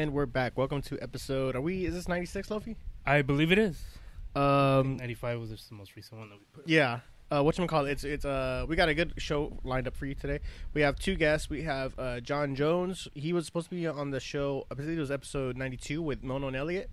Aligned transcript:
And 0.00 0.14
we're 0.14 0.24
back. 0.24 0.56
Welcome 0.56 0.80
to 0.80 0.98
episode. 1.02 1.54
Are 1.54 1.60
we? 1.60 1.84
Is 1.84 1.92
this 1.92 2.08
ninety 2.08 2.24
six, 2.24 2.48
Lofi? 2.48 2.76
I 3.04 3.20
believe 3.20 3.52
it 3.52 3.58
is. 3.58 3.84
Um, 4.34 4.96
95 4.96 5.40
was 5.40 5.50
the 5.50 5.74
most 5.74 5.94
recent 5.94 6.18
one 6.18 6.30
that 6.30 6.38
we 6.38 6.44
put. 6.54 6.66
yeah. 6.66 7.00
Uh, 7.30 7.42
what 7.42 7.58
you 7.58 7.66
call 7.66 7.84
it? 7.84 7.90
It's 7.90 8.04
it's 8.04 8.24
uh 8.24 8.64
we 8.66 8.76
got 8.76 8.88
a 8.88 8.94
good 8.94 9.12
show 9.18 9.58
lined 9.62 9.86
up 9.86 9.94
for 9.94 10.06
you 10.06 10.14
today. 10.14 10.40
We 10.72 10.80
have 10.80 10.96
two 10.96 11.16
guests. 11.16 11.50
We 11.50 11.64
have 11.64 11.98
uh, 11.98 12.20
John 12.20 12.54
Jones. 12.54 13.08
He 13.12 13.34
was 13.34 13.44
supposed 13.44 13.68
to 13.68 13.76
be 13.76 13.86
on 13.86 14.10
the 14.10 14.20
show. 14.20 14.66
I 14.70 14.74
believe 14.74 14.96
it 14.96 15.00
was 15.02 15.10
episode 15.10 15.58
ninety 15.58 15.76
two 15.76 16.00
with 16.00 16.24
Mono 16.24 16.46
and 16.46 16.56
Elliott, 16.56 16.88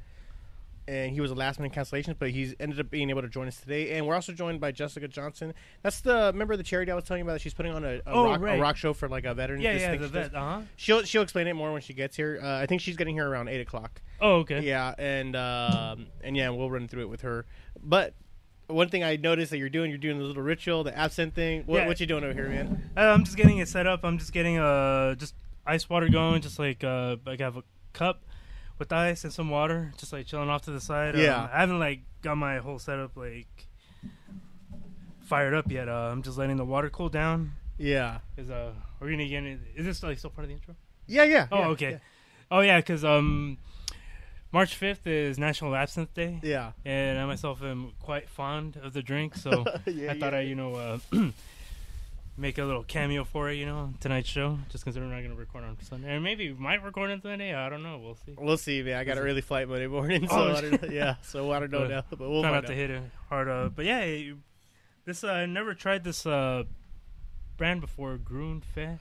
and 0.87 1.11
he 1.11 1.19
was 1.21 1.31
a 1.31 1.35
last 1.35 1.59
minute 1.59 1.73
cancellation, 1.73 2.15
but 2.17 2.29
he's 2.31 2.55
ended 2.59 2.79
up 2.79 2.89
being 2.89 3.09
able 3.09 3.21
to 3.21 3.27
join 3.27 3.47
us 3.47 3.57
today. 3.57 3.91
And 3.97 4.07
we're 4.07 4.15
also 4.15 4.31
joined 4.33 4.59
by 4.61 4.71
Jessica 4.71 5.07
Johnson. 5.07 5.53
That's 5.83 6.01
the 6.01 6.31
member 6.33 6.53
of 6.53 6.57
the 6.57 6.63
charity 6.63 6.91
I 6.91 6.95
was 6.95 7.03
telling 7.03 7.19
you 7.19 7.25
about. 7.25 7.33
That 7.33 7.41
she's 7.41 7.53
putting 7.53 7.71
on 7.73 7.83
a, 7.83 7.95
a, 7.97 8.01
Oh, 8.07 8.25
rock, 8.25 8.41
a 8.41 8.57
rock 8.59 8.77
show 8.77 8.93
for 8.93 9.09
like 9.09 9.25
a 9.25 9.33
veteran. 9.33 9.61
Yeah, 9.61 9.73
yeah, 9.77 9.95
the 9.95 10.07
vet. 10.07 10.33
Uh 10.35 10.39
huh. 10.39 10.61
She'll 10.75 11.03
she'll 11.03 11.21
explain 11.23 11.47
it 11.47 11.53
more 11.53 11.71
when 11.73 11.81
she 11.81 11.93
gets 11.93 12.15
here. 12.15 12.39
Uh, 12.41 12.59
I 12.59 12.65
think 12.65 12.81
she's 12.81 12.95
getting 12.97 13.15
here 13.15 13.27
around 13.29 13.49
eight 13.49 13.61
o'clock. 13.61 14.01
Oh, 14.21 14.37
okay. 14.37 14.61
Yeah, 14.61 14.93
and 14.97 15.35
um, 15.35 16.07
and 16.23 16.35
yeah, 16.37 16.49
we'll 16.49 16.71
run 16.71 16.87
through 16.87 17.03
it 17.03 17.09
with 17.09 17.21
her. 17.21 17.45
But 17.83 18.13
one 18.67 18.89
thing 18.89 19.03
I 19.03 19.15
noticed 19.15 19.51
that 19.51 19.57
you're 19.59 19.69
doing, 19.69 19.89
you're 19.91 19.97
doing 19.97 20.17
the 20.17 20.25
little 20.25 20.43
ritual, 20.43 20.83
the 20.83 20.97
absinthe 20.97 21.33
thing. 21.35 21.63
What, 21.67 21.77
Yeah. 21.77 21.87
what 21.87 21.99
you 22.01 22.05
doing 22.05 22.23
over 22.23 22.33
here, 22.33 22.49
man? 22.49 22.89
Uh, 22.97 23.01
I'm 23.01 23.23
just 23.23 23.37
getting 23.37 23.59
it 23.59 23.67
set 23.69 23.87
up. 23.87 24.01
I'm 24.03 24.17
just 24.17 24.33
getting 24.33 24.57
uh 24.57 25.15
just 25.15 25.35
ice 25.65 25.89
water 25.89 26.09
going. 26.09 26.41
Just 26.41 26.59
like 26.59 26.83
uh, 26.83 27.17
like 27.25 27.39
I 27.41 27.43
have 27.45 27.57
a 27.57 27.63
cup 27.93 28.23
with 28.79 28.91
ice 28.93 29.23
and 29.23 29.33
some 29.33 29.49
water, 29.49 29.91
just 29.97 30.13
like 30.13 30.25
chilling 30.27 30.49
off 30.49 30.63
to 30.63 30.71
the 30.71 30.81
side. 30.81 31.15
Um, 31.15 31.21
Yeah. 31.21 31.49
I 31.51 31.59
haven't 31.61 31.79
like 31.79 32.01
got 32.21 32.35
my 32.37 32.57
whole 32.57 32.79
setup 32.79 33.15
like 33.17 33.67
fired 35.21 35.53
up 35.53 35.71
yet. 35.71 35.89
Uh, 35.89 36.09
I'm 36.11 36.21
just 36.23 36.37
letting 36.37 36.57
the 36.57 36.65
water 36.65 36.89
cool 36.89 37.09
down. 37.09 37.53
Yeah, 37.79 38.19
Is 38.37 38.49
uh, 38.49 38.73
are 38.99 39.05
we 39.05 39.11
gonna 39.11 39.27
get 39.27 39.43
it? 39.43 39.59
Is 39.75 39.85
this 39.85 40.01
like 40.01 40.17
still 40.17 40.31
part 40.31 40.45
of 40.45 40.49
the 40.49 40.55
intro? 40.55 40.75
yeah, 41.05 41.23
yeah. 41.23 41.47
Oh, 41.51 41.59
yeah, 41.59 41.67
okay. 41.67 41.99
Oh 42.49 42.61
yeah, 42.61 42.77
because 42.79 43.05
um, 43.05 43.59
March 44.51 44.79
5th 44.79 45.05
is 45.05 45.37
National 45.37 45.75
Absinthe 45.75 46.13
Day. 46.13 46.39
Yeah, 46.41 46.71
and 46.85 47.19
I 47.19 47.25
myself 47.25 47.61
am 47.61 47.91
quite 48.01 48.29
fond 48.29 48.77
of 48.81 48.93
the 48.93 49.03
drink, 49.03 49.35
so 49.35 49.63
Yeah, 49.85 50.11
I 50.13 50.19
thought 50.19 50.33
yeah. 50.33 50.39
I, 50.39 50.41
you 50.41 50.55
know, 50.55 50.73
uh, 50.75 50.97
make 52.37 52.57
a 52.59 52.63
little 52.63 52.83
cameo 52.83 53.23
for 53.23 53.49
it, 53.49 53.55
you 53.55 53.65
know, 53.65 53.93
tonight's 53.99 54.29
show. 54.29 54.59
Just 54.69 54.83
considering 54.83 55.09
we're 55.09 55.15
not 55.15 55.21
going 55.23 55.35
to 55.35 55.39
record 55.39 55.63
on 55.63 55.75
Sunday, 55.81 56.13
or 56.15 56.19
maybe 56.19 56.51
we 56.51 56.59
might 56.59 56.83
record 56.83 57.09
on 57.11 57.21
Sunday. 57.21 57.53
I 57.53 57.67
don't 57.69 57.81
know. 57.83 57.97
We'll 57.97 58.15
see. 58.15 58.35
we'll 58.37 58.57
see, 58.57 58.83
man. 58.83 58.97
I 58.97 59.03
got 59.03 59.17
an 59.17 59.23
early 59.23 59.41
flight 59.41 59.67
Monday 59.67 59.87
morning, 59.87 60.27
so 60.29 60.35
Oh, 60.35 60.53
I 60.55 60.61
don't, 60.61 60.91
yeah, 60.91 61.15
so 61.23 61.51
I 61.51 61.59
don't 61.59 61.71
know 61.71 61.85
Uh, 61.85 61.87
now, 61.87 62.03
but 62.09 62.19
we'll 62.29 62.41
Try 62.43 62.51
not 62.51 62.67
to 62.67 62.73
hit 62.73 62.89
it 62.91 63.01
hard, 63.29 63.49
uh, 63.49 63.69
but 63.75 63.85
yeah, 63.85 64.33
this 65.05 65.23
uh, 65.23 65.27
I 65.29 65.45
never 65.45 65.73
tried 65.73 66.03
this 66.03 66.25
uh 66.25 66.63
brand 67.57 67.81
before, 67.81 68.17
Grun 68.17 68.61
Fe. 68.61 68.99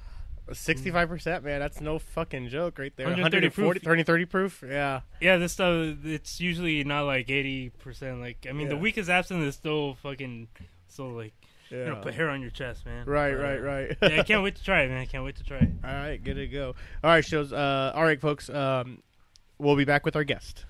Sixty-five 0.52 1.08
percent, 1.08 1.42
man. 1.44 1.58
That's 1.58 1.80
no 1.80 1.98
fucking 1.98 2.50
joke, 2.50 2.78
right 2.78 2.92
there. 2.96 3.06
130 3.06 3.50
proof. 3.50 3.82
30, 3.82 4.04
30 4.04 4.24
proof. 4.26 4.62
Yeah, 4.64 5.00
Yeah, 5.20 5.38
this 5.38 5.54
stuff 5.54 5.96
it's 6.04 6.40
usually 6.40 6.84
not 6.84 7.02
like 7.02 7.28
eighty 7.28 7.70
percent. 7.70 8.20
Like 8.20 8.46
I 8.48 8.52
mean, 8.52 8.68
the 8.68 8.76
Yeah. 8.76 8.80
weakest 8.80 9.10
absinthe 9.10 9.42
is 9.42 9.56
still 9.56 9.94
fucking 9.94 10.46
still 10.86 11.10
like 11.10 11.34
yeah. 11.70 11.78
you 11.78 11.84
know 11.86 11.96
put 11.96 12.14
hair 12.14 12.28
on 12.30 12.40
your 12.40 12.50
chest, 12.50 12.86
man. 12.86 13.06
Right, 13.06 13.32
right, 13.34 13.58
uh, 13.58 13.62
right. 13.62 13.96
yeah, 14.02 14.20
I 14.20 14.22
can't 14.22 14.42
wait 14.44 14.56
to 14.56 14.64
try 14.64 14.82
it, 14.82 14.88
man. 14.88 14.98
I 14.98 15.06
can't 15.06 15.24
wait 15.24 15.36
to 15.36 15.44
try 15.44 15.58
it. 15.58 15.70
All 15.84 15.90
right, 15.90 16.22
good 16.22 16.34
to 16.34 16.46
go. 16.46 16.74
All 17.02 17.10
right, 17.10 17.24
shows. 17.24 17.52
Uh, 17.52 17.92
all 17.94 18.02
right, 18.04 18.20
folks. 18.20 18.48
Um, 18.50 19.02
we'll 19.58 19.76
be 19.76 19.84
back 19.84 20.04
with 20.04 20.16
our 20.16 20.24
guest 20.24 20.64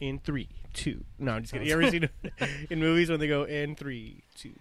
in 0.00 0.18
three, 0.18 0.48
two. 0.74 1.04
No, 1.18 1.32
I'm 1.32 1.42
just 1.42 1.52
kidding. 1.52 1.68
You 1.68 1.74
ever 1.74 1.90
seen 1.90 2.08
in 2.70 2.78
movies 2.80 3.10
when 3.10 3.20
they 3.20 3.28
go 3.28 3.44
in 3.44 3.74
three, 3.76 4.22
two, 4.34 4.52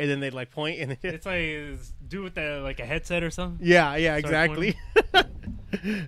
and 0.00 0.10
then 0.10 0.20
they 0.20 0.30
like 0.30 0.50
point 0.50 0.80
and 0.80 0.96
It's 1.02 1.26
like 1.26 1.40
it's 1.40 1.92
do 2.06 2.22
with 2.22 2.34
the 2.34 2.60
like 2.62 2.80
a 2.80 2.86
headset 2.86 3.22
or 3.22 3.30
something. 3.30 3.64
yeah, 3.66 3.96
yeah, 3.96 4.18
Start 4.18 4.24
exactly. 4.24 4.76
uh, 5.14 5.22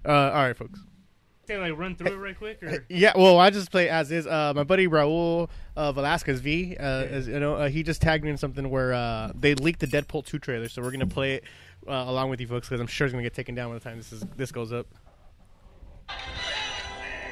all 0.05 0.43
right, 0.45 0.57
folks. 0.57 0.81
Can 1.50 1.61
like 1.62 1.77
run 1.77 1.97
through 1.97 2.12
it 2.12 2.16
right 2.16 2.38
quick 2.38 2.62
or 2.62 2.87
Yeah, 2.88 3.11
well, 3.16 3.41
I 3.41 3.50
just 3.50 3.72
play 3.72 3.88
as 3.88 4.12
is. 4.12 4.25
Uh, 4.25 4.53
my 4.55 4.62
buddy 4.62 4.87
Raul 4.87 5.49
of 5.75 5.97
Alaska's 5.97 6.38
V, 6.41 6.77
uh, 6.78 6.83
as, 6.83 7.27
you 7.27 7.41
know, 7.41 7.56
uh, 7.56 7.69
he 7.69 7.83
just 7.83 8.00
tagged 8.00 8.22
me 8.22 8.31
in 8.31 8.37
something 8.37 8.71
where 8.71 8.93
uh, 8.93 9.33
they 9.34 9.56
leaked 9.56 9.81
the 9.81 9.89
Deadpool 9.89 10.25
two 10.25 10.39
trailer, 10.39 10.69
so 10.69 10.81
we're 10.81 10.93
gonna 10.93 11.09
play 11.09 11.34
it 11.34 11.44
uh, 11.89 12.05
along 12.06 12.31
with 12.31 12.41
you 12.41 12.47
folks 12.47 12.69
because 12.69 12.81
I'm 12.81 12.87
sure 12.87 13.05
it's 13.05 13.12
gonna 13.12 13.25
get 13.25 13.34
taken 13.34 13.56
down 13.56 13.71
by 13.71 13.75
the 13.75 13.81
time 13.81 13.97
this 13.97 14.12
is 14.12 14.25
this 14.37 14.53
goes 14.53 14.72
up. 14.72 14.87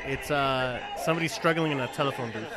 It's 0.05 0.33
uh, 0.33 0.81
somebody 1.05 1.29
struggling 1.29 1.71
in 1.71 1.79
a 1.79 1.87
telephone 1.87 2.33
booth. 2.33 2.53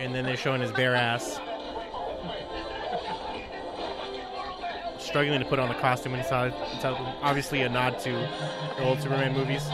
And 0.00 0.14
then 0.14 0.24
they're 0.24 0.38
showing 0.38 0.62
his 0.62 0.72
bare 0.72 0.94
ass. 0.94 1.38
Struggling 5.06 5.38
to 5.38 5.46
put 5.46 5.60
on 5.60 5.68
the 5.68 5.74
costume 5.76 6.14
inside. 6.14 6.52
inside 6.80 6.96
obviously, 7.22 7.62
a 7.62 7.68
nod 7.68 8.00
to 8.00 8.10
the 8.10 8.82
old 8.82 9.00
Superman 9.00 9.34
movies. 9.34 9.62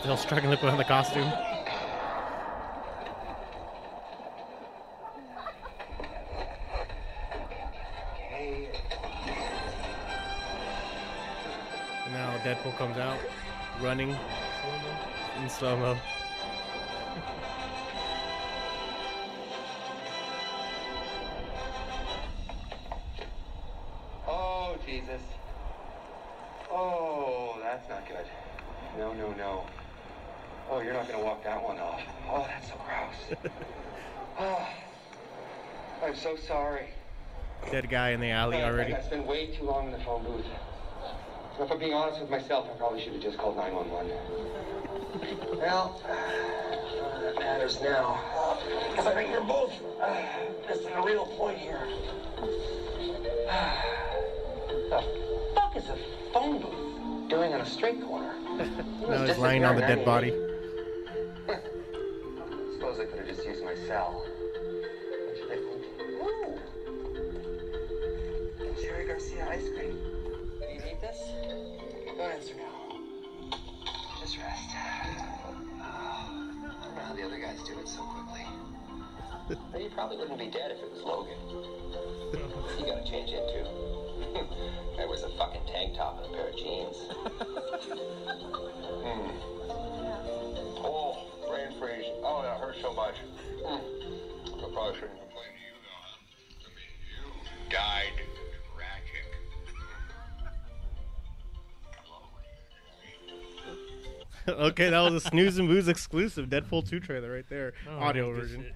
Still 0.00 0.16
struggling 0.16 0.50
to 0.50 0.56
put 0.56 0.70
on 0.70 0.76
the 0.76 0.84
costume. 0.84 1.30
Now 12.10 12.36
Deadpool 12.42 12.76
comes 12.76 12.98
out, 12.98 13.20
running 13.80 14.16
in 15.42 15.50
slow 15.50 15.76
mo. 15.76 15.98
Oh, 24.28 24.76
Jesus. 24.86 25.20
Oh, 26.70 27.58
that's 27.60 27.88
not 27.88 28.06
good. 28.06 28.24
No, 28.96 29.12
no, 29.14 29.32
no. 29.32 29.66
Oh, 30.70 30.80
you're 30.80 30.92
not 30.92 31.08
going 31.08 31.18
to 31.18 31.24
walk 31.24 31.42
that 31.44 31.62
one 31.62 31.78
off. 31.78 32.00
Oh, 32.30 32.46
that's 32.48 32.68
so 32.68 32.74
gross. 32.86 33.52
oh, 34.38 34.68
I'm 36.04 36.14
so 36.14 36.36
sorry. 36.36 36.88
Dead 37.70 37.90
guy 37.90 38.10
in 38.10 38.20
the 38.20 38.30
alley 38.30 38.58
I- 38.58 38.70
already. 38.70 38.94
I, 38.94 38.98
I 38.98 39.02
spent 39.02 39.26
way 39.26 39.48
too 39.48 39.64
long 39.64 39.86
in 39.86 39.92
the 39.92 40.04
phone 40.04 40.24
booth. 40.24 40.46
So 41.56 41.64
if 41.64 41.70
I'm 41.70 41.78
being 41.78 41.94
honest 41.94 42.20
with 42.20 42.30
myself, 42.30 42.68
I 42.72 42.76
probably 42.78 43.02
should 43.02 43.12
have 43.12 43.22
just 43.22 43.36
called 43.36 43.56
911. 43.56 44.10
Well, 45.58 46.00
none 46.96 47.14
of 47.14 47.22
that 47.22 47.38
matters 47.38 47.80
now. 47.82 48.18
Because 48.90 49.06
I 49.06 49.14
think 49.14 49.30
you're 49.30 49.44
both 49.44 49.72
uh, 50.00 50.22
missing 50.68 50.92
a 50.94 51.02
real 51.02 51.26
point 51.26 51.58
here. 51.58 51.86
the 54.88 55.04
fuck 55.54 55.76
is 55.76 55.88
a 55.90 55.98
phone 56.32 56.60
booth 56.62 57.28
doing 57.28 57.52
on 57.52 57.60
a 57.60 57.66
street 57.66 58.02
corner? 58.02 58.34
no, 59.08 59.24
he's 59.26 59.36
lying 59.38 59.64
on 59.64 59.76
the 59.76 59.82
dead 59.82 60.04
body. 60.04 60.30
Suppose 62.74 62.98
I 62.98 63.04
could 63.04 63.18
have 63.18 63.28
just 63.28 63.44
used 63.46 63.62
my 63.62 63.74
cell. 63.86 64.24
What 65.26 65.36
should 65.36 65.52
I 65.52 65.56
think? 65.56 65.84
Ooh. 66.22 66.58
Jerry 68.82 69.06
Garcia 69.06 69.46
ice 69.50 69.68
cream. 69.68 69.98
Do 70.60 70.66
you 70.66 70.80
need 70.80 71.00
this? 71.00 71.41
Go 72.22 72.28
answer 72.28 72.54
now. 72.54 73.58
Just 74.20 74.38
rest. 74.38 74.70
Oh, 74.70 75.56
I 75.82 76.84
don't 76.84 76.94
know 76.94 77.02
how 77.02 77.14
the 77.14 77.22
other 77.24 77.40
guys 77.40 77.58
do 77.66 77.76
it 77.80 77.88
so 77.88 78.02
quickly. 78.02 78.46
You 79.82 79.90
probably 79.90 80.18
wouldn't 80.18 80.38
be 80.38 80.46
dead 80.46 80.70
if 80.70 80.78
it 80.78 80.92
was 80.92 81.02
Logan. 81.02 81.36
You 82.78 82.86
gotta 82.86 83.02
change 83.02 83.30
in 83.30 83.42
too. 83.50 83.66
That 84.96 85.08
was 85.08 85.24
a 85.24 85.30
fucking 85.36 85.62
tank 85.66 85.96
top 85.96 86.22
and 86.22 86.32
a 86.32 86.36
pair 86.36 86.48
of 86.48 86.56
jeans. 86.56 86.96
Hmm. 89.02 89.30
Oh, 90.78 91.26
brain 91.48 91.76
freeze. 91.80 92.06
Oh, 92.22 92.42
that 92.42 92.60
hurts 92.60 92.80
so 92.80 92.92
much. 92.92 93.16
Mm. 93.64 93.80
I 94.62 94.72
probably 94.72 94.94
shouldn't 94.94 95.18
complain 95.18 95.50
to 95.50 95.62
you, 95.66 95.74
though, 95.82 95.98
huh? 95.98 96.16
I 96.62 96.70
mean, 96.70 96.92
you 97.10 97.68
died 97.68 98.41
okay, 104.48 104.90
that 104.90 105.00
was 105.00 105.14
a 105.24 105.28
snooze 105.28 105.58
and 105.58 105.68
booze 105.68 105.88
exclusive 105.88 106.48
Deadpool 106.48 106.88
2 106.88 107.00
trailer 107.00 107.32
right 107.32 107.48
there. 107.48 107.72
Oh, 107.88 107.98
Audio 107.98 108.32
version. 108.32 108.62
shit. 108.64 108.72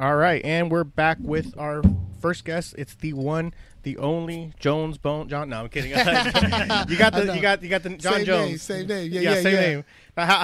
All 0.00 0.14
right, 0.16 0.44
and 0.44 0.70
we're 0.70 0.84
back 0.84 1.18
with 1.20 1.58
our 1.58 1.82
first 2.20 2.44
guest. 2.44 2.74
It's 2.78 2.94
the 2.94 3.12
one, 3.14 3.52
the 3.82 3.96
only 3.98 4.52
Jones 4.60 4.96
Bone 4.96 5.28
John. 5.28 5.48
No, 5.48 5.60
I'm 5.60 5.68
kidding. 5.68 5.90
you 6.88 6.96
got 6.96 7.12
the 7.12 7.32
you 7.34 7.40
got 7.42 7.62
you 7.64 7.68
got 7.68 7.82
the 7.82 7.90
John 7.96 8.14
same 8.14 8.24
Jones. 8.24 8.48
name, 8.48 8.58
same 8.58 8.86
name. 8.86 9.12
Yeah, 9.12 9.20
yeah, 9.20 9.34
yeah, 9.34 9.42
same 9.42 9.54
yeah. 9.54 9.60
name. 9.60 9.84
But 10.14 10.26
how, 10.26 10.36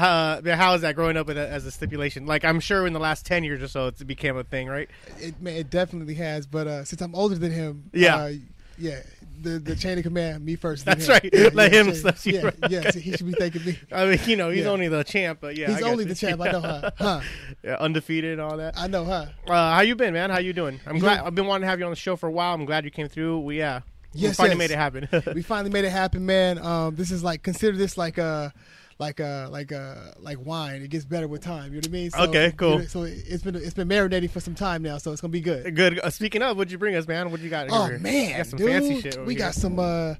uh, 0.44 0.56
how 0.56 0.74
is 0.74 0.82
that 0.82 0.96
growing 0.96 1.16
up 1.16 1.28
with 1.28 1.38
a, 1.38 1.48
as 1.48 1.66
a 1.66 1.70
stipulation? 1.70 2.26
Like 2.26 2.44
I'm 2.44 2.58
sure 2.58 2.84
in 2.84 2.92
the 2.94 3.00
last 3.00 3.26
ten 3.26 3.44
years 3.44 3.62
or 3.62 3.68
so, 3.68 3.86
it's 3.86 4.02
became 4.02 4.36
a 4.36 4.42
thing, 4.44 4.66
right? 4.66 4.88
It, 5.18 5.34
it 5.46 5.70
definitely 5.70 6.14
has. 6.14 6.46
But 6.48 6.66
uh, 6.66 6.84
since 6.84 7.00
I'm 7.00 7.14
older 7.14 7.36
than 7.36 7.52
him, 7.52 7.90
Yeah. 7.92 8.16
uh, 8.16 8.32
yeah, 8.76 9.00
the, 9.40 9.58
the 9.58 9.76
chain 9.82 9.98
of 9.98 10.04
command. 10.04 10.44
Me 10.44 10.56
first. 10.56 10.84
That's 10.84 11.06
him. 11.06 11.12
right. 11.22 11.54
Let 11.54 11.72
him 11.72 11.94
stuff 11.94 12.24
you 12.26 12.34
Yeah, 12.34 12.42
right. 12.42 12.54
yeah. 12.70 12.90
So 12.90 12.98
he 12.98 13.12
should 13.12 13.26
be 13.26 13.32
thanking 13.32 13.64
me. 13.64 13.78
I 13.92 14.06
mean, 14.06 14.18
you 14.26 14.36
know, 14.36 14.50
he's 14.50 14.64
Yeah. 14.64 14.70
only 14.70 14.88
the 14.88 15.04
champ, 15.04 15.38
but 15.40 15.56
yeah, 15.56 15.70
I 15.76 15.82
only 15.82 16.04
the 16.04 16.14
champ. 16.14 16.40
I 16.40 16.52
know, 16.52 16.60
huh? 16.60 16.90
Huh? 16.98 17.20
Yeah, 17.62 17.76
undefeated 17.76 18.32
and 18.32 18.40
all 18.40 18.56
that. 18.56 18.74
I 18.78 18.86
know, 18.86 19.04
huh? 19.04 19.26
Uh, 19.46 19.74
how 19.74 19.80
you 19.82 19.94
been, 19.96 20.14
man? 20.14 20.30
How 20.30 20.38
you 20.38 20.52
doing? 20.52 20.80
I'm 20.86 20.96
You 20.96 21.00
glad. 21.00 21.18
know- 21.18 21.24
I've 21.26 21.34
been 21.34 21.46
wanting 21.46 21.62
to 21.62 21.68
have 21.68 21.78
you 21.78 21.84
on 21.84 21.90
the 21.92 21.96
show 21.96 22.16
for 22.16 22.28
a 22.28 22.32
while. 22.32 22.54
I'm 22.54 22.64
glad 22.64 22.84
you 22.84 22.90
came 22.90 23.08
through. 23.08 23.40
We 23.40 23.58
yeah, 23.58 23.80
we 24.14 24.20
Yes, 24.20 24.36
finally 24.36 24.54
yes. 24.54 24.58
made 24.58 24.70
it 24.70 24.78
happen. 24.78 25.34
we 25.34 25.42
finally 25.42 25.70
made 25.70 25.84
it 25.84 25.90
happen, 25.90 26.24
man. 26.24 26.58
Um, 26.58 26.94
this 26.94 27.10
is 27.10 27.22
like 27.24 27.42
consider 27.42 27.76
this 27.76 27.96
like 27.98 28.18
a 28.18 28.52
like 28.98 29.20
a 29.20 29.48
like 29.50 29.72
a 29.72 30.14
like 30.20 30.38
wine. 30.44 30.82
It 30.82 30.90
gets 30.90 31.04
better 31.04 31.26
with 31.28 31.42
time. 31.42 31.66
You 31.72 31.72
know 31.72 31.76
what 31.78 31.86
I 31.86 31.90
mean? 31.90 32.10
So, 32.10 32.22
Okay, 32.24 32.52
cool. 32.56 32.72
you 32.72 32.78
know, 32.80 32.84
So 32.86 33.02
it's 33.04 33.42
been 33.42 33.56
it's 33.56 33.74
been 33.74 33.88
marinating 33.88 34.30
for 34.30 34.40
some 34.40 34.54
time 34.54 34.82
now, 34.82 34.98
so 34.98 35.12
it's 35.12 35.20
gonna 35.20 35.32
be 35.32 35.40
good. 35.40 35.74
Good. 35.74 35.98
Uh, 35.98 36.10
speaking 36.10 36.42
of, 36.42 36.56
what'd 36.56 36.70
you 36.72 36.78
bring 36.78 36.94
us, 36.96 37.06
man? 37.08 37.30
What 37.30 37.40
you 37.40 37.50
got? 37.50 37.68
Oh 37.70 37.86
here? 37.86 37.98
man, 37.98 38.30
You 38.30 38.36
got 38.36 38.46
some 38.46 38.58
dude, 38.58 38.70
fancy 38.70 39.00
shit. 39.00 39.24
we 39.26 39.34
here. 39.34 39.38
got 39.44 39.54
some 39.54 39.78
uh, 39.78 40.14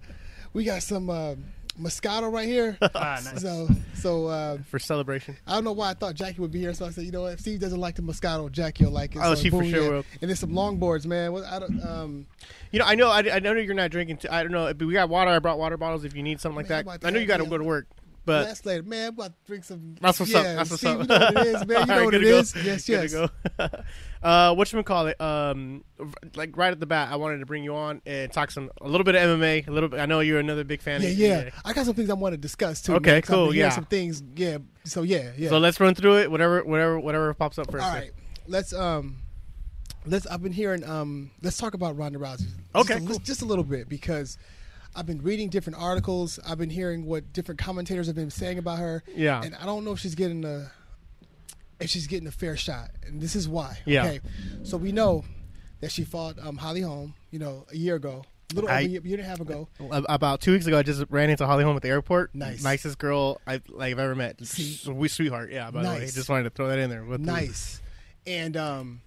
we 0.53 0.65
got 0.65 0.83
some 0.83 1.09
uh, 1.11 1.35
Moscato 1.81 2.33
right 2.33 2.47
here. 2.47 2.77
Ah, 2.95 3.21
nice. 3.25 3.41
So 3.43 3.69
so 3.95 4.27
uh, 4.27 4.59
for 4.69 4.79
celebration. 4.79 5.37
I 5.47 5.55
don't 5.55 5.65
know 5.65 5.73
why 5.73 5.91
I 5.91 5.95
thought 5.95 6.15
Jackie 6.15 6.41
would 6.41 6.53
be 6.53 6.61
here, 6.61 6.73
so 6.75 6.87
I 6.87 6.91
said, 6.91 7.05
you 7.05 7.11
know 7.13 7.23
what? 7.23 7.33
If 7.35 7.41
Steve 7.41 7.61
doesn't 7.61 7.81
like 7.81 7.97
the 7.97 8.03
Moscato, 8.03 8.51
Jackie 8.51 8.85
will 8.85 8.93
like 8.93 9.15
it. 9.17 9.21
Oh, 9.23 9.35
so 9.35 9.43
she 9.43 9.51
for 9.51 9.65
sure 9.65 9.83
yeah. 9.83 9.89
will. 9.89 10.05
And 10.21 10.29
there's 10.31 10.39
some 10.41 10.51
longboards, 10.53 11.07
man. 11.07 11.33
What 11.33 11.45
I 11.45 11.59
don't 11.61 11.85
um. 11.85 12.27
You 12.71 12.81
know, 12.81 12.87
I 12.87 12.95
know, 12.97 13.09
I, 13.09 13.19
I 13.37 13.39
know 13.39 13.53
you're 13.53 13.73
not 13.75 13.91
drinking. 13.93 14.17
T- 14.19 14.29
I 14.29 14.43
don't 14.43 14.51
know, 14.53 14.73
but 14.75 14.85
we 14.87 14.93
got 14.95 15.09
water. 15.09 15.31
I 15.31 15.39
brought 15.39 15.59
water 15.61 15.77
bottles 15.77 16.05
if 16.05 16.15
you 16.17 16.23
need 16.25 16.41
something 16.41 16.57
like 16.57 16.69
Man, 16.69 16.81
I'm 16.81 16.99
that. 17.01 17.07
I 17.07 17.11
know 17.11 17.21
you 17.21 17.27
got 17.27 17.37
to 17.39 17.47
go 17.47 17.57
to 17.59 17.63
work, 17.65 17.87
but 18.25 18.47
last 18.47 18.65
later, 18.65 18.83
man. 18.83 19.09
I'm 19.09 19.15
about 19.15 19.27
to 19.27 19.47
drink 19.47 19.65
some. 19.65 19.97
That's 20.01 20.19
what's 20.19 20.33
yeah, 20.33 20.39
up. 20.39 20.45
That's 20.45 20.71
what's 20.71 20.81
Steve, 20.81 21.01
up. 21.01 21.03
You 21.03 21.07
know 21.07 21.19
what 21.19 21.47
it 21.47 21.55
is, 21.55 21.67
man. 21.67 21.81
You 21.85 21.87
know 21.87 21.97
right, 21.97 22.05
what 22.05 22.15
it 22.15 22.23
go. 22.23 22.39
is. 22.39 22.55
Yes, 22.65 22.89
yes. 22.89 23.13
go. 23.13 23.29
uh, 24.23 24.55
what 24.55 24.85
call 24.85 25.09
it? 25.09 25.21
Um, 25.21 25.85
like 26.35 26.57
right 26.57 26.73
at 26.73 26.81
the 26.81 26.87
bat, 26.87 27.11
I 27.11 27.17
wanted 27.17 27.39
to 27.39 27.47
bring 27.47 27.65
you 27.65 27.75
on 27.75 28.01
and 28.07 28.33
talk 28.33 28.51
some 28.51 28.71
a 28.81 28.89
little 28.89 29.05
bit 29.05 29.15
of 29.15 29.23
MMA. 29.23 29.69
A 29.69 29.71
little 29.71 29.89
bit. 29.89 30.01
I 30.01 30.07
know 30.07 30.21
you're 30.21 30.41
another 30.41 30.65
big 30.65 30.81
fan. 30.81 31.03
Yeah, 31.03 31.09
of 31.09 31.19
yeah. 31.19 31.51
I 31.65 31.73
got 31.73 31.85
some 31.85 31.95
things 31.95 32.09
I 32.09 32.15
want 32.15 32.33
to 32.33 32.39
discuss 32.39 32.81
too. 32.81 32.95
Okay, 32.95 33.13
man, 33.13 33.23
cool, 33.23 33.55
yeah. 33.55 33.69
Some 33.69 33.85
things. 33.85 34.23
Yeah. 34.37 34.59
So 34.85 35.03
yeah, 35.03 35.33
yeah. 35.37 35.51
So 35.51 35.59
let's 35.59 35.79
run 35.79 35.95
through 35.95 36.19
it. 36.19 36.31
Whatever, 36.31 36.65
whatever, 36.65 36.99
whatever 36.99 37.35
pops 37.35 37.59
up 37.59 37.71
first. 37.71 37.85
All 37.85 37.93
right. 37.93 38.13
Let's 38.47 38.73
um. 38.73 39.17
Let's. 40.07 40.27
I've 40.27 40.43
been 40.43 40.53
hearing. 40.53 40.83
Um. 40.85 41.31
Let's 41.43 41.59
talk 41.59 41.75
about 41.75 41.97
Ronda 41.97 42.19
Rousey. 42.19 42.49
Okay, 42.75 42.95
Just 42.95 43.05
a, 43.05 43.09
cool. 43.09 43.19
just 43.19 43.43
a 43.43 43.47
little 43.47 43.65
bit 43.65 43.89
because. 43.89 44.39
I've 44.97 45.07
been 45.07 45.23
reading 45.23 45.49
different 45.49 45.79
articles. 45.81 46.39
I've 46.47 46.59
been 46.59 46.71
hearing 46.71 47.05
what 47.07 47.33
different 47.33 47.59
commentators 47.61 48.07
have 48.07 48.17
been 48.17 48.31
saying 48.31 48.59
about 48.59 48.79
her. 48.79 49.03
Yeah. 49.15 49.43
And 49.43 49.55
I 49.57 49.67
don't 49.67 49.85
know 49.85 49.93
if 49.93 49.99
she's 50.01 50.15
getting 50.15 50.45
a 50.45 50.71
if 51.81 51.91
she's 51.91 52.07
getting 52.07 52.29
a 52.29 52.33
fair 52.33 52.57
shot. 52.57 52.91
And 53.07 53.21
this 53.21 53.35
is 53.35 53.49
why. 53.49 53.79
Yeah. 53.85 54.05
Okay. 54.07 54.21
So 54.63 54.77
we 54.77 54.93
know 54.93 55.25
that 55.81 55.91
she 55.91 56.05
fought 56.05 56.39
um, 56.41 56.57
Holly 56.57 56.81
Holm, 56.83 57.15
you 57.31 57.39
know, 57.39 57.67
a 57.73 57.77
year 57.77 57.97
ago. 57.97 58.25
A 58.53 58.55
little 58.55 58.71
I- 58.71 58.75
over 58.75 58.81
a 58.81 58.89
year, 58.89 59.01
year 59.05 59.17
and 59.19 59.27
a 59.27 59.29
half 59.29 59.41
ago. 59.41 59.69
About 59.91 60.41
two 60.41 60.53
weeks 60.53 60.67
ago, 60.67 60.79
I 60.79 60.83
just 60.83 61.03
ran 61.11 61.31
into 61.31 61.47
Holly 61.47 61.65
Holm 61.65 61.75
at 61.77 61.83
the 61.83 61.89
airport. 61.89 62.35
Nice. 62.35 62.63
nicest 62.63 62.99
girl 62.99 63.41
I 63.47 63.61
like 63.69 63.91
I've 63.93 63.99
ever 63.99 64.15
met. 64.15 64.39
We 64.87 65.09
sweetheart. 65.09 65.51
Yeah, 65.51 65.71
by 65.73 65.83
the 65.83 65.89
way, 65.89 65.99
Nice. 66.01 66.15
just 66.15 66.29
wanted 66.29 66.45
to 66.45 66.51
throw 66.51 66.69
that 66.69 66.79
in 66.79 66.89
there. 66.91 67.03
With 67.05 67.25
the- 67.25 67.33
Nice. 67.33 67.83
And 68.27 68.57
um, 68.57 69.01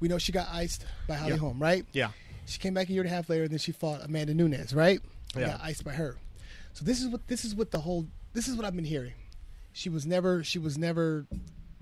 we 0.00 0.08
know 0.08 0.16
she 0.18 0.32
got 0.32 0.48
iced 0.50 0.86
by 1.06 1.16
Holly 1.16 1.32
Yeah. 1.32 1.36
Holm, 1.38 1.60
right? 1.62 1.84
yeah, 1.92 2.08
She 2.46 2.58
came 2.58 2.72
back 2.74 2.88
a 2.88 2.92
year 2.92 3.02
and 3.02 3.10
a 3.10 3.14
half 3.14 3.28
later, 3.28 3.42
and 3.44 3.52
then 3.52 3.58
she 3.58 3.72
fought 3.72 4.00
Amanda 4.02 4.32
Nunes, 4.34 4.72
right? 4.74 5.00
Yeah. 5.40 5.48
Got 5.52 5.60
iced 5.62 5.84
by 5.84 5.92
her. 5.92 6.16
So 6.72 6.84
this 6.84 7.00
is 7.00 7.08
what 7.08 7.26
this 7.28 7.44
is 7.44 7.54
what 7.54 7.70
the 7.70 7.78
whole 7.80 8.06
this 8.32 8.48
is 8.48 8.56
what 8.56 8.64
I've 8.64 8.74
been 8.76 8.84
hearing. 8.84 9.14
She 9.72 9.88
was 9.88 10.06
never 10.06 10.42
she 10.44 10.58
was 10.58 10.76
never 10.78 11.26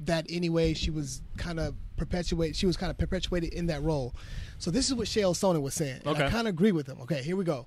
that 0.00 0.26
anyway. 0.28 0.75
She 0.75 0.90
was 0.90 1.22
kind 1.37 1.60
of 1.60 1.75
perpetuate. 1.96 2.56
She 2.56 2.66
was 2.66 2.76
kind 2.76 2.90
of 2.90 2.99
perpetuated 2.99 3.52
in 3.52 3.66
that 3.66 3.82
role. 3.82 4.14
So 4.58 4.70
this 4.70 4.88
is 4.88 4.94
what 4.94 5.06
Chael 5.06 5.32
Sonnen 5.34 5.62
was 5.62 5.75
saying. 5.75 6.00
And 6.04 6.16
I 6.16 6.28
kind 6.31 6.46
of 6.49 6.54
agree 6.54 6.72
with 6.72 6.87
him. 6.87 6.99
Okay, 7.02 7.22
here 7.22 7.37
we 7.37 7.44
go. 7.44 7.66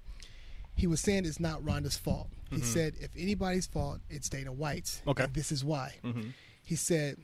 He 0.75 0.87
was 0.87 0.99
saying 0.99 1.25
it's 1.25 1.39
not 1.39 1.63
Ronda's 1.65 1.97
fault. 1.97 2.27
He 2.49 2.57
Mm-hmm. 2.57 2.65
said 2.65 2.93
if 2.99 3.09
anybody's 3.17 3.65
fault, 3.65 3.99
it's 4.09 4.29
Dana 4.29 4.51
White's. 4.51 5.01
Okay. 5.07 5.23
And 5.23 5.33
this 5.33 5.51
is 5.51 5.63
why. 5.63 5.95
Mm-hmm. 6.03 6.29
He 6.63 6.75
said 6.75 7.17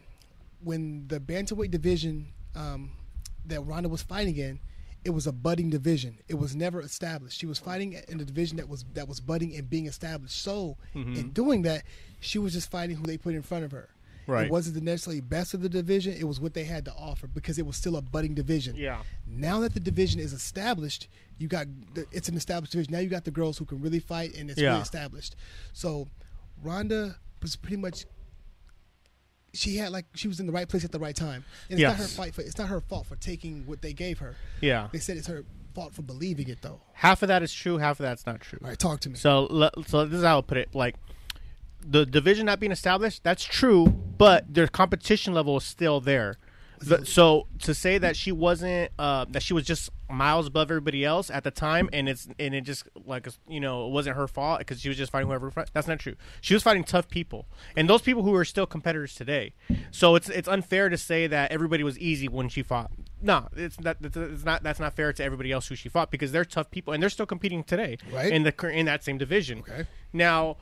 when 0.63 1.07
the 1.07 1.19
bantamweight 1.19 1.71
division 1.71 2.27
um, 2.55 2.91
that 3.45 3.61
Ronda 3.61 3.89
was 3.89 4.01
fighting 4.03 4.37
in, 4.37 4.59
it 5.03 5.09
was 5.11 5.25
a 5.27 5.31
budding 5.31 5.69
division. 5.69 6.19
It 6.27 6.35
was 6.35 6.55
never 6.55 6.79
established. 6.81 7.39
She 7.39 7.45
was 7.47 7.57
fighting 7.59 7.97
in 8.07 8.19
a 8.19 8.25
division 8.25 8.57
that 8.57 8.69
was 8.69 8.85
that 8.93 9.07
was 9.07 9.19
budding 9.19 9.55
and 9.55 9.69
being 9.69 9.87
established. 9.87 10.41
So 10.41 10.77
Mm-hmm. 10.95 11.15
in 11.15 11.29
doing 11.31 11.61
that, 11.63 11.83
she 12.19 12.37
was 12.39 12.53
just 12.53 12.69
fighting 12.69 12.95
who 12.97 13.03
they 13.03 13.17
put 13.17 13.33
in 13.33 13.41
front 13.41 13.63
of 13.65 13.71
her. 13.71 13.89
Right. 14.27 14.45
It 14.45 14.51
wasn't 14.51 14.75
the 14.75 14.81
necessarily 14.81 15.19
best 15.19 15.55
of 15.55 15.61
the 15.61 15.67
division. 15.69 16.13
It 16.13 16.25
was 16.25 16.39
what 16.39 16.53
they 16.53 16.63
had 16.63 16.85
to 16.85 16.93
offer 16.93 17.25
because 17.27 17.57
it 17.57 17.65
was 17.65 17.75
still 17.75 17.95
a 17.97 18.01
budding 18.03 18.35
division. 18.35 18.75
Yeah. 18.75 19.01
Now 19.27 19.59
that 19.61 19.73
the 19.73 19.79
division 19.79 20.19
is 20.19 20.31
established, 20.31 21.07
you 21.39 21.47
got 21.47 21.65
the, 21.95 22.05
it's 22.11 22.29
an 22.29 22.37
established 22.37 22.71
division. 22.73 22.93
Now 22.93 22.99
you 22.99 23.09
got 23.09 23.25
the 23.25 23.31
girls 23.31 23.57
who 23.57 23.65
can 23.65 23.81
really 23.81 23.99
fight, 23.99 24.35
and 24.37 24.51
it's 24.51 24.59
Yeah. 24.61 24.69
really 24.69 24.81
established. 24.83 25.35
So 25.73 26.07
Ronda 26.61 27.15
was 27.41 27.55
pretty 27.55 27.77
much 27.77 28.05
she 29.53 29.77
had 29.77 29.91
like 29.91 30.05
she 30.15 30.27
was 30.27 30.39
in 30.39 30.45
the 30.47 30.51
right 30.53 30.67
place 30.67 30.85
at 30.85 30.91
the 30.91 30.99
right 30.99 31.15
time. 31.15 31.43
And 31.69 31.79
it's 31.79 31.87
not 31.87 31.97
her 31.97 32.07
fight 32.07 32.33
for 32.33 32.41
it's 32.41 32.57
not 32.57 32.69
her 32.69 32.81
fault 32.81 33.07
for 33.07 33.15
taking 33.15 33.65
what 33.65 33.81
they 33.81 33.93
gave 33.93 34.19
her. 34.19 34.35
yeah. 34.61 34.87
They 34.91 34.99
said 34.99 35.17
it's 35.17 35.27
her 35.27 35.43
fault 35.73 35.93
for 35.93 36.01
believing 36.01 36.49
it 36.49 36.61
though. 36.61 36.79
Half 36.93 37.21
of 37.21 37.27
that 37.29 37.43
is 37.43 37.53
true. 37.53 37.77
Half 37.77 37.99
of 37.99 38.03
that's 38.03 38.25
not 38.25 38.41
true. 38.41 38.59
All 38.61 38.69
right, 38.69 38.79
talk 38.79 38.99
to 39.01 39.09
me. 39.09 39.15
So, 39.15 39.69
so 39.87 40.05
this 40.05 40.19
is 40.19 40.23
how 40.23 40.35
I'll 40.35 40.43
put 40.43 40.57
it. 40.57 40.73
Like, 40.73 40.95
the 41.83 42.05
division 42.05 42.45
not 42.45 42.59
being 42.59 42.71
established, 42.71 43.23
that's 43.23 43.43
true, 43.43 43.87
but 43.87 44.53
their 44.53 44.67
competition 44.67 45.33
level 45.33 45.57
is 45.57 45.63
still 45.63 45.99
there. 45.99 46.37
The- 46.81 47.05
so 47.05 47.47
to 47.59 47.73
say 47.73 47.97
that 47.99 48.15
she 48.15 48.31
wasn't, 48.31 48.91
uh, 48.97 49.25
that 49.29 49.43
she 49.43 49.53
was 49.53 49.65
just 49.65 49.89
miles 50.09 50.47
above 50.47 50.69
everybody 50.69 51.05
else 51.05 51.29
at 51.29 51.43
the 51.43 51.51
time, 51.51 51.89
and 51.93 52.09
it's 52.09 52.27
and 52.39 52.53
it 52.55 52.61
just 52.61 52.87
like 53.05 53.27
you 53.47 53.59
know 53.59 53.87
it 53.87 53.91
wasn't 53.91 54.15
her 54.17 54.27
fault 54.27 54.59
because 54.59 54.81
she 54.81 54.89
was 54.89 54.97
just 54.97 55.11
fighting 55.11 55.27
whoever. 55.27 55.51
That's 55.73 55.87
not 55.87 55.99
true. 55.99 56.15
She 56.41 56.53
was 56.53 56.63
fighting 56.63 56.83
tough 56.83 57.07
people, 57.07 57.47
and 57.77 57.89
those 57.89 58.01
people 58.01 58.23
who 58.23 58.33
are 58.35 58.43
still 58.45 58.65
competitors 58.65 59.13
today. 59.15 59.53
So 59.91 60.15
it's 60.15 60.27
it's 60.29 60.47
unfair 60.47 60.89
to 60.89 60.97
say 60.97 61.27
that 61.27 61.51
everybody 61.51 61.83
was 61.83 61.97
easy 61.99 62.27
when 62.27 62.49
she 62.49 62.63
fought. 62.63 62.91
No, 63.21 63.47
it's 63.55 63.79
not. 63.79 63.97
It's 64.01 64.17
it's 64.17 64.43
not. 64.43 64.63
That's 64.63 64.79
not 64.79 64.95
fair 64.95 65.13
to 65.13 65.23
everybody 65.23 65.51
else 65.51 65.67
who 65.67 65.75
she 65.75 65.87
fought 65.87 66.09
because 66.11 66.31
they're 66.31 66.45
tough 66.45 66.71
people 66.71 66.93
and 66.93 67.01
they're 67.01 67.09
still 67.11 67.27
competing 67.27 67.63
today 67.63 67.97
Right. 68.11 68.31
in 68.33 68.41
the 68.43 68.67
in 68.69 68.87
that 68.87 69.03
same 69.03 69.17
division. 69.19 69.59
Okay. 69.59 69.85
Now, 70.13 70.57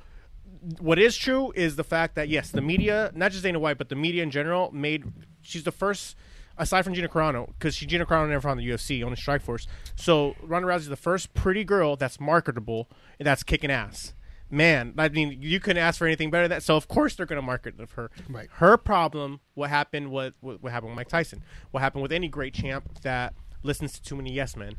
what 0.80 1.00
is 1.00 1.16
true 1.16 1.52
is 1.56 1.76
the 1.78 1.84
fact 1.84 2.16
that 2.16 2.28
yes, 2.28 2.52
the 2.52 2.62
media, 2.62 3.12
not 3.16 3.32
just 3.32 3.44
Dana 3.44 3.60
White, 3.60 3.78
but 3.78 3.88
the 3.90 3.96
media 3.96 4.22
in 4.24 4.32
general, 4.32 4.70
made 4.74 5.06
she's 5.50 5.64
the 5.64 5.72
first, 5.72 6.16
aside 6.58 6.84
from 6.84 6.94
Gina 6.94 7.08
Carano, 7.08 7.48
because 7.48 7.76
she 7.76 7.86
Gina 7.86 8.06
Carano 8.06 8.30
never 8.30 8.50
in 8.50 8.58
the 8.58 8.68
UFC, 8.68 9.04
only 9.04 9.18
Strikeforce. 9.18 9.68
So 9.96 10.36
Ronda 10.42 10.68
Rousey 10.68 10.80
is 10.80 10.90
the 10.90 10.96
first 10.96 11.34
pretty 11.34 11.64
girl 11.64 11.96
that's 11.96 12.20
marketable 12.20 12.90
and 13.20 13.26
that's 13.26 13.44
kicking 13.44 13.72
ass. 13.72 14.14
Man, 14.52 14.96
I 14.98 15.10
mean, 15.10 15.38
you 15.42 15.60
couldn't 15.60 15.84
ask 15.84 16.00
for 16.00 16.08
anything 16.08 16.32
better 16.32 16.48
than 16.48 16.58
that. 16.58 16.64
So 16.64 16.76
of 16.76 16.88
course 16.88 17.16
they're 17.16 17.28
going 17.28 17.40
to 17.40 17.46
market 17.46 17.76
her. 17.96 18.10
Right. 18.28 18.50
Her 18.54 18.78
problem, 18.78 19.42
what 19.54 19.70
happened, 19.70 20.10
what 20.10 20.34
what 20.40 20.64
what 20.64 20.72
happened 20.72 20.92
with 20.92 20.96
Mike 20.96 21.10
Tyson, 21.10 21.44
what 21.70 21.82
happened 21.82 22.02
with 22.02 22.12
any 22.12 22.28
great 22.28 22.56
champ 22.56 23.02
that 23.04 23.36
listens 23.62 23.94
to 23.94 24.02
too 24.02 24.16
many 24.16 24.34
yes 24.34 24.56
men 24.56 24.76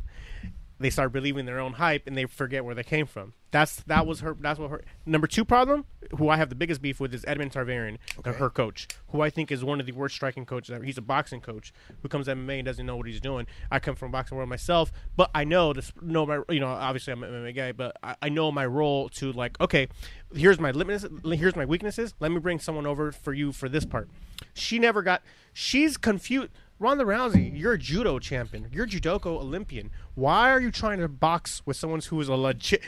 they 0.80 0.90
start 0.90 1.12
believing 1.12 1.44
their 1.44 1.60
own 1.60 1.74
hype 1.74 2.06
and 2.06 2.16
they 2.16 2.24
forget 2.24 2.64
where 2.64 2.74
they 2.74 2.82
came 2.82 3.06
from. 3.06 3.34
That's 3.52 3.76
that 3.82 4.06
was 4.06 4.20
her. 4.20 4.36
That's 4.40 4.58
what 4.58 4.70
her 4.70 4.82
number 5.04 5.26
two 5.26 5.44
problem. 5.44 5.84
Who 6.16 6.28
I 6.28 6.36
have 6.36 6.48
the 6.48 6.54
biggest 6.54 6.80
beef 6.80 6.98
with 7.00 7.12
is 7.12 7.24
Edmond 7.26 7.52
Tarverdyan, 7.52 7.98
Okay. 8.20 8.32
her 8.32 8.48
coach, 8.48 8.88
who 9.08 9.20
I 9.20 9.28
think 9.28 9.50
is 9.52 9.62
one 9.64 9.78
of 9.80 9.86
the 9.86 9.92
worst 9.92 10.14
striking 10.14 10.46
coaches 10.46 10.72
ever. 10.72 10.84
He's 10.84 10.96
a 10.98 11.02
boxing 11.02 11.40
coach 11.40 11.72
who 12.02 12.08
comes 12.08 12.26
to 12.26 12.32
MMA 12.34 12.60
and 12.60 12.64
doesn't 12.66 12.86
know 12.86 12.96
what 12.96 13.06
he's 13.06 13.20
doing. 13.20 13.46
I 13.70 13.78
come 13.80 13.94
from 13.96 14.10
boxing 14.12 14.36
world 14.38 14.48
myself, 14.48 14.92
but 15.16 15.30
I 15.34 15.44
know 15.44 15.72
this. 15.72 15.92
Know 16.00 16.24
my 16.24 16.40
you 16.48 16.60
know 16.60 16.68
obviously 16.68 17.12
I'm 17.12 17.22
an 17.24 17.30
MMA 17.30 17.54
guy, 17.54 17.72
but 17.72 17.96
I, 18.02 18.14
I 18.22 18.28
know 18.30 18.50
my 18.50 18.64
role 18.66 19.08
to 19.10 19.32
like 19.32 19.60
okay, 19.60 19.88
here's 20.34 20.58
my 20.60 20.70
limits. 20.70 21.04
Here's 21.24 21.56
my 21.56 21.64
weaknesses. 21.66 22.14
Let 22.20 22.30
me 22.32 22.38
bring 22.38 22.58
someone 22.60 22.86
over 22.86 23.12
for 23.12 23.32
you 23.34 23.52
for 23.52 23.68
this 23.68 23.84
part. 23.84 24.08
She 24.54 24.78
never 24.78 25.02
got. 25.02 25.22
She's 25.52 25.96
confused. 25.96 26.50
Ronda 26.78 27.04
Rousey, 27.04 27.60
you're 27.60 27.74
a 27.74 27.78
judo 27.78 28.18
champion. 28.18 28.68
You're 28.72 28.86
a 28.86 28.88
judoka 28.88 29.26
Olympian. 29.26 29.90
Why 30.14 30.50
are 30.50 30.60
you 30.60 30.70
trying 30.70 30.98
to 31.00 31.08
box 31.08 31.62
with 31.64 31.76
someone 31.76 32.00
who 32.00 32.20
is 32.20 32.28
a 32.28 32.34
legit 32.34 32.82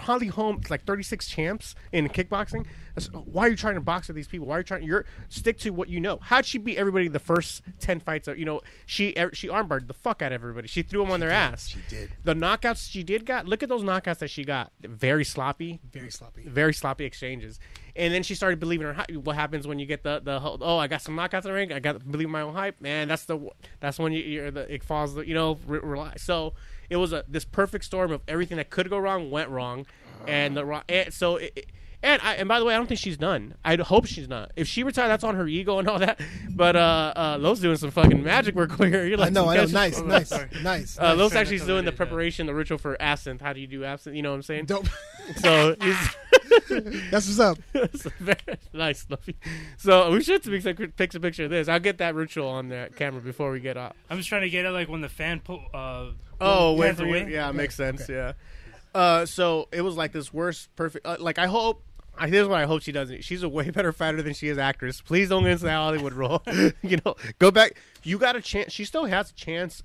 Holly 0.00 0.26
Holm, 0.26 0.60
like 0.68 0.84
36 0.84 1.26
champs 1.28 1.74
in 1.92 2.08
kickboxing? 2.08 2.66
Why 3.12 3.46
are 3.46 3.48
you 3.48 3.56
trying 3.56 3.74
to 3.74 3.80
box 3.80 4.08
with 4.08 4.16
these 4.16 4.28
people? 4.28 4.46
Why 4.48 4.56
are 4.56 4.58
you 4.60 4.64
trying? 4.64 4.82
You're 4.82 5.04
stick 5.28 5.58
to 5.60 5.70
what 5.70 5.88
you 5.88 6.00
know. 6.00 6.18
How'd 6.20 6.44
she 6.44 6.58
beat 6.58 6.76
everybody 6.76 7.08
the 7.08 7.18
first 7.18 7.62
10 7.80 8.00
fights? 8.00 8.28
You 8.28 8.44
know, 8.44 8.60
she 8.86 9.14
er, 9.16 9.30
she 9.32 9.48
armbarred 9.48 9.86
the 9.86 9.94
fuck 9.94 10.20
out 10.22 10.32
of 10.32 10.40
everybody. 10.42 10.68
She 10.68 10.82
threw 10.82 11.02
them 11.02 11.10
on 11.10 11.20
their 11.20 11.30
ass. 11.30 11.68
She 11.68 11.78
did. 11.88 12.10
The 12.22 12.34
knockouts 12.34 12.90
she 12.90 13.02
did 13.02 13.24
got. 13.24 13.46
Look 13.46 13.62
at 13.62 13.68
those 13.68 13.82
knockouts 13.82 14.18
that 14.18 14.28
she 14.28 14.44
got. 14.44 14.72
Very 14.82 15.24
sloppy 15.24 15.80
Very 15.92 16.10
sloppy. 16.10 16.42
very 16.46 16.74
sloppy 16.74 17.04
exchanges. 17.04 17.58
And 17.96 18.12
then 18.12 18.22
she 18.24 18.34
started 18.34 18.58
believing 18.60 18.86
her 18.86 18.92
hype. 18.92 19.10
What 19.12 19.36
happens 19.36 19.66
when 19.66 19.78
you 19.78 19.86
get 19.86 20.02
the 20.02 20.20
the 20.22 20.40
oh 20.42 20.78
I 20.78 20.88
got 20.88 21.00
some 21.02 21.16
knockouts 21.16 21.44
in 21.44 21.50
the 21.50 21.52
ring. 21.52 21.72
I 21.72 21.78
got 21.78 22.10
believe 22.10 22.28
my 22.28 22.40
own 22.42 22.54
hype. 22.54 22.80
Man, 22.80 23.06
that's 23.08 23.24
the 23.24 23.38
that's 23.80 23.98
when 23.98 24.12
you 24.12 24.20
you're 24.22 24.50
the 24.50 24.72
it 24.72 24.82
falls. 24.82 25.16
You 25.16 25.34
know, 25.34 25.58
re- 25.66 25.78
rely. 25.80 26.14
So 26.16 26.54
it 26.90 26.96
was 26.96 27.12
a 27.12 27.24
this 27.28 27.44
perfect 27.44 27.84
storm 27.84 28.12
of 28.12 28.20
everything 28.28 28.56
that 28.56 28.70
could 28.70 28.88
go 28.90 28.98
wrong 28.98 29.30
went 29.30 29.48
wrong, 29.50 29.86
and 30.26 30.56
the. 30.56 30.82
And 30.88 31.12
so 31.12 31.36
it- 31.36 31.66
And 32.04 32.20
I, 32.22 32.34
and 32.34 32.46
by 32.48 32.58
the 32.58 32.64
way, 32.66 32.74
I 32.74 32.76
don't 32.76 32.86
think 32.86 33.00
she's 33.00 33.16
done. 33.16 33.54
I 33.64 33.76
hope 33.76 34.06
she's 34.06 34.28
not. 34.28 34.52
If 34.56 34.68
she 34.68 34.82
retired, 34.82 35.08
that's 35.08 35.24
on 35.24 35.34
her 35.36 35.48
ego 35.48 35.78
and 35.78 35.88
all 35.88 35.98
that. 35.98 36.20
But 36.50 36.76
uh, 36.76 37.12
uh, 37.16 37.38
Lowe's 37.40 37.60
doing 37.60 37.76
some 37.78 37.90
fucking 37.90 38.22
magic 38.22 38.54
work 38.54 38.72
over 38.74 38.86
here. 38.86 39.06
You're 39.06 39.18
I 39.18 39.22
like, 39.24 39.32
know, 39.32 39.48
I 39.48 39.56
know. 39.56 39.62
catch- 39.62 39.72
Nice, 39.72 40.00
oh, 40.00 40.04
nice, 40.04 40.28
sorry. 40.28 40.48
nice. 40.62 40.98
Uh, 41.00 41.14
Lowe's 41.14 41.34
actually 41.34 41.56
that's 41.58 41.66
doing 41.66 41.84
the 41.84 41.90
what 41.90 41.94
it 41.94 41.94
is, 41.94 41.98
yeah. 41.98 42.04
preparation, 42.06 42.46
the 42.46 42.54
ritual 42.54 42.78
for 42.78 43.00
absinthe. 43.00 43.40
How 43.40 43.52
do 43.54 43.60
you 43.60 43.66
do 43.66 43.84
absinthe? 43.84 44.16
You 44.16 44.22
know 44.22 44.30
what 44.30 44.36
I'm 44.36 44.42
saying? 44.42 44.66
Dope. 44.66 44.86
So 45.38 45.74
he's 45.80 45.96
That's 47.10 47.26
what's 47.26 47.40
up. 47.40 47.58
so 47.96 48.10
very 48.20 48.36
nice, 48.74 49.06
Luffy. 49.08 49.36
So 49.78 50.10
we 50.12 50.22
should 50.22 50.42
take 50.42 50.66
a 50.78 50.88
pic- 50.88 51.22
picture 51.22 51.44
of 51.44 51.50
this. 51.50 51.66
I'll 51.68 51.80
get 51.80 51.96
that 51.98 52.14
ritual 52.14 52.48
on 52.48 52.68
the 52.68 52.90
camera 52.94 53.22
before 53.22 53.50
we 53.50 53.60
get 53.60 53.78
off. 53.78 53.94
I'm 54.10 54.18
just 54.18 54.28
trying 54.28 54.42
to 54.42 54.50
get 54.50 54.66
it 54.66 54.70
like 54.70 54.88
when 54.90 55.00
the 55.00 55.08
fan 55.08 55.40
pull. 55.40 55.62
Uh, 55.72 56.10
Oh, 56.40 56.74
pulls 56.74 56.80
wait 56.80 56.86
hands 56.88 56.98
for 57.00 57.06
you. 57.06 57.26
Yeah, 57.28 57.48
Okay, 57.48 57.56
makes 57.56 57.74
sense. 57.74 58.02
okay. 58.02 58.12
Yeah. 58.14 58.32
Uh, 58.94 59.24
so 59.24 59.68
it 59.72 59.80
was 59.80 59.96
like 59.96 60.12
this 60.12 60.32
worst 60.32 60.68
perfect. 60.76 61.06
Uh, 61.06 61.16
like 61.18 61.38
I 61.38 61.46
hope. 61.46 61.82
I, 62.18 62.28
here's 62.28 62.46
what 62.48 62.58
I 62.60 62.64
hope 62.66 62.82
she 62.82 62.92
doesn't. 62.92 63.24
She's 63.24 63.42
a 63.42 63.48
way 63.48 63.70
better 63.78 63.92
fighter 63.92 64.22
than 64.22 64.34
she 64.34 64.48
is 64.48 64.58
actress. 64.58 65.00
Please 65.00 65.28
don't 65.28 65.42
get 65.42 65.52
into 65.52 65.64
the 65.64 65.70
Hollywood 65.72 66.12
role. 66.12 66.42
you 66.82 66.98
know, 67.04 67.16
go 67.38 67.50
back. 67.50 67.74
You 68.02 68.18
got 68.18 68.36
a 68.36 68.40
chance. 68.40 68.72
She 68.72 68.84
still 68.84 69.06
has 69.06 69.30
a 69.30 69.34
chance 69.34 69.82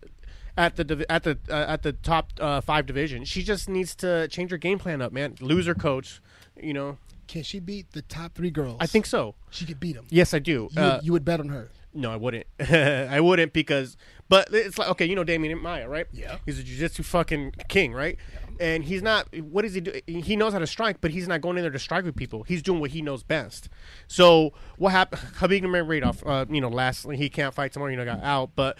at 0.58 0.76
the 0.76 1.06
at 1.10 1.24
the 1.24 1.38
uh, 1.50 1.54
at 1.68 1.84
the 1.84 1.94
top 1.94 2.32
uh, 2.40 2.62
five 2.62 2.86
division. 2.86 3.24
She 3.26 3.44
just 3.44 3.70
needs 3.70 3.96
to 3.96 4.28
change 4.28 4.52
her 4.52 4.58
game 4.58 4.80
plan 4.80 5.02
up, 5.02 5.12
man. 5.12 5.36
Lose 5.42 5.66
her 5.68 5.76
coach. 5.76 6.22
You 6.62 6.74
know, 6.74 6.98
Can 7.28 7.44
she 7.44 7.60
beat 7.60 7.92
the 7.94 8.02
top 8.02 8.34
three 8.36 8.52
girls? 8.52 8.78
I 8.82 8.86
think 8.88 9.06
so. 9.06 9.36
she 9.50 9.66
could 9.66 9.80
beat 9.80 9.96
them. 9.96 10.06
Yes, 10.10 10.34
I 10.34 10.40
do. 10.40 10.70
You, 10.72 10.82
Uh, 10.82 10.96
would, 10.98 11.06
you 11.06 11.12
would 11.14 11.24
bet 11.26 11.40
on 11.40 11.50
her. 11.50 11.70
No, 11.94 12.12
I 12.12 12.18
wouldn't. 12.18 12.46
I 12.60 13.20
wouldn't 13.22 13.52
because, 13.54 13.98
but 14.28 14.50
it's 14.54 14.78
like 14.78 14.90
okay, 14.90 15.06
you 15.06 15.16
know 15.16 15.24
Demian 15.24 15.60
Maia, 15.62 15.88
right? 15.90 16.06
Yeah. 16.12 16.38
He's 16.46 16.60
a 16.60 16.64
jiu-jitsu 16.64 17.02
fucking 17.04 17.54
king, 17.68 17.94
right? 17.94 18.18
And 18.60 18.84
he's 18.84 19.02
not. 19.02 19.28
What 19.38 19.62
does 19.62 19.74
he 19.74 19.82
do? 19.82 20.00
He 20.06 20.36
knows 20.36 20.54
how 20.54 20.60
to 20.60 20.68
strike, 20.68 21.00
but 21.00 21.12
he's 21.12 21.28
not 21.28 21.42
going 21.42 21.58
in 21.58 21.64
there 21.64 21.72
to 21.72 21.80
strike 21.80 22.04
with 22.04 22.16
people. 22.16 22.44
He's 22.44 22.62
doing 22.62 22.82
what 22.82 22.92
he 22.92 23.02
knows 23.02 23.24
best. 23.24 23.70
So 24.08 24.54
what 24.78 24.92
happened? 24.92 25.22
Khabib 25.36 25.62
Nurmagomedov, 25.62 26.24
uh, 26.26 26.46
you 26.50 26.60
know, 26.60 26.70
lastly 26.70 27.16
he 27.16 27.30
can't 27.30 27.54
fight 27.54 27.72
tomorrow. 27.72 27.92
You 27.92 27.98
know, 27.98 28.06
got 28.06 28.24
out, 28.24 28.52
but. 28.56 28.78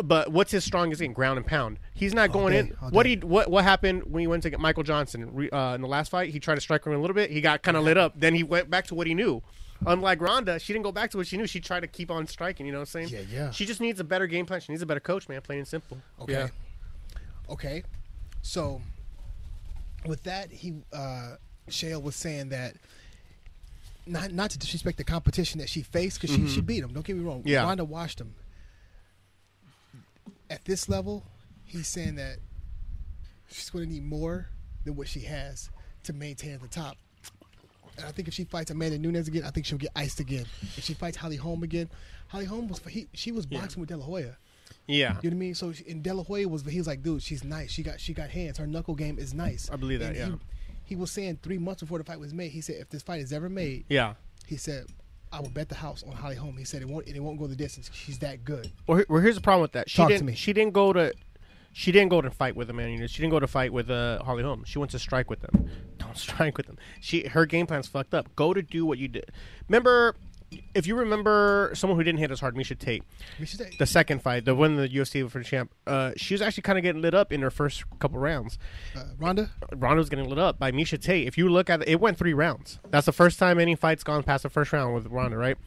But 0.00 0.30
what's 0.30 0.52
his 0.52 0.62
strongest 0.62 1.00
game? 1.00 1.12
Ground 1.12 1.38
and 1.38 1.46
pound. 1.46 1.80
He's 1.92 2.14
not 2.14 2.30
going 2.30 2.52
day, 2.52 2.58
in. 2.60 2.68
What 2.90 3.02
day. 3.02 3.16
he 3.16 3.16
what 3.16 3.50
what 3.50 3.64
happened 3.64 4.04
when 4.04 4.20
he 4.20 4.28
went 4.28 4.44
to 4.44 4.50
get 4.50 4.60
Michael 4.60 4.84
Johnson 4.84 5.48
uh, 5.52 5.72
in 5.74 5.80
the 5.80 5.88
last 5.88 6.10
fight? 6.10 6.30
He 6.30 6.38
tried 6.38 6.54
to 6.54 6.60
strike 6.60 6.86
him 6.86 6.92
a 6.92 6.98
little 6.98 7.14
bit. 7.14 7.32
He 7.32 7.40
got 7.40 7.64
kind 7.64 7.76
of 7.76 7.82
lit 7.82 7.98
up. 7.98 8.12
Then 8.14 8.32
he 8.32 8.44
went 8.44 8.70
back 8.70 8.86
to 8.88 8.94
what 8.94 9.08
he 9.08 9.14
knew. 9.14 9.42
Unlike 9.86 10.20
Ronda, 10.20 10.58
she 10.58 10.72
didn't 10.72 10.84
go 10.84 10.92
back 10.92 11.10
to 11.12 11.16
what 11.16 11.26
she 11.26 11.36
knew. 11.36 11.46
She 11.46 11.60
tried 11.60 11.80
to 11.80 11.86
keep 11.86 12.10
on 12.10 12.26
striking. 12.26 12.66
You 12.66 12.72
know 12.72 12.78
what 12.78 12.94
I'm 12.94 13.08
saying? 13.08 13.08
Yeah, 13.08 13.20
yeah. 13.30 13.50
She 13.50 13.64
just 13.64 13.80
needs 13.80 14.00
a 14.00 14.04
better 14.04 14.26
game 14.26 14.46
plan. 14.46 14.60
She 14.60 14.72
needs 14.72 14.82
a 14.82 14.86
better 14.86 15.00
coach, 15.00 15.28
man. 15.28 15.40
Plain 15.40 15.60
and 15.60 15.68
simple. 15.68 15.98
Okay. 16.20 16.32
Yeah. 16.32 16.48
Okay. 17.48 17.82
So 18.42 18.82
with 20.06 20.22
that, 20.24 20.50
he 20.50 20.74
uh 20.92 21.36
Chael 21.68 22.02
was 22.02 22.16
saying 22.16 22.50
that 22.50 22.74
not 24.06 24.32
not 24.32 24.50
to 24.50 24.58
disrespect 24.58 24.98
the 24.98 25.04
competition 25.04 25.58
that 25.60 25.68
she 25.68 25.82
faced 25.82 26.20
because 26.20 26.34
she, 26.34 26.46
she 26.48 26.60
beat 26.60 26.82
him. 26.82 26.92
Don't 26.92 27.04
get 27.04 27.16
me 27.16 27.24
wrong. 27.24 27.40
Mm-hmm. 27.40 27.48
Yeah. 27.48 27.62
Ronda 27.62 27.84
washed 27.84 28.20
him. 28.20 28.34
At 30.50 30.64
this 30.64 30.88
level, 30.88 31.24
he's 31.64 31.88
saying 31.88 32.14
that 32.16 32.38
she's 33.50 33.68
going 33.68 33.84
to 33.86 33.92
need 33.92 34.04
more 34.04 34.48
than 34.84 34.96
what 34.96 35.08
she 35.08 35.20
has 35.20 35.70
to 36.04 36.12
maintain 36.14 36.52
at 36.54 36.62
the 36.62 36.68
top. 36.68 36.96
And 37.98 38.06
I 38.06 38.12
think 38.12 38.28
if 38.28 38.34
she 38.34 38.44
fights 38.44 38.70
Amanda 38.70 38.98
Nunes 38.98 39.28
again, 39.28 39.42
I 39.44 39.50
think 39.50 39.66
she'll 39.66 39.76
get 39.76 39.90
iced 39.94 40.20
again. 40.20 40.46
If 40.76 40.84
she 40.84 40.94
fights 40.94 41.16
Holly 41.16 41.36
Holm 41.36 41.62
again, 41.62 41.90
Holly 42.28 42.44
Holm 42.46 42.68
was 42.68 42.80
he, 42.88 43.08
she 43.12 43.32
was 43.32 43.44
boxing 43.44 43.80
with 43.80 43.88
De 43.88 43.96
La 43.96 44.04
Hoya. 44.04 44.36
Yeah. 44.88 45.18
You 45.22 45.30
know 45.30 45.34
what 45.34 45.34
I 45.34 45.36
mean? 45.36 45.54
So 45.54 45.72
in 45.86 46.02
De 46.02 46.12
La 46.12 46.24
Hoya 46.24 46.48
was 46.48 46.62
he 46.64 46.78
was 46.78 46.86
like, 46.86 47.02
dude, 47.02 47.22
she's 47.22 47.44
nice. 47.44 47.70
She 47.70 47.82
got 47.82 48.00
she 48.00 48.12
got 48.14 48.30
hands. 48.30 48.58
Her 48.58 48.66
knuckle 48.66 48.94
game 48.94 49.18
is 49.18 49.34
nice. 49.34 49.70
I 49.70 49.76
believe 49.76 50.00
that, 50.00 50.08
And 50.08 50.16
yeah. 50.16 50.26
He, 50.84 50.94
he 50.94 50.96
was 50.96 51.10
saying 51.12 51.38
three 51.42 51.58
months 51.58 51.82
before 51.82 51.98
the 51.98 52.04
fight 52.04 52.18
was 52.18 52.32
made. 52.34 52.50
He 52.50 52.60
said 52.62 52.76
if 52.80 52.88
this 52.88 53.02
fight 53.02 53.20
is 53.20 53.32
ever 53.32 53.48
made, 53.48 53.84
Yeah. 53.88 54.14
he 54.46 54.56
said 54.56 54.86
I 55.30 55.40
will 55.40 55.50
bet 55.50 55.68
the 55.68 55.74
house 55.74 56.02
on 56.04 56.12
Holly 56.12 56.36
Holm. 56.36 56.56
He 56.56 56.64
said 56.64 56.80
it 56.80 56.88
won't 56.88 57.06
and 57.06 57.14
it 57.14 57.20
won't 57.20 57.38
go 57.38 57.46
the 57.46 57.54
distance. 57.54 57.90
She's 57.92 58.18
that 58.20 58.44
good. 58.44 58.72
Well, 58.86 59.04
well, 59.10 59.20
here's 59.20 59.34
the 59.34 59.42
problem 59.42 59.60
with 59.62 59.72
that. 59.72 59.90
She 59.90 59.98
Talk 59.98 60.08
to 60.08 60.14
didn't. 60.14 60.26
me. 60.26 60.34
She 60.34 60.52
didn't 60.54 60.72
go 60.72 60.92
to. 60.94 61.12
She 61.74 61.92
didn't 61.92 62.08
go 62.08 62.22
to 62.22 62.30
fight 62.30 62.56
with 62.56 62.70
Amanda 62.70 62.96
Nunes. 62.96 63.10
She 63.10 63.20
didn't 63.20 63.30
go 63.32 63.38
to 63.40 63.46
fight 63.46 63.72
with 63.72 63.90
uh, 63.90 64.20
Holly 64.24 64.42
Holm. 64.42 64.64
She 64.64 64.78
went 64.78 64.90
to 64.92 64.98
strike 64.98 65.28
with 65.28 65.40
them. 65.40 65.70
Don't 65.98 66.16
strike 66.16 66.56
with 66.56 66.66
them. 66.66 66.78
She 67.00 67.26
her 67.28 67.44
game 67.44 67.66
plan's 67.66 67.86
fucked 67.86 68.14
up. 68.14 68.34
Go 68.36 68.54
to 68.54 68.62
do 68.62 68.86
what 68.86 68.96
you 68.98 69.06
did. 69.06 69.30
Remember, 69.68 70.14
if 70.74 70.86
you 70.86 70.94
remember 70.96 71.72
someone 71.74 71.98
who 71.98 72.04
didn't 72.04 72.18
hit 72.20 72.30
as 72.30 72.40
hard, 72.40 72.54
Miesha 72.56 72.78
Tate. 72.78 73.02
She's 73.38 73.58
that, 73.58 73.78
the 73.78 73.86
second 73.86 74.22
fight, 74.22 74.44
the 74.44 74.54
one 74.54 74.76
the 74.76 74.88
UFC 74.88 75.28
for 75.30 75.38
the 75.38 75.44
champ, 75.44 75.72
uh, 75.86 76.12
she 76.16 76.34
was 76.34 76.40
actually 76.42 76.62
kind 76.62 76.78
of 76.78 76.82
getting 76.84 77.02
lit 77.02 77.14
up 77.14 77.32
in 77.32 77.42
her 77.42 77.50
first 77.50 77.84
couple 77.98 78.18
rounds. 78.18 78.58
uh, 78.96 79.04
Ronda. 79.18 79.50
Ronda 79.74 79.98
was 79.98 80.08
getting 80.08 80.28
lit 80.28 80.38
up 80.38 80.58
by 80.58 80.72
Miesha 80.72 81.00
Tate. 81.00 81.26
If 81.26 81.36
you 81.36 81.48
look 81.48 81.68
at 81.68 81.82
it, 81.82 81.88
it 81.88 82.00
went 82.00 82.16
three 82.18 82.34
rounds. 82.34 82.78
That's 82.90 83.06
the 83.06 83.12
first 83.12 83.38
time 83.38 83.58
any 83.58 83.74
fight's 83.74 84.04
gone 84.04 84.22
past 84.22 84.42
the 84.42 84.50
first 84.50 84.72
round 84.72 84.94
with 84.94 85.06
Ronda, 85.06 85.36
right? 85.36 85.58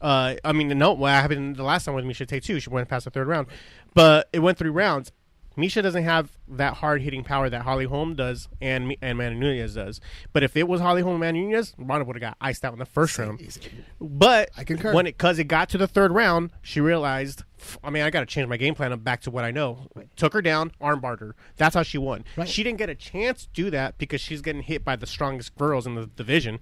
Uh, 0.00 0.36
I 0.44 0.52
mean, 0.52 0.68
no, 0.78 0.92
what 0.92 1.10
happened 1.10 1.56
the 1.56 1.64
last 1.64 1.84
time 1.84 1.94
with 1.94 2.04
Miesha 2.04 2.26
Tate 2.26 2.44
too? 2.44 2.60
She 2.60 2.70
went 2.70 2.88
past 2.88 3.04
the 3.04 3.10
third 3.10 3.26
round, 3.26 3.48
but 3.94 4.28
it 4.32 4.38
went 4.38 4.58
three 4.58 4.70
rounds. 4.70 5.10
Miesha 5.58 5.82
doesn't 5.82 6.04
have 6.04 6.30
that 6.46 6.74
hard 6.74 7.02
hitting 7.02 7.24
power 7.24 7.50
that 7.50 7.62
Holly 7.62 7.84
Holm 7.84 8.14
does 8.14 8.48
and 8.60 8.94
and 9.02 9.12
Amanda 9.12 9.38
Nunes 9.38 9.74
does. 9.74 10.00
But 10.32 10.44
if 10.44 10.56
it 10.56 10.68
was 10.68 10.80
Holly 10.80 11.02
Holm 11.02 11.20
and 11.20 11.36
Amanda 11.36 11.40
Nunes, 11.40 11.74
Ronda 11.76 12.04
would 12.04 12.14
have 12.14 12.20
got 12.20 12.36
iced 12.40 12.64
out 12.64 12.72
in 12.72 12.78
the 12.78 12.86
first 12.86 13.18
round. 13.18 13.40
But 14.00 14.50
I 14.56 14.62
concur. 14.62 14.94
when 14.94 15.06
it 15.08 15.18
because 15.18 15.38
it 15.40 15.44
got 15.44 15.68
to 15.70 15.78
the 15.78 15.88
third 15.88 16.12
round, 16.12 16.52
she 16.62 16.80
realized, 16.80 17.42
I 17.82 17.90
mean, 17.90 18.04
I 18.04 18.10
got 18.10 18.20
to 18.20 18.26
change 18.26 18.48
my 18.48 18.56
game 18.56 18.76
plan 18.76 18.96
back 19.00 19.20
to 19.22 19.30
what 19.32 19.44
I 19.44 19.50
know. 19.50 19.88
Took 20.16 20.32
her 20.32 20.42
down, 20.42 20.70
armbarred 20.80 21.18
her. 21.18 21.34
That's 21.56 21.74
how 21.74 21.82
she 21.82 21.98
won. 21.98 22.24
Right. 22.36 22.48
She 22.48 22.62
didn't 22.62 22.78
get 22.78 22.88
a 22.88 22.94
chance 22.94 23.42
to 23.42 23.48
do 23.52 23.70
that 23.70 23.98
because 23.98 24.20
she's 24.20 24.40
getting 24.40 24.62
hit 24.62 24.84
by 24.84 24.94
the 24.94 25.06
strongest 25.06 25.56
girls 25.56 25.86
in 25.86 25.96
the 25.96 26.06
division, 26.06 26.60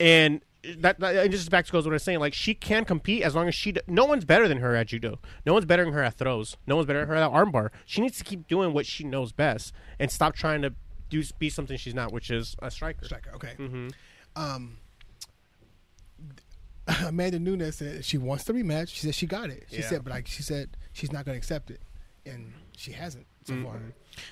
and. 0.00 0.42
That, 0.78 0.98
that 1.00 1.14
it 1.16 1.28
just 1.30 1.50
back 1.50 1.66
to 1.66 1.72
goes 1.72 1.84
what 1.84 1.92
I 1.92 1.94
was 1.94 2.02
saying. 2.02 2.20
Like 2.20 2.34
she 2.34 2.54
can 2.54 2.84
compete 2.84 3.22
as 3.22 3.34
long 3.34 3.48
as 3.48 3.54
she. 3.54 3.72
d- 3.72 3.80
No 3.86 4.04
one's 4.04 4.24
better 4.24 4.48
than 4.48 4.58
her 4.58 4.74
at 4.76 4.86
judo. 4.88 5.18
No 5.44 5.52
one's 5.52 5.64
better 5.66 5.84
than 5.84 5.92
her 5.94 6.02
at 6.02 6.14
throws. 6.14 6.56
No 6.66 6.76
one's 6.76 6.86
better 6.86 7.00
than 7.00 7.08
her 7.08 7.14
at 7.16 7.30
armbar. 7.30 7.70
She 7.86 8.00
needs 8.00 8.18
to 8.18 8.24
keep 8.24 8.46
doing 8.48 8.72
what 8.72 8.86
she 8.86 9.04
knows 9.04 9.32
best 9.32 9.72
and 9.98 10.10
stop 10.10 10.34
trying 10.34 10.62
to 10.62 10.74
do 11.10 11.22
be 11.38 11.50
something 11.50 11.76
she's 11.76 11.94
not, 11.94 12.12
which 12.12 12.30
is 12.30 12.56
a 12.62 12.70
striker. 12.70 13.04
Striker. 13.04 13.30
Okay. 13.34 13.52
Mm-hmm. 13.58 13.88
Um, 14.36 14.78
Amanda 17.06 17.38
Nunes 17.38 17.76
said 17.76 18.04
she 18.04 18.18
wants 18.18 18.44
the 18.44 18.52
rematch. 18.52 18.88
She 18.88 19.00
said 19.06 19.14
she 19.14 19.26
got 19.26 19.50
it. 19.50 19.64
She 19.70 19.76
Yeah. 19.78 19.88
said, 19.88 20.04
but 20.04 20.12
like 20.12 20.26
she 20.26 20.42
said, 20.42 20.76
she's 20.92 21.12
not 21.12 21.24
going 21.24 21.34
to 21.34 21.38
accept 21.38 21.70
it, 21.70 21.80
and 22.26 22.52
she 22.76 22.92
hasn't 22.92 23.26
so 23.44 23.62
far. 23.62 23.80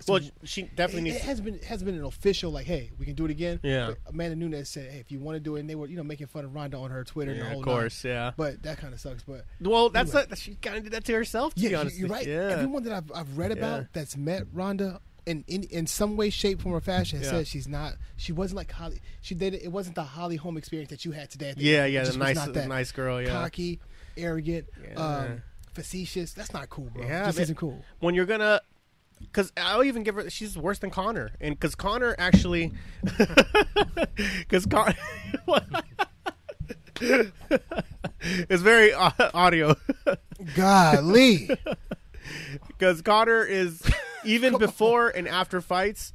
So 0.01 0.13
Well, 0.15 0.23
she 0.45 0.63
definitely 0.63 1.11
it, 1.11 1.13
needs. 1.15 1.17
it 1.17 1.23
has 1.23 1.41
been 1.41 1.59
has 1.61 1.83
been 1.83 1.95
an 1.95 2.05
official 2.05 2.51
like, 2.53 2.67
hey, 2.67 2.91
we 2.99 3.05
can 3.07 3.15
do 3.15 3.25
it 3.25 3.31
again. 3.31 3.61
Yeah. 3.63 3.89
But 3.89 3.99
Amanda 4.13 4.37
Nunes 4.37 4.69
said, 4.69 4.91
hey, 4.91 4.99
if 4.99 5.11
you 5.13 5.19
want 5.21 5.37
to 5.37 5.41
do 5.41 5.57
it, 5.57 5.61
and 5.61 5.71
they 5.71 5.75
were 5.75 5.87
you 5.87 5.97
know 5.97 6.03
making 6.05 6.27
fun 6.29 6.45
of 6.45 6.55
Ronda 6.55 6.77
on 6.79 6.91
her 6.91 7.05
Twitter 7.05 7.33
and 7.33 7.41
the 7.41 7.45
yeah, 7.47 7.53
of 7.55 7.63
course, 7.63 8.05
yeah. 8.05 8.33
But 8.37 8.63
that 8.63 8.79
kind 8.79 8.95
of 8.95 9.01
sucks. 9.01 9.23
But 9.23 9.45
Well, 9.61 9.89
that's 9.91 10.11
Anyway. 10.15 10.27
not, 10.31 10.39
she 10.39 10.55
kind 10.57 10.77
of 10.77 10.85
did 10.85 10.93
that 10.93 11.05
to 11.07 11.13
herself. 11.15 11.55
To 11.55 11.61
yeah, 11.61 11.69
be 11.69 11.73
you- 11.73 11.79
honest, 11.79 11.99
you're 11.99 12.09
right. 12.09 12.27
Yeah, 12.27 12.49
Everyone 12.51 12.83
that 12.85 12.93
I've, 12.93 13.13
I've 13.15 13.39
read 13.39 13.53
about 13.53 13.81
Yeah. 13.83 13.87
that's 13.93 14.17
met 14.17 14.45
Ronda 14.53 15.01
in, 15.25 15.45
in 15.47 15.63
in 15.65 15.87
some 15.87 16.17
way, 16.17 16.31
shape, 16.31 16.61
form, 16.63 16.75
or 16.75 16.81
fashion 16.81 17.19
has 17.19 17.27
Yeah. 17.27 17.39
said 17.39 17.47
she's 17.47 17.69
not. 17.69 17.95
She 18.17 18.33
wasn't 18.33 18.57
like 18.57 18.73
Holly. 18.73 19.01
She 19.21 19.35
did. 19.37 19.55
It 19.55 19.63
it 19.65 19.69
wasn't 19.73 19.95
the 19.95 20.03
Holly 20.03 20.37
Holm 20.37 20.57
experience 20.57 20.91
that 20.91 21.05
you 21.05 21.13
had 21.13 21.31
today. 21.31 21.55
the 21.57 21.63
yeah, 21.63 21.83
end. 21.85 21.93
Yeah. 21.93 22.05
The 22.05 22.17
nice, 22.19 22.47
nice 22.67 22.91
girl. 22.93 23.23
Yeah. 23.23 23.29
cocky, 23.31 23.79
arrogant, 24.17 24.67
um, 24.97 25.43
facetious. 25.73 26.33
That's 26.33 26.53
not 26.53 26.69
cool, 26.71 26.91
bro. 26.93 27.05
Yeah, 27.07 27.27
this 27.27 27.39
isn't 27.39 27.57
cool. 27.57 27.85
When 28.01 28.15
you're 28.15 28.27
gonna, 28.27 28.61
because 29.23 29.53
I'll 29.57 29.85
even 29.85 30.03
give 30.03 30.15
her. 30.17 30.29
She's 30.31 30.57
worse 30.57 30.79
than 30.79 30.91
Conor, 30.91 31.31
and 31.41 31.59
because 31.59 31.75
Conor 31.75 32.15
actually, 32.19 32.73
because 34.39 34.67
Conor. 34.67 34.95
it's 38.21 38.63
very 38.63 38.93
uh, 38.93 39.11
audio 39.35 39.75
Golly, 40.55 41.51
because 42.69 43.03
Conor 43.03 43.45
is 43.45 43.83
even 44.25 44.59
before 44.59 45.09
and 45.09 45.27
after 45.27 45.61
fights. 45.61 46.13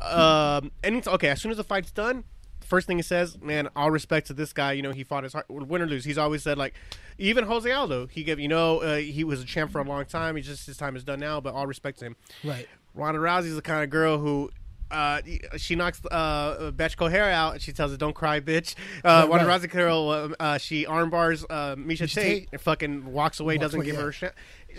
Um, 0.00 0.70
any 0.84 1.02
okay, 1.06 1.28
as 1.30 1.40
soon 1.40 1.50
as 1.50 1.56
the 1.56 1.64
fight's 1.64 1.90
done, 1.90 2.24
first 2.72 2.86
thing 2.86 2.96
he 2.96 3.02
says, 3.02 3.38
"Man, 3.42 3.68
all 3.76 3.90
respect 3.90 4.28
to 4.28 4.32
this 4.32 4.54
guy. 4.54 4.72
You 4.72 4.80
know, 4.82 4.92
he 4.92 5.04
fought 5.04 5.24
his 5.24 5.34
heart, 5.34 5.44
win 5.50 5.82
or 5.82 5.86
lose." 5.86 6.04
He's 6.06 6.16
always 6.16 6.42
said 6.42 6.56
like, 6.56 6.72
even 7.18 7.44
Jose 7.44 7.70
Aldo, 7.70 8.06
he 8.06 8.24
gave 8.24 8.40
you 8.40 8.48
know 8.48 8.78
uh, 8.80 8.96
he 8.96 9.24
was 9.24 9.42
a 9.42 9.44
champ 9.44 9.70
for 9.70 9.80
a 9.80 9.84
long 9.84 10.06
time. 10.06 10.36
He 10.36 10.42
just 10.42 10.64
his 10.66 10.78
time 10.78 10.96
is 10.96 11.04
done 11.04 11.20
now, 11.20 11.38
but 11.40 11.52
all 11.52 11.66
respect 11.66 11.98
to 11.98 12.06
him. 12.06 12.16
right? 12.42 12.66
Ronda 12.94 13.20
Rousey's 13.20 13.54
the 13.54 13.62
kind 13.62 13.84
of 13.84 13.90
girl 13.90 14.16
who. 14.18 14.50
Uh, 14.90 15.22
she 15.56 15.74
knocks 15.74 16.02
uh, 16.10 16.70
Betchko 16.76 17.10
hair 17.10 17.30
out. 17.30 17.54
and 17.54 17.62
She 17.62 17.72
tells 17.72 17.92
her, 17.92 17.96
"Don't 17.96 18.12
cry, 18.14 18.40
bitch." 18.40 18.74
Uh, 19.02 19.08
Right, 19.24 19.28
Ronda 19.30 19.46
right. 19.46 19.62
Rousey 19.62 19.70
girl, 19.70 20.10
uh, 20.10 20.28
uh, 20.38 20.58
she 20.58 20.84
armbars 20.84 21.46
uh, 21.48 21.76
Miesha, 21.76 21.86
Miesha 22.04 22.14
Tate, 22.14 22.24
Tate. 22.24 22.48
and 22.52 22.60
fucking 22.60 23.06
walks 23.10 23.40
away. 23.40 23.54
Walks 23.54 23.62
doesn't 23.62 23.80
away, 23.80 23.86
give 23.86 23.94
yeah. 23.94 24.02
her 24.02 24.08
a 24.10 24.12
shit. 24.12 24.34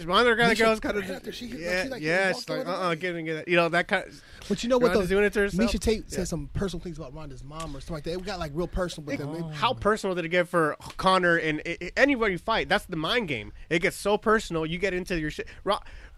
Ronda 0.05 0.35
kind 0.35 0.51
of 0.51 0.57
girl's 0.57 0.79
kind 0.79 0.97
after 0.97 1.29
of 1.29 1.35
she- 1.35 1.47
like, 1.47 1.59
yeah, 1.59 1.83
she, 1.83 1.89
like, 1.89 2.01
yeah. 2.01 2.31
She's 2.33 2.49
like, 2.49 2.65
uh, 2.67 2.71
uh 2.71 2.89
way. 2.89 2.95
giving 2.95 3.27
it, 3.27 3.47
you 3.47 3.55
know 3.55 3.69
that 3.69 3.87
kind. 3.87 4.05
Of, 4.07 4.21
But 4.49 4.63
you 4.63 4.69
know 4.69 4.77
what? 4.77 4.93
Though? 4.93 5.05
doing 5.05 5.23
it 5.23 5.33
to 5.33 5.39
herself. 5.41 5.69
Miesha 5.71 5.79
Tate 5.79 6.05
Yeah. 6.09 6.15
said 6.17 6.27
some 6.27 6.49
personal 6.53 6.83
things 6.83 6.97
about 6.97 7.13
Ronda's 7.13 7.43
mom 7.43 7.75
or 7.75 7.79
something 7.79 7.93
like 7.95 8.03
that. 8.05 8.13
It 8.13 8.25
got 8.25 8.39
like 8.39 8.51
real 8.53 8.67
personal 8.67 9.05
with 9.05 9.19
them. 9.19 9.51
How 9.51 9.73
personal 9.73 10.15
did 10.15 10.25
it 10.25 10.29
get 10.29 10.47
for 10.47 10.75
Conor 10.97 11.37
and 11.37 11.61
i- 11.65 11.77
i- 11.81 11.91
anybody 11.97 12.37
fight? 12.37 12.69
That's 12.69 12.85
the 12.85 12.95
mind 12.97 13.27
game. 13.27 13.53
It 13.69 13.79
gets 13.79 13.95
so 13.97 14.17
personal. 14.17 14.65
You 14.65 14.77
get 14.77 14.93
into 14.93 15.19
your 15.19 15.31
shit. 15.31 15.47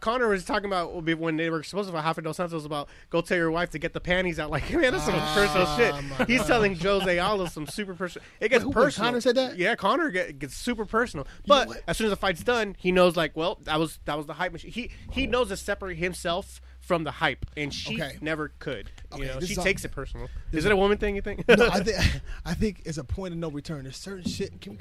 Conor 0.05 0.27
was 0.27 0.45
talking 0.45 0.65
about 0.67 0.93
when 1.03 1.35
they 1.35 1.49
were 1.49 1.63
supposed 1.63 1.89
to 1.89 1.95
have 1.95 2.05
Rafa 2.05 2.21
dos 2.21 2.37
Santos 2.37 2.63
about 2.63 2.89
go 3.09 3.21
tell 3.21 3.37
your 3.37 3.49
wife 3.49 3.71
to 3.71 3.79
get 3.79 3.93
the 3.93 3.99
panties 3.99 4.37
out. 4.39 4.51
Like, 4.55 4.71
man, 4.71 4.93
that's 4.93 5.03
some 5.05 5.13
personal 5.33 5.65
Ah, 5.67 6.01
my 6.09 6.17
shit. 6.17 6.27
He's 6.27 6.45
telling 6.45 6.75
Jose 6.75 7.17
Aldo 7.19 7.47
some 7.47 7.65
super 7.67 7.95
personal. 7.95 8.23
It 8.39 8.49
gets 8.49 8.63
Wait, 8.63 8.73
who- 8.73 8.81
personal. 8.81 9.09
Conor 9.09 9.21
said 9.21 9.35
that? 9.35 9.57
Yeah, 9.57 9.75
Conor 9.75 10.11
get, 10.11 10.37
gets 10.37 10.55
super 10.55 10.85
personal. 10.85 11.25
know 11.25 11.29
But 11.47 11.67
what? 11.69 11.83
as 11.87 11.97
soon 11.97 12.05
as 12.05 12.11
the 12.11 12.15
fight's 12.17 12.43
done, 12.43 12.75
he 12.77 12.91
knows 12.91 13.15
like, 13.17 13.35
well, 13.35 13.57
that 13.63 13.79
was 13.79 13.99
that 14.05 14.15
was 14.17 14.27
the 14.27 14.33
hype 14.33 14.51
machine. 14.53 14.71
He 14.71 14.91
he 15.11 15.25
knows 15.27 15.47
to 15.49 15.57
separate 15.57 15.97
himself 15.97 16.61
from 16.79 17.03
the 17.03 17.09
hype, 17.11 17.47
and 17.57 17.73
she 17.73 17.95
Okay. 17.99 18.17
never 18.21 18.49
could. 18.59 18.91
You 19.17 19.23
Okay, 19.23 19.33
know, 19.33 19.39
she 19.39 19.53
is 19.53 19.57
all- 19.57 19.63
takes 19.63 19.83
it 19.83 19.91
personal. 19.91 20.27
Is 20.51 20.65
it 20.65 20.71
a 20.71 20.75
woman 20.77 20.99
thing? 20.99 21.15
You 21.15 21.21
think? 21.23 21.47
no, 21.47 21.67
I 21.71 21.79
think 21.83 22.21
I 22.45 22.53
think 22.53 22.83
it's 22.85 22.99
a 22.99 23.03
point 23.03 23.33
of 23.33 23.39
no 23.39 23.49
return. 23.49 23.83
There's 23.83 23.97
certain 23.97 24.23
shit. 24.29 24.61
Can 24.61 24.73
we? 24.73 24.79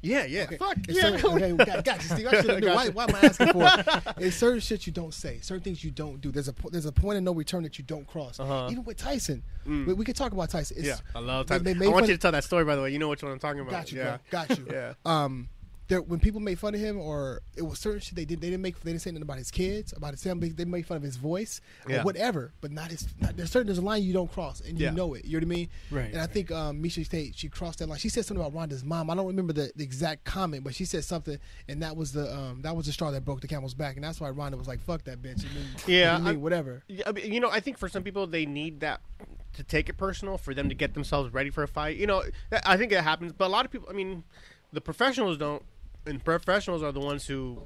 Yeah, 0.00 0.24
yeah. 0.24 0.42
Okay. 0.44 0.56
Fuck 0.56 0.76
It's 0.88 0.96
yeah. 0.96 1.16
certain- 1.18 1.42
okay, 1.54 1.64
got, 1.64 1.84
got 1.84 1.96
you, 2.02 2.08
Steve. 2.08 2.26
I 2.28 2.30
should 2.40 2.50
have 2.50 2.60
knew. 2.60 2.68
Why, 2.74 2.88
why 2.88 3.04
am 3.04 3.14
I 3.14 3.20
asking 3.20 3.52
for 3.52 3.62
it? 3.64 4.02
It's 4.18 4.36
certain 4.36 4.60
shit 4.60 4.86
you 4.86 4.92
don't 4.92 5.12
say, 5.14 5.38
certain 5.40 5.62
things 5.62 5.82
you 5.82 5.90
don't 5.90 6.20
do. 6.20 6.30
There's 6.30 6.48
a 6.48 6.54
there's 6.70 6.86
a 6.86 6.92
point 6.92 7.18
of 7.18 7.24
no 7.24 7.32
return 7.32 7.62
that 7.64 7.78
you 7.78 7.84
don't 7.84 8.06
cross. 8.06 8.38
Uh-huh. 8.40 8.68
Even 8.70 8.84
with 8.84 8.96
Tyson, 8.96 9.42
we, 9.66 9.84
we 9.92 10.04
could 10.04 10.16
talk 10.16 10.32
about 10.32 10.50
Tyson. 10.50 10.76
It's, 10.78 10.86
Yeah, 10.86 10.96
I 11.14 11.18
love 11.20 11.46
Tyson. 11.46 11.78
they 11.78 11.86
I 11.86 11.88
want 11.90 12.06
you 12.06 12.14
to 12.14 12.18
tell 12.18 12.32
that 12.32 12.44
story, 12.44 12.64
by 12.64 12.76
the 12.76 12.82
way. 12.82 12.90
You 12.92 12.98
know 12.98 13.08
which 13.08 13.22
one 13.22 13.32
I'm 13.32 13.38
talking 13.38 13.60
about. 13.60 13.70
Got 13.72 13.92
you, 13.92 13.98
yeah. 13.98 14.18
bro. 14.30 14.46
Got 14.46 14.58
you. 14.58 14.66
Yeah. 14.72 14.94
Um, 15.04 15.48
there 15.88 16.02
when 16.02 16.20
people 16.20 16.38
made 16.40 16.58
fun 16.58 16.74
of 16.74 16.80
him, 16.80 16.98
or 16.98 17.40
it 17.56 17.62
was 17.62 17.78
certain 17.78 18.00
shit 18.00 18.14
they 18.14 18.24
did. 18.26 18.40
They 18.40 18.50
didn't 18.50 18.62
make. 18.62 18.78
They 18.80 18.90
didn't 18.92 19.02
say 19.02 19.10
nothing 19.10 19.22
about 19.22 19.38
his 19.38 19.50
kids, 19.50 19.92
about 19.96 20.12
his 20.12 20.22
family. 20.22 20.50
They 20.50 20.64
made 20.66 20.86
fun 20.86 20.98
of 20.98 21.02
his 21.02 21.16
voice, 21.16 21.60
Yeah. 21.88 22.00
or 22.00 22.04
whatever. 22.04 22.52
But 22.60 22.72
not 22.72 22.90
his. 22.90 23.06
Not, 23.20 23.36
there's 23.36 23.50
certain. 23.50 23.66
There's 23.66 23.78
a 23.78 23.82
line 23.82 24.02
you 24.02 24.12
don't 24.12 24.30
cross, 24.30 24.60
and 24.60 24.78
you 24.78 24.86
Yeah. 24.86 24.92
know 24.92 25.14
it. 25.14 25.24
You 25.24 25.32
know 25.40 25.46
what 25.46 25.54
I 25.54 25.56
mean? 25.56 25.68
Right, 25.90 26.12
And 26.12 26.20
I 26.20 26.26
think 26.26 26.50
um, 26.52 26.82
Miesha 26.82 27.08
Tate 27.08 27.34
she 27.36 27.48
crossed 27.48 27.78
that 27.78 27.88
line. 27.88 27.98
She 27.98 28.08
said 28.10 28.24
something 28.26 28.44
about 28.44 28.54
Ronda's 28.58 28.84
mom. 28.84 29.08
I 29.10 29.14
don't 29.14 29.26
remember 29.26 29.52
the, 29.52 29.72
the 29.74 29.82
exact 29.84 30.24
comment, 30.24 30.62
but 30.62 30.74
she 30.74 30.84
said 30.84 31.04
something, 31.04 31.38
and 31.68 31.82
that 31.82 31.96
was 31.96 32.12
the 32.12 32.32
um, 32.36 32.60
that 32.62 32.76
was 32.76 32.86
the 32.86 32.92
straw 32.92 33.10
that 33.10 33.24
broke 33.24 33.40
the 33.40 33.48
camel's 33.48 33.74
back, 33.74 33.96
and 33.96 34.04
that's 34.04 34.20
why 34.20 34.30
Rhonda 34.30 34.58
was 34.58 34.68
like, 34.68 34.80
"Fuck 34.80 35.04
that 35.04 35.22
bitch." 35.22 35.42
And 35.42 35.50
then, 35.56 35.66
Yeah, 35.86 36.18
you 36.18 36.24
mean, 36.24 36.34
I- 36.34 36.36
whatever. 36.36 36.82
I 37.06 37.12
mean, 37.12 37.32
you 37.32 37.40
know, 37.40 37.50
I 37.50 37.60
think 37.60 37.78
for 37.78 37.88
some 37.88 38.02
people 38.02 38.26
they 38.26 38.44
need 38.46 38.80
that 38.80 39.00
to 39.54 39.62
take 39.64 39.88
it 39.88 39.96
personal 39.96 40.36
for 40.36 40.52
them 40.54 40.68
to 40.68 40.74
get 40.74 40.92
themselves 40.94 41.32
ready 41.32 41.48
for 41.50 41.62
a 41.62 41.68
fight. 41.68 41.96
You 41.96 42.06
know, 42.06 42.22
I 42.66 42.76
think 42.76 42.92
it 42.92 43.02
happens, 43.02 43.32
but 43.32 43.46
a 43.46 43.48
lot 43.48 43.64
of 43.64 43.70
people. 43.72 43.88
I 43.90 43.94
mean, 43.94 44.22
the 44.72 44.80
professionals 44.82 45.38
don't, 45.38 45.62
and 46.08 46.24
professionals 46.24 46.82
are 46.82 46.92
the 46.92 47.00
ones 47.00 47.26
who. 47.26 47.62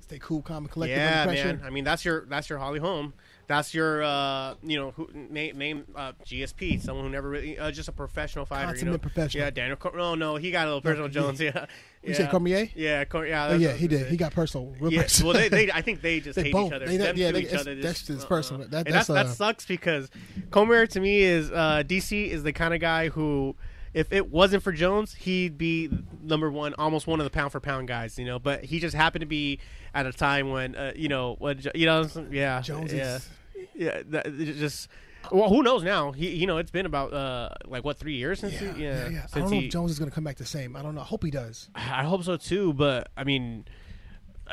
Stay 0.00 0.18
cool, 0.20 0.40
calm, 0.40 0.64
and 0.64 0.70
collected 0.70 0.96
yeah, 0.96 1.26
man. 1.26 1.60
I 1.62 1.68
mean, 1.68 1.84
that's 1.84 2.02
your 2.02 2.24
that's 2.30 2.48
your 2.48 2.58
Holly 2.58 2.78
Holm. 2.78 3.12
That's 3.46 3.74
your 3.74 4.02
uh, 4.02 4.54
you 4.62 4.78
know 4.78 4.92
who 4.92 5.06
name 5.12 5.58
name 5.58 5.84
uh, 5.94 6.12
GSP, 6.24 6.80
someone 6.80 7.04
who 7.04 7.10
never 7.10 7.28
really 7.28 7.58
uh, 7.58 7.70
just 7.70 7.88
a 7.88 7.92
professional 7.92 8.46
fighter. 8.46 8.68
you 8.68 8.68
Consummate 8.68 8.92
know? 8.94 8.98
professional. 9.00 9.44
Yeah, 9.44 9.50
Daniel. 9.50 9.76
Cor- 9.76 9.94
no, 9.94 10.14
no, 10.14 10.36
he 10.36 10.50
got 10.50 10.64
a 10.64 10.68
little 10.68 10.80
personal. 10.80 11.08
Jones. 11.10 11.38
Yeah, 11.42 11.66
You 12.02 12.12
yeah. 12.12 12.14
say 12.16 12.26
Cormier? 12.26 12.70
Yeah, 12.74 13.04
Cor- 13.04 13.26
yeah. 13.26 13.48
Oh 13.48 13.56
yeah, 13.58 13.72
he 13.74 13.86
did. 13.86 14.06
He 14.06 14.16
got 14.16 14.32
personal. 14.32 14.74
Real 14.80 14.94
Yeah, 14.94 15.02
personal. 15.02 15.34
well, 15.34 15.42
they, 15.42 15.48
they, 15.66 15.72
I 15.72 15.82
think 15.82 16.00
they 16.00 16.20
just 16.28 16.36
They 16.36 16.44
hate 16.44 16.52
both. 16.54 16.68
each 16.68 16.72
other. 16.72 16.86
They- 16.86 16.96
Them 16.96 17.16
yeah, 17.18 17.30
they- 17.30 17.40
each 17.42 17.52
other 17.52 17.74
that's 17.74 18.02
just- 18.06 18.22
uh-uh. 18.22 18.28
personal. 18.28 18.66
That- 18.68 18.86
and 18.86 18.94
that's, 18.96 19.08
that, 19.08 19.12
uh, 19.14 19.22
that 19.24 19.34
sucks 19.36 19.66
because 19.66 20.08
Cormier 20.50 20.86
to 20.86 21.00
me 21.00 21.18
is 21.20 21.50
uh, 21.50 21.82
DC 21.86 22.28
is 22.30 22.44
the 22.44 22.54
kind 22.54 22.72
of 22.72 22.80
guy 22.80 23.08
who, 23.10 23.56
if 23.94 24.12
it 24.12 24.30
wasn't 24.30 24.62
for 24.62 24.72
Jones, 24.72 25.14
he'd 25.14 25.56
be 25.58 25.88
number 26.22 26.50
one, 26.50 26.74
almost 26.78 27.06
one 27.06 27.20
of 27.20 27.24
the 27.24 27.30
pound 27.30 27.52
for 27.52 27.60
pound 27.60 27.88
guys. 27.88 28.18
You 28.18 28.24
know, 28.26 28.38
but 28.38 28.64
he 28.64 28.80
just 28.80 28.94
happened 28.94 29.20
to 29.22 29.26
be 29.26 29.60
at 29.94 30.06
a 30.06 30.12
time 30.12 30.50
when 30.50 30.74
uh, 30.74 30.92
you 30.94 31.08
know 31.08 31.36
when 31.38 31.60
you 31.74 31.86
know 31.86 32.08
yeah 32.30 32.60
Jones 32.60 32.92
yeah 32.92 33.16
is- 33.16 33.28
yeah 33.74 34.02
that, 34.10 34.36
just. 34.36 34.88
Well, 35.32 35.48
who 35.50 35.62
knows 35.62 35.82
now? 35.82 36.12
He, 36.12 36.30
you 36.30 36.46
know, 36.46 36.56
it's 36.58 36.70
been 36.70 36.86
about 36.86 37.12
uh, 37.12 37.50
like 37.66 37.84
what 37.84 37.98
three 37.98 38.14
years 38.14 38.38
since 38.38 38.54
Yeah, 38.54 38.72
he, 38.72 38.82
yeah, 38.84 38.96
yeah, 39.04 39.08
yeah. 39.10 39.26
I 39.34 39.38
don't 39.40 39.50
know 39.50 39.58
he, 39.58 39.66
if 39.66 39.72
Jones 39.72 39.90
is 39.90 39.98
going 39.98 40.08
to 40.08 40.14
come 40.14 40.24
back 40.24 40.36
the 40.36 40.46
same. 40.46 40.74
I 40.76 40.80
don't 40.80 40.94
know. 40.94 41.00
I 41.02 41.04
hope 41.04 41.24
he 41.24 41.30
does. 41.30 41.68
I 41.74 42.04
hope 42.04 42.22
so 42.22 42.36
too, 42.36 42.72
but 42.72 43.08
I 43.16 43.24
mean, 43.24 43.66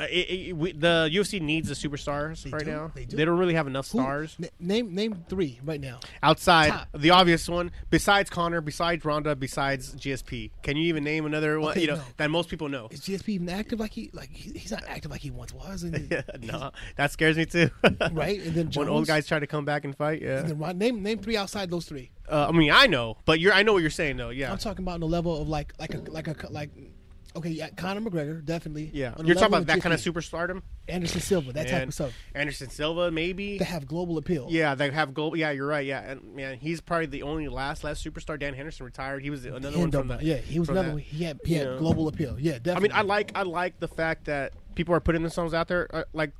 it, 0.04 0.48
it, 0.48 0.56
we, 0.56 0.72
the 0.72 1.08
UFC 1.12 1.40
needs 1.40 1.68
the 1.68 1.74
superstars 1.74 2.42
They 2.42 2.50
right 2.50 2.64
do, 2.64 2.70
now. 2.70 2.92
they 2.94 3.04
do. 3.04 3.16
don't 3.24 3.38
really 3.38 3.54
have 3.54 3.66
enough 3.66 3.86
stars 3.86 4.36
na- 4.38 4.48
name 4.60 4.94
name 4.94 5.24
three 5.28 5.60
right 5.64 5.80
now. 5.80 6.00
outside 6.22 6.68
top. 6.70 6.88
the 6.94 7.10
obvious 7.10 7.48
one. 7.48 7.70
Besides 7.90 8.28
Conor, 8.30 8.60
besides 8.60 9.04
Ronda, 9.04 9.34
besides 9.36 9.94
GSP, 9.94 10.50
can 10.62 10.76
you 10.76 10.84
even 10.88 11.04
name 11.04 11.26
another 11.26 11.58
one? 11.60 11.70
Okay, 11.72 11.82
you 11.82 11.86
know 11.86 11.96
no. 11.96 12.02
that 12.18 12.30
most 12.30 12.48
people 12.48 12.68
know. 12.68 12.88
Is 12.90 13.00
GSP 13.00 13.28
even 13.30 13.48
active 13.48 13.80
like 13.80 13.92
he 13.92 14.10
like 14.12 14.30
he, 14.30 14.58
he's 14.58 14.70
not 14.70 14.84
active 14.86 15.10
like 15.10 15.20
he 15.20 15.30
once 15.30 15.52
was? 15.52 15.82
And, 15.82 16.10
Yeah, 16.10 16.22
no, 16.40 16.70
that 16.96 17.10
scares 17.12 17.36
me 17.36 17.46
too. 17.46 17.70
Right, 18.12 18.40
and 18.40 18.54
then 18.54 18.70
when 18.74 18.88
old 18.88 19.06
guys 19.06 19.26
try 19.26 19.38
to 19.38 19.46
come 19.46 19.64
back 19.64 19.84
and 19.84 19.96
fight, 19.96 20.22
yeah. 20.22 20.38
and 20.40 20.48
then 20.50 20.58
Ron- 20.58 20.78
name 20.78 21.02
name 21.02 21.18
three 21.18 21.36
outside 21.36 21.70
those 21.70 21.86
three. 21.86 22.10
Uh, 22.28 22.46
I 22.48 22.52
mean, 22.52 22.70
I 22.72 22.86
know, 22.86 23.18
but 23.24 23.40
you're. 23.40 23.52
I 23.52 23.62
know 23.62 23.72
what 23.72 23.82
you're 23.82 23.90
saying 23.90 24.16
though. 24.16 24.30
Yeah, 24.30 24.50
I'm 24.50 24.58
talking 24.58 24.84
about 24.84 24.94
on 24.94 25.00
the 25.00 25.06
level 25.06 25.40
of 25.40 25.48
like 25.48 25.72
like 25.78 25.94
a 25.94 25.98
like 26.10 26.26
a 26.28 26.52
like. 26.52 26.70
Okay, 27.34 27.50
yeah, 27.50 27.68
Conor 27.70 28.00
McGregor 28.00 28.44
definitely. 28.44 28.90
yeah. 28.94 29.14
You're 29.22 29.34
talking 29.34 29.48
about 29.54 29.66
that 29.66 29.82
kind 29.82 29.92
of 29.92 30.00
superstardom. 30.00 30.62
Anderson 30.88 31.20
Silva, 31.20 31.52
that 31.52 31.64
type 31.64 31.82
And 31.82 31.88
of 31.88 31.94
stuff. 31.94 32.12
Anderson 32.34 32.70
Silva, 32.70 33.10
maybe. 33.10 33.58
They 33.58 33.64
have 33.64 33.86
global 33.86 34.18
appeal. 34.18 34.46
Yeah, 34.48 34.74
they 34.74 34.90
have 34.90 35.12
global. 35.12 35.36
Yeah, 35.36 35.50
you're 35.50 35.66
right. 35.66 35.84
Yeah, 35.84 36.00
and 36.12 36.34
man, 36.34 36.56
he's 36.58 36.80
probably 36.80 37.06
the 37.06 37.22
only 37.24 37.48
last 37.48 37.84
last 37.84 38.04
superstar. 38.04 38.38
Dan 38.38 38.54
Henderson 38.54 38.86
retired. 38.86 39.22
He 39.22 39.30
was 39.30 39.44
another 39.44 39.78
one 39.78 39.90
from 39.90 40.08
don't- 40.08 40.22
yeah, 40.22 40.36
he 40.36 40.58
was 40.58 40.68
another 40.68 40.88
that. 40.88 40.92
one. 40.94 41.02
He 41.02 41.24
had 41.24 41.40
he 41.44 41.54
had 41.54 41.78
global 41.78 42.08
appeal. 42.08 42.36
Yeah, 42.38 42.52
definitely. 42.58 42.90
I 42.92 43.02
mean, 43.02 43.10
I 43.10 43.14
like 43.14 43.32
I 43.34 43.42
like 43.42 43.80
the 43.80 43.88
fact 43.88 44.26
that 44.26 44.52
people 44.74 44.94
are 44.94 45.00
putting 45.00 45.22
themselves 45.22 45.52
out 45.52 45.68
there. 45.68 45.94
Uh, 45.94 46.04
like 46.12 46.30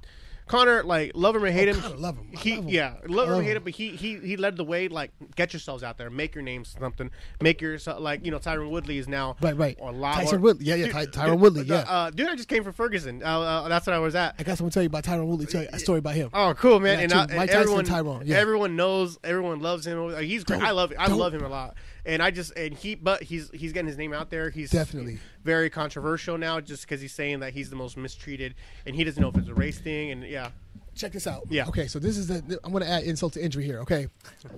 Conor, 0.47 0.85
like 0.85 1.13
love 1.15 1.35
him 1.35 1.43
or 1.45 1.51
hate 1.51 1.69
him. 1.69 1.77
Oh, 1.79 1.83
Conor, 1.83 1.97
love 1.97 2.17
him. 2.19 2.29
I 2.35 2.39
He 2.39 2.55
love 2.57 2.65
him. 2.65 2.69
yeah, 2.71 2.95
love 3.09 3.29
him 3.29 3.35
or 3.35 3.43
hate 3.43 3.51
him. 3.51 3.57
him, 3.59 3.65
but 3.65 3.73
he 3.75 3.91
he 3.91 4.17
he 4.19 4.37
led 4.37 4.57
the 4.57 4.65
way. 4.65 4.89
Like 4.89 5.11
get 5.35 5.53
yourselves 5.53 5.83
out 5.83 5.99
there, 5.99 6.09
make 6.11 6.35
your 6.35 6.43
name 6.43 6.65
something, 6.65 7.11
make 7.41 7.61
yourself 7.61 8.01
like 8.01 8.25
you 8.25 8.31
know 8.31 8.39
Tyron 8.39 8.71
Woodley 8.71 8.99
is 8.99 9.09
now 9.09 9.37
Right, 9.41 9.57
right. 9.57 9.77
a 9.81 9.91
lot. 9.91 10.15
Tyson 10.15 10.37
or- 10.39 10.41
Woodley. 10.41 10.67
Yeah, 10.67 10.75
yeah, 10.77 10.85
Dude, 10.87 10.93
Ty- 10.95 11.05
dude, 11.07 11.15
Tyron 11.15 11.39
Woodley, 11.41 11.61
uh, 11.63 11.65
yeah. 11.75 11.81
uh, 11.89 12.11
dude, 12.11 12.29
I 12.29 12.37
just 12.37 12.49
came 12.49 12.63
from 12.63 12.73
Ferguson. 12.75 13.23
Uh, 13.25 13.41
uh, 13.41 13.69
that's 13.69 13.87
what 13.87 13.95
I 13.95 13.99
was 13.99 14.15
at. 14.15 14.37
I 14.39 14.43
got 14.45 14.57
someone 14.59 14.71
to 14.71 14.75
tell 14.75 14.83
you 14.83 14.89
about 14.89 15.03
Tyron 15.05 15.27
Woodley. 15.27 15.47
Tell 15.47 15.63
you 15.63 15.69
a 15.73 15.79
story 15.79 15.99
about 15.99 16.15
him. 16.15 16.31
Oh, 16.33 16.55
cool, 16.57 16.79
man! 16.81 16.99
Yeah, 16.99 17.05
and. 17.05 17.13
I, 17.13 17.23
and 17.43 17.51
everyone, 17.51 17.85
Tyron, 17.85 18.23
yeah. 18.25 18.37
everyone 18.37 18.77
knows, 18.77 19.19
everyone 19.25 19.61
loves 19.61 19.87
him. 19.87 20.17
He's 20.23 20.45
great. 20.45 20.61
Don't- 20.61 20.69
I 20.69 20.71
love, 20.71 20.93
I 20.99 21.09
love 21.09 21.35
him 21.35 21.45
a 21.45 21.49
lot. 21.49 21.75
And 22.07 22.23
I 22.23 22.31
just, 22.31 22.53
and 22.57 22.73
he, 22.73 22.95
but 22.95 23.23
he's 23.23 23.51
he's 23.53 23.73
getting 23.73 23.89
his 23.89 23.99
name 23.99 24.13
out 24.13 24.31
there. 24.31 24.49
He's 24.49 24.71
Definitely. 24.71 25.19
very 25.45 25.69
controversial 25.69 26.39
now, 26.39 26.61
just 26.61 26.83
because 26.83 27.01
he's 27.01 27.13
saying 27.13 27.41
that 27.41 27.53
he's 27.53 27.69
the 27.69 27.77
most 27.77 27.97
mistreated, 27.97 28.55
and 28.87 28.95
he 28.95 29.03
doesn't 29.05 29.21
know 29.21 29.29
if 29.29 29.37
it's 29.37 29.49
a 29.49 29.55
race 29.55 29.79
thing. 29.79 30.13
And 30.13 30.23
yeah, 30.23 30.51
Check 30.95 31.13
this 31.13 31.27
out. 31.27 31.43
Yeah. 31.51 31.67
Okay, 31.67 31.89
so 31.89 31.99
this 31.99 32.17
is 32.17 32.29
the. 32.29 32.59
I'm 32.65 32.73
going 32.73 32.83
to 32.83 32.89
add 32.89 33.03
insult 33.03 33.35
to 33.35 33.45
injury 33.45 33.65
here. 33.65 33.81
Okay, 33.81 34.07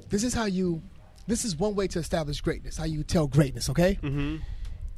this 0.09 0.23
is 0.23 0.33
how 0.35 0.45
you. 0.45 0.83
This 1.27 1.45
is 1.45 1.57
one 1.57 1.75
way 1.75 1.89
to 1.89 1.99
establish 1.99 2.41
greatness. 2.41 2.77
How 2.77 2.85
you 2.85 3.03
tell 3.03 3.27
greatness. 3.27 3.69
Okay. 3.71 3.99
Mm-hmm. 4.03 4.37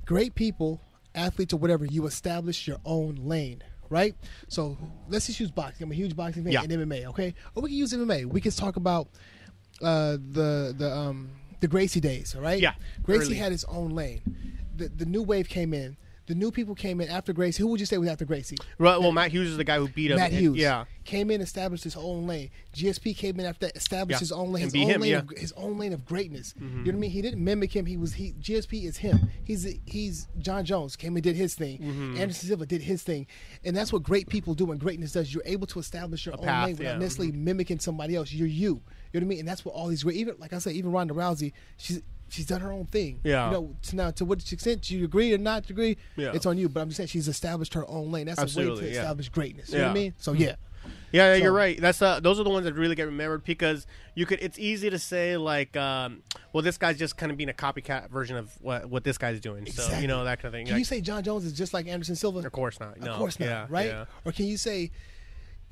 Great 0.05 0.35
people, 0.35 0.81
athletes 1.15 1.55
or 1.55 1.57
whatever, 1.59 1.85
you 1.87 2.07
establish 2.07 2.67
your 2.69 2.79
own 2.85 3.15
lane. 3.23 3.63
Right. 3.89 4.15
So 4.49 4.77
let's 5.09 5.27
just 5.27 5.41
use 5.41 5.51
boxing. 5.51 5.85
I'm 5.85 5.93
a 5.93 5.95
huge 5.95 6.15
boxing 6.15 6.45
fan 6.45 6.53
Yeah. 6.53 6.63
and 6.63 6.71
MMA. 6.71 7.07
Okay. 7.07 7.35
Or 7.55 7.63
we 7.63 7.71
can 7.71 7.79
use 7.79 7.93
MMA. 7.93 8.27
We 8.27 8.41
can 8.41 8.53
talk 8.53 8.77
about 8.77 9.09
uh, 9.81 10.13
the 10.33 10.75
the 10.77 10.93
um, 10.95 11.31
the 11.61 11.69
Gracie 11.69 12.01
days. 12.01 12.35
All 12.35 12.43
right. 12.43 12.61
Yeah, 12.61 12.75
Gracie 13.03 13.27
early. 13.27 13.37
had 13.37 13.53
his 13.53 13.65
own 13.65 13.91
lane. 13.91 14.23
The 14.77 14.89
the 14.89 15.07
new 15.07 15.23
wave 15.23 15.49
came 15.49 15.73
in. 15.75 15.97
The 16.27 16.37
new 16.37 16.53
people 16.53 16.77
came 16.77 17.01
in 17.01 17.09
after 17.09 17.33
Gracie. 17.33 17.61
Who 17.61 17.67
would 17.71 17.81
you 17.81 17.87
say 17.87 17.99
was 17.99 18.09
after 18.09 18.25
Gracie? 18.25 18.57
well, 18.79 19.01
well 19.01 19.11
Matt 19.11 19.33
Hughes 19.33 19.49
is 19.49 19.57
the 19.57 19.65
guy 19.65 19.79
who 19.79 19.89
beat 19.89 20.13
him. 20.13 20.19
Matt 20.19 20.31
and- 20.31 20.41
Hughes. 20.41 20.59
yeah, 20.59 20.85
Came 21.03 21.29
in, 21.33 21.41
established 21.41 21.83
his 21.83 21.97
own 21.97 22.29
lane. 22.29 22.51
GSP 22.73 23.17
came 23.17 23.41
in 23.41 23.47
after 23.47 23.67
that, 23.67 23.77
established 23.77 24.19
Yeah. 24.19 24.21
his 24.21 24.31
own 24.31 24.53
lane, 24.53 24.63
his 24.63 24.75
own 24.77 24.81
him, 24.83 25.01
lane, 25.01 25.11
yeah. 25.11 25.19
of, 25.19 25.31
his 25.37 25.51
own 25.57 25.77
lane 25.77 25.93
of 25.93 26.05
greatness. 26.07 26.55
You 26.57 26.67
know 26.69 26.83
what 26.85 26.95
I 26.95 26.99
mean? 26.99 27.11
He 27.11 27.21
didn't 27.21 27.43
mimic 27.43 27.75
him. 27.75 27.85
He 27.85 27.97
was 27.97 28.13
he. 28.13 28.33
GSP 28.41 28.85
is 28.85 28.99
him. 28.99 29.29
He's 29.43 29.67
he's 29.87 30.29
Jon 30.39 30.65
Jones 30.65 30.95
came 30.95 31.17
and 31.17 31.23
did 31.25 31.35
his 31.35 31.57
thing. 31.57 31.79
Mm-hmm. 31.79 32.17
Anderson 32.19 32.49
Silva 32.49 32.65
did 32.67 32.83
his 32.83 33.03
thing, 33.03 33.27
and 33.65 33.77
that's 33.77 33.93
what 33.93 34.05
great 34.05 34.29
people 34.29 34.55
do. 34.55 34.71
And 34.71 34.79
greatness 34.79 35.11
does. 35.11 35.35
You're 35.35 35.43
able 35.47 35.67
to 35.67 35.81
establish 35.81 36.27
your 36.27 36.37
own 36.39 36.45
path, 36.45 36.67
lane 36.67 36.77
without 36.77 36.93
yeah. 36.93 36.99
necessarily 36.99 37.33
mimicking 37.33 37.81
somebody 37.81 38.15
else. 38.15 38.33
You're 38.33 38.47
you. 38.47 38.83
You 39.13 39.21
know 39.21 39.25
what 39.25 39.29
I 39.29 39.31
mean? 39.31 39.39
And 39.41 39.49
that's 39.49 39.65
what 39.65 39.75
all 39.75 39.89
these 39.89 40.03
great. 40.03 40.17
Even 40.17 40.37
like 40.39 40.53
I 40.53 40.59
said, 40.59 40.75
even 40.75 40.93
Ronda 40.93 41.15
Rousey, 41.15 41.53
she's. 41.77 42.03
She's 42.33 42.47
done 42.47 42.61
her 42.61 42.71
own 42.71 42.87
thing. 42.87 43.19
Yeah. 43.25 43.47
You 43.47 43.53
know, 43.53 43.77
to 43.83 43.97
now 43.97 44.11
to 44.13 44.25
what 44.25 44.53
extent 44.53 44.83
do 44.83 44.97
you 44.97 45.05
agree 45.05 45.35
or 45.35 45.39
not 45.39 45.69
agree, 45.69 45.97
Yeah. 46.15 46.31
it's 46.33 46.47
on 46.47 46.59
you. 46.59 46.69
But 46.69 46.83
I'm 46.83 46.89
just 46.91 46.99
saying 46.99 47.09
she's 47.09 47.27
established 47.27 47.75
her 47.75 47.85
own 47.91 48.13
lane. 48.13 48.27
That's 48.27 48.55
a 48.55 48.57
way 48.57 48.67
to 48.67 48.75
yeah. 48.77 49.01
establish 49.01 49.29
greatness. 49.31 49.71
You 49.73 49.79
know 49.79 49.87
what 49.87 49.91
I 49.91 49.95
mean? 49.95 50.15
So 50.17 50.33
yeah. 50.35 50.55
Yeah, 51.11 51.35
yeah, 51.35 51.43
you're 51.43 51.53
right. 51.53 51.81
That's 51.81 52.01
uh, 52.01 52.21
those 52.21 52.39
are 52.39 52.45
the 52.45 52.51
ones 52.51 52.67
that 52.67 52.75
really 52.75 52.95
get 52.95 53.07
remembered 53.07 53.43
because 53.43 53.85
you 54.15 54.27
could. 54.27 54.39
It's 54.41 54.61
easy 54.61 54.91
to 54.91 54.99
say 55.01 55.37
like, 55.39 55.77
um, 55.77 56.23
well, 56.53 56.63
this 56.63 56.79
guy's 56.79 56.97
just 56.97 57.17
kind 57.17 57.33
of 57.33 57.37
being 57.37 57.51
a 57.51 57.53
copycat 57.53 58.11
version 58.11 58.37
of 58.37 58.53
what 58.61 58.89
what 58.89 59.03
this 59.03 59.19
guy's 59.19 59.41
doing. 59.41 59.67
So 59.67 59.83
Exactly. 59.83 60.03
you 60.03 60.07
know 60.07 60.23
that 60.23 60.39
kind 60.39 60.55
of 60.55 60.57
thing. 60.57 60.67
Can 60.67 60.75
Like, 60.75 60.79
you 60.79 60.85
say 60.85 61.01
Jon 61.01 61.25
Jones 61.25 61.45
is 61.45 61.53
just 61.53 61.75
like 61.75 61.89
Anderson 61.89 62.15
Silva? 62.15 62.39
of 62.47 62.53
course 62.53 62.79
not. 62.79 63.01
No, 63.01 63.11
of 63.11 63.19
course 63.19 63.41
not, 63.41 63.47
Yeah, 63.47 63.67
right? 63.69 63.87
Yeah. 63.87 64.05
Or 64.25 64.31
can 64.31 64.47
you 64.47 64.57
say 64.57 64.93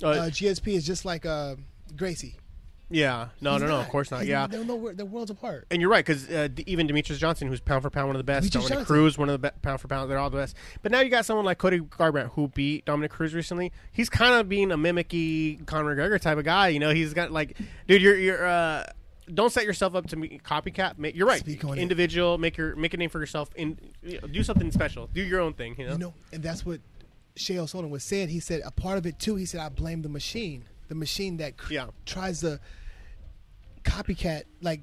Uh, 0.03 0.07
uh, 0.09 0.29
GSP 0.29 0.73
is 0.73 0.85
just 0.85 1.05
like 1.05 1.25
uh, 1.25 1.55
Gracie? 1.95 2.35
Yeah. 2.89 3.29
No, 3.39 3.53
He's 3.53 3.61
no, 3.61 3.67
no. 3.67 3.79
Of 3.79 3.89
course 3.89 4.09
not. 4.11 4.21
He's- 4.23 4.29
Yeah. 4.29 4.47
they're 4.47 5.05
worlds 5.05 5.29
apart. 5.31 5.67
And 5.69 5.79
you're 5.81 5.91
right, 5.91 6.03
because 6.05 6.27
uh, 6.29 6.47
even 6.65 6.87
Demetrious 6.87 7.17
Johnson, 7.17 7.47
who's 7.47 7.59
pound 7.59 7.83
for 7.83 7.89
pound 7.89 8.07
one 8.07 8.15
of 8.15 8.19
the 8.19 8.23
best, 8.23 8.51
Demetrius 8.51 8.63
Dominic 8.69 8.87
Johnson. 8.87 8.95
Cruz, 8.95 9.17
one 9.17 9.29
of 9.29 9.41
the 9.41 9.49
be- 9.51 9.57
pound 9.61 9.79
for 9.81 9.87
pound, 9.87 10.09
they're 10.09 10.17
all 10.17 10.29
the 10.29 10.37
best. 10.37 10.55
But 10.81 10.91
now 10.91 11.01
you 11.01 11.09
got 11.09 11.25
someone 11.25 11.45
like 11.45 11.57
Cody 11.59 11.79
Garbrandt, 11.79 12.31
who 12.31 12.47
beat 12.47 12.85
Dominick 12.85 13.11
Cruz 13.11 13.33
recently. 13.33 13.71
He's 13.91 14.09
kind 14.09 14.33
of 14.35 14.49
being 14.49 14.71
a 14.71 14.77
mimicky 14.77 15.65
Conor 15.67 15.95
McGregor 15.95 16.19
type 16.19 16.37
of 16.37 16.45
guy. 16.45 16.69
You 16.69 16.79
know, 16.79 16.91
he's 16.93 17.13
got 17.13 17.31
like, 17.31 17.57
dude, 17.87 18.01
you're 18.01 18.17
you're. 18.17 18.45
Uh, 18.45 18.85
don't 19.31 19.51
set 19.51 19.63
yourself 19.65 19.93
up 19.93 20.07
to 20.07 20.15
be 20.15 20.41
copycat. 20.43 20.97
Make, 20.97 21.15
you're 21.15 21.27
right. 21.27 21.39
Speak 21.41 21.63
on 21.63 21.77
it. 21.77 21.81
Individual. 21.83 22.39
Make 22.39 22.57
your 22.57 22.75
make 22.75 22.95
a 22.95 22.97
name 22.97 23.11
for 23.11 23.19
yourself. 23.19 23.49
In 23.55 23.77
you 24.01 24.19
know, 24.19 24.27
do 24.27 24.41
something 24.41 24.71
special. 24.71 25.05
Do 25.13 25.21
your 25.21 25.39
own 25.41 25.53
thing. 25.53 25.75
You 25.77 25.85
know. 25.85 25.91
You 25.91 25.97
know, 25.99 26.13
and 26.33 26.41
that's 26.41 26.65
what 26.65 26.79
Chael 27.35 27.65
Sonnen 27.71 27.89
was 27.91 28.03
saying, 28.03 28.29
he 28.29 28.39
said 28.39 28.61
a 28.65 28.71
part 28.71 28.97
of 28.97 29.05
it 29.05 29.19
too. 29.19 29.35
He 29.35 29.45
said 29.45 29.61
I 29.61 29.69
blame 29.69 30.01
the 30.01 30.09
machine, 30.09 30.65
the 30.87 30.95
machine 30.95 31.37
that 31.37 31.57
cr- 31.57 31.73
Yeah. 31.73 31.85
tries 32.07 32.41
to 32.41 32.59
copycat 33.89 34.43
like 34.61 34.81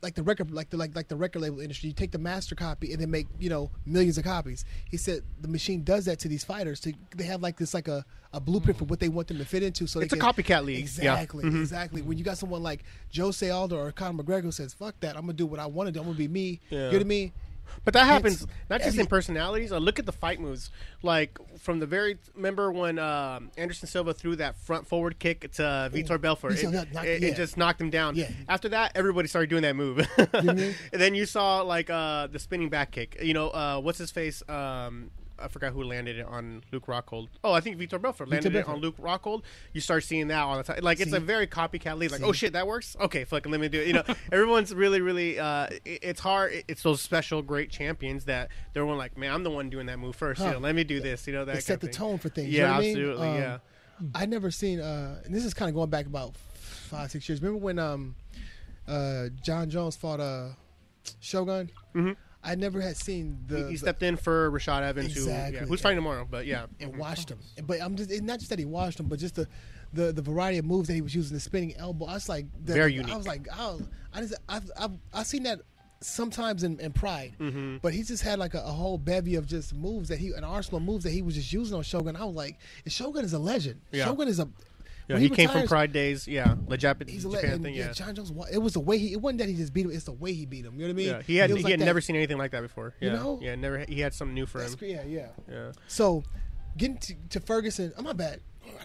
like 0.00 0.14
the 0.14 0.22
record 0.22 0.50
like 0.52 0.70
the 0.70 0.76
like 0.76 0.94
like 0.94 1.08
the 1.08 1.16
record 1.16 1.40
label 1.42 1.60
industry. 1.60 1.88
You 1.88 1.94
take 1.94 2.12
the 2.12 2.18
master 2.18 2.54
copy 2.54 2.92
and 2.92 3.02
then 3.02 3.10
make 3.10 3.26
you 3.40 3.50
know 3.50 3.70
millions 3.84 4.16
of 4.18 4.24
copies. 4.24 4.64
He 4.90 4.96
said 4.96 5.22
the 5.40 5.48
machine 5.48 5.82
does 5.82 6.04
that 6.04 6.18
to 6.20 6.28
these 6.28 6.44
fighters. 6.44 6.78
To 6.80 6.92
they 7.16 7.24
have 7.24 7.42
like 7.42 7.56
this 7.56 7.74
like 7.74 7.88
a, 7.88 8.04
a 8.32 8.38
blueprint 8.40 8.78
for 8.78 8.84
what 8.84 9.00
they 9.00 9.08
want 9.08 9.26
them 9.28 9.38
to 9.38 9.44
fit 9.44 9.62
into. 9.64 9.86
So 9.88 9.98
It's 10.00 10.12
they 10.12 10.18
a 10.18 10.20
can- 10.20 10.32
copycat 10.32 10.64
league. 10.64 10.78
Yeah. 10.78 11.14
Exactly, 11.14 11.44
mm-hmm. 11.44 11.60
exactly. 11.60 12.02
When 12.02 12.16
you 12.16 12.22
got 12.24 12.38
someone 12.38 12.62
like 12.62 12.84
Jose 13.16 13.48
Aldo 13.50 13.76
or 13.76 13.90
Conor 13.90 14.22
McGregor 14.22 14.42
who 14.42 14.52
says, 14.52 14.72
"Fuck 14.72 15.00
that, 15.00 15.16
I'm 15.16 15.22
gonna 15.22 15.32
do 15.32 15.46
what 15.46 15.58
I 15.58 15.66
want 15.66 15.88
to 15.88 15.92
do. 15.92 15.98
I'm 15.98 16.06
gonna 16.06 16.16
be 16.18 16.28
me." 16.28 16.60
Yeah. 16.70 16.78
You 16.78 16.84
know 16.84 16.92
what 16.92 17.00
I 17.00 17.04
mean? 17.04 17.32
But 17.84 17.94
that 17.94 18.04
happens 18.06 18.42
It's 18.42 18.52
not 18.70 18.80
just 18.82 18.98
in 18.98 19.06
personalities. 19.06 19.72
Uh, 19.72 19.78
look 19.78 19.98
at 19.98 20.06
the 20.06 20.12
fight 20.12 20.40
moves. 20.40 20.70
Like 21.02 21.38
from 21.58 21.78
the 21.80 21.86
very 21.86 22.18
remember 22.34 22.70
when 22.72 22.98
um, 22.98 23.50
Anderson 23.56 23.88
Silva 23.88 24.12
threw 24.14 24.36
that 24.36 24.56
front 24.58 24.86
forward 24.86 25.18
kick 25.18 25.50
to 25.52 25.64
uh, 25.64 25.88
Vitor 25.88 26.20
Belfort. 26.20 26.52
It, 26.52 26.64
it- 27.06 27.22
it 27.22 27.36
just 27.36 27.56
knocked 27.56 27.80
him 27.80 27.90
down. 27.90 28.14
Yeah. 28.16 28.30
After 28.48 28.68
that, 28.70 28.92
everybody 28.94 29.28
started 29.28 29.48
doing 29.50 29.62
that 29.62 29.76
move. 29.76 30.06
and 30.32 30.74
then 30.92 31.14
you 31.14 31.24
saw 31.26 31.62
like 31.62 31.88
uh, 31.90 32.26
the 32.26 32.38
spinning 32.38 32.68
back 32.68 32.90
kick. 32.90 33.18
You 33.22 33.34
know 33.34 33.48
uh, 33.50 33.80
what's 33.80 33.98
his 33.98 34.10
face? 34.10 34.42
Um, 34.48 35.10
I 35.40 35.48
forgot 35.48 35.72
who 35.72 35.82
landed 35.84 36.18
it 36.18 36.26
on 36.26 36.62
Luke 36.72 36.86
Rockhold. 36.86 37.28
Oh, 37.44 37.52
I 37.52 37.60
think 37.60 37.78
Vitor 37.78 38.00
Belfort 38.00 38.28
landed 38.28 38.50
it 38.54 38.64
Belfort. 38.64 38.74
on 38.74 38.80
Luke 38.80 38.96
Rockhold. 38.98 39.42
You 39.72 39.80
start 39.80 40.02
seeing 40.04 40.28
that 40.28 40.40
all 40.40 40.56
the 40.56 40.62
time. 40.62 40.80
Like 40.82 41.00
it's 41.00 41.10
See? 41.10 41.16
a 41.16 41.20
very 41.20 41.46
copycat 41.46 41.96
league. 41.98 42.10
Like, 42.10 42.20
See? 42.20 42.26
oh 42.26 42.32
shit, 42.32 42.52
that 42.54 42.66
works. 42.66 42.96
Okay, 43.00 43.24
fucking 43.24 43.50
let 43.52 43.60
me 43.60 43.68
do 43.68 43.80
it. 43.80 43.86
You 43.86 43.92
know, 43.94 44.04
everyone's 44.32 44.74
really, 44.74 45.00
really. 45.00 45.38
Uh, 45.38 45.66
it- 45.84 45.98
it's 46.02 46.20
hard. 46.20 46.52
It's 46.68 46.82
those 46.82 47.00
special 47.00 47.42
great 47.42 47.70
champions 47.70 48.24
that 48.26 48.50
they're 48.72 48.84
one 48.86 48.98
like, 48.98 49.16
man, 49.16 49.32
I'm 49.32 49.42
the 49.42 49.50
one 49.50 49.70
doing 49.70 49.86
that 49.86 49.98
move 49.98 50.16
first. 50.16 50.40
You 50.40 50.50
know, 50.50 50.58
let 50.58 50.74
me 50.74 50.84
do 50.84 51.00
this. 51.00 51.26
You 51.26 51.32
know 51.34 51.44
that 51.44 51.54
They 51.54 51.60
set 51.60 51.80
the 51.80 51.86
thing. 51.88 51.94
tone 51.94 52.18
for 52.18 52.28
things. 52.28 52.48
Yeah, 52.50 52.58
you 52.58 52.62
know 52.66 52.70
what 52.70 52.76
I 52.76 52.80
mean? 52.80 52.90
absolutely. 52.90 53.28
Um, 53.28 53.34
yeah. 53.36 53.58
I 54.14 54.26
never 54.26 54.50
seen, 54.52 54.80
uh, 54.80 55.20
and 55.24 55.34
this 55.34 55.44
is 55.44 55.54
kind 55.54 55.68
of 55.68 55.74
going 55.74 55.90
back 55.90 56.06
about 56.06 56.36
five, 56.36 57.10
six 57.10 57.28
years. 57.28 57.42
Remember 57.42 57.58
when 57.64 57.78
um, 57.80 58.14
uh, 58.86 59.26
Jon 59.42 59.68
Jones 59.70 59.96
fought 59.96 60.20
uh, 60.20 60.50
Shogun? 61.20 61.70
Mhm. 61.94 62.16
I 62.50 62.54
never 62.54 62.80
had 62.80 62.96
seen 62.96 63.38
the. 63.46 63.64
He, 63.64 63.70
he 63.70 63.76
stepped 63.76 64.02
in 64.02 64.16
for 64.16 64.50
Rashad 64.50 64.82
Evans, 64.82 65.14
who 65.14 65.26
yeah, 65.26 65.46
Exactly. 65.46 65.68
who's 65.68 65.80
fighting 65.80 65.98
tomorrow. 65.98 66.26
But 66.30 66.46
yeah, 66.46 66.66
and 66.80 66.96
watched 66.96 67.30
him. 67.30 67.38
But 67.66 67.80
I'm 67.82 67.96
just 67.96 68.10
it's 68.10 68.22
not 68.22 68.38
just 68.38 68.50
that 68.50 68.58
he 68.58 68.64
watched 68.64 68.98
him, 69.00 69.06
but 69.06 69.18
just 69.18 69.34
the 69.36 69.46
the, 69.92 70.12
the 70.12 70.22
variety 70.22 70.58
of 70.58 70.64
moves 70.64 70.88
that 70.88 70.94
he 70.94 71.00
was 71.00 71.14
using, 71.14 71.34
the 71.34 71.40
spinning 71.40 71.74
elbow. 71.76 72.06
I 72.06 72.14
was 72.14 72.28
like, 72.28 72.46
the, 72.64 72.74
Very 72.74 73.00
I 73.02 73.16
was 73.16 73.26
like, 73.26 73.46
oh, 73.58 73.80
I 74.12 74.20
just 74.20 74.34
I've 74.48 74.70
I've, 74.78 74.92
I've 75.14 75.26
seen 75.26 75.44
that 75.44 75.60
sometimes 76.00 76.62
in, 76.62 76.78
in 76.80 76.92
Pride, 76.92 77.32
Mm-hmm. 77.40 77.78
but 77.82 77.92
he 77.92 78.02
just 78.02 78.22
had 78.22 78.38
like 78.38 78.54
a, 78.54 78.58
a 78.58 78.70
whole 78.70 78.98
bevy 78.98 79.34
of 79.34 79.46
just 79.46 79.74
moves 79.74 80.08
that 80.10 80.18
he 80.18 80.30
an 80.32 80.44
arsenal 80.44 80.80
moves 80.80 81.04
that 81.04 81.10
he 81.10 81.22
was 81.22 81.34
just 81.34 81.52
using 81.52 81.76
on 81.76 81.82
Shogun. 81.82 82.16
I 82.16 82.24
was 82.24 82.34
like, 82.34 82.56
Shogun 82.86 83.24
is 83.24 83.32
a 83.32 83.38
legend. 83.38 83.80
Yeah. 83.90 84.04
Shogun 84.04 84.28
is 84.28 84.38
a 84.38 84.48
yeah 85.08 85.14
when 85.14 85.22
he, 85.22 85.30
came 85.30 85.48
from 85.48 85.66
Pride 85.66 85.92
days. 85.92 86.28
Yeah, 86.28 86.54
the 86.68 86.76
Japan, 86.76 87.08
He's 87.08 87.22
Japan 87.24 87.42
legend. 87.42 87.62
thing. 87.64 87.74
Yeah. 87.74 87.86
Yeah, 87.86 87.92
Jon 87.92 88.14
Jones. 88.14 88.30
wa- 88.32 88.46
It 88.52 88.58
was 88.58 88.74
the 88.74 88.80
way 88.80 88.98
he. 88.98 89.12
It 89.12 89.20
wasn't 89.20 89.38
that 89.40 89.48
he 89.48 89.54
just 89.54 89.72
beat 89.72 89.86
him. 89.86 89.92
It's 89.92 90.04
the 90.04 90.12
way 90.12 90.32
he 90.32 90.46
beat 90.46 90.64
him. 90.64 90.74
You 90.74 90.80
know 90.82 90.86
what 90.86 90.90
I 90.90 90.92
mean? 90.94 91.06
yeah. 91.08 91.22
He 91.22 91.36
had 91.36 91.50
he 91.50 91.56
like 91.56 91.70
had 91.70 91.80
that- 91.80 91.84
never 91.84 92.00
seen 92.00 92.14
anything 92.16 92.38
like 92.38 92.50
that 92.52 92.60
before. 92.62 92.94
You 93.00 93.08
Yeah, 93.08 93.16
know? 93.16 93.38
yeah, 93.42 93.54
never. 93.54 93.78
He 93.88 94.00
had 94.00 94.14
something 94.14 94.34
new 94.34 94.46
for 94.46 94.58
That's 94.58 94.74
him. 94.74 94.88
Yeah, 94.88 95.02
yeah. 95.04 95.26
Yeah. 95.50 95.72
So, 95.88 96.22
getting 96.76 96.98
to, 96.98 97.14
to 97.30 97.40
Ferguson. 97.40 97.92
Oh 97.98 98.02
my 98.02 98.12
bad. 98.12 98.40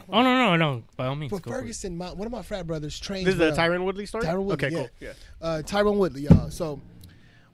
Oh 0.10 0.22
no 0.22 0.34
no 0.38 0.56
no! 0.56 0.84
By 0.96 1.08
all 1.08 1.16
means, 1.16 1.30
For 1.30 1.40
go. 1.42 1.52
Ferguson, 1.52 1.98
my, 1.98 2.14
one 2.14 2.26
of 2.26 2.32
my 2.32 2.42
frat 2.42 2.66
brothers 2.66 2.98
trains. 2.98 3.26
This 3.26 3.34
is 3.36 3.40
with, 3.40 3.56
the 3.56 3.62
uh, 3.62 3.66
Tyron 3.66 3.84
Woodley 3.84 4.06
story. 4.06 4.24
Tyron 4.24 4.44
Woodley, 4.46 4.68
Okay, 4.68 4.70
yeah. 4.70 4.78
cool. 4.80 4.90
Yeah. 5.02 5.12
uh, 5.42 5.62
Tyron 5.62 5.98
Woodley, 5.98 6.22
y'all. 6.22 6.50
So 6.52 6.80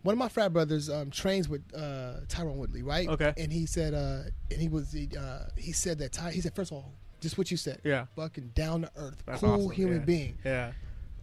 one 0.03 0.13
of 0.13 0.19
my 0.19 0.29
frat 0.29 0.53
brothers 0.53 0.91
um, 0.91 1.09
trains 1.09 1.49
with 1.49 1.61
uh, 1.75 2.21
Tyron 2.27 2.55
Woodley, 2.55 2.83
right? 2.83 3.07
Okay. 3.09 3.33
And 3.35 3.51
he 3.51 3.65
said, 3.65 3.95
uh, 3.95 4.29
and 4.51 4.61
he 4.61 4.69
was, 4.69 4.91
he, 4.91 5.09
uh, 5.19 5.45
he 5.57 5.71
said 5.71 5.97
that 5.99 6.13
Ty, 6.13 6.31
he 6.31 6.39
said, 6.41 6.53
first 6.55 6.71
of 6.71 6.77
all, 6.77 6.93
just 7.21 7.37
what 7.37 7.51
you 7.51 7.57
said, 7.57 7.79
Yeah. 7.83 8.05
fucking 8.15 8.51
down 8.55 8.81
to 8.83 8.91
earth, 8.95 9.21
That's 9.25 9.41
cool 9.41 9.49
awesome. 9.53 9.71
human 9.71 9.99
yeah. 9.99 10.05
being, 10.05 10.37
Yeah. 10.45 10.71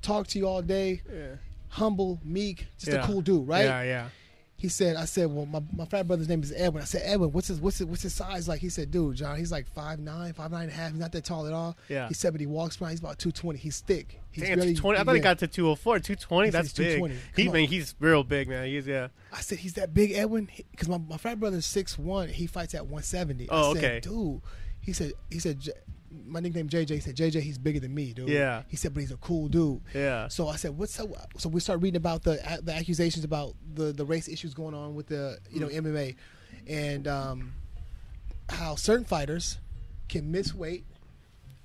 talk 0.03 0.27
to 0.29 0.39
you 0.39 0.47
all 0.49 0.63
day, 0.63 1.03
Yeah. 1.13 1.37
humble, 1.69 2.21
meek, 2.25 2.67
just 2.79 2.93
Yeah. 2.93 3.03
a 3.03 3.07
cool 3.07 3.21
dude, 3.23 3.47
right? 3.49 3.65
Yeah, 3.65 3.83
yeah. 3.83 4.09
He 4.59 4.69
said, 4.71 4.97
I 4.97 5.05
said, 5.05 5.27
well, 5.31 5.45
my, 5.45 5.61
my 5.77 5.85
frat 5.85 6.07
brother's 6.09 6.31
name 6.31 6.43
is 6.43 6.51
Edwin. 6.57 6.81
I 6.81 6.87
said, 6.87 7.03
Edwin, 7.05 7.31
what's 7.31 7.49
his 7.49 7.61
what's 7.61 7.77
his 7.77 7.87
what's 7.89 8.01
his 8.01 8.15
size 8.15 8.49
like? 8.49 8.59
He 8.63 8.71
said, 8.71 8.91
dude, 8.91 9.17
John, 9.17 9.37
he's 9.39 9.53
like 9.53 9.69
five 9.75 9.99
nine, 9.99 10.33
five 10.33 10.51
nine 10.51 10.63
and 10.63 10.73
a 10.73 10.75
half. 10.75 10.93
He's 10.93 10.99
not 11.01 11.13
that 11.13 11.27
tall 11.27 11.47
at 11.47 11.53
all. 11.53 11.77
Yeah. 11.91 12.09
He 12.09 12.15
said, 12.15 12.33
but 12.33 12.41
he 12.41 12.47
walks 12.47 12.81
around. 12.81 12.93
He's 12.93 13.01
about 13.01 13.19
two 13.19 13.33
twenty. 13.33 13.59
He's 13.59 13.81
thick. 13.81 14.19
He's 14.31 14.45
Damn, 14.45 14.59
really- 14.59 14.73
220. 14.73 14.99
I 14.99 15.05
thought 15.05 15.15
he 15.15 15.21
got 15.21 15.39
to 15.41 15.47
204. 15.47 15.99
220, 15.99 16.47
He 16.47 16.51
that's 16.53 16.69
he's 16.69 16.73
big. 16.73 16.97
220. 17.01 17.21
He, 17.37 17.49
on. 17.49 17.53
man, 17.53 17.69
he's 17.69 17.95
real 18.01 18.25
big, 18.25 18.49
man. 18.49 18.67
He's, 18.67 18.87
yeah. 18.87 19.09
I 19.31 19.43
said 19.43 19.59
he's 19.59 19.75
that 19.75 19.93
big, 19.93 20.13
Edwin, 20.13 20.49
because 20.71 20.89
my, 20.89 20.97
my 20.97 21.19
frat 21.19 21.39
brother's 21.39 21.67
six 21.67 21.99
one. 21.99 22.31
He 22.31 22.47
fights 22.47 22.75
at 22.75 22.87
one 22.87 23.03
seventy. 23.03 23.49
Oh, 23.51 23.73
I 23.73 23.75
said, 23.75 23.85
okay. 23.85 24.01
dude. 24.01 24.41
He 24.87 24.93
said 24.93 25.13
he 25.31 25.39
said 25.41 25.69
my 26.25 26.41
nickname 26.41 26.69
JJ. 26.69 26.91
He 26.91 27.01
said 27.01 27.17
JJ. 27.17 27.41
He's 27.43 27.59
bigger 27.59 27.81
than 27.81 27.95
me, 27.95 28.13
dude. 28.13 28.29
Yeah. 28.29 28.63
He 28.69 28.77
said, 28.77 28.95
but 28.95 29.01
he's 29.01 29.11
a 29.11 29.17
cool 29.17 29.49
dude. 29.49 29.81
Yeah. 29.95 30.29
So 30.29 30.49
I 30.49 30.57
said, 30.57 30.79
what's 30.79 30.99
up? 30.99 31.11
So 31.39 31.49
we 31.49 31.61
start 31.61 31.83
reading 31.83 31.97
about 31.97 32.23
the 32.23 32.61
the 32.63 32.73
accusations 32.73 33.25
about 33.25 33.55
the 33.75 33.93
the 33.93 34.05
race 34.05 34.29
issues 34.29 34.55
going 34.55 34.75
on 34.75 34.95
with 34.95 35.09
the 35.09 35.39
you 35.51 35.61
know 35.61 35.69
MMA, 35.69 36.17
and 36.69 37.07
um, 37.09 37.53
how 38.49 38.77
certain 38.77 39.05
fighters 39.05 39.59
can 40.09 40.31
miss 40.31 40.55
weight 40.55 40.85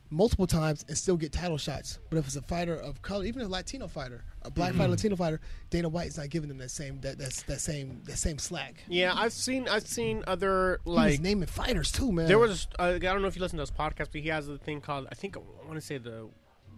multiple 0.10 0.48
times 0.48 0.84
and 0.88 0.98
still 0.98 1.18
get 1.18 1.32
title 1.32 1.58
shots. 1.58 2.00
But 2.10 2.18
if 2.18 2.26
it's 2.26 2.36
a 2.36 2.42
fighter 2.42 2.76
of 2.76 3.02
color, 3.02 3.26
even 3.26 3.42
a 3.44 3.48
Latino 3.48 3.88
fighter, 3.88 4.24
a 4.44 4.50
black 4.52 4.70
Mm-hmm. 4.72 4.78
fighter, 4.80 4.90
Latino 4.92 5.16
fighter, 5.16 5.42
Dana 5.70 5.90
White's 5.90 6.18
not 6.18 6.30
giving 6.30 6.48
them 6.50 6.58
that 6.60 6.72
same 6.72 7.00
that 7.02 7.18
that's 7.18 7.44
that 7.44 7.62
same 7.62 8.02
that 8.06 8.18
same 8.18 8.38
slack. 8.38 8.76
Yeah, 8.88 9.14
I've 9.16 9.34
seen 9.34 9.68
I've 9.68 9.88
seen 9.88 10.24
other 10.28 10.80
He 10.84 10.90
was 10.90 10.96
like 10.98 11.20
naming 11.22 11.48
fighters 11.48 11.92
too, 11.92 12.12
man. 12.12 12.28
there 12.28 12.40
was 12.40 12.68
uh, 12.80 12.84
I 12.96 12.98
don't 13.00 13.22
know 13.22 13.28
if 13.28 13.36
you 13.36 13.42
listen 13.42 13.58
to 13.58 13.62
his 13.64 13.72
podcast, 13.72 14.10
but 14.12 14.22
he 14.22 14.30
has 14.30 14.48
a 14.50 14.58
thing 14.58 14.82
called 14.82 15.08
I 15.12 15.16
think 15.16 15.38
I 15.38 15.40
want 15.68 15.76
to 15.80 15.82
say 15.82 15.98
the 15.98 16.28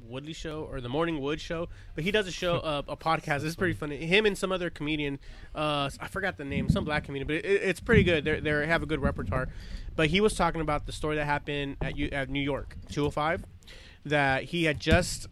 Woodley 0.06 0.34
Show 0.34 0.68
or 0.70 0.82
the 0.82 0.90
Morning 0.90 1.22
Wood 1.22 1.40
Show, 1.40 1.70
but 1.96 2.04
he 2.04 2.12
does 2.12 2.28
a 2.28 2.32
show 2.32 2.56
uh, 2.60 2.82
a 2.90 2.98
podcast. 2.98 3.46
It's 3.46 3.56
pretty 3.56 3.74
funny. 3.74 3.98
Him 4.06 4.26
and 4.26 4.38
some 4.38 4.52
other 4.52 4.70
comedian, 4.70 5.18
uh, 5.56 5.90
I 6.02 6.08
forgot 6.10 6.36
the 6.38 6.44
name, 6.44 6.68
some 6.70 6.84
black 6.84 7.06
comedian, 7.06 7.26
but 7.28 7.38
it, 7.38 7.46
it's 7.46 7.80
pretty 7.80 8.04
good. 8.04 8.26
They 8.26 8.42
they 8.42 8.68
have 8.68 8.84
a 8.84 8.86
good 8.86 9.02
repertoire. 9.02 9.48
But 9.96 10.08
he 10.10 10.20
was 10.20 10.34
talking 10.36 10.60
about 10.60 10.86
the 10.88 10.92
story 10.92 11.16
that 11.16 11.26
happened 11.26 11.78
at 11.82 11.96
U- 11.96 12.10
at 12.12 12.30
New 12.30 12.42
York 12.42 12.76
205 12.92 13.46
that 14.06 14.44
he 14.44 14.66
had 14.66 14.80
just 14.80 15.28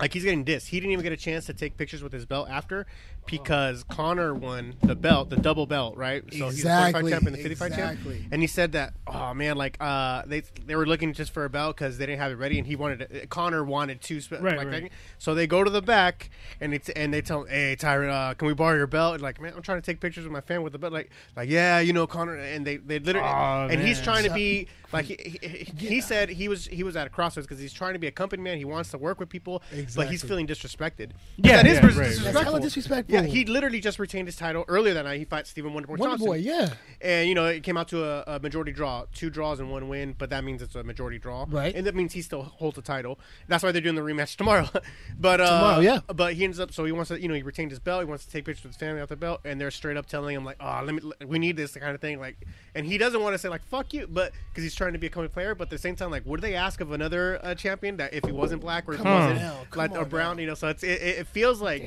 like 0.00 0.14
he's 0.14 0.24
getting 0.24 0.44
dissed. 0.44 0.68
He 0.68 0.80
didn't 0.80 0.92
even 0.92 1.02
get 1.02 1.12
a 1.12 1.16
chance 1.16 1.46
to 1.46 1.54
take 1.54 1.76
pictures 1.76 2.02
with 2.02 2.12
his 2.12 2.24
belt 2.24 2.48
after 2.50 2.86
because 3.30 3.84
Conor 3.84 4.34
won 4.34 4.74
the 4.82 4.94
belt, 4.94 5.30
the 5.30 5.36
double 5.36 5.66
belt, 5.66 5.96
right? 5.96 6.22
So 6.32 6.50
he's 6.50 6.62
the 6.62 6.68
45 6.68 6.88
Exactly, 6.88 7.10
champ 7.10 7.26
and 7.26 7.34
the 7.36 7.42
55 7.42 7.66
exactly. 7.68 8.18
champ. 8.18 8.28
And 8.32 8.42
he 8.42 8.46
said 8.46 8.72
that, 8.72 8.94
oh 9.06 9.34
man, 9.34 9.56
like 9.56 9.76
uh, 9.80 10.22
they 10.26 10.40
they 10.66 10.76
were 10.76 10.86
looking 10.86 11.12
just 11.12 11.32
for 11.32 11.44
a 11.44 11.50
belt 11.50 11.76
because 11.76 11.98
they 11.98 12.06
didn't 12.06 12.20
have 12.20 12.32
it 12.32 12.36
ready, 12.36 12.58
and 12.58 12.66
he 12.66 12.76
wanted 12.76 13.02
it. 13.02 13.30
Conor 13.30 13.64
wanted 13.64 14.00
two, 14.00 14.20
spe- 14.20 14.40
Right, 14.40 14.56
like, 14.56 14.68
right. 14.68 14.92
so 15.18 15.34
they 15.34 15.46
go 15.46 15.62
to 15.64 15.70
the 15.70 15.82
back 15.82 16.30
and 16.60 16.74
it's 16.74 16.88
and 16.90 17.12
they 17.14 17.20
tell 17.22 17.42
him, 17.42 17.48
hey 17.48 17.76
Tyron, 17.78 18.10
uh, 18.10 18.34
can 18.34 18.48
we 18.48 18.54
borrow 18.54 18.76
your 18.76 18.86
belt? 18.86 19.14
And 19.14 19.22
like, 19.22 19.40
man, 19.40 19.52
I'm 19.56 19.62
trying 19.62 19.80
to 19.80 19.86
take 19.86 20.00
pictures 20.00 20.24
with 20.24 20.32
my 20.32 20.40
fan 20.40 20.62
with 20.62 20.72
the 20.72 20.78
belt. 20.78 20.92
Like, 20.92 21.10
like 21.36 21.48
yeah, 21.48 21.80
you 21.80 21.92
know 21.92 22.06
Conor, 22.06 22.36
and 22.36 22.66
they 22.66 22.76
they 22.78 22.98
literally 22.98 23.28
Aw, 23.28 23.68
and 23.68 23.80
he's 23.80 24.00
trying 24.00 24.24
to 24.24 24.32
be 24.34 24.66
like 24.92 25.04
he, 25.04 25.16
he, 25.40 25.48
he, 25.48 25.86
he 25.88 26.00
said 26.00 26.28
he 26.30 26.48
was 26.48 26.66
he 26.66 26.82
was 26.82 26.96
at 26.96 27.06
a 27.06 27.10
crossroads 27.10 27.46
because 27.46 27.60
he's 27.60 27.72
trying 27.72 27.92
to 27.92 27.98
be 27.98 28.06
a 28.08 28.10
company 28.10 28.42
man. 28.42 28.58
He 28.58 28.64
wants 28.64 28.90
to 28.90 28.98
work 28.98 29.20
with 29.20 29.28
people, 29.28 29.62
but 29.94 30.08
he's 30.08 30.22
feeling 30.22 30.46
disrespected. 30.46 31.10
Yeah, 31.36 31.56
that 31.56 31.66
is 31.66 31.74
yeah, 31.74 31.80
dis- 31.80 31.82
right, 31.82 31.96
right. 31.96 32.08
disrespectful. 32.08 32.32
That's 32.32 32.44
hella 32.44 32.60
disrespectful. 32.60 33.14
Yeah, 33.14 33.19
he 33.26 33.44
literally 33.44 33.80
just 33.80 33.98
retained 33.98 34.28
his 34.28 34.36
title 34.36 34.64
earlier 34.68 34.94
that 34.94 35.04
night. 35.04 35.18
He 35.18 35.24
fought 35.24 35.46
Stephen 35.46 35.72
Wonderboy 35.72 35.88
Wonder 35.98 36.04
Johnson. 36.04 36.26
Boy, 36.26 36.36
yeah. 36.36 36.74
And 37.00 37.28
you 37.28 37.34
know, 37.34 37.46
it 37.46 37.62
came 37.62 37.76
out 37.76 37.88
to 37.88 38.04
a, 38.04 38.36
a 38.36 38.40
majority 38.40 38.72
draw, 38.72 39.04
two 39.14 39.30
draws 39.30 39.60
and 39.60 39.70
one 39.70 39.88
win, 39.88 40.14
but 40.18 40.30
that 40.30 40.44
means 40.44 40.62
it's 40.62 40.74
a 40.74 40.84
majority 40.84 41.18
draw, 41.18 41.46
Right. 41.48 41.74
And 41.74 41.86
that 41.86 41.94
means 41.94 42.12
he 42.12 42.22
still 42.22 42.42
holds 42.42 42.76
the 42.76 42.82
title. 42.82 43.18
That's 43.48 43.62
why 43.62 43.72
they're 43.72 43.80
doing 43.82 43.94
the 43.96 44.02
rematch 44.02 44.36
tomorrow. 44.36 44.68
but 45.18 45.40
uh, 45.40 45.46
Tomorrow, 45.60 45.80
yeah. 45.80 46.00
But 46.14 46.34
he 46.34 46.44
ends 46.44 46.60
up, 46.60 46.72
so 46.72 46.84
he 46.84 46.92
wants 46.92 47.08
to, 47.08 47.20
you 47.20 47.28
know, 47.28 47.34
he 47.34 47.42
retained 47.42 47.70
his 47.70 47.78
belt. 47.80 48.02
He 48.02 48.06
wants 48.08 48.24
to 48.26 48.30
take 48.30 48.44
pictures 48.44 48.64
with 48.64 48.72
his 48.72 48.78
family 48.80 49.00
out 49.00 49.08
the 49.08 49.16
belt, 49.16 49.40
and 49.44 49.60
they're 49.60 49.70
straight 49.70 49.96
up 49.96 50.06
telling 50.06 50.34
him 50.36 50.44
like, 50.44 50.56
"Oh, 50.60 50.82
let 50.84 50.94
me, 50.94 51.12
we 51.26 51.38
need 51.38 51.56
this 51.56 51.72
kind 51.76 51.94
of 51.94 52.00
thing." 52.00 52.20
Like, 52.20 52.36
and 52.74 52.86
he 52.86 52.98
doesn't 52.98 53.20
want 53.22 53.34
to 53.34 53.38
say 53.38 53.48
like 53.48 53.64
"fuck 53.66 53.92
you," 53.94 54.06
but 54.06 54.32
because 54.50 54.62
he's 54.64 54.74
trying 54.74 54.92
to 54.92 54.98
be 54.98 55.06
a 55.06 55.10
company 55.10 55.28
player. 55.32 55.54
But 55.54 55.64
at 55.64 55.70
the 55.70 55.78
same 55.78 55.96
time, 55.96 56.10
like, 56.10 56.24
would 56.26 56.40
they 56.40 56.54
ask 56.54 56.80
of 56.80 56.92
another 56.92 57.40
uh, 57.42 57.54
champion 57.54 57.96
that 57.98 58.14
if 58.14 58.24
he 58.24 58.32
wasn't 58.32 58.60
black 58.60 58.88
or 58.88 58.92
if 58.92 58.98
he 58.98 59.04
Come 59.04 59.12
on. 59.12 59.20
wasn't 59.30 59.40
now, 59.40 59.66
come 59.70 59.80
like 59.80 59.92
or 59.92 59.98
on 60.00 60.08
brown, 60.08 60.36
now. 60.36 60.40
you 60.42 60.46
know? 60.48 60.54
So 60.54 60.68
it's 60.68 60.82
it, 60.82 61.00
it 61.02 61.18
it 61.20 61.26
feels 61.26 61.60
like. 61.60 61.82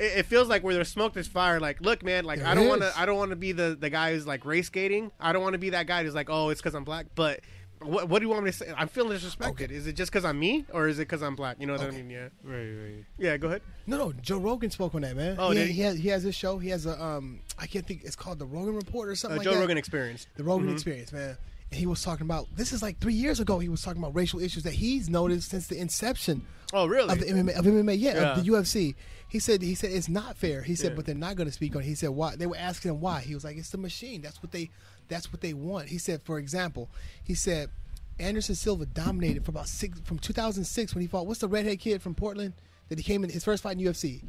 Damn. 0.00 0.06
It, 0.06 0.18
it 0.20 0.26
feels 0.26 0.48
like 0.48 0.62
where 0.64 0.74
there's 0.74 0.88
smoke, 0.88 1.12
there's 1.14 1.28
fire. 1.28 1.60
Like, 1.60 1.80
look, 1.80 2.02
man, 2.02 2.24
like 2.24 2.38
There 2.40 2.48
I 2.48 2.54
don't 2.54 2.68
want 2.68 2.82
is. 2.82 2.92
to, 2.92 2.98
I 3.00 3.06
don't 3.06 3.16
want 3.18 3.30
to 3.30 3.36
be 3.36 3.52
the 3.52 3.76
the 3.78 3.90
guy 3.90 4.12
who's 4.12 4.26
like 4.26 4.44
race 4.44 4.66
skating. 4.66 5.10
I 5.20 5.32
don't 5.32 5.42
want 5.42 5.52
to 5.54 5.58
be 5.58 5.70
that 5.70 5.86
guy 5.86 6.02
who's 6.02 6.14
like, 6.14 6.28
oh, 6.30 6.48
it's 6.50 6.60
because 6.60 6.74
I'm 6.74 6.84
black. 6.84 7.06
But 7.14 7.40
what, 7.82 8.08
what 8.10 8.18
do 8.18 8.26
you 8.26 8.30
want 8.30 8.44
me 8.44 8.50
to 8.50 8.56
say? 8.56 8.72
I'm 8.76 8.88
feeling 8.88 9.16
disrespected. 9.16 9.70
Is 9.70 9.86
it 9.86 9.94
just 9.94 10.10
because 10.12 10.24
I'm 10.24 10.38
me, 10.38 10.66
or 10.72 10.86
is 10.88 10.98
it 10.98 11.02
because 11.08 11.22
I'm 11.22 11.34
black? 11.34 11.56
You 11.60 11.66
know 11.66 11.72
what 11.74 11.82
I 11.82 11.86
Okay. 11.86 11.96
mean? 11.96 12.10
Yeah. 12.10 12.28
Right, 12.44 12.58
right. 12.70 13.04
Yeah. 13.18 13.36
Go 13.38 13.48
ahead. 13.48 13.62
No, 13.86 13.96
no. 13.96 14.12
Joe 14.12 14.38
Rogan 14.38 14.70
spoke 14.70 14.94
on 14.94 15.02
that, 15.02 15.16
man. 15.16 15.36
Oh, 15.38 15.50
he, 15.50 15.58
did 15.58 15.66
he? 15.68 15.72
he 15.74 15.80
has 15.82 15.96
he 15.98 16.08
has 16.08 16.22
his 16.22 16.34
show. 16.34 16.58
He 16.58 16.68
has 16.70 16.86
a 16.86 17.02
um, 17.02 17.40
I 17.58 17.66
can't 17.66 17.86
think. 17.86 18.02
It's 18.04 18.16
called 18.16 18.38
the 18.38 18.46
Rogan 18.46 18.74
Report 18.76 19.08
or 19.08 19.14
something 19.14 19.36
Uh, 19.36 19.38
like 19.40 19.44
Joe 19.44 19.54
that. 19.54 19.60
Rogan 19.60 19.78
Experience. 19.78 20.26
The 20.36 20.44
Rogan 20.44 20.70
Experience, 20.72 21.12
man. 21.12 21.36
and 21.70 21.78
he 21.78 21.86
was 21.86 22.02
talking 22.02 22.26
about 22.26 22.46
this 22.56 22.72
is 22.72 22.82
like 22.82 22.98
three 23.00 23.14
years 23.14 23.40
ago. 23.40 23.58
He 23.60 23.68
was 23.70 23.80
talking 23.82 24.02
about 24.02 24.14
racial 24.14 24.40
issues 24.40 24.62
that 24.64 24.74
he's 24.74 25.08
noticed 25.08 25.50
since 25.50 25.66
the 25.68 25.78
inception 25.78 26.46
Oh, 26.72 26.86
really? 26.86 27.10
of 27.12 27.18
the 27.18 27.26
MMA, 27.26 27.58
of 27.58 27.64
MMA, 27.64 27.98
yeah, 27.98 28.14
Yeah. 28.14 28.32
of 28.32 28.44
the 28.44 28.50
UFC. 28.50 28.94
He 29.30 29.38
said 29.38 29.62
he 29.62 29.74
said 29.74 29.92
it's 29.92 30.08
not 30.08 30.36
fair. 30.36 30.62
He 30.62 30.74
said, 30.74 30.90
Yeah. 30.90 30.96
but 30.96 31.06
they're 31.06 31.14
not 31.14 31.36
going 31.36 31.46
to 31.46 31.52
speak 31.52 31.74
on. 31.76 31.82
it. 31.82 31.86
He 31.86 31.94
said 31.94 32.10
why? 32.10 32.36
They 32.36 32.46
were 32.46 32.56
asking 32.56 32.90
him 32.90 33.00
why. 33.00 33.20
He 33.20 33.34
was 33.34 33.44
like, 33.44 33.56
it's 33.56 33.70
the 33.70 33.78
machine. 33.78 34.20
That's 34.22 34.42
what 34.42 34.52
they. 34.52 34.70
That's 35.08 35.32
what 35.32 35.40
they 35.40 35.54
want. 35.54 35.88
He 35.88 35.98
said, 35.98 36.22
for 36.22 36.38
example, 36.38 36.88
he 37.24 37.34
said 37.34 37.70
Anderson 38.18 38.54
Silva 38.54 38.86
dominated 38.86 39.44
for 39.44 39.50
about 39.50 39.66
six 39.68 39.98
from 40.00 40.18
2006 40.18 40.94
when 40.94 41.02
he 41.02 41.08
fought. 41.08 41.26
What's 41.26 41.40
the 41.40 41.48
redhead 41.48 41.78
kid 41.80 42.02
from 42.02 42.14
Portland 42.14 42.54
that 42.88 42.98
he 42.98 43.04
came 43.04 43.24
in 43.24 43.30
his 43.30 43.44
first 43.44 43.62
fight 43.62 43.78
in 43.78 43.84
UFC? 43.84 44.22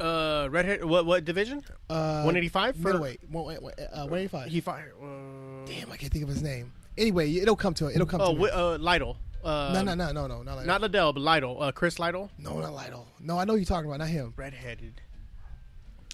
uh, 0.00 0.48
redhead. 0.50 0.84
What 0.84 1.06
what 1.06 1.24
division? 1.24 1.62
Uh, 1.88 2.22
185 2.24 2.76
for- 2.76 2.82
middleweight. 2.82 3.20
One- 3.30 3.54
uh, 3.56 4.06
185. 4.06 4.48
He 4.50 4.60
fired. 4.60 4.92
Uh, 5.00 5.66
Damn, 5.66 5.90
I 5.90 5.96
can't 5.96 6.12
think 6.12 6.24
of 6.24 6.28
his 6.28 6.42
name. 6.42 6.72
Anyway, 6.96 7.32
it'll 7.36 7.56
come 7.56 7.74
to 7.74 7.86
it. 7.86 7.94
It'll 7.94 8.06
come 8.06 8.20
oh, 8.20 8.34
to 8.36 8.56
uh, 8.56 8.78
Lytle. 8.78 9.16
Uh, 9.44 9.72
no, 9.74 9.82
no, 9.82 9.94
no, 9.94 10.12
no, 10.12 10.26
no, 10.26 10.42
not 10.42 10.56
like 10.56 10.66
Not 10.66 10.80
Liddell, 10.80 11.12
but 11.12 11.20
Lytle. 11.20 11.62
Uh, 11.62 11.70
Chris 11.72 11.98
Lytle. 11.98 12.30
no, 12.38 12.58
not 12.60 12.72
Lytle. 12.72 13.06
No, 13.20 13.38
I 13.38 13.44
know 13.44 13.52
who 13.52 13.58
you're 13.58 13.64
talking 13.66 13.88
about, 13.90 13.98
not 13.98 14.08
him. 14.08 14.32
Redheaded. 14.36 15.00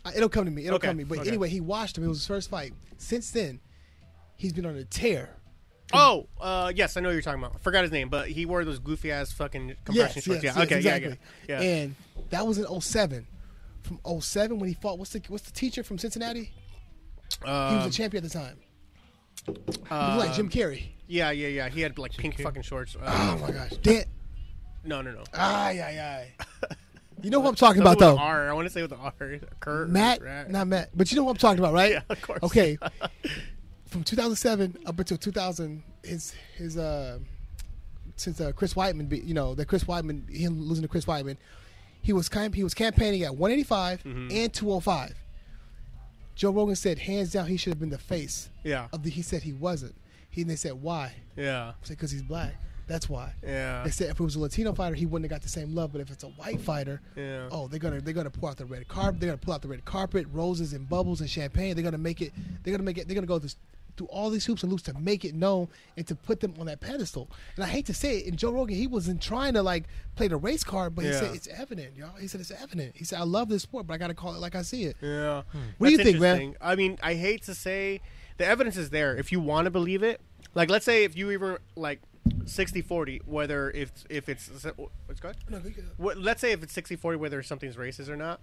Uh, 0.05 0.13
It'll 0.17 0.29
come 0.29 0.47
to 0.47 0.51
me. 0.51 0.65
It'll 0.67 0.77
Okay, 0.77 0.89
come 0.89 0.97
to 0.97 1.05
me. 1.05 1.09
But 1.09 1.19
okay. 1.21 1.29
anyway, 1.29 1.49
he 1.49 1.61
watched 1.61 1.97
him. 1.99 2.05
It 2.05 2.09
was 2.09 2.19
his 2.19 2.27
first 2.27 2.51
fight. 2.51 2.73
Since 2.99 3.31
then, 3.31 3.61
he's 4.37 4.53
been 4.53 4.67
on 4.67 4.75
a 4.77 4.85
tear. 4.85 5.37
Oh, 5.93 6.29
uh, 6.41 6.73
yes, 6.75 6.97
I 6.97 7.01
know 7.01 7.09
what 7.09 7.13
you're 7.15 7.23
talking 7.23 7.43
about. 7.43 7.57
I 7.57 7.59
forgot 7.59 7.83
his 7.83 7.91
name, 7.93 8.09
but 8.09 8.29
he 8.29 8.47
wore 8.47 8.65
those 8.65 8.79
goofy 8.79 9.11
ass 9.13 9.33
fucking 9.33 9.75
compression 9.85 10.13
Yes, 10.17 10.25
shorts. 10.25 10.43
yes, 10.43 10.55
yeah, 10.55 10.61
yes, 10.61 10.67
okay, 10.67 10.77
exactly. 10.77 11.19
yeah, 11.49 11.61
yeah. 11.61 11.63
yeah. 11.63 11.77
And 11.83 11.97
that 12.31 12.47
was 12.47 12.59
in 12.59 12.81
07. 12.81 13.27
From 13.83 14.21
07 14.21 14.59
when 14.59 14.69
he 14.69 14.75
fought, 14.75 14.99
what's 14.99 15.11
the 15.13 15.21
what's 15.29 15.45
the 15.45 15.53
teacher 15.53 15.83
from 15.83 15.99
Cincinnati? 15.99 16.53
he 17.45 17.51
was 17.51 17.83
Um, 17.83 17.89
a 17.89 17.91
champion 17.91 18.25
at 18.25 18.31
the 18.31 18.39
time. 18.39 18.57
He 19.47 19.53
uh, 19.91 20.17
was 20.17 20.27
like 20.27 20.35
Jim 20.37 20.49
Carrey. 20.49 20.85
Yeah, 21.11 21.31
yeah, 21.33 21.49
yeah. 21.49 21.69
He 21.69 21.81
had 21.81 21.99
like 21.99 22.13
pink 22.13 22.37
Carrey. 22.37 22.45
fucking 22.45 22.63
shorts. 22.63 22.97
Uh, 22.97 23.37
Oh 23.37 23.39
my 23.47 23.51
gosh. 23.51 23.71
Dan- 23.83 24.05
no, 24.85 25.03
no, 25.03 25.11
no. 25.13 25.25
ay, 25.35 25.81
ay, 25.83 26.01
ay. 26.01 26.75
You 27.23 27.29
know 27.29 27.39
what 27.41 27.51
I'm 27.51 27.55
talking 27.55 27.83
Something 27.85 27.93
about, 27.93 27.99
though? 27.99 28.13
with 28.13 28.21
R. 28.23 28.49
I 28.49 28.53
want 28.55 28.67
to 28.67 28.73
say 28.73 28.81
with 28.81 28.93
the 28.93 28.97
R. 28.97 29.13
Kurt. 29.61 29.91
Matt, 29.91 30.23
Rat. 30.23 30.51
not 30.51 30.67
Matt, 30.69 30.89
but 30.97 31.11
you 31.11 31.17
know 31.19 31.25
what 31.25 31.33
I'm 31.33 31.37
talking 31.37 31.59
about, 31.59 31.75
right? 31.75 31.93
Yeah, 31.97 32.01
of 32.09 32.23
course. 32.23 32.43
Okay, 32.45 32.79
from 33.89 34.05
2007 34.05 34.79
up 34.87 34.99
until 34.99 35.19
2000, 35.19 35.83
his 36.03 36.35
his 36.57 36.79
uh 36.79 37.19
since 38.17 38.41
uh, 38.41 38.53
Chris 38.53 38.73
Weidman, 38.73 39.07
be, 39.09 39.19
you 39.19 39.35
know, 39.35 39.55
that 39.55 39.67
Chris 39.67 39.85
Weidman, 39.85 40.31
him 40.35 40.63
losing 40.63 40.81
to 40.83 40.89
Chris 40.89 41.05
Weidman, 41.05 41.37
he 42.01 42.13
was 42.15 42.29
camp- 42.31 42.55
he 42.55 42.65
was 42.65 42.73
campaigning 42.73 43.23
at 43.23 43.35
185 43.37 44.03
Mm-hmm. 44.03 44.29
and 44.31 44.53
205. 44.55 45.15
Joe 46.35 46.51
Rogan 46.53 46.77
said 46.77 47.01
hands 47.01 47.33
down 47.33 47.49
he 47.49 47.57
should 47.59 47.71
have 47.73 47.81
been 47.81 47.91
the 47.91 47.99
face 47.99 48.49
Yeah, 48.65 48.89
of 48.95 49.03
the. 49.03 49.11
He 49.11 49.21
said 49.21 49.43
he 49.43 49.53
wasn't. 49.53 49.95
He 50.31 50.43
and 50.43 50.51
they 50.51 50.57
said 50.57 50.73
why? 50.81 51.15
yeah, 51.37 51.69
I 51.71 51.75
said 51.83 51.97
because 51.97 52.11
he's 52.11 52.23
black. 52.23 52.55
That's 52.87 53.09
why. 53.09 53.33
yeah. 53.47 53.85
They 53.85 53.91
said 53.91 54.11
if 54.11 54.19
it 54.19 54.23
was 54.23 54.35
a 54.35 54.41
Latino 54.41 54.73
fighter, 54.73 54.97
he 54.97 55.07
wouldn't 55.07 55.31
have 55.31 55.37
got 55.39 55.43
the 55.45 55.49
same 55.49 55.77
love. 55.77 55.93
But 55.93 56.01
if 56.01 56.11
it's 56.11 56.25
a 56.25 56.29
white 56.29 56.61
fighter, 56.61 57.01
Yeah. 57.15 57.49
oh, 57.53 57.69
they're 57.69 57.79
gonna 57.79 58.01
they're 58.01 58.15
gonna 58.15 58.31
pull 58.31 58.49
out 58.49 58.57
the 58.57 58.65
red 58.65 58.89
carpet. 58.89 59.21
They're 59.21 59.29
gonna 59.29 59.39
pull 59.39 59.55
out 59.55 59.63
the 59.63 59.69
red 59.69 59.85
carpet, 59.85 60.27
roses 60.33 60.73
and 60.73 60.89
bubbles 60.89 61.21
and 61.21 61.31
champagne. 61.31 61.75
They're 61.77 61.85
gonna 61.85 61.99
make 61.99 62.21
it. 62.21 62.33
They're 62.65 62.73
gonna 62.73 62.83
make 62.85 62.99
it. 62.99 63.07
They're 63.07 63.15
gonna 63.15 63.29
go 63.29 63.39
this, 63.39 63.55
through 63.97 64.09
all 64.09 64.29
these 64.31 64.45
hoops 64.45 64.63
and 64.65 64.73
loops 64.73 64.83
to 64.85 64.95
make 64.99 65.25
it 65.25 65.35
known 65.37 65.69
and 65.97 66.05
to 66.09 66.17
put 66.17 66.41
them 66.41 66.55
on 66.59 66.67
that 66.67 66.81
pedestal. 66.81 67.29
And 67.55 67.65
I 67.65 67.69
hate 67.69 67.87
to 67.87 67.95
say 67.95 68.19
it, 68.19 68.27
and 68.27 68.37
Joe 68.37 68.51
Rogan, 68.51 68.75
he 68.77 68.89
wasn't 68.89 69.23
trying 69.23 69.55
to 69.55 69.63
like 69.63 69.85
play 70.17 70.27
the 70.27 70.37
race 70.37 70.65
card, 70.65 70.97
but 70.97 71.05
he 71.05 71.11
Yeah. 71.13 71.21
said 71.21 71.35
it's 71.37 71.47
evident, 71.49 71.97
y'all. 71.97 72.17
He 72.17 72.27
said 72.27 72.41
it's 72.41 72.51
evident. 72.51 72.97
He 72.97 73.05
said 73.05 73.21
I 73.21 73.25
love 73.25 73.49
this 73.49 73.63
sport, 73.63 73.87
but 73.87 73.95
I 73.95 73.99
gotta 73.99 74.15
call 74.15 74.35
it 74.35 74.41
like 74.41 74.57
I 74.57 74.63
see 74.63 74.83
it. 74.85 74.97
Yeah. 75.01 75.43
Hmm. 75.53 75.59
What 75.79 75.87
do 75.89 75.93
you 75.93 76.03
think, 76.03 76.19
man? 76.19 76.57
I 76.61 76.75
mean, 76.75 76.99
I 77.05 77.15
hate 77.15 77.43
to 77.45 77.55
say 77.55 78.01
the 78.41 78.47
evidence 78.47 78.79
is 78.79 78.89
there. 78.89 79.15
If 79.15 79.33
you 79.33 79.39
want 79.39 79.67
to 79.67 79.71
believe 79.71 80.03
it, 80.03 80.19
like 80.55 80.71
let's 80.71 80.87
say 80.87 81.05
if 81.05 81.15
you 81.15 81.31
even 81.31 81.59
like 81.77 82.01
60-40, 82.45 83.27
whether 83.27 83.71
if 83.71 83.93
if 84.09 84.31
it's 84.31 84.49
what's 84.49 84.65
oh, 84.67 84.91
good. 85.21 85.37
No, 85.51 85.59
we 85.59 85.73
could- 85.73 85.91
What, 85.99 86.17
let's 86.17 86.41
say 86.41 86.53
if 86.53 86.63
it's 86.63 86.75
60-40 86.75 87.19
whether 87.19 87.43
something's 87.43 87.77
racist 87.77 88.09
or 88.09 88.17
not. 88.17 88.41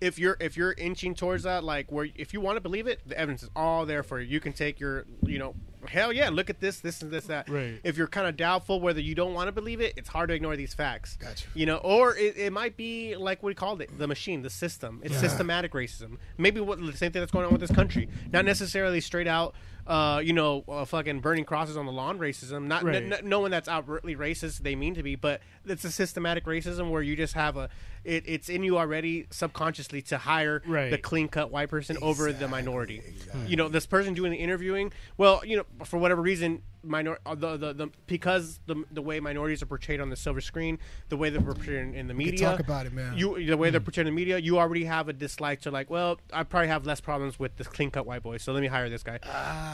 If 0.00 0.18
you're 0.18 0.36
if 0.40 0.56
you're 0.56 0.72
inching 0.72 1.14
towards 1.14 1.44
that, 1.44 1.64
like 1.64 1.90
where 1.90 2.08
if 2.14 2.34
you 2.34 2.40
want 2.40 2.56
to 2.56 2.60
believe 2.60 2.86
it, 2.86 3.00
the 3.06 3.18
evidence 3.18 3.42
is 3.42 3.50
all 3.56 3.86
there 3.86 4.02
for 4.02 4.20
you. 4.20 4.26
You 4.26 4.40
can 4.40 4.52
take 4.52 4.78
your 4.80 5.04
you 5.24 5.38
know 5.38 5.54
hell 5.88 6.12
yeah, 6.12 6.30
look 6.30 6.48
at 6.50 6.60
this, 6.60 6.80
this 6.80 7.02
and 7.02 7.10
this 7.10 7.26
that. 7.26 7.48
Right. 7.48 7.78
If 7.84 7.96
you're 7.96 8.06
kind 8.06 8.26
of 8.26 8.36
doubtful 8.36 8.80
whether 8.80 9.00
you 9.00 9.14
don't 9.14 9.34
want 9.34 9.48
to 9.48 9.52
believe 9.52 9.80
it, 9.80 9.94
it's 9.96 10.08
hard 10.08 10.28
to 10.30 10.34
ignore 10.34 10.56
these 10.56 10.74
facts. 10.74 11.16
Gotcha. 11.18 11.46
You 11.54 11.66
know, 11.66 11.76
or 11.76 12.16
it, 12.16 12.36
it 12.36 12.52
might 12.52 12.76
be 12.76 13.16
like 13.16 13.42
what 13.42 13.48
we 13.48 13.54
called 13.54 13.80
it, 13.82 13.96
the 13.98 14.06
machine, 14.06 14.42
the 14.42 14.50
system. 14.50 15.00
It's 15.04 15.18
systematic 15.18 15.72
racism. 15.72 16.16
Maybe 16.38 16.60
what 16.60 16.78
the 16.80 16.96
same 16.96 17.12
thing 17.12 17.20
that's 17.20 17.32
going 17.32 17.44
on 17.46 17.52
with 17.52 17.60
this 17.60 17.70
country. 17.70 18.08
Not 18.32 18.44
necessarily 18.46 19.00
straight 19.02 19.26
out, 19.28 19.54
uh, 19.86 20.20
you 20.24 20.32
know, 20.32 20.64
uh, 20.68 20.84
fucking 20.86 21.20
burning 21.20 21.44
crosses 21.44 21.76
on 21.76 21.86
the 21.86 21.92
lawn 21.92 22.18
racism. 22.18 22.66
Not 22.66 22.82
Right. 22.82 22.96
n- 22.96 23.12
n- 23.12 23.28
no 23.28 23.40
one 23.40 23.50
that's 23.50 23.68
overtly 23.68 24.16
racist 24.16 24.58
they 24.60 24.74
mean 24.74 24.94
to 24.94 25.02
be, 25.02 25.16
but 25.16 25.40
it's 25.66 25.84
a 25.84 25.90
systematic 25.90 26.44
racism 26.44 26.90
where 26.90 27.02
you 27.02 27.16
just 27.16 27.34
have 27.34 27.56
a, 27.56 27.68
it, 28.04 28.24
it's 28.26 28.48
in 28.48 28.62
you 28.62 28.76
already 28.78 29.26
subconsciously 29.30 30.02
to 30.02 30.18
hire 30.18 30.62
Right. 30.66 30.90
the 30.90 30.98
clean 30.98 31.28
cut 31.28 31.50
white 31.50 31.68
person 31.70 31.96
over 32.02 32.32
the 32.32 32.48
minority. 32.48 33.02
You 33.46 33.56
know, 33.56 33.68
this 33.68 33.86
person 33.86 34.14
doing 34.14 34.30
the 34.32 34.38
interviewing. 34.38 34.92
Well, 35.16 35.42
you 35.44 35.56
know, 35.56 35.64
for 35.84 35.98
whatever 35.98 36.20
reason, 36.22 36.62
minor 36.86 37.18
uh, 37.24 37.34
the, 37.34 37.56
the 37.56 37.72
the 37.72 37.88
because 38.06 38.60
the 38.66 38.84
the 38.92 39.00
way 39.00 39.18
minorities 39.18 39.62
are 39.62 39.66
portrayed 39.66 40.00
on 40.02 40.10
the 40.10 40.16
silver 40.16 40.42
screen, 40.42 40.78
the 41.08 41.16
way 41.16 41.30
they're 41.30 41.40
portrayed 41.40 41.78
in, 41.78 41.94
in 41.94 42.06
the 42.08 42.12
media. 42.14 42.50
talk 42.50 42.60
about 42.60 42.84
it, 42.84 42.92
man. 42.92 43.16
You 43.16 43.42
the 43.46 43.56
way 43.56 43.70
they're 43.70 43.80
portrayed 43.80 44.06
in 44.06 44.12
the 44.14 44.16
media, 44.20 44.36
you 44.36 44.58
already 44.58 44.84
have 44.84 45.08
a 45.08 45.14
dislike 45.14 45.62
to 45.62 45.70
like, 45.70 45.88
well, 45.88 46.20
I 46.30 46.42
probably 46.42 46.68
have 46.68 46.84
less 46.84 47.00
problems 47.00 47.38
with 47.38 47.56
this 47.56 47.68
clean 47.68 47.90
cut 47.90 48.04
white 48.04 48.22
boy, 48.22 48.36
so 48.36 48.52
let 48.52 48.60
me 48.60 48.66
hire 48.66 48.90
this 48.90 49.02
guy. 49.02 49.18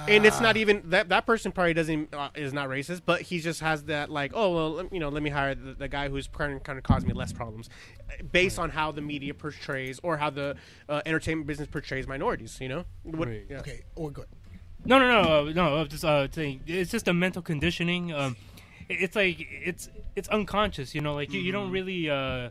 and 0.08 0.24
it's 0.24 0.40
not 0.40 0.56
even 0.56 0.82
that 0.90 1.08
that 1.08 1.26
person 1.26 1.50
probably 1.50 1.74
doesn't 1.74 2.14
uh, 2.14 2.28
is 2.36 2.52
not 2.52 2.68
racist, 2.68 3.02
but 3.04 3.22
he 3.22 3.40
just 3.40 3.60
has 3.60 3.82
that 3.84 4.08
like, 4.08 4.30
oh 4.34 4.54
well, 4.54 4.70
let- 4.74 4.92
you 4.92 5.00
know, 5.00 5.08
let 5.08 5.22
me 5.24 5.30
hire 5.30 5.56
the, 5.56 5.74
the 5.80 5.88
guy 5.88 6.08
who's 6.08 6.28
kind 6.28 6.60
of, 6.60 6.82
caused 6.84 7.06
me 7.06 7.12
less 7.12 7.32
problems, 7.32 7.68
uh, 8.08 8.22
based 8.30 8.58
on 8.60 8.70
how 8.70 8.92
the 8.92 9.00
media 9.00 9.34
portrays 9.34 9.98
or 10.04 10.16
how 10.16 10.30
the 10.30 10.54
uh, 10.88 11.02
entertainment 11.06 11.46
business 11.48 11.66
portrays 11.68 12.06
minorities. 12.06 12.58
You 12.60 12.68
know, 12.68 12.84
what, 13.02 13.26
Right. 13.28 13.46
yeah. 13.50 13.58
Okay, 13.58 13.82
or 13.96 14.10
good. 14.12 14.26
No, 14.84 14.98
no, 14.98 15.06
no, 15.22 15.48
uh, 15.48 15.52
no. 15.52 15.76
I'm 15.78 15.88
just 15.88 16.04
uh, 16.04 16.28
saying 16.30 16.60
it's 16.66 16.90
just 16.92 17.08
a 17.08 17.12
mental 17.12 17.42
conditioning. 17.42 18.12
Um, 18.12 18.36
it's 18.88 19.14
like 19.16 19.36
it's 19.50 19.90
it's 20.16 20.28
unconscious. 20.28 20.94
You 20.94 21.00
know, 21.00 21.14
like 21.14 21.32
you, 21.32 21.40
you 21.40 21.52
Mm-hmm. 21.52 21.60
don't 21.62 21.70
really 21.72 22.08
uh, 22.08 22.48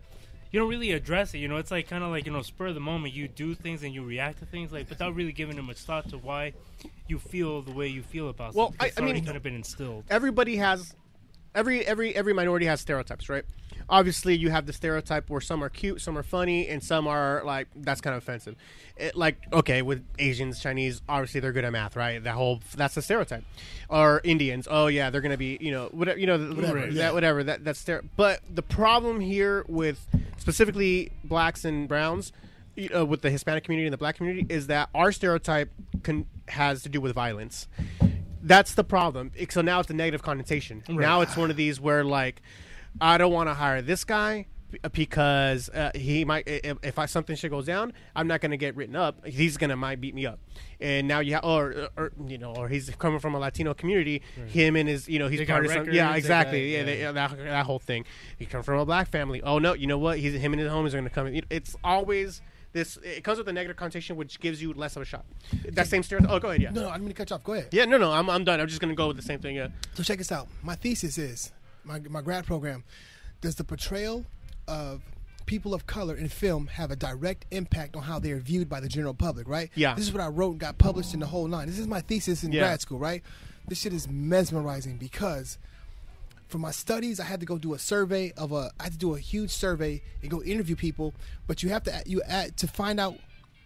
you 0.51 0.59
don't 0.59 0.69
really 0.69 0.91
address 0.91 1.33
it. 1.33 1.39
You 1.39 1.47
know, 1.47 1.57
it's 1.57 1.71
like 1.71 1.87
kind 1.87 2.03
of 2.03 2.11
like 2.11 2.25
you 2.27 2.31
know, 2.31 2.41
spur 2.43 2.67
of 2.67 2.75
the 2.75 2.81
moment. 2.81 3.13
You 3.15 3.27
do 3.27 3.55
things 3.55 3.81
and 3.83 3.93
you 3.95 4.03
react 4.03 4.39
to 4.39 4.45
things 4.45 4.71
like 4.71 4.89
without 4.89 5.15
really 5.15 5.31
giving 5.31 5.55
them 5.55 5.65
much 5.65 5.77
thought 5.79 6.07
to 6.09 6.17
why 6.19 6.53
you 7.07 7.17
feel 7.17 7.63
the 7.63 7.71
way 7.71 7.87
you 7.87 8.03
feel 8.03 8.29
about. 8.29 8.53
Well, 8.53 8.67
something. 8.79 8.81
I- 8.89 8.91
I 8.95 9.01
mean- 9.01 9.09
already 9.09 9.25
kind 9.25 9.37
of 9.37 9.43
been 9.43 9.55
instilled. 9.55 10.03
everybody 10.11 10.55
has 10.57 10.93
every 11.55 11.85
every 11.85 12.15
every 12.15 12.33
minority 12.33 12.65
has 12.65 12.81
stereotypes, 12.81 13.29
right? 13.29 13.43
Obviously, 13.89 14.35
you 14.35 14.51
have 14.51 14.67
the 14.67 14.73
stereotype 14.73 15.29
where 15.31 15.41
some 15.41 15.63
are 15.63 15.69
cute, 15.69 15.99
some 16.01 16.15
are 16.15 16.23
funny, 16.23 16.67
and 16.67 16.83
some 16.83 17.07
are 17.07 17.41
like 17.43 17.67
that's 17.75 18.01
kind 18.01 18.15
of 18.15 18.21
offensive. 18.21 18.55
It, 18.97 19.15
like 19.15 19.37
okay, 19.51 19.81
with 19.81 20.05
Asians, 20.19 20.61
Chinese, 20.61 21.01
obviously 21.09 21.39
they're 21.39 21.51
good 21.51 21.65
at 21.65 21.71
math, 21.71 21.95
right? 21.95 22.23
That 22.23 22.35
whole 22.35 22.61
that's 22.75 22.95
a 22.97 23.01
stereotype. 23.01 23.43
Or 23.89 24.21
Indians, 24.23 24.67
oh 24.69 24.87
yeah, 24.87 25.09
they're 25.09 25.21
gonna 25.21 25.37
be 25.37 25.57
you 25.59 25.71
know 25.71 25.89
whatever 25.91 26.19
you 26.19 26.27
know 26.27 26.37
whatever 26.37 26.87
yeah. 26.87 26.91
that 26.93 27.13
whatever 27.13 27.43
that 27.43 27.63
that's 27.63 27.83
there. 27.83 28.03
But 28.15 28.41
the 28.53 28.63
problem 28.63 29.19
here 29.19 29.65
with 29.67 30.05
specifically 30.37 31.11
blacks 31.23 31.65
and 31.65 31.87
browns. 31.87 32.31
you 32.75 32.89
uh, 32.93 32.99
know, 32.99 33.05
with 33.05 33.21
the 33.21 33.31
Hispanic 33.31 33.63
community 33.63 33.87
and 33.87 33.93
the 33.93 33.97
black 33.97 34.17
community 34.17 34.45
is 34.53 34.67
that 34.67 34.89
our 34.93 35.11
stereotype 35.11 35.71
con- 36.03 36.27
has 36.47 36.83
to 36.83 36.89
do 36.89 37.01
with 37.01 37.13
violence 37.15 37.67
that's 38.41 38.73
the 38.73 38.83
problem. 38.83 39.31
So 39.49 39.61
now 39.61 39.79
it's 39.79 39.89
a 39.89 39.93
negative 39.93 40.23
connotation. 40.23 40.83
Now 40.87 41.21
it's 41.21 41.35
one 41.35 41.49
of 41.49 41.57
these 41.57 41.79
where 41.79 42.03
like, 42.03 42.41
I 42.99 43.17
don't 43.17 43.31
want 43.31 43.49
to 43.49 43.53
hire 43.53 43.81
this 43.81 44.03
guy 44.03 44.47
because 44.91 45.69
uh, 45.69 45.91
he 45.95 46.25
might. 46.25 46.43
If, 46.47 46.77
if 46.83 46.99
I, 46.99 47.05
something 47.07 47.35
shit 47.35 47.51
goes 47.51 47.65
down, 47.65 47.93
I'm 48.15 48.27
not 48.27 48.41
going 48.41 48.51
to 48.51 48.57
get 48.57 48.75
written 48.75 48.95
up. 48.95 49.25
He's 49.25 49.57
gonna 49.57 49.75
might 49.75 49.99
beat 49.99 50.13
me 50.13 50.25
up. 50.25 50.39
And 50.79 51.07
now 51.07 51.19
you 51.19 51.33
have, 51.33 51.43
or, 51.43 51.89
or 51.97 52.11
you 52.27 52.37
know, 52.37 52.53
or 52.55 52.67
he's 52.69 52.89
coming 52.91 53.19
from 53.19 53.35
a 53.35 53.39
Latino 53.39 53.73
community. 53.73 54.21
Him 54.47 54.75
and 54.75 54.87
his, 54.87 55.09
you 55.09 55.19
know, 55.19 55.27
he's 55.27 55.39
They 55.39 55.45
part 55.45 55.65
of 55.65 55.71
some. 55.71 55.89
Yeah, 55.91 56.15
exactly. 56.15 56.71
got- 56.71 56.77
yeah, 56.77 56.83
they, 56.83 56.99
yeah. 57.01 57.11
that, 57.11 57.37
that 57.37 57.65
whole 57.65 57.79
thing. 57.79 58.05
He 58.37 58.45
comes 58.45 58.65
from 58.65 58.79
a 58.79 58.85
black 58.85 59.07
family. 59.09 59.41
Oh 59.41 59.59
no, 59.59 59.73
you 59.73 59.87
know 59.87 59.97
what? 59.97 60.19
He's 60.19 60.33
him 60.33 60.53
and 60.53 60.61
his 60.61 60.71
homies 60.71 60.89
are 60.89 60.91
going 60.91 61.03
to 61.05 61.09
come. 61.09 61.33
It's 61.49 61.75
always. 61.83 62.41
This 62.71 62.97
it 63.03 63.23
comes 63.23 63.37
with 63.39 63.47
a 63.47 63.53
negative 63.53 63.77
connotation, 63.77 64.15
which 64.15 64.39
gives 64.39 64.61
you 64.61 64.73
less 64.73 64.95
of 64.95 65.01
a 65.01 65.05
shot. 65.05 65.25
That 65.71 65.87
same 65.87 66.03
stereotype. 66.03 66.31
Oh, 66.31 66.39
go 66.39 66.49
ahead. 66.49 66.61
Yeah. 66.61 66.69
No, 66.69 66.81
no, 66.83 66.89
I'm 66.89 67.01
gonna 67.01 67.13
cut 67.15 67.29
you 67.29 67.35
off. 67.35 67.43
Go 67.43 67.53
ahead. 67.53 67.69
Yeah, 67.71 67.85
no, 67.85 67.97
no, 67.97 68.11
I'm, 68.11 68.29
I'm 68.29 68.43
done. 68.43 68.59
I'm 68.59 68.67
just 68.67 68.79
gonna 68.79 68.93
go 68.95 69.07
with 69.07 69.17
the 69.17 69.23
same 69.23 69.39
thing. 69.39 69.55
Yeah. 69.55 69.69
So 69.95 70.03
check 70.03 70.19
this 70.19 70.31
out. 70.31 70.47
My 70.61 70.75
thesis 70.75 71.17
is 71.17 71.51
my 71.83 71.99
my 71.99 72.21
grad 72.21 72.45
program. 72.45 72.83
Does 73.41 73.55
the 73.55 73.63
portrayal 73.63 74.25
of 74.67 75.01
people 75.47 75.73
of 75.73 75.87
color 75.87 76.15
in 76.15 76.27
film 76.29 76.67
have 76.67 76.91
a 76.91 76.95
direct 76.95 77.45
impact 77.49 77.95
on 77.95 78.03
how 78.03 78.19
they 78.19 78.31
are 78.31 78.39
viewed 78.39 78.69
by 78.69 78.79
the 78.79 78.87
general 78.89 79.15
public? 79.15 79.47
Right. 79.47 79.71
Yeah. 79.73 79.95
This 79.95 80.05
is 80.05 80.13
what 80.13 80.21
I 80.21 80.27
wrote 80.27 80.51
and 80.51 80.59
got 80.59 80.77
published 80.77 81.15
in 81.15 81.19
the 81.19 81.25
whole 81.25 81.47
nine. 81.47 81.65
This 81.67 81.79
is 81.79 81.87
my 81.87 82.01
thesis 82.01 82.43
in 82.43 82.51
Yeah. 82.51 82.61
grad 82.61 82.81
school. 82.81 82.99
Right. 82.99 83.23
This 83.67 83.79
shit 83.79 83.93
is 83.93 84.07
mesmerizing 84.07 84.97
because. 84.97 85.57
For 86.49 86.57
my 86.57 86.71
studies, 86.71 87.19
I 87.19 87.23
had 87.25 87.39
to 87.39 87.45
go 87.45 87.57
do 87.57 87.73
a 87.75 87.79
survey 87.79 88.33
of 88.35 88.51
a. 88.51 88.71
I 88.79 88.83
had 88.83 88.91
to 88.93 88.97
do 88.97 89.15
a 89.15 89.19
huge 89.19 89.51
survey 89.51 90.01
and 90.21 90.29
go 90.31 90.41
interview 90.43 90.75
people. 90.75 91.13
But 91.47 91.61
you 91.63 91.69
have 91.69 91.83
to 91.83 92.01
you 92.05 92.21
add, 92.23 92.57
to 92.57 92.67
find 92.67 92.99
out 92.99 93.15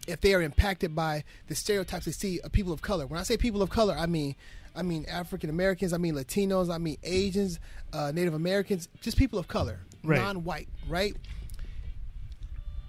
if 0.06 0.20
they 0.22 0.34
are 0.34 0.42
impacted 0.42 0.94
by 0.94 1.24
the 1.48 1.56
stereotypes 1.56 2.06
they 2.06 2.12
see 2.12 2.40
of 2.42 2.52
people 2.52 2.74
of 2.74 2.82
color. 2.82 3.08
When 3.08 3.20
I 3.20 3.24
say 3.24 3.38
people 3.38 3.62
of 3.62 3.70
color, 3.70 3.96
I 3.98 4.06
mean 4.06 4.36
I 4.76 4.82
mean 4.82 5.06
African 5.10 5.50
Americans, 5.50 5.94
I 5.94 5.98
mean 5.98 6.14
Latinos, 6.14 6.70
I 6.74 6.78
mean 6.78 6.98
Asians, 7.04 7.60
uh, 7.94 8.12
Native 8.14 8.34
Americans, 8.34 8.90
just 9.02 9.16
people 9.18 9.40
of 9.40 9.48
color, 9.48 9.80
Right. 10.04 10.20
non-white, 10.20 10.68
right? 10.90 11.16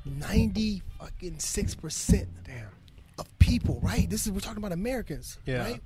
Ninety 0.05 0.83
fucking 0.99 1.39
six 1.39 1.75
percent 1.75 2.29
Damn. 2.45 2.67
of 3.19 3.39
people, 3.39 3.81
right? 3.81 4.09
This 4.11 4.27
is 4.27 4.33
we're 4.33 4.41
talking 4.41 4.59
about 4.59 4.73
Americans, 4.73 5.39
Yeah. 5.47 5.59
right? 5.59 5.83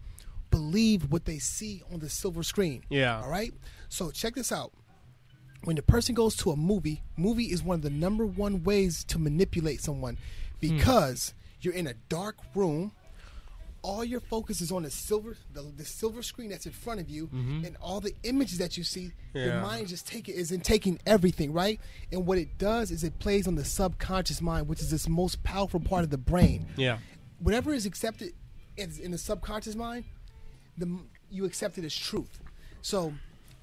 Believe 0.50 1.12
what 1.12 1.24
they 1.26 1.38
see 1.38 1.82
on 1.92 2.00
the 2.00 2.08
silver 2.08 2.42
screen. 2.42 2.82
Yeah. 2.88 3.20
All 3.20 3.28
right. 3.28 3.52
So 3.88 4.10
check 4.10 4.34
this 4.34 4.52
out. 4.52 4.72
When 5.64 5.76
the 5.76 5.82
person 5.82 6.14
goes 6.14 6.36
to 6.36 6.50
a 6.50 6.56
movie, 6.56 7.02
movie 7.16 7.46
is 7.46 7.62
one 7.62 7.76
of 7.76 7.82
the 7.82 7.90
number 7.90 8.24
one 8.24 8.62
ways 8.62 9.02
to 9.04 9.18
manipulate 9.18 9.80
someone 9.80 10.14
hmm. 10.14 10.20
because 10.60 11.34
you're 11.60 11.74
in 11.74 11.86
a 11.86 11.94
dark 12.08 12.36
room. 12.54 12.92
All 13.82 14.04
your 14.04 14.20
focus 14.20 14.60
is 14.60 14.72
on 14.72 14.82
the 14.82 14.90
silver, 14.90 15.36
the, 15.52 15.62
the 15.62 15.84
silver 15.84 16.20
screen 16.22 16.50
that's 16.50 16.66
in 16.66 16.72
front 16.72 17.00
of 17.00 17.08
you, 17.08 17.28
mm-hmm. 17.28 17.64
and 17.64 17.76
all 17.80 18.00
the 18.00 18.12
images 18.24 18.58
that 18.58 18.76
you 18.76 18.82
see. 18.82 19.12
Your 19.34 19.60
mind 19.60 19.86
just 19.86 20.06
take 20.06 20.28
it 20.28 20.32
is 20.32 20.50
in 20.50 20.60
taking 20.60 20.98
everything, 21.06 21.52
right? 21.52 21.80
And 22.10 22.26
what 22.26 22.38
it 22.38 22.58
does 22.58 22.90
is 22.90 23.04
it 23.04 23.20
plays 23.20 23.46
on 23.46 23.54
the 23.54 23.64
subconscious 23.64 24.42
mind, 24.42 24.66
which 24.66 24.80
is 24.80 24.90
this 24.90 25.08
most 25.08 25.44
powerful 25.44 25.78
part 25.78 26.02
of 26.02 26.10
the 26.10 26.18
brain 26.18 26.66
Yeah. 26.76 26.98
whatever 27.38 27.72
is 27.72 27.86
accepted 27.86 28.32
in 28.76 29.12
the 29.12 29.18
subconscious 29.18 29.76
mind, 29.76 30.04
the 30.76 30.98
you 31.30 31.44
accept 31.44 31.78
it 31.78 31.84
as 31.84 31.94
truth. 31.94 32.40
So, 32.82 33.12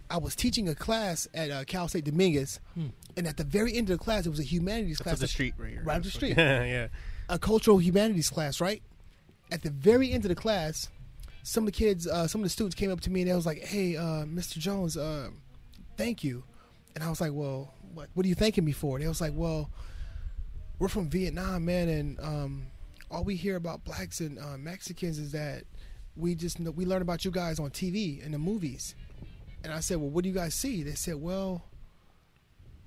I 0.09 0.17
was 0.17 0.35
teaching 0.35 0.69
a 0.69 0.75
class 0.75 1.27
at 1.33 1.49
uh, 1.49 1.63
Cal 1.65 1.87
State 1.87 2.05
Dominguez, 2.05 2.59
and 2.75 3.27
at 3.27 3.37
the 3.37 3.43
very 3.43 3.73
end 3.75 3.89
of 3.89 3.97
the 3.97 4.03
class, 4.03 4.25
it 4.25 4.29
was 4.29 4.39
a 4.39 4.43
humanities 4.43 4.97
That's 4.99 5.03
class. 5.03 5.13
up 5.15 5.19
the 5.21 5.27
street 5.27 5.53
right 5.57 5.71
here. 5.71 5.83
Right 5.83 5.97
up 5.97 6.03
the 6.03 6.11
street. 6.11 6.35
yeah. 6.37 6.87
a 7.27 7.39
cultural 7.39 7.79
humanities 7.79 8.29
class, 8.29 8.61
right? 8.61 8.83
At 9.51 9.63
the 9.63 9.71
very 9.71 10.11
end 10.11 10.23
of 10.25 10.29
the 10.29 10.35
class, 10.35 10.89
some 11.43 11.63
of 11.63 11.73
the 11.73 11.77
kids, 11.77 12.07
uh, 12.07 12.27
some 12.27 12.41
of 12.41 12.43
the 12.45 12.49
students 12.49 12.75
came 12.75 12.91
up 12.91 13.01
to 13.01 13.09
me 13.09 13.21
and 13.21 13.29
they 13.29 13.35
was 13.35 13.45
like, 13.45 13.63
"Hey, 13.63 13.95
uh, 13.95 14.25
Mr. 14.25 14.57
Jones, 14.59 14.95
uh, 14.97 15.29
thank 15.97 16.23
you." 16.23 16.43
And 16.95 17.03
I 17.03 17.09
was 17.09 17.19
like, 17.21 17.31
"Well, 17.33 17.73
what, 17.93 18.09
what 18.13 18.25
are 18.25 18.29
you 18.29 18.35
thanking 18.35 18.63
me 18.65 18.71
for?" 18.71 18.97
And 18.97 19.03
They 19.03 19.07
was 19.07 19.21
like, 19.21 19.33
"Well, 19.35 19.69
we're 20.79 20.87
from 20.87 21.09
Vietnam, 21.09 21.65
man, 21.65 21.89
and 21.89 22.19
um, 22.19 22.67
all 23.09 23.23
we 23.23 23.35
hear 23.35 23.55
about 23.55 23.83
blacks 23.83 24.19
and 24.19 24.37
uh, 24.39 24.57
Mexicans 24.57 25.17
is 25.19 25.31
that 25.31 25.63
we 26.15 26.35
just 26.35 26.59
know, 26.59 26.71
we 26.71 26.85
learn 26.85 27.01
about 27.01 27.25
you 27.25 27.31
guys 27.31 27.59
on 27.59 27.69
TV 27.71 28.23
and 28.23 28.33
the 28.33 28.39
movies." 28.39 28.93
And 29.65 29.73
I 29.73 29.82
said, 29.82 29.97
"Well, 29.97 30.10
what 30.10 30.23
do 30.23 30.30
you 30.30 30.36
guys 30.36 30.56
see?" 30.56 30.84
They 30.84 30.95
said, 30.95 31.15
"Well." 31.15 31.63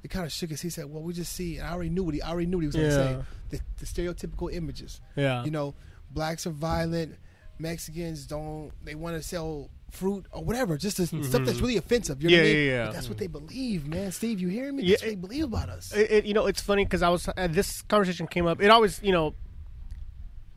It 0.02 0.10
kind 0.10 0.24
of 0.24 0.30
shook 0.32 0.52
us. 0.52 0.60
He 0.60 0.70
said, 0.70 0.84
"Well, 0.86 1.02
we 1.02 1.12
just 1.12 1.32
see." 1.32 1.58
And 1.58 1.66
I 1.66 1.72
already 1.72 1.90
knew 1.90 2.04
what 2.04 2.14
he. 2.14 2.22
I 2.22 2.30
already 2.30 2.46
knew 2.46 2.58
what 2.58 2.62
he 2.62 2.66
was 2.68 2.76
going 2.76 2.88
to 2.88 2.94
say. 2.94 3.18
The, 3.50 3.60
the 3.78 3.84
stereotypical 3.86 4.52
images 4.54 5.00
Yeah. 5.16 5.44
you 5.44 5.50
know, 5.50 5.74
blacks 6.10 6.46
are 6.46 6.50
violent, 6.50 7.16
Mexicans 7.58 8.26
don't 8.26 8.70
they 8.84 8.94
want 8.94 9.16
to 9.16 9.22
sell 9.22 9.70
fruit 9.90 10.26
or 10.30 10.44
whatever, 10.44 10.76
just 10.76 10.98
the 10.98 11.06
stuff 11.06 11.44
that's 11.44 11.60
really 11.60 11.78
offensive. 11.78 12.22
You 12.22 12.28
know 12.30 12.36
Mm-hmm. 12.36 12.44
Yeah, 12.44 12.44
what 12.44 12.50
I 12.50 12.54
mean? 12.54 12.66
yeah, 12.66 12.72
yeah. 12.74 12.86
But 12.86 12.92
that's 12.92 13.08
what 13.08 13.18
they 13.18 13.26
believe, 13.26 13.86
man. 13.88 14.12
Steve, 14.12 14.38
you 14.38 14.48
hearing 14.48 14.76
me? 14.76 14.82
Yeah, 14.84 14.90
That's 14.90 15.02
what 15.02 15.06
it- 15.08 15.10
they 15.10 15.20
believe 15.20 15.44
about 15.44 15.68
us. 15.70 15.92
It, 15.92 16.10
it- 16.12 16.24
you 16.26 16.34
know, 16.34 16.46
it's 16.46 16.60
funny 16.60 16.84
because 16.84 17.02
I 17.02 17.08
was 17.08 17.26
uh, 17.26 17.48
this 17.48 17.82
conversation 17.82 18.26
came 18.28 18.46
up. 18.46 18.60
It 18.62 18.68
always, 18.70 19.00
you 19.02 19.10
know, 19.12 19.34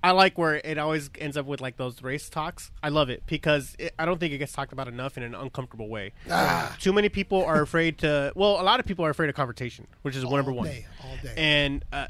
I 0.04 0.12
like 0.12 0.38
where 0.38 0.56
it 0.56 0.78
always 0.78 1.10
ends 1.20 1.38
up 1.38 1.46
with 1.46 1.62
like 1.62 1.78
those 1.78 2.02
race 2.02 2.30
talks. 2.30 2.72
I 2.82 2.90
love 2.90 3.10
it 3.10 3.24
because 3.28 3.76
it, 3.78 3.94
I 4.00 4.06
don't 4.06 4.20
think 4.20 4.34
it 4.34 4.40
gets 4.40 4.52
talked 4.52 4.74
about 4.74 4.88
enough 4.88 5.18
in 5.18 5.24
an 5.24 5.36
uncomfortable 5.36 5.88
way. 5.90 6.14
Ah. 6.30 6.76
Too 6.80 6.92
many 6.94 7.10
people 7.10 7.44
are 7.46 7.62
afraid 7.62 8.00
to. 8.00 8.32
Well, 8.36 8.60
a 8.60 8.64
lot 8.64 8.80
of 8.80 8.86
people 8.86 9.06
are 9.06 9.10
afraid 9.12 9.30
of 9.30 9.36
confrontation, 9.36 9.88
which 10.02 10.16
is 10.16 10.24
all 10.24 10.36
number 10.36 10.52
one. 10.52 10.68
day, 10.68 10.86
all 11.04 11.16
day. 11.22 11.34
And, 11.38 11.86
uh, 11.94 12.08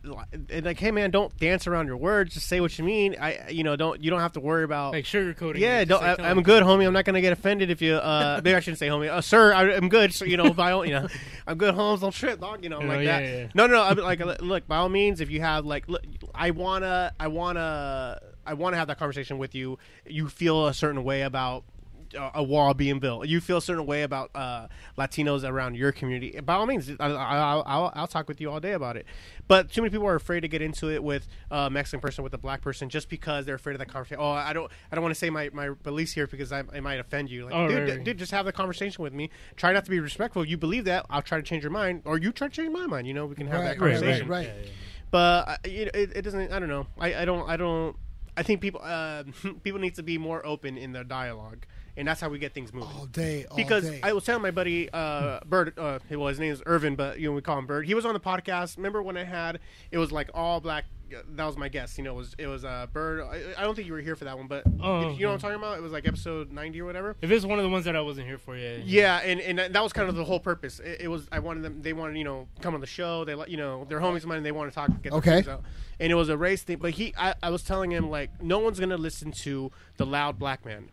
and 0.49 0.65
like, 0.65 0.79
hey 0.79 0.91
man, 0.91 1.11
don't 1.11 1.35
dance 1.37 1.67
around 1.67 1.87
your 1.87 1.97
words. 1.97 2.33
Just 2.33 2.47
say 2.47 2.61
what 2.61 2.77
you 2.77 2.85
mean. 2.85 3.15
I, 3.19 3.49
you 3.49 3.63
know, 3.63 3.75
don't 3.75 4.01
you 4.03 4.09
don't 4.09 4.21
have 4.21 4.33
to 4.33 4.39
worry 4.39 4.63
about 4.63 4.93
Like 4.93 5.05
sugarcoating. 5.05 5.57
yeah, 5.59 5.83
don't, 5.83 6.01
I, 6.01 6.15
I'm 6.29 6.43
good, 6.43 6.63
homie. 6.63 6.85
I'm 6.87 6.93
not 6.93 7.05
gonna 7.05 7.21
get 7.21 7.33
offended 7.33 7.69
if 7.69 7.81
you. 7.81 7.95
Uh, 7.95 8.39
maybe 8.43 8.55
I 8.55 8.59
shouldn't 8.61 8.79
say 8.79 8.87
homie. 8.87 9.09
Uh, 9.09 9.21
sir, 9.21 9.53
I, 9.53 9.73
I'm 9.75 9.89
good. 9.89 10.13
So 10.13 10.25
you 10.25 10.37
know, 10.37 10.53
by 10.53 10.71
all, 10.71 10.85
you 10.85 10.93
know, 10.93 11.07
I'm 11.45 11.57
good, 11.57 11.73
Holmes. 11.73 12.01
Don't 12.01 12.13
trip, 12.13 12.39
dog. 12.39 12.63
You 12.63 12.69
know, 12.69 12.81
You 12.81 12.87
like 12.87 12.99
know, 12.99 13.05
that. 13.05 13.23
yeah, 13.23 13.35
yeah. 13.37 13.47
No, 13.53 13.67
no, 13.67 13.73
no. 13.75 13.83
I'm 13.83 13.97
like, 13.97 14.19
look, 14.41 14.67
by 14.67 14.77
all 14.77 14.89
means, 14.89 15.19
if 15.19 15.29
you 15.29 15.41
have 15.41 15.65
like, 15.65 15.89
look, 15.89 16.03
I 16.33 16.51
wanna, 16.51 17.13
I 17.19 17.27
wanna, 17.27 17.80
I 18.45 18.53
wanna 18.53 18.77
have 18.77 18.87
that 18.87 18.97
conversation 18.99 19.37
with 19.37 19.53
you. 19.55 19.77
You 20.05 20.27
feel 20.29 20.67
a 20.67 20.73
certain 20.73 21.03
way 21.03 21.21
about. 21.23 21.63
uh, 22.17 22.29
A 22.33 22.43
wall 22.43 22.73
being 22.73 22.99
built. 22.99 23.25
You 23.27 23.39
feel 23.39 23.55
a 23.57 23.61
certain 23.61 23.85
way 23.85 24.03
about 24.03 24.31
uh, 24.35 24.67
Latinos 24.97 25.47
around 25.49 25.75
your 25.75 25.93
community. 25.93 26.37
By 26.41 26.55
all 26.55 26.65
means, 26.65 26.89
I, 26.99 27.05
I, 27.07 27.37
I'll, 27.37 27.63
I'll, 27.65 27.91
I'll 27.95 28.07
talk 28.07 28.27
with 28.27 28.41
you 28.41 28.51
all 28.51 28.59
day 28.59 28.73
about 28.73 28.97
it. 28.97 29.05
But 29.47 29.71
too 29.71 29.81
many 29.81 29.91
people 29.91 30.07
are 30.07 30.15
afraid 30.15 30.41
to 30.41 30.49
get 30.49 30.61
into 30.61 30.89
it 30.91 31.01
with 31.01 31.25
a 31.51 31.69
Mexican 31.69 32.01
person 32.01 32.21
with 32.25 32.33
a 32.33 32.37
black 32.37 32.61
person 32.61 32.89
just 32.89 33.07
because 33.07 33.45
they're 33.45 33.55
afraid 33.55 33.73
of 33.75 33.79
that 33.79 33.87
conversation. 33.87 34.17
Oh, 34.21 34.29
I 34.31 34.51
don't, 34.51 34.69
I 34.91 34.95
don't 34.95 35.03
want 35.03 35.15
to 35.15 35.19
say 35.19 35.29
my, 35.29 35.49
my 35.53 35.69
beliefs 35.69 36.11
here 36.11 36.27
because 36.27 36.51
I, 36.51 36.63
I 36.73 36.81
might 36.81 36.99
offend 36.99 37.29
you. 37.31 37.45
Like, 37.45 37.53
Oh, 37.55 37.69
dude, 37.69 37.77
right, 37.77 37.85
d- 37.85 37.91
right. 37.93 38.03
dude, 38.03 38.17
just 38.17 38.31
have 38.33 38.45
the 38.45 38.51
conversation 38.51 39.01
with 39.01 39.13
me. 39.13 39.29
Try 39.55 39.71
not 39.71 39.85
to 39.85 39.91
be 39.91 40.01
respectful. 40.01 40.43
You 40.43 40.57
believe 40.57 40.83
that, 40.91 41.05
I'll 41.09 41.21
try 41.21 41.37
to 41.37 41.43
change 41.43 41.63
your 41.63 41.71
mind, 41.71 42.01
or 42.03 42.17
you 42.17 42.33
try 42.33 42.49
to 42.49 42.53
change 42.53 42.73
my 42.73 42.87
mind. 42.87 43.07
You 43.07 43.13
know, 43.13 43.25
we 43.25 43.35
can 43.35 43.47
have 43.47 43.63
that 43.63 43.79
Right, 43.79 43.93
right, 43.93 43.99
conversation. 43.99 44.27
right. 44.27 44.47
Yeah, 44.47 44.53
yeah. 44.65 44.69
But 45.11 45.47
uh, 45.47 45.57
you 45.65 45.85
know, 45.85 45.91
it, 45.93 46.11
it 46.15 46.21
doesn't. 46.23 46.51
I 46.51 46.59
don't 46.59 46.69
know. 46.69 46.87
I, 46.97 47.15
I 47.15 47.25
don't. 47.25 47.47
I 47.47 47.57
don't. 47.57 47.95
I 48.35 48.43
think 48.43 48.61
people 48.61 48.81
uh, 48.83 49.23
people 49.63 49.79
need 49.79 49.95
to 49.95 50.03
be 50.03 50.17
more 50.17 50.45
open 50.45 50.77
in 50.77 50.93
their 50.93 51.03
dialogue, 51.03 51.65
and 51.97 52.07
that's 52.07 52.21
how 52.21 52.29
we 52.29 52.39
get 52.39 52.53
things 52.53 52.73
moving 52.73 52.89
all 52.97 53.05
day, 53.05 53.45
all 53.45 53.57
because 53.57 53.89
day. 53.89 53.99
I 54.01 54.13
was 54.13 54.23
telling 54.23 54.41
my 54.41 54.51
buddy 54.51 54.89
uh, 54.91 55.41
Bird, 55.45 55.77
uh, 55.77 55.99
well, 56.09 56.27
his 56.27 56.39
name 56.39 56.53
is 56.53 56.63
Irvin, 56.65 56.95
but 56.95 57.19
you 57.19 57.27
know 57.27 57.35
we 57.35 57.41
call 57.41 57.59
him 57.59 57.65
Bird. 57.65 57.85
He 57.85 57.93
was 57.93 58.05
on 58.05 58.13
the 58.13 58.19
podcast. 58.21 58.77
Remember 58.77 59.03
when 59.03 59.17
I 59.17 59.25
had 59.25 59.59
it 59.91 59.97
was 59.97 60.11
like 60.11 60.29
all 60.33 60.59
black. 60.61 60.85
That 61.35 61.45
was 61.45 61.57
my 61.57 61.69
guess. 61.69 61.97
You 61.97 62.03
know, 62.03 62.11
it 62.11 62.17
was 62.17 62.35
it 62.37 62.47
was 62.47 62.65
uh, 62.65 62.87
Bird. 62.91 63.21
I, 63.21 63.59
I 63.61 63.63
don't 63.63 63.75
think 63.75 63.87
you 63.87 63.93
were 63.93 64.01
here 64.01 64.15
for 64.15 64.25
that 64.25 64.37
one, 64.37 64.47
but 64.47 64.63
Oh, 64.81 65.09
you, 65.09 65.15
you 65.15 65.19
know 65.21 65.27
what 65.29 65.33
I'm 65.35 65.39
talking 65.39 65.57
about? 65.57 65.77
It 65.77 65.81
was 65.81 65.91
like 65.91 66.07
episode 66.07 66.51
90 66.51 66.81
or 66.81 66.85
whatever. 66.85 67.15
If 67.21 67.31
it's 67.31 67.45
one 67.45 67.59
of 67.59 67.63
the 67.63 67.69
ones 67.69 67.85
that 67.85 67.95
I 67.95 68.01
wasn't 68.01 68.27
here 68.27 68.37
for, 68.37 68.55
yeah. 68.57 68.77
Yeah, 68.83 69.17
and, 69.17 69.39
and 69.41 69.59
that 69.73 69.83
was 69.83 69.93
kind 69.93 70.09
of 70.09 70.15
the 70.15 70.23
whole 70.23 70.39
purpose. 70.39 70.79
It, 70.79 71.01
it 71.01 71.07
was 71.07 71.27
I 71.31 71.39
wanted 71.39 71.63
them. 71.63 71.81
They 71.81 71.93
wanted 71.93 72.17
you 72.17 72.23
know 72.23 72.47
come 72.61 72.73
on 72.73 72.81
the 72.81 72.87
show. 72.87 73.25
They 73.25 73.35
let 73.35 73.49
you 73.49 73.57
know 73.57 73.85
they're 73.89 73.99
homies 73.99 74.17
of 74.17 74.25
mine. 74.27 74.37
and 74.37 74.45
They 74.45 74.51
want 74.51 74.71
to 74.71 74.75
talk. 74.75 74.89
Get 75.01 75.13
Okay. 75.13 75.43
out. 75.49 75.63
And 75.99 76.11
it 76.11 76.15
was 76.15 76.29
a 76.29 76.37
race 76.37 76.63
thing. 76.63 76.77
But 76.77 76.91
he, 76.91 77.13
I, 77.17 77.35
I 77.43 77.49
was 77.51 77.61
telling 77.63 77.91
him 77.91 78.09
like 78.09 78.41
no 78.41 78.59
one's 78.59 78.79
gonna 78.79 78.97
listen 78.97 79.31
to 79.31 79.71
the 79.97 80.05
loud 80.05 80.39
black 80.39 80.65
man. 80.65 80.89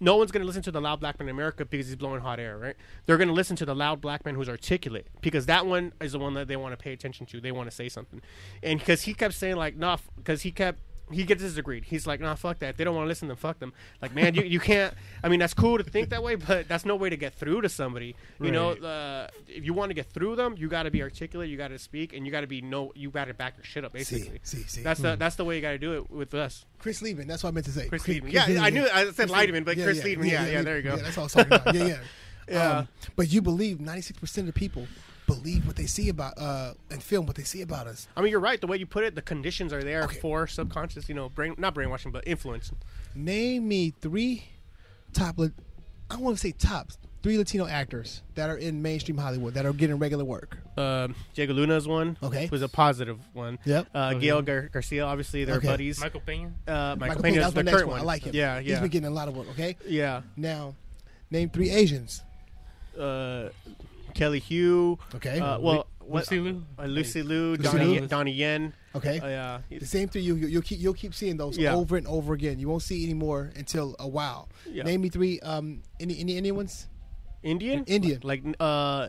No 0.00 0.16
one's 0.16 0.32
gonna 0.32 0.46
listen 0.46 0.62
to 0.62 0.70
the 0.70 0.80
loud 0.80 1.00
black 1.00 1.18
man 1.20 1.28
in 1.28 1.34
America 1.34 1.64
because 1.64 1.86
he's 1.86 1.96
blowing 1.96 2.22
hot 2.22 2.40
air, 2.40 2.56
right? 2.56 2.76
They're 3.06 3.18
gonna 3.18 3.32
listen 3.32 3.54
to 3.56 3.66
the 3.66 3.74
loud 3.74 4.00
black 4.00 4.24
man 4.24 4.34
who's 4.34 4.48
articulate 4.48 5.06
because 5.20 5.46
that 5.46 5.66
one 5.66 5.92
is 6.00 6.12
the 6.12 6.18
one 6.18 6.34
that 6.34 6.48
they 6.48 6.56
want 6.56 6.72
to 6.72 6.82
pay 6.82 6.92
attention 6.92 7.26
to. 7.26 7.40
They 7.40 7.52
want 7.52 7.70
to 7.70 7.76
say 7.76 7.88
something, 7.88 8.22
and 8.62 8.78
because 8.78 9.02
he 9.02 9.14
kept 9.14 9.34
saying 9.34 9.56
like, 9.56 9.76
nah, 9.76 9.98
because 10.16 10.42
he 10.42 10.50
kept 10.50 10.80
he 11.12 11.24
gets 11.24 11.42
his 11.42 11.54
degree. 11.54 11.82
He's 11.84 12.06
like, 12.06 12.20
nah, 12.20 12.34
fuck 12.34 12.58
that. 12.60 12.76
They 12.76 12.84
don't 12.84 12.94
want 12.94 13.04
to 13.04 13.08
listen, 13.08 13.28
then 13.28 13.36
fuck 13.36 13.58
them. 13.58 13.72
Like, 14.00 14.14
man, 14.14 14.34
you, 14.34 14.42
you 14.42 14.60
can't. 14.60 14.94
I 15.22 15.28
mean, 15.28 15.40
that's 15.40 15.54
cool 15.54 15.78
to 15.78 15.84
think 15.84 16.10
that 16.10 16.22
way, 16.22 16.34
but 16.36 16.68
that's 16.68 16.84
no 16.84 16.96
way 16.96 17.10
to 17.10 17.16
get 17.16 17.34
through 17.34 17.62
to 17.62 17.68
somebody. 17.68 18.16
You 18.40 18.50
know, 18.50 18.70
uh, 18.72 19.28
if 19.48 19.64
you 19.64 19.74
want 19.74 19.90
to 19.90 19.94
get 19.94 20.06
through 20.12 20.36
them, 20.36 20.54
you 20.56 20.68
got 20.68 20.84
to 20.84 20.90
be 20.90 21.02
articulate. 21.02 21.48
You 21.48 21.56
got 21.56 21.68
to 21.68 21.78
speak, 21.78 22.12
and 22.12 22.24
you 22.26 22.32
got 22.32 22.42
to 22.42 22.46
be 22.46 22.60
no. 22.60 22.92
You 22.94 23.10
got 23.10 23.26
to 23.26 23.34
back 23.34 23.54
your 23.56 23.64
shit 23.64 23.84
up, 23.84 23.92
basically. 23.92 24.40
see, 24.42 24.58
see. 24.58 24.68
see. 24.68 24.82
That's 24.82 25.00
the 25.00 25.16
that's 25.16 25.36
the 25.36 25.44
way 25.44 25.56
you 25.56 25.62
got 25.62 25.72
to 25.72 25.78
do 25.78 25.94
it 25.94 26.10
with 26.10 26.34
us. 26.34 26.64
Chris 26.78 27.02
Liebman. 27.02 27.26
That's 27.26 27.42
what 27.42 27.50
I 27.50 27.52
meant 27.52 27.66
to 27.66 27.72
say. 27.72 27.88
Chris 27.88 28.02
Chris- 28.02 28.20
Yeah, 28.26 28.46
I 28.60 28.70
knew 28.70 28.86
I 28.92 29.04
said 29.06 29.28
Chris 29.28 29.30
Liebman, 29.32 29.64
but 29.64 29.76
Yeah, 29.76 29.84
Chris 29.84 30.00
Liebman. 30.02 30.30
Yeah, 30.30 30.46
yeah, 30.46 30.62
there 30.62 30.76
you 30.76 30.82
go. 30.82 30.96
Yeah, 30.96 31.02
that's 31.02 31.18
all 31.18 31.22
I 31.22 31.26
was 31.26 31.32
talking 31.32 31.52
about. 31.52 31.74
Yeah, 31.74 31.84
yeah. 31.86 31.98
Yeah. 32.48 32.78
Um, 32.78 32.88
but 33.14 33.32
you 33.32 33.42
believe 33.42 33.78
96% 33.78 34.38
of 34.38 34.46
the 34.46 34.52
people 34.52 34.88
believe 35.34 35.66
what 35.66 35.76
they 35.76 35.86
see 35.86 36.08
about 36.08 36.34
uh 36.38 36.74
and 36.90 37.02
film 37.02 37.26
what 37.26 37.36
they 37.36 37.42
see 37.44 37.62
about 37.62 37.86
us. 37.86 38.08
I 38.16 38.20
mean, 38.22 38.30
you're 38.30 38.40
right. 38.40 38.60
The 38.60 38.66
way 38.66 38.76
you 38.76 38.86
put 38.86 39.04
it, 39.04 39.14
the 39.14 39.22
conditions 39.22 39.72
are 39.72 39.82
there 39.82 40.02
Okay. 40.04 40.18
for 40.20 40.46
subconscious. 40.46 41.08
You 41.08 41.14
know, 41.14 41.28
brain 41.28 41.54
not 41.58 41.74
brainwashing, 41.74 42.12
but 42.12 42.24
influence. 42.26 42.72
Name 43.14 43.68
me 43.68 43.90
three 43.90 44.44
top. 45.12 45.36
I 45.40 45.50
don't 46.10 46.20
want 46.20 46.36
to 46.36 46.40
say 46.40 46.52
tops. 46.52 46.98
Three 47.22 47.36
Latino 47.36 47.66
actors 47.66 48.22
that 48.34 48.48
are 48.48 48.56
in 48.56 48.80
mainstream 48.80 49.18
Hollywood 49.18 49.52
that 49.52 49.66
are 49.66 49.74
getting 49.74 49.98
regular 49.98 50.24
work. 50.24 50.56
Um, 50.78 51.14
Diego 51.34 51.52
Luna 51.52 51.76
is 51.76 51.86
one. 51.86 52.16
Okay. 52.22 52.48
was 52.50 52.62
a 52.62 52.68
positive 52.68 53.18
one. 53.34 53.58
Yep. 53.66 53.88
Uh, 53.94 54.14
Gael 54.14 54.40
Gar- 54.40 54.70
Garcia, 54.72 55.04
obviously, 55.04 55.44
they're 55.44 55.56
Okay. 55.56 55.66
buddies. 55.66 56.00
Michael 56.00 56.22
Pena. 56.24 56.46
Uh, 56.66 56.72
Michael, 56.72 56.96
Michael 56.96 57.22
Pena's 57.22 57.22
Pena, 57.22 57.40
that's 57.42 57.52
the 57.52 57.58
my 57.58 57.62
next 57.64 57.74
current 57.76 57.88
one. 57.88 57.98
one. 57.98 58.00
I 58.00 58.04
like 58.04 58.22
him. 58.22 58.34
Yeah, 58.34 58.54
yeah. 58.58 58.60
He's 58.70 58.80
been 58.80 58.88
getting 58.88 59.08
a 59.08 59.12
lot 59.12 59.28
of 59.28 59.36
work. 59.36 59.48
Okay. 59.50 59.76
yeah. 59.86 60.22
Now, 60.34 60.74
name 61.30 61.50
three 61.50 61.68
Asians. 61.68 62.22
Uh, 62.98 63.50
Kelly 64.20 64.40
Hu. 64.40 64.98
Okay. 65.14 65.40
Uh, 65.40 65.58
well, 65.58 65.86
what, 66.00 66.30
Lucy 66.30 66.40
Liu. 66.40 66.62
uh, 66.78 66.84
Lucy 66.84 67.22
Liu, 67.22 67.56
Lucy 67.56 67.62
Donnie, 67.62 67.84
Liu. 68.00 68.06
Donnie 68.06 68.32
Yen. 68.32 68.74
Okay. 68.94 69.18
Uh, 69.18 69.28
yeah. 69.28 69.58
The 69.78 69.86
same 69.86 70.08
thing. 70.08 70.22
You, 70.24 70.34
you 70.34 70.46
you'll 70.48 70.62
keep 70.62 70.78
you'll 70.78 70.94
keep 70.94 71.14
seeing 71.14 71.36
those 71.38 71.56
Yeah. 71.56 71.74
over 71.74 71.96
and 71.96 72.06
over 72.06 72.34
again. 72.34 72.58
You 72.58 72.68
won't 72.68 72.82
see 72.82 73.02
any 73.04 73.14
more 73.14 73.50
until 73.56 73.96
a 73.98 74.06
while. 74.06 74.48
Yeah. 74.68 74.82
Name 74.82 75.00
me 75.00 75.08
three. 75.08 75.40
Um, 75.40 75.80
any 75.98 76.18
any 76.20 76.36
Indian 76.36 76.54
ones? 76.56 76.86
Indian. 77.42 77.84
Indian. 77.86 78.20
Like 78.22 78.42
uh, 78.60 79.08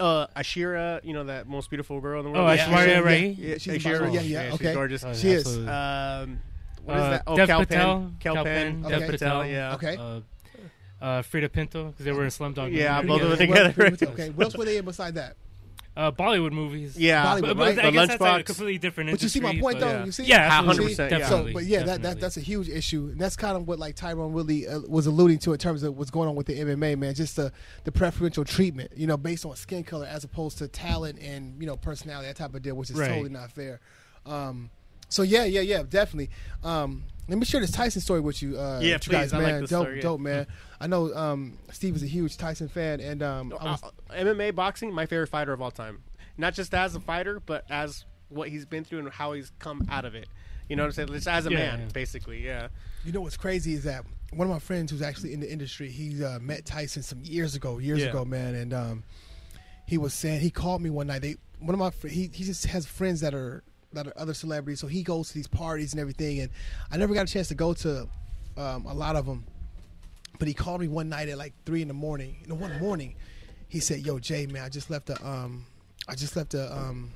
uh, 0.00 0.26
Ashira. 0.36 1.04
You 1.04 1.12
know 1.12 1.24
that 1.24 1.46
most 1.46 1.70
beautiful 1.70 2.00
girl 2.00 2.18
in 2.26 2.32
the 2.32 2.38
Oh, 2.38 2.44
world. 2.44 2.58
Aishwarya 2.58 2.86
yeah, 2.88 2.98
Rai. 2.98 3.26
Yeah, 3.38 3.58
She's 3.58 3.74
Ashira. 3.84 4.00
about- 4.00 4.12
yeah, 4.14 4.20
yeah, 4.22 4.56
she's 4.56 4.74
gorgeous. 4.74 5.04
Oh, 5.04 5.12
She 5.14 5.28
is. 5.30 5.46
absolutely. 5.46 5.72
Um, 5.72 6.40
what 6.84 6.96
is 6.96 7.02
Uh, 7.04 7.10
that? 7.10 7.22
Oh, 7.28 7.36
Dev 7.36 7.46
Kal 7.48 7.58
Patel. 7.60 7.94
Penn. 8.00 8.16
Kal 8.18 8.34
Kal 8.34 8.44
Penn. 8.44 8.82
Penn, 8.82 8.90
Dev 8.90 9.00
Dev 9.00 9.10
Patel. 9.10 9.42
Patel. 9.42 9.46
Yeah. 9.46 9.74
Okay. 9.74 9.96
Uh, 11.00 11.22
Freida 11.22 11.48
Pinto 11.50 11.86
because 11.88 12.04
they 12.04 12.12
were 12.12 12.24
in 12.24 12.30
Slumdog. 12.30 12.72
Yeah, 12.72 13.00
Millionaire 13.02 13.06
both 13.06 13.22
of 13.22 13.38
them 13.38 13.48
together. 13.48 13.72
together. 13.72 13.96
Well, 14.06 14.12
okay. 14.14 14.30
What 14.30 14.44
else 14.44 14.56
were 14.58 14.64
they 14.64 14.76
in 14.78 14.84
beside 14.84 15.14
that? 15.14 15.36
uh, 15.96 16.12
Bollywood 16.12 16.52
movies. 16.52 16.96
Yeah, 16.96 17.24
Bollywood, 17.24 17.40
but, 17.40 17.56
but 17.56 17.58
right? 17.58 17.78
I 17.78 17.82
The 17.86 17.90
guess 17.92 18.08
that's 18.08 18.20
like 18.20 18.40
a 18.42 18.44
completely 18.44 18.78
different. 18.78 19.10
But 19.10 19.20
you 19.22 19.28
see 19.28 19.40
my 19.40 19.58
point, 19.58 19.80
but- 19.80 19.80
though. 19.80 19.98
yeah. 19.98 20.04
You 20.04 20.12
see, 20.12 20.24
Yeah, 20.24 20.36
Yeah, 20.46 20.58
absolutely, 20.68 20.94
100%, 20.94 20.98
yeah. 21.10 21.18
definitely. 21.18 21.52
So, 21.52 21.58
but 21.58 21.64
yeah, 21.64 21.82
that, 21.84 22.02
that 22.02 22.20
that's 22.20 22.36
a 22.36 22.40
huge 22.40 22.68
issue, 22.68 23.08
and 23.10 23.20
that's 23.20 23.34
kind 23.34 23.56
of 23.56 23.66
what 23.66 23.80
like 23.80 23.96
Tyron 23.96 24.32
really 24.34 24.66
uh, 24.68 24.78
was 24.88 25.06
alluding 25.08 25.38
to 25.40 25.52
in 25.52 25.58
terms 25.58 25.82
of 25.82 25.96
what's 25.98 26.10
going 26.12 26.28
on 26.28 26.36
with 26.36 26.46
the 26.46 26.58
MMA 26.60 26.96
man, 26.98 27.14
just 27.14 27.34
the 27.34 27.50
the 27.82 27.90
preferential 27.90 28.44
treatment, 28.44 28.92
you 28.96 29.08
know, 29.08 29.16
based 29.16 29.44
on 29.44 29.56
skin 29.56 29.82
color 29.82 30.06
as 30.06 30.22
opposed 30.22 30.58
to 30.58 30.68
talent 30.68 31.18
and 31.20 31.60
you 31.60 31.66
know 31.66 31.76
personality, 31.76 32.28
that 32.28 32.36
type 32.36 32.54
of 32.54 32.62
deal, 32.62 32.76
which 32.76 32.90
is 32.90 32.96
Right. 32.96 33.08
totally 33.08 33.30
not 33.30 33.50
fair. 33.50 33.80
Um, 34.24 34.70
so 35.08 35.22
yeah, 35.22 35.44
yeah, 35.44 35.62
yeah, 35.62 35.82
definitely. 35.82 36.30
Um, 36.62 37.02
let 37.28 37.38
me 37.38 37.44
share 37.44 37.60
this 37.60 37.70
Tyson 37.70 38.00
story 38.00 38.20
with 38.20 38.42
you, 38.42 38.58
uh, 38.58 38.80
Yeah, 38.82 38.94
with 38.94 39.06
you 39.06 39.12
guys, 39.12 39.30
please. 39.30 39.34
I 39.34 39.36
like 39.38 39.46
man. 39.52 39.60
this 39.62 39.70
dope, 39.70 39.82
story, 39.84 39.96
yeah. 39.96 40.02
dope, 40.02 40.20
man. 40.20 40.46
I 40.80 40.86
know 40.86 41.14
um, 41.14 41.58
Steve 41.72 41.94
is 41.96 42.02
a 42.02 42.06
huge 42.06 42.36
Tyson 42.36 42.68
fan, 42.68 43.00
and 43.00 43.22
um, 43.22 43.52
I 43.60 43.64
was, 43.72 43.82
Uh, 43.82 43.90
MMA 44.14 44.54
boxing, 44.54 44.92
my 44.92 45.06
favorite 45.06 45.28
fighter 45.28 45.52
of 45.52 45.60
all 45.60 45.70
time. 45.70 46.02
Not 46.36 46.54
just 46.54 46.72
as 46.74 46.94
a 46.94 47.00
fighter, 47.00 47.40
but 47.40 47.64
as 47.70 48.04
what 48.28 48.48
he's 48.48 48.64
been 48.64 48.84
through 48.84 49.00
and 49.00 49.08
how 49.10 49.32
he's 49.32 49.52
come 49.58 49.86
out 49.90 50.04
of 50.04 50.14
it. 50.14 50.28
You 50.68 50.76
know 50.76 50.82
what 50.82 50.88
I'm 50.88 50.92
saying? 50.92 51.08
Just 51.08 51.28
as 51.28 51.46
a 51.46 51.50
Yeah, 51.50 51.56
man, 51.58 51.80
yeah. 51.80 51.86
basically. 51.92 52.44
Yeah. 52.44 52.68
You 53.04 53.12
know 53.12 53.20
what's 53.22 53.36
crazy 53.36 53.72
is 53.74 53.84
that 53.84 54.04
one 54.32 54.46
of 54.46 54.52
my 54.52 54.58
friends 54.58 54.90
who's 54.90 55.00
actually 55.02 55.32
in 55.32 55.40
the 55.40 55.50
industry, 55.50 55.88
he 55.90 56.22
uh, 56.22 56.38
met 56.38 56.64
Tyson 56.66 57.02
some 57.02 57.20
years 57.24 57.54
ago, 57.54 57.78
years 57.78 58.02
ago, 58.04 58.24
man, 58.24 58.54
and 58.54 58.74
um, 58.74 59.02
he 59.86 59.96
was 59.96 60.12
saying 60.12 60.40
he 60.40 60.50
called 60.50 60.82
me 60.82 60.90
one 60.90 61.06
night. 61.06 61.22
They 61.22 61.36
one 61.58 61.74
of 61.74 61.78
my 61.80 62.08
he 62.08 62.30
he 62.32 62.44
just 62.44 62.66
has 62.66 62.84
friends 62.86 63.20
that 63.22 63.34
are 63.34 63.64
that 63.92 64.06
are 64.06 64.12
other 64.16 64.34
celebrities, 64.34 64.80
so 64.80 64.86
he 64.86 65.02
goes 65.02 65.28
to 65.28 65.34
these 65.34 65.46
parties 65.46 65.92
and 65.92 66.00
everything, 66.00 66.40
and 66.40 66.50
I 66.90 66.96
never 66.96 67.14
got 67.14 67.28
a 67.28 67.32
chance 67.32 67.48
to 67.48 67.54
go 67.54 67.74
to 67.74 68.08
um, 68.56 68.86
a 68.86 68.94
lot 68.94 69.16
of 69.16 69.26
them. 69.26 69.44
But 70.38 70.48
he 70.48 70.54
called 70.54 70.80
me 70.80 70.88
one 70.88 71.08
night 71.08 71.28
at 71.28 71.38
like 71.38 71.52
three 71.64 71.82
in 71.82 71.88
the 71.88 71.94
morning. 71.94 72.36
You 72.42 72.48
know, 72.48 72.54
one 72.54 72.78
morning, 72.78 73.16
he 73.68 73.80
said, 73.80 74.00
"Yo, 74.00 74.18
Jay, 74.18 74.46
man, 74.46 74.62
I 74.62 74.68
just 74.68 74.90
left 74.90 75.10
a 75.10 75.26
um, 75.26 75.66
I 76.08 76.14
just 76.14 76.36
left 76.36 76.54
a 76.54 76.72
um, 76.76 77.12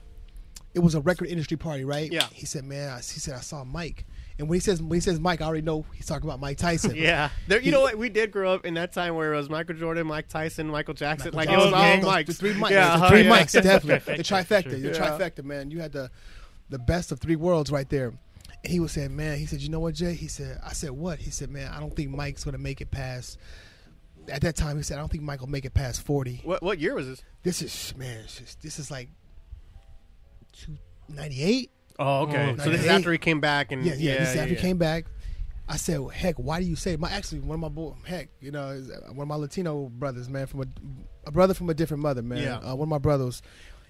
it 0.75 0.81
was 0.81 0.95
a 0.95 1.01
record 1.01 1.29
industry 1.29 1.57
party, 1.57 1.85
right? 1.85 2.11
Yeah. 2.11 2.27
He 2.33 2.47
said, 2.47 2.65
man, 2.65 2.91
I, 2.91 2.97
he 2.97 3.21
said 3.21 3.35
I 3.35 3.41
saw 3.41 3.65
Mike, 3.65 4.07
and 4.39 4.49
when 4.49 4.57
he 4.57 4.61
says 4.61 4.81
when 4.81 4.93
he 4.93 5.01
says 5.01 5.21
Mike, 5.21 5.41
I 5.41 5.47
already 5.47 5.63
know 5.63 5.85
he's 5.95 6.07
talking 6.07 6.29
about 6.29 6.41
Mike 6.41 6.59
Tyson. 6.59 6.95
Yeah. 7.03 7.31
There, 7.49 7.61
you 7.61 7.73
know 7.73 7.81
what? 7.81 7.99
We 7.99 8.09
did 8.09 8.31
grow 8.31 8.53
up 8.53 8.65
in 8.65 8.75
that 8.75 8.93
time 8.93 9.15
where 9.15 9.35
it 9.35 9.37
was 9.37 9.51
Michael 9.51 9.75
Jordan, 9.75 10.07
Mike 10.07 10.29
Tyson, 10.29 10.69
Michael 10.69 10.95
Jackson. 10.95 11.33
like, 11.33 11.49
it 11.49 11.57
was 11.57 11.73
all. 11.73 12.01
Mikes. 12.01 12.29
The 12.29 12.35
three 12.35 12.53
Mikes. 12.55 12.73
Yeah, 12.73 12.97
the 12.97 13.05
uh, 13.05 13.09
three 13.09 13.23
yeah. 13.23 13.29
Mikes, 13.29 13.53
definitely. 13.53 14.17
the 14.17 14.23
Trifecta, 14.23 14.65
trifecta. 14.65 14.83
The 14.83 14.95
sure. 14.95 15.05
trifecta, 15.05 15.45
man. 15.45 15.71
You 15.71 15.81
had 15.81 15.93
the 15.93 16.11
the 16.73 16.79
best 16.79 17.13
of 17.13 17.21
three 17.21 17.37
worlds 17.37 17.71
right 17.71 17.89
there. 17.89 18.13
And 18.65 18.73
he 18.73 18.81
was 18.81 18.93
saying, 18.93 19.15
man, 19.15 19.39
he 19.39 19.47
said, 19.47 19.61
you 19.61 19.69
know 19.69 19.81
what, 19.81 19.95
Jay? 19.95 20.15
He 20.15 20.29
said, 20.29 20.61
I 20.65 20.73
said, 20.73 20.91
what? 20.91 21.19
He 21.19 21.31
said, 21.31 21.51
man, 21.51 21.71
I 21.73 21.81
don't 21.81 21.95
think 21.95 22.11
Mike's 22.11 22.45
going 22.45 22.53
to 22.53 22.59
make 22.61 22.81
it 22.81 22.91
past. 22.91 23.39
At 24.29 24.43
that 24.43 24.55
time, 24.57 24.77
he 24.77 24.83
said, 24.85 24.99
I 24.99 25.01
don't 25.01 25.11
think 25.11 25.25
Mike 25.25 25.41
will 25.41 25.49
make 25.49 25.65
it 25.65 25.75
past 25.75 26.03
40. 26.03 26.43
What, 26.45 26.63
what 26.63 26.79
year 26.79 26.95
was 26.95 27.07
this? 27.09 27.23
This 27.43 27.63
is, 27.63 27.95
man, 27.97 28.21
it's 28.25 28.39
just, 28.39 28.63
this 28.63 28.79
is 28.79 28.91
like 28.91 29.09
98? 31.09 31.71
Oh, 31.99 32.21
okay. 32.23 32.55
Oh, 32.59 32.63
so 32.63 32.71
this 32.71 32.83
is 32.83 32.87
after 32.87 33.13
he 33.13 33.19
came 33.19 33.41
back 33.41 33.73
and 33.73 33.85
Yeah, 33.85 33.95
yeah. 33.97 34.19
this 34.19 34.31
is 34.31 34.37
after 34.37 34.51
yeah. 34.51 34.57
he 34.57 34.61
came 34.63 34.79
back. 34.79 35.07
I 35.69 35.77
said, 35.77 36.01
well, 36.01 36.09
heck, 36.09 36.37
why 36.37 36.61
do 36.61 36.67
you 36.67 36.77
say? 36.77 36.97
My 36.97 37.11
actually, 37.11 37.41
one 37.41 37.55
of 37.55 37.61
my 37.61 37.69
boy, 37.69 37.95
heck, 38.05 38.29
you 38.41 38.51
know, 38.51 38.69
uh, 38.69 39.13
one 39.13 39.25
of 39.25 39.29
my 39.29 39.37
Latino 39.37 39.89
brothers, 39.89 40.29
man, 40.29 40.47
from 40.47 40.61
a, 40.63 40.67
a 41.27 41.31
brother 41.31 41.55
from 41.55 41.71
a 41.71 41.75
different 41.75 42.03
mother, 42.03 42.23
man. 42.23 42.43
Yeah. 42.43 42.57
Uh, 42.59 42.75
one 42.75 42.87
of 42.87 42.89
my 42.89 42.99
brothers, 42.99 43.43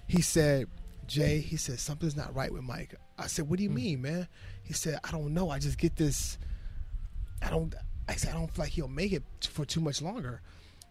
he 0.07 0.21
said, 0.21 0.67
Jay, 1.07 1.39
he 1.39 1.57
said 1.57 1.79
something's 1.79 2.15
not 2.15 2.33
right 2.35 2.51
with 2.51 2.63
Mike. 2.63 2.95
I 3.17 3.27
said, 3.27 3.49
what 3.49 3.57
do 3.57 3.63
you 3.63 3.69
Hmm. 3.69 3.75
mean, 3.75 4.01
man? 4.01 4.27
He 4.63 4.73
said, 4.73 4.99
I 5.03 5.11
don't 5.11 5.33
know. 5.33 5.49
I 5.49 5.59
just 5.59 5.77
get 5.77 5.95
this. 5.95 6.37
I 7.41 7.49
don't. 7.49 7.73
I 8.07 8.15
said, 8.15 8.31
I 8.31 8.33
don't 8.37 8.53
feel 8.53 8.65
like 8.65 8.71
he'll 8.73 8.87
make 8.87 9.13
it 9.13 9.23
for 9.51 9.65
too 9.65 9.81
much 9.81 10.01
longer. 10.01 10.41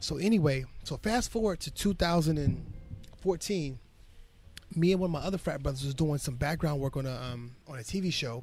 So 0.01 0.17
anyway, 0.17 0.65
so 0.85 0.97
fast 0.97 1.31
forward 1.31 1.61
to 1.61 1.71
2014 1.71 3.79
me 4.75 4.93
and 4.93 5.01
one 5.03 5.09
of 5.09 5.13
my 5.13 5.21
other 5.21 5.37
frat 5.37 5.63
brothers 5.63 5.85
was 5.85 5.93
doing 5.95 6.17
some 6.17 6.35
background 6.37 6.81
work 6.81 6.97
on 6.97 7.05
a 7.05 7.15
um, 7.15 7.55
on 7.69 7.79
a 7.79 7.83
TV 7.83 8.11
show, 8.11 8.43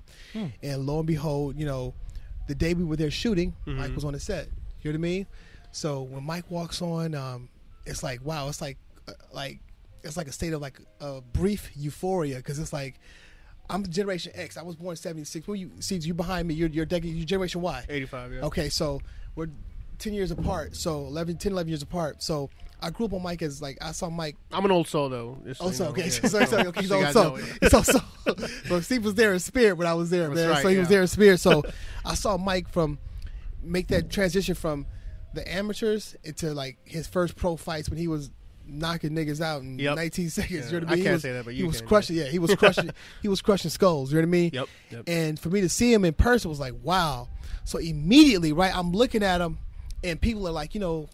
and 0.61 0.85
lo 0.85 0.99
and 0.99 1.07
behold, 1.07 1.57
you 1.57 1.65
know, 1.65 1.91
the 2.47 2.53
day 2.53 2.75
we 2.75 2.83
were 2.83 2.95
there 2.95 3.09
shooting, 3.09 3.55
Mike 3.65 3.95
was 3.95 4.05
on 4.05 4.13
the 4.13 4.19
set. 4.19 4.45
You 4.83 4.91
know 4.91 4.99
what 4.99 5.07
I 5.07 5.09
mean? 5.09 5.27
So 5.71 6.03
when 6.03 6.23
Mike 6.23 6.51
walks 6.51 6.83
on, 6.83 7.15
um, 7.15 7.49
it's 7.87 8.03
like 8.03 8.23
wow, 8.23 8.47
it's 8.47 8.61
like 8.61 8.77
uh, 9.07 9.13
like 9.33 9.57
it's 10.03 10.17
like 10.17 10.27
a 10.27 10.31
state 10.31 10.53
of 10.53 10.61
like 10.61 10.79
a 10.99 11.21
brief 11.21 11.69
euphoria 11.75 12.37
because 12.37 12.59
it's 12.59 12.73
like 12.73 12.99
I'm 13.69 13.85
Generation 13.85 14.31
X. 14.35 14.57
I 14.57 14.63
was 14.63 14.75
born 14.75 14.93
in 14.93 14.97
'76. 14.97 15.47
When 15.47 15.59
you 15.59 15.71
see 15.79 15.97
you 15.97 16.13
behind 16.13 16.47
me, 16.47 16.53
you're 16.55 16.69
you're 16.69 16.85
decade, 16.85 17.13
you're 17.13 17.25
Generation 17.25 17.61
Y. 17.61 17.85
85, 17.87 18.33
yeah. 18.33 18.41
Okay, 18.41 18.69
so 18.69 18.99
we're 19.35 19.49
10 19.99 20.13
years 20.13 20.31
apart. 20.31 20.75
So 20.75 21.05
11, 21.05 21.37
10, 21.37 21.51
11 21.51 21.69
years 21.69 21.81
apart. 21.83 22.23
So 22.23 22.49
I 22.81 22.89
grew 22.89 23.05
up 23.07 23.13
on 23.13 23.21
Mike 23.21 23.41
as 23.41 23.61
like 23.61 23.77
I 23.81 23.91
saw 23.91 24.09
Mike 24.09 24.37
I'm 24.51 24.65
an 24.65 24.71
old 24.71 24.87
soul, 24.87 25.09
though. 25.09 25.37
just 25.45 25.59
so 25.59 25.67
Oh, 25.67 25.71
so 25.71 25.85
okay. 25.89 26.03
yeah. 26.05 26.09
So, 26.29 26.45
so, 26.45 26.57
okay, 26.69 26.81
So 26.81 26.81
you 26.81 26.87
so, 26.87 27.01
guys 27.01 27.13
so, 27.13 27.23
know 27.23 27.35
it. 28.41 28.67
so, 28.67 28.79
Steve 28.81 29.03
was 29.05 29.15
there 29.15 29.33
in 29.33 29.39
spirit 29.39 29.75
when 29.77 29.85
I 29.87 29.93
was 29.93 30.09
there, 30.09 30.27
That's 30.29 30.35
man. 30.39 30.49
right, 30.49 30.61
so 30.63 30.69
he 30.69 30.77
was 30.77 30.87
there 30.89 31.01
in 31.01 31.07
spirit. 31.07 31.39
So 31.39 31.63
I 32.05 32.15
saw 32.15 32.37
Mike 32.37 32.69
from 32.69 32.97
make 33.61 33.87
that 33.89 34.09
transition 34.09 34.55
from 34.55 34.85
the 35.33 35.47
amateurs 35.53 36.15
into 36.23 36.53
like 36.53 36.77
his 36.85 37.05
first 37.05 37.35
pro 37.35 37.55
fights 37.57 37.89
when 37.89 37.99
he 37.99 38.07
was 38.07 38.31
knocking 38.69 39.11
niggas 39.11 39.41
out 39.41 39.61
in 39.61 39.79
Yep. 39.79 39.95
19 39.95 40.29
seconds. 40.29 40.51
Yeah. 40.51 40.65
You 40.65 40.71
know 40.71 40.79
what 40.79 40.83
I 40.83 40.87
I 40.87 40.89
mean? 40.91 40.97
he 40.97 41.03
can't 41.03 41.13
was, 41.13 41.21
say 41.21 41.31
that, 41.33 41.45
but 41.45 41.53
he 41.53 41.63
was 41.63 41.81
crushing. 41.81 42.15
Yeah, 42.15 42.25
he 42.25 42.39
was 42.39 42.55
crushing. 42.55 42.89
he 43.21 43.27
was 43.27 43.41
crushing 43.41 43.69
skulls. 43.71 44.11
You 44.11 44.17
know 44.17 44.21
what 44.21 44.27
I 44.27 44.31
mean? 44.31 44.51
Yep. 44.53 44.67
yep. 44.91 45.03
And 45.07 45.39
for 45.39 45.49
me 45.49 45.61
to 45.61 45.69
see 45.69 45.91
him 45.93 46.05
in 46.05 46.13
person 46.13 46.49
was 46.49 46.59
like, 46.59 46.73
wow. 46.83 47.27
So 47.65 47.77
immediately, 47.79 48.53
right, 48.53 48.75
I'm 48.75 48.91
looking 48.91 49.23
at 49.23 49.41
him, 49.41 49.59
and 50.03 50.19
people 50.19 50.47
are 50.47 50.51
like, 50.51 50.73
you 50.73 50.79
know, 50.79 51.07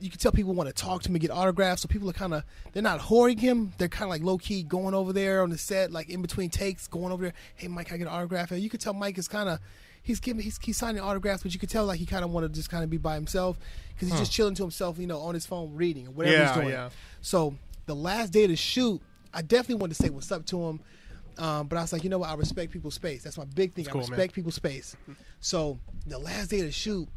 you 0.00 0.08
can 0.08 0.18
tell 0.18 0.32
people 0.32 0.54
want 0.54 0.68
to 0.68 0.72
talk 0.74 1.02
to 1.02 1.08
him 1.10 1.14
and 1.14 1.20
get 1.20 1.30
autographs. 1.30 1.82
So 1.82 1.88
people 1.88 2.08
are 2.08 2.14
kind 2.14 2.32
of, 2.32 2.42
they're 2.72 2.82
not 2.82 3.00
whoring 3.00 3.38
him. 3.38 3.72
They're 3.76 3.88
kind 3.88 4.04
of 4.04 4.08
like 4.10 4.22
low 4.22 4.38
key 4.38 4.62
going 4.62 4.94
over 4.94 5.12
there 5.12 5.42
on 5.42 5.50
the 5.50 5.58
set, 5.58 5.92
like 5.92 6.08
in 6.08 6.22
between 6.22 6.48
takes, 6.48 6.88
going 6.88 7.12
over 7.12 7.24
there. 7.24 7.32
Hey, 7.54 7.68
Mike, 7.68 7.88
can 7.88 7.96
I 7.96 7.98
get 7.98 8.06
an 8.06 8.14
autograph? 8.14 8.50
And 8.50 8.62
you 8.62 8.70
could 8.70 8.80
tell 8.80 8.94
Mike 8.94 9.18
is 9.18 9.28
kind 9.28 9.48
of, 9.50 9.58
he's 10.10 10.20
giving, 10.20 10.42
he's, 10.42 10.58
he's 10.62 10.76
signing 10.76 11.00
autographs, 11.00 11.42
but 11.42 11.52
you 11.54 11.58
could 11.60 11.70
tell 11.70 11.86
like 11.86 11.98
he 11.98 12.06
kind 12.06 12.24
of 12.24 12.30
want 12.30 12.44
to 12.44 12.52
just 12.52 12.70
kind 12.70 12.84
of 12.84 12.90
be 12.90 12.96
by 12.98 13.14
himself 13.14 13.58
because 13.94 14.08
he's 14.10 14.18
just 14.18 14.32
chilling 14.32 14.54
to 14.56 14.62
himself, 14.62 14.98
you 14.98 15.06
know, 15.06 15.20
on 15.20 15.34
his 15.34 15.46
phone 15.46 15.74
reading 15.74 16.06
or 16.08 16.10
whatever 16.10 16.36
Yeah, 16.36 16.46
he's 16.52 16.54
doing. 16.62 16.68
yeah. 16.68 16.90
So 17.22 17.54
the 17.86 17.94
last 17.94 18.32
day 18.32 18.44
of 18.44 18.50
the 18.50 18.56
shoot, 18.56 19.00
I 19.32 19.42
definitely 19.42 19.76
wanted 19.76 19.96
to 19.96 20.02
say 20.02 20.10
what's 20.10 20.30
up 20.32 20.44
to 20.46 20.62
him. 20.68 20.80
Um, 21.38 21.68
but 21.68 21.78
I 21.78 21.82
was 21.82 21.92
like, 21.92 22.04
you 22.04 22.10
know 22.10 22.18
what? 22.18 22.28
I 22.28 22.34
respect 22.34 22.70
people's 22.72 22.94
space. 22.94 23.22
That's 23.22 23.38
my 23.38 23.44
big 23.46 23.72
thing. 23.72 23.84
That's 23.84 23.88
I 23.88 23.92
cool, 23.92 24.00
man. 24.02 24.10
respect 24.10 24.34
people's 24.34 24.56
space. 24.56 24.94
So 25.40 25.78
the 26.06 26.18
last 26.18 26.48
day 26.50 26.60
of 26.60 26.66
the 26.66 26.72
shoot, 26.72 27.08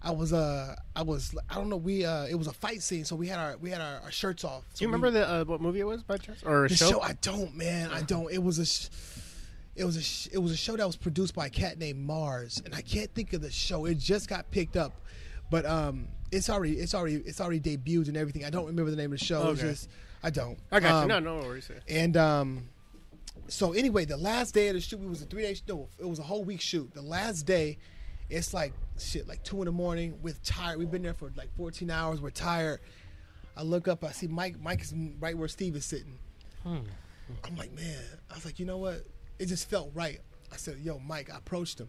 I 0.00 0.12
was 0.12 0.32
uh 0.32 0.76
I 0.94 1.02
was 1.02 1.34
I 1.50 1.56
don't 1.56 1.68
know 1.68 1.76
we 1.76 2.04
uh 2.04 2.24
it 2.26 2.36
was 2.36 2.46
a 2.46 2.52
fight 2.52 2.82
scene 2.82 3.04
so 3.04 3.16
we 3.16 3.26
had 3.26 3.40
our 3.40 3.56
we 3.56 3.68
had 3.70 3.80
our, 3.80 3.98
our 4.04 4.12
shirts 4.12 4.44
off. 4.44 4.62
Do 4.74 4.84
you 4.84 4.88
remember 4.88 5.10
the 5.10 5.28
uh, 5.28 5.44
what 5.44 5.60
movie 5.60 5.80
it 5.80 5.84
was 5.88 6.04
by 6.04 6.18
chance 6.18 6.40
or 6.44 6.66
a 6.66 6.68
the 6.68 6.76
show? 6.76 6.90
show? 6.92 7.00
I 7.00 7.14
don't 7.20 7.56
man 7.56 7.90
I 7.90 8.02
don't. 8.02 8.30
It 8.32 8.40
was 8.42 8.60
a 8.60 8.64
sh- 8.64 8.86
it 9.78 9.84
was 9.84 9.96
a 9.96 10.02
sh- 10.02 10.28
it 10.32 10.38
was 10.38 10.52
a 10.52 10.56
show 10.56 10.76
that 10.76 10.86
was 10.86 10.96
produced 10.96 11.34
by 11.34 11.46
a 11.46 11.50
cat 11.50 11.78
named 11.78 12.00
Mars 12.00 12.60
and 12.64 12.74
I 12.74 12.80
can't 12.82 13.12
think 13.14 13.32
of 13.32 13.40
the 13.42 13.50
show. 13.50 13.84
It 13.86 13.98
just 13.98 14.28
got 14.28 14.50
picked 14.50 14.76
up, 14.76 14.92
but 15.50 15.64
um 15.66 16.08
it's 16.30 16.50
already 16.50 16.74
it's 16.74 16.94
already 16.94 17.16
it's 17.16 17.40
already 17.40 17.60
debuted 17.60 18.08
and 18.08 18.16
everything. 18.16 18.44
I 18.44 18.50
don't 18.50 18.66
remember 18.66 18.90
the 18.90 18.96
name 18.96 19.12
of 19.12 19.18
the 19.18 19.24
show. 19.24 19.50
It's 19.50 19.60
Okay. 19.60 19.70
just 19.70 19.88
I 20.22 20.30
don't. 20.30 20.58
I 20.72 20.80
got 20.80 20.92
Um, 20.94 21.02
you. 21.02 21.08
No, 21.08 21.18
no 21.20 21.46
worries. 21.46 21.70
and 21.88 22.16
um, 22.16 22.68
so 23.46 23.72
anyway, 23.72 24.04
the 24.04 24.16
last 24.16 24.52
day 24.52 24.68
of 24.68 24.74
the 24.74 24.80
shoot, 24.80 25.00
it 25.00 25.08
was 25.08 25.22
a 25.22 25.26
three 25.26 25.42
day. 25.42 25.56
No, 25.68 25.88
it 25.98 26.08
was 26.08 26.18
a 26.18 26.22
whole 26.24 26.42
week 26.44 26.60
shoot. 26.60 26.92
The 26.92 27.00
last 27.02 27.46
day, 27.46 27.78
it's 28.28 28.52
like 28.52 28.72
shit, 28.98 29.28
like 29.28 29.42
two 29.44 29.58
in 29.60 29.66
the 29.66 29.72
morning. 29.72 30.18
With 30.20 30.42
tired, 30.42 30.78
we've 30.78 30.90
been 30.90 31.02
there 31.02 31.14
for 31.14 31.30
like 31.36 31.54
14 31.56 31.88
hours. 31.90 32.20
We're 32.20 32.30
tired. 32.30 32.80
I 33.56 33.62
look 33.62 33.86
up, 33.88 34.02
I 34.04 34.10
see 34.10 34.26
Mike. 34.26 34.60
Mike 34.60 34.82
is 34.82 34.92
right 35.20 35.38
where 35.38 35.48
Steve 35.48 35.76
is 35.76 35.84
sitting. 35.84 36.18
I'm 36.66 37.56
like, 37.56 37.72
man. 37.74 38.02
I 38.30 38.34
was 38.34 38.44
like, 38.44 38.58
you 38.58 38.66
know 38.66 38.78
what? 38.78 39.06
It 39.38 39.46
just 39.46 39.68
felt 39.70 39.90
right. 39.94 40.20
I 40.52 40.56
said, 40.56 40.78
yo, 40.82 40.98
Mike. 40.98 41.30
I 41.32 41.36
approached 41.38 41.80
him. 41.80 41.88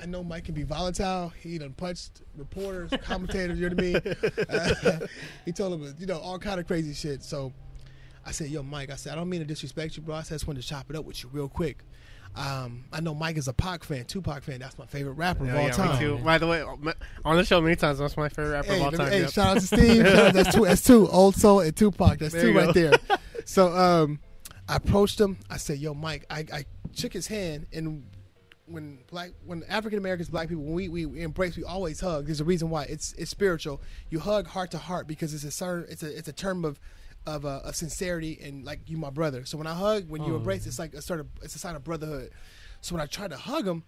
I 0.00 0.06
know 0.06 0.24
Mike 0.24 0.44
can 0.44 0.54
be 0.54 0.64
volatile. 0.64 1.32
He 1.40 1.58
done 1.58 1.74
punched 1.74 2.22
reporters, 2.36 2.90
commentators. 3.02 3.58
You 3.58 3.70
know 3.70 3.76
what 3.76 4.06
I 4.06 4.98
mean? 4.98 5.08
he 5.44 5.52
told 5.52 5.80
him, 5.80 5.94
you 5.98 6.06
know, 6.06 6.18
all 6.18 6.38
kind 6.38 6.58
of 6.58 6.66
crazy 6.66 6.92
shit. 6.92 7.22
So 7.22 7.52
I 8.26 8.32
said, 8.32 8.48
yo, 8.48 8.62
Mike. 8.62 8.90
I 8.90 8.96
said, 8.96 9.12
I 9.12 9.16
don't 9.16 9.28
mean 9.28 9.40
to 9.40 9.46
disrespect 9.46 9.96
you, 9.96 10.02
bro. 10.02 10.16
I 10.16 10.22
said, 10.22 10.34
I 10.34 10.36
just 10.36 10.46
wanted 10.48 10.62
to 10.62 10.68
chop 10.68 10.90
it 10.90 10.96
up 10.96 11.04
with 11.04 11.22
you 11.22 11.30
real 11.32 11.48
quick. 11.48 11.84
Um, 12.34 12.84
I 12.92 13.00
know 13.00 13.14
Mike 13.14 13.36
is 13.36 13.46
a 13.46 13.52
Pac 13.52 13.84
fan, 13.84 14.06
Tupac 14.06 14.42
fan. 14.42 14.58
That's 14.58 14.78
my 14.78 14.86
favorite 14.86 15.12
rapper 15.14 15.44
of 15.44 15.54
all 15.54 15.62
yeah, 15.66 15.70
time. 15.70 15.92
me 15.92 15.98
too. 15.98 16.16
By 16.24 16.38
the 16.38 16.46
way, 16.46 16.62
on 17.24 17.36
the 17.36 17.44
show 17.44 17.60
many 17.60 17.76
times, 17.76 17.98
that's 17.98 18.16
my 18.16 18.30
favorite 18.30 18.52
rapper 18.52 18.68
Hey, 18.68 18.76
of 18.78 18.82
all 18.84 18.90
time. 18.90 19.10
hey, 19.12 19.20
yep. 19.20 19.30
shout 19.30 19.56
out 19.56 19.60
to 19.60 19.66
Steve. 19.66 20.02
That's 20.02 20.54
two. 20.54 20.64
That's 20.64 20.82
two. 20.82 21.08
Old 21.08 21.36
Soul 21.36 21.60
and 21.60 21.76
Tupac. 21.76 22.18
That's 22.18 22.32
There 22.32 22.42
two 22.42 22.54
right 22.56 22.66
go. 22.66 22.72
there. 22.72 22.92
So 23.44 23.72
um, 23.76 24.20
I 24.72 24.76
approached 24.76 25.20
him. 25.20 25.36
I 25.50 25.58
said, 25.58 25.78
"Yo, 25.78 25.92
Mike." 25.92 26.24
I, 26.30 26.46
I 26.50 26.64
shook 26.94 27.12
his 27.12 27.26
hand, 27.26 27.66
and 27.74 28.06
when 28.64 29.00
black, 29.10 29.32
when 29.44 29.64
African 29.68 29.98
Americans, 29.98 30.30
black 30.30 30.48
people, 30.48 30.64
when 30.64 30.72
we, 30.72 30.88
we, 30.88 31.20
embrace, 31.20 31.58
we 31.58 31.64
always 31.64 32.00
hug. 32.00 32.24
There's 32.24 32.40
a 32.40 32.44
reason 32.44 32.70
why. 32.70 32.84
It's 32.84 33.12
it's 33.18 33.30
spiritual. 33.30 33.82
You 34.08 34.18
hug 34.18 34.46
heart 34.46 34.70
to 34.70 34.78
heart 34.78 35.06
because 35.06 35.34
it's 35.34 35.44
a 35.44 35.50
certain, 35.50 35.92
it's 35.92 36.02
a 36.02 36.16
it's 36.16 36.28
a 36.28 36.32
term 36.32 36.64
of 36.64 36.80
of, 37.26 37.44
uh, 37.44 37.60
of 37.64 37.76
sincerity 37.76 38.40
and 38.42 38.64
like 38.64 38.88
you 38.88 38.96
my 38.96 39.10
brother. 39.10 39.44
So 39.44 39.58
when 39.58 39.66
I 39.66 39.74
hug, 39.74 40.08
when 40.08 40.24
you 40.24 40.36
embrace, 40.36 40.66
it's 40.66 40.78
like 40.78 40.94
a 40.94 41.02
sort 41.02 41.20
of 41.20 41.26
it's 41.42 41.54
a 41.54 41.58
sign 41.58 41.76
of 41.76 41.84
brotherhood. 41.84 42.30
So 42.80 42.94
when 42.94 43.02
I 43.02 43.06
tried 43.06 43.30
to 43.30 43.36
hug 43.36 43.66
him, 43.66 43.84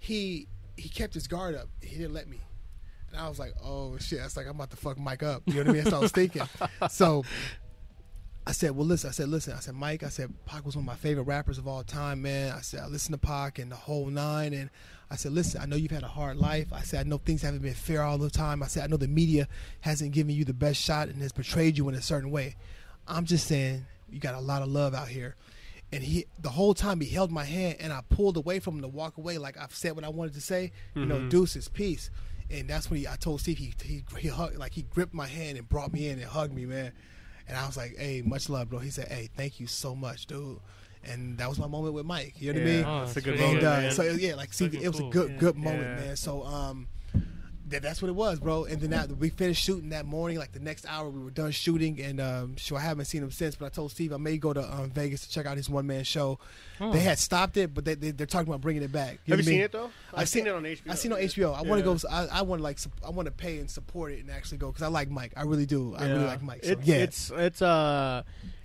he 0.00 0.48
he 0.76 0.88
kept 0.88 1.14
his 1.14 1.28
guard 1.28 1.54
up. 1.54 1.68
He 1.80 1.96
didn't 1.96 2.12
let 2.12 2.26
me. 2.26 2.40
And 3.12 3.20
I 3.20 3.28
was 3.28 3.38
like, 3.38 3.52
oh 3.62 3.98
shit, 3.98 4.18
that's 4.18 4.36
like 4.36 4.46
I'm 4.46 4.56
about 4.56 4.70
to 4.70 4.76
fuck 4.76 4.98
Mike 4.98 5.22
up. 5.22 5.42
You 5.46 5.54
know 5.54 5.60
what 5.60 5.68
I 5.68 5.72
mean? 5.74 5.84
That's 5.84 5.92
what 5.92 5.98
I 5.98 6.02
was 6.02 6.12
thinking. 6.12 6.42
So 6.90 7.24
I 8.50 8.52
said, 8.52 8.72
well, 8.72 8.84
listen. 8.84 9.08
I 9.08 9.12
said, 9.12 9.28
listen. 9.28 9.52
I 9.52 9.60
said, 9.60 9.76
Mike. 9.76 10.02
I 10.02 10.08
said, 10.08 10.34
Pac 10.44 10.66
was 10.66 10.74
one 10.74 10.82
of 10.82 10.86
my 10.86 10.96
favorite 10.96 11.22
rappers 11.22 11.56
of 11.56 11.68
all 11.68 11.84
time, 11.84 12.22
man. 12.22 12.52
I 12.52 12.62
said, 12.62 12.80
I 12.80 12.88
listen 12.88 13.12
to 13.12 13.18
Pac 13.18 13.60
and 13.60 13.70
the 13.70 13.76
whole 13.76 14.06
nine, 14.06 14.54
and 14.54 14.70
I 15.08 15.14
said, 15.14 15.30
listen. 15.30 15.60
I 15.60 15.66
know 15.66 15.76
you've 15.76 15.92
had 15.92 16.02
a 16.02 16.08
hard 16.08 16.36
life. 16.36 16.72
I 16.72 16.82
said, 16.82 17.06
I 17.06 17.08
know 17.08 17.18
things 17.18 17.42
haven't 17.42 17.62
been 17.62 17.74
fair 17.74 18.02
all 18.02 18.18
the 18.18 18.28
time. 18.28 18.60
I 18.60 18.66
said, 18.66 18.82
I 18.82 18.88
know 18.88 18.96
the 18.96 19.06
media 19.06 19.46
hasn't 19.82 20.10
given 20.10 20.34
you 20.34 20.44
the 20.44 20.52
best 20.52 20.82
shot 20.82 21.06
and 21.06 21.22
has 21.22 21.30
portrayed 21.30 21.78
you 21.78 21.88
in 21.88 21.94
a 21.94 22.02
certain 22.02 22.32
way. 22.32 22.56
I'm 23.06 23.24
just 23.24 23.46
saying, 23.46 23.86
you 24.10 24.18
got 24.18 24.34
a 24.34 24.40
lot 24.40 24.62
of 24.62 24.68
love 24.68 24.94
out 24.94 25.06
here. 25.06 25.36
And 25.92 26.02
he, 26.02 26.26
the 26.40 26.50
whole 26.50 26.74
time, 26.74 27.00
he 27.00 27.08
held 27.08 27.30
my 27.30 27.44
hand, 27.44 27.76
and 27.78 27.92
I 27.92 28.00
pulled 28.08 28.36
away 28.36 28.58
from 28.58 28.74
him 28.76 28.82
to 28.82 28.88
walk 28.88 29.16
away, 29.16 29.38
like 29.38 29.58
I've 29.58 29.72
said 29.72 29.94
what 29.94 30.02
I 30.04 30.08
wanted 30.08 30.34
to 30.34 30.40
say. 30.40 30.72
You 30.96 31.06
know, 31.06 31.18
mm-hmm. 31.18 31.28
deuces, 31.28 31.68
peace. 31.68 32.10
And 32.50 32.66
that's 32.66 32.90
when 32.90 32.98
he, 32.98 33.06
I 33.06 33.14
told 33.14 33.42
Steve 33.42 33.58
he 33.58 33.72
he 33.84 34.02
he 34.18 34.26
hugged, 34.26 34.56
like 34.56 34.72
he 34.72 34.82
gripped 34.82 35.14
my 35.14 35.28
hand 35.28 35.56
and 35.56 35.68
brought 35.68 35.92
me 35.92 36.08
in 36.08 36.18
and 36.18 36.28
hugged 36.28 36.52
me, 36.52 36.66
man. 36.66 36.90
And 37.50 37.58
I 37.58 37.66
was 37.66 37.76
like, 37.76 37.96
"Hey, 37.98 38.22
much 38.24 38.48
love, 38.48 38.70
bro." 38.70 38.78
He 38.78 38.90
said, 38.90 39.08
"Hey, 39.08 39.28
thank 39.36 39.58
you 39.60 39.66
so 39.66 39.94
much, 39.96 40.26
dude." 40.26 40.58
And 41.04 41.36
that 41.38 41.48
was 41.48 41.58
my 41.58 41.66
moment 41.66 41.94
with 41.94 42.06
Mike. 42.06 42.34
You 42.38 42.52
know 42.52 42.60
what 42.60 42.68
I 42.68 42.72
mean? 42.72 42.84
Oh, 42.84 43.00
that's 43.00 43.16
a 43.16 43.20
good 43.20 43.36
pretty 43.36 43.42
moment, 43.44 43.64
uh, 43.66 43.80
man. 43.80 43.90
so 43.90 44.02
yeah, 44.04 44.34
like 44.36 44.52
see, 44.52 44.66
Fucking 44.66 44.82
it 44.82 44.88
was 44.88 44.98
cool. 45.00 45.08
a 45.08 45.12
good 45.12 45.30
Yeah. 45.32 45.36
good 45.38 45.56
moment, 45.56 45.82
Yeah. 45.98 46.04
man. 46.06 46.16
So 46.16 46.44
um, 46.44 46.86
that, 47.70 47.82
that's 47.82 48.02
what 48.02 48.08
it 48.08 48.14
was, 48.14 48.38
bro. 48.38 48.64
And 48.64 48.80
then 48.80 48.90
that, 48.90 49.10
we 49.16 49.30
finished 49.30 49.62
shooting 49.62 49.90
that 49.90 50.06
morning. 50.06 50.38
Like 50.38 50.52
the 50.52 50.60
next 50.60 50.86
hour, 50.86 51.08
we 51.08 51.22
were 51.22 51.30
done 51.30 51.50
shooting, 51.50 52.00
and 52.00 52.20
um, 52.20 52.56
sure 52.56 52.78
I 52.78 52.82
haven't 52.82 53.06
seen 53.06 53.22
him 53.22 53.30
since. 53.30 53.56
But 53.56 53.66
I 53.66 53.68
told 53.70 53.90
Steve 53.90 54.12
I 54.12 54.16
may 54.16 54.36
go 54.36 54.52
to 54.52 54.62
um, 54.62 54.90
Vegas 54.90 55.26
to 55.26 55.30
check 55.30 55.46
out 55.46 55.56
his 55.56 55.68
one 55.68 55.86
man 55.86 56.04
show. 56.04 56.38
Oh. 56.80 56.92
They 56.92 57.00
had 57.00 57.18
stopped 57.18 57.56
it, 57.56 57.74
but 57.74 57.84
they, 57.84 57.94
they 57.94 58.10
they're 58.10 58.26
talking 58.26 58.48
about 58.48 58.60
bringing 58.60 58.82
it 58.82 58.92
back. 58.92 59.18
know 59.26 59.36
Have 59.36 59.46
you 59.46 59.52
I 59.52 59.54
seen 59.54 59.60
it 59.62 59.72
though? 59.72 59.90
I've 60.14 60.28
seen 60.28 60.46
it 60.46 60.52
on 60.52 60.62
HBO. 60.64 60.90
I 60.90 60.94
seen 60.94 61.12
it 61.12 61.14
on 61.14 61.20
HBO. 61.20 61.56
I 61.56 61.62
want 61.62 61.84
to 61.84 61.84
go. 61.84 62.08
I, 62.10 62.26
I 62.26 62.42
want 62.42 62.60
to 62.60 62.62
like. 62.64 62.78
I 63.06 63.10
want 63.10 63.26
to 63.26 63.32
pay 63.32 63.58
and 63.58 63.70
support 63.70 64.12
it 64.12 64.20
and 64.20 64.30
actually 64.30 64.58
go 64.58 64.68
because 64.68 64.82
I 64.82 64.88
like 64.88 65.10
Mike. 65.10 65.32
I 65.36 65.42
really 65.42 65.66
do. 65.66 65.94
I 65.96 66.06
really 66.06 66.24
like 66.24 66.42
Mike. 66.42 66.64
So, 66.64 66.72
It's, 66.72 66.86
yeah, 66.86 66.96
it's 66.96 67.30
it's 67.30 67.62
uh, 67.62 68.22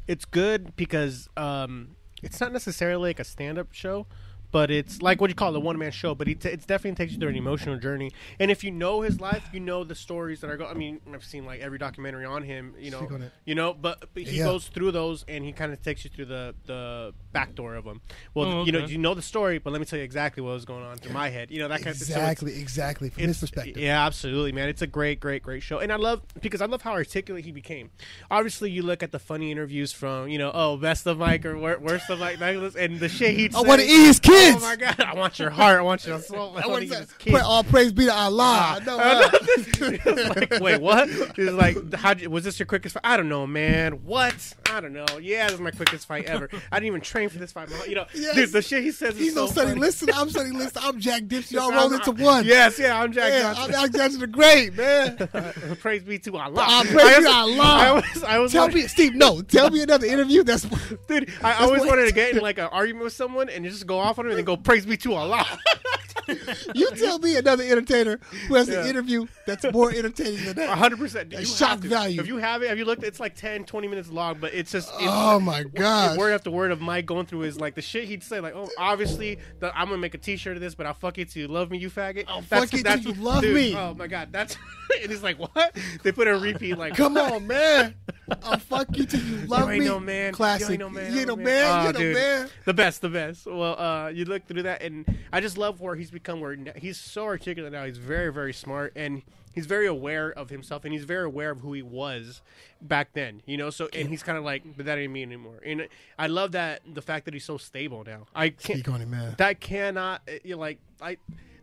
it's 0.07 0.25
good 0.25 0.75
because 0.75 1.29
um, 1.37 1.95
it's 2.23 2.39
not 2.39 2.51
necessarily 2.51 3.09
like 3.09 3.19
a 3.19 3.23
stand-up 3.23 3.67
show, 3.71 4.07
but 4.55 4.71
it's 4.71 5.01
like 5.01 5.19
what 5.19 5.29
you 5.29 5.35
call 5.35 5.53
it, 5.53 5.57
a 5.57 5.59
one-man 5.59 5.91
show. 5.91 6.15
But 6.15 6.29
it, 6.29 6.39
t- 6.39 6.47
it's 6.47 6.65
definitely 6.65 6.95
takes 6.95 7.11
you 7.11 7.19
through 7.19 7.27
an 7.27 7.35
emotional 7.35 7.77
journey. 7.77 8.11
And 8.39 8.49
if 8.49 8.63
you 8.63 8.71
know 8.71 9.01
his 9.01 9.19
life, 9.19 9.43
you 9.51 9.59
know 9.59 9.83
the 9.83 9.95
stories 9.95 10.39
that 10.39 10.49
are. 10.49 10.55
Go- 10.55 10.65
I 10.67 10.73
mean, 10.73 11.01
I've 11.13 11.25
seen 11.25 11.45
like 11.45 11.59
every 11.59 11.77
documentary 11.77 12.23
on 12.23 12.41
him. 12.41 12.73
You 12.79 12.91
know, 12.91 12.99
Speak 12.99 13.11
on 13.11 13.21
it. 13.23 13.33
you 13.43 13.53
know, 13.53 13.73
but, 13.73 13.99
but 14.13 14.23
he 14.23 14.37
Yeah. 14.37 14.45
goes 14.45 14.67
through 14.69 14.93
those 14.93 15.25
and 15.27 15.43
he 15.43 15.51
kind 15.51 15.73
of 15.73 15.81
takes 15.81 16.05
you 16.05 16.09
through 16.09 16.25
the 16.27 16.55
the 16.67 17.13
back 17.33 17.53
door 17.53 17.75
of 17.75 17.83
them. 17.83 17.99
Well, 18.33 18.45
Oh, 18.61 18.65
you 18.65 18.71
know, 18.71 18.85
you 18.85 18.97
know 18.97 19.13
the 19.13 19.21
story, 19.21 19.57
but 19.59 19.73
let 19.73 19.79
me 19.81 19.85
tell 19.85 19.99
you 19.99 20.05
exactly 20.05 20.41
what 20.41 20.53
was 20.53 20.63
going 20.63 20.85
on 20.85 20.95
through 20.99 21.11
my 21.11 21.27
head. 21.27 21.51
You 21.51 21.59
know 21.59 21.67
that 21.67 21.79
kind 21.81 21.89
of 21.93 21.97
so 21.97 22.13
exactly 22.13 22.57
exactly 22.57 23.09
from 23.09 23.23
his 23.23 23.37
perspective. 23.37 23.75
Yeah, 23.77 24.05
absolutely, 24.05 24.53
man. 24.53 24.69
It's 24.69 24.81
a 24.81 24.87
great, 24.87 25.19
great, 25.19 25.43
great 25.43 25.63
show, 25.63 25.79
and 25.79 25.91
I 25.91 25.97
love 25.97 26.21
because 26.39 26.61
I 26.61 26.65
love 26.67 26.81
how 26.81 26.93
articulate 26.93 27.43
he 27.43 27.51
became. 27.51 27.89
Obviously, 28.31 28.71
you 28.71 28.83
look 28.83 29.03
at 29.03 29.11
the 29.11 29.19
funny 29.19 29.51
interviews 29.51 29.91
from 29.91 30.29
you 30.29 30.37
know, 30.37 30.51
oh, 30.53 30.77
best 30.77 31.05
of 31.07 31.17
Mike 31.17 31.45
or 31.45 31.57
wor- 31.57 31.79
worst 31.79 32.09
of 32.09 32.19
Mike 32.19 32.39
Douglas, 32.39 32.75
and 32.77 33.01
the 33.01 33.09
shit 33.09 33.35
he'd 33.35 33.53
I 33.53 33.61
say, 33.63 33.67
want 33.67 33.81
to 33.81 33.87
eat 33.87 34.05
his 34.05 34.19
kids. 34.51 34.63
Oh 34.63 34.67
my 34.67 34.75
god, 34.75 34.99
I 34.99 35.13
want 35.15 35.39
your 35.39 35.49
heart, 35.49 35.79
I 35.79 35.81
want 35.81 36.05
your 36.05 36.19
soul, 36.19 36.53
I 36.57 36.61
I 36.61 36.67
want 36.67 36.87
to 36.89 36.95
his 36.95 37.11
kids. 37.13 37.41
all 37.43 37.63
praise 37.63 37.91
be 37.93 38.05
to 38.05 38.13
Allah. 38.13 38.79
I 38.81 38.85
know. 38.85 38.99
uh, 38.99 40.33
like, 40.35 40.59
wait, 40.61 40.81
what? 40.81 41.09
He's 41.35 41.51
like, 41.51 41.93
how 41.93 42.15
was 42.29 42.43
this 42.43 42.59
your 42.59 42.65
quickest 42.65 42.93
fight? 42.93 43.01
I 43.03 43.17
don't 43.17 43.29
know, 43.29 43.45
man. 43.47 43.93
What? 44.05 44.35
I 44.69 44.81
don't 44.81 44.93
know. 44.93 45.05
Yeah, 45.21 45.45
this 45.45 45.53
is 45.55 45.59
my 45.61 45.71
quickest 45.71 46.07
fight 46.07 46.25
ever. 46.25 46.49
I 46.71 46.77
didn't 46.77 46.87
even 46.87 47.01
train 47.01 47.29
for 47.29 47.37
this 47.39 47.51
fight. 47.51 47.69
You 47.87 47.95
know, 47.95 48.05
Yes. 48.13 48.35
dude, 48.35 48.51
the 48.51 48.61
shit 48.61 48.83
he 48.83 48.91
says 48.91 49.17
He's 49.17 49.29
is 49.29 49.35
no 49.35 49.45
so 49.47 49.53
Sonny 49.53 49.69
funny. 49.69 49.81
Liston. 49.81 50.09
I'm 50.13 50.29
Sonny 50.29 50.51
Liston. 50.51 50.81
I'm 50.85 50.99
Jack 50.99 51.27
Dempsey. 51.27 51.55
Y'all 51.55 51.71
I'm- 51.71 51.75
roll 51.75 51.93
into 51.93 52.11
one. 52.11 52.45
Yes, 52.45 52.77
yeah, 52.79 52.99
I'm 53.01 53.11
Jack 53.11 53.31
Yeah, 53.31 53.53
I'm 53.57 53.71
Jack 53.71 53.91
Johnson 53.93 54.19
the 54.21 54.27
Great, 54.27 54.75
man. 54.75 55.75
praise 55.79 56.03
be 56.03 56.19
to 56.19 56.37
Allah. 56.37 56.63
Ah, 56.67 56.83
praise 56.85 56.97
I 56.97 57.17
be 57.17 57.23
to 57.23 57.27
was- 57.27 57.35
Allah. 57.35 57.63
I 57.63 57.91
was, 57.93 58.23
I 58.23 58.39
was 58.39 58.51
Tell 58.51 58.63
wondering- 58.63 58.83
me, 58.83 58.87
Steve. 58.87 59.15
No, 59.15 59.41
tell 59.41 59.69
me 59.69 59.81
another 59.81 60.07
interview. 60.07 60.43
That's 60.43 60.63
dude. 61.07 61.31
I 61.43 61.53
always 61.63 61.85
wanted 61.85 62.07
to 62.07 62.13
get 62.13 62.35
in 62.35 62.41
like 62.41 62.57
an 62.57 62.65
argument 62.71 63.03
with 63.05 63.13
someone 63.13 63.49
and 63.49 63.63
just 63.65 63.85
go 63.87 63.99
off 63.99 64.19
on 64.19 64.24
him 64.25 64.31
and 64.31 64.37
then 64.37 64.45
go 64.45 64.57
praise 64.57 64.85
be 64.85 64.97
to 64.97 65.13
Allah. 65.13 65.45
you 66.75 66.89
tell 66.91 67.19
me 67.19 67.35
another 67.37 67.63
entertainer 67.63 68.19
who 68.47 68.55
has 68.55 68.67
Yeah. 68.69 68.81
an 68.81 68.87
interview 68.87 69.25
that's 69.45 69.65
more 69.71 69.91
entertaining 69.91 70.43
than 70.45 70.55
that. 70.57 70.77
hundred 70.77 70.99
percent. 70.99 71.33
Shock 71.47 71.79
value. 71.79 72.19
If 72.21 72.27
you 72.27 72.37
have 72.37 72.61
it, 72.63 72.69
have 72.69 72.77
you 72.77 72.85
looked? 72.85 73.03
It's 73.03 73.19
like 73.19 73.35
10, 73.35 73.65
20 73.65 73.87
minutes 73.87 74.09
long, 74.09 74.37
but 74.39 74.53
it's 74.53 74.71
just. 74.71 74.89
It's, 74.95 75.03
Oh, 75.07 75.39
my 75.39 75.63
god! 75.63 76.17
Word 76.17 76.33
after 76.33 76.51
word 76.51 76.71
of 76.71 76.81
Mike 76.81 77.05
going 77.05 77.25
through 77.25 77.43
is 77.43 77.59
like 77.59 77.75
the 77.75 77.81
shit 77.81 78.05
he'd 78.05 78.23
say. 78.23 78.39
Like, 78.39 78.55
oh, 78.55 78.69
obviously, 78.77 79.39
the, 79.59 79.77
I'm 79.77 79.87
gonna 79.87 79.97
make 79.97 80.13
a 80.13 80.17
T-shirt 80.17 80.55
of 80.57 80.61
this, 80.61 80.75
but 80.75 80.85
I'll 80.85 80.93
fuck 80.93 81.17
it 81.17 81.29
till 81.29 81.43
you 81.43 81.47
love 81.47 81.71
me, 81.71 81.77
you 81.77 81.89
faggot. 81.89 82.25
I'll 82.27 82.41
fuck 82.41 82.73
it 82.73 82.83
till 82.85 82.99
you 82.99 83.13
love 83.21 83.41
dude, 83.41 83.55
me. 83.55 83.75
Oh 83.75 83.93
my 83.93 84.07
god, 84.07 84.29
that's. 84.31 84.55
and 85.01 85.11
he's 85.11 85.23
like, 85.23 85.37
what? 85.39 85.75
They 86.03 86.11
put 86.11 86.27
a 86.27 86.37
repeat 86.37 86.77
like. 86.77 86.95
Come 86.95 87.17
on, 87.17 87.47
man. 87.47 87.95
I'll 88.43 88.57
fuck 88.59 88.87
you 88.97 89.05
till 89.05 89.19
you 89.21 89.45
love 89.47 89.65
you 89.67 89.71
ain't 89.73 89.79
me. 89.83 89.87
no 89.87 89.99
man. 89.99 90.33
Classic. 90.33 90.67
You 90.67 90.73
ain't 90.73 90.79
no 90.79 90.89
man. 90.89 91.13
You 91.13 91.19
ain't 91.19 91.27
no 91.27 91.33
Oh, 91.33 91.37
man. 91.37 91.65
Oh, 91.65 91.81
You 91.81 91.87
ain't 92.07 92.15
no 92.15 92.19
man. 92.19 92.49
The 92.65 92.73
best, 92.73 93.01
the 93.01 93.09
best. 93.09 93.45
Well, 93.45 93.79
uh, 93.79 94.07
you 94.09 94.25
look 94.25 94.45
through 94.47 94.63
that, 94.63 94.81
and 94.81 95.05
I 95.31 95.41
just 95.41 95.57
love 95.57 95.79
where 95.81 95.95
he's 95.95 96.11
become. 96.15 96.39
Where 96.39 96.57
he's 96.75 96.97
so 96.97 97.25
articulate 97.25 97.71
now. 97.71 97.85
He's 97.85 97.97
very, 97.99 98.31
very 98.33 98.53
smart, 98.53 98.93
and 98.95 99.21
he's 99.53 99.65
very 99.67 99.85
aware 99.87 100.31
of 100.31 100.49
himself, 100.49 100.83
and 100.85 100.93
he's 100.93 101.03
very 101.05 101.25
aware 101.25 101.51
of 101.51 101.59
who 101.59 101.73
he 101.73 101.81
was 101.83 102.41
back 102.81 103.13
then. 103.13 103.41
You 103.45 103.57
know, 103.57 103.69
so 103.69 103.87
and 103.93 104.09
he's 104.09 104.23
kind 104.23 104.37
of 104.37 104.43
like, 104.43 104.63
but 104.75 104.85
that 104.87 104.97
ain't 104.97 105.11
me 105.13 105.21
anymore. 105.21 105.59
And 105.65 105.87
I 106.17 106.27
love 106.27 106.53
that 106.53 106.81
the 106.91 107.01
fact 107.01 107.25
that 107.25 107.33
he's 107.33 107.45
so 107.45 107.57
stable 107.57 108.03
now. 108.05 108.25
I 108.35 108.49
can't. 108.49 108.79
Speak 108.79 108.89
on 108.89 109.01
it, 109.01 109.07
man. 109.07 109.35
That 109.37 109.59
cannot. 109.59 110.21
uh, 110.27 110.31
You 110.43 110.55
like 110.57 110.79
I. 111.01 111.17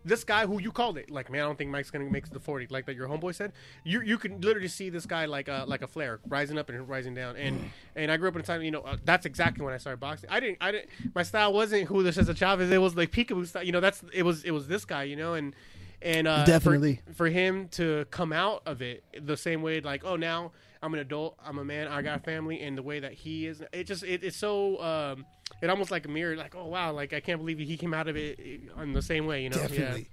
This 0.05 0.25
guy 0.25 0.47
who 0.47 0.61
you 0.61 0.73
called 0.73 0.99
it, 0.99 1.11
like 1.11 1.31
man, 1.31 1.43
I 1.43 1.45
don't 1.45 1.57
think 1.57 1.71
Mike's 1.71 1.91
gonna 1.91 2.11
make 2.11 2.29
the 2.29 2.41
forty, 2.41 2.67
like 2.69 2.87
that 2.87 2.97
your 2.97 3.09
homeboy 3.09 3.35
said. 3.35 3.53
You 3.85 4.01
you 4.01 4.19
can 4.19 4.41
literally 4.41 4.69
see 4.69 4.91
this 4.91 5.07
guy 5.07 5.27
like 5.27 5.49
a 5.49 5.65
like 5.67 5.83
a 5.83 5.87
flare, 5.87 6.21
rising 6.27 6.59
up 6.59 6.69
and 6.69 6.89
rising 6.89 7.15
down. 7.15 7.37
And 7.37 7.71
and 7.95 8.11
I 8.11 8.17
grew 8.17 8.29
up 8.29 8.35
in 8.35 8.41
a 8.41 8.45
time, 8.45 8.63
you 8.63 8.71
know, 8.71 8.81
uh, 8.83 8.97
that's 9.05 9.27
exactly 9.27 9.65
when 9.65 9.75
I 9.75 9.79
started 9.79 10.01
boxing. 10.01 10.31
I 10.31 10.41
didn't 10.41 10.59
I 10.61 10.73
didn't 10.73 10.91
my 11.15 11.23
style 11.23 11.53
wasn't 11.53 11.87
Julio 11.87 12.11
Cesar 12.11 12.35
Chavez. 12.35 12.71
It 12.71 12.79
was 12.79 12.97
like 12.97 13.13
peekaboo 13.13 13.47
style. 13.47 13.63
You 13.63 13.73
know, 13.73 13.81
that's 13.81 14.03
it 14.13 14.25
was 14.25 14.45
it 14.45 14.51
was 14.51 14.69
this 14.69 14.85
guy. 14.85 15.05
You 15.05 15.17
know, 15.17 15.35
and 15.35 15.55
and 16.01 16.27
uh, 16.27 16.41
for- 16.41 16.51
Definitely. 16.51 17.01
for, 17.15 17.29
him 17.29 17.69
to 17.69 18.07
come 18.11 18.33
out 18.33 18.63
of 18.67 18.83
it 18.83 19.05
the 19.21 19.37
same 19.37 19.63
way, 19.63 19.81
like 19.81 20.05
oh 20.05 20.17
now 20.17 20.53
I'm 20.83 20.93
an 20.95 21.01
adult, 21.01 21.39
I'm 21.45 21.59
a 21.59 21.65
man, 21.65 21.87
I 21.87 22.03
got 22.03 22.17
a 22.17 22.21
family, 22.21 22.61
and 22.61 22.77
the 22.77 22.83
way 22.83 22.99
that 22.99 23.13
he 23.13 23.47
is, 23.47 23.63
it 23.73 23.85
just 23.85 24.03
it, 24.03 24.25
it's 24.25 24.37
so. 24.37 24.83
Um, 24.83 25.27
it 25.61 25.71
almost 25.71 25.91
like 25.91 26.07
a 26.07 26.09
mirror, 26.09 26.37
like 26.37 26.55
oh 26.55 26.67
wow, 26.67 26.93
like 26.93 27.13
I 27.13 27.21
can't 27.21 27.39
believe 27.39 27.59
he 27.59 27.77
came 27.77 27.95
out 27.95 28.09
of 28.09 28.17
it 28.17 28.39
in 28.81 28.93
the 28.93 29.03
same 29.03 29.27
way, 29.27 29.43
you 29.43 29.51
know? 29.51 29.59
Definitely. 29.59 30.09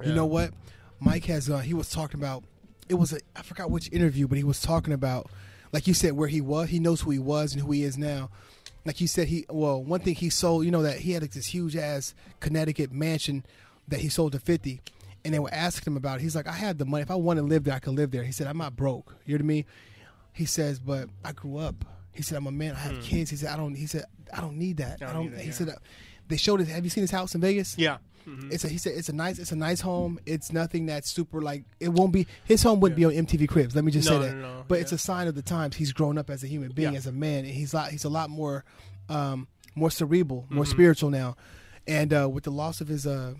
Yeah. 0.00 0.08
You 0.08 0.14
know 0.14 0.26
what? 0.26 0.52
Mike 1.00 1.24
has. 1.26 1.48
Uh, 1.48 1.58
he 1.58 1.74
was 1.74 1.90
talking 1.90 2.20
about. 2.20 2.44
It 2.88 2.94
was 2.94 3.12
a. 3.12 3.20
I 3.36 3.42
forgot 3.42 3.70
which 3.70 3.90
interview, 3.92 4.28
but 4.28 4.38
he 4.38 4.44
was 4.44 4.60
talking 4.60 4.92
about, 4.92 5.30
like 5.72 5.86
you 5.86 5.94
said, 5.94 6.12
where 6.12 6.28
he 6.28 6.40
was. 6.40 6.68
He 6.68 6.78
knows 6.78 7.00
who 7.00 7.10
he 7.10 7.18
was 7.18 7.52
and 7.52 7.62
who 7.62 7.72
he 7.72 7.82
is 7.82 7.96
now. 7.96 8.30
Like 8.84 9.00
you 9.00 9.06
said, 9.06 9.28
he. 9.28 9.46
Well, 9.48 9.82
one 9.82 10.00
thing 10.00 10.14
he 10.14 10.30
sold. 10.30 10.64
You 10.64 10.70
know 10.70 10.82
that 10.82 10.98
he 10.98 11.12
had 11.12 11.22
like, 11.22 11.32
this 11.32 11.46
huge 11.46 11.76
ass 11.76 12.14
Connecticut 12.40 12.92
mansion 12.92 13.44
that 13.88 14.00
he 14.00 14.08
sold 14.08 14.32
to 14.32 14.38
fifty, 14.38 14.80
and 15.24 15.32
they 15.32 15.38
were 15.38 15.52
asking 15.52 15.92
him 15.92 15.96
about. 15.96 16.18
it. 16.18 16.22
He's 16.22 16.36
like, 16.36 16.46
I 16.46 16.52
had 16.52 16.78
the 16.78 16.84
money. 16.84 17.02
If 17.02 17.10
I 17.10 17.14
want 17.14 17.38
to 17.38 17.42
live 17.44 17.64
there, 17.64 17.74
I 17.74 17.78
could 17.78 17.94
live 17.94 18.10
there. 18.10 18.24
He 18.24 18.32
said, 18.32 18.46
I'm 18.46 18.58
not 18.58 18.76
broke. 18.76 19.16
You 19.24 19.34
know 19.34 19.42
what 19.42 19.46
I 19.46 19.54
mean? 19.54 19.64
He 20.32 20.44
says, 20.46 20.78
but 20.78 21.08
I 21.24 21.32
grew 21.32 21.58
up. 21.58 21.84
He 22.12 22.22
said, 22.22 22.36
I'm 22.36 22.46
a 22.46 22.52
man. 22.52 22.74
I 22.74 22.78
have 22.80 23.02
kids. 23.02 23.30
He 23.30 23.36
said, 23.36 23.48
I 23.50 23.56
don't. 23.56 23.74
He 23.74 23.86
said, 23.86 24.04
I 24.32 24.40
don't 24.40 24.56
need 24.58 24.76
that. 24.78 24.98
I 25.00 25.06
I 25.06 25.12
don't 25.12 25.14
don't. 25.14 25.24
need 25.24 25.32
that, 25.34 25.40
he 25.40 25.46
yeah. 25.48 25.52
said, 25.54 25.68
uh, 25.70 25.74
they 26.28 26.36
showed 26.36 26.60
it. 26.60 26.68
Have 26.68 26.84
you 26.84 26.90
seen 26.90 27.02
his 27.02 27.10
house 27.10 27.34
in 27.34 27.40
Vegas? 27.40 27.76
Yeah. 27.78 27.98
It's 28.52 28.62
a, 28.64 28.68
he 28.68 28.78
said 28.78 28.92
it's 28.96 29.08
a 29.08 29.12
nice 29.12 29.40
it's 29.40 29.50
a 29.50 29.56
nice 29.56 29.80
home. 29.80 30.20
It's 30.26 30.52
nothing 30.52 30.86
that's 30.86 31.10
super 31.10 31.42
like 31.42 31.64
it 31.80 31.88
won't 31.88 32.12
be 32.12 32.28
his 32.44 32.62
home 32.62 32.78
wouldn't 32.78 32.96
be 32.96 33.04
on 33.04 33.10
MTV 33.12 33.48
Cribs. 33.48 33.74
Let 33.74 33.82
me 33.82 33.90
just 33.90 34.08
No, 34.08 34.20
say 34.20 34.28
that. 34.28 34.34
no, 34.36 34.40
no, 34.58 34.64
but 34.68 34.78
it's 34.78 34.92
a 34.92 34.98
sign 34.98 35.26
of 35.26 35.34
the 35.34 35.42
times. 35.42 35.74
He's 35.74 35.92
grown 35.92 36.16
up 36.16 36.30
as 36.30 36.44
a 36.44 36.46
human 36.46 36.70
being, 36.70 36.92
Yeah. 36.92 36.98
as 36.98 37.08
a 37.08 37.12
man, 37.12 37.38
and 37.44 37.48
he's 37.52 37.74
lot 37.74 37.90
he's 37.90 38.04
a 38.04 38.08
lot 38.08 38.30
more 38.30 38.64
um, 39.08 39.48
more 39.74 39.90
cerebral, 39.90 40.46
more 40.50 40.62
Mm-hmm. 40.62 40.70
spiritual 40.72 41.10
now. 41.10 41.34
And 41.88 42.14
uh, 42.14 42.28
with 42.30 42.44
the 42.44 42.52
loss 42.52 42.80
of 42.80 42.86
his 42.86 43.08
uh, 43.08 43.34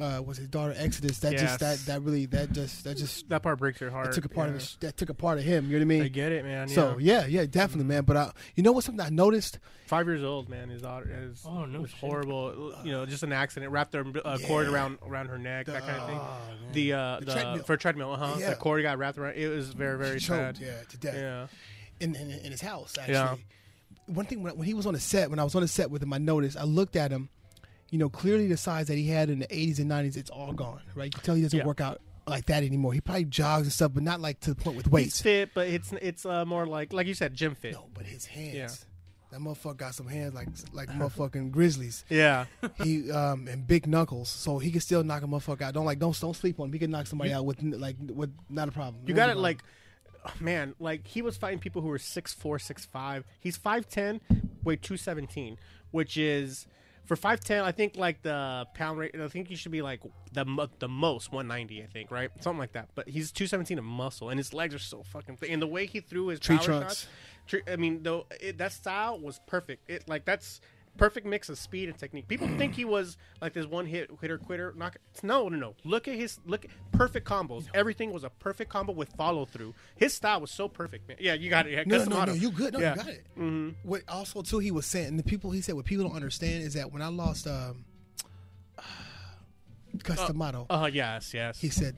uh, 0.00 0.20
was 0.24 0.36
his 0.36 0.48
daughter 0.48 0.74
Exodus, 0.76 1.18
that 1.20 1.36
just 1.36 1.60
that 1.60 1.78
that 1.86 2.02
really 2.02 2.26
that 2.26 2.52
just 2.52 2.84
that 2.84 2.96
just 2.96 3.28
That 3.28 3.42
part 3.42 3.58
breaks 3.58 3.80
your 3.80 3.90
heart. 3.90 4.06
that 4.06 4.14
took 4.14 4.24
a 4.26 4.28
part 4.28 4.48
yeah. 4.48 4.54
of 4.54 4.60
his, 4.60 4.76
that 4.80 4.96
took 4.96 5.08
a 5.10 5.14
part 5.14 5.38
of 5.38 5.44
him. 5.44 5.66
You 5.66 5.72
know 5.72 5.78
what 5.78 5.82
I 5.82 5.84
mean? 5.86 6.02
I 6.02 6.08
get 6.08 6.32
it, 6.32 6.44
man. 6.44 6.68
So 6.68 6.98
yeah. 6.98 7.20
yeah, 7.20 7.40
yeah, 7.40 7.46
definitely, 7.46 7.84
man. 7.86 8.04
But 8.04 8.16
I, 8.16 8.30
you 8.54 8.62
know 8.62 8.72
what? 8.72 8.84
Something 8.84 9.04
I 9.04 9.08
noticed. 9.08 9.58
five 9.86 10.06
years 10.06 10.22
old, 10.22 10.48
man. 10.48 10.68
His 10.68 10.82
daughter 10.82 11.08
is 11.30 11.42
Oh, 11.46 11.64
no 11.64 11.80
was 11.80 11.90
shit. 11.90 11.98
horrible. 12.00 12.74
You 12.84 12.92
know, 12.92 13.06
just 13.06 13.22
an 13.22 13.32
accident. 13.32 13.72
Wrapped 13.72 13.94
a 13.94 14.00
uh, 14.24 14.38
cord 14.46 14.68
around 14.68 14.98
around 15.06 15.28
her 15.28 15.38
neck, 15.38 15.66
that 15.66 15.82
kind 15.86 16.00
of 16.00 16.08
thing. 16.08 16.18
Oh, 16.20 16.38
The 16.72 16.92
uh, 16.92 17.18
The 17.20 17.24
the, 17.26 17.32
treadmill. 17.32 17.64
for 17.64 17.76
treadmill, 17.76 18.12
uh 18.12 18.16
huh. 18.16 18.36
Yeah. 18.38 18.50
The 18.50 18.56
cord 18.56 18.82
got 18.82 18.98
wrapped 18.98 19.18
around. 19.18 19.36
It 19.36 19.48
was 19.48 19.70
very 19.70 19.96
very 19.98 20.20
choked, 20.20 20.58
sad. 20.58 20.58
yeah, 20.58 20.82
to 20.88 20.96
death. 20.98 21.14
Yeah. 21.14 21.46
in, 22.00 22.14
in, 22.14 22.30
in 22.30 22.50
his 22.52 22.60
house 22.60 22.96
actually. 22.98 23.14
Yeah. 23.14 23.36
One 24.06 24.26
thing 24.26 24.42
when, 24.42 24.56
when 24.56 24.66
he 24.66 24.74
was 24.74 24.86
on 24.86 24.94
the 24.94 25.00
set, 25.00 25.30
when 25.30 25.38
I 25.38 25.44
was 25.44 25.54
on 25.56 25.62
the 25.62 25.68
set 25.68 25.90
with 25.90 26.02
him, 26.02 26.12
I 26.12 26.18
noticed 26.18 26.56
I 26.56 26.62
looked 26.64 26.94
at 26.96 27.10
him. 27.10 27.28
You 27.90 27.98
know, 27.98 28.08
clearly 28.08 28.46
the 28.48 28.56
size 28.56 28.88
that 28.88 28.96
he 28.96 29.08
had 29.08 29.30
in 29.30 29.38
the 29.38 29.46
'80s 29.46 29.78
and 29.78 29.90
'90s, 29.90 30.16
it's 30.16 30.30
all 30.30 30.52
gone. 30.52 30.80
Right? 30.94 31.04
You 31.06 31.10
can 31.12 31.20
tell 31.22 31.34
he 31.34 31.42
doesn't 31.42 31.58
Yeah. 31.58 31.64
work 31.66 31.80
out 31.80 32.00
like 32.26 32.46
that 32.46 32.64
anymore. 32.64 32.92
He 32.92 33.00
probably 33.00 33.24
jogs 33.26 33.62
and 33.64 33.72
stuff, 33.72 33.92
but 33.94 34.02
not 34.02 34.20
like 34.20 34.40
to 34.40 34.50
the 34.54 34.56
point 34.56 34.76
with 34.76 34.86
He's 34.86 34.92
weights. 34.92 35.22
fit, 35.22 35.50
but 35.54 35.68
it's 35.68 35.92
it's 36.02 36.26
uh, 36.26 36.44
more 36.44 36.66
like 36.66 36.92
like 36.92 37.06
you 37.06 37.14
said, 37.14 37.34
gym 37.34 37.54
fit. 37.54 37.72
No, 37.74 37.86
but 37.94 38.04
his 38.06 38.26
hands. 38.26 38.54
Yeah. 38.54 38.68
That 39.32 39.40
motherfucker 39.40 39.76
got 39.76 39.94
some 39.94 40.06
hands 40.06 40.34
like 40.34 40.48
like 40.72 40.88
motherfucking 40.88 41.50
grizzlies. 41.50 42.04
Yeah. 42.08 42.46
He 42.82 43.10
um 43.10 43.46
and 43.48 43.66
big 43.66 43.86
knuckles, 43.86 44.28
so 44.28 44.58
he 44.58 44.70
can 44.70 44.80
still 44.80 45.04
knock 45.04 45.22
a 45.22 45.26
motherfucker 45.26 45.62
out. 45.62 45.74
Don't 45.74 45.84
like 45.86 45.98
don't 45.98 46.18
don't 46.18 46.34
sleep 46.34 46.58
on 46.60 46.66
him. 46.66 46.72
He 46.72 46.78
can 46.80 46.90
knock 46.90 47.06
somebody 47.06 47.32
out 47.32 47.44
with 47.44 47.62
like 47.62 47.96
with 48.00 48.32
not 48.48 48.68
a 48.68 48.72
problem. 48.72 49.02
You 49.06 49.14
got 49.14 49.30
it 49.30 49.36
like 49.36 49.62
man, 50.40 50.74
like 50.80 51.06
he 51.06 51.22
was 51.22 51.36
fighting 51.36 51.58
people 51.60 51.82
who 51.82 51.88
were 51.88 51.98
six 51.98 52.32
four, 52.34 52.58
six 52.58 52.84
five. 52.86 53.24
He's 53.38 53.56
five 53.56 53.88
ten, 53.88 54.20
weighed 54.64 54.82
two 54.82 54.96
seventeen, 54.96 55.58
which 55.92 56.16
is 56.16 56.66
for 57.06 57.16
five 57.16 57.40
ten. 57.40 57.64
I 57.64 57.72
think 57.72 57.96
like 57.96 58.22
the 58.22 58.66
pound 58.74 58.98
rate. 58.98 59.14
I 59.18 59.28
think 59.28 59.48
he 59.48 59.56
should 59.56 59.72
be 59.72 59.82
like 59.82 60.00
the 60.32 60.68
the 60.78 60.88
most 60.88 61.32
one 61.32 61.48
ninety. 61.48 61.82
I 61.82 61.86
think 61.86 62.10
right, 62.10 62.30
something 62.40 62.58
like 62.58 62.72
that. 62.72 62.88
But 62.94 63.08
he's 63.08 63.32
two 63.32 63.46
seventeen 63.46 63.78
of 63.78 63.84
muscle, 63.84 64.28
and 64.28 64.38
his 64.38 64.52
legs 64.52 64.74
are 64.74 64.78
so 64.78 65.02
fucking 65.02 65.36
thick. 65.36 65.50
And 65.50 65.62
the 65.62 65.66
way 65.66 65.86
he 65.86 66.00
threw 66.00 66.26
his 66.28 66.40
Tree 66.40 66.56
power 66.56 66.64
trunks. 66.66 66.86
shots, 66.86 67.06
tre- 67.46 67.62
I 67.72 67.76
mean, 67.76 68.02
though 68.02 68.26
it, 68.40 68.58
that 68.58 68.72
style 68.72 69.18
was 69.18 69.40
perfect. 69.46 69.88
It 69.88 70.08
like 70.08 70.24
that's. 70.24 70.60
Perfect 70.96 71.26
mix 71.26 71.48
of 71.48 71.58
speed 71.58 71.88
and 71.88 71.98
technique. 71.98 72.26
People 72.28 72.48
think 72.56 72.74
he 72.74 72.84
was 72.84 73.16
like 73.42 73.52
this 73.52 73.66
one 73.66 73.84
hit 73.86 74.10
hitter 74.20 74.38
quitter. 74.38 74.72
Knock. 74.76 74.96
No, 75.22 75.48
no, 75.48 75.56
no. 75.58 75.74
Look 75.84 76.08
at 76.08 76.14
his 76.14 76.38
look. 76.46 76.64
At, 76.64 76.70
perfect 76.92 77.28
combos. 77.28 77.66
Everything 77.74 78.12
was 78.12 78.24
a 78.24 78.30
perfect 78.30 78.70
combo 78.70 78.92
with 78.92 79.10
follow 79.16 79.44
through. 79.44 79.74
His 79.96 80.14
style 80.14 80.40
was 80.40 80.50
so 80.50 80.68
perfect, 80.68 81.06
man. 81.08 81.18
Yeah, 81.20 81.34
you 81.34 81.50
got 81.50 81.66
it. 81.66 81.72
Yeah, 81.72 81.82
No, 81.86 81.98
no, 82.04 82.04
no, 82.04 82.24
no, 82.26 82.32
you 82.32 82.50
good. 82.50 82.72
No, 82.72 82.78
Yeah. 82.80 82.90
you 82.92 82.96
got 82.96 83.08
it. 83.08 83.26
Mm-hmm. 83.38 83.68
What 83.88 84.02
also 84.08 84.42
too 84.42 84.58
he 84.58 84.70
was 84.70 84.86
saying, 84.86 85.08
and 85.08 85.18
the 85.18 85.22
people 85.24 85.50
he 85.50 85.60
said 85.60 85.74
what 85.74 85.84
people 85.84 86.06
don't 86.06 86.16
understand 86.16 86.62
is 86.64 86.74
that 86.74 86.90
when 86.92 87.02
I 87.02 87.08
lost 87.08 87.46
um, 87.46 87.84
Cus 90.02 90.26
D'Amato, 90.26 90.66
Uh, 90.68 90.90
yes, 90.92 91.32
yes. 91.32 91.58
he 91.58 91.68
said 91.68 91.96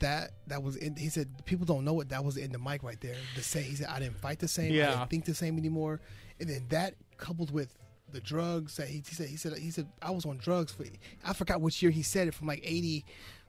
that 0.00 0.32
that 0.48 0.62
was 0.62 0.76
in, 0.76 0.96
he 0.96 1.08
said 1.08 1.28
people 1.44 1.66
don't 1.66 1.84
know 1.84 2.00
it. 2.00 2.08
That 2.10 2.24
was 2.24 2.36
in 2.36 2.52
the 2.52 2.58
mic 2.58 2.82
right 2.82 3.00
there. 3.00 3.16
The 3.36 3.42
same. 3.42 3.64
He 3.64 3.76
said 3.76 3.86
I 3.88 4.00
didn't 4.00 4.16
fight 4.16 4.38
the 4.38 4.48
same. 4.48 4.72
I 4.72 4.74
Yeah. 4.74 4.90
didn't 4.96 5.10
think 5.10 5.24
the 5.24 5.34
same 5.34 5.56
anymore. 5.58 6.00
And 6.40 6.48
then 6.48 6.66
that 6.70 6.94
coupled 7.16 7.50
with 7.50 7.74
the 8.14 8.20
drugs 8.20 8.76
that 8.76 8.88
he, 8.88 9.02
he 9.06 9.14
said 9.14 9.28
he 9.28 9.36
said 9.36 9.58
he 9.58 9.70
said 9.70 9.86
I 10.00 10.10
was 10.12 10.24
on 10.24 10.38
drugs 10.38 10.72
for 10.72 10.84
I 11.24 11.32
forgot 11.32 11.60
which 11.60 11.82
year 11.82 11.90
he 11.90 12.02
said 12.02 12.28
it 12.28 12.34
from 12.34 12.46
like 12.46 12.60
eighty 12.64 13.04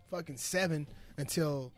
fucking 0.10 0.38
seven 0.38 0.88
until 1.18 1.72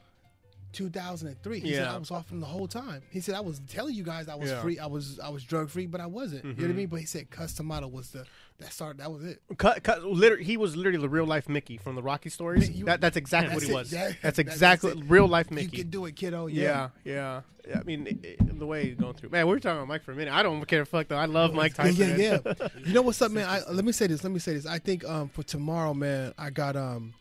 2003. 0.74 1.60
He 1.60 1.74
said 1.74 1.84
Yeah. 1.84 1.94
I 1.94 1.98
was 1.98 2.12
off 2.12 2.28
from 2.28 2.40
the 2.40 2.46
whole 2.46 2.68
time. 2.68 3.02
He 3.10 3.20
said 3.20 3.36
I 3.36 3.40
was 3.42 3.60
telling 3.68 3.96
you 3.96 4.04
guys 4.04 4.28
I 4.30 4.36
was 4.36 4.50
Yeah. 4.50 4.62
free. 4.62 4.80
I 4.80 4.86
was 4.86 5.20
I 5.20 5.30
was 5.30 5.44
drug 5.44 5.70
free, 5.70 5.86
but 5.88 6.02
I 6.02 6.06
wasn't. 6.08 6.44
You 6.46 6.52
know 6.54 6.62
what 6.64 6.70
I 6.70 6.74
mean? 6.74 6.88
But 6.88 7.00
he 7.00 7.06
said 7.06 7.30
Cus 7.30 7.54
D'Amato 7.54 7.88
was 7.88 8.12
the 8.12 8.26
that 8.60 8.74
started. 8.74 9.00
That 9.00 9.12
was 9.12 9.24
it. 9.24 9.42
cut, 9.58 9.84
cut, 9.84 10.04
liter- 10.04 10.38
he 10.38 10.58
was 10.58 10.76
literally 10.76 10.98
the 10.98 11.10
real 11.10 11.26
life 11.26 11.48
Mickey 11.48 11.78
from 11.78 11.96
the 11.96 12.02
Rocky 12.02 12.30
stories. 12.30 12.70
You- 12.72 12.86
that, 12.86 13.02
that's 13.02 13.16
exactly 13.18 13.50
That's 13.54 13.62
what 13.66 13.68
he 13.68 13.72
it. 13.72 13.76
was. 13.76 13.94
Yeah. 13.94 14.12
That's 14.24 14.40
exactly 14.40 14.94
that's 14.94 15.06
real 15.08 15.28
life 15.28 15.52
Mickey. 15.52 15.78
You 15.78 15.84
can 15.84 15.90
do 15.92 16.06
it, 16.06 16.16
kiddo. 16.16 16.48
yeah, 16.48 16.90
yeah, 17.04 17.42
yeah. 17.68 17.80
I 17.80 17.84
mean, 17.84 18.08
it, 18.08 18.18
it- 18.26 18.60
the 18.60 18.66
way 18.66 18.86
he's 18.88 18.96
going 18.96 19.14
through. 19.14 19.30
Man, 19.30 19.46
we 19.46 19.52
were 19.54 19.60
talking 19.60 19.78
about 19.78 19.88
Mike 19.88 20.04
for 20.04 20.12
a 20.12 20.16
minute. 20.16 20.34
I 20.34 20.42
don't 20.42 20.66
care 20.68 20.82
a 20.82 20.86
fuck 20.88 21.08
though. 21.10 21.16
I 21.18 21.26
love 21.26 21.54
Mike 21.54 21.76
Tyson. 21.76 22.20
yeah, 22.20 22.38
man. 22.44 22.56
yeah. 22.60 22.68
you 22.84 22.94
know 22.94 23.04
what's 23.04 23.22
up, 23.22 23.32
man? 23.38 23.48
I, 23.48 23.62
let 23.70 23.86
me 23.86 23.92
say 23.92 24.08
this. 24.08 24.24
Let 24.24 24.34
me 24.34 24.40
say 24.40 24.54
this. 24.56 24.66
I 24.66 24.80
think 24.80 25.06
um, 25.08 25.30
for 25.30 25.44
tomorrow, 25.44 25.94
man, 25.94 26.34
I 26.40 26.50
got 26.50 26.76
um, 26.76 27.14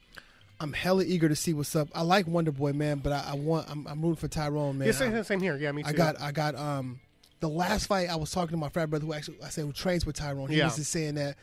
I'm 0.59 0.73
hella 0.73 1.05
eager 1.05 1.29
to 1.29 1.37
see 1.37 1.53
what's 1.53 1.77
up. 1.77 1.89
I 1.95 2.03
like 2.03 2.27
Wonder 2.27 2.51
Boy, 2.53 2.73
man, 2.73 2.99
but 2.99 3.13
I, 3.13 3.33
I 3.33 3.35
want 3.35 3.69
I'm, 3.71 3.87
I'm 3.87 4.01
rooting 4.01 4.17
for 4.17 4.29
Tyron, 4.29 4.77
man. 4.77 4.87
Yeah, 4.87 4.93
same, 4.93 5.23
same 5.25 5.41
here. 5.41 5.57
Yeah, 5.57 5.73
me 5.73 5.83
too. 5.83 5.89
I 5.91 5.93
got 5.93 6.21
I 6.21 6.33
got 6.33 6.55
um, 6.55 7.01
the 7.41 7.49
last 7.49 7.87
fight 7.87 8.09
I 8.09 8.17
was 8.17 8.31
talking 8.31 8.53
to 8.53 8.57
my 8.57 8.69
frat 8.71 8.89
brother 8.89 9.05
who 9.05 9.13
actually 9.13 9.37
I 9.45 9.49
said 9.51 9.65
who 9.65 9.73
trains 9.73 10.07
with 10.07 10.17
Tyron. 10.17 10.49
He 10.49 10.57
Yeah. 10.57 10.65
was 10.67 10.77
just 10.77 10.91
saying 10.91 11.17
that 11.17 11.37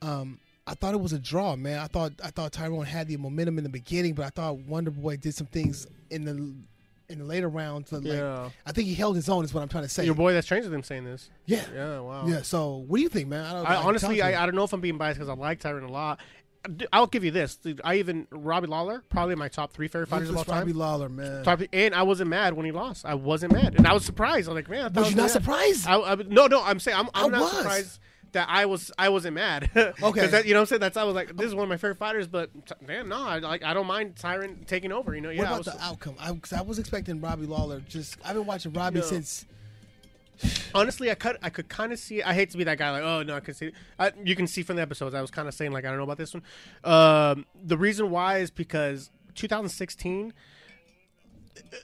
um. 0.00 0.38
I 0.64 0.74
thought 0.74 0.94
it 0.94 1.00
was 1.00 1.12
a 1.12 1.18
draw, 1.18 1.56
man. 1.56 1.80
I 1.80 1.88
thought 1.88 2.12
I 2.22 2.30
thought 2.30 2.52
Tyron 2.52 2.84
had 2.84 3.08
the 3.08 3.16
momentum 3.16 3.58
in 3.58 3.64
the 3.64 3.68
beginning, 3.70 4.14
but 4.14 4.24
I 4.26 4.28
thought 4.30 4.58
Wonder 4.58 4.92
Boy 4.92 5.16
did 5.16 5.34
some 5.34 5.48
things 5.48 5.88
in 6.08 6.24
the 6.24 6.54
in 7.12 7.18
the 7.18 7.24
later 7.24 7.48
rounds. 7.48 7.90
Like, 7.90 8.04
Yeah. 8.04 8.48
I 8.64 8.70
think 8.70 8.86
he 8.86 8.94
held 8.94 9.16
his 9.16 9.28
own. 9.28 9.44
Is 9.44 9.52
what 9.52 9.62
I'm 9.62 9.68
trying 9.68 9.82
to 9.82 9.88
say. 9.88 10.04
Your 10.04 10.14
boy 10.14 10.32
that's 10.34 10.46
trains 10.46 10.64
with 10.64 10.72
him 10.72 10.84
saying 10.84 11.04
this. 11.04 11.30
yeah, 11.46 11.64
Yeah, 11.74 11.98
wow. 11.98 12.26
yeah. 12.28 12.42
So, 12.42 12.84
what 12.86 12.98
do 12.98 13.02
you 13.02 13.08
think, 13.08 13.26
man? 13.26 13.44
I, 13.44 13.52
don't, 13.54 13.66
I, 13.66 13.74
I- 13.74 13.76
honestly, 13.82 14.18
talk 14.18 14.24
to 14.26 14.30
me. 14.30 14.36
I, 14.36 14.42
I 14.44 14.46
don't 14.46 14.54
know 14.54 14.62
if 14.62 14.72
I'm 14.72 14.80
being 14.80 14.98
biased 14.98 15.18
because 15.18 15.28
I 15.28 15.34
like 15.34 15.60
Tyron 15.60 15.82
a 15.88 15.90
lot. 15.90 16.20
I'll 16.92 17.06
give 17.06 17.24
you 17.24 17.30
this. 17.30 17.58
I 17.82 17.96
even 17.96 18.26
Robbie 18.30 18.68
Lawler, 18.68 19.02
probably 19.08 19.34
my 19.34 19.48
top 19.48 19.72
three 19.72 19.88
favorite 19.88 20.08
fighters 20.08 20.30
of 20.30 20.36
all 20.36 20.42
Ruthless 20.42 20.58
Robbie 20.58 20.72
time. 20.72 20.78
Lawler, 20.78 21.08
man. 21.08 21.42
Top, 21.44 21.60
and 21.72 21.94
I 21.94 22.02
wasn't 22.02 22.30
mad 22.30 22.54
when 22.54 22.64
he 22.66 22.72
lost. 22.72 23.04
I 23.04 23.14
wasn't 23.14 23.52
mad, 23.52 23.74
and 23.76 23.86
I 23.86 23.92
was 23.92 24.04
surprised. 24.04 24.48
I 24.48 24.52
was 24.52 24.62
like, 24.62 24.70
man, 24.70 24.86
I 24.86 24.88
thought 24.88 24.98
I 24.98 25.00
Was 25.00 25.10
you 25.10 25.16
not 25.16 25.22
mad. 25.24 25.30
surprised? 25.30 25.86
I, 25.88 26.00
I, 26.00 26.14
no, 26.14 26.46
no, 26.46 26.62
I'm 26.62 26.78
saying 26.78 26.96
I'm, 26.96 27.08
I'm 27.14 27.32
not 27.32 27.40
was. 27.40 27.52
surprised 27.52 27.98
that 28.32 28.48
I 28.48 28.66
was 28.66 28.92
I 28.98 29.08
wasn't 29.08 29.34
mad. 29.34 29.70
okay, 30.02 30.26
that, 30.26 30.46
you 30.46 30.52
know 30.52 30.60
what 30.60 30.62
I'm 30.62 30.66
saying? 30.66 30.80
That's 30.80 30.96
I 30.96 31.04
was 31.04 31.14
like, 31.14 31.36
this 31.36 31.46
is 31.46 31.54
one 31.54 31.64
of 31.64 31.68
my 31.68 31.76
favorite 31.76 31.98
fighters, 31.98 32.26
but 32.26 32.50
damn, 32.86 33.08
no, 33.08 33.22
I 33.22 33.38
like 33.38 33.62
I 33.62 33.74
don't 33.74 33.86
mind 33.86 34.16
Tyron 34.16 34.66
taking 34.66 34.92
over. 34.92 35.14
You 35.14 35.20
know, 35.20 35.30
yeah. 35.30 35.40
what 35.40 35.46
about 35.48 35.58
was, 35.58 35.74
the 35.74 35.84
outcome? 35.84 36.14
I, 36.18 36.38
I 36.56 36.62
was 36.62 36.78
expecting 36.78 37.20
Robbie 37.20 37.46
Lawler. 37.46 37.80
Just 37.88 38.18
I've 38.24 38.34
been 38.34 38.46
watching 38.46 38.72
Robbie 38.72 39.00
No. 39.00 39.04
since. 39.04 39.46
Honestly, 40.74 41.10
I 41.10 41.14
could 41.14 41.36
I 41.42 41.50
could 41.50 41.68
kind 41.68 41.92
of 41.92 41.98
see. 41.98 42.22
I 42.22 42.32
hate 42.32 42.50
to 42.50 42.56
be 42.58 42.64
that 42.64 42.78
guy. 42.78 42.90
Like, 42.90 43.02
oh 43.02 43.22
no, 43.22 43.36
I 43.36 43.40
can 43.40 43.54
see. 43.54 43.72
I, 43.98 44.12
you 44.24 44.34
can 44.36 44.46
see 44.46 44.62
from 44.62 44.76
the 44.76 44.82
episodes. 44.82 45.14
I 45.14 45.20
was 45.20 45.30
kind 45.30 45.48
of 45.48 45.54
saying 45.54 45.72
like 45.72 45.84
I 45.84 45.88
don't 45.88 45.98
know 45.98 46.04
about 46.04 46.18
this 46.18 46.34
one. 46.34 46.42
Um, 46.84 47.46
the 47.62 47.76
reason 47.76 48.10
why 48.10 48.38
is 48.38 48.50
because 48.50 49.10
2016. 49.34 50.32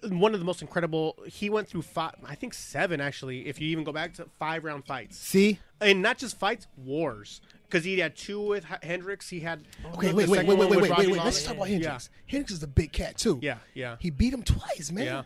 uh, 0.05 0.09
One 0.11 0.35
of 0.35 0.41
the 0.41 0.47
most 0.47 0.63
incredible. 0.63 1.17
He 1.27 1.51
went 1.51 1.69
through 1.69 1.83
five, 1.83 2.15
I 2.25 2.35
think 2.35 2.55
seven 2.55 3.01
actually. 3.01 3.47
If 3.49 3.61
you 3.61 3.69
even 3.69 3.85
go 3.85 3.93
back 3.93 4.15
to 4.15 4.27
five 4.39 4.65
round 4.65 4.85
fights, 4.87 5.19
See, 5.19 5.59
and 5.81 6.03
not 6.03 6.19
just 6.19 6.39
fights, 6.39 6.67
wars. 6.77 7.41
Because 7.69 7.85
he 7.85 7.99
had 7.99 8.17
two 8.17 8.41
with 8.41 8.65
H- 8.73 8.79
Hendricks. 8.83 9.29
He 9.29 9.41
had 9.41 9.63
okay, 9.95 10.09
the 10.09 10.15
wait, 10.15 10.27
wait, 10.29 10.47
wait, 10.47 10.57
wait, 10.59 10.71
wait, 10.71 10.81
wait, 10.81 10.91
wait. 11.11 11.17
Let's 11.23 11.43
talk 11.45 11.57
about 11.57 11.69
Yeah. 11.69 11.75
Hendricks. 11.75 12.11
Hendricks 12.27 12.53
is 12.53 12.63
a 12.63 12.67
big 12.67 12.93
cat 12.93 13.19
too. 13.19 13.39
Yeah, 13.43 13.59
yeah. 13.75 13.97
He 14.01 14.09
beat 14.09 14.33
him 14.33 14.43
twice, 14.43 14.91
man. 14.91 15.05
Yeah. 15.05 15.23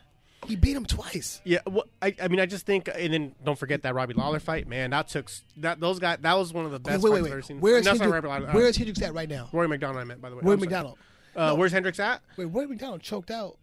He 0.47 0.57
beat 0.57 0.76
him 0.76 0.84
twice. 0.84 1.40
Yeah, 1.45 1.61
well, 1.66 1.84
I, 2.01 2.14
I 2.20 2.26
mean, 2.28 2.40
I 2.40 2.47
just 2.47 2.66
think, 2.66 2.88
and 2.93 3.12
then 3.14 3.34
don't 3.45 3.57
forget 3.59 3.82
that 3.82 3.95
Robbie 3.95 4.14
Lawler 4.14 4.40
fight, 4.40 4.66
man. 4.66 4.90
That 4.90 5.09
took 5.09 5.30
that 5.59 5.78
those 5.78 5.99
guys. 6.01 6.18
That 6.22 6.34
was 6.34 6.53
one 6.53 6.64
of 6.64 6.72
the 6.72 6.80
best 6.80 7.03
wait, 7.03 7.11
wait, 7.12 7.18
I've 7.18 7.24
wait. 7.24 7.32
ever 7.32 7.43
seen. 7.43 7.61
Where's 7.61 7.86
Hendricks? 7.86 8.24
Lawler. 8.26 8.49
Where's 8.51 8.76
Hendricks 8.76 9.01
at 9.03 9.14
right 9.14 9.28
now? 9.28 9.49
Rory 9.53 9.68
MacDonald? 9.68 10.01
I 10.01 10.05
meant 10.05 10.20
by 10.20 10.30
the 10.30 10.36
way. 10.36 10.43
Rory 10.45 10.57
MacDonald. 10.57 10.99
Uh, 11.36 11.47
No. 11.49 11.55
Where's 11.55 11.70
Hendricks 11.72 12.01
at? 12.01 12.22
Wait, 12.36 12.47
Rory 12.47 12.66
MacDonald 12.66 13.03
choked 13.03 13.30
out 13.30 13.57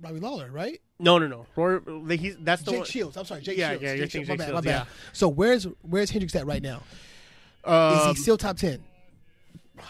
Robbie 0.00 0.20
Lawler, 0.20 0.50
right? 0.50 0.80
No, 1.00 1.18
no, 1.18 1.26
no. 1.26 1.46
Roy, 1.56 1.78
they- 2.04 2.16
he's 2.16 2.36
that's 2.40 2.62
the 2.62 2.70
Jake 2.70 2.80
one. 2.80 2.86
Shields. 2.88 3.16
I'm 3.16 3.24
sorry, 3.24 3.42
Jake 3.42 3.58
Yeah, 3.58 3.70
Shields. 3.70 3.82
yeah, 3.82 3.88
you're 3.94 4.06
Jake 4.06 4.12
thinking 4.26 4.36
Shields. 4.36 4.52
My 4.54 4.60
bad, 4.60 4.64
my 4.64 4.78
bad. 4.84 4.86
So 5.12 5.28
where's 5.28 5.64
where's 5.82 6.10
Hendricks 6.10 6.34
at 6.36 6.46
right 6.46 6.62
now? 6.62 6.82
Is 7.66 7.72
Um, 7.72 8.14
he 8.14 8.20
still 8.22 8.36
top 8.38 8.56
ten? 8.56 8.82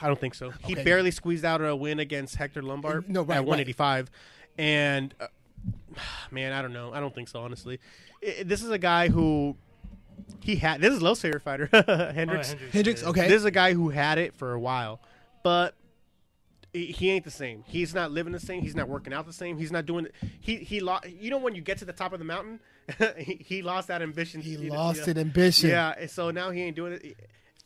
I 0.01 0.07
don't 0.07 0.18
think 0.18 0.34
so. 0.34 0.53
He 0.64 0.74
barely 0.74 1.11
squeezed 1.11 1.45
out 1.45 1.61
a 1.61 1.76
win 1.76 1.99
against 2.01 2.36
Hector 2.36 2.62
Lombard 2.62 3.11
No, 3.11 3.20
right, 3.22 3.36
at 3.36 3.38
right. 3.40 3.47
185, 3.47 4.11
and 4.57 5.14
uh, 5.20 5.26
man, 6.30 6.52
I 6.52 6.62
don't 6.62 6.72
know. 6.72 6.92
I 6.92 7.00
don't 7.00 7.14
think 7.14 7.28
so. 7.28 7.40
Honestly, 7.40 7.80
I- 8.26 8.42
this 8.44 8.62
is 8.62 8.70
a 8.70 8.78
guy 8.78 9.08
who 9.08 9.56
he 10.40 10.56
had. 10.56 10.80
This 10.80 10.94
is 10.94 11.02
Lowe's 11.02 11.20
favorite 11.20 11.42
fighter, 11.42 11.68
Hendricks. 12.14 12.54
Hendricks, 12.72 13.02
oh, 13.02 13.06
yeah. 13.06 13.10
okay. 13.10 13.28
This 13.28 13.38
is 13.38 13.44
a 13.44 13.50
guy 13.50 13.74
who 13.74 13.90
had 13.90 14.18
it 14.18 14.34
for 14.34 14.52
a 14.52 14.60
while, 14.60 15.00
but 15.42 15.74
he 16.72 16.86
he 16.86 17.10
ain't 17.10 17.24
the 17.24 17.30
same. 17.30 17.64
He's 17.66 17.94
not 17.94 18.10
living 18.10 18.32
the 18.32 18.40
same. 18.40 18.62
He's 18.62 18.74
not 18.74 18.88
working 18.88 19.12
out 19.12 19.26
the 19.26 19.32
same. 19.32 19.58
He's 19.58 19.72
not 19.72 19.86
doing. 19.86 20.08
He 20.40 20.56
he 20.56 20.80
lost. 20.80 21.08
You 21.08 21.30
know 21.30 21.38
when 21.38 21.54
you 21.54 21.60
get 21.60 21.78
to 21.78 21.84
the 21.84 21.92
top 21.92 22.12
of 22.12 22.18
the 22.18 22.24
mountain, 22.24 22.60
he, 23.18 23.34
he 23.44 23.62
lost 23.62 23.88
that 23.88 24.02
ambition. 24.02 24.40
He 24.40 24.52
you 24.52 24.70
know, 24.70 24.76
lost 24.76 25.06
yeah. 25.06 25.10
it 25.10 25.18
ambition. 25.18 25.70
Yeah, 25.70 25.94
and 25.98 26.10
so 26.10 26.30
now 26.30 26.50
he 26.50 26.62
ain't 26.62 26.76
doing 26.76 26.94
it. 26.94 27.16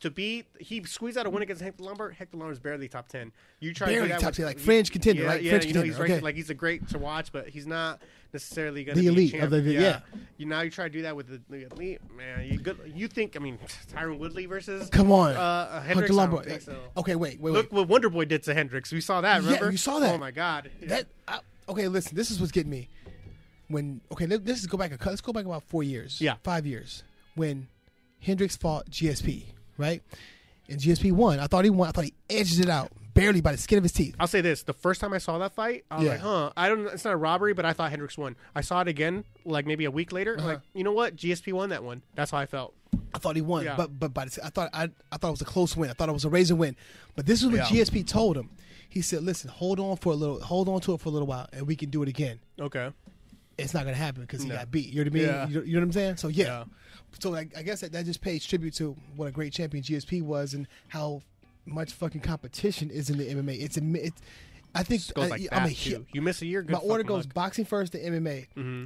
To 0.00 0.10
be, 0.10 0.44
he 0.60 0.84
squeezed 0.84 1.16
out 1.16 1.24
a 1.24 1.30
win 1.30 1.42
against 1.42 1.62
Hector 1.62 1.82
Lombard. 1.82 2.14
Hector 2.14 2.36
Lombard's 2.36 2.58
barely 2.58 2.86
top 2.86 3.08
ten. 3.08 3.32
You 3.60 3.72
try 3.72 3.86
Barely 3.86 4.08
to 4.08 4.14
top 4.16 4.24
with- 4.26 4.36
10, 4.36 4.44
like 4.46 4.58
fringe 4.58 4.90
contender, 4.92 5.22
yeah, 5.22 5.28
right? 5.28 5.42
Yeah, 5.42 5.50
Fringe 5.52 5.64
you 5.64 5.72
know 5.72 5.80
he's 5.82 5.94
contender, 5.96 6.14
okay. 6.16 6.22
like 6.22 6.34
he's 6.34 6.50
a 6.50 6.54
great 6.54 6.86
to 6.90 6.98
watch, 6.98 7.32
but 7.32 7.48
he's 7.48 7.66
not 7.66 8.02
necessarily 8.30 8.84
going 8.84 8.94
to 8.94 9.00
be 9.00 9.08
the 9.08 9.12
elite 9.12 9.34
of 9.42 9.50
the- 9.50 9.60
yeah. 9.62 10.00
You 10.36 10.44
now 10.44 10.60
you 10.60 10.70
try 10.70 10.84
to 10.84 10.90
do 10.90 11.00
that 11.02 11.16
with 11.16 11.28
the, 11.28 11.40
the 11.48 11.72
elite, 11.72 12.00
man. 12.14 12.46
You 12.46 12.58
good? 12.58 12.92
You 12.94 13.08
think? 13.08 13.36
I 13.36 13.38
mean, 13.38 13.58
Tyron 13.92 14.18
Woodley 14.18 14.44
versus 14.44 14.90
Come 14.90 15.10
on, 15.10 15.32
uh, 15.32 15.80
Hunter 15.80 15.86
Hendricks. 15.86 16.10
I 16.10 16.14
Lombard. 16.14 16.62
so. 16.62 16.76
Okay, 16.98 17.14
wait, 17.14 17.40
wait, 17.40 17.52
wait. 17.52 17.52
Look 17.54 17.72
what 17.72 17.88
Wonder 17.88 18.10
Boy 18.10 18.26
did 18.26 18.42
to 18.42 18.52
Hendricks. 18.52 18.92
We 18.92 19.00
saw 19.00 19.22
that. 19.22 19.44
Yeah, 19.44 19.70
you 19.70 19.78
saw 19.78 19.98
that. 20.00 20.14
Oh 20.14 20.18
my 20.18 20.30
God. 20.30 20.70
That 20.82 21.06
I, 21.26 21.38
okay. 21.70 21.88
Listen, 21.88 22.14
this 22.16 22.30
is 22.30 22.38
what's 22.38 22.52
getting 22.52 22.70
me. 22.70 22.90
When 23.68 24.02
okay, 24.12 24.26
let, 24.26 24.46
let's 24.46 24.66
go 24.66 24.76
back. 24.76 24.92
A, 24.92 25.08
let's 25.08 25.22
go 25.22 25.32
back 25.32 25.46
about 25.46 25.62
four 25.62 25.82
years. 25.82 26.20
Yeah. 26.20 26.34
five 26.44 26.66
years. 26.66 27.02
When 27.34 27.68
Hendricks 28.20 28.56
fought 28.56 28.90
GSP, 28.90 29.44
right? 29.78 30.02
And 30.68 30.80
GSP 30.80 31.12
won. 31.12 31.38
I 31.38 31.46
thought 31.46 31.64
he 31.64 31.70
won. 31.70 31.88
I 31.88 31.92
thought 31.92 32.04
he 32.04 32.14
edged 32.28 32.58
it 32.60 32.68
out 32.68 32.90
barely 33.14 33.40
by 33.40 33.52
the 33.52 33.58
skin 33.58 33.78
of 33.78 33.84
his 33.84 33.92
teeth. 33.92 34.14
I'll 34.18 34.26
say 34.26 34.40
this: 34.40 34.64
the 34.64 34.72
first 34.72 35.00
time 35.00 35.12
I 35.12 35.18
saw 35.18 35.38
that 35.38 35.54
fight, 35.54 35.84
I 35.90 35.96
was 35.96 36.04
Yeah. 36.04 36.10
like, 36.12 36.20
"Huh." 36.20 36.52
I 36.56 36.68
don't. 36.68 36.86
It's 36.88 37.04
not 37.04 37.14
a 37.14 37.16
robbery, 37.16 37.54
but 37.54 37.64
I 37.64 37.72
thought 37.72 37.90
Hendricks 37.90 38.18
won. 38.18 38.34
I 38.54 38.60
saw 38.62 38.80
it 38.80 38.88
again, 38.88 39.24
like 39.44 39.64
maybe 39.66 39.84
a 39.84 39.90
week 39.90 40.10
later. 40.12 40.36
Uh-huh. 40.38 40.48
Like, 40.48 40.60
you 40.74 40.82
know 40.84 40.92
what? 40.92 41.14
GSP 41.16 41.52
won 41.52 41.68
that 41.70 41.84
one. 41.84 42.02
That's 42.14 42.30
how 42.32 42.38
I 42.38 42.46
felt. 42.46 42.74
I 43.14 43.18
thought 43.18 43.36
he 43.36 43.42
won, 43.42 43.64
Yeah. 43.64 43.76
but 43.76 43.98
but 43.98 44.12
by 44.12 44.24
the, 44.24 44.40
I 44.44 44.50
thought 44.50 44.70
I 44.74 44.88
I 45.12 45.16
thought 45.18 45.28
it 45.28 45.30
was 45.32 45.40
a 45.42 45.44
close 45.46 45.76
win. 45.76 45.88
I 45.88 45.92
thought 45.92 46.08
it 46.08 46.12
was 46.12 46.24
a 46.24 46.28
razor 46.30 46.56
win. 46.56 46.74
But 47.14 47.26
this 47.26 47.40
is 47.42 47.46
what 47.46 47.56
Yeah. 47.56 47.64
GSP 47.66 48.02
told 48.06 48.36
him. 48.36 48.50
He 48.88 49.02
said, 49.02 49.22
"Listen, 49.22 49.50
hold 49.50 49.78
on 49.78 49.96
for 49.98 50.12
a 50.12 50.16
little, 50.16 50.40
hold 50.40 50.68
on 50.68 50.80
to 50.80 50.94
it 50.94 51.00
for 51.00 51.08
a 51.10 51.12
little 51.12 51.28
while, 51.28 51.48
and 51.52 51.66
we 51.66 51.76
can 51.76 51.90
do 51.90 52.02
it 52.02 52.08
again." 52.08 52.40
Okay. 52.60 52.90
It's 53.58 53.72
not 53.72 53.84
gonna 53.84 53.96
happen 53.96 54.22
because 54.22 54.42
he 54.42 54.48
No. 54.48 54.56
got 54.56 54.70
beat. 54.70 54.88
You 54.92 54.96
know 55.04 55.10
what 55.10 55.12
I 55.12 55.14
mean? 55.14 55.22
Yeah. 55.26 55.48
You, 55.48 55.62
you 55.62 55.72
know 55.74 55.80
what 55.80 55.84
I'm 55.86 55.92
saying? 55.92 56.16
So 56.18 56.28
yeah. 56.28 56.64
So 57.20 57.34
I, 57.34 57.48
I 57.56 57.62
guess 57.62 57.80
that, 57.80 57.92
that 57.92 58.04
just 58.04 58.20
pays 58.20 58.44
tribute 58.44 58.74
to 58.74 58.94
what 59.16 59.26
a 59.28 59.30
great 59.30 59.52
champion 59.52 59.82
GSP 59.82 60.22
was 60.22 60.54
and 60.54 60.66
how 60.88 61.22
much 61.64 61.92
fucking 61.92 62.20
competition 62.20 62.90
is 62.90 63.10
in 63.10 63.18
the 63.18 63.24
MMA. 63.26 63.60
It's 63.62 63.76
a 63.76 63.82
it's, 64.04 64.20
I 64.74 64.82
think 64.82 65.02
I, 65.16 65.26
like 65.28 65.48
I'm 65.50 65.66
a 65.66 65.72
too. 65.72 66.04
You 66.12 66.20
miss 66.22 66.42
a 66.42 66.46
year. 66.46 66.62
Good 66.62 66.72
my 66.72 66.78
order 66.78 67.02
goes 67.04 67.24
luck. 67.24 67.34
boxing 67.34 67.64
first 67.64 67.92
to 67.92 67.98
MMA. 68.00 68.46
Mm-hmm. 68.56 68.84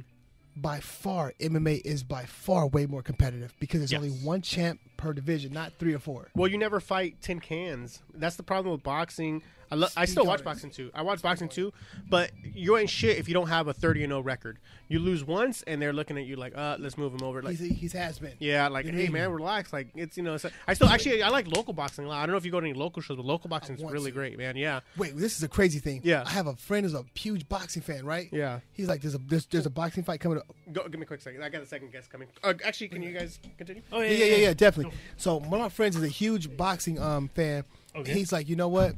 By 0.55 0.79
far, 0.81 1.33
MMA 1.39 1.81
is 1.85 2.03
by 2.03 2.25
far 2.25 2.67
way 2.67 2.85
more 2.85 3.01
competitive 3.01 3.53
because 3.59 3.79
there's 3.79 3.91
Yes. 3.93 4.01
only 4.01 4.11
one 4.11 4.41
champ 4.41 4.79
per 4.97 5.13
division, 5.13 5.53
not 5.53 5.71
three 5.79 5.93
or 5.93 5.99
four. 5.99 6.29
Well, 6.35 6.49
you 6.49 6.57
never 6.57 6.79
fight 6.81 7.15
ten 7.21 7.39
cans. 7.39 8.01
That's 8.13 8.35
the 8.35 8.43
problem 8.43 8.73
with 8.73 8.83
boxing. 8.83 9.43
I, 9.71 9.75
lo- 9.75 9.87
I 9.95 10.05
still 10.05 10.25
watch 10.25 10.43
boxing 10.43 10.69
too. 10.69 10.91
I 10.93 11.01
watch 11.01 11.21
boxing 11.21 11.47
too, 11.49 11.71
but 12.09 12.31
you 12.43 12.77
ain't 12.77 12.89
shit 12.89 13.17
if 13.17 13.27
you 13.27 13.33
don't 13.33 13.47
have 13.47 13.67
a 13.67 13.73
thirty 13.73 14.03
and 14.03 14.11
zero 14.11 14.19
record. 14.21 14.59
You 14.89 14.99
lose 14.99 15.23
once, 15.23 15.63
and 15.65 15.81
they're 15.81 15.93
looking 15.93 16.17
at 16.17 16.25
you 16.25 16.35
like, 16.35 16.53
uh, 16.57 16.75
let's 16.77 16.97
move 16.97 17.13
him 17.13 17.23
over. 17.23 17.41
Like, 17.41 17.57
He's 17.57 17.77
he's 17.79 17.93
has 17.93 18.19
been. 18.19 18.33
yeah, 18.39 18.67
like, 18.67 18.85
You 18.85 18.91
hey 18.91 19.03
mean- 19.03 19.13
man, 19.13 19.31
relax. 19.31 19.71
Like, 19.71 19.87
it's 19.95 20.17
you 20.17 20.23
know, 20.23 20.33
it's, 20.33 20.45
I 20.67 20.73
still 20.73 20.89
actually 20.89 21.23
I 21.23 21.29
like 21.29 21.47
local 21.47 21.73
boxing 21.73 22.03
a 22.03 22.09
lot. 22.09 22.17
I 22.21 22.25
don't 22.25 22.31
know 22.33 22.37
if 22.37 22.43
you 22.45 22.51
go 22.51 22.59
to 22.59 22.67
any 22.67 22.77
local 22.77 23.01
shows, 23.01 23.15
but 23.15 23.25
local 23.25 23.49
boxing's 23.49 23.81
want 23.81 23.93
really 23.93 24.11
to. 24.11 24.15
great, 24.15 24.37
man. 24.37 24.57
Yeah, 24.57 24.81
Wait, 24.97 25.15
this 25.15 25.37
is 25.37 25.43
a 25.43 25.47
crazy 25.47 25.79
thing. 25.79 26.01
Yeah. 26.03 26.23
I 26.25 26.31
have 26.31 26.47
a 26.47 26.55
friend 26.57 26.83
who's 26.85 26.93
a 26.93 27.05
huge 27.15 27.47
boxing 27.47 27.81
fan, 27.81 28.05
right? 28.05 28.27
Yeah. 28.33 28.59
He's 28.73 28.89
like, 28.89 29.01
there's 29.01 29.15
a 29.15 29.19
there's, 29.19 29.45
there's 29.45 29.65
a 29.65 29.69
boxing 29.69 30.03
fight 30.03 30.19
coming 30.19 30.39
up. 30.39 30.47
go 30.73 30.83
give 30.89 30.99
me 30.99 31.03
a 31.03 31.07
quick 31.07 31.21
second. 31.21 31.41
I 31.41 31.47
got 31.47 31.61
a 31.61 31.65
second 31.65 31.93
guest 31.93 32.09
coming. 32.09 32.27
Uh, 32.43 32.53
actually, 32.65 32.89
can 32.89 33.01
you 33.01 33.13
guys 33.13 33.39
continue? 33.57 33.83
Oh 33.93 34.01
Yeah, 34.01 34.09
yeah, 34.09 34.25
yeah, 34.25 34.35
yeah, 34.35 34.53
definitely. 34.53 34.93
So 35.15 35.35
one 35.37 35.53
of 35.53 35.59
my 35.61 35.69
friends 35.69 35.95
is 35.95 36.03
a 36.03 36.09
huge 36.09 36.57
boxing 36.57 36.99
um 36.99 37.29
fan. 37.29 37.63
Okay. 37.95 38.13
He's 38.13 38.33
like, 38.33 38.49
you 38.49 38.57
know 38.57 38.67
what? 38.69 38.95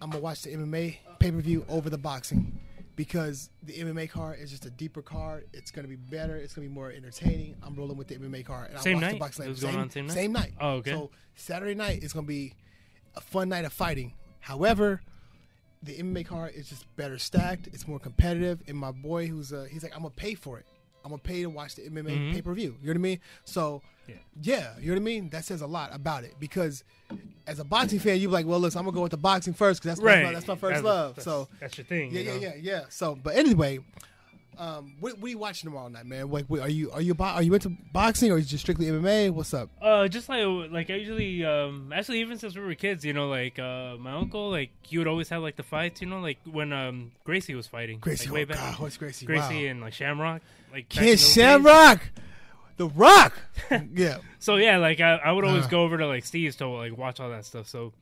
I'm 0.00 0.10
gonna 0.10 0.22
watch 0.22 0.42
the 0.42 0.50
MMA 0.50 0.96
pay 1.18 1.30
per 1.30 1.38
view 1.40 1.64
over 1.68 1.88
the 1.90 1.98
boxing 1.98 2.58
because 2.96 3.50
the 3.62 3.72
MMA 3.74 4.08
card 4.10 4.38
is 4.38 4.50
just 4.50 4.66
a 4.66 4.70
deeper 4.70 5.02
card. 5.02 5.46
It's 5.52 5.70
gonna 5.70 5.88
be 5.88 5.96
better. 5.96 6.36
It's 6.36 6.54
gonna 6.54 6.68
be 6.68 6.72
more 6.74 6.90
entertaining. 6.92 7.56
I'm 7.62 7.74
rolling 7.74 7.96
with 7.96 8.08
the 8.08 8.16
MMA 8.16 8.44
card. 8.44 8.70
And 8.70 8.80
Same 8.80 8.98
I 8.98 9.00
night? 9.00 9.12
The 9.14 9.18
boxing 9.18 9.46
It 9.46 9.48
was 9.48 9.60
same, 9.60 9.70
going 9.72 9.82
on 9.82 9.90
same 9.90 10.06
night? 10.06 10.14
Same 10.14 10.32
night. 10.32 10.52
Oh, 10.60 10.70
okay. 10.74 10.90
So 10.92 11.10
Saturday 11.34 11.74
night 11.74 12.02
is 12.02 12.12
gonna 12.12 12.26
be 12.26 12.54
a 13.16 13.20
fun 13.20 13.48
night 13.48 13.64
of 13.64 13.72
fighting. 13.72 14.12
However, 14.40 15.00
the 15.82 15.96
MMA 15.98 16.24
card 16.26 16.52
is 16.54 16.68
just 16.68 16.84
better 16.96 17.18
stacked. 17.18 17.66
It's 17.68 17.86
more 17.88 17.98
competitive. 17.98 18.62
And 18.68 18.76
my 18.76 18.90
boy, 18.92 19.26
who's 19.26 19.52
a, 19.52 19.66
he's 19.68 19.82
like, 19.82 19.94
I'm 19.94 20.02
gonna 20.02 20.14
pay 20.14 20.34
for 20.34 20.58
it. 20.58 20.66
I'm 21.04 21.10
gonna 21.10 21.20
pay 21.22 21.42
to 21.42 21.50
watch 21.50 21.74
the 21.74 21.82
MMA 21.82 22.10
Mhm. 22.16 22.32
pay 22.32 22.42
per 22.42 22.54
view. 22.54 22.76
You 22.80 22.86
know 22.86 22.92
what 22.92 22.96
I 22.96 23.00
mean? 23.00 23.20
So 23.44 23.82
Yeah. 24.06 24.14
yeah, 24.42 24.72
you 24.80 24.88
know 24.88 24.94
what 24.94 25.00
I 25.00 25.04
mean. 25.04 25.30
That 25.30 25.44
says 25.44 25.60
a 25.62 25.66
lot 25.66 25.94
about 25.94 26.24
it 26.24 26.34
because 26.38 26.84
as 27.46 27.58
a 27.58 27.64
boxing 27.64 27.98
fan, 27.98 28.18
you're 28.20 28.30
like, 28.30 28.46
well, 28.46 28.58
listen, 28.60 28.78
I'm 28.78 28.84
gonna 28.84 28.94
go 28.94 29.02
with 29.02 29.10
the 29.12 29.16
boxing 29.16 29.54
first 29.54 29.80
because 29.82 29.96
that's, 29.98 30.04
Right. 30.04 30.24
my, 30.24 30.32
that's 30.32 30.46
my 30.48 30.56
first 30.56 30.82
That's- 30.82 30.84
love. 30.84 31.16
that's- 31.16 31.24
so 31.24 31.48
that's 31.60 31.76
your 31.78 31.84
thing. 31.84 32.10
yeah, 32.12 32.20
you 32.20 32.26
yeah, 32.26 32.34
know? 32.34 32.40
yeah, 32.40 32.52
yeah. 32.60 32.80
So, 32.88 33.14
but 33.14 33.36
anyway, 33.36 33.78
um, 34.56 34.94
what, 35.00 35.18
what 35.18 35.24
are 35.26 35.28
you 35.30 35.38
watching 35.38 35.68
tomorrow 35.68 35.88
night, 35.88 36.06
man? 36.06 36.30
Like, 36.30 36.46
what, 36.46 36.60
are 36.60 36.68
you 36.68 36.90
are 36.92 37.00
you 37.00 37.12
bo- 37.14 37.24
are 37.24 37.42
you 37.42 37.52
into 37.54 37.70
boxing 37.92 38.30
or 38.30 38.38
is 38.38 38.46
it 38.46 38.50
just 38.50 38.62
strictly 38.62 38.86
MMA? 38.86 39.30
What's 39.30 39.52
up? 39.52 39.68
Uh, 39.82 40.06
just 40.06 40.28
like 40.28 40.44
like 40.70 40.90
I 40.90 40.94
usually 40.94 41.44
um 41.44 41.92
actually 41.92 42.20
even 42.20 42.38
since 42.38 42.54
we 42.54 42.62
were 42.62 42.74
kids, 42.76 43.04
you 43.04 43.12
know, 43.12 43.28
like 43.28 43.58
uh 43.58 43.96
my 43.98 44.12
uncle 44.12 44.50
like 44.50 44.70
he 44.82 44.96
would 44.98 45.08
always 45.08 45.28
have 45.30 45.42
like 45.42 45.56
the 45.56 45.64
fights, 45.64 46.00
you 46.00 46.06
know, 46.06 46.20
like 46.20 46.38
when 46.44 46.72
um 46.72 47.10
Gracie 47.24 47.54
was 47.56 47.66
fighting, 47.66 47.98
Gracie, 47.98 48.26
like, 48.26 48.34
way 48.34 48.42
oh 48.42 48.46
back. 48.46 48.58
God, 48.58 48.78
what's 48.78 48.96
Gracie? 48.96 49.26
Gracie 49.26 49.64
wow. 49.64 49.70
and 49.72 49.80
like 49.80 49.92
Shamrock, 49.92 50.40
like 50.72 50.88
Kid 50.88 51.00
those 51.18 51.34
days. 51.34 51.34
The 52.76 52.88
Rock. 52.88 53.32
yeah, 53.94 54.18
So 54.40 54.56
yeah, 54.56 54.78
like 54.78 55.00
I, 55.00 55.14
I 55.16 55.32
would 55.32 55.44
always 55.44 55.66
Uh. 55.66 55.68
go 55.68 55.82
over 55.84 55.96
to 55.98 56.06
like 56.06 56.24
Steve's 56.24 56.56
to 56.56 56.68
like 56.68 56.96
watch 56.96 57.20
all 57.20 57.30
that 57.30 57.44
stuff. 57.44 57.68
So 57.68 57.92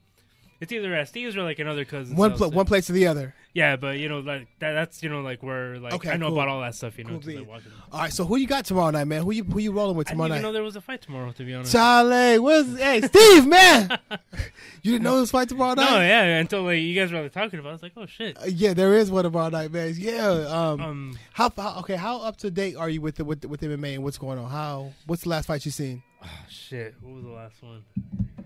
it's 0.62 0.72
either 0.72 0.94
at 0.94 1.08
Steve's 1.08 1.36
or 1.36 1.42
like 1.42 1.58
another 1.58 1.84
cousin. 1.84 2.16
one 2.16 2.32
pl- 2.36 2.50
one 2.52 2.64
place 2.66 2.86
to 2.86 2.92
the 2.92 3.06
other. 3.08 3.34
Yeah, 3.52 3.76
but 3.76 3.98
you 3.98 4.08
know 4.08 4.20
like 4.20 4.46
that, 4.60 4.72
that's 4.72 5.02
you 5.02 5.10
know 5.10 5.20
like 5.20 5.42
where 5.42 5.76
like 5.78 5.92
Okay, 5.92 6.10
I 6.10 6.16
know 6.16 6.28
cool. 6.28 6.38
about 6.38 6.48
all 6.48 6.60
that 6.62 6.74
stuff. 6.74 6.96
You 6.96 7.04
know, 7.04 7.10
Cool 7.10 7.18
'cause 7.18 7.28
I 7.28 7.32
bean. 7.32 7.46
watch 7.46 7.66
it. 7.66 7.72
All 7.92 8.00
right, 8.00 8.12
so 8.12 8.24
who 8.24 8.36
you 8.36 8.46
got 8.46 8.64
tomorrow 8.64 8.90
night, 8.90 9.04
man? 9.06 9.22
Who 9.24 9.32
you 9.32 9.44
who 9.44 9.58
you 9.58 9.72
rolling 9.72 9.96
with 9.96 10.08
I 10.08 10.12
tomorrow 10.12 10.28
didn't 10.28 10.38
even 10.38 10.48
know 10.48 10.52
there 10.54 10.62
was 10.62 10.76
a 10.76 10.80
fight 10.80 11.02
tomorrow. 11.02 11.32
To 11.32 11.44
be 11.44 11.52
honest. 11.52 11.72
Charlie, 11.72 12.38
what's 12.38 12.78
hey 12.78 13.02
Steve, 13.02 13.46
man? 13.46 13.98
you 14.82 14.92
didn't 14.92 15.02
know 15.02 15.20
this 15.20 15.30
fight 15.32 15.48
tomorrow 15.50 15.74
night? 15.74 15.90
No, 15.90 16.00
yeah, 16.00 16.38
until 16.38 16.62
like 16.62 16.78
you 16.80 16.94
guys 16.94 17.12
were 17.12 17.20
like, 17.22 17.32
talking 17.32 17.58
about, 17.58 17.68
it, 17.68 17.70
I 17.70 17.74
was 17.74 17.82
like, 17.82 17.92
oh 17.96 18.06
shit. 18.06 18.38
Uh, 18.40 18.46
yeah, 18.46 18.72
there 18.72 18.94
is 18.94 19.10
one 19.10 19.24
tomorrow 19.24 19.50
night, 19.50 19.70
man. 19.72 19.94
Yeah. 19.98 20.28
Um, 20.28 20.80
Um, 20.80 21.18
how, 21.34 21.50
how 21.56 21.80
okay? 21.80 21.96
How 21.96 22.20
up 22.22 22.36
to 22.38 22.50
date 22.50 22.76
are 22.76 22.88
you 22.88 23.00
with 23.02 23.16
the, 23.16 23.24
with 23.26 23.42
the, 23.42 23.48
with 23.48 23.60
MMA 23.60 23.94
and 23.96 24.04
what's 24.04 24.16
going 24.18 24.38
on? 24.38 24.48
How 24.48 24.92
what's 25.06 25.24
the 25.24 25.28
last 25.28 25.46
fight 25.46 25.64
you 25.66 25.72
seen? 25.72 26.02
oh, 26.24 26.28
shit. 26.48 26.94
What 27.02 27.14
was 27.16 27.24
the 27.24 27.30
last 27.30 27.62
one? 27.62 27.82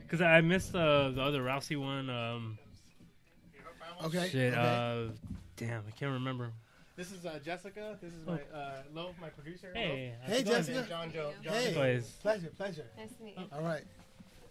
Because 0.07 0.21
I 0.21 0.41
missed 0.41 0.75
uh, 0.75 1.11
the 1.11 1.21
other 1.23 1.43
Rousey 1.43 1.77
one. 1.81 2.09
Um, 2.11 2.59
Okay. 4.05 4.29
shit. 4.29 4.53
okay. 4.53 5.09
Uh, 5.09 5.11
damn, 5.57 5.83
I 5.87 5.91
can't 5.99 6.13
remember. 6.13 6.53
This 6.97 7.13
is 7.13 7.25
uh, 7.25 7.39
Jessica. 7.45 7.97
This 8.03 8.13
is 8.13 8.27
my 8.27 8.39
uh, 8.55 8.83
Lo, 8.95 9.15
my 9.21 9.29
producer. 9.31 9.71
Hey, 9.75 10.13
how's 10.23 10.31
Hey, 10.31 10.41
it? 10.41 10.47
Jessica. 10.47 10.87
John 10.89 11.13
Joe. 11.13 11.33
John 11.43 11.53
Hey. 11.55 11.73
Joe. 11.73 11.81
Boys. 11.81 12.11
pleasure, 12.23 12.49
pleasure. 12.57 12.85
Nice 12.99 13.13
to 13.17 13.23
meet 13.25 13.37
you. 13.39 13.45
All 13.53 13.63
right. 13.63 13.83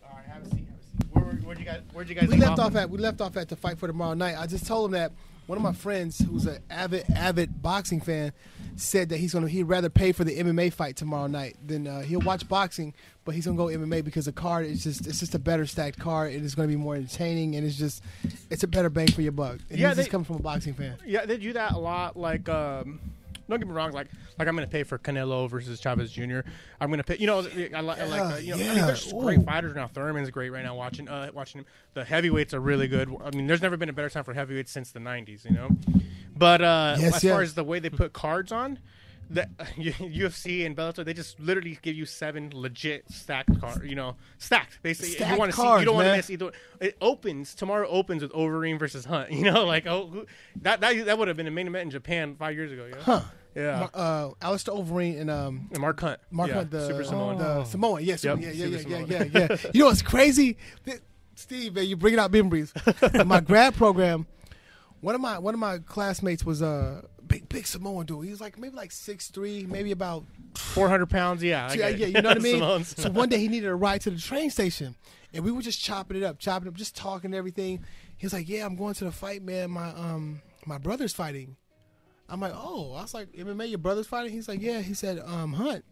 All 0.03 0.15
right, 0.17 0.25
have 0.25 0.41
a 0.43 0.49
seat. 0.49 0.65
Have 0.67 0.79
a 0.79 0.83
seat. 0.83 1.11
Where, 1.13 1.23
where, 1.25 1.33
where'd 1.35 1.59
you 1.59 1.65
guys? 1.65 1.81
Where'd 1.93 2.09
you 2.09 2.15
guys? 2.15 2.23
We 2.27 2.33
leave 2.37 2.39
left 2.41 2.59
off 2.59 2.75
at 2.75 2.89
we 2.89 2.97
left 2.97 3.21
off 3.21 3.37
at 3.37 3.49
the 3.49 3.55
fight 3.55 3.77
for 3.77 3.85
tomorrow 3.87 4.13
night. 4.15 4.35
I 4.37 4.47
just 4.47 4.65
told 4.65 4.85
him 4.87 4.91
that 4.93 5.11
one 5.47 5.57
of 5.57 5.63
my 5.63 5.73
friends, 5.73 6.17
who's 6.19 6.45
an 6.47 6.57
avid 6.71 7.05
avid 7.15 7.61
boxing 7.61 8.01
fan, 8.01 8.31
said 8.75 9.09
that 9.09 9.17
he's 9.17 9.33
gonna 9.33 9.47
he'd 9.47 9.63
rather 9.63 9.89
pay 9.89 10.11
for 10.11 10.23
the 10.23 10.37
MMA 10.39 10.73
fight 10.73 10.95
tomorrow 10.95 11.27
night 11.27 11.55
than 11.65 11.85
uh, 11.87 12.01
he'll 12.01 12.21
watch 12.21 12.47
boxing, 12.49 12.93
but 13.25 13.35
he's 13.35 13.45
gonna 13.45 13.57
go 13.57 13.65
MMA 13.65 14.03
because 14.05 14.25
the 14.25 14.31
card 14.31 14.65
is 14.67 14.83
just 14.83 15.05
it's 15.07 15.19
just 15.19 15.35
a 15.35 15.39
better 15.39 15.65
stacked 15.65 15.99
card. 15.99 16.31
It 16.33 16.43
is 16.43 16.55
gonna 16.55 16.67
be 16.69 16.75
more 16.75 16.95
entertaining 16.95 17.55
and 17.55 17.65
it's 17.65 17.75
just 17.77 18.01
it's 18.49 18.63
a 18.63 18.67
better 18.67 18.89
bang 18.89 19.07
for 19.11 19.21
your 19.21 19.31
buck. 19.33 19.57
And 19.69 19.77
Yeah, 19.79 19.89
he's 19.89 19.97
just 19.97 20.07
they- 20.07 20.11
coming 20.11 20.25
from 20.25 20.37
a 20.37 20.39
boxing 20.39 20.73
fan. 20.75 20.95
Yeah, 21.05 21.25
they 21.25 21.37
do 21.37 21.51
that 21.53 21.73
a 21.73 21.77
lot. 21.77 22.15
Like, 22.15 22.47
um, 22.47 22.99
don't 23.49 23.59
get 23.59 23.67
me 23.67 23.73
wrong. 23.75 23.91
Like, 23.91 24.07
like 24.39 24.47
I'm 24.47 24.55
gonna 24.55 24.65
pay 24.67 24.83
for 24.83 24.97
Canelo 24.97 25.49
versus 25.49 25.79
Chavez 25.79 26.11
Jr. 26.11 26.39
I'm 26.81 26.89
gonna 26.89 27.03
pay. 27.03 27.17
You 27.17 27.27
know, 27.27 27.39
I, 27.39 27.41
li- 27.41 27.69
I 27.73 27.81
like. 27.81 28.01
Uh, 28.21 28.37
you 28.37 28.49
know, 28.49 28.55
I 28.55 28.57
mean, 28.67 28.75
yeah, 28.77 28.85
there's 28.87 29.11
great 29.13 29.43
fighters 29.43 29.75
now. 29.75 29.87
Thurman's 29.87 30.29
great 30.31 30.49
right 30.51 30.63
now. 30.63 30.75
Watching, 30.75 31.07
uh, 31.07 31.29
watching 31.33 31.59
him. 31.59 31.65
The 31.93 32.03
heavyweights 32.03 32.53
are 32.55 32.59
really 32.59 32.87
good. 32.87 33.15
I 33.23 33.29
mean, 33.31 33.45
there's 33.47 33.61
never 33.61 33.77
been 33.77 33.89
a 33.89 33.93
better 33.93 34.09
time 34.09 34.23
for 34.23 34.33
heavyweights 34.33 34.71
since 34.71 34.91
the 34.91 34.99
'90s. 34.99 35.45
You 35.45 35.51
know, 35.51 35.69
but 36.35 36.61
uh, 36.61 36.95
Yes, 36.99 37.15
as 37.17 37.23
yes. 37.23 37.33
far 37.33 37.41
as 37.43 37.53
the 37.53 37.63
way 37.63 37.79
they 37.79 37.89
put 37.89 38.13
cards 38.13 38.51
on. 38.51 38.79
The 39.29 39.47
UFC 39.77 40.65
and 40.65 40.75
Bellator, 40.77 41.03
they 41.03 41.13
just 41.13 41.39
literally 41.39 41.79
give 41.81 41.95
you 41.95 42.05
seven 42.05 42.51
legit 42.53 43.09
stacked 43.11 43.59
cards. 43.59 43.83
You 43.83 43.95
know, 43.95 44.15
stacked. 44.37 44.79
Basically, 44.83 45.09
you 45.11 45.15
Stacked 45.15 45.39
want 45.39 45.51
to 45.51 45.57
see. 45.57 45.63
You 45.79 45.85
don't 45.85 45.95
want 45.95 46.07
to 46.07 46.15
miss 46.15 46.29
either. 46.29 46.51
It 46.79 46.97
opens 47.01 47.55
tomorrow. 47.55 47.87
Opens 47.87 48.21
with 48.21 48.31
Overeem 48.33 48.77
versus 48.79 49.05
Hunt. 49.05 49.31
You 49.35 49.51
know, 49.51 49.65
like 49.65 49.85
oh, 49.87 50.07
who- 50.07 50.25
that 50.61 50.81
that 50.81 51.05
that 51.05 51.17
would 51.17 51.27
have 51.27 51.37
been 51.37 51.47
a 51.47 51.51
main 51.51 51.67
event 51.67 51.83
in 51.83 51.89
Japan 51.91 52.35
five 52.37 52.55
years 52.55 52.71
ago. 52.71 52.85
Yeah. 52.89 53.01
Huh. 53.01 53.21
Yeah. 53.55 53.87
Uh, 53.93 54.31
Alistair 54.41 54.73
Overeem 54.75 55.21
and 55.21 55.31
um, 55.31 55.69
And 55.71 55.79
Mark 55.79 55.99
Hunt. 56.01 56.19
Mark 56.29 56.49
yeah, 56.49 56.55
Hunt, 56.55 56.71
the 56.71 56.87
Super 56.87 57.03
Samoan. 57.05 57.37
the 57.37 57.63
Samoan, 57.63 58.03
yes, 58.03 58.21
Yep, 58.23 58.39
yeah, 58.41 58.49
yeah, 58.49 58.65
Super 58.65 58.67
yeah, 58.89 58.97
yeah, 58.99 59.17
Samoan. 59.17 59.31
yeah, 59.33 59.47
yeah. 59.49 59.71
You 59.73 59.79
know 59.79 59.85
what's 59.85 60.01
crazy, 60.01 60.57
Th- 60.85 60.99
Steve? 61.35 61.73
Man, 61.75 61.85
you 61.85 61.95
bringing 61.95 62.19
out 62.19 62.31
memories. 62.33 62.73
My 63.25 63.39
grad 63.39 63.73
program, 63.75 64.27
one 64.99 65.15
of 65.15 65.21
my 65.21 65.39
one 65.39 65.53
of 65.53 65.59
my 65.61 65.77
classmates 65.79 66.43
was 66.43 66.61
a 66.61 67.05
big 67.55 67.65
Samoan 67.65 68.05
dude. 68.05 68.25
He 68.25 68.31
was 68.31 68.41
like 68.41 68.59
maybe 68.59 68.75
like 68.75 68.91
six 68.91 69.29
three, 69.29 69.65
maybe 69.65 69.91
about 69.91 70.25
Four 70.55 70.89
hundred 70.89 71.09
pounds. 71.09 71.41
Yeah. 71.41 71.71
Yeah, 71.73 71.87
yeah, 71.87 72.07
you 72.07 72.21
know 72.21 72.29
what 72.29 72.37
I 72.37 72.41
mean. 72.79 72.83
So 72.83 73.09
one 73.09 73.29
day 73.29 73.37
he 73.37 73.47
needed 73.47 73.67
a 73.67 73.75
ride 73.75 74.01
to 74.01 74.09
the 74.09 74.19
train 74.19 74.49
station, 74.49 74.95
and 75.33 75.43
we 75.43 75.51
were 75.51 75.61
just 75.61 75.81
chopping 75.81 76.17
it 76.17 76.23
up, 76.23 76.37
chopping 76.37 76.67
it 76.67 76.69
up, 76.69 76.75
just 76.75 76.95
talking 76.95 77.29
and 77.29 77.35
everything. 77.35 77.83
He 78.17 78.25
was 78.25 78.33
like, 78.33 78.49
"Yeah, 78.49 78.65
I'm 78.65 78.75
going 78.75 78.93
to 78.95 79.05
the 79.05 79.11
fight, 79.11 79.41
man. 79.41 79.71
My 79.71 79.89
um 79.89 80.41
my 80.65 80.77
brother's 80.77 81.13
fighting." 81.13 81.55
I'm 82.27 82.39
like, 82.41 82.53
"Oh," 82.55 82.93
I 82.93 83.03
was 83.03 83.13
like, 83.13 83.31
"MMA, 83.33 83.69
your 83.69 83.77
brother's 83.77 84.07
fighting?" 84.07 84.33
He's 84.33 84.47
like, 84.49 84.61
"Yeah." 84.61 84.81
He 84.81 84.93
said, 84.93 85.19
"Um, 85.25 85.53
Hunt." 85.53 85.85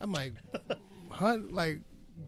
I'm 0.00 0.12
like, 0.12 0.34
"Hunt, 1.10 1.52
like 1.52 1.80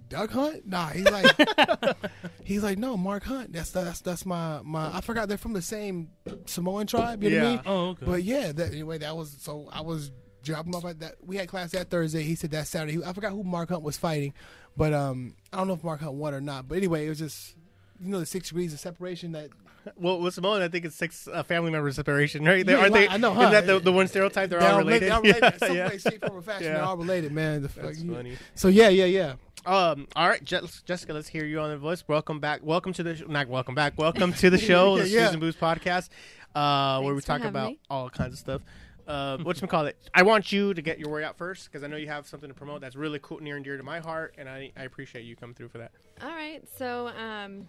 Doug 0.08 0.30
Hunt?" 0.30 0.66
Nah, 0.66 0.88
he's 0.88 1.04
like, 1.10 1.26
he's 2.44 2.62
like, 2.62 2.78
"No, 2.78 2.96
Mark 2.96 3.24
Hunt. 3.24 3.52
That's 3.52 3.70
that's 3.70 4.00
that's 4.00 4.24
my 4.26 4.60
my. 4.62 4.96
I 4.96 5.00
forgot 5.00 5.28
they're 5.28 5.38
from 5.38 5.52
the 5.52 5.62
same 5.62 6.10
Samoan 6.46 6.86
tribe. 6.86 7.22
You 7.22 7.30
know 7.30 7.36
what 7.36 7.42
I 7.42 7.48
Yeah. 7.50 7.56
mean? 7.56 7.62
Oh, 7.66 7.86
okay. 7.90 8.06
But 8.06 8.22
yeah, 8.22 8.52
that, 8.52 8.72
anyway, 8.72 8.98
that 8.98 9.16
was 9.16 9.36
so 9.40 9.68
I 9.72 9.80
was 9.80 10.10
dropping 10.42 10.74
off 10.74 10.84
at 10.84 11.00
that. 11.00 11.16
We 11.24 11.36
had 11.36 11.48
class 11.48 11.72
that 11.72 11.90
Thursday. 11.90 12.22
He 12.22 12.34
said 12.34 12.50
that 12.52 12.66
Saturday. 12.66 13.02
I 13.04 13.12
forgot 13.12 13.32
who 13.32 13.42
Mark 13.42 13.68
Hunt 13.70 13.82
was 13.82 13.96
fighting, 13.96 14.32
but 14.76 14.92
um, 14.92 15.34
I 15.52 15.56
don't 15.58 15.68
know 15.68 15.74
if 15.74 15.82
Mark 15.84 16.00
Hunt 16.00 16.14
won 16.14 16.34
or 16.34 16.40
not. 16.40 16.68
But 16.68 16.78
anyway, 16.78 17.06
it 17.06 17.08
was 17.08 17.18
just 17.18 17.54
you 18.00 18.10
know 18.10 18.20
the 18.20 18.26
six 18.26 18.48
degrees 18.48 18.72
of 18.72 18.80
separation 18.80 19.32
that 19.32 19.50
well, 19.96 20.20
with 20.20 20.34
Samoan, 20.34 20.62
I 20.62 20.68
think 20.68 20.84
it's 20.84 20.96
six 20.96 21.28
uh, 21.32 21.42
family 21.44 21.70
member 21.70 21.90
separation, 21.92 22.44
right? 22.44 22.66
They, 22.66 22.72
Yeah, 22.72 22.78
aren't 22.80 22.92
they? 22.94 23.08
I 23.08 23.16
know, 23.18 23.32
Isn't 23.38 23.52
that 23.52 23.66
the, 23.66 23.78
the 23.78 23.92
one 23.92 24.08
stereotype? 24.08 24.50
They're, 24.50 24.60
all 24.60 24.78
related. 24.78 25.08
They're 25.08 25.14
all 25.14 25.22
related. 25.22 25.42
Yeah, 25.60 25.66
Some 25.68 25.76
yeah. 25.76 25.88
way, 25.88 25.98
shape, 25.98 26.24
form, 26.26 26.38
or 26.38 26.42
fashion. 26.42 26.64
Yeah. 26.64 26.72
They're 26.74 26.82
all 26.84 26.96
related, 26.96 27.30
man. 27.32 27.62
The 27.62 27.68
That's 27.68 28.02
funny. 28.02 28.36
So 28.56 28.66
yeah, 28.68 28.88
yeah, 28.88 29.04
yeah. 29.04 29.34
Um. 29.66 30.06
All 30.14 30.28
right, 30.28 30.42
Je- 30.44 30.60
Jessica. 30.84 31.12
Let's 31.12 31.26
hear 31.28 31.44
you 31.44 31.58
on 31.60 31.70
the 31.70 31.76
voice. 31.76 32.04
Welcome 32.06 32.38
back. 32.38 32.60
Welcome 32.62 32.92
to 32.94 33.02
the 33.02 33.16
sh- 33.16 33.22
not 33.26 33.48
welcome 33.48 33.74
back. 33.74 33.98
Welcome 33.98 34.32
to 34.34 34.48
the 34.48 34.58
show, 34.70 34.96
Yeah, 34.96 35.02
the 35.02 35.08
yeah. 35.08 35.26
Susan 35.26 35.40
Booze 35.40 35.56
podcast, 35.56 36.08
uh, 36.54 37.00
where 37.02 37.14
we 37.14 37.20
talk 37.20 37.42
about 37.42 37.70
me. 37.70 37.80
all 37.90 38.08
kinds 38.08 38.34
of 38.34 38.38
stuff. 38.38 38.62
Uh, 39.08 39.38
what's 39.38 39.60
call 39.62 39.86
it? 39.86 39.96
I 40.14 40.22
want 40.22 40.52
you 40.52 40.72
to 40.72 40.82
get 40.82 40.98
your 41.00 41.08
word 41.10 41.24
out 41.24 41.36
first 41.36 41.64
because 41.66 41.82
I 41.82 41.88
know 41.88 41.96
you 41.96 42.06
have 42.08 42.26
something 42.28 42.48
to 42.48 42.54
promote 42.54 42.80
that's 42.80 42.94
really 42.96 43.18
cool, 43.20 43.40
near 43.40 43.56
and 43.56 43.64
dear 43.64 43.76
to 43.76 43.82
my 43.82 43.98
heart, 44.00 44.34
and 44.38 44.48
I, 44.48 44.70
I 44.76 44.84
appreciate 44.84 45.24
you 45.24 45.34
coming 45.36 45.54
through 45.54 45.68
for 45.68 45.78
that. 45.78 45.90
All 46.22 46.30
right. 46.30 46.62
So 46.78 47.08
um, 47.08 47.68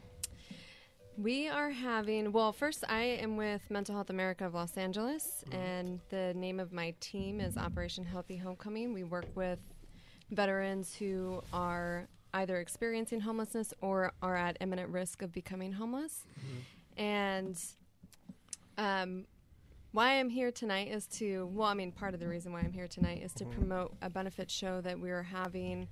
we 1.17 1.47
are 1.47 1.69
having, 1.71 2.31
well, 2.31 2.51
first, 2.53 2.83
I 2.89 3.01
am 3.01 3.37
with 3.37 3.61
Mental 3.69 3.93
Health 3.95 4.09
America 4.09 4.45
of 4.45 4.53
Los 4.55 4.77
Angeles, 4.77 5.43
and 5.51 5.99
the 6.09 6.33
name 6.35 6.59
of 6.59 6.71
my 6.71 6.93
team 6.99 7.39
is 7.39 7.55
Operation 7.57 8.05
Healthy 8.05 8.37
Homecoming. 8.37 8.93
We 8.93 9.03
work 9.03 9.27
with 9.35 9.59
veterans 10.31 10.95
who 10.95 11.41
are 11.53 12.07
either 12.33 12.57
experiencing 12.57 13.21
homelessness 13.21 13.73
or 13.81 14.11
are 14.21 14.35
at 14.35 14.57
imminent 14.59 14.89
risk 14.89 15.21
of 15.21 15.31
becoming 15.31 15.71
homeless. 15.71 16.25
And 16.97 17.59
um, 18.77 19.25
why 19.91 20.19
I'm 20.19 20.29
here 20.29 20.51
tonight 20.51 20.89
is 20.89 21.07
to, 21.07 21.49
well, 21.53 21.69
I 21.69 21.73
mean, 21.73 21.91
part 21.91 22.13
of 22.13 22.19
the 22.19 22.27
reason 22.27 22.51
why 22.51 22.59
I'm 22.59 22.73
here 22.73 22.87
tonight 22.87 23.23
is 23.23 23.33
to 23.33 23.45
promote 23.45 23.95
a 24.01 24.09
benefit 24.09 24.51
show 24.51 24.81
that 24.81 24.99
we're 24.99 25.23
having 25.23 25.87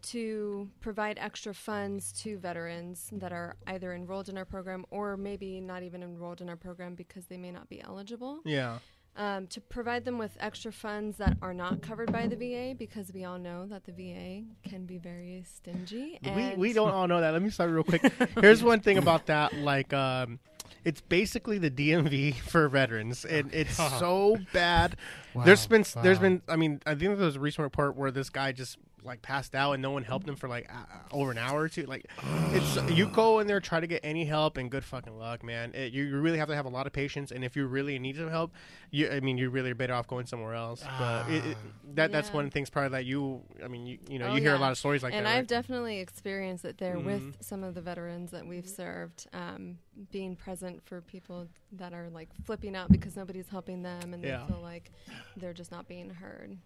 to 0.00 0.68
provide 0.80 1.18
extra 1.20 1.52
funds 1.52 2.12
to 2.12 2.38
veterans 2.38 3.10
that 3.12 3.32
are 3.32 3.56
either 3.66 3.92
enrolled 3.94 4.28
in 4.28 4.38
our 4.38 4.44
program 4.44 4.84
or 4.90 5.16
maybe 5.16 5.60
not 5.60 5.82
even 5.82 6.02
enrolled 6.02 6.40
in 6.40 6.48
our 6.48 6.56
program 6.56 6.94
because 6.94 7.26
they 7.26 7.36
may 7.36 7.50
not 7.50 7.68
be 7.68 7.82
eligible. 7.82 8.40
Yeah. 8.44 8.78
Um, 9.18 9.48
to 9.48 9.60
provide 9.60 10.04
them 10.04 10.16
with 10.16 10.36
extra 10.38 10.70
funds 10.70 11.16
that 11.16 11.36
are 11.42 11.52
not 11.52 11.82
covered 11.82 12.12
by 12.12 12.28
the 12.28 12.36
VA 12.36 12.76
because 12.78 13.12
we 13.12 13.24
all 13.24 13.36
know 13.36 13.66
that 13.66 13.84
the 13.84 13.90
VA 13.90 14.44
can 14.68 14.86
be 14.86 14.96
very 14.96 15.42
stingy. 15.44 16.20
We, 16.22 16.30
And 16.30 16.56
we 16.56 16.72
don't 16.72 16.92
all 16.92 17.08
know 17.08 17.20
that. 17.20 17.32
Let 17.32 17.42
me 17.42 17.50
start 17.50 17.72
real 17.72 17.82
quick. 17.82 18.12
Here's 18.40 18.62
one 18.62 18.78
thing 18.78 18.96
about 18.96 19.26
that. 19.26 19.54
Like, 19.56 19.92
um, 19.92 20.38
it's 20.84 21.00
basically 21.00 21.58
the 21.58 21.70
DMV 21.70 22.34
for 22.48 22.68
veterans, 22.68 23.24
and 23.24 23.52
it's 23.52 23.76
so 23.76 24.38
bad. 24.52 24.96
there's 25.44 25.66
been 25.66 25.84
there's 26.02 26.18
wow. 26.18 26.22
been. 26.22 26.42
I 26.48 26.54
mean, 26.54 26.80
I 26.86 26.90
think 26.90 27.16
there 27.16 27.26
was 27.26 27.36
a 27.36 27.40
recent 27.40 27.64
report 27.64 27.96
where 27.96 28.10
this 28.10 28.30
guy 28.30 28.52
just 28.52 28.78
like 29.04 29.22
passed 29.22 29.54
out 29.54 29.72
and 29.72 29.82
no 29.82 29.90
one 29.90 30.02
helped 30.04 30.28
him 30.28 30.36
for 30.36 30.48
like 30.48 30.68
uh, 30.72 30.84
over 31.12 31.30
an 31.30 31.38
hour 31.38 31.60
or 31.62 31.68
two. 31.68 31.84
Like, 31.84 32.06
it's 32.52 32.90
you 32.96 33.06
go 33.06 33.38
in 33.38 33.46
there 33.46 33.60
try 33.60 33.80
to 33.80 33.86
get 33.86 34.00
any 34.04 34.24
help 34.24 34.56
and 34.56 34.70
good 34.70 34.84
fucking 34.84 35.16
luck, 35.18 35.42
man. 35.42 35.72
It, 35.74 35.92
you, 35.92 36.04
you 36.04 36.18
really 36.18 36.38
have 36.38 36.48
to 36.48 36.54
have 36.54 36.66
a 36.66 36.70
lot 36.70 36.86
of 36.86 36.92
patience, 36.92 37.30
and 37.30 37.44
if 37.44 37.56
you 37.56 37.66
really 37.66 37.98
need 37.98 38.16
some 38.16 38.28
help, 38.30 38.52
you 38.90 39.08
I 39.10 39.20
mean, 39.20 39.38
you're 39.38 39.50
really 39.50 39.72
better 39.72 39.94
off 39.94 40.06
going 40.06 40.26
somewhere 40.26 40.54
else. 40.54 40.82
But 40.98 41.28
it, 41.30 41.44
it, 41.44 41.56
that 41.94 42.12
that's 42.12 42.28
Yeah. 42.30 42.34
one 42.36 42.44
of 42.44 42.50
the 42.50 42.54
things 42.54 42.70
probably 42.70 42.90
that 42.90 43.04
you. 43.04 43.42
I 43.64 43.68
mean, 43.68 43.86
you 43.86 43.98
you 44.08 44.18
know, 44.18 44.26
Oh, 44.28 44.34
you 44.34 44.40
hear 44.40 44.54
a 44.54 44.58
lot 44.58 44.72
of 44.72 44.78
stories 44.78 45.02
like 45.02 45.12
and 45.14 45.24
that. 45.24 45.28
And 45.30 45.38
I've 45.38 45.42
right? 45.42 45.48
definitely 45.48 45.98
experienced 46.00 46.64
it 46.64 46.78
there 46.78 46.96
Mhm. 46.96 47.04
with 47.04 47.36
some 47.40 47.62
of 47.64 47.74
the 47.74 47.80
veterans 47.80 48.30
that 48.32 48.46
we've 48.46 48.68
served, 48.68 49.26
um, 49.32 49.78
being 50.12 50.36
present 50.36 50.82
for 50.84 51.00
people 51.00 51.48
that 51.72 51.92
are 51.92 52.08
like 52.10 52.28
flipping 52.44 52.76
out 52.76 52.90
because 52.90 53.16
nobody's 53.16 53.48
helping 53.48 53.82
them 53.82 54.14
and 54.14 54.22
Yeah. 54.22 54.42
they 54.46 54.52
feel 54.52 54.60
like 54.60 54.90
they're 55.36 55.52
just 55.54 55.70
not 55.70 55.86
being 55.88 56.10
heard. 56.10 56.56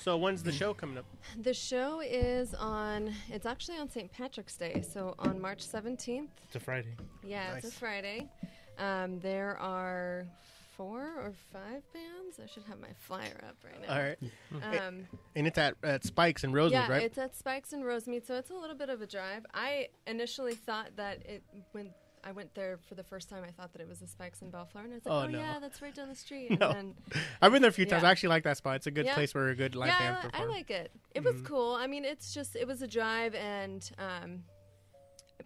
So 0.00 0.16
when's 0.16 0.42
the 0.42 0.52
show 0.52 0.72
coming 0.74 0.98
up? 0.98 1.04
The 1.42 1.54
show 1.54 2.00
is 2.00 2.54
on, 2.54 3.12
it's 3.28 3.46
actually 3.46 3.78
on 3.78 3.88
St. 3.88 4.10
Patrick's 4.12 4.56
Day, 4.56 4.82
so 4.88 5.14
on 5.18 5.40
March 5.40 5.66
17th. 5.66 6.28
It's 6.44 6.54
a 6.56 6.60
Friday. 6.60 6.94
Yeah, 7.24 7.56
it's 7.56 7.66
a 7.68 7.72
Friday. 7.72 8.28
Um, 8.78 9.18
there 9.20 9.56
are 9.58 10.26
four 10.76 11.00
or 11.00 11.32
five 11.52 11.82
bands. 11.92 12.38
I 12.42 12.46
should 12.46 12.62
have 12.64 12.78
my 12.80 12.92
flyer 13.00 13.40
up 13.48 13.56
right 13.64 13.80
now. 13.88 13.94
All 13.96 14.02
right, 14.02 14.78
Um, 14.86 15.06
and 15.34 15.46
it's 15.46 15.58
at, 15.58 15.74
at 15.82 16.04
Spikes 16.04 16.44
and 16.44 16.52
Rosewood, 16.54 16.72
yeah, 16.72 16.88
right? 16.90 17.02
it's 17.02 17.18
at 17.18 17.34
Spikes 17.34 17.72
and 17.72 17.82
Rosemead, 17.82 18.26
so 18.26 18.34
it's 18.34 18.50
a 18.50 18.54
little 18.54 18.76
bit 18.76 18.90
of 18.90 19.00
a 19.00 19.06
drive. 19.06 19.46
I 19.54 19.88
initially 20.06 20.54
thought 20.54 20.90
that 20.96 21.24
it 21.26 21.42
when 21.72 21.90
I 22.26 22.32
went 22.32 22.54
there 22.56 22.78
for 22.88 22.96
the 22.96 23.04
first 23.04 23.28
time, 23.28 23.44
I 23.46 23.52
thought 23.52 23.72
that 23.72 23.80
it 23.80 23.88
was 23.88 24.00
the 24.00 24.06
Spikes 24.08 24.42
in 24.42 24.50
Bellflower, 24.50 24.82
and 24.84 24.92
I 24.92 24.96
was 24.96 25.06
like, 25.06 25.14
Oh, 25.14 25.18
"Oh, 25.18 25.26
no. 25.28 25.38
yeah, 25.38 25.58
that's 25.60 25.80
right 25.80 25.94
down 25.94 26.08
the 26.08 26.14
street." 26.16 26.50
No. 26.60 26.70
And 26.70 26.94
then, 27.12 27.20
I've 27.40 27.52
been 27.52 27.62
there 27.62 27.68
a 27.70 27.72
few 27.72 27.86
times. 27.86 28.02
I 28.02 28.10
actually 28.10 28.30
like 28.30 28.42
that 28.44 28.56
spot. 28.56 28.76
It's 28.76 28.86
a 28.88 28.90
good 28.90 29.06
Yeah. 29.06 29.14
place 29.14 29.32
where 29.34 29.48
a 29.48 29.54
good 29.54 29.76
live 29.76 29.88
yeah, 29.88 30.14
band 30.22 30.30
I, 30.34 30.42
I 30.42 30.46
like 30.46 30.70
it. 30.70 30.90
It 31.14 31.22
was 31.22 31.36
Mhm. 31.36 31.44
cool. 31.44 31.74
I 31.74 31.86
mean, 31.86 32.04
it's 32.04 32.34
just 32.34 32.56
it 32.56 32.66
was 32.66 32.82
a 32.82 32.88
drive, 32.88 33.34
and 33.36 33.88
um, 33.98 34.42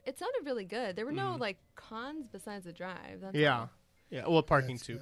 it 0.07 0.19
sounded 0.19 0.47
really 0.47 0.65
good. 0.65 0.97
There 0.97 1.05
were 1.05 1.13
no 1.13 1.35
Mhm. 1.35 1.41
like 1.41 1.59
cons 1.75 2.27
besides 2.33 2.65
the 2.65 2.73
drive. 2.73 3.21
That's 3.21 3.37
Yeah, 3.37 3.59
all. 3.61 3.71
yeah. 4.09 4.27
Well, 4.27 4.43
parking 4.43 4.77
That's 4.77 4.87
too. 4.87 5.01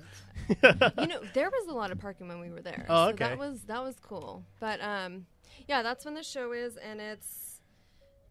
you 1.00 1.06
know, 1.06 1.20
there 1.34 1.50
was 1.50 1.68
a 1.68 1.72
lot 1.74 1.92
of 1.92 1.98
parking 2.00 2.26
when 2.26 2.40
we 2.40 2.50
were 2.50 2.62
there. 2.62 2.86
Oh, 2.90 3.06
So 3.06 3.10
okay. 3.12 3.24
that 3.28 3.38
was 3.38 3.62
that 3.64 3.82
was 3.84 3.96
cool. 4.00 4.44
But 4.58 4.80
um, 4.82 5.26
yeah, 5.68 5.82
that's 5.82 6.04
when 6.04 6.14
the 6.14 6.24
show 6.24 6.50
is, 6.52 6.76
and 6.76 7.00
it's 7.00 7.60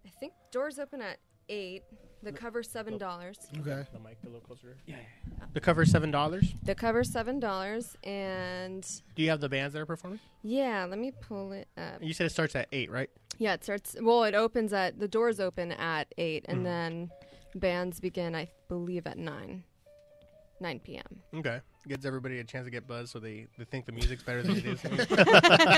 I 0.06 0.10
think 0.20 0.34
doors 0.52 0.80
open 0.80 1.02
at 1.02 1.20
eight. 1.48 1.84
The 2.28 2.38
cover 2.38 2.62
seven 2.62 2.98
dollars. 2.98 3.38
Okay. 3.60 3.86
The 3.94 4.00
mic 4.00 4.18
a 4.24 4.26
little 4.26 4.42
closer. 4.42 4.76
Yeah. 4.86 4.98
The 5.54 5.62
cover 5.62 5.86
seven 5.86 6.12
dollars. 6.12 6.54
The 6.64 6.76
cover 6.76 7.04
seven 7.06 7.40
dollars, 7.40 7.96
and 8.04 8.86
Do 9.16 9.24
you 9.24 9.30
have 9.30 9.40
the 9.40 9.48
bands 9.48 9.74
that 9.74 9.80
are 9.82 9.86
performing? 9.86 10.20
yeah, 10.44 10.86
let 10.90 11.00
me 11.00 11.12
pull 11.22 11.54
it 11.54 11.68
up. 11.78 12.02
You 12.04 12.14
said 12.14 12.26
it 12.26 12.32
starts 12.32 12.54
at 12.56 12.68
eight, 12.74 12.92
right? 12.92 13.10
Yeah, 13.38 13.54
it 13.54 13.64
starts. 13.64 13.96
Well, 14.02 14.24
it 14.26 14.36
opens 14.36 14.74
at 14.74 15.00
the 15.00 15.08
doors 15.08 15.40
open 15.40 15.72
at 15.72 16.14
eight, 16.18 16.44
and 16.50 16.60
Mhm. 16.60 16.64
then 16.64 17.12
bands 17.56 18.00
begin, 18.02 18.36
I 18.36 18.50
believe, 18.68 19.08
at 19.08 19.18
nine, 19.18 19.64
nine 20.60 20.80
p.m. 20.80 21.22
Okay. 21.34 21.62
Gives 21.88 22.06
everybody 22.06 22.40
a 22.40 22.44
chance 22.44 22.66
to 22.66 22.72
get 22.72 22.86
buzzed, 22.88 23.10
so 23.10 23.20
they, 23.20 23.48
they 23.58 23.64
think 23.64 23.86
the 23.86 23.92
music's 23.94 24.22
better 24.24 24.44
than 24.44 24.58
it 24.58 24.66
is. 24.66 24.82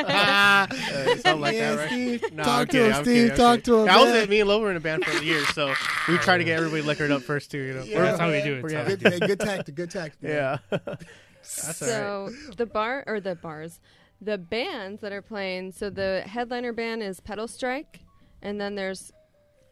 Uh, 0.09 0.67
something 0.67 1.39
like 1.41 1.55
Yeah, 1.55 1.71
that, 1.75 1.77
right? 1.77 1.87
Steve. 1.89 2.33
No, 2.33 2.43
talk 2.43 2.59
I'm 2.61 2.65
to 2.67 2.71
kidding, 2.71 2.91
him, 2.91 3.03
Steve. 3.03 3.05
kidding, 3.29 3.37
talk 3.37 3.55
kidding. 3.59 3.63
to 3.73 3.81
him. 3.83 3.89
I 3.89 3.97
was 4.01 4.13
man. 4.13 4.23
at 4.23 4.29
me 4.29 4.39
and 4.39 4.49
Lover 4.49 4.69
in 4.71 4.77
a 4.77 4.79
band 4.79 5.05
for 5.05 5.23
years, 5.23 5.47
so 5.49 5.73
we 6.07 6.17
try 6.17 6.37
to 6.37 6.43
get 6.43 6.57
everybody 6.57 6.81
liquored 6.81 7.11
up 7.11 7.21
first 7.21 7.51
too. 7.51 7.57
You 7.59 7.73
know. 7.73 7.83
Yeah. 7.83 8.01
That's 8.01 8.19
how 8.19 8.29
we 8.31 8.41
do 8.41 8.55
it. 8.55 8.63
We're 8.63 8.69
That's 8.69 8.89
how 8.89 8.95
gonna- 8.95 9.11
we 9.11 9.19
Good, 9.19 9.21
hey, 9.21 9.27
good 9.27 9.39
tactic. 9.39 9.75
Good 9.75 9.91
tactic. 9.91 10.23
man. 10.23 10.31
Yeah. 10.31 10.57
That's 10.71 11.81
all 11.81 11.87
right. 11.87 12.29
So 12.31 12.53
the 12.57 12.65
bar 12.65 13.03
or 13.07 13.19
the 13.19 13.35
bars, 13.35 13.79
the 14.21 14.37
bands 14.37 15.01
that 15.01 15.11
are 15.11 15.21
playing. 15.21 15.71
So 15.73 15.89
the 15.89 16.23
headliner 16.25 16.73
band 16.73 17.01
is 17.03 17.19
Pedal 17.19 17.47
Strike, 17.47 17.99
and 18.41 18.59
then 18.59 18.75
there's 18.75 19.11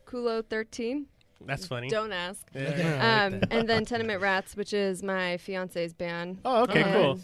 Kulo 0.05 0.41
Thirteen. 0.41 1.07
That's 1.45 1.67
funny. 1.67 1.87
Don't 1.89 2.11
ask. 2.11 2.45
Yeah. 2.53 2.77
Yeah, 2.77 3.21
I 3.21 3.25
Um, 3.27 3.41
and 3.51 3.69
then 3.69 3.85
Tenement 3.85 4.21
Rats, 4.21 4.55
which 4.55 4.73
is 4.73 5.03
my 5.03 5.37
fiance's 5.37 5.93
band, 5.93 6.39
Oh, 6.43 6.63
okay, 6.63 6.83
And- 6.83 6.93
cool. 6.93 7.19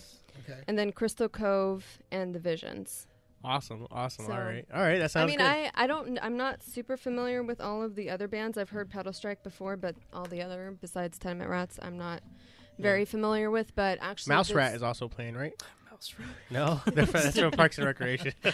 Okay. 0.49 0.61
and 0.67 0.77
then 0.77 0.91
Crystal 0.91 1.29
Cove 1.29 1.99
and 2.11 2.33
the 2.35 2.39
Visions. 2.39 3.07
Awesome, 3.45 3.87
awesome. 3.91 4.25
So- 4.25 4.31
all 4.33 4.39
right, 4.39 4.65
all 4.73 4.81
right. 4.81 4.99
That 4.99 5.11
sounds. 5.11 5.29
I 5.31 5.35
sounds 5.35 5.37
mean, 5.37 5.37
good. 5.39 5.71
I, 5.75 5.83
I 5.83 5.87
don't 5.87 6.17
I'm 6.21 6.37
not 6.37 6.63
super 6.63 6.95
familiar 6.95 7.43
with 7.43 7.59
all 7.59 7.83
of 7.83 7.95
the 7.95 8.09
other 8.09 8.27
bands. 8.27 8.57
I've 8.57 8.69
heard 8.69 8.89
Pedal 8.89 9.11
Strike 9.13 9.43
before, 9.43 9.75
but 9.75 9.95
all 10.13 10.23
the 10.25 10.41
other 10.41 10.75
besides 10.79 11.17
Tenement 11.17 11.49
Rats, 11.49 11.77
I'm 11.81 11.97
not 11.97 12.23
very 12.79 13.03
familiar 13.05 13.51
with. 13.51 13.75
But 13.75 13.99
actually, 14.01 14.35
Mouse 14.35 14.51
Rat 14.51 14.73
is 14.75 14.81
also 14.83 15.07
playing, 15.09 15.35
right? 15.35 15.53
Mouse 15.93 16.15
Rat. 16.17 16.27
No, 16.49 16.81
They're 16.91 17.05
fr- 17.05 17.17
that's 17.19 17.39
from 17.39 17.51
Parks 17.51 17.77
and 17.77 17.85
Recreation. 17.85 18.33
I'm 18.43 18.53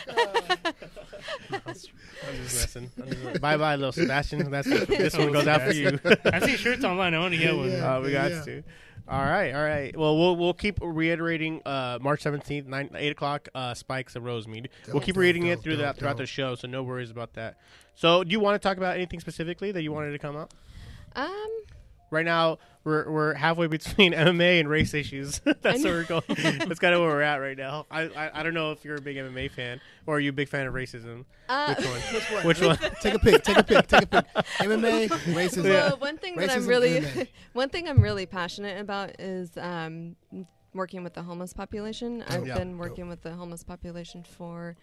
just 1.63 1.89
messing. 2.25 2.91
I'm 3.01 3.09
just- 3.09 3.41
Bye 3.41 3.55
bye, 3.57 3.75
little 3.75 3.91
Sebastian. 3.93 4.51
That's 4.51 4.67
this 4.87 5.17
one 5.17 5.31
goes 5.31 5.47
out 5.47 5.61
for 5.61 5.71
you. 5.71 5.97
I 6.25 6.39
see 6.41 6.57
shirts 6.57 6.83
online. 6.83 7.13
I 7.13 7.19
want 7.19 7.33
to 7.33 7.39
get 7.39 7.55
one. 7.55 7.71
Yeah. 7.71 7.95
Uh, 7.95 8.01
we 8.01 8.11
got 8.11 8.31
Yeah. 8.31 8.41
to. 8.43 8.63
All 9.07 9.21
right, 9.23 9.53
all 9.55 9.63
right. 9.63 9.95
Well, 9.97 10.17
we'll 10.17 10.35
we'll 10.35 10.53
keep 10.53 10.77
reiterating 10.81 11.61
uh, 11.65 11.97
March 12.01 12.21
seventeenth, 12.21 12.67
nine 12.67 12.89
eight 12.95 13.11
o'clock. 13.13 13.47
Uh, 13.55 13.73
Spikes 13.73 14.15
of 14.15 14.23
Rosemead. 14.23 14.67
We'll 14.91 15.01
keep 15.01 15.15
dope, 15.15 15.21
reading 15.21 15.47
it 15.47 15.55
dope, 15.55 15.63
through 15.63 15.77
that 15.77 15.97
throughout 15.97 16.17
the 16.17 16.25
show, 16.27 16.53
so 16.55 16.67
no 16.67 16.83
worries 16.83 17.09
about 17.09 17.33
that. 17.33 17.57
So, 17.95 18.23
do 18.23 18.29
you 18.31 18.39
want 18.39 18.61
to 18.61 18.67
talk 18.67 18.77
about 18.77 18.95
anything 18.97 19.19
specifically 19.19 19.71
that 19.71 19.81
you 19.81 19.91
wanted 19.91 20.11
to 20.11 20.19
come 20.19 20.35
up? 20.35 20.53
Um, 21.15 21.49
Right 22.11 22.25
now, 22.25 22.57
we're 22.83 23.09
we're 23.11 23.33
halfway 23.35 23.67
between 23.67 24.13
MMA 24.13 24.59
and 24.59 24.67
race 24.69 24.93
issues. 24.93 25.39
That's 25.61 25.83
where 25.83 25.93
we're 25.93 26.03
going. 26.05 26.23
That's 26.27 26.79
kind 26.79 26.95
of 26.95 27.01
where 27.01 27.09
we're 27.09 27.21
at 27.21 27.37
right 27.37 27.57
now. 27.57 27.85
I, 27.91 28.01
I 28.03 28.39
I 28.39 28.43
don't 28.43 28.53
know 28.53 28.71
if 28.71 28.83
you're 28.83 28.95
a 28.95 29.01
big 29.01 29.17
MMA 29.17 29.51
fan 29.51 29.79
or 30.07 30.15
are 30.17 30.19
you 30.19 30.29
a 30.31 30.33
big 30.33 30.49
fan 30.49 30.65
of 30.65 30.73
racism. 30.73 31.25
uh, 31.49 31.75
Which 31.75 31.85
one? 31.85 31.99
Which 32.13 32.31
one? 32.31 32.45
Which 32.45 32.61
one? 32.61 32.77
Take 33.01 33.13
a 33.13 33.19
pick. 33.19 33.43
Take 33.43 33.57
a 33.57 33.63
pick. 33.63 33.87
Take 33.87 34.01
a 34.03 34.07
pick. 34.07 34.25
MMA, 34.59 35.07
racism. 35.35 35.63
Well, 35.65 35.97
one 35.97 36.17
thing 36.17 36.35
that 36.37 36.49
I'm 36.49 36.65
really, 36.65 37.05
one 37.53 37.69
thing 37.69 37.87
I'm 37.87 38.01
really 38.01 38.25
passionate 38.25 38.79
about 38.81 39.19
is 39.19 39.55
um, 39.57 40.15
working 40.73 41.03
with 41.03 41.13
the 41.13 41.21
homeless 41.23 41.53
population. 41.53 42.23
I've 42.27 42.47
Yeah. 42.47 42.57
been 42.57 42.77
working 42.77 43.07
with 43.07 43.21
the 43.21 43.33
homeless 43.33 43.63
population 43.63 44.23
for 44.23 44.75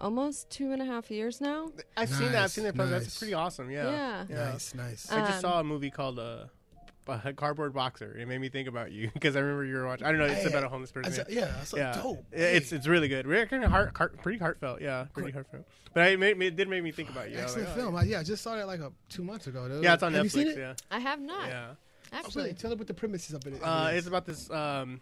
almost 0.00 0.50
two 0.50 0.72
and 0.72 0.80
a 0.82 0.84
half 0.84 1.10
years 1.10 1.40
now. 1.40 1.70
I've 1.96 2.08
seen 2.10 2.32
that. 2.32 2.44
I've 2.44 2.50
seen 2.50 2.64
that. 2.64 2.76
That's 2.76 3.18
pretty 3.18 3.34
awesome. 3.34 3.70
Yeah. 3.70 3.90
Yeah. 3.90 4.24
Yeah. 4.28 4.36
Nice, 4.52 4.74
nice. 4.74 5.12
I 5.12 5.20
just 5.20 5.34
Um, 5.36 5.40
saw 5.40 5.60
a 5.60 5.64
movie 5.64 5.90
called 5.90 6.18
uh, 6.18 6.46
uh, 7.08 7.32
Cardboard 7.36 7.74
Boxer. 7.74 8.16
It 8.18 8.26
made 8.28 8.40
me 8.40 8.48
think 8.48 8.68
about 8.68 8.92
you 8.92 9.10
because 9.14 9.36
I 9.36 9.40
remember 9.40 9.64
you 9.64 9.76
were 9.76 9.86
watching. 9.86 10.06
I 10.06 10.10
don't 10.10 10.18
know. 10.18 10.26
It's 10.26 10.42
Hey, 10.42 10.48
about 10.48 10.64
a 10.64 10.68
homeless 10.68 10.90
I 10.90 11.00
person. 11.00 11.12
saw, 11.12 11.22
yeah, 11.28 11.52
I 11.60 11.64
saw, 11.64 11.76
yeah, 11.76 11.92
dope. 12.02 12.24
it's 12.32 12.70
Hey, 12.70 12.76
it's 12.76 12.86
really 12.86 13.08
good. 13.08 13.26
Really 13.26 13.46
kind 13.46 13.64
of 13.64 13.70
heart, 13.70 13.96
heart, 13.96 14.20
pretty 14.22 14.38
heartfelt. 14.38 14.80
Yeah, 14.80 15.06
pretty 15.12 15.32
Cool. 15.32 15.42
heartfelt. 15.42 15.66
But 15.92 16.02
I, 16.02 16.06
it, 16.08 16.18
made, 16.18 16.42
it 16.42 16.56
did 16.56 16.68
make 16.68 16.82
me 16.82 16.90
think 16.90 17.08
about 17.10 17.30
you. 17.30 17.38
Excellent 17.38 17.68
like, 17.68 17.76
oh, 17.76 17.80
film. 17.80 17.96
I, 17.96 18.02
yeah, 18.02 18.18
I 18.20 18.22
just 18.24 18.42
saw 18.42 18.56
that 18.56 18.66
like 18.66 18.80
a, 18.80 18.90
two 19.08 19.22
months 19.22 19.46
ago. 19.46 19.68
Dude. 19.68 19.84
Yeah, 19.84 19.94
it's 19.94 20.02
on 20.02 20.12
Have 20.14 20.24
you 20.24 20.28
seen 20.28 20.48
Netflix. 20.48 20.52
it? 20.52 20.58
Yeah, 20.58 20.74
I 20.90 20.98
have 20.98 21.20
not 21.20 21.46
yeah. 21.48 21.66
Oh, 22.12 22.16
actually. 22.18 22.42
really? 22.44 22.54
Tell 22.54 22.70
them 22.70 22.78
what 22.78 22.88
the 22.88 22.94
premises 22.94 23.34
of 23.34 23.46
it 23.46 23.54
is. 23.54 23.62
Uh, 23.62 23.90
it's 23.94 24.06
about 24.06 24.26
this 24.26 24.50
um, 24.50 25.00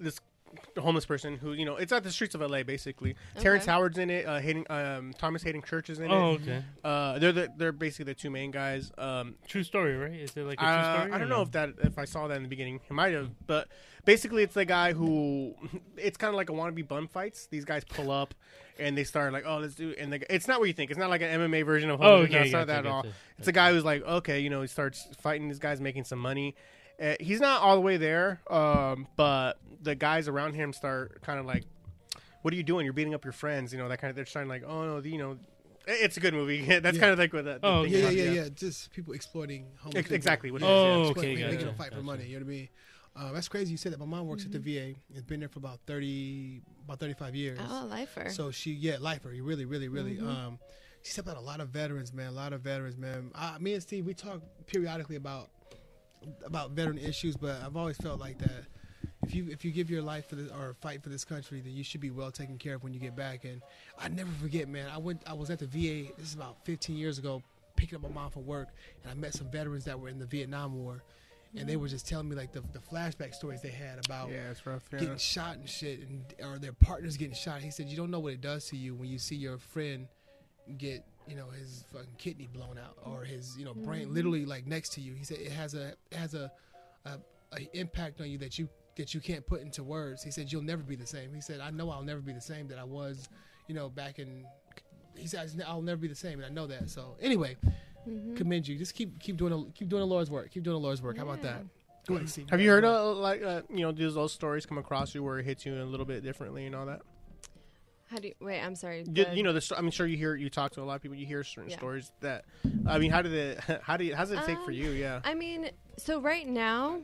this 0.00 0.18
homeless 0.78 1.06
person 1.06 1.36
who 1.36 1.52
you 1.52 1.64
know 1.64 1.76
it's 1.76 1.92
at 1.92 2.02
the 2.02 2.10
streets 2.10 2.34
of 2.34 2.40
LA 2.40 2.62
basically. 2.62 3.16
Terrence 3.38 3.66
Howard's 3.66 3.98
in 3.98 4.10
it. 4.10 4.26
Uh, 4.26 4.38
Haden, 4.40 4.64
um, 4.70 5.12
Thomas 5.18 5.42
Haden 5.42 5.62
Church 5.62 5.90
is 5.90 6.00
in 6.00 6.10
Oh, 6.10 6.34
it. 6.34 6.42
okay. 6.42 6.64
Uh, 6.82 7.18
they're 7.18 7.32
the, 7.32 7.48
they're 7.56 7.72
basically 7.72 8.06
the 8.06 8.14
two 8.14 8.30
main 8.30 8.50
guys. 8.50 8.90
Um, 8.98 9.34
True 9.46 9.62
story, 9.62 9.96
right? 9.96 10.12
Is 10.12 10.36
it 10.36 10.44
like 10.44 10.58
a 10.60 10.64
true 10.64 10.68
uh, 10.70 10.94
story? 10.98 11.12
I 11.12 11.18
don't 11.18 11.28
no? 11.28 11.36
know 11.36 11.42
if 11.42 11.50
that 11.52 11.70
if 11.82 11.98
I 11.98 12.04
saw 12.04 12.28
that 12.28 12.36
in 12.36 12.42
the 12.42 12.48
beginning. 12.48 12.80
It 12.88 12.92
might 12.92 13.12
have, 13.12 13.30
but 13.46 13.68
basically 14.04 14.42
it's 14.42 14.54
the 14.54 14.64
guy 14.64 14.92
who 14.92 15.54
it's 15.96 16.16
kind 16.16 16.28
of 16.30 16.36
like 16.36 16.50
a 16.50 16.52
wannabe 16.52 16.86
bum 16.86 17.08
fights. 17.08 17.46
These 17.50 17.64
guys 17.64 17.84
pull 17.84 18.10
up 18.10 18.34
and 18.78 18.96
they 18.98 19.04
start 19.04 19.32
like, 19.32 19.44
oh, 19.46 19.58
let's 19.58 19.74
do. 19.74 19.94
And 19.98 20.12
the, 20.12 20.34
it's 20.34 20.48
not 20.48 20.58
what 20.60 20.66
you 20.66 20.74
think. 20.74 20.90
It's 20.90 20.98
not 20.98 21.10
like 21.10 21.22
an 21.22 21.40
MMA 21.40 21.64
version 21.64 21.90
of. 21.90 22.00
Oh, 22.00 22.04
Homeless. 22.22 22.28
okay. 22.30 22.34
No, 22.38 22.42
it's 22.44 22.52
not 22.52 22.66
gotcha, 22.66 22.66
that 22.82 22.86
at 22.86 22.92
all. 22.92 23.02
gotcha. 23.02 23.14
It's 23.38 23.48
a 23.48 23.52
guy 23.52 23.72
who's 23.72 23.84
like, 23.84 24.02
okay, 24.02 24.40
you 24.40 24.50
know, 24.50 24.62
he 24.62 24.68
starts 24.68 25.06
fighting 25.20 25.48
these 25.48 25.58
guys, 25.58 25.80
making 25.80 26.04
some 26.04 26.18
money. 26.18 26.54
Uh, 27.00 27.14
he's 27.20 27.40
not 27.40 27.60
all 27.62 27.74
the 27.74 27.80
way 27.80 27.96
there, 27.96 28.40
um, 28.50 29.06
but 29.16 29.58
the 29.82 29.94
guys 29.94 30.28
around 30.28 30.54
him 30.54 30.72
start 30.72 31.20
kind 31.22 31.38
of 31.40 31.46
like, 31.46 31.64
"What 32.42 32.54
are 32.54 32.56
you 32.56 32.62
doing? 32.62 32.84
You're 32.84 32.92
beating 32.92 33.14
up 33.14 33.24
your 33.24 33.32
friends." 33.32 33.72
You 33.72 33.78
know, 33.78 33.88
that 33.88 34.00
kind 34.00 34.10
of. 34.10 34.16
They're 34.16 34.24
trying 34.24 34.48
like, 34.48 34.62
"Oh 34.66 34.84
no, 34.84 34.98
you 34.98 35.18
know." 35.18 35.38
It's 35.86 36.16
a 36.16 36.20
good 36.20 36.32
movie. 36.32 36.62
That's 36.80 36.96
Yeah. 36.96 37.00
kind 37.00 37.12
of 37.12 37.18
like 37.18 37.32
what 37.34 37.44
that. 37.44 37.60
Oh, 37.62 37.82
thing 37.82 37.92
yeah, 37.92 37.98
yeah, 38.08 38.10
yeah, 38.24 38.30
yeah. 38.44 38.48
Just 38.54 38.90
people 38.92 39.12
exploiting 39.12 39.66
homeless 39.80 40.04
Ex- 40.06 40.10
exactly 40.12 40.50
what 40.50 40.62
it 40.62 40.64
Yeah, 40.64 40.76
is, 40.76 40.82
yeah. 40.82 40.90
Oh, 40.94 41.02
exploiting, 41.10 41.32
okay, 41.32 41.42
making 41.42 41.58
them 41.58 41.66
gotcha, 41.76 41.76
fight 41.78 41.94
for 41.94 42.02
money. 42.02 42.24
You 42.24 42.38
know 42.40 42.46
what 42.46 42.52
I 42.52 42.56
mean? 42.56 42.68
Uh, 43.16 43.32
that's 43.32 43.48
crazy. 43.48 43.72
You 43.72 43.76
said 43.76 43.92
that. 43.92 43.98
My 44.00 44.06
mom 44.06 44.26
works 44.26 44.44
at 44.46 44.52
the 44.52 44.58
VA. 44.58 44.94
It's 45.12 45.22
been 45.24 45.40
there 45.40 45.48
for 45.50 45.58
about 45.58 45.80
thirty, 45.86 46.62
about 46.84 47.00
thirty-five 47.00 47.34
years. 47.34 47.58
Oh, 47.62 47.86
lifer. 47.90 48.30
So 48.30 48.50
she, 48.50 48.72
yeah, 48.72 48.96
lifer. 48.98 49.32
You 49.32 49.44
really, 49.44 49.66
really, 49.66 49.88
really. 49.88 50.16
Mhm. 50.16 50.26
Um, 50.26 50.58
she's 51.02 51.14
helped 51.14 51.28
out 51.28 51.36
a 51.36 51.40
lot 51.40 51.60
of 51.60 51.68
veterans, 51.68 52.12
man. 52.14 52.28
A 52.28 52.32
lot 52.32 52.52
of 52.54 52.62
veterans, 52.62 52.96
man. 52.96 53.30
I, 53.34 53.58
me 53.58 53.74
and 53.74 53.82
Steve, 53.82 54.06
we 54.06 54.14
talk 54.14 54.40
periodically 54.66 55.16
about 55.16 55.50
about 56.44 56.70
veteran 56.72 56.98
issues, 56.98 57.36
but 57.36 57.60
I've 57.64 57.76
always 57.76 57.96
felt 57.96 58.20
like 58.20 58.38
that. 58.38 58.64
If 59.26 59.34
you 59.34 59.48
if 59.50 59.64
you 59.64 59.70
give 59.70 59.90
your 59.90 60.02
life 60.02 60.28
for 60.28 60.36
this 60.36 60.50
or 60.50 60.74
fight 60.82 61.02
for 61.02 61.08
this 61.08 61.24
country, 61.24 61.60
then 61.60 61.72
you 61.72 61.82
should 61.82 62.00
be 62.00 62.10
well 62.10 62.30
taken 62.30 62.58
care 62.58 62.74
of 62.74 62.84
when 62.84 62.92
you 62.92 63.00
get 63.00 63.16
back. 63.16 63.44
And 63.44 63.62
I 63.98 64.08
never 64.08 64.30
forget, 64.42 64.68
man. 64.68 64.88
I 64.92 64.98
went. 64.98 65.22
I 65.26 65.32
was 65.32 65.48
at 65.50 65.58
the 65.58 65.66
VA. 65.66 66.12
This 66.18 66.28
is 66.28 66.34
about 66.34 66.56
15 66.64 66.96
years 66.96 67.18
ago, 67.18 67.42
picking 67.76 67.96
up 67.96 68.02
my 68.02 68.10
mom 68.10 68.30
from 68.30 68.44
work, 68.44 68.68
and 69.02 69.10
I 69.10 69.14
met 69.14 69.32
some 69.32 69.50
veterans 69.50 69.84
that 69.86 69.98
were 69.98 70.08
in 70.08 70.18
the 70.18 70.26
Vietnam 70.26 70.74
War, 70.76 71.02
and 71.56 71.66
they 71.66 71.76
were 71.76 71.88
just 71.88 72.06
telling 72.06 72.28
me 72.28 72.36
like 72.36 72.52
the, 72.52 72.62
the 72.72 72.80
flashback 72.80 73.34
stories 73.34 73.62
they 73.62 73.70
had 73.70 74.04
about 74.04 74.30
Yeah, 74.30 74.50
it's 74.50 74.66
rough. 74.66 74.82
Yeah. 74.92 74.98
getting 74.98 75.16
shot 75.16 75.56
and 75.56 75.68
shit, 75.68 76.00
and 76.00 76.22
or 76.46 76.58
their 76.58 76.74
partners 76.74 77.16
getting 77.16 77.34
shot. 77.34 77.60
He 77.62 77.70
said 77.70 77.86
you 77.86 77.96
don't 77.96 78.10
know 78.10 78.20
what 78.20 78.34
it 78.34 78.42
does 78.42 78.66
to 78.68 78.76
you 78.76 78.94
when 78.94 79.08
you 79.08 79.18
see 79.18 79.36
your 79.36 79.56
friend 79.56 80.06
get 80.78 81.04
you 81.28 81.36
know 81.36 81.48
his 81.48 81.84
fucking 81.92 82.08
kidney 82.18 82.48
blown 82.52 82.78
out 82.78 82.96
or 83.04 83.24
his 83.24 83.56
you 83.58 83.64
know 83.64 83.74
brain 83.74 84.06
mm-hmm. 84.06 84.14
literally 84.14 84.46
like 84.46 84.66
next 84.66 84.90
to 84.94 85.00
you. 85.00 85.14
He 85.14 85.24
said 85.24 85.38
it 85.38 85.52
has 85.52 85.74
a 85.74 85.88
it 86.10 86.16
has 86.16 86.34
a, 86.34 86.50
a, 87.04 87.18
a 87.52 87.78
impact 87.78 88.20
on 88.20 88.30
you 88.30 88.38
that 88.38 88.58
you 88.58 88.68
that 88.96 89.14
you 89.14 89.20
can't 89.20 89.46
put 89.46 89.60
into 89.62 89.82
words. 89.82 90.22
He 90.22 90.30
said 90.30 90.52
you'll 90.52 90.62
never 90.62 90.82
be 90.82 90.96
the 90.96 91.06
same. 91.06 91.34
He 91.34 91.40
said 91.40 91.60
I 91.60 91.70
know 91.70 91.90
I'll 91.90 92.02
never 92.02 92.20
be 92.20 92.32
the 92.32 92.40
same 92.40 92.68
that 92.68 92.78
I 92.78 92.84
was 92.84 93.28
you 93.68 93.74
know 93.74 93.88
back 93.88 94.18
in. 94.18 94.44
He 95.16 95.26
says 95.26 95.56
I'll 95.66 95.82
never 95.82 95.98
be 95.98 96.08
the 96.08 96.14
same, 96.14 96.38
and 96.40 96.46
I 96.46 96.50
know 96.50 96.66
that. 96.66 96.90
So 96.90 97.16
anyway, 97.20 97.56
mm-hmm. 98.08 98.34
commend 98.34 98.68
you. 98.68 98.76
Just 98.76 98.94
keep 98.94 99.18
keep 99.20 99.36
doing 99.36 99.50
the, 99.50 99.70
keep 99.72 99.88
doing 99.88 100.00
the 100.00 100.06
Lord's 100.06 100.30
work. 100.30 100.50
Keep 100.50 100.64
doing 100.64 100.76
the 100.76 100.82
Lord's 100.82 101.02
work. 101.02 101.16
How 101.16 101.24
about 101.24 101.42
that? 101.42 101.64
Go 102.06 102.16
ahead, 102.16 102.28
Steve. 102.28 102.50
Have 102.50 102.60
you 102.60 102.68
heard 102.68 102.84
of 102.84 103.16
like 103.16 103.42
uh, 103.42 103.62
you 103.70 103.80
know 103.80 103.92
does 103.92 104.14
those 104.14 104.32
stories 104.32 104.66
come 104.66 104.78
across 104.78 105.14
you 105.14 105.22
where 105.22 105.38
it 105.38 105.44
hits 105.44 105.64
you 105.64 105.80
a 105.80 105.84
little 105.84 106.06
bit 106.06 106.22
differently 106.22 106.66
and 106.66 106.74
all 106.74 106.86
that? 106.86 107.00
How 108.10 108.18
do 108.18 108.28
you 108.28 108.34
wait? 108.40 108.60
I'm 108.60 108.74
sorry. 108.76 109.04
You, 109.06 109.24
the- 109.24 109.34
you 109.36 109.42
know, 109.42 109.52
the, 109.52 109.60
sto- 109.60 109.76
I'm 109.76 109.90
sure 109.90 110.06
you 110.06 110.16
hear 110.16 110.34
you 110.36 110.50
talk 110.50 110.72
to 110.72 110.82
a 110.82 110.84
lot 110.84 110.96
of 110.96 111.02
people. 111.02 111.16
You 111.16 111.26
hear 111.26 111.42
certain 111.42 111.70
Yeah. 111.70 111.76
stories 111.78 112.12
that, 112.20 112.44
I 112.86 112.98
mean, 112.98 113.10
how 113.10 113.22
did 113.22 113.32
it? 113.32 113.60
How 113.82 113.96
do 113.96 114.04
you? 114.04 114.14
How 114.14 114.24
does 114.24 114.32
it 114.32 114.44
take 114.46 114.58
for 114.58 114.70
Um, 114.70 114.76
you? 114.76 114.90
Yeah. 114.90 115.20
I 115.24 115.34
mean, 115.34 115.70
so 115.96 116.20
right 116.20 116.46
now, 116.46 117.00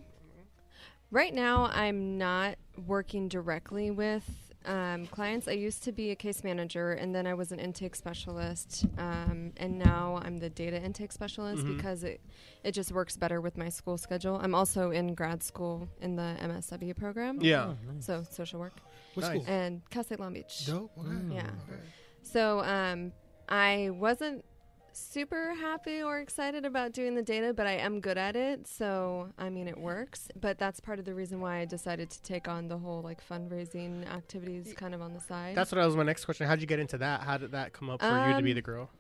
right 1.10 1.34
now 1.34 1.70
I'm 1.72 2.18
not 2.18 2.56
working 2.86 3.28
directly 3.28 3.90
with 3.90 4.24
um, 4.66 5.06
clients. 5.06 5.48
I 5.48 5.52
used 5.52 5.82
to 5.84 5.92
be 5.92 6.10
a 6.10 6.14
case 6.14 6.44
manager, 6.44 6.92
and 6.92 7.14
then 7.14 7.26
I 7.26 7.32
was 7.32 7.50
an 7.50 7.58
intake 7.58 7.96
specialist, 7.96 8.84
um, 8.98 9.52
and 9.56 9.78
now 9.78 10.20
I'm 10.22 10.36
the 10.36 10.50
data 10.50 10.80
intake 10.80 11.12
specialist 11.12 11.64
Mhm. 11.64 11.76
because 11.76 12.04
it 12.04 12.20
it 12.62 12.72
just 12.72 12.92
works 12.92 13.16
better 13.16 13.40
with 13.40 13.56
my 13.56 13.70
school 13.70 13.96
schedule. 13.96 14.36
I'm 14.36 14.54
also 14.54 14.90
in 14.90 15.14
grad 15.14 15.42
school 15.42 15.88
in 16.02 16.14
the 16.16 16.36
MSW 16.42 16.94
program, 16.94 17.38
yeah. 17.40 17.72
so 18.00 18.22
social 18.30 18.60
work, 18.60 18.74
What 19.14 19.22
Nice. 19.26 19.42
school? 19.42 19.44
and 19.48 19.82
Cal 19.90 20.04
State 20.04 20.20
Long 20.20 20.32
Beach. 20.32 20.66
Dope. 20.66 20.90
Okay. 20.98 21.34
Yeah. 21.34 21.40
Okay. 21.68 21.80
So 22.22 22.60
um, 22.60 23.12
I 23.48 23.90
wasn't 23.92 24.44
super 24.92 25.54
happy 25.54 26.02
or 26.02 26.18
excited 26.18 26.64
about 26.64 26.92
doing 26.92 27.14
the 27.14 27.22
data, 27.22 27.54
but 27.54 27.66
I 27.66 27.72
am 27.72 28.00
good 28.00 28.18
at 28.18 28.34
it. 28.36 28.66
So 28.66 29.28
I 29.38 29.48
mean, 29.48 29.68
it 29.68 29.78
works. 29.78 30.28
But 30.40 30.58
that's 30.58 30.80
part 30.80 30.98
of 30.98 31.04
the 31.04 31.14
reason 31.14 31.40
why 31.40 31.58
I 31.60 31.64
decided 31.64 32.10
to 32.10 32.22
take 32.22 32.48
on 32.48 32.68
the 32.68 32.78
whole 32.78 33.00
like 33.02 33.26
fundraising 33.26 34.06
activities 34.12 34.72
kind 34.76 34.94
of 34.94 35.00
on 35.02 35.12
the 35.14 35.20
side. 35.20 35.56
That's 35.56 35.72
what 35.72 35.80
I 35.80 35.86
was 35.86 35.96
my 35.96 36.02
next 36.02 36.24
question. 36.24 36.46
How'd 36.46 36.60
you 36.60 36.66
get 36.66 36.78
into 36.80 36.98
that? 36.98 37.22
How 37.22 37.36
did 37.38 37.52
that 37.52 37.72
come 37.72 37.88
up 37.90 38.00
for 38.00 38.06
you 38.28 38.34
to 38.36 38.42
be 38.42 38.50
Um, 38.50 38.54
the 38.56 38.62
girl? 38.62 38.90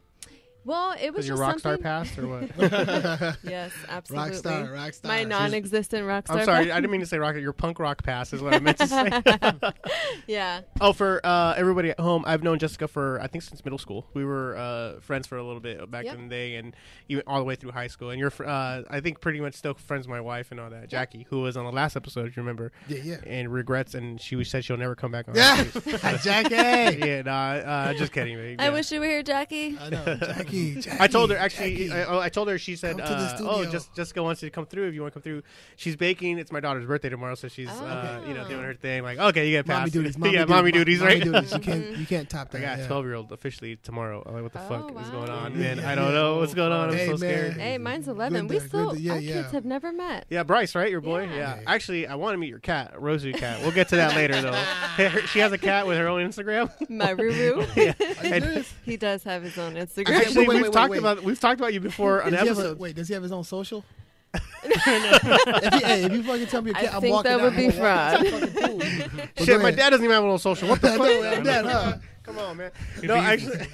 Well, 0.64 0.94
it 1.00 1.10
was 1.12 1.18
Was 1.18 1.28
your 1.28 1.36
just 1.36 1.40
rock 1.40 1.58
star 1.58 1.72
something. 1.74 1.82
past 1.82 2.18
or 2.18 2.28
what? 2.28 3.36
Yes, 3.42 3.72
absolutely. 3.88 4.30
Rock 4.30 4.38
star, 4.38 4.72
rock 4.72 4.92
star. 4.94 5.08
My 5.12 5.24
non-existent 5.24 6.06
rock 6.06 6.26
star. 6.26 6.38
I'm 6.38 6.44
sorry, 6.44 6.64
past. 6.66 6.76
I 6.76 6.80
didn't 6.80 6.90
mean 6.92 7.00
to 7.00 7.06
say 7.06 7.18
rock. 7.18 7.36
Your 7.36 7.52
punk 7.52 7.78
rock 7.78 8.02
pass 8.02 8.32
is 8.32 8.42
what 8.42 8.54
I 8.54 8.58
meant 8.58 8.78
to 8.78 8.86
say. 8.86 9.72
yeah. 10.26 10.60
oh, 10.80 10.92
for 10.92 11.20
uh, 11.24 11.54
everybody 11.56 11.90
at 11.90 12.00
home, 12.00 12.24
I've 12.26 12.42
known 12.42 12.58
Jessica 12.58 12.88
for 12.88 13.20
I 13.20 13.26
think 13.26 13.42
since 13.42 13.64
middle 13.64 13.78
school. 13.78 14.06
We 14.14 14.24
were 14.24 14.56
uh, 14.56 15.00
friends 15.00 15.26
for 15.26 15.36
a 15.38 15.42
little 15.44 15.60
bit 15.60 15.90
back 15.90 16.04
Yep. 16.04 16.14
in 16.16 16.22
the 16.24 16.28
day, 16.28 16.56
and 16.56 16.74
even 17.08 17.24
all 17.26 17.38
the 17.38 17.44
way 17.44 17.54
through 17.56 17.72
high 17.72 17.86
school. 17.88 18.10
And 18.10 18.18
you're, 18.18 18.32
uh, 18.44 18.82
I 18.90 19.00
think, 19.00 19.20
pretty 19.20 19.40
much 19.40 19.54
still 19.54 19.74
friends 19.74 20.06
with 20.06 20.12
my 20.14 20.20
wife 20.20 20.50
and 20.50 20.58
all 20.60 20.70
that. 20.70 20.88
Jackie, 20.88 21.26
who 21.30 21.40
was 21.42 21.56
on 21.56 21.64
the 21.64 21.72
last 21.72 21.96
episode, 21.96 22.26
if 22.28 22.36
you 22.36 22.42
remember, 22.42 22.72
Yeah, 22.88 22.98
yeah. 23.02 23.16
and 23.26 23.52
regrets, 23.52 23.94
and 23.94 24.20
she 24.20 24.42
said 24.44 24.64
she'll 24.64 24.76
never 24.76 24.94
come 24.94 25.10
back 25.12 25.28
on. 25.28 25.34
Yeah, 25.34 25.64
Please. 25.64 26.22
Jackie. 26.22 26.54
yeah, 26.54 27.22
nah, 27.22 27.52
uh, 27.54 27.94
just 27.94 28.12
kidding. 28.12 28.36
man. 28.36 28.56
I 28.58 28.70
wish 28.70 28.90
you 28.92 29.00
were 29.00 29.06
here, 29.06 29.22
Jackie. 29.22 29.76
I 29.78 29.90
know, 29.90 30.14
Jackie. 30.16 30.49
Jackie 30.80 30.96
I 31.00 31.06
told 31.06 31.30
her 31.30 31.36
actually. 31.36 31.88
Jackie. 31.88 31.92
I, 31.92 32.04
oh, 32.04 32.18
I 32.18 32.28
told 32.28 32.48
her. 32.48 32.58
She 32.58 32.76
said, 32.76 32.98
Come 32.98 33.06
to 33.06 33.12
the 33.14 33.48
uh, 33.48 33.50
"Oh, 33.50 33.64
just 33.70 33.94
Jessica 33.94 34.22
wants 34.22 34.42
you 34.42 34.48
to 34.48 34.54
come 34.54 34.66
through. 34.66 34.88
If 34.88 34.94
you 34.94 35.02
want 35.02 35.12
to 35.14 35.20
come 35.20 35.22
through, 35.22 35.42
she's 35.76 35.96
baking. 35.96 36.38
It's 36.38 36.52
my 36.52 36.60
daughter's 36.60 36.86
birthday 36.86 37.08
tomorrow, 37.08 37.34
so 37.34 37.48
she's 37.48 37.68
uh, 37.68 38.22
you 38.26 38.34
know 38.34 38.46
doing 38.48 38.62
her 38.64 38.74
thing. 38.74 39.02
Like, 39.02 39.18
okay, 39.18 39.46
you 39.46 39.52
get 39.56 39.66
mommy 39.66 39.90
duties. 39.90 40.18
Mommy 40.18 40.32
yeah, 40.34 40.40
duties, 40.40 40.50
mommy 40.50 40.70
mo- 40.72 40.78
duties, 40.78 41.00
mommy 41.00 41.14
right? 41.14 41.22
duties. 41.24 41.52
You 41.52 41.58
can't, 41.60 41.96
you 41.96 42.06
can't 42.06 42.28
top 42.30 42.50
that. 42.50 42.58
I 42.62 42.76
got 42.76 42.80
a 42.80 42.86
12 42.86 43.04
year 43.04 43.14
old 43.14 43.32
officially 43.32 43.76
tomorrow. 43.76 44.22
I'm 44.26 44.34
like, 44.34 44.42
what 44.42 44.52
the 44.52 44.60
Oh, 44.64 44.68
fuck 44.68 45.02
is 45.02 45.10
going 45.10 45.30
on? 45.30 45.52
Yeah, 45.52 45.58
Man, 45.58 45.78
yeah, 45.78 45.90
I 45.90 45.94
don't 45.94 46.06
yeah. 46.06 46.10
know 46.12 46.36
what's 46.38 46.54
going 46.54 46.72
on. 46.72 46.90
I'm 46.90 46.96
Hey, 46.96 47.06
so 47.06 47.10
man. 47.12 47.18
scared. 47.18 47.52
Hey, 47.54 47.78
mine's 47.78 48.08
11. 48.08 48.46
Good 48.46 48.62
we 48.62 48.68
still, 48.68 48.90
good. 48.90 49.00
Yeah, 49.00 49.12
our 49.14 49.18
yeah. 49.20 49.32
kids 49.42 49.52
have 49.52 49.64
never 49.64 49.92
met. 49.92 50.26
Yeah, 50.28 50.42
Bryce, 50.42 50.74
right? 50.74 50.90
Your 50.90 51.00
boy. 51.00 51.24
Yeah. 51.24 51.30
Yeah. 51.34 51.56
Yeah. 51.56 51.62
Actually, 51.66 52.06
I 52.06 52.14
want 52.16 52.34
to 52.34 52.38
meet 52.38 52.48
your 52.50 52.58
cat, 52.58 52.94
Rosie 53.00 53.32
cat. 53.32 53.60
We'll 53.62 53.70
get 53.72 53.88
to 53.88 53.96
that 53.96 54.14
later, 54.16 54.40
though. 54.42 55.20
She 55.26 55.38
has 55.38 55.52
a 55.52 55.58
cat 55.58 55.86
with 55.86 55.96
her 55.98 56.08
own 56.08 56.20
Instagram. 56.28 56.70
My 56.90 57.14
Ruru. 57.14 57.58
Are 57.76 57.80
you 57.80 57.94
And- 58.34 58.44
serious? 58.44 58.74
he 58.84 58.96
does 58.96 59.22
have 59.24 59.42
his 59.42 59.56
own 59.58 59.74
Instagram. 59.74 60.10
Actually, 60.16 60.39
wait, 60.40 60.48
wait, 60.48 60.54
we've 60.56 60.62
wait, 60.64 60.72
talked 60.72 60.90
wait. 60.90 60.98
about 60.98 61.22
we've 61.22 61.40
talked 61.40 61.60
about 61.60 61.72
you 61.74 61.80
before 61.80 62.22
on 62.22 62.32
Does 62.32 62.40
he 62.42 62.48
have 62.48 62.58
a- 62.58 62.74
wait, 62.74 62.96
does 62.96 63.08
he 63.08 63.14
have 63.14 63.22
his 63.22 63.32
own 63.32 63.44
social? 63.44 63.84
if, 64.62 65.72
he, 65.74 65.78
hey, 65.84 66.04
if 66.04 66.12
you 66.12 66.22
fucking 66.22 66.46
tell 66.46 66.62
me 66.62 66.70
your 66.70 66.76
I 66.78 66.82
cat, 66.82 66.94
I'm 66.94 67.00
think 67.00 67.14
walking 67.14 67.30
that 67.32 67.40
would 67.42 67.56
be 67.56 67.66
I'm 67.66 67.72
fraud. 67.72 68.22
down 68.22 68.22
the 68.40 68.46
fucking 68.46 68.62
pool. 68.68 68.78
Well, 68.78 69.26
Shit, 69.46 69.60
my 69.62 69.70
dad 69.72 69.90
doesn't 69.90 70.04
even 70.04 70.14
have 70.14 70.22
a 70.22 70.26
little 70.26 70.38
social. 70.38 70.68
What 70.68 70.80
the 70.80 70.92
I 70.92 70.96
fuck? 70.98 71.44
know, 71.44 71.52
I'm 71.58 71.64
huh? 71.66 71.94
Come 72.22 72.38
on, 72.38 72.56
man. 72.58 72.70
No, 73.02 73.16
actually, 73.16 73.66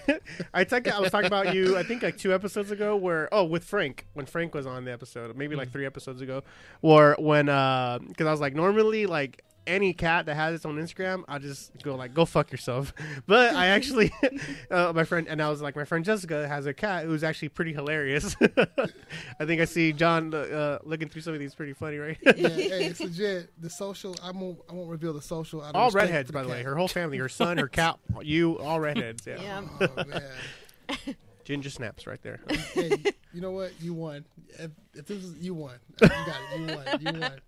I 0.54 0.64
think 0.64 0.88
I 0.90 0.98
was 1.00 1.10
talking 1.10 1.26
about 1.26 1.54
you. 1.54 1.76
I 1.76 1.82
think 1.82 2.02
like 2.02 2.16
two 2.16 2.32
episodes 2.32 2.70
ago, 2.70 2.96
where 2.96 3.28
oh, 3.32 3.44
with 3.44 3.64
Frank 3.64 4.06
when 4.14 4.24
Frank 4.24 4.54
was 4.54 4.66
on 4.66 4.84
the 4.86 4.92
episode, 4.92 5.36
maybe 5.36 5.54
Mm. 5.56 5.58
like 5.58 5.72
three 5.72 5.84
episodes 5.84 6.22
ago, 6.22 6.42
or 6.80 7.16
when 7.18 7.48
uh, 7.50 7.98
because 8.06 8.26
I 8.26 8.30
was 8.30 8.40
like 8.40 8.54
normally 8.54 9.04
like 9.06 9.42
any 9.66 9.92
cat 9.92 10.26
that 10.26 10.34
has 10.34 10.54
its 10.54 10.64
own 10.64 10.76
Instagram, 10.76 11.24
I 11.28 11.38
just 11.38 11.72
go 11.82 11.94
like 11.94 12.14
go 12.14 12.24
fuck 12.24 12.50
yourself. 12.52 12.92
But 13.26 13.54
I 13.54 13.68
actually, 13.68 14.12
uh, 14.70 14.92
my 14.94 15.04
friend 15.04 15.26
and 15.28 15.42
I 15.42 15.48
was 15.48 15.60
like 15.60 15.74
my 15.74 15.84
friend 15.84 16.04
Jessica 16.04 16.46
has 16.46 16.66
a 16.66 16.74
cat 16.74 17.04
who's 17.04 17.24
actually 17.24 17.48
pretty 17.48 17.72
hilarious. 17.72 18.36
I 18.40 19.44
think 19.44 19.60
I 19.60 19.64
see 19.64 19.92
John 19.92 20.32
uh, 20.32 20.78
looking 20.84 21.08
through 21.08 21.22
some 21.22 21.34
of 21.34 21.40
these 21.40 21.54
pretty 21.54 21.72
funny, 21.72 21.98
right? 21.98 22.18
Yeah, 22.22 22.48
hey, 22.48 22.84
it's 22.86 23.00
legit. 23.00 23.50
The 23.60 23.70
social, 23.70 24.14
I 24.22 24.30
won't, 24.30 24.58
I 24.70 24.74
won't 24.74 24.90
reveal 24.90 25.12
the 25.12 25.22
social. 25.22 25.62
Out 25.62 25.74
all 25.74 25.90
redheads, 25.90 26.28
for 26.28 26.34
by 26.34 26.42
the 26.42 26.48
way. 26.48 26.62
Her 26.62 26.76
whole 26.76 26.88
family, 26.88 27.18
her 27.18 27.28
son, 27.28 27.58
her 27.58 27.68
cat, 27.68 27.98
you, 28.22 28.58
all 28.58 28.80
redheads. 28.80 29.26
Yeah. 29.26 29.40
yeah. 29.40 29.62
Oh 29.80 30.04
man. 30.04 31.16
Ginger 31.44 31.70
snaps 31.70 32.06
right 32.06 32.20
there. 32.22 32.40
hey, 32.74 32.90
you 33.32 33.40
know 33.40 33.52
what? 33.52 33.72
You 33.80 33.94
won. 33.94 34.24
If, 34.58 34.70
if 34.94 35.06
this 35.06 35.22
is 35.22 35.36
you 35.38 35.54
won, 35.54 35.74
you 36.00 36.08
got 36.08 36.36
it. 36.52 36.60
You 36.60 36.66
won. 36.76 37.14
You 37.14 37.20
won. 37.20 37.40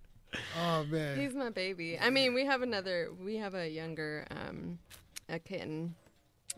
Oh 0.59 0.83
man. 0.85 1.19
He's 1.19 1.33
my 1.33 1.49
baby. 1.49 1.97
I 1.99 2.09
mean, 2.09 2.33
we 2.33 2.45
have 2.45 2.61
another. 2.61 3.09
We 3.23 3.35
have 3.37 3.55
a 3.55 3.67
younger, 3.69 4.25
um, 4.31 4.79
a 5.27 5.39
kitten, 5.39 5.95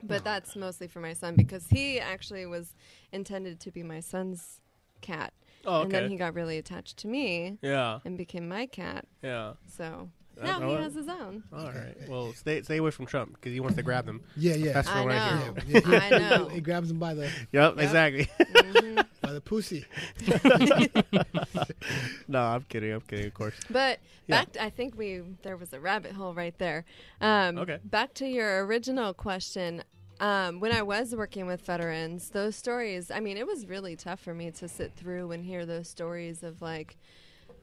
but 0.04 0.24
that's 0.24 0.56
mostly 0.56 0.88
for 0.88 1.00
my 1.00 1.14
son 1.14 1.36
because 1.36 1.68
he 1.68 2.00
actually 2.00 2.46
was 2.46 2.76
intended 3.12 3.60
to 3.62 3.72
be 3.72 3.84
my 3.84 4.00
son's 4.00 4.60
cat, 5.02 5.34
Oh, 5.66 5.82
and 5.82 5.92
then 5.92 6.10
he 6.10 6.16
got 6.16 6.34
really 6.34 6.58
attached 6.58 6.98
to 6.98 7.08
me 7.08 7.58
Yeah, 7.62 8.00
and 8.06 8.18
became 8.18 8.48
my 8.48 8.66
cat. 8.66 9.06
yeah. 9.24 9.54
So 9.68 10.10
Now 10.44 10.60
he 10.60 10.66
oh, 10.76 10.82
has 10.82 10.96
his 10.96 11.08
own. 11.08 11.44
All 11.54 11.66
right. 11.66 11.96
Well, 12.08 12.34
stay 12.34 12.62
stay 12.64 12.78
away 12.78 12.92
from 12.92 13.06
Trump 13.06 13.34
because 13.34 13.54
he 13.54 13.60
wants 13.60 13.76
to 13.78 13.84
grab 13.84 14.06
them. 14.06 14.22
yeah, 14.36 14.56
yeah. 14.56 14.74
That's 14.74 14.88
I 14.88 14.94
from 14.94 15.04
what 15.06 15.14
I 15.14 15.36
know. 15.36 15.54
hear. 15.54 15.64
Yeah, 15.68 15.82
yeah. 15.90 16.08
I 16.34 16.38
know. 16.38 16.48
He 16.50 16.62
grabs 16.62 16.92
him 16.92 17.00
by 17.00 17.14
the 17.14 17.24
Yep, 17.24 17.34
Yep. 17.52 17.78
exactly. 17.80 18.26
Mhm. 18.40 19.06
by 19.22 19.34
the 19.34 19.42
pussy. 19.42 19.86
no, 22.28 22.42
I'm 22.42 22.64
kidding. 22.64 22.92
I'm 22.92 23.02
kidding. 23.02 23.28
Of 23.28 23.34
course. 23.34 23.56
But 23.70 24.00
Yeah. 24.28 24.46
back, 24.46 24.58
I 24.60 24.70
think 24.70 24.98
we 24.98 25.22
there 25.44 25.58
was 25.58 25.74
a 25.74 25.80
rabbit 25.80 26.14
hole 26.14 26.34
right 26.34 26.58
there. 26.58 26.86
Um, 27.20 27.58
Okay. 27.58 27.80
Back 27.84 28.14
to 28.16 28.28
your 28.28 28.66
original 28.66 29.14
question. 29.14 29.84
Um, 30.20 30.60
when 30.60 30.72
I 30.72 30.84
was 30.84 31.16
working 31.16 31.48
with 31.48 31.66
veterans, 31.66 32.30
those 32.30 32.56
stories. 32.56 33.10
I 33.10 33.20
mean, 33.20 33.38
it 33.38 33.48
was 33.48 33.66
really 33.66 33.96
tough 33.96 34.20
for 34.20 34.36
me 34.36 34.52
to 34.52 34.68
sit 34.68 34.94
through 34.96 35.32
and 35.32 35.44
hear 35.44 35.66
those 35.66 35.90
stories 35.90 36.44
of 36.44 36.62
like. 36.62 36.98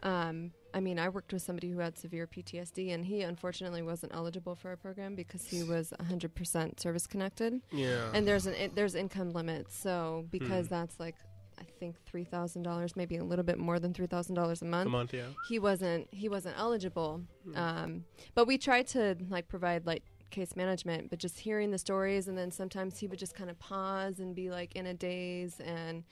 Um, 0.02 0.52
I 0.74 0.80
mean, 0.80 0.98
I 0.98 1.08
worked 1.08 1.32
with 1.32 1.42
somebody 1.42 1.70
who 1.70 1.78
had 1.78 1.96
severe 1.98 2.26
PTSD, 2.26 2.92
and 2.92 3.06
he 3.06 3.22
unfortunately 3.22 3.80
wasn't 3.82 4.14
eligible 4.14 4.54
for 4.54 4.72
a 4.72 4.76
program 4.76 5.14
because 5.14 5.46
he 5.46 5.62
was 5.62 5.92
100% 6.00 6.78
service 6.78 7.06
connected 7.06 7.60
Yeah. 7.72 8.10
and 8.14 8.26
there's 8.28 8.46
an 8.46 8.54
it, 8.54 8.74
there's 8.74 8.94
income 8.94 9.30
limits 9.30 9.76
so 9.76 10.26
because 10.30 10.66
Hmm. 10.66 10.74
that's 10.74 11.00
like 11.00 11.16
i 11.58 11.64
think 11.80 11.96
$3000 12.04 12.94
maybe 12.96 13.16
a 13.16 13.24
little 13.24 13.44
bit 13.44 13.58
more 13.58 13.78
than 13.80 13.92
$3000 13.92 14.62
a 14.62 14.64
month 14.64 14.86
a 14.86 14.90
month. 14.90 15.14
Yeah. 15.14 15.26
he 15.48 15.58
wasn't 15.58 16.06
he 16.12 16.28
wasn't 16.28 16.56
eligible 16.58 17.22
Hmm. 17.44 17.56
um, 17.56 18.04
but 18.34 18.46
we 18.46 18.58
tried 18.58 18.86
to 18.88 19.16
like 19.28 19.48
provide 19.48 19.86
like 19.86 20.02
case 20.30 20.54
management 20.54 21.08
but 21.10 21.18
just 21.18 21.38
hearing 21.40 21.70
the 21.70 21.78
stories 21.78 22.28
and 22.28 22.36
then 22.36 22.50
sometimes 22.50 22.98
he 22.98 23.06
would 23.06 23.18
just 23.18 23.34
kind 23.34 23.48
of 23.48 23.58
pause 23.58 24.20
and 24.20 24.34
be 24.34 24.50
like 24.50 24.76
in 24.76 24.86
a 24.86 24.92
daze 24.94 25.58
and 25.60 26.04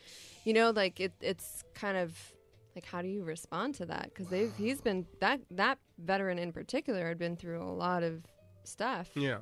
you 0.45 0.53
know 0.55 0.71
like 0.71 0.99
it, 1.01 1.13
it's 1.21 1.63
kind 1.75 1.97
of 1.99 2.33
like 2.77 2.85
how 2.87 3.03
do 3.03 3.09
you 3.09 3.25
respond 3.25 3.75
to 3.75 3.87
that 3.87 4.05
because 4.05 4.29
they've 4.29 4.53
he's 4.57 4.81
been 4.81 5.05
that 5.21 5.41
that 5.51 5.79
veteran 5.99 6.39
in 6.39 6.53
particular 6.53 7.09
had 7.09 7.19
been 7.19 7.35
through 7.37 7.63
a 7.63 7.73
lot 7.73 8.03
of 8.05 8.23
stuff 8.65 9.09
Yeah. 9.17 9.39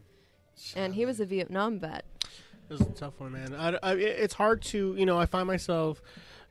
and 0.76 0.95
he 0.95 1.05
was 1.05 1.20
a 1.20 1.26
vietnam 1.26 1.78
vet 1.80 2.05
This 2.68 2.80
is 2.80 2.87
a 2.87 2.91
tough 2.93 3.20
one, 3.20 3.32
man. 3.32 3.55
I, 3.55 3.76
I, 3.82 3.93
it's 3.95 4.32
hard 4.35 4.62
to, 4.72 4.95
you 4.97 5.05
know, 5.05 5.18
I 5.18 5.26
find 5.26 5.47
myself, 5.47 6.01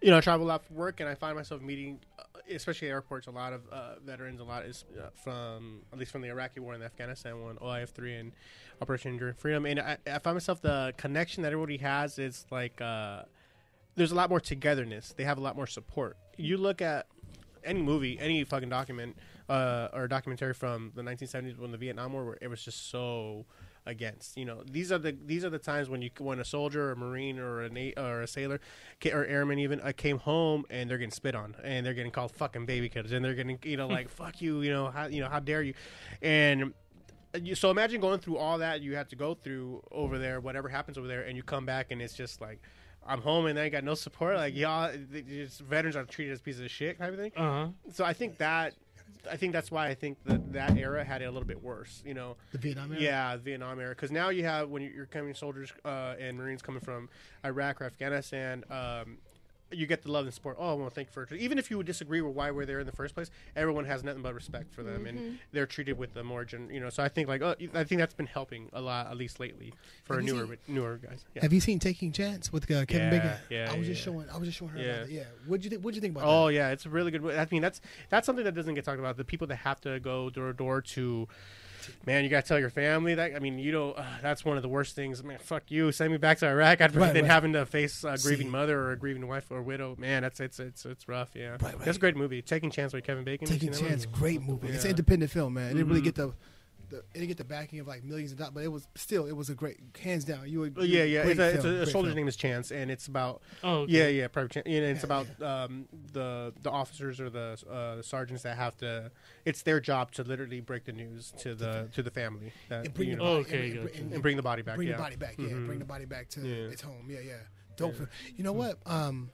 you 0.02 0.12
know, 0.12 0.18
I 0.18 0.22
travel 0.22 0.46
a 0.46 0.50
lot 0.50 0.64
for 0.64 0.74
work, 0.76 1.00
and 1.00 1.10
I 1.10 1.16
find 1.16 1.36
myself 1.36 1.60
meeting, 1.62 2.00
uh, 2.20 2.24
especially 2.52 2.90
at 2.90 2.92
airports, 2.92 3.26
a 3.26 3.32
lot 3.32 3.52
of 3.52 3.62
uh, 3.72 3.96
veterans. 4.06 4.40
A 4.40 4.44
lot 4.44 4.64
is 4.64 4.86
uh, 4.96 5.08
from, 5.24 5.82
at 5.92 5.98
least 5.98 6.12
from 6.12 6.22
the 6.22 6.28
Iraqi 6.28 6.60
War 6.60 6.74
and 6.74 6.82
the 6.84 6.86
Afghanistan 6.86 7.42
one, 7.42 7.56
OIF 7.58 7.90
three 7.90 8.14
and 8.14 8.32
Operation 8.80 9.12
Enduring 9.14 9.34
Freedom, 9.34 9.66
and 9.66 9.80
I, 9.80 9.98
I 10.06 10.20
find 10.20 10.36
myself 10.36 10.62
the 10.62 10.94
connection 10.98 11.42
that 11.44 11.52
everybody 11.52 11.78
has 11.78 12.20
is 12.20 12.46
like, 12.52 12.80
uh, 12.80 13.24
there's 13.96 14.12
a 14.12 14.16
lot 14.16 14.30
more 14.30 14.40
togetherness. 14.40 15.14
They 15.18 15.24
have 15.24 15.40
a 15.40 15.42
lot 15.42 15.56
more 15.56 15.68
support. 15.68 16.16
You 16.38 16.58
look 16.58 16.82
at 16.82 17.08
any 17.64 17.82
movie, 17.82 18.18
any 18.20 18.44
fucking 18.44 18.70
document, 18.70 19.16
uh, 19.50 19.88
or 19.94 20.08
documentary 20.08 20.54
from 20.54 20.92
the 20.96 21.02
1970s 21.02 21.58
when 21.58 21.72
the 21.72 21.78
Vietnam 21.78 22.14
War, 22.14 22.26
where 22.26 22.38
it 22.42 22.48
was 22.48 22.64
just 22.64 22.90
so 22.90 23.46
against. 23.86 24.38
You 24.38 24.46
know, 24.46 24.64
these 24.70 24.92
are 24.92 24.98
the 24.98 25.16
these 25.26 25.44
are 25.46 25.50
the 25.50 25.60
times 25.60 25.90
when 25.90 26.02
you 26.02 26.10
when 26.18 26.40
a 26.40 26.46
soldier, 26.46 26.90
or 26.90 26.92
a 26.94 26.96
marine, 26.96 27.40
or 27.40 27.62
a 27.64 27.70
na- 27.70 27.92
or 28.02 28.22
a 28.22 28.28
sailor, 28.28 28.60
or 29.12 29.26
airman 29.26 29.60
even 29.60 29.80
uh, 29.82 29.92
came 29.96 30.18
home 30.20 30.66
and 30.70 30.90
they're 30.90 30.98
getting 30.98 31.12
spit 31.12 31.36
on 31.36 31.56
and 31.64 31.86
they're 31.86 31.94
getting 31.94 32.12
called 32.12 32.32
fucking 32.32 32.66
baby 32.66 32.90
kids 32.90 33.12
and 33.12 33.24
they're 33.24 33.34
getting 33.36 33.60
you 33.64 33.78
know 33.78 33.88
like 33.88 34.10
fuck 34.20 34.42
you, 34.42 34.62
you 34.62 34.72
know 34.72 34.90
how 34.90 35.06
you 35.08 35.22
know 35.22 35.30
how 35.30 35.40
dare 35.40 35.62
you, 35.62 35.74
and. 36.22 36.74
uh, 37.36 37.40
you- 37.42 37.56
So 37.56 37.72
imagine 37.72 38.00
going 38.00 38.20
through 38.20 38.38
all 38.38 38.60
that 38.60 38.82
you 38.82 38.96
had 38.96 39.10
to 39.10 39.16
go 39.16 39.34
through 39.34 39.82
over 39.92 40.18
there, 40.20 40.40
whatever 40.40 40.70
happens 40.70 40.98
over 40.98 41.08
there, 41.08 41.22
and 41.24 41.36
you 41.36 41.44
come 41.44 41.66
back 41.66 41.92
and 41.92 42.00
it's 42.02 42.14
just 42.14 42.40
like, 42.42 42.62
I'm 43.08 43.22
home 43.22 43.46
and 43.48 43.60
I 43.60 43.70
got 43.70 43.84
no 43.84 43.96
support. 43.96 44.36
Like 44.38 44.56
y'all, 44.56 44.92
they 45.12 45.22
just, 45.22 45.60
veterans 45.62 45.96
are 45.96 46.04
treated 46.06 46.34
as 46.34 46.42
pieces 46.42 46.62
of 46.62 46.72
shit, 46.72 46.98
type 47.00 47.12
of 47.14 47.18
thing 47.20 47.32
Uh 47.36 47.66
huh. 47.66 47.68
so 47.92 48.06
I 48.06 48.14
think 48.14 48.38
that 48.38 48.74
I 49.32 49.38
think 49.38 49.54
that's 49.54 49.72
why 49.72 49.88
I 49.88 49.94
think 49.96 50.18
that 50.26 50.52
that 50.52 50.78
era 50.78 51.02
had 51.04 51.22
it 51.22 51.26
a 51.26 51.32
little 51.32 51.48
bit 51.48 51.64
worse. 51.64 52.02
You 52.06 52.14
know, 52.14 52.36
The 52.52 52.58
Vietnam 52.58 52.92
era? 52.92 53.02
yeah, 53.02 53.38
Vietnam 53.38 53.80
era. 53.80 53.90
Because 53.92 54.12
now 54.12 54.30
you 54.30 54.44
have 54.44 54.70
when 54.70 54.82
you're 54.82 55.06
coming 55.06 55.34
soldiers 55.34 55.72
uh, 55.86 56.16
and 56.20 56.38
Marines 56.38 56.62
coming 56.62 56.82
from 56.82 57.08
Iraq 57.46 57.82
or 57.82 57.86
Afghanistan. 57.86 58.64
Um, 58.70 59.18
you 59.76 59.86
get 59.88 60.04
the 60.04 60.12
love 60.12 60.26
and 60.26 60.34
support. 60.34 60.58
Oh, 60.60 60.76
well, 60.76 60.90
thank 60.90 61.08
you 61.08 61.26
for 61.26 61.36
even 61.36 61.58
if 61.58 61.70
you 61.72 61.78
would 61.78 61.86
disagree 61.86 62.22
with 62.22 62.36
why 62.36 62.52
we're 62.52 62.66
there 62.66 62.80
in 62.80 62.86
the 62.86 62.92
first 62.92 63.14
place. 63.16 63.30
Everyone 63.56 63.86
has 63.86 64.04
nothing 64.04 64.22
but 64.22 64.34
respect 64.34 64.74
for 64.74 64.84
them, 64.84 65.06
and 65.06 65.40
they're 65.52 65.66
treated 65.66 65.98
with 65.98 66.14
the 66.14 66.24
more, 66.24 66.46
gen, 66.46 66.70
you 66.72 66.80
know. 66.80 66.90
So 66.90 67.04
I 67.04 67.10
think 67.10 67.28
like 67.28 67.42
oh, 67.42 67.56
I 67.74 67.84
think 67.84 68.00
that's 68.00 68.14
been 68.14 68.26
helping 68.28 68.70
a 68.74 68.82
lot, 68.82 69.08
at 69.08 69.18
least 69.18 69.40
lately, 69.40 69.74
for 70.04 70.16
Have 70.16 70.26
newer 70.26 70.46
seen- 70.48 70.58
newer 70.76 70.98
guys. 70.98 71.26
Yeah. 71.36 71.42
Have 71.44 71.54
you 71.54 71.60
seen 71.60 71.80
Taking 71.80 72.12
Chance 72.12 72.52
with 72.54 72.70
uh, 72.72 72.86
Kevin 72.86 73.06
Yeah, 73.06 73.10
Bacon? 73.10 73.38
yeah, 73.50 73.72
I 73.72 73.78
was 73.78 73.88
yeah, 73.88 73.94
just 73.94 74.06
yeah. 74.08 74.14
showing. 74.14 74.30
I 74.30 74.38
was 74.38 74.48
just 74.48 74.58
showing 74.60 74.72
her. 74.72 74.80
Yeah. 74.80 74.86
About 74.94 75.06
that. 75.08 75.12
Yeah. 75.14 75.24
What'd 75.48 75.64
you 75.64 75.70
think? 75.70 75.82
What'd 75.84 75.96
you 75.96 76.02
think 76.02 76.16
about 76.16 76.28
Oh 76.28 76.48
that? 76.48 76.54
yeah, 76.54 76.70
it's 76.70 76.86
a 76.86 76.90
really 76.90 77.12
good. 77.12 77.24
I 77.36 77.48
mean, 77.52 77.62
that's 77.62 77.82
that's 78.10 78.26
something 78.26 78.46
that 78.46 78.56
doesn't 78.56 78.74
get 78.76 78.86
talked 78.86 79.00
about. 79.00 79.18
The 79.18 79.24
people 79.26 79.48
that 79.48 79.58
have 79.58 79.82
to 79.82 80.00
go 80.00 80.30
door 80.30 80.48
to 80.48 80.54
door 80.54 80.82
to, 80.82 81.28
man, 82.06 82.24
you 82.24 82.30
gotta 82.30 82.48
tell 82.48 82.60
your 82.60 82.70
family 82.70 83.16
that. 83.16 83.36
I 83.36 83.40
mean, 83.40 83.60
you 83.60 83.72
know, 83.72 83.92
uh, 83.92 84.06
that's 84.22 84.44
one 84.46 84.58
of 84.58 84.64
the 84.64 84.70
worst 84.70 84.96
things. 84.96 85.24
Man, 85.24 85.38
fuck 85.40 85.64
you, 85.70 85.92
send 85.92 86.12
me 86.12 86.18
back 86.18 86.38
to 86.40 86.48
Iraq. 86.48 86.82
I'd 86.82 86.94
rather 86.96 87.00
Right, 87.00 87.14
than 87.14 87.24
right. 87.24 87.32
having 87.32 87.54
to 87.54 87.66
face 87.66 88.04
a 88.04 88.18
grieving 88.18 88.48
See. 88.48 88.52
mother 88.52 88.80
or 88.80 88.92
a 88.92 88.98
grieving 88.98 89.28
wife 89.28 89.46
or 89.52 89.62
widow. 89.62 89.96
Man, 89.98 90.24
that's 90.24 90.40
it's 90.40 90.60
it's 90.60 90.86
it's 90.86 91.08
rough. 91.08 91.30
Yeah, 91.36 91.58
Right, 91.62 91.78
that's 91.80 91.98
a 91.98 92.00
great 92.00 92.16
movie. 92.16 92.42
Taking 92.42 92.72
Chance 92.72 92.94
with 92.94 93.04
Kevin 93.04 93.24
Bacon. 93.24 93.48
Taking 93.48 93.72
Chance, 93.74 94.06
great 94.08 94.42
movie. 94.42 94.68
It's 94.70 94.84
an 94.84 94.92
independent 94.92 95.32
film, 95.32 95.54
man. 95.56 95.72
It 95.72 95.74
didn't 95.76 95.88
really 95.90 96.02
Mhm. 96.02 96.06
get 96.06 96.16
the, 96.16 96.34
the 96.90 96.98
it 96.98 97.14
didn't 97.14 97.28
get 97.30 97.38
the 97.38 97.44
backing 97.44 97.80
of 97.80 97.88
like 97.88 98.04
millions 98.04 98.32
of 98.32 98.38
dollars, 98.38 98.54
but 98.54 98.64
it 98.64 98.68
was 98.72 98.88
still 98.96 99.26
it 99.26 99.32
was 99.36 99.50
a 99.50 99.56
great 99.56 99.80
hands 100.02 100.26
down. 100.26 100.48
You 100.50 100.60
would 100.62 100.78
yeah, 100.78 101.04
yeah. 101.04 101.24
It's 101.24 101.40
a, 101.40 101.50
it's 101.54 101.62
film, 101.64 101.76
a, 101.76 101.78
a 101.82 101.86
soldier's 101.86 102.12
film. 102.14 102.16
name 102.16 102.28
is 102.28 102.36
Chance, 102.36 102.72
and 102.72 102.90
it's 102.92 103.08
about 103.08 103.42
Oh. 103.64 103.82
Okay. 103.82 103.92
Yeah, 103.94 104.08
yeah, 104.08 104.28
private. 104.28 104.52
Chan- 104.52 104.64
and 104.66 104.76
it's 104.86 105.00
Yeah, 105.02 105.06
about 105.06 105.42
um, 105.42 105.88
the 106.12 106.54
the 106.62 106.70
officers 106.72 107.20
or 107.20 107.30
the 107.30 107.58
uh, 107.70 108.02
sergeants 108.02 108.44
that 108.44 108.58
have 108.58 108.76
to. 108.78 109.12
It's 109.46 109.62
their 109.64 109.80
job 109.80 110.12
to 110.14 110.24
literally 110.24 110.62
break 110.62 110.86
the 110.86 110.94
news 110.94 111.34
to 111.40 111.56
the 111.56 111.90
to 111.94 112.04
the 112.04 112.12
family 112.12 112.54
that, 112.70 112.86
And 112.86 112.94
bring 112.94 113.10
you 113.10 113.16
the 113.16 113.22
know, 113.24 113.30
Oh, 113.30 113.44
body, 113.44 113.56
okay, 113.56 113.72
and, 113.72 113.88
gotcha. 113.88 113.98
and- 114.02 114.14
and 114.14 114.22
bring 114.22 114.38
the 114.38 114.44
body 114.44 114.62
back. 114.62 114.76
bring 114.76 114.88
yeah. 114.88 114.96
the 114.98 115.02
body 115.04 115.16
back. 115.16 115.36
Yeah, 115.38 115.48
Mhm. 115.48 115.66
bring 115.66 115.80
the 115.80 115.86
body 115.86 116.06
back 116.06 116.30
to 116.30 116.42
Yeah. 116.42 116.70
its 116.72 116.82
home. 116.82 117.08
Yeah, 117.10 117.20
yeah. 117.20 117.34
Dope. 117.76 117.96
Yeah. 118.00 118.06
You 118.36 118.44
know 118.44 118.54
what? 118.54 118.78
Um, 118.86 119.30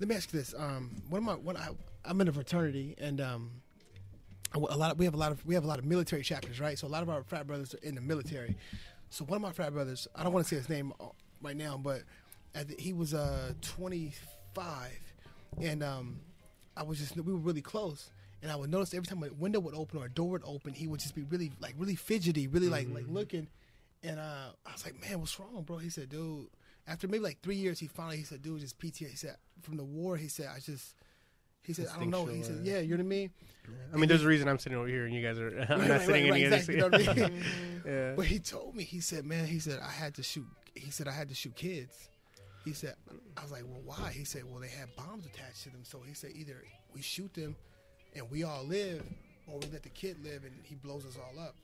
let 0.00 0.08
me 0.08 0.14
ask 0.16 0.32
you 0.32 0.38
this. 0.40 0.54
Um, 0.56 0.90
what 1.08 1.18
am 1.18 1.24
my 1.24 1.34
one 1.34 1.56
I, 1.56 1.68
I'm 2.04 2.20
in 2.20 2.28
a 2.28 2.32
fraternity, 2.32 2.94
and 2.98 3.20
um, 3.20 3.50
a 4.54 4.76
lot 4.76 4.92
of, 4.92 4.98
we 4.98 5.04
have 5.04 5.14
a 5.14 5.18
lot 5.18 5.32
of 5.32 5.44
we 5.46 5.54
have 5.54 5.64
a 5.64 5.66
lot 5.66 5.78
of 5.78 5.84
military 5.84 6.22
chapters, 6.22 6.60
right? 6.60 6.78
So 6.78 6.86
a 6.86 6.88
lot 6.88 7.02
of 7.02 7.10
our 7.10 7.22
frat 7.22 7.46
brothers 7.46 7.74
are 7.74 7.78
in 7.82 7.94
the 7.94 8.00
military. 8.00 8.56
So 9.10 9.24
one 9.24 9.36
of 9.36 9.42
my 9.42 9.52
frat 9.52 9.72
brothers, 9.72 10.08
I 10.14 10.22
don't 10.22 10.32
want 10.32 10.46
to 10.46 10.50
say 10.50 10.56
his 10.56 10.68
name 10.68 10.92
uh, 11.00 11.06
right 11.42 11.56
now, 11.56 11.78
but 11.82 12.02
at 12.54 12.68
the, 12.68 12.76
he 12.78 12.92
was 12.92 13.14
uh 13.14 13.52
25, 13.62 14.90
and 15.60 15.82
um, 15.82 16.20
I 16.76 16.82
was 16.82 16.98
just 16.98 17.16
we 17.16 17.32
were 17.32 17.38
really 17.38 17.62
close. 17.62 18.10
And 18.42 18.52
I 18.52 18.56
would 18.56 18.70
notice 18.70 18.92
every 18.92 19.06
time 19.06 19.22
a 19.22 19.32
window 19.32 19.58
would 19.60 19.74
open 19.74 19.98
or 19.98 20.04
a 20.04 20.10
door 20.10 20.32
would 20.32 20.42
open, 20.44 20.74
he 20.74 20.86
would 20.86 21.00
just 21.00 21.14
be 21.14 21.22
really 21.22 21.50
like 21.60 21.74
really 21.78 21.96
fidgety, 21.96 22.46
really 22.46 22.68
like 22.68 22.88
like 22.92 23.06
looking. 23.08 23.48
And 24.02 24.20
uh, 24.20 24.50
I 24.66 24.72
was 24.72 24.84
like, 24.84 25.00
man, 25.00 25.18
what's 25.18 25.40
wrong, 25.40 25.62
bro? 25.66 25.78
He 25.78 25.88
said, 25.90 26.10
dude. 26.10 26.48
After 26.86 27.08
maybe 27.08 27.24
like 27.24 27.40
three 27.42 27.56
years, 27.56 27.78
he 27.80 27.86
finally 27.86 28.18
he 28.18 28.24
said, 28.24 28.42
dude, 28.42 28.60
just 28.60 28.78
PTA. 28.78 29.08
He 29.08 29.16
said 29.16 29.36
from 29.62 29.78
the 29.78 29.84
war. 29.84 30.16
He 30.16 30.28
said, 30.28 30.50
I 30.54 30.60
just. 30.60 30.94
He 31.64 31.72
said, 31.72 31.88
I 31.94 31.98
don't 31.98 32.10
know. 32.10 32.26
He 32.26 32.42
said, 32.42 32.60
yeah, 32.62 32.80
you 32.80 32.90
know 32.90 32.96
what 32.96 33.00
I 33.00 33.16
mean. 33.16 33.30
I 33.92 33.96
mean, 33.96 34.08
there's 34.08 34.24
a 34.24 34.28
reason 34.28 34.48
I'm 34.48 34.58
sitting 34.58 34.76
over 34.76 34.86
here 34.86 35.06
and 35.06 35.14
you 35.14 35.22
guys 35.22 35.38
are. 35.38 35.48
I'm 35.48 35.56
Right, 35.80 35.88
not 35.88 36.00
sitting 36.02 36.30
right, 36.30 36.42
in 36.42 36.50
right, 36.50 36.60
exactly, 36.60 36.74
you 36.74 36.80
know 36.80 36.88
what 36.88 37.08
I 37.08 37.14
mean? 37.14 37.44
yeah. 37.86 38.12
But 38.14 38.26
he 38.26 38.38
told 38.38 38.74
me, 38.74 38.84
he 38.84 39.00
said, 39.00 39.24
man, 39.24 39.46
he 39.46 39.58
said 39.58 39.80
I 39.80 39.90
had 39.90 40.14
to 40.16 40.22
shoot. 40.22 40.46
He 40.74 40.90
said 40.90 41.08
I 41.08 41.12
had 41.12 41.28
to 41.30 41.34
shoot 41.34 41.54
kids. 41.56 42.08
He 42.64 42.72
said, 42.72 42.94
I 43.36 43.42
was 43.42 43.52
like, 43.52 43.62
well, 43.64 43.80
why? 43.84 44.10
He 44.10 44.24
said, 44.24 44.42
well, 44.44 44.60
they 44.60 44.68
had 44.68 44.94
bombs 44.96 45.26
attached 45.26 45.62
to 45.64 45.70
them. 45.70 45.84
So 45.84 46.00
he 46.06 46.14
said 46.14 46.32
either 46.34 46.62
we 46.94 47.02
shoot 47.02 47.32
them 47.34 47.56
and 48.14 48.30
we 48.30 48.42
all 48.44 48.64
live, 48.64 49.02
or 49.46 49.58
we 49.58 49.66
let 49.72 49.82
the 49.82 49.90
kid 49.90 50.22
live 50.22 50.44
and 50.44 50.52
he 50.62 50.74
blows 50.74 51.04
us 51.06 51.16
all 51.16 51.42
up. 51.42 51.54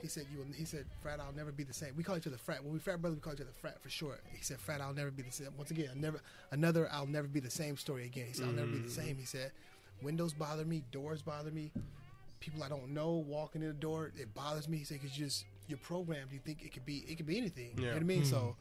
He 0.00 0.08
said, 0.08 0.26
you. 0.32 0.44
He 0.56 0.64
said, 0.64 0.84
frat, 1.02 1.18
I'll 1.20 1.32
never 1.36 1.50
be 1.50 1.64
the 1.64 1.72
same. 1.72 1.90
We 1.96 2.04
call 2.04 2.16
each 2.16 2.26
other 2.26 2.36
frat. 2.38 2.62
When 2.62 2.72
we 2.72 2.78
frat 2.78 3.00
brothers, 3.00 3.16
we 3.16 3.20
call 3.20 3.32
each 3.34 3.40
other 3.40 3.50
frat 3.60 3.82
for 3.82 3.88
short. 3.90 4.20
He 4.32 4.42
said, 4.44 4.58
frat, 4.60 4.80
I'll 4.80 4.94
never 4.94 5.10
be 5.10 5.22
the 5.22 5.32
same. 5.32 5.48
Once 5.56 5.70
again, 5.70 5.88
never 5.96 6.20
another. 6.52 6.88
I'll 6.92 7.06
never 7.06 7.26
be 7.26 7.40
the 7.40 7.50
same 7.50 7.76
story 7.76 8.04
again. 8.06 8.26
He 8.28 8.32
said, 8.34 8.46
I'll 8.46 8.52
never 8.52 8.68
be 8.68 8.78
the 8.78 8.90
same. 8.90 9.16
He 9.16 9.24
said, 9.26 9.50
windows 10.02 10.32
bother 10.32 10.64
me, 10.64 10.84
doors 10.92 11.22
bother 11.22 11.50
me 11.50 11.70
people 12.40 12.62
I 12.62 12.68
don't 12.68 12.90
know 12.90 13.14
walking 13.26 13.62
in 13.62 13.66
the 13.68 13.74
door, 13.74 14.12
it 14.16 14.32
bothers 14.32 14.68
me. 14.68 14.76
He 14.78 14.84
said, 14.84 15.00
"Cause 15.02 15.18
you 15.18 15.24
just 15.24 15.44
you're 15.66 15.76
programmed. 15.78 16.28
You 16.32 16.38
think 16.38 16.62
it 16.64 16.72
could 16.72 16.86
be 16.86 16.98
it 17.08 17.16
could 17.16 17.26
be 17.26 17.36
anything. 17.36 17.70
You 17.74 17.80
know 17.82 17.86
Yeah. 17.88 17.94
what 17.94 18.02
I 18.02 18.04
mean? 18.04 18.24
So, 18.24 18.54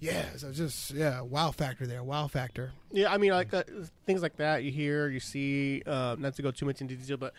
yeah. 0.00 0.24
So 0.36 0.50
just 0.50 0.90
yeah, 0.90 1.20
wow 1.20 1.52
factor 1.52 1.86
there. 1.86 2.02
Wow 2.02 2.26
factor. 2.26 2.72
Yeah, 2.90 3.12
I 3.12 3.18
mean, 3.18 3.30
like 3.30 3.54
uh, 3.54 3.62
things 4.04 4.20
like 4.20 4.36
that 4.38 4.64
you 4.64 4.72
hear, 4.72 5.08
you 5.10 5.20
see. 5.20 5.82
Uh, 5.86 6.16
not 6.18 6.34
to 6.34 6.42
go 6.42 6.50
too 6.50 6.66
much 6.66 6.80
into 6.80 6.96
detail, 6.96 7.18
but 7.18 7.34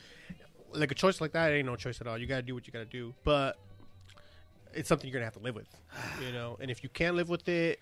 like 0.74 0.92
a 0.92 0.96
choice 0.96 1.22
like 1.22 1.32
that 1.34 1.52
ain't 1.52 1.66
no 1.66 1.76
choice 1.76 2.02
at 2.02 2.08
all. 2.08 2.18
You 2.18 2.28
got 2.28 2.38
to 2.38 2.42
do 2.42 2.54
what 2.54 2.68
you 2.68 2.74
got 2.74 2.80
to 2.80 2.86
do, 2.86 3.14
but 3.24 3.58
it's 4.74 4.88
something 4.88 5.08
you're 5.08 5.14
gonna 5.14 5.26
have 5.26 5.34
to 5.34 5.40
live 5.40 5.56
with, 5.56 5.68
you 6.26 6.32
know. 6.32 6.58
And 6.60 6.70
if 6.70 6.84
you 6.84 6.90
can't 6.90 7.16
live 7.16 7.30
with 7.30 7.48
it, 7.48 7.80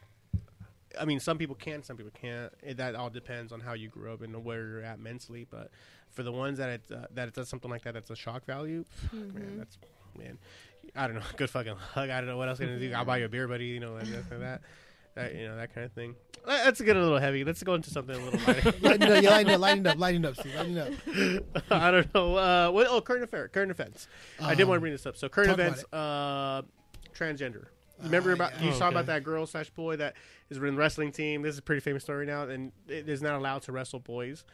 I 0.99 1.05
mean, 1.05 1.19
some 1.19 1.37
people 1.37 1.55
can, 1.55 1.83
some 1.83 1.97
people 1.97 2.11
can't. 2.19 2.51
It, 2.63 2.77
that 2.77 2.95
all 2.95 3.09
depends 3.09 3.51
on 3.51 3.59
how 3.59 3.73
you 3.73 3.89
grew 3.89 4.13
up 4.13 4.21
and 4.21 4.43
where 4.43 4.67
you're 4.67 4.83
at 4.83 4.99
mentally. 4.99 5.45
But 5.49 5.69
for 6.11 6.23
the 6.23 6.31
ones 6.31 6.57
that 6.57 6.69
it 6.69 6.81
uh, 6.93 7.05
that 7.13 7.27
it 7.27 7.33
does 7.33 7.49
something 7.49 7.69
like 7.69 7.83
that, 7.83 7.93
that's 7.93 8.09
a 8.09 8.15
shock 8.15 8.45
value. 8.45 8.85
Man, 9.11 9.57
that's 9.57 9.77
man. 10.17 10.37
I 10.95 11.07
don't 11.07 11.17
know. 11.17 11.21
Good 11.37 11.49
fucking 11.49 11.73
luck. 11.73 11.81
I 11.95 12.07
don't 12.07 12.27
know 12.27 12.37
what 12.37 12.49
else 12.49 12.59
gonna 12.59 12.79
do. 12.79 12.93
I'll 12.93 13.05
buy 13.05 13.17
you 13.17 13.25
a 13.25 13.29
beer, 13.29 13.47
buddy. 13.47 13.65
You 13.65 13.79
know, 13.79 13.97
and 13.97 14.07
that, 14.07 14.61
that, 15.17 15.33
that, 15.33 15.35
you 15.39 15.47
know, 15.47 15.55
that 15.57 15.73
kind 15.73 15.85
of 15.85 15.91
thing. 15.93 16.15
Uh, 16.45 16.61
Let's 16.65 16.79
get 16.79 16.95
a 16.95 17.01
little 17.01 17.19
heavy. 17.19 17.43
Let's 17.43 17.61
go 17.63 17.73
into 17.73 17.89
something 17.89 18.15
a 18.15 18.19
little 18.23 18.39
lighter. 18.47 18.73
lighten 18.81 19.11
up, 19.11 19.23
yeah, 19.23 19.29
lighten 19.31 19.51
up, 19.51 19.59
lighten 19.59 19.87
up, 19.87 19.97
lighten 19.99 20.25
up, 20.25 20.35
Steve, 20.37 20.55
lighten 20.55 20.77
up. 20.77 20.93
I 21.71 21.91
don't 21.91 22.13
know. 22.15 22.35
Uh, 22.35 22.69
what, 22.71 22.87
oh, 22.87 23.01
current 23.01 23.23
affair, 23.23 23.47
current 23.49 23.71
events. 23.71 24.07
I 24.41 24.55
did 24.55 24.63
Um, 24.63 24.69
want 24.69 24.77
to 24.77 24.81
bring 24.81 24.93
this 24.93 25.05
up. 25.05 25.17
So 25.17 25.27
current 25.27 25.51
events. 25.51 25.83
Uh, 25.91 26.61
transgender. 27.13 27.65
Remember 28.03 28.29
Ah, 28.31 28.35
about 28.35 28.53
yeah. 28.59 28.65
you 28.65 28.69
Oh, 28.69 28.73
saw 28.73 28.87
okay. 28.87 28.95
about 28.95 29.05
that 29.07 29.23
girl 29.23 29.45
slash 29.47 29.69
boy 29.71 29.95
that 29.97 30.15
is 30.49 30.57
in 30.57 30.63
the 30.63 30.71
wrestling 30.73 31.11
team. 31.11 31.41
This 31.41 31.53
is 31.53 31.59
a 31.59 31.63
pretty 31.63 31.81
famous 31.81 32.03
story 32.03 32.25
now, 32.25 32.43
and 32.43 32.71
it 32.87 33.09
is 33.09 33.21
not 33.21 33.33
allowed 33.35 33.63
to 33.63 33.71
wrestle 33.71 33.99
boys, 33.99 34.45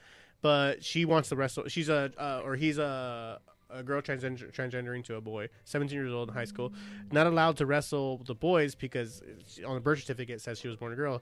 but 0.41 0.83
she 0.83 1.03
wants 1.05 1.29
to 1.29 1.35
wrestle. 1.35 1.67
She's 1.67 1.89
a 1.89 2.11
uh, 2.17 2.41
or 2.45 2.55
he's 2.55 2.77
a 2.77 3.39
a 3.73 3.83
girl 3.83 4.01
transgender 4.01 4.51
transgendering 4.51 5.03
to 5.05 5.15
a 5.15 5.21
boy, 5.21 5.49
17 5.65 5.97
years 5.97 6.11
old 6.13 6.29
in 6.29 6.35
high 6.35 6.45
school, 6.45 6.73
not 7.11 7.27
allowed 7.27 7.57
to 7.57 7.65
wrestle 7.65 8.17
with 8.17 8.27
the 8.27 8.35
boys 8.35 8.75
because 8.75 9.21
uh, 9.63 9.67
on 9.67 9.75
the 9.75 9.81
birth 9.81 9.99
certificate 9.99 10.35
it 10.35 10.41
says 10.41 10.59
she 10.59 10.67
was 10.67 10.77
born 10.77 10.93
a 10.93 10.95
girl. 10.95 11.21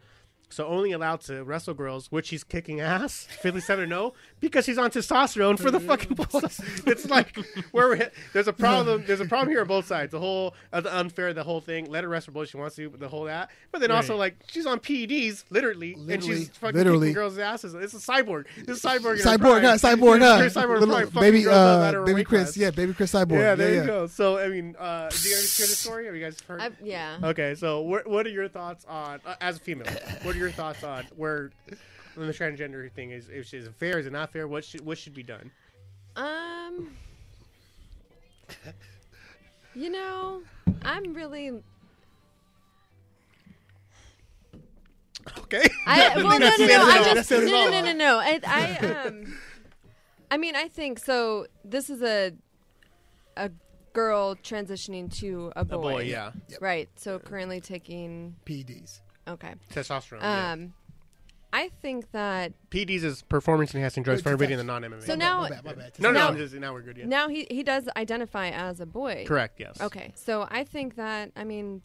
So 0.52 0.68
only 0.68 0.91
allowed 0.91 1.22
to 1.22 1.44
wrestle 1.44 1.73
girls, 1.73 2.11
which 2.11 2.30
he's 2.30 2.44
kicking 2.44 2.80
ass, 2.80 3.28
57 3.41 3.84
or 3.84 3.88
no, 3.88 4.14
because 4.40 4.65
he's 4.65 4.78
on 4.78 4.91
testosterone 4.91 5.60
for 5.60 5.72
the 5.72 5.80
fucking 5.80 6.15
boys. 6.32 6.61
it's 6.86 7.10
like 7.10 7.36
where 7.72 7.88
we're 7.90 7.95
hit. 7.95 8.14
there's 8.34 8.48
a 8.48 8.53
problem. 8.53 9.03
There's 9.06 9.19
a 9.19 9.26
problem 9.26 9.49
here 9.49 9.61
on 9.61 9.68
both 9.68 9.88
sides. 9.88 10.11
The 10.11 10.19
whole 10.19 10.53
uh, 10.73 10.82
the 10.82 10.95
unfair, 10.95 11.34
the 11.34 11.44
whole 11.44 11.61
thing. 11.61 11.90
Let 11.90 12.03
her 12.03 12.10
wrestle 12.10 12.34
boys 12.34 12.49
she 12.49 12.57
wants 12.57 12.76
to, 12.76 12.90
the 12.90 13.07
whole 13.07 13.26
that. 13.26 13.49
But 13.72 13.82
then 13.82 13.91
also 13.91 14.15
like 14.15 14.36
she's 14.48 14.65
on 14.65 14.80
PEDs, 14.80 15.45
literally, 15.49 15.94
and 15.94 16.23
she's 16.23 16.49
fucking 16.49 16.76
literally. 16.76 17.07
kicking 17.07 17.14
girls' 17.14 17.38
asses. 17.38 17.73
It's 17.73 17.94
a 17.94 17.98
cyborg. 17.98 18.45
This 18.65 18.78
is 18.78 18.84
cyborg. 18.84 19.14
in 19.14 19.26
Cyborg, 19.26 19.61
huh? 19.61 19.76
Cyborg, 19.76 20.19
huh? 20.19 20.61
Cyborg 20.61 20.80
Little 20.80 21.07
prime, 21.07 21.22
baby, 21.22 21.44
girls 21.44 21.56
up 21.56 21.82
out 21.82 21.95
of 21.95 22.02
uh, 22.03 22.06
baby 22.06 22.23
Cris, 22.23 22.44
class. 22.44 22.57
yeah, 22.57 22.72
baby 22.72 22.94
Cris 22.94 23.11
Cyborg. 23.11 23.40
Yeah, 23.40 23.56
there 23.56 23.73
yeah. 23.73 23.82
you 23.82 23.88
go. 23.88 24.07
So 24.07 24.38
I 24.38 24.48
mean, 24.49 24.76
uh, 24.78 25.10
do 25.10 25.30
you 25.30 25.36
guys 25.36 25.57
hear 25.57 25.68
the 25.68 25.73
story? 25.73 26.06
Have 26.06 26.15
you 26.15 26.23
guys 26.23 26.40
heard? 26.41 26.61
I, 26.61 26.69
yeah. 26.84 27.18
Okay, 27.23 27.56
so 27.56 27.82
what 27.82 28.07
what 28.07 28.26
are 28.26 28.30
your 28.30 28.48
thoughts 28.48 28.86
on 28.86 29.22
uh, 29.26 29.36
as 29.41 29.57
a 29.57 29.60
female? 29.60 29.88
What 30.23 30.36
are 30.36 30.40
your 30.41 30.51
thoughts 30.51 30.84
on 30.84 31.05
where 31.15 31.51
when 32.15 32.27
the 32.27 32.34
transgender 32.34 32.91
thing 32.91 33.11
is? 33.11 33.30
Is 33.30 33.53
it 33.53 33.73
fair? 33.76 33.99
Is 33.99 34.07
it 34.07 34.11
not 34.11 34.34
fair? 34.34 34.47
What 34.47 34.65
should 34.65 34.81
what 34.85 34.97
should 34.97 35.13
be 35.13 35.23
done? 35.23 35.51
Um, 36.15 36.89
you 39.76 39.89
know, 39.89 40.41
I'm 40.84 41.13
really. 41.13 41.51
Okay. 45.38 45.63
I, 45.85 46.13
well, 46.15 46.23
no, 46.23 46.38
no, 46.39 46.39
That's 46.39 46.59
no. 46.59 46.84
I 46.84 47.03
just 47.13 47.31
no, 47.31 47.39
no, 47.39 47.69
no, 47.69 47.81
no, 47.81 47.93
no. 47.93 48.18
I, 48.19 48.39
I, 48.45 48.88
um, 49.05 49.38
I 50.31 50.38
mean, 50.38 50.55
I 50.55 50.68
think 50.68 50.97
so. 50.99 51.45
This 51.63 51.89
is 51.89 52.01
a 52.01 52.34
a 53.38 53.51
girl 53.93 54.35
transitioning 54.35 55.13
to 55.19 55.51
a 55.55 55.61
A 55.61 55.65
boy. 55.65 55.77
boy, 55.77 56.01
yeah. 56.03 56.31
Right. 56.59 56.89
So 56.95 57.19
currently 57.19 57.61
taking. 57.61 58.35
PEDs. 58.45 59.01
Okay. 59.32 59.53
Testosterone. 59.74 60.22
yeah. 60.22 60.52
Um, 60.53 60.74
I 61.53 61.68
think 61.82 62.12
that 62.12 62.53
PDs 62.70 63.03
is 63.03 63.24
performance 63.24 63.76
enhancing 63.76 64.03
drugs 64.03 64.22
for 64.22 64.30
everybody 64.30 64.53
in 64.53 64.58
the 64.58 64.64
non 64.64 64.84
MMA. 64.84 65.03
So 65.03 65.16
now- 65.16 65.41
my 65.41 65.49
bad, 65.49 65.66
my 65.66 65.74
bad. 65.74 65.91
no, 65.99 66.12
no, 66.12 66.32
now- 66.32 66.38
just, 66.38 66.53
now 66.56 66.74
we're 66.74 66.82
good. 66.82 66.98
Yeah. 66.98 67.06
now 67.08 67.28
he 67.28 67.45
he 67.52 67.62
does 67.64 67.90
identify 67.98 68.49
as 68.49 68.80
a 68.80 68.86
boy. 68.86 69.26
Correct. 69.28 69.60
Yes. 69.60 69.82
Okay. 69.82 70.14
So 70.16 70.48
I 70.49 70.64
think 70.64 70.95
that 70.95 71.32
I 71.36 71.44
mean, 71.44 71.82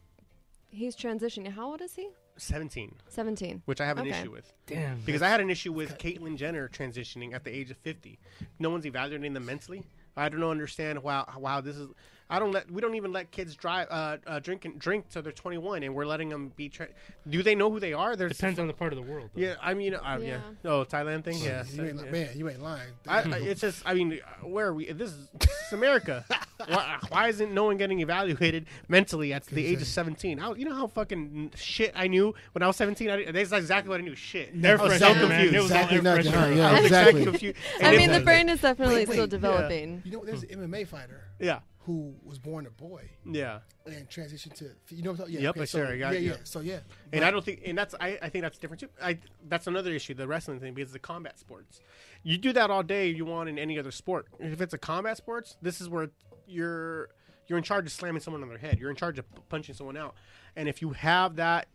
he's 0.69 0.95
transitioning. 0.95 1.51
How 1.51 1.69
old 1.71 1.81
is 1.81 1.95
he? 1.95 2.09
17, 2.39 2.93
Seventeen. 3.07 3.63
which 3.65 3.81
I 3.81 3.85
have 3.87 3.97
an 3.97 4.07
Okay. 4.07 4.21
issue 4.21 4.31
with. 4.31 4.53
Damn. 4.67 5.01
Because 5.01 5.23
I 5.23 5.27
had 5.27 5.41
an 5.41 5.49
issue 5.49 5.73
with 5.73 5.97
Caitlyn 5.97 6.37
Jenner 6.37 6.69
transitioning 6.69 7.33
at 7.33 7.43
the 7.43 7.49
age 7.53 7.71
of 7.71 7.77
50. 7.77 8.19
No 8.59 8.69
one's 8.69 8.85
evaluating 8.85 9.33
them 9.33 9.45
mentally. 9.47 9.87
I 10.15 10.29
don't 10.29 10.43
understand. 10.43 11.01
Wow, 11.01 11.25
wow, 11.37 11.61
this 11.61 11.75
is. 11.77 11.89
I 12.29 12.39
don't 12.39 12.51
let. 12.51 12.69
We 12.69 12.81
don't 12.81 12.95
even 12.95 13.13
let 13.13 13.31
kids 13.31 13.55
drive, 13.55 13.87
uh, 13.89 14.17
uh, 14.27 14.39
drink 14.39 14.65
and 14.65 14.77
drink 14.77 15.09
till 15.09 15.21
they're 15.21 15.31
21, 15.31 15.83
and 15.83 15.95
we're 15.95 16.05
letting 16.05 16.29
them 16.29 16.51
be. 16.55 16.67
Tra- 16.69 16.89
Do 17.29 17.41
they 17.41 17.55
know 17.55 17.71
who 17.71 17.79
they 17.79 17.93
are? 17.93 18.15
There's 18.15 18.33
Depends 18.33 18.59
on 18.59 18.67
the 18.67 18.73
part 18.73 18.91
of 18.91 18.97
the 18.97 19.09
world. 19.09 19.29
though. 19.33 19.41
Yeah, 19.41 19.55
I 19.61 19.73
mean, 19.73 19.93
uh, 19.95 20.19
yeah. 20.21 20.41
Yeah. 20.63 20.71
Oh, 20.71 20.83
Thailand 20.83 21.23
thing. 21.23 21.37
Yeah. 21.37 21.63
You 21.71 21.85
ain't, 21.85 22.03
yeah. 22.03 22.11
Man, 22.11 22.29
you 22.35 22.49
ain't 22.49 22.61
lying. 22.61 22.89
I, 23.07 23.21
I, 23.21 23.37
it's 23.37 23.61
just. 23.61 23.81
I 23.85 23.93
mean, 23.93 24.19
uh, 24.21 24.47
where 24.47 24.67
are 24.67 24.73
we? 24.73 24.91
This 24.91 25.11
is, 25.11 25.29
this 25.39 25.49
is 25.49 25.73
America. 25.73 26.25
why, 26.67 26.97
why 27.09 27.27
isn't 27.29 27.53
no 27.53 27.65
one 27.65 27.77
getting 27.77 28.01
evaluated 28.01 28.65
mentally 28.89 29.31
at 29.31 29.45
the 29.45 29.65
age 29.65 29.81
of 29.81 29.87
17? 29.87 30.39
I, 30.39 30.51
you 30.53 30.65
know 30.65 30.75
how 30.75 30.87
fucking 30.87 31.51
shit 31.55 31.93
I 31.95 32.07
knew 32.07 32.33
when 32.51 32.61
I 32.61 32.67
was 32.67 32.75
17. 32.75 33.09
I, 33.09 33.31
that's 33.31 33.53
exactly 33.53 33.89
what 33.89 34.01
I 34.01 34.03
knew. 34.03 34.15
Shit. 34.15 34.53
Air 34.63 34.79
I 34.79 34.83
was 34.83 34.99
so 34.99 35.13
confused. 35.13 35.53
It 35.53 35.61
was 35.61 35.71
all 35.71 35.77
Exactly 35.77 36.01
nothing, 36.01 36.31
huh? 36.33 36.45
freshener. 36.45 36.57
Yeah, 36.57 36.71
I 36.71 36.79
exactly. 36.79 37.55
I 37.81 37.95
mean, 37.95 38.11
the 38.11 38.19
brain 38.19 38.49
is 38.49 38.59
definitely 38.59 38.95
Wait, 38.95 39.07
wait, 39.07 39.13
still 39.13 39.25
yeah. 39.25 39.29
developing. 39.29 40.01
You 40.03 40.11
know, 40.11 40.25
there's 40.25 40.43
an 40.43 40.49
MMA 40.49 40.87
fighter 40.87 41.21
yeah, 41.39 41.59
who 41.87 42.13
was 42.21 42.37
born 42.37 42.67
a 42.67 42.69
boy 42.69 43.09
yeah. 43.25 43.59
and 43.85 44.09
transitioned 44.09 44.53
to. 44.53 44.65
You 44.93 45.03
know 45.03 45.11
what 45.11 45.13
I'm 45.13 45.17
talking? 45.19 45.33
Yeah. 45.35 45.39
Yep, 45.39 45.57
okay, 45.57 45.65
so, 45.65 45.77
sure, 45.77 45.87
I 45.87 45.97
got 45.97 46.13
yeah, 46.13 46.19
you. 46.19 46.29
yeah. 46.31 46.35
So 46.43 46.59
yeah. 46.59 46.79
And 47.13 47.23
I 47.23 47.31
don't 47.31 47.45
think, 47.45 47.61
and 47.65 47.77
that's, 47.77 47.95
I, 47.97 48.19
I 48.21 48.27
think 48.27 48.43
that's 48.43 48.59
different 48.59 48.81
too. 48.81 48.89
I, 49.01 49.17
that's 49.47 49.67
another 49.67 49.91
issue, 49.93 50.13
the 50.13 50.27
wrestling 50.27 50.59
thing, 50.59 50.73
because 50.73 50.91
the 50.91 50.99
combat 50.99 51.39
sports. 51.39 51.79
You 52.23 52.37
do 52.37 52.51
that 52.51 52.69
all 52.69 52.83
day, 52.83 53.07
you 53.07 53.23
want 53.23 53.47
in 53.47 53.57
any 53.57 53.79
other 53.79 53.91
sport. 53.91 54.27
If 54.37 54.59
it's 54.59 54.73
a 54.73 54.77
combat 54.77 55.15
sports, 55.15 55.55
this 55.61 55.79
is 55.79 55.87
where 55.87 56.09
you're, 56.45 57.07
you're 57.47 57.57
in 57.57 57.63
charge 57.63 57.85
of 57.85 57.93
slamming 57.93 58.21
someone 58.21 58.43
on 58.43 58.49
their 58.49 58.57
head. 58.57 58.79
You're 58.79 58.89
in 58.89 58.97
charge 58.97 59.17
of 59.17 59.25
punching 59.47 59.73
someone 59.73 59.95
out. 59.95 60.15
And 60.57 60.67
if 60.67 60.81
you 60.81 60.89
have 60.89 61.37
that, 61.37 61.69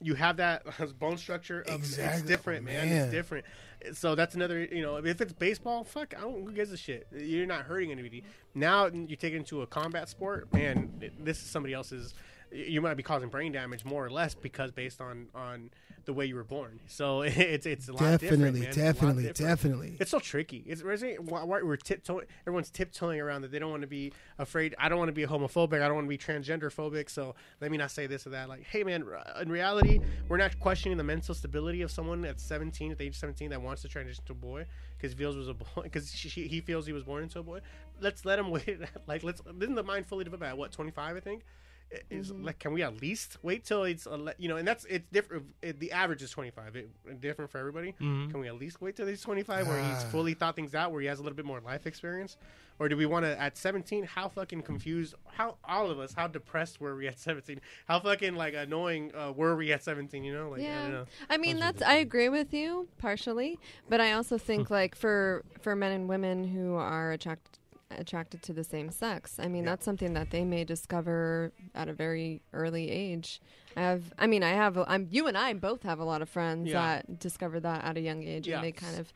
you 0.00 0.14
have 0.14 0.36
that 0.38 0.64
bone 0.98 1.16
structure. 1.16 1.62
Of, 1.62 1.80
It's 1.80 1.90
Exactly. 1.90 2.22
Oh, 2.24 2.26
different, 2.26 2.64
man. 2.64 2.88
Man. 2.88 3.02
It's 3.02 3.10
different. 3.10 3.46
So 3.92 4.14
that's 4.14 4.34
another, 4.34 4.64
you 4.64 4.82
know, 4.82 4.96
if 4.96 5.20
it's 5.20 5.32
baseball, 5.32 5.84
fuck, 5.84 6.14
I 6.16 6.22
don't, 6.22 6.44
who 6.44 6.52
gives 6.52 6.72
a 6.72 6.76
shit? 6.76 7.06
You're 7.16 7.46
not 7.46 7.62
hurting 7.62 7.92
anybody. 7.92 8.24
Now 8.54 8.86
you 8.86 9.16
take 9.16 9.32
it 9.32 9.36
into 9.36 9.62
a 9.62 9.66
combat 9.66 10.08
sport, 10.08 10.52
man. 10.52 11.12
This 11.18 11.38
is 11.38 11.44
somebody 11.44 11.74
else's. 11.74 12.14
You 12.50 12.80
might 12.80 12.94
be 12.94 13.02
causing 13.02 13.28
brain 13.28 13.52
damage 13.52 13.84
more 13.84 14.04
or 14.04 14.10
less 14.10 14.34
because 14.34 14.70
based 14.70 15.00
on 15.00 15.26
on 15.34 15.70
the 16.06 16.12
way 16.12 16.24
you 16.24 16.34
were 16.34 16.44
born. 16.44 16.80
So 16.86 17.20
it's 17.22 17.66
it's 17.66 17.88
a 17.88 17.92
lot 17.92 18.18
different, 18.18 18.20
Definitely. 18.42 18.66
It's 18.66 18.76
a 18.76 18.80
lot 18.80 18.86
definitely, 18.86 19.22
different. 19.24 19.50
definitely. 19.50 19.96
It's 20.00 20.10
so 20.10 20.18
tricky. 20.18 20.64
It's 20.66 20.82
why, 20.82 21.16
why 21.18 21.44
why 21.44 21.62
we're 21.62 21.76
tiptoeing. 21.76 22.26
Everyone's 22.46 22.70
tiptoeing 22.70 23.20
around 23.20 23.42
that. 23.42 23.50
They 23.52 23.58
don't 23.58 23.70
want 23.70 23.82
to 23.82 23.88
be 23.88 24.12
afraid. 24.38 24.74
I 24.78 24.88
don't 24.88 24.98
want 24.98 25.08
to 25.08 25.12
be 25.12 25.26
homophobic. 25.26 25.82
I 25.82 25.86
don't 25.86 25.94
want 25.94 26.06
to 26.06 26.08
be 26.08 26.18
transgender 26.18 26.72
phobic. 26.72 27.10
So 27.10 27.34
let 27.60 27.70
me 27.70 27.76
not 27.76 27.90
say 27.90 28.06
this 28.06 28.26
or 28.26 28.30
that. 28.30 28.48
Like, 28.48 28.64
hey 28.64 28.84
man, 28.84 29.04
in 29.40 29.50
reality, 29.50 30.00
we're 30.28 30.38
not 30.38 30.58
questioning 30.58 30.96
the 30.96 31.04
mental 31.04 31.34
stability 31.34 31.82
of 31.82 31.90
someone 31.90 32.24
at 32.24 32.40
17, 32.40 32.92
at 32.92 32.98
the 32.98 33.04
age 33.04 33.10
of 33.10 33.16
17, 33.16 33.50
that 33.50 33.60
wants 33.60 33.82
to 33.82 33.88
transition 33.88 34.24
to 34.26 34.32
a 34.32 34.36
boy 34.36 34.64
because 34.96 35.12
he 35.12 35.18
feels 35.18 35.36
was 35.36 35.48
a 35.48 35.54
boy 35.54 35.82
because 35.82 36.10
he 36.12 36.60
feels 36.60 36.86
he 36.86 36.92
was 36.92 37.02
born 37.02 37.24
into 37.24 37.40
a 37.40 37.42
boy. 37.42 37.60
Let's 38.00 38.24
let 38.24 38.38
him 38.38 38.50
wait. 38.56 38.78
like 39.06 39.22
let's. 39.22 39.42
Isn't 39.60 39.74
the 39.74 39.82
mind 39.82 40.06
fully 40.06 40.24
developed 40.24 40.44
at 40.44 40.56
what 40.56 40.72
25? 40.72 41.16
I 41.16 41.20
think. 41.20 41.44
Is 42.10 42.32
like, 42.32 42.58
can 42.58 42.72
we 42.72 42.82
at 42.82 43.00
least 43.00 43.36
wait 43.42 43.64
till 43.64 43.84
it's 43.84 44.06
a 44.06 44.34
you 44.38 44.48
know, 44.48 44.56
and 44.56 44.66
that's 44.66 44.84
it's 44.86 45.06
different. 45.12 45.44
It, 45.62 45.78
the 45.78 45.92
average 45.92 46.20
is 46.20 46.30
twenty 46.32 46.50
five. 46.50 46.74
It, 46.74 46.90
different 47.20 47.50
for 47.50 47.58
everybody. 47.58 47.92
Can 47.92 48.40
we 48.40 48.48
at 48.48 48.56
least 48.58 48.80
wait 48.80 48.96
till 48.96 49.06
he's 49.06 49.22
twenty 49.22 49.44
five, 49.44 49.68
where 49.68 49.78
he's 49.78 50.02
Ah. 50.04 50.08
fully 50.10 50.34
thought 50.34 50.56
things 50.56 50.74
out, 50.74 50.90
where 50.90 51.00
he 51.00 51.06
has 51.06 51.20
a 51.20 51.22
little 51.22 51.36
bit 51.36 51.44
more 51.44 51.60
life 51.60 51.86
experience, 51.86 52.36
or 52.80 52.88
do 52.88 52.96
we 52.96 53.06
want 53.06 53.24
to 53.24 53.40
at 53.40 53.56
seventeen? 53.56 54.02
How 54.02 54.28
fucking 54.28 54.62
confused? 54.62 55.14
How 55.28 55.58
all 55.64 55.88
of 55.88 56.00
us? 56.00 56.12
How 56.12 56.26
depressed 56.26 56.80
were 56.80 56.96
we 56.96 57.06
at 57.06 57.20
seventeen? 57.20 57.60
How 57.86 58.00
fucking 58.00 58.34
like 58.34 58.54
annoying 58.54 59.12
uh, 59.14 59.30
were 59.30 59.54
we 59.54 59.72
at 59.72 59.84
seventeen? 59.84 60.24
You 60.24 60.34
know, 60.34 60.50
like 60.50 60.62
I 60.62 60.64
don't 60.64 60.72
Yeah, 60.72 60.88
know. 60.88 61.04
I 61.30 61.36
mean 61.36 61.60
that's 61.60 61.82
I 61.82 61.94
agree 61.94 62.28
with 62.28 62.52
you 62.52 62.88
partially, 62.98 63.60
but 63.88 64.00
I 64.00 64.12
also 64.12 64.38
think 64.38 64.70
like 64.80 64.96
for 64.96 65.44
for 65.60 65.76
men 65.76 65.92
and 65.92 66.08
women 66.08 66.42
who 66.48 66.74
are 66.74 67.12
attracted 67.12 67.58
attracted 67.90 68.42
to 68.42 68.52
the 68.52 68.64
same 68.64 68.90
sex. 68.90 69.38
I 69.38 69.48
mean 69.48 69.64
Yeah. 69.64 69.70
that's 69.70 69.84
something 69.84 70.14
that 70.14 70.30
they 70.30 70.44
may 70.44 70.64
discover 70.64 71.52
at 71.74 71.88
a 71.88 71.92
very 71.92 72.42
early 72.52 72.90
age. 72.90 73.40
I 73.76 73.82
have 73.82 74.12
I 74.18 74.26
mean 74.26 74.42
I 74.42 74.50
have 74.50 74.76
I'm 74.86 75.08
you 75.10 75.26
and 75.26 75.36
I 75.38 75.52
both 75.54 75.82
have 75.84 75.98
a 75.98 76.04
lot 76.04 76.22
of 76.22 76.28
friends 76.28 76.68
Yeah. 76.68 76.74
that 77.02 77.18
discovered 77.18 77.60
that 77.60 77.84
at 77.84 77.96
a 77.96 78.00
young 78.00 78.22
age 78.22 78.48
and 78.48 78.62
they 78.62 78.72
kind 78.72 78.98
of 78.98 79.12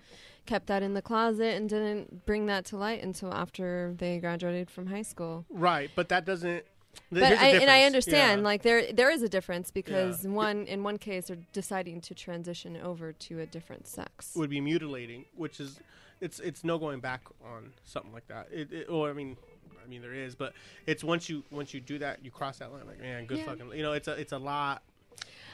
kept 0.47 0.67
that 0.69 0.83
in 0.83 0.95
the 0.95 1.03
closet 1.03 1.55
and 1.57 1.69
didn't 1.69 2.25
bring 2.27 2.47
that 2.47 2.65
to 2.67 2.77
light 2.77 3.03
until 3.03 3.33
after 3.35 3.95
they 3.99 4.19
graduated 4.19 4.71
from 4.71 4.87
high 4.87 5.03
school. 5.03 5.45
Right, 5.51 5.91
but 5.95 6.09
that 6.09 6.25
doesn't. 6.25 6.65
But 7.13 7.23
I, 7.23 7.49
and 7.51 7.71
I 7.71 7.83
understand, 7.85 8.41
Yeah. 8.41 8.45
like 8.45 8.63
there 8.63 8.93
there 8.93 9.11
is 9.11 9.23
a 9.23 9.29
difference 9.29 9.71
because 9.71 10.25
Yeah. 10.25 10.31
one 10.31 10.67
in 10.67 10.83
one 10.83 10.97
case 10.99 11.27
they're 11.27 11.39
deciding 11.53 12.01
to 12.03 12.15
transition 12.15 12.77
over 12.77 13.13
to 13.13 13.41
a 13.41 13.47
different 13.47 13.87
sex. 13.87 14.35
would 14.37 14.51
be 14.51 14.61
mutilating, 14.61 15.25
which 15.35 15.61
is 15.61 15.79
it's 16.21 16.39
it's 16.41 16.65
no 16.65 16.79
going 16.79 17.01
back 17.01 17.23
on 17.45 17.73
something 17.85 18.13
like 18.13 18.27
that. 18.29 18.49
It, 18.53 18.73
it 18.73 18.87
or 18.89 19.11
I 19.11 19.13
mean, 19.13 19.37
I 19.85 19.89
mean 19.89 20.03
there 20.03 20.15
is, 20.15 20.35
but 20.35 20.53
it's 20.87 21.03
once 21.05 21.29
you 21.29 21.45
once 21.51 21.73
you 21.75 21.81
do 21.81 21.99
that, 21.99 22.25
you 22.25 22.31
cross 22.31 22.59
that 22.59 22.73
line. 22.73 22.87
Like 22.87 23.01
man, 23.01 23.27
good 23.27 23.39
Yeah. 23.39 23.45
fucking. 23.47 23.73
You 23.75 23.83
know, 23.83 23.93
it's 23.93 24.09
a 24.09 24.13
it's 24.13 24.33
a 24.33 24.39
lot 24.39 24.83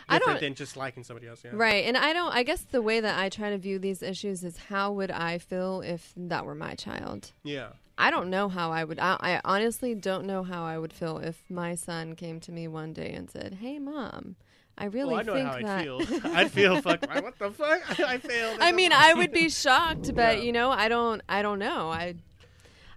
I 0.09 0.19
different 0.19 0.41
don't- 0.41 0.49
than 0.49 0.55
just 0.55 0.77
liking 0.77 1.03
somebody 1.05 1.27
else. 1.29 1.43
Yeah. 1.45 1.51
Right, 1.55 1.85
and 1.85 1.97
I 1.97 2.13
don't. 2.13 2.33
I 2.33 2.43
guess 2.43 2.63
the 2.63 2.83
way 2.83 3.01
that 3.01 3.19
I 3.19 3.29
try 3.29 3.51
to 3.51 3.59
view 3.59 3.79
these 3.79 4.03
issues 4.03 4.45
is 4.45 4.57
how 4.69 4.93
would 4.93 5.11
I 5.11 5.39
feel 5.39 5.81
if 5.83 6.13
that 6.17 6.45
were 6.47 6.55
my 6.55 6.75
child? 6.75 7.33
Yeah. 7.43 7.69
I 7.99 8.11
don't 8.11 8.29
know 8.29 8.51
how 8.51 8.71
I 8.73 8.85
would. 8.85 8.99
I, 8.99 9.17
I 9.21 9.41
honestly 9.43 9.95
don't 9.95 10.27
know 10.27 10.43
how 10.43 10.65
I 10.65 10.77
would 10.79 10.93
feel 10.93 11.17
if 11.19 11.43
my 11.49 11.75
son 11.75 12.15
came 12.15 12.41
to 12.41 12.53
me 12.53 12.69
one 12.69 12.93
day 12.93 13.13
and 13.15 13.31
said, 13.31 13.55
"Hey, 13.55 13.79
mom, 13.79 14.37
I 14.79 14.87
really 14.87 15.13
well, 15.13 15.21
I 15.21 15.23
know 15.23 15.35
think 15.35 15.49
how 15.49 15.59
that." 15.59 15.79
I'd 15.79 15.83
feel. 15.85 16.01
I'd 16.37 16.51
feel 16.53 16.83
fuck. 16.83 17.07
What 17.23 17.39
the 17.39 17.51
fuck? 17.51 18.01
I 18.01 18.19
failed. 18.19 18.59
I 18.61 18.73
mean, 18.73 18.93
I 18.93 19.15
would 19.15 19.33
be 19.33 19.49
shocked, 19.49 20.15
but 20.15 20.39
Yeah. 20.39 20.43
you 20.45 20.53
know, 20.53 20.71
I 20.71 20.89
don't. 20.89 21.23
I 21.29 21.43
don't 21.43 21.59
know. 21.59 21.91
I. 21.91 22.15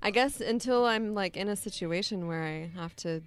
I 0.01 0.11
guess 0.11 0.39
until 0.39 0.85
I'm 0.85 1.14
like 1.14 1.35
in 1.35 1.49
a 1.49 1.56
situation 1.57 2.27
where 2.27 2.43
I 2.43 2.69
have 2.80 2.95
to. 2.97 3.22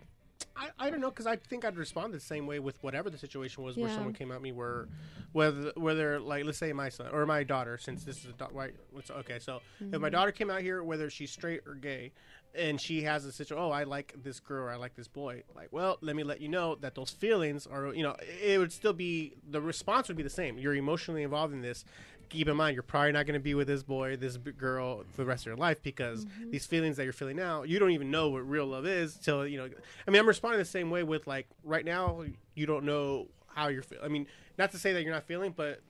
I, 0.57 0.69
I 0.79 0.91
don't 0.91 1.01
know 1.01 1.11
because 1.11 1.27
I 1.27 1.37
think 1.37 1.65
I'd 1.65 1.77
respond 1.77 2.13
the 2.15 2.21
same 2.21 2.47
way 2.47 2.59
with 2.59 2.83
whatever 2.83 3.09
the 3.11 3.19
situation 3.19 3.63
was 3.63 3.77
where 3.77 3.89
someone 3.91 4.13
came 4.13 4.31
at 4.33 4.43
me 4.43 4.53
where 4.53 4.87
whether 5.33 5.73
whether 5.77 6.19
like 6.21 6.45
let's 6.45 6.59
say 6.59 6.73
my 6.73 6.89
son 6.89 7.09
or 7.13 7.25
my 7.27 7.43
daughter 7.45 7.79
since 7.79 8.05
this 8.05 8.19
is 8.19 8.27
a 8.27 8.33
do- 8.33 8.73
let's- 8.93 9.11
okay 9.11 9.39
so 9.39 9.61
if 9.81 9.87
Mm-hmm. 9.87 10.01
my 10.03 10.11
daughter 10.11 10.31
came 10.33 10.51
out 10.51 10.61
here 10.61 10.83
whether 10.83 11.09
she's 11.09 11.31
straight 11.31 11.61
or 11.67 11.75
gay 11.75 12.11
and 12.55 12.81
she 12.81 13.03
has 13.03 13.25
a 13.25 13.33
situation 13.33 13.63
oh 13.65 13.71
I 13.71 13.85
like 13.85 14.15
this 14.23 14.41
girl 14.41 14.65
or 14.65 14.71
I 14.71 14.77
like 14.77 14.95
this 14.95 15.09
boy. 15.09 15.43
Like 15.55 15.69
well 15.73 15.99
let 16.01 16.17
me 16.17 16.23
let 16.25 16.41
you 16.41 16.49
know 16.49 16.75
that 16.77 16.95
those 16.95 17.11
feelings 17.11 17.67
are 17.67 17.95
you 17.95 18.03
know 18.03 18.17
it 18.43 18.59
would 18.59 18.73
still 18.73 18.93
be 18.93 19.35
the 19.49 19.61
response 19.61 20.09
would 20.09 20.17
be 20.17 20.23
the 20.23 20.31
same. 20.31 20.59
You're 20.59 20.75
emotionally 20.75 21.23
involved 21.23 21.53
in 21.55 21.63
this. 21.63 21.85
Keep 22.29 22.49
in 22.49 22.57
mind 22.57 22.75
you're 22.75 22.83
probably 22.83 23.13
not 23.13 23.27
going 23.27 23.35
to 23.39 23.41
be 23.45 23.55
with 23.55 23.67
this 23.69 23.83
boy 23.83 24.17
this 24.17 24.37
girl 24.39 25.05
for 25.11 25.17
the 25.23 25.25
rest 25.27 25.43
of 25.43 25.47
your 25.49 25.57
life 25.57 25.83
because 25.83 26.25
Mm-hmm. 26.25 26.51
these 26.51 26.65
feelings 26.67 26.97
that 26.97 27.05
you're 27.05 27.13
feeling 27.13 27.37
now 27.37 27.63
you 27.63 27.79
don't 27.79 27.91
even 27.91 28.11
know 28.11 28.31
what 28.31 28.49
real 28.49 28.67
love 28.67 28.87
is 28.87 29.17
till 29.17 29.47
you 29.47 29.59
know 29.59 29.69
i 30.07 30.11
mean 30.11 30.19
i'm 30.21 30.27
responding 30.29 30.59
the 30.59 30.65
same 30.65 30.89
way 30.91 31.03
with 31.03 31.27
like 31.27 31.47
right 31.65 31.85
now 31.85 32.23
you 32.55 32.65
don't 32.67 32.85
know 32.85 33.29
how 33.49 33.69
you're 33.69 33.83
feeling 33.83 34.05
i 34.05 34.09
mean 34.09 34.27
not 34.59 34.71
to 34.71 34.79
say 34.79 34.93
that 34.95 35.03
you're 35.03 35.13
not 35.13 35.25
feeling 35.25 35.53
but 35.55 35.81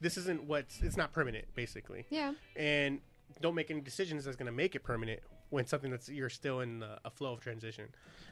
this 0.00 0.16
isn't 0.16 0.42
what's 0.44 0.80
it's 0.82 0.96
not 0.96 1.12
permanent 1.12 1.44
basically. 1.54 2.04
Yeah. 2.10 2.32
and 2.56 3.00
don't 3.40 3.54
make 3.54 3.70
any 3.70 3.80
decisions 3.80 4.24
that's 4.24 4.36
going 4.36 4.46
to 4.46 4.52
make 4.52 4.74
it 4.74 4.82
permanent 4.82 5.20
when 5.52 5.66
something 5.66 5.90
that's 5.90 6.08
you're 6.08 6.30
still 6.30 6.60
in 6.60 6.82
uh, 6.82 6.98
a 7.04 7.10
flow 7.10 7.32
of 7.34 7.40
transition 7.40 7.86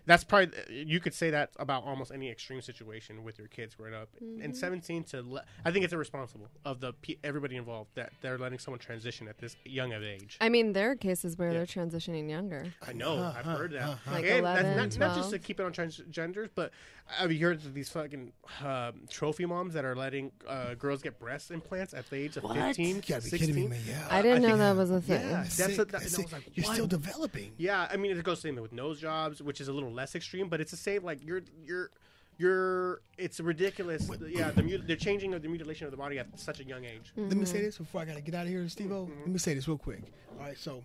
that's 0.07 0.25
probably 0.25 0.51
you 0.71 0.99
could 0.99 1.13
say 1.15 1.29
that 1.31 1.51
about 1.59 1.85
almost 1.85 2.11
any 2.11 2.31
extreme 2.31 2.63
situation 2.63 3.23
with 3.23 3.39
your 3.39 3.49
kids 3.49 3.75
growing 3.75 3.95
up 3.95 4.09
Mm-hmm. 4.23 4.43
and 4.43 4.57
17 4.57 5.05
to 5.05 5.23
le- 5.23 5.45
i 5.65 5.71
think 5.71 5.85
it's 5.85 5.93
irresponsible 5.95 6.49
of 6.65 6.81
the 6.81 6.93
pe- 6.95 7.17
everybody 7.23 7.57
involved 7.57 7.91
that 7.95 8.11
they're 8.23 8.39
letting 8.39 8.59
someone 8.59 8.79
transition 8.79 9.29
at 9.29 9.39
this 9.39 9.55
young 9.65 9.93
of 9.93 10.03
age 10.03 10.39
I 10.41 10.49
mean, 10.49 10.73
there 10.73 10.91
are 10.93 10.97
cases 10.97 11.37
where 11.37 11.49
Yeah. 11.53 11.59
they're 11.59 11.67
transitioning 11.67 12.29
younger. 12.31 12.73
I 12.87 12.93
know. 12.93 13.33
I've 13.37 13.45
heard 13.45 13.73
that. 13.73 13.99
Like 14.11 14.25
and 14.25 14.45
that's 14.45 14.63
11, 14.63 14.77
not, 14.77 14.99
not 14.99 15.17
just 15.17 15.31
to 15.31 15.39
keep 15.39 15.61
it 15.61 15.65
on 15.67 15.73
transgenders, 15.73 16.49
but 16.55 16.73
I've 17.19 17.37
heard 17.39 17.57
of 17.57 17.75
these 17.75 17.89
fucking 17.89 18.33
um, 18.65 18.93
trophy 19.09 19.47
moms 19.47 19.75
that 19.75 19.85
are 19.85 19.97
letting 19.97 20.33
uh, 20.47 20.75
girls 20.75 21.03
get 21.03 21.19
breast 21.19 21.51
implants 21.51 21.95
at 21.95 22.09
the 22.11 22.17
age 22.17 22.37
of 22.37 22.45
15, 22.45 22.87
You 22.97 23.03
gotta 23.03 23.23
be 23.23 23.29
16. 23.29 23.39
kidding 23.49 23.69
me. 23.71 23.79
Yeah. 23.89 24.07
I 24.11 24.23
didn't 24.23 24.43
know 24.43 24.49
think- 24.49 24.59
that 24.59 24.77
was 24.77 24.91
a 24.91 25.01
thing. 25.01 25.21
Yeah, 25.23 25.29
that's 25.43 25.55
Sick. 25.55 25.79
a, 25.79 25.85
that, 25.87 26.03
and 26.03 26.15
I 26.15 26.23
was 26.23 26.33
like, 26.33 26.51
You're 26.55 26.67
what? 26.67 26.75
still 26.75 26.87
developing. 26.87 27.53
Yeah, 27.57 27.89
I 27.91 27.97
mean 27.97 28.11
it 28.17 28.23
goes 28.23 28.39
the 28.43 28.49
same 28.49 28.57
with 28.57 28.73
nose 28.73 29.01
jobs, 29.01 29.43
which 29.43 29.61
is 29.61 29.69
a 29.69 29.73
little 29.73 29.93
less 29.93 30.15
extreme, 30.15 30.49
but 30.49 30.61
it's 30.61 30.71
the 30.71 30.77
same. 30.77 31.03
Like 31.05 31.25
you're 31.25 31.43
you're 31.65 31.91
you're 32.39 33.01
it's 33.19 33.41
ridiculous. 33.41 34.09
Yeah, 34.29 34.51
the 34.51 34.63
mut- 34.63 34.87
they're 34.87 34.97
changing 34.97 35.35
of 35.35 35.43
the 35.43 35.49
mutilation 35.49 35.87
of 35.87 35.91
the 35.91 35.97
body 35.97 36.19
at 36.19 36.39
such 36.39 36.61
a 36.61 36.65
young 36.65 36.85
age. 36.85 37.13
Let 37.17 37.37
me 37.37 37.45
say 37.45 37.61
this 37.63 37.79
before 37.79 38.01
I 38.01 38.05
gotta 38.05 38.21
get 38.21 38.35
out 38.35 38.43
of 38.45 38.49
here, 38.49 38.69
Steve. 38.69 38.91
Let 38.91 39.27
me 39.27 39.39
say 39.39 39.55
this 39.55 39.69
real 39.69 39.79
quick. 39.79 40.03
All 40.39 40.47
right, 40.47 40.57
so 40.59 40.85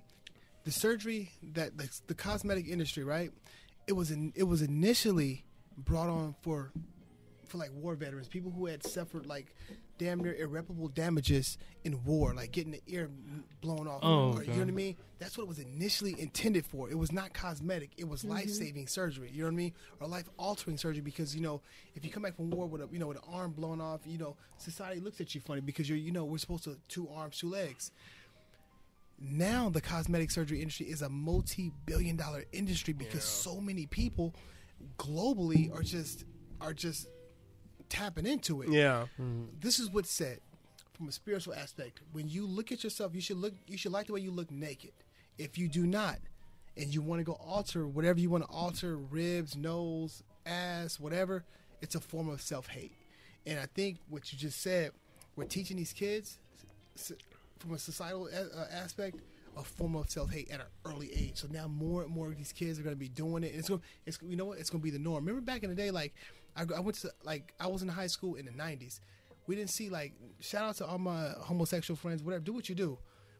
the 0.64 0.72
surgery 0.72 1.32
that 1.54 1.78
the, 1.78 1.90
the 2.08 2.14
cosmetic 2.16 2.68
industry, 2.68 3.04
right? 3.04 3.32
It 3.88 3.94
was 3.94 4.10
in, 4.12 4.34
it 4.36 4.44
was 4.44 4.62
initially 4.64 5.46
brought 5.78 6.10
on 6.10 6.36
for 6.42 6.72
for 7.46 7.58
like 7.58 7.72
war 7.74 7.96
veterans, 7.96 8.28
people 8.28 8.52
who 8.52 8.66
had 8.66 8.84
suffered 8.84 9.26
like 9.26 9.54
damn 9.98 10.20
near 10.20 10.34
irreparable 10.34 10.88
damages 10.90 11.58
in 11.84 12.04
war, 12.04 12.34
like 12.34 12.52
getting 12.52 12.72
the 12.72 12.82
ear 12.88 13.10
blown 13.62 13.88
off. 13.88 14.00
Oh, 14.04 14.34
or, 14.34 14.44
You 14.44 14.52
know 14.52 14.60
what 14.60 14.68
I 14.68 14.72
mean? 14.72 14.98
That's 15.20 15.38
what 15.38 15.44
it 15.44 15.48
was 15.48 15.60
initially 15.60 16.20
intended 16.20 16.66
for. 16.66 16.90
It 16.90 16.98
was 16.98 17.12
not 17.12 17.34
cosmetic. 17.34 17.92
It 17.98 18.08
was 18.08 18.22
mm-hmm. 18.22 18.32
life 18.32 18.50
saving 18.50 18.88
surgery. 18.88 19.30
You 19.32 19.42
know 19.42 19.48
what 19.48 19.54
I 19.54 19.58
mean? 19.58 19.74
Or 20.00 20.08
life 20.08 20.28
altering 20.38 20.78
surgery 20.78 21.02
because 21.02 21.36
you 21.36 21.42
know 21.42 21.62
if 21.96 22.04
you 22.04 22.12
come 22.12 22.24
back 22.24 22.36
from 22.36 22.50
war 22.50 22.66
with 22.66 22.82
a 22.82 22.88
you 22.92 23.00
know 23.00 23.08
with 23.08 23.18
an 23.18 23.24
arm 23.32 23.52
blown 23.52 23.80
off, 23.80 24.02
you 24.06 24.18
know 24.18 24.36
society 24.58 25.00
looks 25.00 25.22
at 25.22 25.34
you 25.36 25.42
funny 25.42 25.62
because 25.62 25.88
you're 25.88 25.98
you 25.98 26.12
know 26.12 26.26
we're 26.26 26.38
supposed 26.38 26.64
to 26.66 26.78
two 26.88 27.08
arms, 27.10 27.40
two 27.40 27.50
legs 27.50 27.92
now 29.18 29.70
the 29.70 29.80
cosmetic 29.80 30.30
surgery 30.30 30.60
industry 30.60 30.88
is 30.88 31.02
a 31.02 31.08
multi-billion 31.08 32.18
dollar 32.18 32.44
industry 32.52 32.94
because 32.94 33.24
so 33.24 33.62
many 33.62 33.86
people 33.86 34.36
globally 34.98 35.74
are 35.74 35.84
just 35.84 36.26
are 36.62 36.74
just 36.74 37.08
tapping 37.90 38.26
into 38.26 38.62
it. 38.62 38.70
Yeah, 38.70 39.06
This 39.60 39.80
is 39.80 39.90
what's 39.90 40.12
said 40.12 40.40
from 40.94 41.08
a 41.08 41.12
spiritual 41.12 41.54
aspect. 41.54 42.00
When 42.14 42.28
you 42.30 42.46
look 42.46 42.72
at 42.72 42.84
yourself, 42.84 43.14
you 43.14 43.22
should 43.22 43.38
look 43.38 43.54
you 43.68 43.78
should 43.78 43.92
like 43.92 44.08
the 44.08 44.14
way 44.14 44.22
you 44.22 44.32
look 44.32 44.52
naked. 44.52 44.92
If 45.38 45.58
you 45.58 45.68
do 45.68 45.86
not 45.86 46.20
and 46.78 46.94
you 46.94 47.02
want 47.02 47.20
to 47.20 47.24
go 47.24 47.34
alter 47.34 47.88
whatever 47.88 48.20
you 48.20 48.30
want 48.30 48.44
to 48.46 48.50
alter, 48.50 48.98
ribs, 48.98 49.56
nose, 49.56 50.24
ass, 50.46 51.00
whatever, 51.00 51.44
it's 51.82 51.96
a 51.96 52.00
form 52.00 52.30
of 52.30 52.42
self-hate. 52.42 52.94
And 53.46 53.60
I 53.60 53.66
think 53.68 53.98
what 54.10 54.32
you 54.34 54.40
just 54.40 54.62
said, 54.62 54.92
we're 55.36 55.46
teaching 55.46 55.78
these 55.78 55.94
kids 55.94 56.40
from 57.60 57.74
a 57.74 57.80
societal 57.80 58.28
a- 58.28 58.60
uh, 58.60 58.68
aspect 58.72 59.18
a 59.58 59.64
form 59.64 59.96
of 59.96 60.10
self-hate 60.10 60.52
at 60.52 60.60
an 60.60 60.66
early 60.86 61.12
age. 61.14 61.34
So 61.36 61.48
now 61.50 61.68
more 61.68 62.04
and 62.04 62.12
more 62.12 62.28
of 62.28 62.38
these 62.38 62.52
kids 62.52 62.80
are 62.80 62.84
going 62.84 62.96
to 62.96 63.00
be 63.00 63.08
doing 63.08 63.44
it. 63.44 63.52
And 63.52 63.60
it's 63.60 63.70
going, 63.70 63.82
it's 64.06 64.20
you 64.22 64.36
know 64.36 64.46
what? 64.46 64.60
It's 64.60 64.70
going 64.70 64.82
to 64.82 64.84
be 64.84 64.92
the 64.92 65.00
norm. 65.00 65.26
Remember 65.26 65.42
back 65.42 65.64
in 65.64 65.70
the 65.70 65.76
day, 65.76 65.92
like 65.92 66.14
I, 66.56 66.66
I 66.76 66.80
went 66.80 66.98
to 66.98 67.12
like 67.24 67.54
I 67.60 67.68
was 67.68 67.82
in 67.82 67.88
high 67.88 68.08
school 68.08 68.36
in 68.36 68.46
the 68.46 68.52
'90s. 68.52 69.00
We 69.48 69.56
didn't 69.56 69.70
see 69.70 69.90
like 69.90 70.14
shout 70.40 70.64
out 70.64 70.76
to 70.78 70.86
all 70.86 70.98
my 70.98 71.32
homosexual 71.40 71.98
friends, 71.98 72.24
whatever. 72.24 72.44
Do 72.44 72.54
what 72.54 72.70
you 72.70 72.76
do, 72.76 72.98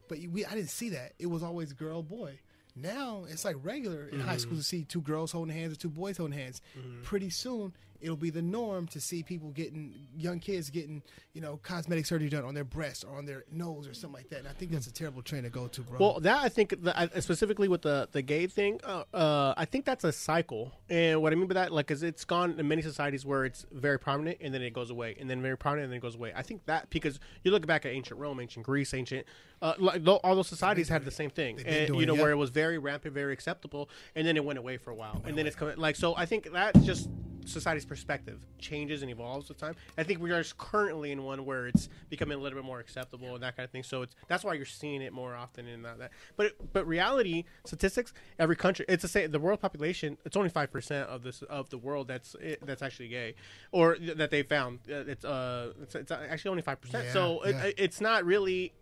but 0.08 0.18
we 0.30 0.44
I 0.44 0.54
didn't 0.54 0.70
see 0.70 0.90
that. 0.90 1.12
It 1.18 1.26
was 1.26 1.42
always 1.42 1.72
girl 1.72 2.02
boy. 2.02 2.38
Now 2.74 3.24
it's 3.28 3.44
like 3.44 3.56
regular 3.62 4.06
in 4.08 4.20
high 4.20 4.32
mm-hmm. 4.32 4.38
school 4.38 4.56
to 4.58 4.62
see 4.62 4.84
two 4.84 5.00
girls 5.00 5.32
holding 5.32 5.54
hands 5.54 5.72
or 5.72 5.76
two 5.76 5.88
boys 5.88 6.18
holding 6.18 6.38
hands. 6.38 6.60
Mm-hmm. 6.78 7.02
Pretty 7.02 7.30
soon 7.30 7.72
it'll 8.00 8.16
be 8.16 8.30
the 8.30 8.42
norm 8.42 8.86
to 8.88 9.00
see 9.00 9.22
people 9.22 9.50
getting 9.50 9.94
young 10.16 10.40
kids 10.40 10.70
getting 10.70 11.02
you 11.32 11.40
know 11.40 11.58
cosmetic 11.62 12.06
surgery 12.06 12.28
done 12.28 12.44
on 12.44 12.54
their 12.54 12.64
breast 12.64 13.04
or 13.08 13.16
on 13.16 13.24
their 13.26 13.44
nose 13.50 13.86
or 13.86 13.94
something 13.94 14.14
like 14.14 14.28
that. 14.30 14.40
And 14.40 14.48
I 14.48 14.52
think 14.52 14.70
that's 14.70 14.86
a 14.86 14.92
terrible 14.92 15.22
trend 15.22 15.44
to 15.44 15.50
go 15.50 15.68
to, 15.68 15.80
bro. 15.82 15.98
Well, 15.98 16.20
that 16.20 16.42
I 16.42 16.48
think 16.48 16.82
the, 16.82 17.10
specifically 17.20 17.68
with 17.68 17.82
the 17.82 18.08
the 18.12 18.22
gay 18.22 18.46
thing, 18.46 18.80
uh, 18.84 19.04
uh, 19.12 19.54
I 19.56 19.64
think 19.64 19.84
that's 19.84 20.04
a 20.04 20.12
cycle. 20.12 20.72
And 20.88 21.22
what 21.22 21.32
I 21.32 21.36
mean 21.36 21.48
by 21.48 21.54
that, 21.54 21.72
like, 21.72 21.90
is 21.90 22.02
it's 22.02 22.24
gone 22.24 22.58
in 22.58 22.68
many 22.68 22.82
societies 22.82 23.24
where 23.24 23.44
it's 23.44 23.66
very 23.72 23.98
prominent 23.98 24.38
and 24.40 24.52
then 24.52 24.62
it 24.62 24.72
goes 24.72 24.90
away, 24.90 25.16
and 25.18 25.28
then 25.28 25.42
very 25.42 25.56
prominent 25.56 25.84
and 25.84 25.92
then 25.92 25.98
it 25.98 26.02
goes 26.02 26.14
away. 26.14 26.32
I 26.34 26.42
think 26.42 26.64
that 26.66 26.90
because 26.90 27.18
you 27.42 27.50
look 27.50 27.66
back 27.66 27.86
at 27.86 27.92
ancient 27.92 28.20
Rome, 28.20 28.40
ancient 28.40 28.64
Greece, 28.64 28.94
ancient, 28.94 29.26
uh, 29.62 29.74
like 29.78 30.02
all 30.06 30.34
those 30.34 30.48
societies 30.48 30.88
had 30.88 31.04
the 31.04 31.10
same 31.10 31.30
thing, 31.30 31.60
and 31.64 31.88
you 31.88 32.00
it, 32.00 32.06
know 32.06 32.14
yeah. 32.14 32.22
where 32.22 32.30
it 32.30 32.36
was 32.36 32.50
very 32.50 32.78
rampant, 32.78 33.14
very 33.14 33.32
acceptable, 33.32 33.88
and 34.14 34.26
then 34.26 34.36
it 34.36 34.44
went 34.44 34.58
away 34.58 34.76
for 34.76 34.90
a 34.90 34.94
while, 34.94 35.22
and 35.24 35.36
then 35.36 35.46
it's 35.46 35.56
coming 35.56 35.76
like 35.76 35.96
so. 35.96 36.14
I 36.16 36.26
think 36.26 36.50
that's 36.52 36.84
just 36.84 37.08
society's 37.46 37.84
perspective 37.84 38.44
changes 38.58 39.02
and 39.02 39.10
evolves 39.10 39.48
with 39.48 39.58
time. 39.58 39.74
I 39.96 40.02
think 40.02 40.20
we 40.20 40.30
are 40.32 40.42
just 40.42 40.58
currently 40.58 41.12
in 41.12 41.22
one 41.22 41.44
where 41.44 41.68
it's 41.68 41.88
becoming 42.10 42.36
a 42.38 42.40
little 42.40 42.58
bit 42.58 42.64
more 42.66 42.80
acceptable 42.80 43.34
and 43.34 43.42
that 43.42 43.56
kind 43.56 43.64
of 43.64 43.70
thing. 43.70 43.82
So 43.82 44.02
it's 44.02 44.14
that's 44.28 44.44
why 44.44 44.54
you're 44.54 44.66
seeing 44.66 45.02
it 45.02 45.12
more 45.12 45.34
often 45.34 45.66
in 45.66 45.82
that. 45.82 45.98
that. 45.98 46.10
But 46.36 46.52
but 46.72 46.86
reality 46.86 47.44
statistics, 47.64 48.12
every 48.38 48.56
country, 48.56 48.84
it's 48.88 49.02
the 49.02 49.08
same. 49.08 49.30
The 49.30 49.40
world 49.40 49.60
population, 49.60 50.18
it's 50.24 50.36
only 50.36 50.50
five 50.50 50.70
percent 50.70 51.08
of 51.08 51.22
this 51.22 51.42
of 51.42 51.70
the 51.70 51.78
world 51.78 52.08
that's 52.08 52.34
it, 52.40 52.64
that's 52.66 52.82
actually 52.82 53.08
gay, 53.08 53.34
or 53.72 53.96
th- 53.96 54.16
that 54.16 54.30
they 54.30 54.42
found. 54.42 54.80
Uh, 54.90 55.04
It's 55.06 55.24
uh 55.24 55.72
it's, 55.82 55.94
it's 55.94 56.10
actually 56.10 56.50
only 56.50 56.62
five 56.62 56.80
percent. 56.80 57.08
So 57.12 57.44
yeah. 57.46 57.62
It, 57.64 57.74
it's 57.78 58.00
not 58.00 58.24
really. 58.24 58.72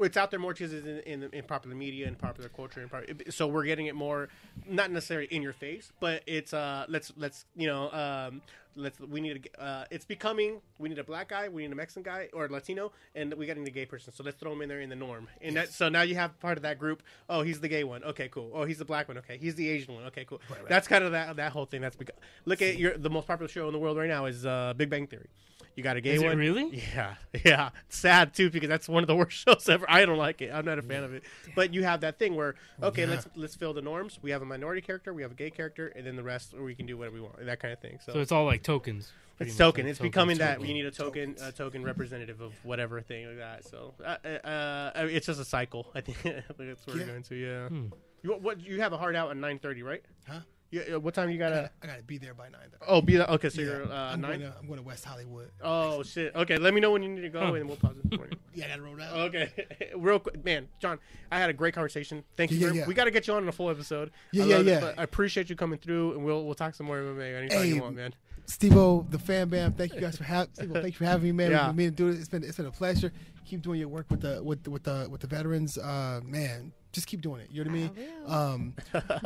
It's 0.00 0.16
out 0.16 0.30
there 0.30 0.40
more 0.40 0.52
because 0.52 0.72
it's 0.72 0.86
in, 0.86 1.22
in, 1.22 1.30
in 1.32 1.44
popular 1.44 1.76
media 1.76 2.06
and 2.06 2.18
popular 2.18 2.48
culture, 2.48 2.80
and 2.80 2.90
pop- 2.90 3.04
so 3.30 3.46
we're 3.46 3.64
getting 3.64 3.86
it 3.86 3.94
more, 3.94 4.28
not 4.66 4.90
necessarily 4.90 5.26
in 5.26 5.42
your 5.42 5.52
face, 5.52 5.92
but 6.00 6.22
it's 6.26 6.54
uh 6.54 6.86
let's 6.88 7.12
let's 7.16 7.44
you 7.54 7.66
know 7.66 7.90
um 7.92 8.42
let's 8.76 8.98
we 9.00 9.20
need 9.20 9.50
a 9.58 9.62
uh 9.62 9.84
it's 9.90 10.04
becoming 10.04 10.60
we 10.78 10.88
need 10.88 10.98
a 10.98 11.04
black 11.04 11.28
guy, 11.28 11.48
we 11.48 11.62
need 11.62 11.72
a 11.72 11.74
Mexican 11.74 12.02
guy 12.02 12.28
or 12.32 12.48
Latino, 12.48 12.92
and 13.14 13.34
we 13.34 13.46
got 13.46 13.54
to 13.54 13.62
a 13.62 13.70
gay 13.70 13.84
person, 13.84 14.12
so 14.12 14.24
let's 14.24 14.38
throw 14.38 14.52
him 14.52 14.62
in 14.62 14.68
there 14.68 14.80
in 14.80 14.88
the 14.88 14.96
norm, 14.96 15.28
and 15.42 15.56
that 15.56 15.72
so 15.72 15.88
now 15.88 16.02
you 16.02 16.14
have 16.14 16.38
part 16.40 16.56
of 16.56 16.62
that 16.62 16.78
group. 16.78 17.02
Oh, 17.28 17.42
he's 17.42 17.60
the 17.60 17.68
gay 17.68 17.84
one, 17.84 18.02
okay, 18.04 18.28
cool. 18.28 18.50
Oh, 18.54 18.64
he's 18.64 18.78
the 18.78 18.84
black 18.84 19.08
one, 19.08 19.18
okay. 19.18 19.36
He's 19.38 19.54
the 19.54 19.68
Asian 19.68 19.94
one, 19.94 20.04
okay, 20.04 20.24
cool. 20.24 20.40
That's 20.68 20.88
kind 20.88 21.04
of 21.04 21.12
that 21.12 21.36
that 21.36 21.52
whole 21.52 21.66
thing. 21.66 21.80
That's 21.80 21.96
because 21.96 22.16
look 22.46 22.62
at 22.62 22.78
your 22.78 22.96
the 22.96 23.10
most 23.10 23.26
popular 23.26 23.48
show 23.48 23.66
in 23.66 23.72
the 23.72 23.78
world 23.78 23.98
right 23.98 24.08
now 24.08 24.24
is 24.26 24.46
uh 24.46 24.72
Big 24.76 24.88
Bang 24.88 25.06
Theory. 25.06 25.28
You 25.76 25.82
got 25.82 25.96
a 25.96 26.00
gay 26.00 26.14
Is 26.16 26.22
it 26.22 26.26
one, 26.26 26.36
really? 26.38 26.82
yeah, 26.94 27.14
yeah. 27.44 27.70
It's 27.86 27.96
sad 27.98 28.34
too 28.34 28.50
because 28.50 28.68
that's 28.68 28.88
one 28.88 29.02
of 29.02 29.06
the 29.06 29.14
worst 29.16 29.36
shows 29.46 29.68
ever. 29.68 29.86
I 29.88 30.04
don't 30.04 30.18
like 30.18 30.42
it. 30.42 30.50
I'm 30.52 30.64
not 30.64 30.78
a 30.78 30.82
fan 30.82 31.04
of 31.04 31.14
it. 31.14 31.22
But 31.54 31.72
you 31.72 31.84
have 31.84 32.00
that 32.02 32.18
thing 32.18 32.34
where 32.34 32.54
okay, 32.82 33.06
let's 33.06 33.26
let's 33.36 33.54
fill 33.54 33.72
the 33.72 33.80
norms. 33.82 34.18
We 34.20 34.30
have 34.32 34.42
a 34.42 34.46
minority 34.46 34.80
character, 34.80 35.14
we 35.14 35.22
have 35.22 35.30
a 35.32 35.34
gay 35.34 35.50
character, 35.50 35.88
and 35.88 36.06
then 36.06 36.16
the 36.16 36.22
rest, 36.22 36.54
we 36.58 36.74
can 36.74 36.86
do 36.86 36.98
whatever 36.98 37.14
we 37.14 37.20
want. 37.22 37.44
That 37.46 37.60
kind 37.60 37.72
of 37.72 37.80
thing. 37.80 37.98
So, 38.04 38.12
So 38.14 38.20
it's 38.20 38.32
all 38.32 38.44
like 38.44 38.62
tokens. 38.62 39.12
it's 39.38 39.56
token. 39.56 39.84
like 39.84 39.90
It's 39.90 39.98
token, 39.98 40.08
becoming 40.10 40.38
that. 40.38 40.54
token. 40.56 40.68
You 40.68 40.74
need 40.74 40.86
a 40.86 40.90
token, 40.90 41.36
a 41.42 41.52
token 41.52 41.82
representative 41.84 42.40
of 42.40 42.52
whatever 42.64 43.00
thing 43.00 43.26
like 43.28 43.38
that. 43.38 43.64
So 43.64 43.94
uh, 44.04 44.16
uh, 44.24 44.26
uh, 44.46 45.06
it's 45.08 45.26
just 45.26 45.40
a 45.40 45.44
cycle. 45.44 45.86
I 45.94 46.00
think, 46.06 46.18
I 46.26 46.30
think 46.52 46.56
that's 46.58 46.86
where 46.86 46.96
Yeah. 46.96 47.02
we're 47.04 47.10
going 47.10 47.22
to. 47.22 47.34
Yeah. 47.36 47.68
Hmm. 47.68 47.86
You 48.22 48.32
what? 48.34 48.60
You 48.60 48.80
have 48.82 48.92
a 48.92 48.98
hard 48.98 49.16
out 49.16 49.30
at 49.30 49.36
9:30, 49.38 49.82
right? 49.82 50.02
Huh? 50.28 50.40
Yeah. 50.70 50.96
What 50.96 51.14
time 51.14 51.30
you 51.30 51.38
gotta? 51.38 51.54
gotta, 51.54 51.70
I 51.82 51.86
gotta 51.86 52.02
be 52.04 52.18
there 52.18 52.32
by 52.34 52.48
nine. 52.48 52.68
Though. 52.70 52.86
Oh, 52.86 53.00
be 53.02 53.16
that. 53.16 53.28
Okay, 53.30 53.48
so 53.48 53.60
Yeah, 53.60 53.66
you're 53.68 53.92
uh, 53.92 54.12
I'm, 54.12 54.20
going 54.20 54.40
nine. 54.40 54.50
to, 54.50 54.56
I'm 54.60 54.66
going 54.66 54.78
to 54.78 54.84
West 54.84 55.04
Hollywood. 55.04 55.50
Oh 55.62 56.02
shit. 56.04 56.34
Okay, 56.34 56.58
let 56.58 56.74
me 56.74 56.80
know 56.80 56.92
when 56.92 57.02
you 57.02 57.08
need 57.08 57.22
to 57.22 57.28
go, 57.28 57.40
Huh. 57.40 57.54
and 57.54 57.66
we'll 57.66 57.76
pause 57.76 57.96
it. 58.04 58.16
for 58.16 58.26
you. 58.26 58.36
Yeah, 58.54 58.66
I 58.66 58.68
gotta 58.70 58.82
roll 58.82 59.00
out. 59.00 59.12
Okay, 59.34 59.50
real 59.96 60.18
quick, 60.18 60.44
man, 60.44 60.68
John. 60.80 60.98
I 61.30 61.38
had 61.38 61.50
a 61.50 61.52
great 61.52 61.72
conversation. 61.74 62.24
Thank 62.36 62.50
you. 62.50 62.58
Yeah, 62.58 62.66
very- 62.66 62.78
yeah. 62.78 62.86
We 62.86 62.94
got 62.94 63.04
to 63.04 63.10
get 63.12 63.26
you 63.28 63.34
on 63.34 63.42
in 63.44 63.48
a 63.48 63.52
full 63.52 63.70
episode. 63.70 64.10
Yeah, 64.32 64.42
I 64.42 64.46
yeah, 64.46 64.56
love 64.56 64.66
it, 64.66 64.70
yeah. 64.70 64.80
but 64.80 64.98
I 64.98 65.02
appreciate 65.04 65.48
you 65.50 65.56
coming 65.56 65.78
through, 65.78 66.12
and 66.14 66.24
we'll 66.24 66.44
we'll 66.44 66.54
talk 66.54 66.74
some 66.74 66.86
more 66.86 66.98
MMA 66.98 67.36
anytime 67.38 67.58
Hey, 67.62 67.68
you 67.68 67.80
want, 67.82 67.94
man. 67.96 68.14
Steve-O, 68.46 69.06
the 69.10 69.18
fan 69.18 69.48
bam, 69.48 69.72
thank 69.74 69.94
you 69.94 70.00
guys 70.00 70.16
for 70.16 70.24
having 70.24 70.52
Steve-O, 70.54 70.74
thank 70.74 70.86
you 70.86 70.98
for 70.98 71.04
having 71.04 71.22
me, 71.22 71.32
man. 71.32 71.52
Yeah. 71.52 71.58
We've 71.58 71.68
been 71.68 71.76
meaning 71.76 71.94
to 71.94 71.96
do 71.96 72.08
it. 72.08 72.18
It's 72.18 72.28
been 72.28 72.42
it's 72.42 72.56
been 72.56 72.66
a 72.66 72.70
pleasure. 72.72 73.12
Keep 73.46 73.62
doing 73.62 73.78
your 73.78 73.88
work 73.88 74.06
with 74.10 74.20
the 74.22 74.42
with 74.42 74.64
the, 74.64 74.70
with 74.70 74.82
the 74.82 75.06
with 75.08 75.20
the 75.20 75.26
veterans. 75.28 75.78
Uh, 75.78 76.20
man, 76.24 76.72
just 76.92 77.06
keep 77.06 77.20
doing 77.20 77.40
it. 77.40 77.48
You 77.50 77.64
know 77.64 77.70
what 77.70 77.76
I 77.76 77.80
mean? 77.82 77.90
will. 78.26 78.32
Um, 78.32 78.74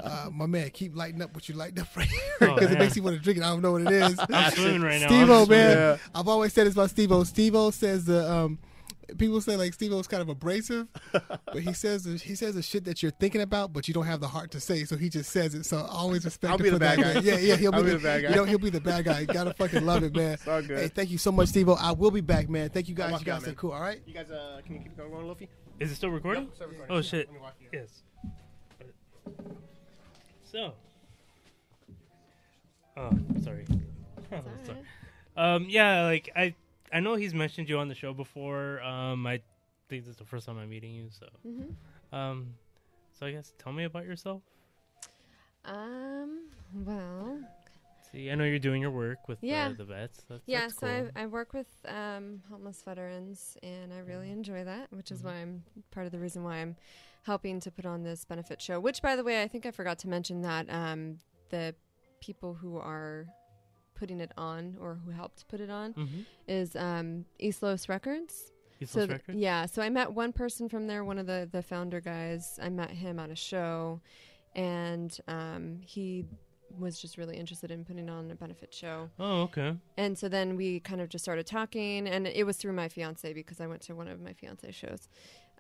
uh, 0.03 0.29
my 0.33 0.47
man, 0.47 0.71
keep 0.71 0.95
lighting 0.97 1.23
up 1.23 1.35
what 1.35 1.49
you 1.49 1.55
lighting 1.55 1.81
up 1.81 1.89
right 1.97 2.07
here 2.07 2.21
Oh, 2.43 2.55
because 2.55 2.71
it 2.73 2.79
makes 2.79 2.97
you 2.97 3.03
want 3.03 3.17
to 3.17 3.23
drink 3.23 3.39
it. 3.39 3.43
I 3.43 3.49
don't 3.49 3.63
know 3.63 3.73
what 3.73 3.83
it 3.83 3.91
is. 3.93 4.19
I'm 4.31 4.53
swimming 4.53 4.83
right 4.83 5.01
now. 5.01 5.07
Steve-O, 5.07 5.43
I'm 5.43 5.49
man. 5.49 5.77
Yeah. 5.77 5.97
I've 6.15 6.29
always 6.29 6.53
said 6.53 6.67
this 6.67 6.75
about 6.75 6.91
Steve-O. 6.91 7.25
Steve-O 7.25 7.71
says 7.71 8.05
the 8.05 8.31
um, 8.31 8.59
people 9.19 9.41
say 9.41 9.57
like 9.57 9.73
Steve-O's 9.73 10.07
kind 10.07 10.21
of 10.23 10.29
abrasive, 10.29 10.89
but 11.13 11.61
he 11.61 11.73
says 11.73 12.05
the, 12.05 12.17
he 12.17 12.35
says 12.35 12.55
the 12.55 12.63
shit 12.63 12.85
that 12.85 13.03
you're 13.03 13.13
thinking 13.13 13.41
about, 13.41 13.73
but 13.73 13.89
you 13.89 13.95
don't 13.95 14.07
have 14.07 14.21
the 14.21 14.29
heart 14.29 14.51
to 14.53 14.61
say, 14.61 14.85
so 14.85 14.97
he 14.97 15.09
just 15.09 15.31
says 15.31 15.55
it. 15.55 15.65
So 15.65 15.79
I 15.79 15.89
always 15.89 16.25
respect. 16.25 16.51
I'll 16.51 16.59
him 16.59 16.65
be 16.65 16.69
for 16.71 16.75
the 16.75 16.81
bad 16.81 16.99
that, 16.99 17.03
guy. 17.03 17.15
man. 17.15 17.25
Yeah, 17.25 17.39
yeah, 17.39 17.57
he'll 17.57 17.75
I'll 17.75 17.83
be, 17.83 17.87
be 17.87 17.91
the, 17.93 17.99
the 17.99 18.03
bad 18.03 18.23
guy. 18.23 18.29
You 18.31 18.37
know, 18.37 18.45
he'll 18.45 18.59
be 18.59 18.71
the 18.71 18.81
bad 18.81 19.05
guy. 19.05 19.21
You 19.21 19.27
gotta 19.27 19.55
fucking 19.55 19.85
love 19.87 20.03
it, 20.03 20.15
man. 20.15 20.39
all 20.47 20.63
good. 20.63 20.79
Hey, 20.79 20.89
thank 20.89 21.11
you 21.11 21.19
so 21.19 21.33
much, 21.33 21.49
Steve-O. 21.49 21.75
I 21.75 21.93
will 21.93 22.11
be 22.11 22.21
back, 22.21 22.49
man. 22.49 22.69
Thank 22.71 22.89
you 22.89 22.95
guys. 22.95 23.13
walk 23.13 23.21
You 23.21 23.27
guys 23.27 23.37
out, 23.37 23.43
are 23.45 23.47
man. 23.47 23.55
cool. 23.57 23.73
All 23.73 23.81
right. 23.81 24.01
You 24.07 24.15
guys, 24.15 24.31
uh, 24.31 24.61
can 24.65 24.75
you 24.75 24.81
keep 24.83 24.97
going, 24.97 25.11
going 25.11 25.27
Luffy? 25.27 25.49
Is 25.81 25.91
it 25.91 25.97
still 25.97 26.11
recording? 26.11 26.45
Yep, 26.45 26.55
still 26.55 26.69
recording. 26.69 26.97
Oh 26.97 27.03
shit. 27.03 27.27
Let 27.29 27.35
me 27.35 27.41
walk 27.41 27.55
you. 27.61 27.69
Yes. 27.73 28.03
So. 30.45 30.73
Oh, 32.97 33.11
sorry. 33.43 33.65
Sorry. 34.65 34.79
Um, 35.37 35.67
yeah, 35.69 36.05
like 36.05 36.31
I, 36.37 36.55
I 36.93 37.01
know 37.01 37.15
he's 37.17 37.35
mentioned 37.35 37.69
you 37.69 37.79
on 37.79 37.89
the 37.89 37.95
show 37.95 38.13
before. 38.15 38.81
Um, 38.83 39.27
I 39.27 39.41
think 39.89 40.05
this 40.05 40.13
is 40.13 40.17
the 40.17 40.25
first 40.25 40.47
time 40.47 40.59
I'm 40.59 40.69
meeting 40.71 40.93
you. 40.95 41.09
So, 41.11 41.27
Mhm. 41.47 41.75
um, 42.17 42.55
so 43.19 43.27
I 43.27 43.33
guess 43.33 43.53
tell 43.59 43.73
me 43.73 43.85
about 43.85 44.05
yourself. 44.07 44.43
Um. 45.65 46.49
Well. 46.73 47.39
See, 48.15 48.31
I 48.31 48.35
know 48.37 48.45
you're 48.45 48.59
doing 48.61 48.81
your 48.81 48.91
work 48.93 49.27
with 49.29 49.39
Yeah. 49.43 49.69
the, 49.71 49.75
the 49.75 49.85
vets. 49.85 50.25
That's, 50.29 50.43
Yeah. 50.47 50.61
that's 50.61 50.75
So 50.79 50.87
cool. 50.87 51.11
I, 51.17 51.23
I 51.23 51.27
work 51.27 51.53
with 51.53 51.67
um, 51.87 52.43
homeless 52.49 52.81
veterans, 52.83 53.57
and 53.63 53.93
I 53.93 53.99
really 53.99 54.31
enjoy 54.31 54.63
that, 54.65 54.93
which 54.93 55.11
is 55.11 55.21
Mhm. 55.23 55.25
why 55.25 55.33
I'm 55.35 55.65
part 55.91 56.07
of 56.07 56.13
the 56.13 56.19
reason 56.21 56.45
why 56.45 56.57
I'm 56.59 56.77
helping 57.25 57.59
to 57.61 57.71
put 57.71 57.85
on 57.87 58.03
this 58.05 58.25
benefit 58.25 58.61
show. 58.63 58.79
Which, 58.79 59.03
by 59.03 59.17
the 59.17 59.25
way, 59.25 59.43
I 59.43 59.49
think 59.49 59.67
I 59.67 59.71
forgot 59.71 59.99
to 60.01 60.09
mention 60.09 60.43
that 60.43 60.71
um, 60.71 61.19
the 61.51 61.75
people 62.21 62.55
who 62.55 62.77
are 62.77 63.27
putting 63.95 64.21
it 64.21 64.33
on 64.37 64.77
or 64.81 64.95
who 65.05 65.11
helped 65.11 65.47
put 65.49 65.61
it 65.61 65.71
on 65.71 65.95
Mm-hmm. 65.95 66.21
is 66.47 66.77
um, 66.77 67.25
East 67.39 67.63
Los 67.63 67.89
Records. 67.89 68.53
East 68.81 68.93
so 68.93 69.01
Los 69.01 69.09
th- 69.09 69.19
Records? 69.19 69.39
yeah, 69.39 69.67
so 69.67 69.83
I 69.83 69.89
met 69.89 70.13
one 70.13 70.33
person 70.33 70.69
from 70.69 70.87
there, 70.87 71.05
one 71.05 71.19
of 71.19 71.27
the 71.27 71.49
the 71.51 71.63
founder 71.63 72.01
guys. 72.01 72.59
I 72.63 72.69
met 72.69 72.91
him 72.91 73.19
at 73.19 73.31
a 73.31 73.37
show, 73.37 74.01
and 74.55 75.17
um, 75.29 75.79
he 75.81 76.25
was 76.79 76.99
just 77.01 77.17
really 77.19 77.37
interested 77.37 77.71
in 77.71 77.85
putting 77.85 78.09
on 78.11 78.31
a 78.31 78.35
benefit 78.35 78.73
show. 78.75 79.11
Oh, 79.19 79.43
okay. 79.43 79.77
And 79.97 80.17
so 80.19 80.29
then 80.29 80.57
we 80.57 80.81
kind 80.81 81.01
of 81.01 81.09
just 81.09 81.25
started 81.25 81.47
talking, 81.47 82.07
and 82.09 82.27
it 82.27 82.45
was 82.45 82.57
through 82.57 82.73
my 82.73 82.89
fiance 82.89 83.33
because 83.33 83.61
I 83.61 83.67
went 83.67 83.83
to 83.83 83.95
one 83.95 84.09
of 84.09 84.21
my 84.21 84.33
fiance 84.33 84.71
shows. 84.73 85.09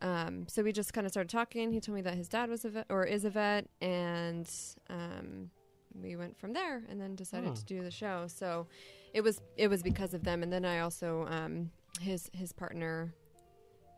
Um, 0.03 0.47
so 0.49 0.63
we 0.63 0.73
just 0.73 0.93
kind 0.93 1.07
of 1.07 1.13
started 1.13 1.31
talking. 1.31 1.73
He 1.73 1.81
told 1.81 1.97
me 1.97 2.03
that 2.03 2.15
his 2.15 2.29
dad 2.29 2.51
was 2.51 2.65
a 2.65 2.71
vet 2.71 2.87
or 2.91 3.05
is 3.05 3.25
a 3.25 3.31
vet, 3.31 3.69
and 3.81 4.49
um, 4.91 5.51
we 5.95 6.17
went 6.17 6.37
from 6.37 6.53
there. 6.53 6.83
And 6.89 7.01
then 7.01 7.15
decided 7.15 7.51
Oh. 7.51 7.55
to 7.55 7.65
do 7.65 7.83
the 7.83 7.91
show. 7.91 8.27
So 8.27 8.67
it 9.13 9.23
was 9.23 9.41
it 9.57 9.69
was 9.69 9.83
because 9.83 10.13
of 10.13 10.25
them. 10.25 10.43
And 10.43 10.53
then 10.53 10.65
I 10.65 10.81
also 10.81 11.27
um, 11.31 11.71
his 12.01 12.29
his 12.35 12.53
partner 12.53 13.15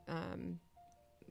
um, 0.08 0.60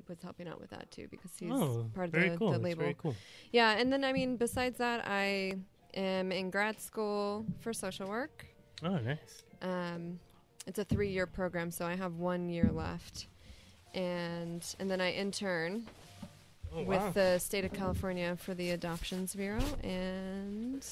was 0.09 0.21
helping 0.21 0.47
out 0.47 0.59
with 0.59 0.71
that 0.71 0.89
too 0.91 1.07
because 1.09 1.31
he's 1.39 1.51
oh, 1.51 1.89
part 1.93 2.07
of 2.07 2.11
the, 2.13 2.35
cool. 2.37 2.51
the 2.51 2.59
label. 2.59 2.91
cool. 2.97 3.15
Yeah, 3.51 3.71
and 3.77 3.91
then 3.93 4.03
I 4.03 4.13
mean, 4.13 4.37
besides 4.37 4.77
that, 4.79 5.03
I 5.07 5.53
am 5.95 6.31
in 6.31 6.49
grad 6.49 6.79
school 6.79 7.45
for 7.59 7.73
social 7.73 8.07
work. 8.07 8.45
Oh, 8.83 8.97
nice. 8.97 9.43
Um, 9.61 10.19
it's 10.67 10.79
a 10.79 10.83
three-year 10.83 11.27
program, 11.27 11.71
so 11.71 11.85
I 11.85 11.95
have 11.95 12.15
one 12.15 12.49
year 12.49 12.69
left, 12.73 13.27
and 13.93 14.63
and 14.79 14.89
then 14.89 15.01
I 15.01 15.11
intern 15.11 15.85
Oh, 16.73 16.83
with 16.83 16.99
wow. 16.99 17.11
the 17.11 17.39
state 17.39 17.63
of 17.63 17.71
California 17.71 18.35
for 18.35 18.53
the 18.53 18.71
Adoptions 18.71 19.33
Bureau, 19.33 19.63
and 19.81 20.85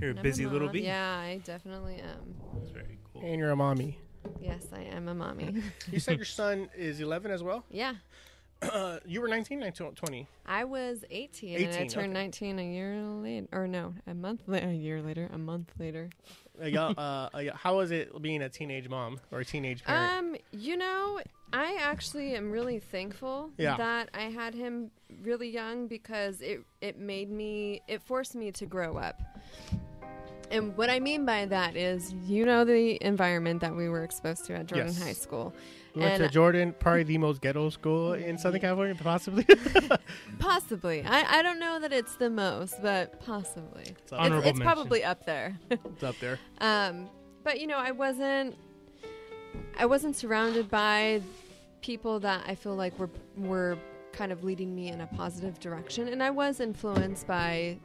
You're 0.00 0.08
a 0.08 0.10
and 0.10 0.18
I'm 0.18 0.22
busy 0.24 0.44
little 0.46 0.68
bee. 0.68 0.80
Yeah, 0.82 1.16
I 1.18 1.40
definitely 1.44 1.96
am. 1.96 2.34
That's 2.54 2.70
very 2.70 2.98
cool. 3.12 3.22
And 3.22 3.38
you're 3.38 3.50
a 3.50 3.56
mommy. 3.56 3.98
Yes, 4.40 4.66
I 4.72 4.80
am 4.80 5.06
a 5.08 5.14
mommy. 5.14 5.62
You 5.92 6.00
said 6.00 6.16
your 6.16 6.24
son 6.24 6.68
is 6.76 7.00
11 7.00 7.30
as 7.30 7.42
well. 7.44 7.64
yeah, 7.70 7.94
Uh, 8.72 8.98
you 9.06 9.20
were 9.20 9.28
19, 9.28 9.60
19, 9.60 9.92
20. 9.92 10.26
I 10.46 10.64
was 10.64 11.04
18, 11.10 11.56
and 11.56 11.74
I 11.74 11.86
turned 11.86 12.12
okay. 12.16 12.22
19 12.24 12.58
a 12.58 12.62
year 12.62 13.02
later, 13.02 13.46
or 13.52 13.66
no, 13.66 13.94
a 14.06 14.14
month, 14.14 14.42
la- 14.46 14.58
a 14.58 14.72
year 14.74 15.02
later, 15.02 15.28
a 15.32 15.38
month 15.38 15.70
later. 15.78 16.10
Uh, 16.62 16.66
uh, 16.66 17.28
uh, 17.34 17.42
how 17.54 17.76
was 17.76 17.90
it 17.90 18.20
being 18.22 18.42
a 18.42 18.48
teenage 18.48 18.88
mom 18.88 19.18
or 19.32 19.40
a 19.40 19.44
teenage 19.44 19.82
parent? 19.82 20.12
Um, 20.12 20.36
you 20.52 20.76
know, 20.76 21.20
I 21.52 21.76
actually 21.80 22.34
am 22.36 22.50
really 22.50 22.78
thankful 22.78 23.50
Yeah. 23.58 23.76
that 23.76 24.10
I 24.14 24.22
had 24.30 24.54
him 24.54 24.90
really 25.22 25.48
young 25.48 25.86
because 25.88 26.40
it 26.40 26.60
it 26.80 26.98
made 26.98 27.30
me 27.30 27.80
it 27.88 28.02
forced 28.02 28.34
me 28.36 28.52
to 28.52 28.66
grow 28.66 28.96
up. 28.98 29.20
And 30.50 30.76
what 30.76 30.90
I 30.90 31.00
mean 31.00 31.24
by 31.24 31.46
that 31.46 31.74
is, 31.74 32.12
you 32.26 32.44
know, 32.44 32.64
the 32.64 32.98
environment 33.04 33.60
that 33.62 33.74
we 33.74 33.88
were 33.88 34.04
exposed 34.04 34.44
to 34.46 34.54
at 34.54 34.66
Jordan 34.66 34.88
Yes. 34.88 35.02
High 35.02 35.12
School. 35.12 35.52
We 35.94 36.02
went 36.02 36.16
to 36.22 36.28
Jordan, 36.28 36.74
probably 36.78 37.04
the 37.04 37.18
most 37.18 37.40
ghetto 37.40 37.70
school 37.70 38.14
in 38.14 38.36
Southern 38.38 38.60
California, 38.60 38.94
possibly. 38.94 39.46
Possibly, 40.38 41.02
I, 41.04 41.38
I 41.38 41.42
don't 41.42 41.58
know 41.58 41.78
that 41.80 41.92
it's 41.92 42.16
the 42.16 42.28
most, 42.28 42.82
but 42.82 43.20
possibly, 43.24 43.82
It's 43.82 44.12
it's, 44.12 44.46
it's 44.48 44.60
probably 44.60 45.02
up 45.02 45.24
there. 45.24 45.58
it's 45.70 46.02
up 46.02 46.16
there. 46.20 46.38
Um, 46.60 47.08
but 47.42 47.60
you 47.60 47.66
know, 47.66 47.78
I 47.78 47.92
wasn't 47.92 48.56
I 49.78 49.86
wasn't 49.86 50.16
surrounded 50.16 50.70
by 50.70 51.22
people 51.80 52.20
that 52.20 52.44
I 52.46 52.54
feel 52.54 52.74
like 52.74 52.98
were 52.98 53.10
were 53.36 53.78
kind 54.12 54.32
of 54.32 54.44
leading 54.44 54.74
me 54.74 54.88
in 54.88 55.00
a 55.00 55.06
positive 55.06 55.58
direction, 55.60 56.08
and 56.08 56.22
I 56.22 56.30
was 56.30 56.60
influenced 56.60 57.26
by 57.26 57.78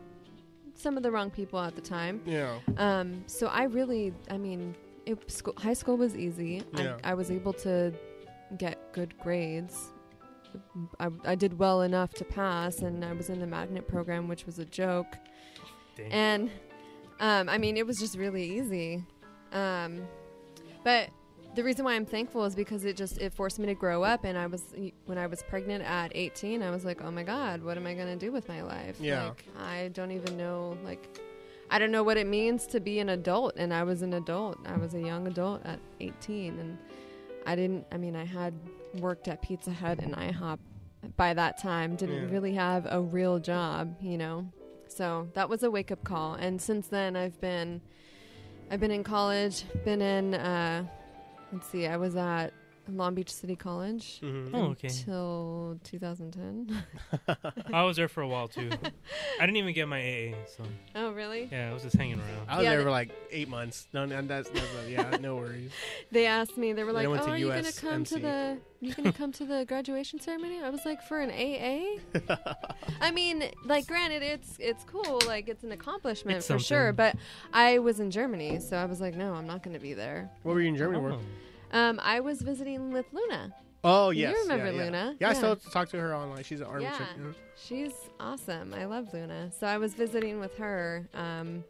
some 0.75 0.95
of 0.97 1.03
the 1.03 1.11
wrong 1.11 1.29
people 1.29 1.59
at 1.59 1.75
the 1.75 1.81
time. 1.81 2.21
Yeah. 2.25 2.59
Um, 2.77 3.23
so 3.27 3.47
I 3.47 3.63
really, 3.63 4.13
I 4.31 4.37
mean, 4.37 4.75
it, 5.09 5.31
school, 5.31 5.53
high 5.57 5.73
school 5.73 5.97
was 5.97 6.15
easy. 6.15 6.63
Yeah. 6.75 6.97
I, 7.03 7.11
I 7.11 7.13
was 7.13 7.31
able 7.31 7.53
to 7.53 7.93
get 8.57 8.93
good 8.93 9.17
grades. 9.19 9.91
I, 10.99 11.09
I 11.25 11.35
did 11.35 11.57
well 11.59 11.81
enough 11.81 12.13
to 12.15 12.25
pass, 12.25 12.79
and 12.79 13.05
I 13.05 13.13
was 13.13 13.29
in 13.29 13.39
the 13.39 13.47
magnet 13.47 13.87
program, 13.87 14.27
which 14.27 14.45
was 14.45 14.59
a 14.59 14.65
joke. 14.65 15.17
Dang. 15.95 16.11
And 16.11 16.51
um, 17.19 17.49
I 17.49 17.57
mean, 17.57 17.77
it 17.77 17.85
was 17.85 17.97
just 17.97 18.17
really 18.17 18.57
easy. 18.59 19.03
Um, 19.51 20.07
but 20.83 21.09
the 21.55 21.63
reason 21.63 21.83
why 21.83 21.93
I'm 21.93 22.05
thankful 22.05 22.45
is 22.45 22.55
because 22.55 22.85
it 22.85 22.95
just 22.95 23.17
it 23.17 23.33
forced 23.33 23.59
me 23.59 23.65
to 23.67 23.73
grow 23.73 24.03
up. 24.03 24.23
And 24.23 24.37
I 24.37 24.47
was 24.47 24.63
when 25.05 25.17
I 25.17 25.27
was 25.27 25.43
pregnant 25.43 25.83
at 25.83 26.11
18, 26.15 26.63
I 26.63 26.71
was 26.71 26.85
like, 26.85 27.03
oh 27.03 27.11
my 27.11 27.23
god, 27.23 27.63
what 27.63 27.77
am 27.77 27.85
I 27.85 27.93
gonna 27.93 28.15
do 28.15 28.31
with 28.31 28.47
my 28.47 28.61
life? 28.61 28.97
Yeah. 28.99 29.25
Like, 29.25 29.45
I 29.59 29.89
don't 29.89 30.11
even 30.11 30.37
know. 30.37 30.77
Like, 30.83 31.19
I 31.71 31.77
don't 31.79 31.91
know 31.91 32.03
what 32.03 32.17
it 32.17 32.27
means 32.27 32.65
to 32.67 32.79
be 32.79 32.99
an 32.99 33.09
adult. 33.09 33.53
And 33.57 33.73
I 33.73 33.83
was 33.83 34.01
an 34.01 34.13
adult. 34.13 34.57
I 34.65 34.77
was 34.77 34.93
a 34.95 34.99
young 34.99 35.27
adult 35.27 35.65
at 35.65 35.79
18, 35.99 36.57
and 36.59 36.77
I 37.45 37.55
didn't. 37.55 37.85
I 37.91 37.97
mean, 37.97 38.15
I 38.15 38.25
had 38.25 38.53
worked 38.99 39.27
at 39.27 39.41
Pizza 39.41 39.71
Hut 39.71 39.99
and 39.99 40.15
IHOP 40.15 40.59
by 41.15 41.33
that 41.33 41.57
time. 41.61 41.95
Didn't 41.95 42.23
Yeah. 42.27 42.31
really 42.33 42.53
have 42.55 42.87
a 42.89 42.99
real 43.01 43.39
job, 43.39 43.95
you 44.01 44.17
know. 44.17 44.49
So 44.87 45.27
that 45.33 45.47
was 45.47 45.61
a 45.63 45.69
wake 45.69 45.91
up 45.91 46.03
call. 46.03 46.33
And 46.33 46.59
since 46.61 46.87
then, 46.87 47.15
I've 47.15 47.39
been, 47.39 47.81
I've 48.71 48.79
been 48.79 48.91
in 48.91 49.03
college. 49.03 49.63
Been 49.85 50.01
in, 50.01 50.33
uh, 50.33 50.85
let's 51.53 51.67
see, 51.67 51.85
I 51.85 51.97
was 51.97 52.15
at 52.15 52.51
Long 52.97 53.13
Beach 53.15 53.31
City 53.31 53.55
College 53.55 54.19
hmm 54.21 54.53
Oh, 54.53 54.63
okay. 54.69 54.87
until 54.87 55.79
2010. 55.83 56.83
I 57.73 57.83
was 57.83 57.97
there 57.97 58.07
for 58.07 58.21
a 58.21 58.27
while 58.27 58.47
too. 58.47 58.71
I 59.39 59.45
didn't 59.45 59.57
even 59.57 59.73
get 59.73 59.87
my 59.87 59.99
AA, 59.99 60.33
so 60.47 60.63
oh, 60.95 61.11
really? 61.11 61.49
yeah, 61.51 61.69
I 61.69 61.73
was 61.73 61.83
just 61.83 61.95
hanging 61.95 62.19
around. 62.19 62.47
I 62.47 62.57
was 62.57 62.63
Yeah, 62.65 62.71
there 62.71 62.83
for 62.83 62.91
like 62.91 63.11
eight 63.31 63.47
months. 63.49 63.87
No, 63.93 64.05
no 64.05 64.21
that's, 64.21 64.49
that's 64.49 64.89
yeah, 64.89 65.17
no 65.21 65.35
worries. 65.35 65.71
They 66.11 66.25
asked 66.25 66.57
me. 66.57 66.73
They 66.73 66.83
were 66.83 66.93
like, 66.93 67.07
"Oh, 67.07 67.15
to 67.15 67.21
are 67.31 67.37
you 67.37 67.47
gonna 67.47 67.71
come 67.71 68.03
to 68.05 68.19
the? 68.19 68.57
You 68.81 68.93
gonna 68.93 69.11
come 69.11 69.31
to 69.33 69.45
the 69.45 69.65
graduation 69.65 70.19
ceremony?" 70.19 70.59
I 70.61 70.69
was 70.69 70.85
like, 70.85 71.01
"For 71.01 71.19
an 71.19 71.29
AA." 71.29 71.99
I 73.01 73.11
mean, 73.11 73.43
like, 73.65 73.87
granted, 73.87 74.23
it's 74.23 74.57
it's 74.59 74.83
cool, 74.85 75.19
like 75.25 75.47
it's 75.47 75.63
an 75.63 75.71
accomplishment 75.71 76.37
It's 76.37 76.47
for 76.47 76.59
sure. 76.59 76.93
But 76.93 77.15
I 77.53 77.79
was 77.79 77.99
in 77.99 78.09
Germany, 78.11 78.59
so 78.59 78.77
I 78.77 78.85
was 78.85 78.99
like, 78.99 79.15
"No, 79.15 79.33
I'm 79.33 79.47
not 79.47 79.63
gonna 79.63 79.79
be 79.79 79.93
there." 79.93 80.29
What 80.43 80.53
were 80.53 80.61
you 80.61 80.69
in 80.69 80.77
Germany 80.77 80.99
for? 80.99 81.19
Um, 81.71 81.99
I 82.03 82.19
was 82.19 82.41
visiting 82.41 82.91
with 82.91 83.05
Luna. 83.11 83.53
Oh, 83.83 84.09
You 84.09 84.21
yes. 84.23 84.35
remember 84.43 84.65
yeah, 84.65 84.71
yeah. 84.77 84.83
Luna? 84.83 85.15
Yeah, 85.19 85.29
I 85.29 85.33
still 85.33 85.55
talk 85.55 85.87
to 85.89 85.99
her 85.99 86.13
online. 86.13 86.43
She's 86.43 86.59
an 86.59 86.67
army 86.67 86.83
Yeah. 86.83 86.97
chick. 86.97 87.07
yeah. 87.17 87.31
She's 87.55 87.93
awesome. 88.19 88.73
I 88.73 88.85
love 88.85 89.13
Luna. 89.13 89.51
So 89.57 89.67
I 89.67 89.77
was 89.77 89.93
visiting 89.93 90.39
with 90.39 90.57
her. 90.57 91.07
Um, 91.13 91.63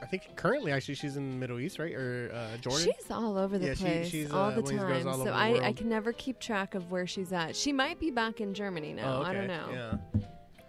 I 0.00 0.06
think 0.06 0.22
currently, 0.36 0.70
actually, 0.70 0.94
she's 0.94 1.16
in 1.16 1.30
the 1.30 1.36
Middle 1.36 1.58
East, 1.58 1.80
right? 1.80 1.92
Or 1.92 2.30
uh, 2.32 2.56
Jordan? 2.58 2.84
She's 2.96 3.10
all 3.10 3.36
over 3.36 3.58
the 3.58 3.66
Yeah, 3.66 3.74
she- 3.74 3.82
place 3.84 4.08
she's, 4.08 4.30
all 4.30 4.50
uh, 4.50 4.50
the 4.52 4.60
one 4.62 4.78
of 4.78 4.86
these 4.88 5.02
time. 5.04 5.08
all 5.08 5.24
so 5.24 5.32
I, 5.32 5.66
I 5.66 5.72
can 5.72 5.88
never 5.88 6.12
keep 6.12 6.38
track 6.38 6.76
of 6.76 6.92
where 6.92 7.06
she's 7.08 7.32
at. 7.32 7.56
She 7.56 7.72
might 7.72 7.98
be 7.98 8.12
back 8.12 8.40
in 8.40 8.54
Germany 8.54 8.92
now. 8.92 9.16
oh, 9.16 9.20
okay. 9.22 9.30
I 9.30 9.32
don't 9.34 9.46
know. 9.48 9.66
Yeah. 9.72 10.20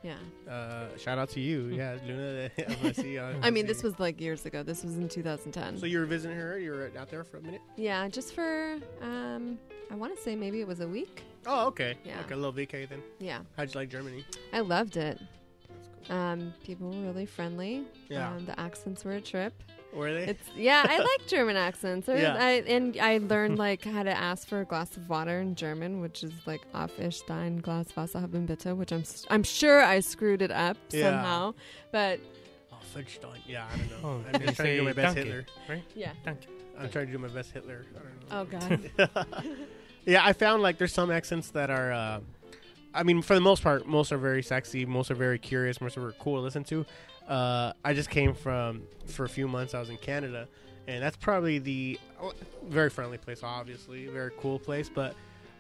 Yeah. 0.04 0.16
Uh, 0.50 0.86
shout 0.98 1.18
out 1.18 1.30
to 1.32 1.40
you. 1.40 1.68
Yeah, 1.68 1.98
Luna. 2.06 2.50
I 2.84 2.92
see, 2.94 3.20
I 3.20 3.50
mean, 3.50 3.66
this 3.66 3.84
was 3.84 4.00
like 4.00 4.20
years 4.22 4.46
ago. 4.46 4.64
This 4.64 4.84
was 4.84 4.96
in 4.98 5.10
2010. 5.10 5.78
So 5.78 5.86
you 5.86 6.00
were 6.00 6.06
visiting 6.06 6.38
her. 6.38 6.58
You 6.58 6.72
were 6.72 6.92
out 6.98 7.10
there 7.10 7.24
for 7.24 7.38
a 7.38 7.42
minute. 7.42 7.62
yeah, 7.76 8.08
just 8.08 8.34
for 8.34 8.78
um, 9.02 9.58
I 9.92 9.96
want 9.96 10.16
to 10.16 10.22
say 10.22 10.36
maybe 10.36 10.62
it 10.62 10.68
was 10.68 10.80
a 10.80 10.88
week. 10.88 11.24
Oh, 11.46 11.68
okay. 11.68 11.96
Yeah. 12.06 12.18
Like 12.18 12.32
a 12.32 12.36
little 12.36 12.54
VK 12.54 12.88
then. 12.90 13.02
Yeah, 13.20 13.40
How'd 13.58 13.74
you 13.74 13.80
like 13.80 13.90
Germany? 13.90 14.24
I 14.54 14.60
loved 14.60 14.98
it. 14.98 15.20
Um, 16.10 16.54
people 16.64 16.90
were 16.90 17.08
really 17.08 17.26
friendly. 17.26 17.84
Yeah. 18.08 18.30
Um, 18.30 18.46
the 18.46 18.60
accents 18.60 19.04
were 19.06 19.14
a 19.14 19.22
trip. 19.22 19.54
Were 19.94 20.14
they? 20.14 20.26
It's 20.28 20.44
yeah, 20.56 20.86
I 20.88 20.98
like 21.00 21.28
German 21.28 21.56
accents. 21.56 22.08
Or 22.08 22.16
Yeah. 22.18 22.36
I, 22.40 22.52
and 22.68 22.96
I 23.02 23.18
learned 23.18 23.58
like 23.58 23.84
how 23.84 24.04
to 24.04 24.12
ask 24.16 24.48
for 24.48 24.62
a 24.62 24.66
glass 24.66 24.96
of 24.98 25.10
water 25.10 25.40
in 25.42 25.56
German, 25.56 26.00
which 26.02 26.24
is 26.24 26.32
like 26.46 26.62
auf 26.76 26.92
ich 27.00 27.22
dein 27.28 27.58
Glas 27.62 27.88
Wasser 27.96 28.20
haben 28.20 28.46
bitte, 28.46 28.76
which 28.76 28.92
I'm 28.92 29.02
s- 29.02 29.26
I'm 29.30 29.44
sure 29.44 29.82
I 29.82 30.00
screwed 30.02 30.42
it 30.42 30.52
up 30.52 30.78
Yeah. 30.92 31.10
somehow. 31.12 31.54
But 31.92 32.20
Fudgestein. 32.96 33.38
Yeah, 33.48 33.68
I 33.72 33.78
don't 33.78 33.90
know. 33.92 33.98
Oh, 34.04 34.24
I'm 34.34 34.42
just 34.42 34.56
trying 34.56 34.70
to 34.70 34.78
do 34.78 34.84
my 34.84 34.94
best 34.94 35.16
danke, 35.16 35.26
Hitler. 35.26 35.46
right? 35.70 35.84
yeah. 35.96 36.12
Thank 36.24 36.46
you. 36.46 36.50
I'm 36.80 36.90
trying 36.90 37.06
to 37.08 37.12
do 37.12 37.18
my 37.20 37.28
best 37.28 37.52
Hitler. 37.52 37.86
I 37.96 38.38
don't 38.40 38.60
know. 38.60 38.60
Oh 39.00 39.06
god. 39.06 39.36
Yeah, 40.06 40.26
I 40.26 40.34
found 40.34 40.64
like 40.64 40.78
there's 40.78 40.94
some 40.94 41.12
accents 41.12 41.52
that 41.52 41.70
are. 41.70 41.92
Uh, 41.92 42.20
I 42.94 43.04
mean, 43.04 43.22
for 43.22 43.36
the 43.36 43.42
most 43.42 43.62
part, 43.62 43.86
most 43.86 44.12
are 44.12 44.18
very 44.18 44.42
sexy. 44.42 44.86
Most 44.86 45.12
are 45.12 45.16
very 45.16 45.38
curious. 45.38 45.82
Most 45.82 45.98
are 45.98 46.12
cool 46.14 46.38
to 46.38 46.42
listen 46.42 46.64
to. 46.66 46.86
Uh, 47.30 47.74
I 47.86 47.94
just 47.94 48.10
came 48.10 48.34
from 48.34 48.82
for 49.06 49.24
a 49.26 49.30
few 49.30 49.48
months. 49.48 49.74
I 49.76 49.80
was 49.80 49.90
in 49.90 49.98
Canada, 49.98 50.48
and 50.88 51.02
that's 51.04 51.16
probably 51.18 51.60
the 51.60 52.00
very 52.68 52.90
friendly 52.90 53.18
place. 53.20 53.42
Obviously, 53.44 54.08
very 54.08 54.32
cool 54.40 54.58
place. 54.58 54.90
But 54.90 55.16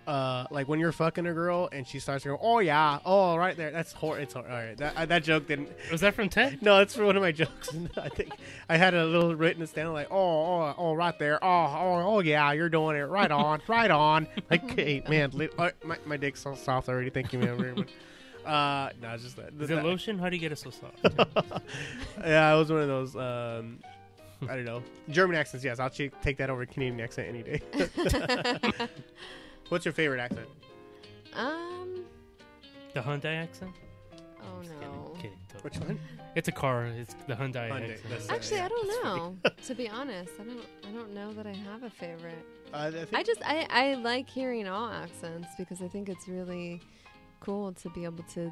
uh, 0.08 0.48
like 0.50 0.68
when 0.68 0.80
you're 0.80 0.92
fucking 0.92 1.28
a 1.28 1.34
girl 1.34 1.70
and 1.72 1.88
she 1.88 2.00
starts 2.00 2.24
to 2.24 2.30
go, 2.30 2.40
"Oh 2.42 2.58
yeah, 2.58 2.98
oh 3.06 3.36
right 3.36 3.56
there," 3.56 3.70
that's 3.70 3.94
hor- 3.94 4.18
It's 4.18 4.34
hor- 4.34 4.42
all 4.48 4.50
right. 4.50 4.76
That 4.78 4.98
uh, 4.98 5.06
that 5.06 5.24
joke 5.24 5.46
didn't. 5.48 5.70
Was 5.92 6.02
that 6.02 6.16
from 6.16 6.30
Ted? 6.30 6.64
No, 6.64 6.80
it's 6.80 6.96
for 6.96 7.06
one 7.06 7.16
of 7.16 7.22
my 7.22 7.32
jokes. 7.44 7.70
I 7.96 8.10
think 8.10 8.32
I 8.68 8.76
had 8.78 8.96
a 8.96 9.06
little 9.06 9.36
written 9.36 9.62
it 9.62 9.72
down 9.76 9.94
like, 9.94 10.08
oh, 10.10 10.16
oh, 10.18 10.74
oh, 10.76 10.94
right 10.96 11.18
there. 11.20 11.38
Oh, 11.44 11.48
oh, 11.48 12.16
oh, 12.16 12.20
yeah, 12.22 12.52
you're 12.54 12.70
doing 12.70 12.96
it. 12.98 13.02
Right 13.04 13.30
on, 13.30 13.62
right 13.68 13.92
on. 13.92 14.28
Like, 14.50 14.68
hey, 14.76 15.04
man, 15.08 15.30
li- 15.36 15.50
uh, 15.60 15.70
my, 15.84 15.98
my 16.08 16.18
dick's 16.18 16.42
so 16.42 16.56
soft 16.56 16.90
already. 16.90 17.12
Thank 17.12 17.32
you, 17.32 17.38
man. 17.38 17.58
Very 17.58 17.76
much. 17.76 17.90
Uh, 18.50 18.90
no, 19.02 19.14
it's 19.14 19.24
just 19.24 19.36
that. 19.38 19.54
Is 19.60 19.68
that- 19.70 19.80
it 19.80 19.84
lotion? 19.84 20.18
How 20.20 20.30
do 20.30 20.36
you 20.36 20.40
get 20.42 20.52
it 20.52 20.58
so 20.58 20.70
soft? 20.72 20.98
yeah, 22.26 22.54
it 22.54 22.58
was 22.58 22.72
one 22.72 22.82
of 22.82 22.88
those. 22.88 23.16
Um, 23.16 23.80
I 24.50 24.56
don't 24.56 24.66
know. 24.66 24.82
German 25.10 25.36
accents, 25.36 25.64
yes. 25.66 25.80
I'll 25.80 25.90
ch- 25.90 26.12
take 26.22 26.38
that 26.38 26.50
over 26.50 26.66
Canadian 26.66 27.00
accent 27.02 27.28
any 27.28 27.44
day. 27.44 27.62
What's 29.70 29.86
your 29.86 29.94
favorite 29.94 30.20
accent? 30.20 30.48
um, 31.34 32.04
the 32.94 33.02
Hyundai 33.02 33.36
accent? 33.36 33.72
Oh 34.42 34.62
no. 34.82 35.12
Kidding, 35.16 35.22
kidding, 35.22 35.38
totally. 35.50 35.64
Which 35.64 35.78
one? 35.80 36.00
It's 36.36 36.48
a 36.48 36.52
car. 36.52 36.86
It's 36.86 37.14
the 37.28 37.36
Hyundai. 37.36 37.70
Hyundai, 37.70 37.92
Accent. 37.92 38.10
that's- 38.10 38.30
Actually, 38.30 38.60
I 38.62 38.68
don't 38.70 38.88
that's 38.88 39.04
know. 39.04 39.36
to 39.68 39.76
be 39.76 39.90
honest, 39.90 40.32
I 40.40 40.44
don't. 40.44 40.66
I 40.88 40.92
don't 40.92 41.14
know 41.14 41.32
that 41.34 41.46
I 41.46 41.54
have 41.72 41.84
a 41.84 41.90
favorite. 41.90 42.46
Uh, 42.74 42.78
I, 42.78 42.92
think, 42.92 43.10
I 43.14 43.24
just 43.24 43.42
I, 43.46 43.68
I 43.70 43.94
like 43.96 44.30
hearing 44.30 44.68
all 44.68 44.90
accents 44.90 45.50
because 45.58 45.82
I 45.82 45.88
think 45.88 46.08
it's 46.10 46.28
really 46.28 46.82
cool 47.40 47.74
to 47.74 47.90
be 47.90 48.06
able 48.06 48.24
to 48.34 48.52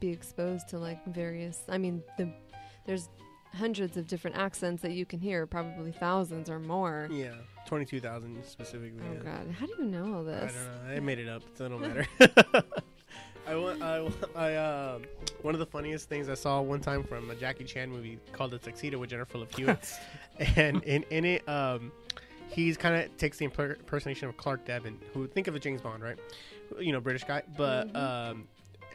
be 0.00 0.08
exposed 0.08 0.68
to 0.68 0.78
like 0.78 1.04
various. 1.06 1.62
I 1.68 1.78
mean, 1.78 2.02
the 2.18 2.32
there's 2.86 3.08
hundreds 3.54 3.96
of 3.96 4.06
different 4.08 4.36
accents 4.36 4.82
that 4.82 4.92
you 4.92 5.04
can 5.04 5.20
hear, 5.20 5.46
probably 5.46 5.92
thousands 5.92 6.48
or 6.50 6.58
more. 6.58 7.08
yeah, 7.10 7.34
twenty-two 7.66 8.00
thousand 8.00 8.42
specifically. 8.44 9.02
Oh 9.08 9.14
yeah. 9.14 9.20
God, 9.20 9.54
how 9.58 9.66
do 9.66 9.74
you 9.78 9.84
know 9.84 10.14
all 10.16 10.24
this? 10.24 10.52
I 10.54 10.76
don't 10.76 10.88
know. 10.88 10.94
I 10.96 11.00
made 11.00 11.18
it 11.18 11.28
up. 11.28 11.42
So 11.54 11.66
it 11.66 11.68
don't 11.68 11.80
matter. 11.80 12.06
I, 13.46 13.56
wa- 13.56 14.10
I, 14.36 14.54
uh, 14.54 14.98
one 15.42 15.54
of 15.54 15.58
the 15.58 15.66
funniest 15.66 16.08
things 16.08 16.28
I 16.28 16.34
saw 16.34 16.60
one 16.60 16.80
time 16.80 17.02
from 17.02 17.28
a 17.28 17.34
Jackie 17.34 17.64
Chan 17.64 17.90
movie 17.90 18.18
called 18.32 18.52
The 18.52 18.58
Tuxedo 18.58 18.98
with 18.98 19.10
Jennifer 19.10 19.38
Love 19.38 19.52
Hewitt, 19.52 19.92
and 20.56 20.82
in 20.84 21.04
in 21.10 21.24
it, 21.24 21.48
um, 21.48 21.90
he's 22.48 22.76
kind 22.76 22.94
of 22.94 23.16
takes 23.16 23.38
the 23.38 23.48
imper- 23.48 23.78
impersonation 23.78 24.28
of 24.28 24.36
Clark 24.36 24.64
Devlin, 24.64 24.98
who 25.12 25.26
think 25.26 25.48
of 25.48 25.56
a 25.56 25.58
James 25.58 25.80
Bond, 25.80 26.02
right? 26.02 26.18
You 26.80 26.92
know, 26.92 27.00
British 27.00 27.24
guy, 27.24 27.42
but 27.56 27.94
um, 27.96 28.48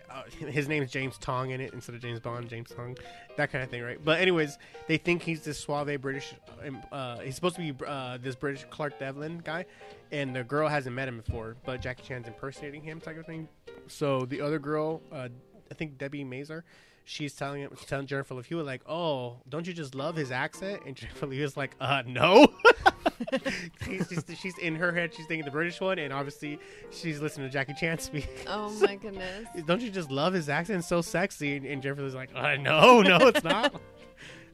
uh, 0.10 0.24
his 0.48 0.68
name's 0.68 0.92
James 0.92 1.18
Tong 1.18 1.52
in 1.52 1.62
it 1.62 1.74
instead 1.74 1.96
of 1.96 2.02
James 2.02 2.20
Bond, 2.20 2.50
James 2.50 2.70
Tong, 2.70 2.98
that 3.36 3.52
kind 3.52 3.64
of 3.64 3.70
thing, 3.70 3.84
right? 3.84 4.00
But 4.04 4.20
anyways, 4.20 4.58
they 4.88 4.98
think 4.98 5.22
he's 5.24 5.42
this 5.42 5.60
suave 5.60 6.02
British. 6.02 6.34
um, 6.66 6.82
Uh, 6.92 7.20
he's 7.20 7.36
supposed 7.36 7.56
to 7.56 7.74
be 7.74 7.86
uh, 7.86 8.18
this 8.22 8.36
British 8.36 8.66
Clark 8.70 9.00
Devlin 9.00 9.42
guy, 9.44 9.66
and 10.12 10.36
the 10.36 10.44
girl 10.44 10.68
hasn't 10.68 10.96
met 10.96 11.08
him 11.08 11.18
before, 11.18 11.56
but 11.66 11.82
Jackie 11.82 12.04
Chan's 12.04 12.28
impersonating 12.28 12.82
him, 12.82 13.00
type 13.00 13.18
of 13.18 13.26
thing. 13.26 13.48
So 13.88 14.26
the 14.26 14.42
other 14.42 14.60
girl, 14.60 15.02
uh, 15.12 15.30
I 15.70 15.74
think 15.74 15.98
Debbie 15.98 16.24
Mazar, 16.24 16.64
she's 17.08 17.34
telling 17.34 17.62
him, 17.62 17.72
telling 17.88 18.06
Jennifer 18.06 18.36
Love 18.36 18.46
Hewitt 18.46 18.66
like, 18.66 18.82
"Oh, 18.88 19.38
don't 19.50 19.66
you 19.66 19.74
just 19.74 19.96
love 19.96 20.16
his 20.16 20.30
accent?" 20.32 20.82
And 20.86 20.96
Jennifer 20.96 21.26
Love 21.26 21.34
Hewitt's 21.34 21.58
like, 21.58 21.72
"Uh, 21.80 22.04
no." 22.06 22.46
she's 23.86 24.08
just 24.10 24.38
she's 24.38 24.58
in 24.60 24.76
her 24.76 24.92
head, 24.92 25.14
she's 25.14 25.26
thinking 25.26 25.46
the 25.46 25.52
British 25.52 25.80
one, 25.82 25.98
and 26.00 26.14
obviously 26.14 26.60
she's 26.92 27.20
listening 27.22 27.48
to 27.48 27.54
Jackie 27.54 27.74
Chan 27.74 28.00
speak. 28.00 28.30
Oh 28.48 28.70
my 28.82 28.96
goodness. 29.02 29.48
Don't 29.66 29.82
you 29.82 29.90
just 29.90 30.12
love 30.12 30.34
his 30.34 30.50
accent? 30.50 30.80
It's 30.80 30.88
so 30.88 31.02
sexy. 31.02 31.58
And, 31.58 31.66
and 31.66 31.82
Jennifer's 31.82 32.14
like, 32.16 32.30
uh, 32.36 32.56
no, 32.58 33.02
no, 33.02 33.18
it's 33.28 33.44
not. 33.44 33.82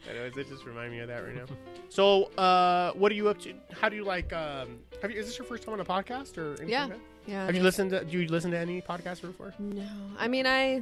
Anyways, 0.09 0.35
it 0.38 0.49
just 0.49 0.65
reminded 0.65 0.91
me 0.91 0.99
of 0.99 1.07
that 1.07 1.23
right 1.23 1.35
now. 1.35 1.45
So, 1.89 2.25
uh, 2.38 2.91
what 2.93 3.11
are 3.11 3.15
you 3.15 3.30
up 3.30 3.39
to? 3.39 3.53
How 3.71 3.88
do 3.89 3.95
you 3.95 4.03
like? 4.03 4.34
Um, 4.34 4.80
have 5.01 5.11
you? 5.11 5.19
Is 5.19 5.27
this 5.27 5.38
your 5.38 5.45
first 5.47 5.63
time 5.63 5.73
on 5.73 5.80
a 5.80 5.85
podcast 5.85 6.38
or 6.38 6.49
anything? 6.49 6.69
Yeah. 6.69 6.81
like 6.85 6.89
that? 6.93 6.99
Yeah. 7.25 7.45
Have 7.45 7.55
you 7.55 7.63
listened 7.63 7.91
to? 7.91 8.03
Do 8.03 8.19
you 8.19 8.27
listen 8.27 8.51
to 8.51 8.57
any 8.57 8.81
podcasts 8.81 9.21
before? 9.21 9.53
No, 9.59 9.88
I 10.17 10.27
mean 10.27 10.45
I, 10.45 10.81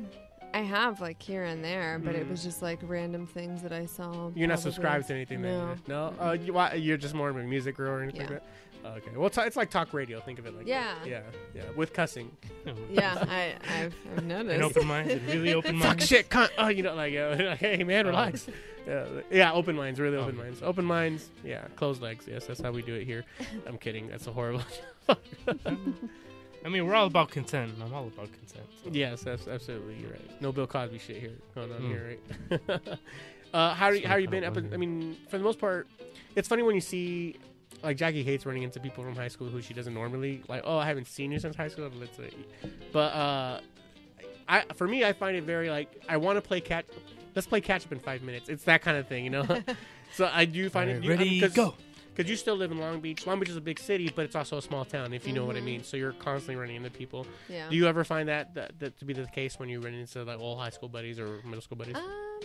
I 0.53 0.59
have 0.59 0.99
like 1.01 1.21
here 1.21 1.43
and 1.43 1.63
there, 1.63 1.99
but 2.03 2.15
it 2.15 2.25
Mm. 2.27 2.31
was 2.31 2.43
just 2.43 2.61
like 2.61 2.79
random 2.83 3.25
things 3.25 3.61
that 3.63 3.71
I 3.71 3.85
saw. 3.85 4.31
You're 4.35 4.47
not 4.47 4.59
subscribed 4.59 5.07
to 5.07 5.13
anything. 5.13 5.41
No. 5.41 5.67
Then, 5.67 5.81
no. 5.87 6.13
Uh, 6.19 6.31
you, 6.33 6.53
why, 6.53 6.73
you're 6.73 6.97
just 6.97 7.13
more 7.13 7.29
of 7.29 7.37
a 7.37 7.43
music 7.43 7.77
girl 7.77 7.91
or 7.91 8.01
anything 8.03 8.21
Yeah. 8.21 8.27
like 8.29 8.43
that. 8.43 8.47
Okay. 8.83 9.15
Well, 9.15 9.27
it's, 9.27 9.37
it's 9.37 9.55
like 9.55 9.69
talk 9.69 9.93
radio. 9.93 10.19
Think 10.21 10.39
of 10.39 10.47
it 10.47 10.55
like 10.57 10.65
Yeah. 10.67 10.95
that. 11.03 11.07
Yeah. 11.07 11.21
Yeah. 11.53 11.63
With 11.75 11.93
cussing. 11.93 12.31
Yeah, 12.91 13.23
I, 13.29 13.53
I've, 13.69 13.95
I've 14.17 14.23
noticed. 14.25 14.55
An 14.55 14.63
open 14.63 14.87
minded, 14.87 15.21
really 15.27 15.53
open 15.53 15.75
minds. 15.77 15.85
Fuck 15.87 16.01
shit, 16.01 16.29
cunt. 16.29 16.49
Oh, 16.57 16.67
you 16.67 16.83
know, 16.83 16.95
like, 16.95 17.15
uh, 17.15 17.55
hey 17.55 17.83
man, 17.83 18.05
relax. 18.07 18.47
Yeah, 18.87 19.05
yeah, 19.31 19.53
open 19.53 19.75
minds, 19.75 19.99
really 19.99 20.17
open 20.17 20.35
Oh. 20.39 20.43
minds. 20.43 20.61
Open 20.63 20.83
minds, 20.85 21.29
yeah, 21.43 21.65
closed 21.75 22.01
legs. 22.01 22.25
Yes, 22.27 22.47
that's 22.47 22.59
how 22.61 22.71
we 22.71 22.81
do 22.81 22.95
it 22.95 23.05
here. 23.05 23.23
I'm 23.67 23.77
kidding. 23.77 24.07
That's 24.09 24.25
a 24.27 24.31
horrible. 24.31 24.63
I 26.65 26.69
mean, 26.69 26.85
we're 26.85 26.95
all 26.95 27.07
about 27.07 27.31
consent. 27.31 27.73
I'm 27.83 27.93
all 27.93 28.07
about 28.07 28.29
consent. 28.33 28.65
so. 28.83 28.89
yes, 28.91 29.21
that's 29.23 29.47
absolutely. 29.47 29.95
You're 29.95 30.11
right. 30.11 30.41
No 30.41 30.51
Bill 30.51 30.67
Cosby 30.67 30.99
shit 30.99 31.17
here 31.17 31.31
going 31.55 31.71
on 31.71 31.81
Mm. 31.81 31.87
here, 31.87 32.17
right? 32.49 32.99
uh, 33.53 33.73
how 33.73 33.89
you, 33.89 34.07
how 34.07 34.15
you 34.15 34.27
been? 34.27 34.43
Up. 34.43 34.57
I 34.57 34.77
mean, 34.77 35.17
for 35.29 35.37
the 35.37 35.43
most 35.43 35.59
part, 35.59 35.87
it's 36.35 36.47
funny 36.47 36.63
when 36.63 36.75
you 36.75 36.81
see. 36.81 37.35
Like 37.83 37.97
Jackie 37.97 38.21
hates 38.21 38.45
running 38.45 38.61
into 38.61 38.79
people 38.79 39.03
from 39.03 39.15
high 39.15 39.29
school 39.29 39.47
who 39.47 39.59
she 39.59 39.73
doesn't 39.73 39.93
normally 39.95 40.43
like. 40.47 40.61
Oh, 40.65 40.77
I 40.77 40.85
haven't 40.85 41.07
seen 41.07 41.31
you 41.31 41.39
since 41.39 41.55
high 41.55 41.69
school. 41.69 41.89
Let's 41.99 42.15
say, 42.15 42.29
but 42.91 43.11
uh, 43.13 43.59
I 44.47 44.63
for 44.75 44.87
me, 44.87 45.03
I 45.03 45.13
find 45.13 45.35
it 45.35 45.45
very 45.45 45.71
like 45.71 45.89
I 46.07 46.17
want 46.17 46.37
to 46.37 46.41
play 46.41 46.61
catch. 46.61 46.85
Let's 47.33 47.47
play 47.47 47.59
catch 47.59 47.85
up 47.85 47.91
in 47.91 47.99
five 47.99 48.21
minutes. 48.21 48.49
It's 48.49 48.65
that 48.65 48.83
kind 48.83 48.97
of 48.97 49.07
thing, 49.07 49.23
you 49.23 49.31
know. 49.31 49.45
so 50.13 50.29
I 50.31 50.45
do 50.45 50.69
find 50.69 50.89
Alright, 50.91 51.03
it. 51.05 51.09
ready, 51.09 51.39
cause, 51.39 51.53
go. 51.53 51.73
Because 52.21 52.29
you 52.29 52.37
still 52.37 52.55
live 52.55 52.71
in 52.71 52.77
Long 52.77 52.99
Beach. 52.99 53.25
Long 53.25 53.39
Beach 53.39 53.49
is 53.49 53.55
a 53.57 53.61
big 53.61 53.79
city, 53.79 54.11
but 54.15 54.25
it's 54.25 54.35
also 54.35 54.59
a 54.59 54.61
small 54.61 54.85
town, 54.85 55.11
if 55.11 55.25
you 55.25 55.33
know 55.33 55.43
what 55.45 55.55
I 55.55 55.59
Mhm. 55.59 55.63
mean. 55.63 55.83
So 55.83 55.97
you're 55.97 56.11
constantly 56.13 56.55
running 56.55 56.75
into 56.75 56.91
people. 56.91 57.25
Yeah. 57.49 57.67
Do 57.67 57.75
you 57.75 57.87
ever 57.87 58.03
find 58.03 58.29
that, 58.29 58.53
that 58.53 58.77
that 58.77 58.99
to 58.99 59.05
be 59.05 59.13
the 59.13 59.25
case 59.25 59.57
when 59.57 59.69
you 59.69 59.79
run 59.79 59.95
into 59.95 60.23
like 60.23 60.39
old 60.39 60.59
high 60.59 60.69
school 60.69 60.87
buddies 60.87 61.17
or 61.19 61.41
middle 61.43 61.61
school 61.61 61.77
buddies? 61.77 61.95
Um, 61.95 62.39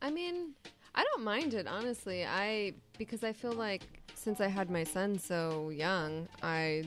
I 0.00 0.10
mean, 0.10 0.54
I 0.94 1.04
don't 1.04 1.24
mind 1.24 1.52
it 1.52 1.66
honestly. 1.66 2.24
I 2.24 2.72
because 2.96 3.22
I 3.22 3.34
feel 3.34 3.52
like 3.52 3.82
since 4.14 4.40
I 4.40 4.46
had 4.48 4.70
my 4.70 4.84
son 4.84 5.18
so 5.18 5.68
young, 5.68 6.26
I 6.42 6.84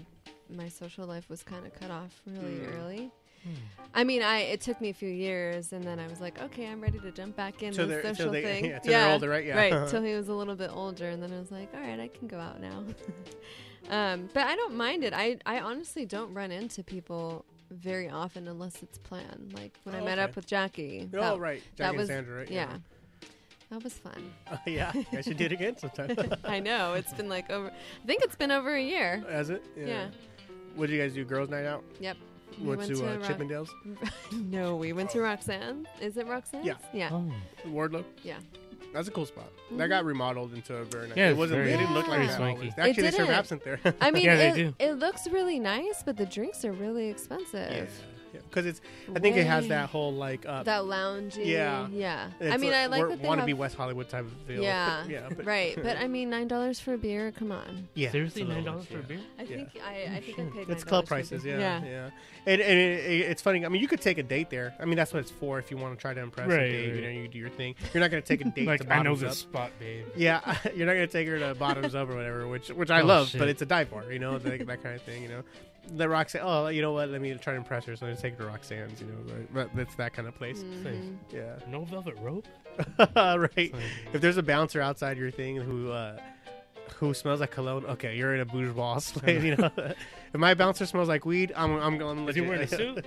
my 0.50 0.68
social 0.68 1.06
life 1.06 1.30
was 1.30 1.44
kind 1.44 1.64
of 1.68 1.74
cut 1.76 1.92
off 1.92 2.22
really 2.26 2.58
Mm. 2.58 2.76
early. 2.76 3.12
I 3.94 4.04
mean, 4.06 4.22
I 4.22 4.40
it 4.40 4.62
took 4.62 4.80
me 4.80 4.90
a 4.90 4.94
few 4.94 5.10
years, 5.10 5.74
and 5.74 5.84
then 5.84 6.00
I 6.00 6.08
was 6.08 6.22
like, 6.22 6.42
okay, 6.42 6.68
I'm 6.68 6.80
ready 6.82 7.00
to 7.00 7.12
jump 7.12 7.36
back 7.36 7.62
in 7.62 7.74
the 7.74 8.02
social 8.02 8.32
they- 8.32 8.42
thing. 8.62 8.66
yeah, 8.66 8.80
till 8.80 8.92
they're 8.94 9.12
older, 9.12 9.30
right? 9.30 9.46
Yeah. 9.46 9.58
right. 9.58 9.88
Till 9.90 10.04
he 10.04 10.14
was 10.14 10.30
a 10.30 10.34
little 10.34 10.56
bit 10.56 10.70
older, 10.74 11.10
and 11.10 11.22
then 11.22 11.34
I 11.34 11.40
was 11.40 11.52
like, 11.52 11.70
all 11.74 11.82
right, 11.82 12.00
I 12.00 12.08
can 12.08 12.28
go 12.28 12.40
out 12.40 12.62
now. 12.62 12.84
um, 13.90 14.30
but 14.34 14.48
I 14.48 14.56
don't 14.56 14.76
mind 14.76 15.04
it. 15.04 15.14
I 15.14 15.38
I 15.46 15.60
honestly 15.60 16.06
don't 16.06 16.34
run 16.34 16.52
into 16.52 16.84
people 16.84 17.44
very 17.70 18.10
often 18.10 18.48
unless 18.48 18.82
it's 18.84 18.98
planned. 18.98 19.52
Like 19.54 19.78
when 19.84 19.96
I 19.96 20.00
Oh, 20.00 20.06
met 20.06 20.20
okay. 20.20 20.24
up 20.24 20.36
with 20.36 20.46
Jackie. 20.48 21.10
oh, 21.14 21.20
that- 21.20 21.40
right. 21.40 21.62
that 21.76 21.84
Jackie 21.84 21.90
and 21.90 21.98
was- 21.98 22.08
Sandra, 22.08 22.38
right? 22.40 22.50
yeah. 22.52 22.78
That 23.70 23.84
was 23.86 23.94
fun. 23.94 24.34
yeah. 24.66 24.92
I 25.14 25.22
should 25.22 25.38
do 25.38 25.46
it 25.46 25.54
again 25.54 25.78
sometime. 25.78 26.18
I 26.44 26.60
know. 26.60 26.94
It's 26.96 27.14
been 27.14 27.30
like 27.30 27.50
over, 27.50 27.70
I 27.72 28.06
think 28.06 28.22
it's 28.22 28.36
been 28.36 28.52
over 28.52 28.76
a 28.76 28.82
year. 28.84 29.24
Has 29.30 29.50
it? 29.50 29.64
Yeah. 29.78 30.08
What 30.76 30.88
did 30.88 30.96
you 30.96 31.02
guys 31.02 31.14
do? 31.14 31.24
Girls' 31.24 31.50
night 31.50 31.66
out? 31.66 31.82
Yep. 32.02 32.18
We 32.60 32.68
Went, 32.68 32.80
went 32.82 32.96
to, 32.96 33.06
uh, 33.06 33.18
Rock- 33.18 33.22
Chippendales? 33.30 33.70
no, 34.50 34.76
we 34.76 34.94
went 34.94 35.10
to 35.12 35.22
Roxanne. 35.22 35.88
Is 36.00 36.18
it 36.18 36.28
Roxanne? 36.28 36.64
Yeah. 36.64 36.74
Yeah. 36.94 37.10
Oh. 37.12 37.32
Wardlow? 37.68 38.04
Yeah. 38.24 38.38
That's 38.94 39.08
a 39.08 39.12
cool 39.12 39.26
spot. 39.26 39.46
Mm-hmm. 39.68 39.78
That 39.78 39.88
got 39.88 40.04
remodeled 40.06 40.54
into 40.54 40.76
a 40.76 40.84
very 40.84 41.08
nice. 41.08 41.18
Yeah, 41.18 41.28
it 41.28 41.32
it's 41.32 41.38
wasn't. 41.38 41.60
very- 41.60 41.72
it 41.74 41.78
didn't 41.78 41.94
look 41.94 42.08
like 42.08 42.18
Very 42.18 42.28
that. 42.28 42.36
swanky. 42.38 42.56
always. 42.58 42.74
It 42.74 42.80
Actually, 42.80 43.04
they 43.04 43.12
serve 43.12 43.28
didn't. 43.28 43.40
absinthe 43.40 43.64
there. 43.64 43.80
I 44.02 44.12
mean, 44.12 44.24
Yeah, 44.26 44.36
they 44.36 44.50
it, 44.50 44.56
do. 44.56 44.74
it 44.80 44.94
looks 45.00 45.28
really 45.30 45.60
nice, 45.60 46.04
but 46.04 46.18
the 46.18 46.26
drinks 46.26 46.66
are 46.66 46.74
really 46.74 47.08
expensive. 47.10 47.90
Because 48.34 48.66
it's. 48.66 48.82
I 49.16 49.20
think 49.20 49.38
it 49.38 49.46
has 49.46 49.68
that 49.68 49.90
whole 49.90 50.14
like. 50.14 50.46
Uh, 50.46 50.64
That 50.64 50.84
loungy. 50.84 51.46
Yeah. 51.46 51.88
Yeah. 51.92 52.30
it's 52.40 52.54
I 52.54 52.58
mean, 52.58 52.74
I 52.74 52.86
like 52.88 53.08
that 53.08 53.22
they 53.22 53.28
wanna 53.28 53.42
have. 53.42 53.48
be 53.48 53.54
West 53.54 53.76
Hollywood 53.76 54.10
type 54.10 54.26
of 54.26 54.32
feel. 54.48 54.62
yeah. 54.64 55.04
yeah. 55.10 55.30
But, 55.36 55.46
right. 55.46 55.76
But 55.82 55.98
I 55.98 56.08
mean, 56.16 56.30
nine 56.30 56.48
dollars 56.48 56.80
for 56.80 56.94
a 56.94 56.98
beer. 56.98 57.32
Come 57.32 57.52
on. 57.52 57.88
yeah. 57.94 58.12
Seriously, 58.12 58.44
nine 58.44 58.64
dollars 58.64 58.86
for 58.86 59.00
a 59.00 59.04
beer? 59.04 59.20
I 59.40 59.44
Yeah. 59.44 59.48
think 59.56 59.70
I, 59.86 60.16
I 60.18 60.20
think 60.22 60.40
I 60.40 60.44
paid. 60.56 60.70
It's 60.70 60.84
$9 60.84 60.88
club 60.88 61.06
prices, 61.08 61.44
beer. 61.44 61.60
yeah, 61.60 61.84
yeah. 61.84 62.10
And, 62.46 62.60
and 62.62 62.80
it, 62.80 63.06
it- 63.06 63.30
it's 63.32 63.42
funny. 63.42 63.66
I 63.66 63.70
mean, 63.70 63.82
you 63.82 63.88
could 63.88 64.02
take 64.02 64.18
a 64.18 64.24
date 64.24 64.50
there. 64.50 64.74
I 64.80 64.86
mean, 64.86 64.96
that's 64.98 65.14
what 65.14 65.20
it's 65.20 65.32
for. 65.32 65.60
If 65.60 65.70
you 65.72 65.78
want 65.78 65.96
to 65.98 66.02
try 66.02 66.14
to 66.14 66.22
impress 66.22 66.48
a 66.48 66.50
Right, 66.50 66.72
date, 66.72 66.96
you 66.96 67.02
know, 67.02 67.10
you 67.10 67.28
do 67.28 67.38
your 67.38 67.50
thing. 67.50 67.76
You're 67.94 68.02
not 68.02 68.10
going 68.12 68.22
to 68.24 68.28
take 68.28 68.42
a 68.42 68.50
date 68.56 68.66
Like, 68.68 68.82
to 68.82 68.86
I 68.92 68.98
know 69.04 69.12
bottoms 69.16 69.22
this 69.22 69.32
up. 69.32 69.36
spot, 69.38 69.72
babe. 69.80 70.06
Yeah, 70.16 70.58
you're 70.76 70.88
not 70.88 70.94
going 70.94 71.08
to 71.08 71.12
take 71.12 71.28
her 71.28 71.38
to 71.40 71.54
bottoms 71.56 71.94
up 71.96 72.10
or 72.10 72.16
whatever, 72.16 72.48
which 72.48 72.70
which 72.70 72.90
I 72.90 73.02
Oh, 73.02 73.06
love. 73.06 73.30
shit. 73.30 73.40
But 73.40 73.50
it's 73.50 73.62
a 73.62 73.66
dive 73.66 73.92
bar, 73.92 74.12
you 74.12 74.20
know, 74.20 74.38
that, 74.40 74.66
that 74.66 74.82
kind 74.84 74.96
of 74.96 75.02
thing. 75.04 75.22
You 75.24 75.30
know, 75.30 75.44
the 75.88 76.08
Roxanne. 76.08 76.42
Oh, 76.44 76.68
you 76.68 76.82
know 76.82 76.92
what? 76.94 77.10
Let 77.10 77.22
me 77.22 77.34
try 77.36 77.54
to 77.54 77.58
impress 77.58 77.86
her, 77.86 77.96
so 77.96 78.06
I'm 78.06 78.12
going 78.12 78.18
to 78.18 78.22
take 78.22 78.38
her 78.38 78.44
to 78.46 78.50
Roxanne's. 78.50 79.02
You 79.02 79.08
know, 79.08 79.44
but, 79.54 79.74
but 79.76 79.82
it's 79.82 79.96
that 79.96 80.14
kind 80.14 80.28
of 80.28 80.36
place. 80.36 80.64
Mhm. 80.64 81.18
Yeah, 81.34 81.56
No 81.68 81.84
velvet 81.86 82.16
rope? 82.22 82.48
right. 83.16 83.56
Like- 83.56 83.74
If 84.14 84.22
there's 84.22 84.38
a 84.38 84.44
bouncer 84.44 84.82
outside 84.82 85.18
your 85.18 85.32
thing 85.32 85.58
who 85.58 85.92
uh, 85.92 86.18
who 86.98 87.14
smells 87.14 87.40
like 87.40 87.52
cologne, 87.52 87.86
okay, 87.86 88.16
you're 88.18 88.34
in 88.36 88.42
a 88.42 88.46
bourgeois 88.46 89.00
place. 89.14 89.44
You 89.44 89.56
know, 89.56 89.72
if 89.78 90.36
my 90.36 90.54
bouncer 90.54 90.86
smells 90.86 91.10
like 91.10 91.26
weed, 91.26 91.52
I'm 91.56 91.74
I'm 91.80 91.98
going. 91.98 92.28
Is 92.30 92.36
he 92.36 92.42
wearing 92.42 92.62
a 92.62 92.68
suit? 92.68 93.06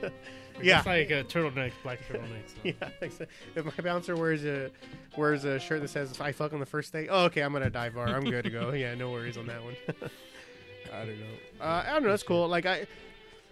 Yeah. 0.62 0.78
It's 0.78 0.86
like 0.86 1.10
a 1.10 1.24
turtleneck, 1.24 1.72
black 1.82 1.98
turtleneck. 2.08 2.46
So. 2.48 2.54
Yeah, 2.62 2.72
like 3.00 3.12
if 3.56 3.64
my 3.64 3.82
bouncer 3.82 4.14
wears 4.16 4.44
a 4.44 4.70
wears 5.16 5.44
a 5.44 5.58
shirt 5.58 5.80
that 5.82 5.88
says 5.88 6.20
"I 6.20 6.32
fuck 6.32 6.52
on 6.52 6.60
the 6.60 6.66
first 6.66 6.92
day," 6.92 7.08
oh, 7.08 7.24
okay, 7.24 7.42
I'm 7.42 7.52
gonna 7.52 7.70
dive 7.70 7.94
bar. 7.94 8.06
I'm 8.08 8.24
good 8.24 8.44
to 8.44 8.50
go. 8.50 8.72
Yeah, 8.72 8.94
no 8.94 9.10
worries 9.10 9.36
on 9.36 9.46
that 9.46 9.62
one. 9.64 9.74
I 10.94 11.04
don't 11.06 11.20
know. 11.20 11.26
Uh, 11.64 11.84
I 11.86 11.92
don't 11.92 12.02
know. 12.04 12.10
That's 12.10 12.22
cool. 12.22 12.48
Like 12.48 12.66
I, 12.66 12.86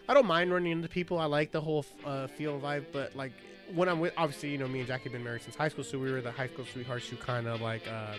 I 0.08 0.14
don't 0.14 0.26
mind 0.26 0.52
running 0.52 0.72
into 0.72 0.88
people. 0.88 1.18
I 1.18 1.26
like 1.26 1.52
the 1.52 1.60
whole 1.60 1.84
uh, 2.04 2.26
feel 2.26 2.58
vibe, 2.60 2.86
but 2.92 3.14
like 3.16 3.32
when 3.74 3.88
I'm 3.88 4.00
with, 4.00 4.12
obviously, 4.16 4.50
you 4.50 4.58
know, 4.58 4.68
me 4.68 4.80
and 4.80 4.88
Jackie 4.88 5.04
have 5.04 5.12
been 5.12 5.24
married 5.24 5.42
since 5.42 5.56
high 5.56 5.68
school, 5.68 5.84
so 5.84 5.98
we 5.98 6.12
were 6.12 6.20
the 6.20 6.32
high 6.32 6.48
school 6.48 6.64
sweethearts 6.64 7.08
who 7.08 7.16
kind 7.16 7.46
of 7.46 7.60
like, 7.60 7.82
uh, 7.88 8.14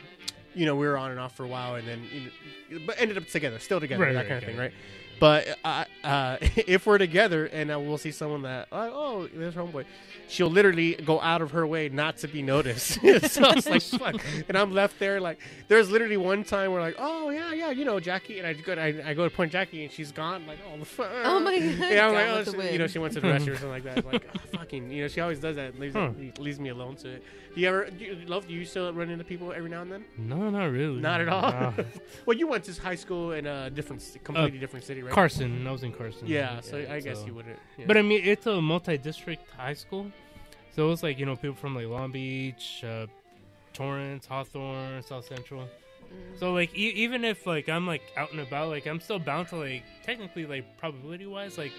you 0.55 0.65
know, 0.65 0.75
we 0.75 0.87
were 0.87 0.97
on 0.97 1.11
and 1.11 1.19
off 1.19 1.35
for 1.35 1.43
a 1.43 1.47
while, 1.47 1.75
and 1.75 1.87
then, 1.87 2.01
you 2.69 2.79
know, 2.79 2.85
but 2.87 2.95
ended 2.99 3.17
up 3.17 3.27
together, 3.27 3.59
still 3.59 3.79
together, 3.79 4.03
Right, 4.03 4.13
that 4.13 4.19
right, 4.19 4.27
kind 4.27 4.37
of 4.39 4.43
thing, 4.49 4.57
right? 4.57 4.71
But 5.23 5.57
uh, 5.63 5.85
uh, 6.03 6.37
if 6.41 6.85
we're 6.85 6.97
together 6.97 7.45
and 7.45 7.71
uh, 7.71 7.79
we'll 7.79 7.97
see 7.97 8.11
someone 8.11 8.41
that 8.41 8.67
uh, 8.73 8.89
oh 8.91 9.29
there's 9.33 9.53
homeboy, 9.55 9.85
she'll 10.27 10.49
literally 10.49 10.95
go 10.95 11.21
out 11.21 11.41
of 11.41 11.51
her 11.51 11.65
way 11.65 11.87
not 11.87 12.17
to 12.17 12.27
be 12.27 12.41
noticed. 12.41 12.95
so 13.31 13.45
I 13.45 13.55
was 13.55 13.65
like 13.65 13.81
fuck, 13.83 14.21
and 14.49 14.57
I'm 14.57 14.73
left 14.73 14.99
there 14.99 15.21
like 15.21 15.39
there's 15.69 15.89
literally 15.89 16.17
one 16.17 16.43
time 16.43 16.73
where 16.73 16.81
like 16.81 16.95
oh 16.99 17.29
yeah 17.29 17.53
yeah 17.53 17.71
you 17.71 17.85
know 17.85 18.01
Jackie 18.01 18.39
and 18.39 18.45
I 18.45 18.51
go 18.51 18.73
I, 18.73 19.11
I 19.11 19.13
go 19.13 19.23
to 19.23 19.33
point 19.33 19.53
Jackie 19.53 19.85
and 19.85 19.93
she's 19.93 20.11
gone 20.11 20.45
like 20.45 20.59
oh 20.69 20.77
the 20.77 20.83
fuck. 20.83 21.09
Oh 21.23 21.39
my 21.39 21.57
God, 21.57 21.79
Yeah, 21.79 22.07
I'm 22.07 22.13
gone 22.13 22.35
like 22.39 22.47
oh 22.49 22.61
she- 22.61 22.73
you 22.73 22.79
know 22.79 22.87
she 22.87 22.99
went 22.99 23.13
to 23.13 23.21
the 23.21 23.27
restroom 23.29 23.53
or 23.53 23.55
something 23.55 23.69
like 23.69 23.83
that. 23.83 24.05
Like 24.05 24.27
oh, 24.35 24.57
fucking 24.57 24.91
you 24.91 25.03
know 25.03 25.07
she 25.07 25.21
always 25.21 25.39
does 25.39 25.55
that 25.55 25.79
leaves, 25.79 25.95
Huh. 25.95 26.11
leaves 26.37 26.59
me 26.59 26.67
alone 26.67 26.97
to 26.97 27.09
it. 27.11 27.23
Do 27.55 27.61
you 27.61 27.67
ever 27.69 27.89
do 27.89 28.03
you, 28.03 28.17
love 28.25 28.47
do 28.47 28.53
you 28.53 28.65
still 28.65 28.91
run 28.91 29.09
into 29.09 29.23
people 29.23 29.53
every 29.53 29.69
now 29.69 29.83
and 29.83 29.91
then? 29.91 30.03
No, 30.17 30.49
not 30.49 30.65
really. 30.65 30.99
Not 30.99 31.21
at 31.21 31.29
all. 31.29 31.43
Nah. 31.43 31.71
well, 32.25 32.35
you 32.35 32.47
went 32.47 32.63
to 32.63 32.73
high 32.81 32.95
school 32.95 33.33
in 33.33 33.45
a 33.45 33.69
different, 33.69 34.01
ci- 34.01 34.19
completely 34.23 34.57
different 34.57 34.83
city, 34.83 35.03
right? 35.03 35.12
Carson. 35.13 35.67
I 35.67 35.71
was 35.71 35.83
in 35.83 35.91
Carson. 35.93 36.27
Yeah, 36.27 36.61
so 36.61 36.77
I 36.89 36.99
guess 36.99 37.19
so- 37.19 37.25
you 37.27 37.33
wouldn't. 37.35 37.59
Yeah. 37.77 37.85
But 37.87 37.97
I 37.97 38.01
mean, 38.01 38.21
it's 38.23 38.45
a 38.47 38.61
multi-district 38.61 39.49
high 39.51 39.73
school, 39.73 40.11
so 40.75 40.85
it 40.85 40.89
was 40.89 41.03
like 41.03 41.19
you 41.19 41.25
know 41.25 41.35
people 41.35 41.55
from 41.55 41.75
like 41.75 41.87
Long 41.87 42.11
Beach, 42.11 42.83
uh, 42.83 43.07
Torrance, 43.73 44.25
Hawthorne, 44.25 45.01
South 45.03 45.25
Central. 45.25 45.67
So 46.39 46.53
like 46.53 46.75
e- 46.77 46.93
even 46.95 47.23
if 47.23 47.47
like 47.47 47.69
I'm 47.69 47.87
like 47.87 48.03
out 48.17 48.31
and 48.31 48.39
about, 48.41 48.69
like 48.69 48.85
I'm 48.85 48.99
still 48.99 49.17
bound 49.19 49.47
to 49.47 49.55
like 49.55 49.83
technically 50.03 50.45
like 50.45 50.77
probability 50.77 51.25
wise 51.25 51.57
like 51.57 51.71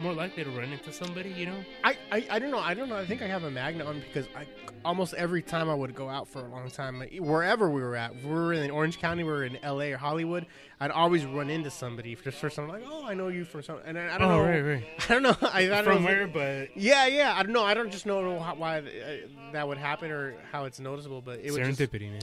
more 0.00 0.14
likely 0.14 0.44
to 0.44 0.50
run 0.50 0.72
into 0.72 0.90
somebody, 0.92 1.28
you 1.30 1.44
know. 1.44 1.58
I, 1.84 1.98
I, 2.10 2.26
I 2.30 2.38
don't 2.38 2.50
know. 2.50 2.58
I 2.58 2.72
don't 2.72 2.88
know. 2.88 2.96
I 2.96 3.04
think 3.04 3.20
I 3.20 3.26
have 3.26 3.44
a 3.44 3.50
magnet 3.50 3.86
on 3.86 4.00
because 4.00 4.26
I 4.34 4.46
almost 4.84 5.12
every 5.14 5.42
time 5.42 5.68
I 5.68 5.74
would 5.74 5.94
go 5.94 6.08
out 6.08 6.26
for 6.26 6.38
a 6.40 6.48
long 6.48 6.70
time, 6.70 6.98
like, 6.98 7.12
wherever 7.18 7.68
we 7.68 7.82
were 7.82 7.94
at, 7.94 8.12
if 8.14 8.24
we 8.24 8.30
were 8.32 8.54
in 8.54 8.70
Orange 8.70 8.98
County, 8.98 9.22
we 9.24 9.30
were 9.30 9.44
in 9.44 9.58
L.A. 9.62 9.92
or 9.92 9.98
Hollywood. 9.98 10.46
I'd 10.82 10.90
always 10.90 11.24
run 11.24 11.48
into 11.48 11.70
somebody 11.70 12.16
just 12.16 12.38
for 12.38 12.50
something 12.50 12.74
like, 12.74 12.82
oh, 12.84 13.06
I 13.06 13.14
know 13.14 13.28
you 13.28 13.44
from 13.44 13.62
some, 13.62 13.78
and 13.84 13.96
I, 13.96 14.16
I 14.16 14.18
don't 14.18 14.28
oh, 14.28 14.38
know. 14.38 14.42
right, 14.42 14.60
right. 14.60 14.84
I 15.08 15.12
don't 15.12 15.22
know. 15.22 15.36
I, 15.40 15.60
I 15.60 15.68
don't 15.68 15.84
From 15.84 16.02
know. 16.02 16.08
where, 16.08 16.26
but 16.26 16.76
Yeah, 16.76 17.06
yeah. 17.06 17.34
I 17.36 17.44
don't 17.44 17.52
know. 17.52 17.62
I 17.62 17.72
don't 17.72 17.92
just 17.92 18.04
know 18.04 18.40
how, 18.40 18.56
why 18.56 18.78
uh, 18.78 18.82
that 19.52 19.68
would 19.68 19.78
happen 19.78 20.10
or 20.10 20.34
how 20.50 20.64
it's 20.64 20.80
noticeable, 20.80 21.20
but 21.22 21.38
it 21.38 21.52
would 21.52 21.62
just, 21.62 21.78
serendipity, 21.78 22.10
man. 22.10 22.22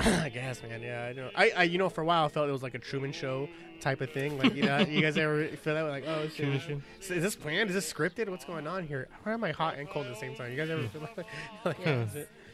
I 0.24 0.30
guess, 0.30 0.62
man. 0.62 0.80
Yeah, 0.80 1.04
I 1.04 1.12
know. 1.12 1.28
I, 1.36 1.50
I, 1.54 1.62
you 1.64 1.76
know, 1.76 1.90
for 1.90 2.00
a 2.00 2.04
while, 2.06 2.24
I 2.24 2.28
felt 2.28 2.48
it 2.48 2.52
was 2.52 2.62
like 2.62 2.74
a 2.74 2.78
Truman 2.78 3.12
Show 3.12 3.46
type 3.82 4.00
of 4.00 4.10
thing. 4.10 4.38
Like, 4.38 4.54
you 4.54 4.62
know, 4.62 4.78
you 4.78 5.02
guys 5.02 5.18
ever 5.18 5.46
feel 5.62 5.74
that? 5.74 5.82
Like, 5.82 6.04
oh, 6.06 6.28
shit, 6.28 6.48
is, 6.48 7.10
is 7.10 7.22
this 7.22 7.36
planned? 7.36 7.68
Is 7.68 7.74
this 7.74 7.92
scripted? 7.92 8.30
What's 8.30 8.46
going 8.46 8.66
on 8.66 8.86
here? 8.86 9.08
Why 9.24 9.34
am 9.34 9.44
I 9.44 9.52
hot 9.52 9.76
and 9.76 9.86
cold 9.86 10.06
at 10.06 10.14
the 10.14 10.18
same 10.18 10.34
time? 10.34 10.50
You 10.50 10.56
guys 10.56 10.70
ever 10.70 10.88
feel 10.88 11.02
like, 11.02 11.26
like 11.66 11.76
Yeah. 11.84 12.06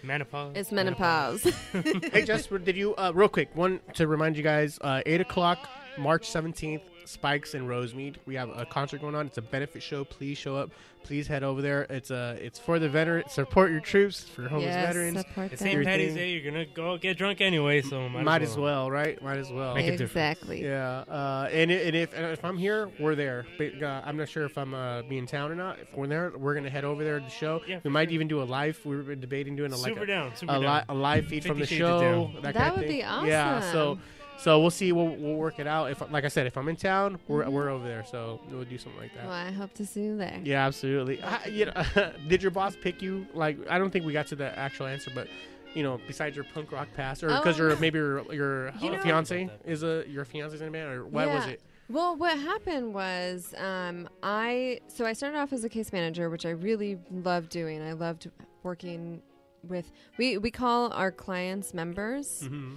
Is 0.05 0.09
it- 0.09 0.13
Menopause. 0.13 0.53
It's 0.57 0.73
menopause. 0.73 1.43
Hey, 2.13 2.25
Jess, 2.25 2.47
did 2.47 2.77
you 2.77 2.95
uh, 2.97 3.13
real 3.15 3.29
quick 3.29 3.51
one 3.55 3.81
to 3.95 4.07
remind 4.07 4.37
you 4.37 4.43
guys? 4.43 4.79
Uh, 4.81 5.03
Eight 5.07 5.21
o'clock, 5.21 5.69
March 5.99 6.29
seventeenth. 6.29 6.83
Spikes 7.09 7.55
and 7.55 7.69
Rosemead. 7.69 8.17
We 8.27 8.35
have 8.37 8.49
a 8.51 8.65
concert 8.67 9.01
going 9.01 9.15
on. 9.15 9.27
It's 9.27 9.39
a 9.39 9.43
benefit 9.43 9.83
show. 9.83 10.05
Please 10.05 10.39
show 10.39 10.57
up. 10.57 10.71
Please 11.03 11.27
head 11.27 11.43
over 11.43 11.61
there. 11.61 11.83
It's 11.91 12.11
uh, 12.11 12.39
it's 12.41 12.59
for 12.59 12.79
the 12.79 12.89
veteran. 12.89 13.29
Support 13.29 13.71
your 13.71 13.81
troops 13.81 14.25
for 14.25 14.49
homeless 14.49 14.73
yes, 14.75 14.87
veterans. 14.87 15.19
support 15.19 15.53
It's 15.53 15.61
them. 15.63 15.73
St. 15.73 15.85
Patty's 15.85 16.15
Day. 16.15 16.31
You're 16.31 16.51
gonna 16.51 16.65
go 16.65 16.97
get 16.97 17.19
drunk 17.19 17.43
anyway, 17.43 17.83
so 17.83 18.09
might, 18.09 18.25
Might 18.25 18.41
as 18.43 18.57
well, 18.57 18.91
right? 18.91 19.21
Might 19.23 19.37
as 19.37 19.51
well. 19.51 19.75
Make 19.75 19.87
a. 20.01 20.03
Exactly. 20.03 20.63
Yeah, 20.65 21.01
uh, 21.01 21.49
and, 21.53 21.71
and 21.71 21.95
if 21.95 22.15
and 22.15 22.25
if 22.33 22.43
I'm 22.43 22.57
here, 22.57 22.91
we're 22.99 23.15
there. 23.15 23.45
But, 23.59 23.83
uh, 23.83 24.01
I'm 24.03 24.17
not 24.17 24.31
sure 24.31 24.47
if 24.47 24.57
I'm 24.57 24.73
uh, 24.73 25.03
be 25.03 25.19
in 25.19 25.27
town 25.27 25.53
or 25.53 25.55
not. 25.57 25.79
If 25.79 25.95
we're 25.95 26.07
there, 26.07 26.33
we're 26.39 26.55
gonna 26.55 26.71
head 26.71 26.85
over 26.85 27.05
there 27.05 27.19
to 27.19 27.25
the 27.25 27.31
show. 27.31 27.61
Yeah, 27.69 27.81
we 27.85 27.91
might 27.91 28.09
sure. 28.09 28.15
even 28.15 28.27
do 28.29 28.43
a 28.43 28.45
live. 28.45 28.81
We 28.87 28.97
were 28.97 29.15
debating 29.15 29.57
doing 29.57 29.73
a 29.75 29.77
like 29.77 29.93
Super 29.93 30.05
a, 30.05 30.07
down. 30.07 30.35
Super 30.37 30.55
a, 30.55 30.61
down. 30.61 30.77
li- 30.79 30.85
a 30.89 30.95
live 30.95 31.27
feed 31.27 31.45
from 31.45 31.59
the 31.59 31.67
Fifty 31.67 31.77
Shades 31.81 31.85
of 31.91 32.01
show. 32.01 32.01
Down. 32.01 32.35
That, 32.37 32.43
That 32.43 32.55
kind 32.55 32.69
of 32.71 32.77
would 32.79 32.87
thing. 32.89 32.97
be 32.97 33.29
Yeah, 33.29 33.61
so 33.73 33.91
awesome. 33.91 34.03
So 34.45 34.61
we'll 34.61 34.71
see. 34.71 34.93
We'll, 34.93 35.09
we'll 35.17 35.37
work 35.37 35.59
it 35.59 35.67
out. 35.67 35.91
If 35.91 36.03
like 36.11 36.25
I 36.25 36.29
said, 36.29 36.47
if 36.47 36.57
I'm 36.57 36.69
in 36.69 36.77
town, 36.77 37.19
we're 37.29 37.43
Mm-hmm. 37.45 37.53
we're 37.53 37.69
over 37.71 37.87
there. 37.89 38.05
So 38.05 38.41
we'll 38.51 38.65
do 38.65 38.79
something 38.79 39.01
like 39.01 39.15
that. 39.15 39.25
Well, 39.25 39.33
I 39.33 39.51
hope 39.51 39.73
to 39.75 39.87
see 39.87 40.03
you 40.03 40.17
there. 40.17 40.39
Yeah, 40.45 40.67
absolutely. 40.67 41.23
I, 41.23 41.47
you 41.47 41.65
know, 41.67 41.73
did 42.29 42.43
your 42.43 42.51
boss 42.51 42.77
pick 42.81 43.01
you? 43.03 43.27
Like, 43.35 43.57
I 43.69 43.79
don't 43.79 43.91
think 43.91 44.05
we 44.05 44.13
got 44.13 44.27
to 44.29 44.37
the 44.37 44.57
actual 44.59 44.87
answer, 44.87 45.11
but 45.15 45.29
you 45.75 45.83
know, 45.83 45.99
besides 46.07 46.37
your 46.37 46.45
punk 46.55 46.71
rock 46.73 46.89
past, 46.95 47.25
or 47.25 47.29
because 47.29 47.59
Oh. 47.59 47.65
your 47.69 47.77
maybe 47.79 47.99
your 47.99 48.33
your 48.33 48.73
You 48.81 48.91
know- 48.93 49.03
fiance 49.03 49.49
is 49.65 49.83
a 49.83 50.05
your 50.09 50.25
fiance's 50.25 50.61
in 50.61 50.69
a 50.69 50.71
band, 50.71 50.91
or 50.93 51.05
what 51.07 51.29
was 51.29 51.47
it? 51.47 51.61
Well, 51.91 52.17
what 52.17 52.39
happened 52.39 52.95
was 52.95 53.53
um, 53.59 54.09
I 54.23 54.81
so 54.89 55.05
I 55.05 55.13
started 55.13 55.37
off 55.39 55.53
as 55.53 55.65
a 55.65 55.69
case 55.69 55.93
manager, 55.93 56.31
which 56.31 56.47
I 56.47 56.51
really 56.51 56.99
loved 57.11 57.51
doing. 57.51 57.83
I 57.83 57.93
loved 57.93 58.31
working 58.63 59.21
with 59.69 59.91
we 60.19 60.39
we 60.39 60.51
call 60.51 60.93
our 60.93 61.11
clients 61.11 61.73
members 61.75 62.43
Mm-hmm. 62.45 62.75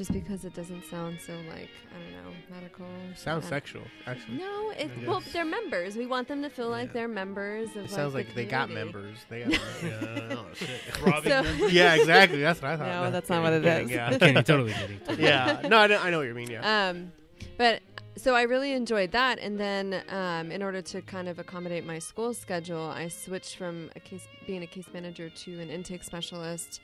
Just 0.00 0.12
because 0.14 0.46
it 0.46 0.54
doesn't 0.54 0.82
sound 0.86 1.18
so 1.20 1.34
like 1.50 1.68
I 1.90 1.98
don't 2.00 2.12
know 2.24 2.32
medical. 2.50 2.86
Sounds 3.16 3.44
sexual, 3.46 3.82
actually. 4.06 4.38
No, 4.38 4.70
it 4.70 4.90
Yeah. 4.98 5.08
well 5.08 5.22
they're 5.30 5.44
members. 5.44 5.94
We 5.94 6.06
want 6.06 6.26
them 6.26 6.40
to 6.40 6.48
feel 6.48 6.70
like 6.70 6.94
they're 6.94 7.06
members 7.06 7.68
of. 7.76 7.84
It 7.84 7.90
sounds 7.90 8.14
like, 8.14 8.28
like 8.28 8.34
the 8.34 8.44
they 8.44 8.50
got 8.50 8.70
members. 8.70 9.18
They 9.28 9.40
got, 9.42 9.50
yeah, 9.84 10.36
oh, 10.38 10.46
shit. 10.54 10.70
Robbing 11.06 11.30
So- 11.32 11.42
them. 11.42 11.68
yeah, 11.70 11.96
exactly. 11.96 12.40
That's 12.40 12.62
what 12.62 12.70
I 12.70 12.76
thought. 12.78 12.86
No, 13.04 13.10
that's 13.10 13.28
not 13.28 13.42
what 13.42 13.52
it 13.52 13.62
is. 13.62 13.70
kidding, 13.70 13.88
is. 13.90 13.94
Yeah, 13.94 14.10
Kidding, 14.18 14.34
totally 14.42 14.72
kidding. 14.72 15.00
totally. 15.00 15.22
yeah. 15.28 15.60
No, 15.68 15.76
I 15.76 15.86
know, 15.86 15.98
I 15.98 16.08
know 16.08 16.16
what 16.18 16.26
you 16.28 16.34
mean. 16.34 16.48
Yeah. 16.50 16.88
Um, 16.88 17.12
but 17.58 17.82
so 18.16 18.34
I 18.34 18.42
really 18.42 18.72
enjoyed 18.72 19.12
that, 19.12 19.38
and 19.38 19.60
then 19.60 20.02
um, 20.08 20.50
in 20.50 20.62
order 20.62 20.80
to 20.80 21.02
kind 21.02 21.28
of 21.28 21.38
accommodate 21.38 21.84
my 21.84 21.98
school 21.98 22.32
schedule, 22.32 22.84
I 22.88 23.08
switched 23.08 23.56
from 23.56 23.90
a 23.96 24.00
case 24.00 24.26
being 24.46 24.62
a 24.62 24.66
case 24.66 24.86
manager 24.94 25.28
to 25.28 25.60
an 25.60 25.68
intake 25.68 26.04
specialist, 26.04 26.80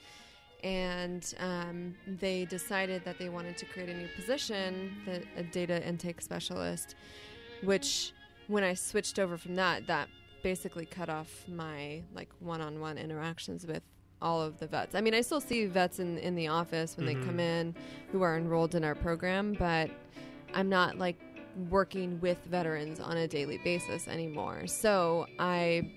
and 0.62 1.34
um, 1.38 1.94
they 2.06 2.44
decided 2.46 3.04
that 3.04 3.18
they 3.18 3.28
wanted 3.28 3.56
to 3.58 3.64
create 3.66 3.88
a 3.88 3.94
new 3.94 4.08
position, 4.16 4.96
the, 5.04 5.22
a 5.36 5.42
data 5.42 5.86
intake 5.86 6.20
specialist, 6.20 6.94
which 7.62 8.12
when 8.48 8.62
I 8.64 8.74
switched 8.74 9.18
over 9.18 9.36
from 9.36 9.54
that, 9.56 9.86
that 9.86 10.08
basically 10.42 10.86
cut 10.86 11.08
off 11.08 11.44
my 11.48 12.02
like 12.14 12.28
one-on-one 12.40 12.98
interactions 12.98 13.66
with 13.66 13.82
all 14.22 14.40
of 14.40 14.58
the 14.58 14.66
vets. 14.66 14.94
I 14.94 15.00
mean, 15.00 15.14
I 15.14 15.20
still 15.20 15.40
see 15.40 15.66
vets 15.66 15.98
in 15.98 16.18
in 16.18 16.34
the 16.36 16.48
office 16.48 16.96
when 16.96 17.06
Mhm. 17.06 17.20
they 17.20 17.26
come 17.26 17.40
in 17.40 17.74
who 18.12 18.22
are 18.22 18.36
enrolled 18.36 18.74
in 18.74 18.82
our 18.84 18.94
program, 18.94 19.54
but 19.58 19.90
I'm 20.54 20.68
not 20.68 20.96
like 20.98 21.16
working 21.70 22.20
with 22.20 22.38
veterans 22.46 23.00
on 23.00 23.16
a 23.16 23.26
daily 23.28 23.58
basis 23.58 24.08
anymore. 24.08 24.66
So 24.66 25.26
I 25.38 25.90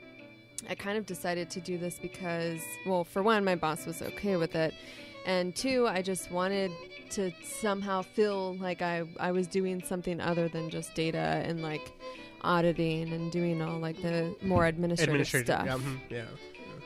I 0.69 0.75
kind 0.75 0.97
of 0.97 1.05
decided 1.05 1.49
to 1.51 1.61
do 1.61 1.77
this 1.77 1.99
because 1.99 2.59
well, 2.85 3.03
for 3.03 3.21
one, 3.23 3.43
my 3.45 3.55
boss 3.55 3.85
was 3.85 4.01
okay 4.01 4.35
with 4.35 4.55
it. 4.55 4.73
And 5.25 5.55
two, 5.55 5.87
I 5.87 6.01
just 6.01 6.31
wanted 6.31 6.71
to 7.11 7.31
somehow 7.43 8.01
feel 8.01 8.55
like 8.55 8.81
I, 8.81 9.03
I 9.19 9.31
was 9.31 9.47
doing 9.47 9.83
something 9.83 10.19
other 10.21 10.47
than 10.47 10.69
just 10.69 10.95
data 10.95 11.17
and 11.45 11.61
like 11.61 11.91
auditing 12.41 13.11
and 13.13 13.31
doing 13.31 13.61
all 13.61 13.79
like 13.79 14.01
the 14.01 14.35
more 14.41 14.65
administrative, 14.65 15.13
Administrative. 15.15 15.47
stuff. 15.47 15.65
Yeah. 15.65 15.75
mhm, 15.77 15.99
yeah. 16.09 16.25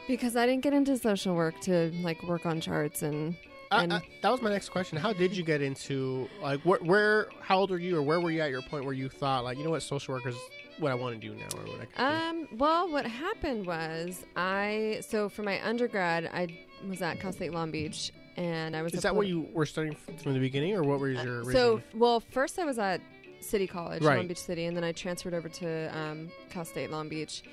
Because 0.07 0.35
I 0.35 0.45
didn't 0.45 0.63
get 0.63 0.73
into 0.73 0.97
social 0.97 1.35
work 1.35 1.59
to 1.61 1.91
like 2.01 2.21
work 2.23 2.45
on 2.45 2.59
charts 2.59 3.01
and 3.03 3.35
I, 3.71 3.83
And- 3.83 3.93
I, 3.93 4.01
that 4.21 4.29
was 4.31 4.41
my 4.41 4.49
next 4.51 4.69
question. 4.69 4.97
How 4.97 5.13
did 5.13 5.35
you 5.37 5.43
get 5.43 5.61
into 5.61 6.27
like 6.41 6.59
where, 6.61 6.79
where? 6.79 7.27
How 7.39 7.59
old 7.59 7.71
are 7.71 7.77
you, 7.79 7.97
or 7.97 8.01
where 8.01 8.19
were 8.19 8.29
you 8.31 8.41
at 8.41 8.49
your 8.49 8.61
point 8.63 8.83
where 8.85 8.93
you 8.93 9.09
thought 9.09 9.43
like, 9.43 9.57
you 9.57 9.63
know 9.63 9.69
what, 9.71 9.81
social 9.83 10.13
work 10.13 10.25
is 10.25 10.35
what 10.79 10.91
I 10.91 10.95
want 10.95 11.19
to 11.19 11.27
do 11.27 11.35
now, 11.35 11.47
or 11.57 11.65
what 11.71 11.81
I 11.81 11.85
can 11.85 12.37
Um, 12.39 12.47
well, 12.57 12.89
what 12.91 13.05
happened 13.05 13.65
was 13.65 14.25
I 14.35 15.01
so 15.07 15.29
for 15.29 15.43
my 15.43 15.63
undergrad 15.65 16.25
I 16.33 16.47
was 16.87 17.01
at 17.01 17.19
Cal 17.19 17.31
State 17.31 17.51
Long 17.53 17.71
Beach 17.71 18.11
and 18.35 18.75
I 18.75 18.81
was 18.81 18.93
Is 18.93 19.03
that 19.03 19.15
what 19.15 19.27
you 19.27 19.47
were 19.53 19.65
studying 19.65 19.95
from 19.95 20.33
the 20.33 20.39
beginning, 20.39 20.73
or 20.75 20.83
what 20.83 20.99
was 20.99 21.23
your 21.23 21.41
Uh, 21.41 21.51
so 21.51 21.81
well 21.93 22.19
first 22.19 22.57
I 22.59 22.65
was 22.65 22.79
at 22.79 23.01
City 23.39 23.67
College 23.67 24.01
Right. 24.03 24.17
Long 24.17 24.27
Beach 24.27 24.37
City 24.39 24.65
and 24.65 24.75
then 24.75 24.83
I 24.83 24.91
transferred 24.93 25.33
over 25.33 25.49
to 25.49 25.97
um, 25.97 26.29
Cal 26.49 26.65
State 26.65 26.89
Long 26.91 27.09
Beach 27.09 27.43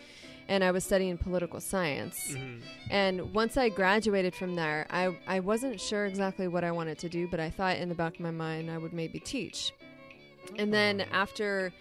and 0.49 0.65
I 0.65 0.71
was 0.73 0.83
studying 0.85 1.17
political 1.19 1.61
science 1.61 2.33
Mhm. 2.33 2.61
and 2.91 3.35
once 3.35 3.57
I 3.57 3.69
graduated 3.69 4.35
from 4.35 4.57
there 4.57 4.87
I 4.91 5.15
I 5.27 5.41
wasn't 5.41 5.81
sure 5.81 6.07
exactly 6.07 6.49
what 6.49 6.65
I 6.65 6.71
wanted 6.73 6.99
to 7.01 7.09
do 7.09 7.29
but 7.29 7.41
I 7.41 7.51
thought 7.51 7.77
in 7.77 7.89
the 7.89 7.95
back 7.95 8.15
of 8.15 8.21
my 8.21 8.31
mind 8.31 8.71
I 8.71 8.79
would 8.79 8.93
maybe 8.95 9.19
teach 9.21 9.73
and 10.57 10.73
then 10.73 11.03
after 11.13 11.73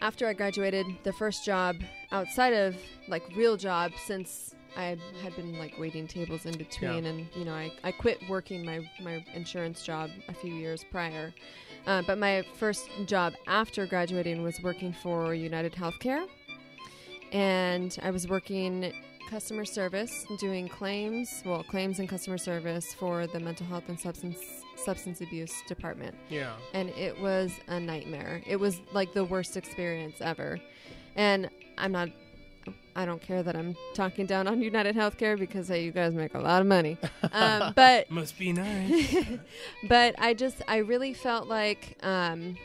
after 0.00 0.26
I 0.26 0.32
graduated, 0.32 0.86
the 1.02 1.12
first 1.12 1.44
job 1.44 1.76
outside 2.12 2.52
of 2.52 2.76
like 3.08 3.22
real 3.36 3.56
job 3.56 3.92
since 4.04 4.54
I 4.76 4.96
had 5.22 5.34
been 5.34 5.58
like 5.58 5.78
waiting 5.78 6.06
tables 6.06 6.46
in 6.46 6.56
between, 6.56 7.06
and 7.06 7.26
you 7.34 7.44
know 7.44 7.54
I, 7.54 7.72
I 7.82 7.92
quit 7.92 8.18
working 8.28 8.64
my 8.64 8.88
my 9.02 9.24
insurance 9.34 9.82
job 9.82 10.10
a 10.28 10.34
few 10.34 10.54
years 10.54 10.84
prior. 10.90 11.34
Uh, 11.86 12.02
but 12.06 12.18
my 12.18 12.44
first 12.56 12.88
job 13.06 13.32
after 13.46 13.86
graduating 13.86 14.42
was 14.42 14.60
working 14.62 14.92
for 14.92 15.34
United 15.34 15.72
Healthcare, 15.72 16.26
and 17.32 17.98
I 18.02 18.10
was 18.10 18.28
working 18.28 18.92
customer 19.28 19.64
service, 19.64 20.24
doing 20.38 20.68
claims, 20.68 21.42
well 21.44 21.64
claims 21.64 21.98
and 21.98 22.08
customer 22.08 22.38
service 22.38 22.94
for 22.94 23.26
the 23.26 23.40
mental 23.40 23.66
health 23.66 23.88
and 23.88 23.98
substance 23.98 24.38
substance 24.78 25.20
abuse 25.20 25.52
department 25.66 26.14
yeah. 26.28 26.52
and 26.74 26.90
it 26.90 27.18
was 27.20 27.52
a 27.68 27.80
nightmare. 27.80 28.42
It 28.46 28.56
was 28.56 28.80
like 28.92 29.12
the 29.12 29.24
worst 29.24 29.56
experience 29.56 30.16
ever. 30.20 30.58
And 31.16 31.50
I'm 31.76 31.92
not 31.92 32.10
I 32.94 33.06
don't 33.06 33.22
care 33.22 33.42
that 33.42 33.54
I'm 33.54 33.76
talking 33.94 34.26
down 34.26 34.46
on 34.48 34.60
United 34.60 34.96
Healthcare 34.96 35.38
because 35.38 35.68
hey, 35.68 35.84
you 35.84 35.92
guys 35.92 36.14
make 36.14 36.34
a 36.34 36.40
lot 36.40 36.60
of 36.60 36.66
money. 36.66 36.98
Um, 37.32 37.72
but 37.76 38.10
Must 38.10 38.36
be 38.38 38.52
nice. 38.52 39.24
but 39.88 40.16
I 40.18 40.34
just 40.34 40.62
I 40.66 40.78
really 40.78 41.14
felt 41.14 41.46
like 41.46 41.96
um, 42.02 42.56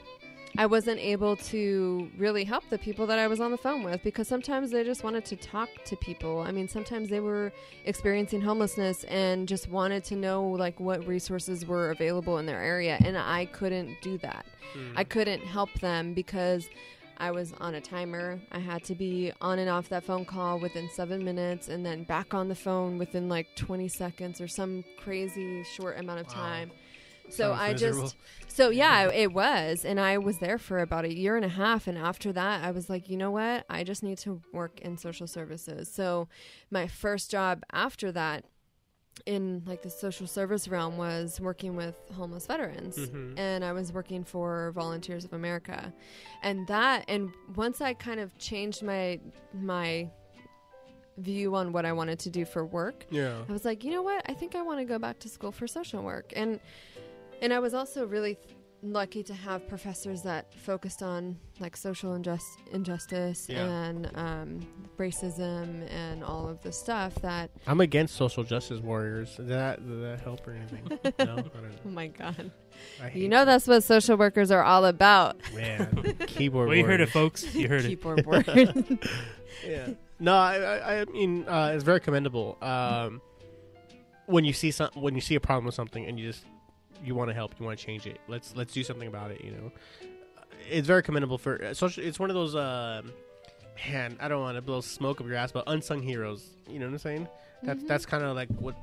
I 0.57 0.67
wasn't 0.67 0.99
able 0.99 1.35
to 1.37 2.09
really 2.17 2.43
help 2.43 2.63
the 2.69 2.77
people 2.77 3.07
that 3.07 3.17
I 3.17 3.27
was 3.27 3.39
on 3.39 3.49
the 3.51 3.57
phone 3.57 3.83
with 3.83 4.03
because 4.03 4.27
sometimes 4.27 4.69
they 4.69 4.83
just 4.83 5.03
wanted 5.03 5.25
to 5.25 5.35
talk 5.35 5.69
to 5.85 5.95
people. 5.95 6.39
I 6.39 6.51
mean, 6.51 6.67
sometimes 6.67 7.09
they 7.09 7.19
were 7.19 7.51
experiencing 7.85 8.39
homelessness 8.41 9.03
and 9.05 9.47
just 9.47 9.67
wanted 9.69 10.03
to 10.05 10.15
know 10.15 10.43
like 10.43 10.79
what 10.79 11.05
resources 11.07 11.65
were 11.65 11.89
available 11.89 12.37
in 12.37 12.45
their 12.45 12.61
area 12.61 12.97
and 13.03 13.17
I 13.17 13.45
couldn't 13.45 13.95
do 14.01 14.19
that. 14.19 14.45
Hmm. 14.73 14.93
I 14.95 15.03
couldn't 15.03 15.41
help 15.41 15.73
them 15.79 16.13
because 16.13 16.69
I 17.17 17.31
was 17.31 17.53
on 17.53 17.75
a 17.75 17.81
timer. 17.81 18.39
I 18.51 18.59
had 18.59 18.83
to 18.85 18.95
be 18.95 19.31
on 19.41 19.57
and 19.59 19.69
off 19.69 19.89
that 19.89 20.03
phone 20.03 20.25
call 20.25 20.59
within 20.59 20.87
7 20.89 21.23
minutes 21.23 21.67
and 21.69 21.83
then 21.85 22.03
back 22.03 22.33
on 22.33 22.47
the 22.47 22.55
phone 22.55 22.97
within 22.99 23.27
like 23.27 23.47
20 23.55 23.87
seconds 23.87 24.39
or 24.39 24.47
some 24.47 24.83
crazy 24.97 25.63
short 25.63 25.97
amount 25.99 26.19
of 26.19 26.27
Wow. 26.27 26.33
time. 26.33 26.71
So 27.29 27.49
Sounds 27.51 27.61
I 27.61 27.71
miserable. 27.71 28.01
just 28.03 28.15
so 28.47 28.69
yeah, 28.69 29.09
it 29.11 29.33
was, 29.33 29.83
and 29.85 29.99
I 29.99 30.17
was 30.19 30.37
there 30.37 30.57
for 30.59 30.79
about 30.79 31.05
a 31.05 31.13
year 31.13 31.35
and 31.35 31.43
a 31.45 31.49
half. 31.49 31.87
And 31.87 31.97
after 31.97 32.31
that, 32.33 32.63
I 32.63 32.69
was 32.71 32.89
like, 32.89 33.09
you 33.09 33.17
know 33.17 33.31
what? 33.31 33.65
I 33.69 33.83
just 33.83 34.03
need 34.03 34.19
to 34.19 34.41
work 34.51 34.79
in 34.81 34.97
social 34.97 35.25
services. 35.25 35.89
So 35.91 36.27
my 36.69 36.87
first 36.87 37.31
job 37.31 37.63
after 37.71 38.11
that, 38.11 38.45
in 39.25 39.63
like 39.67 39.81
the 39.83 39.89
social 39.89 40.25
service 40.27 40.67
realm, 40.67 40.97
was 40.97 41.39
working 41.39 41.75
with 41.75 41.95
homeless 42.15 42.45
veterans, 42.47 42.97
Mhm. 42.97 43.37
and 43.37 43.63
I 43.63 43.71
was 43.71 43.93
working 43.93 44.23
for 44.23 44.71
Volunteers 44.73 45.23
of 45.23 45.33
America, 45.33 45.93
and 46.41 46.65
that, 46.67 47.05
and 47.07 47.31
once 47.55 47.79
I 47.79 47.93
kind 47.93 48.19
of 48.19 48.35
changed 48.39 48.81
my 48.83 49.19
my 49.53 50.09
view 51.17 51.55
on 51.55 51.71
what 51.73 51.85
I 51.85 51.91
wanted 51.93 52.17
to 52.19 52.31
do 52.31 52.43
for 52.43 52.65
work, 52.65 53.05
Yeah. 53.11 53.43
I 53.47 53.51
was 53.51 53.65
like, 53.65 53.83
you 53.83 53.91
know 53.91 54.01
what? 54.01 54.25
I 54.27 54.33
think 54.33 54.55
I 54.55 54.63
want 54.63 54.79
to 54.79 54.85
go 54.85 54.97
back 54.97 55.19
to 55.19 55.29
school 55.29 55.51
for 55.51 55.67
social 55.67 56.01
work. 56.01 56.33
And 56.35 56.59
and 57.43 57.53
I 57.53 57.59
was 57.59 57.73
also 57.73 58.05
really 58.07 58.35
th- 58.35 58.55
lucky 58.81 59.23
to 59.23 59.33
have 59.33 59.65
professors 59.69 60.23
that 60.23 60.53
focused 60.53 61.01
on 61.01 61.37
like 61.61 61.77
social 61.77 62.11
injust- 62.17 62.57
injustice 62.73 63.47
Yeah. 63.47 63.65
and 63.65 64.11
um, 64.15 64.67
racism 64.97 65.87
and 65.89 66.21
all 66.23 66.49
of 66.49 66.61
the 66.63 66.71
stuff 66.71 67.15
that 67.21 67.49
I'm 67.67 67.79
against 67.79 68.15
social 68.15 68.43
justice 68.43 68.81
warriors. 68.81 69.35
Did 69.37 69.47
that 69.49 69.87
did 69.87 70.01
that 70.03 70.19
help 70.21 70.45
or 70.47 70.51
anything? 70.51 70.83
no, 70.89 70.99
I 71.19 71.25
don't 71.25 71.47
oh 71.85 71.89
my 71.89 72.07
god. 72.07 72.51
You 73.03 73.09
hate 73.09 73.29
know 73.29 73.45
that's 73.45 73.67
what 73.67 73.83
social 73.83 74.17
workers 74.17 74.51
are 74.51 74.63
all 74.63 74.85
about. 74.85 75.37
man 75.55 76.17
keyboard. 76.27 76.67
Well, 76.69 76.77
you 76.77 76.85
heard 76.85 76.99
it, 77.01 77.09
folks. 77.09 77.53
You 77.55 77.67
heard 77.69 77.85
it. 77.85 77.89
Keyboard 77.89 78.25
word. 78.25 78.47
yeah. 79.65 79.89
No, 80.19 80.33
I, 80.35 80.55
I, 80.57 81.01
I 81.01 81.05
mean, 81.05 81.45
uh, 81.47 81.71
it's 81.75 81.83
very 81.83 81.99
commendable. 81.99 82.57
Um, 82.61 83.21
when 84.25 84.45
you 84.45 84.53
see 84.53 84.71
some, 84.71 84.89
when 84.95 85.15
you 85.15 85.21
see 85.21 85.35
a 85.35 85.39
problem 85.39 85.65
with 85.65 85.75
something, 85.75 86.05
and 86.05 86.17
you 86.19 86.31
just 86.31 86.45
you 87.03 87.15
want 87.15 87.29
to 87.29 87.33
help, 87.33 87.53
you 87.59 87.65
want 87.65 87.77
to 87.77 87.85
change 87.85 88.07
it. 88.07 88.19
Let's 88.27 88.55
let's 88.55 88.73
do 88.73 88.83
something 88.83 89.07
about 89.07 89.31
it. 89.31 89.43
You 89.43 89.51
know, 89.51 89.71
it's 90.69 90.87
very 90.87 91.03
commendable 91.03 91.37
for 91.37 91.63
uh, 91.63 91.73
social. 91.73 92.03
It's 92.03 92.19
one 92.19 92.29
of 92.29 92.35
those. 92.35 92.55
Um, 92.55 93.11
man, 93.89 94.17
I 94.19 94.27
don't 94.27 94.41
want 94.41 94.55
to 94.57 94.61
blow 94.61 94.81
smoke 94.81 95.19
up 95.21 95.27
your 95.27 95.35
ass, 95.35 95.51
but 95.51 95.63
unsung 95.67 96.01
heroes. 96.01 96.45
You 96.69 96.79
know 96.79 96.85
what 96.85 96.93
I'm 96.93 96.97
saying? 96.99 97.27
That's 97.63 97.83
Mhm. 97.83 97.87
that's 97.87 98.05
kind 98.05 98.23
of 98.23 98.35
like 98.35 98.49
what 98.49 98.75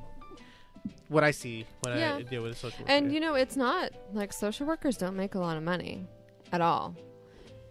what 1.08 1.24
I 1.24 1.30
see 1.32 1.66
when 1.82 1.94
I 1.96 2.22
deal 2.22 2.42
with 2.42 2.56
social. 2.56 2.80
work. 2.80 2.90
And 2.90 3.12
you 3.12 3.20
know, 3.20 3.34
it's 3.34 3.56
not 3.56 3.92
like 4.12 4.32
social 4.32 4.66
workers 4.66 4.96
don't 4.96 5.16
make 5.16 5.34
a 5.34 5.38
lot 5.38 5.56
of 5.56 5.62
money 5.62 6.06
at 6.52 6.60
all. 6.60 6.94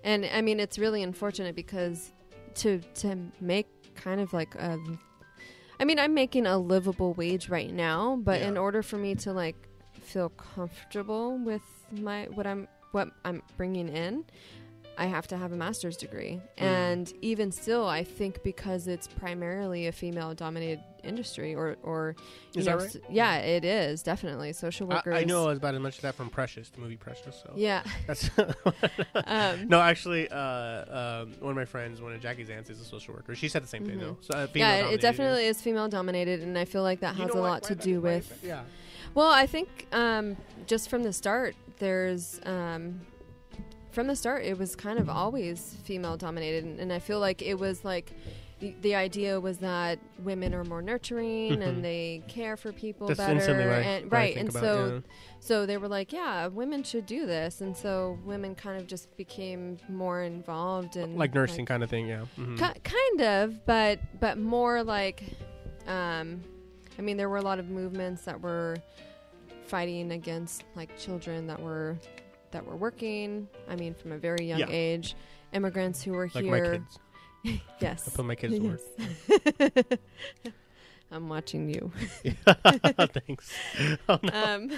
And 0.03 0.25
I 0.33 0.41
mean, 0.41 0.59
it's 0.59 0.77
really 0.79 1.03
unfortunate 1.03 1.55
because 1.55 2.11
to 2.55 2.79
to 2.95 3.17
make 3.41 3.67
kind 3.95 4.21
of 4.21 4.33
like 4.33 4.55
a 4.55 4.77
I 5.81 5.85
mean, 5.85 5.97
I'm 5.97 6.13
making 6.13 6.45
a 6.45 6.57
livable 6.57 7.13
wage 7.13 7.47
right 7.47 7.73
now, 7.73 8.17
but 8.21 8.41
in 8.41 8.57
order 8.57 8.83
for 8.83 8.97
me 8.97 9.15
to 9.15 9.31
like 9.31 9.55
feel 10.09 10.29
comfortable 10.29 11.37
with 11.37 11.61
my 11.91 12.25
what 12.33 12.45
I'm 12.47 12.67
what 12.91 13.09
I'm 13.23 13.41
bringing 13.57 13.87
in, 13.89 14.25
I 14.97 15.05
have 15.05 15.27
to 15.27 15.37
have 15.37 15.51
a 15.51 15.55
master's 15.55 15.95
degree. 15.95 16.41
Mm. 16.57 16.61
And 16.63 17.13
even 17.21 17.51
still, 17.51 17.85
I 17.87 18.03
think 18.03 18.41
because 18.43 18.87
it's 18.87 19.07
primarily 19.07 19.85
a 19.87 19.91
female 19.91 20.33
dominated 20.33 20.81
industry 21.03 21.53
or 21.55 21.77
or 21.83 22.15
you 22.53 22.59
Is 22.61 22.65
know, 22.65 22.77
that 22.77 22.83
right? 22.83 22.95
s- 22.95 23.01
yeah, 23.09 23.35
it 23.37 23.63
is 23.63 24.01
definitely 24.01 24.51
social 24.53 24.91
I, 24.91 24.95
workers. 24.95 25.15
I 25.15 25.23
know 25.23 25.49
about 25.49 25.75
as 25.75 25.79
much 25.79 25.95
of 25.97 26.01
that 26.01 26.15
from 26.15 26.29
Precious, 26.31 26.69
the 26.69 26.81
movie 26.81 26.97
Precious. 26.97 27.35
So 27.43 27.53
Yeah. 27.55 27.83
that's 28.07 28.29
Um, 29.27 29.67
no, 29.69 29.79
actually, 29.79 30.27
uh, 30.29 30.39
um, 31.21 31.33
one 31.39 31.51
of 31.51 31.55
my 31.55 31.65
friends, 31.65 32.01
one 32.01 32.13
of 32.13 32.21
Jackie's 32.21 32.49
aunts, 32.49 32.69
is 32.71 32.81
a 32.81 32.85
social 32.85 33.13
worker. 33.13 33.35
She 33.35 33.47
said 33.49 33.63
the 33.63 33.67
same 33.67 33.85
thing 33.85 33.97
Mhm. 33.97 34.01
though. 34.01 34.17
So, 34.21 34.33
uh, 34.33 34.47
yeah, 34.55 34.87
it 34.89 34.99
definitely 35.01 35.45
is 35.45 35.61
female 35.61 35.87
dominated, 35.87 36.41
and 36.41 36.57
I 36.57 36.65
feel 36.65 36.81
like 36.83 36.99
that 37.01 37.15
You 37.15 37.21
has 37.23 37.33
know 37.33 37.39
a 37.39 37.43
why- 37.43 37.49
lot 37.49 37.63
why 37.63 37.67
to 37.69 37.75
do 37.75 38.01
with. 38.01 38.39
yeah. 38.43 38.63
Well, 39.15 39.31
I 39.31 39.45
think 39.47 39.87
um, 39.91 40.37
just 40.67 40.89
from 40.89 41.03
the 41.03 41.13
start, 41.13 41.55
there's 41.79 42.39
um, 42.45 43.01
from 43.91 44.07
the 44.07 44.15
start, 44.15 44.43
it 44.43 44.57
was 44.57 44.75
kind 44.75 44.99
of 44.99 45.09
always 45.09 45.75
female 45.83 46.15
dominated, 46.17 46.63
and, 46.63 46.79
and 46.79 46.93
I 46.93 46.99
feel 46.99 47.19
like 47.19 47.41
it 47.41 47.55
was 47.59 47.83
like 47.83 48.13
the, 48.59 48.75
the 48.81 48.93
idea 48.95 49.39
was 49.39 49.57
that 49.59 49.99
women 50.19 50.53
are 50.53 50.63
more 50.65 50.81
nurturing 50.81 51.53
Mhm. 51.59 51.67
and 51.67 51.83
they 51.85 52.21
care 52.27 52.55
for 52.57 52.71
people 52.73 53.07
That's 53.07 53.17
better, 53.17 53.33
instantly 53.35 53.65
what 53.65 53.75
I, 53.75 53.81
and 53.81 54.11
right, 54.11 54.35
and 54.37 54.49
about, 54.49 54.61
so 54.61 54.93
yeah. 54.95 54.99
so 55.39 55.65
they 55.65 55.77
were 55.77 55.87
like, 55.87 56.11
yeah, 56.13 56.47
women 56.47 56.83
should 56.83 57.05
do 57.05 57.25
this, 57.25 57.61
and 57.61 57.75
so 57.75 58.19
women 58.25 58.55
kind 58.55 58.79
of 58.79 58.85
just 58.85 59.15
became 59.17 59.77
more 59.89 60.21
involved 60.23 60.97
and 60.97 61.17
like 61.17 61.33
nursing 61.33 61.65
kind 61.65 61.83
of 61.83 61.89
thing. 61.89 62.07
Yeah. 62.07 62.25
Mhm. 62.37 62.57
Ki- 62.57 62.79
kind 62.83 63.21
of, 63.21 63.65
but 63.65 63.99
but 64.19 64.37
more 64.37 64.83
like, 64.83 65.23
um, 65.87 66.41
I 66.99 67.01
mean, 67.01 67.15
there 67.15 67.29
were 67.29 67.37
a 67.37 67.41
lot 67.41 67.59
of 67.59 67.69
movements 67.69 68.23
that 68.25 68.39
were 68.41 68.75
fighting 69.67 70.11
against 70.11 70.65
like 70.75 70.95
children 70.99 71.47
that 71.47 71.59
were 71.61 71.97
that 72.51 72.65
were 72.65 72.75
working. 72.75 73.47
I 73.69 73.77
mean, 73.77 73.93
from 73.93 74.11
a 74.11 74.17
very 74.17 74.45
young 74.45 74.59
Yeah. 74.59 74.67
age, 74.69 75.15
immigrants 75.53 76.03
who 76.03 76.11
were 76.11 76.29
like 76.35 76.43
here. 76.43 76.83
my 77.43 77.47
kids. 77.87 78.03
I 78.07 78.09
put 78.15 78.25
my 78.25 78.35
kids 78.35 78.55
to 78.59 79.79
work. 79.79 79.99
I'm 81.11 81.29
watching 81.29 81.69
you. 81.69 81.91
Thanks. 82.45 83.51
Oh, 84.09 84.19
no. 84.21 84.29
Um, 84.31 84.71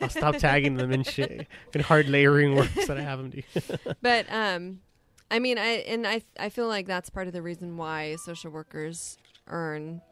I'll 0.00 0.10
stop 0.10 0.36
tagging 0.36 0.76
them 0.76 0.92
in 0.92 1.02
shit 1.04 1.48
in 1.74 1.80
hard 1.80 2.08
layering 2.08 2.54
works 2.54 2.86
that 2.86 2.98
I 2.98 3.02
have 3.02 3.18
them 3.18 3.30
do. 3.30 3.42
but 4.02 4.26
um, 4.30 4.80
I 5.30 5.38
mean, 5.38 5.58
I 5.58 5.82
and 5.88 6.06
I 6.06 6.22
I 6.38 6.50
feel 6.50 6.68
like 6.68 6.86
that's 6.86 7.08
part 7.10 7.26
of 7.28 7.32
the 7.32 7.42
reason 7.42 7.76
why 7.78 8.16
social 8.16 8.50
workers 8.52 9.16
earn 9.48 10.02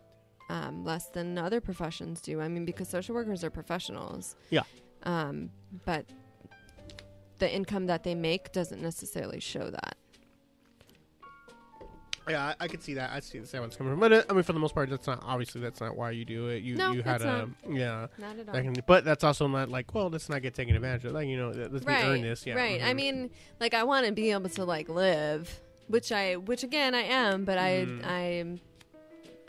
um, 0.51 0.85
less 0.85 1.07
than 1.07 1.39
other 1.39 1.61
professions 1.61 2.21
do. 2.21 2.41
I 2.41 2.49
mean, 2.49 2.65
because 2.65 2.89
social 2.89 3.15
workers 3.15 3.45
are 3.45 3.51
professionals. 3.51 4.35
Yeah. 4.51 4.63
Um, 5.05 5.51
but 5.85 6.07
the 7.39 7.51
income 7.51 7.87
that 7.87 8.03
they 8.03 8.17
make 8.17 8.53
doesn't 8.53 8.83
necessarily 8.83 9.39
show 9.41 9.71
that. 9.71 9.97
Yeah, 12.29 12.49
I, 12.49 12.65
I 12.65 12.69
could 12.69 12.83
see 12.83 12.95
that. 12.95 13.11
I 13.13 13.21
see, 13.21 13.39
the 13.39 13.47
same 13.47 13.61
one's 13.61 13.77
coming 13.77 13.93
from. 13.93 14.01
But 14.01 14.13
uh, 14.13 14.23
I 14.29 14.35
mean, 14.35 14.43
for 14.43 14.53
the 14.53 14.59
most 14.59 14.75
part, 14.75 14.91
that's 14.91 15.07
not 15.07 15.23
obviously 15.25 15.61
that's 15.61 15.81
not 15.81 15.97
why 15.97 16.11
you 16.11 16.25
do 16.25 16.49
it. 16.49 16.63
You 16.63 16.77
No, 16.77 16.93
you 16.93 17.03
had 17.03 17.23
a 17.23 17.49
yeah. 17.69 18.09
Not 18.19 18.39
at 18.39 18.49
all. 18.49 18.55
That 18.55 18.63
can, 18.63 18.75
but 18.87 19.05
that's 19.05 19.25
also 19.25 19.47
not 19.47 19.69
like 19.69 19.95
well, 19.95 20.11
let's 20.11 20.29
not 20.29 20.43
get 20.43 20.55
taken 20.55 20.75
advantage 20.77 21.07
of. 21.07 21.13
Like 21.13 21.29
you 21.29 21.37
know, 21.37 21.51
let's 21.51 21.85
right. 21.87 22.05
earn 22.05 22.23
this. 22.23 22.47
Yeah, 22.47 22.55
Right. 22.55 22.83
I 22.83 22.93
mhm. 22.93 22.97
mean, 22.97 23.31
like 23.59 23.75
I 23.75 23.85
want 23.85 24.07
to 24.07 24.13
be 24.13 24.33
able 24.33 24.51
to 24.51 24.65
like 24.65 24.89
live, 24.89 25.61
which 25.89 26.13
I 26.13 26.37
which 26.37 26.63
again 26.63 26.95
I 26.95 27.03
am, 27.03 27.45
but 27.45 27.57
I 27.59 27.87
Mm. 27.87 28.05
I 28.05 28.61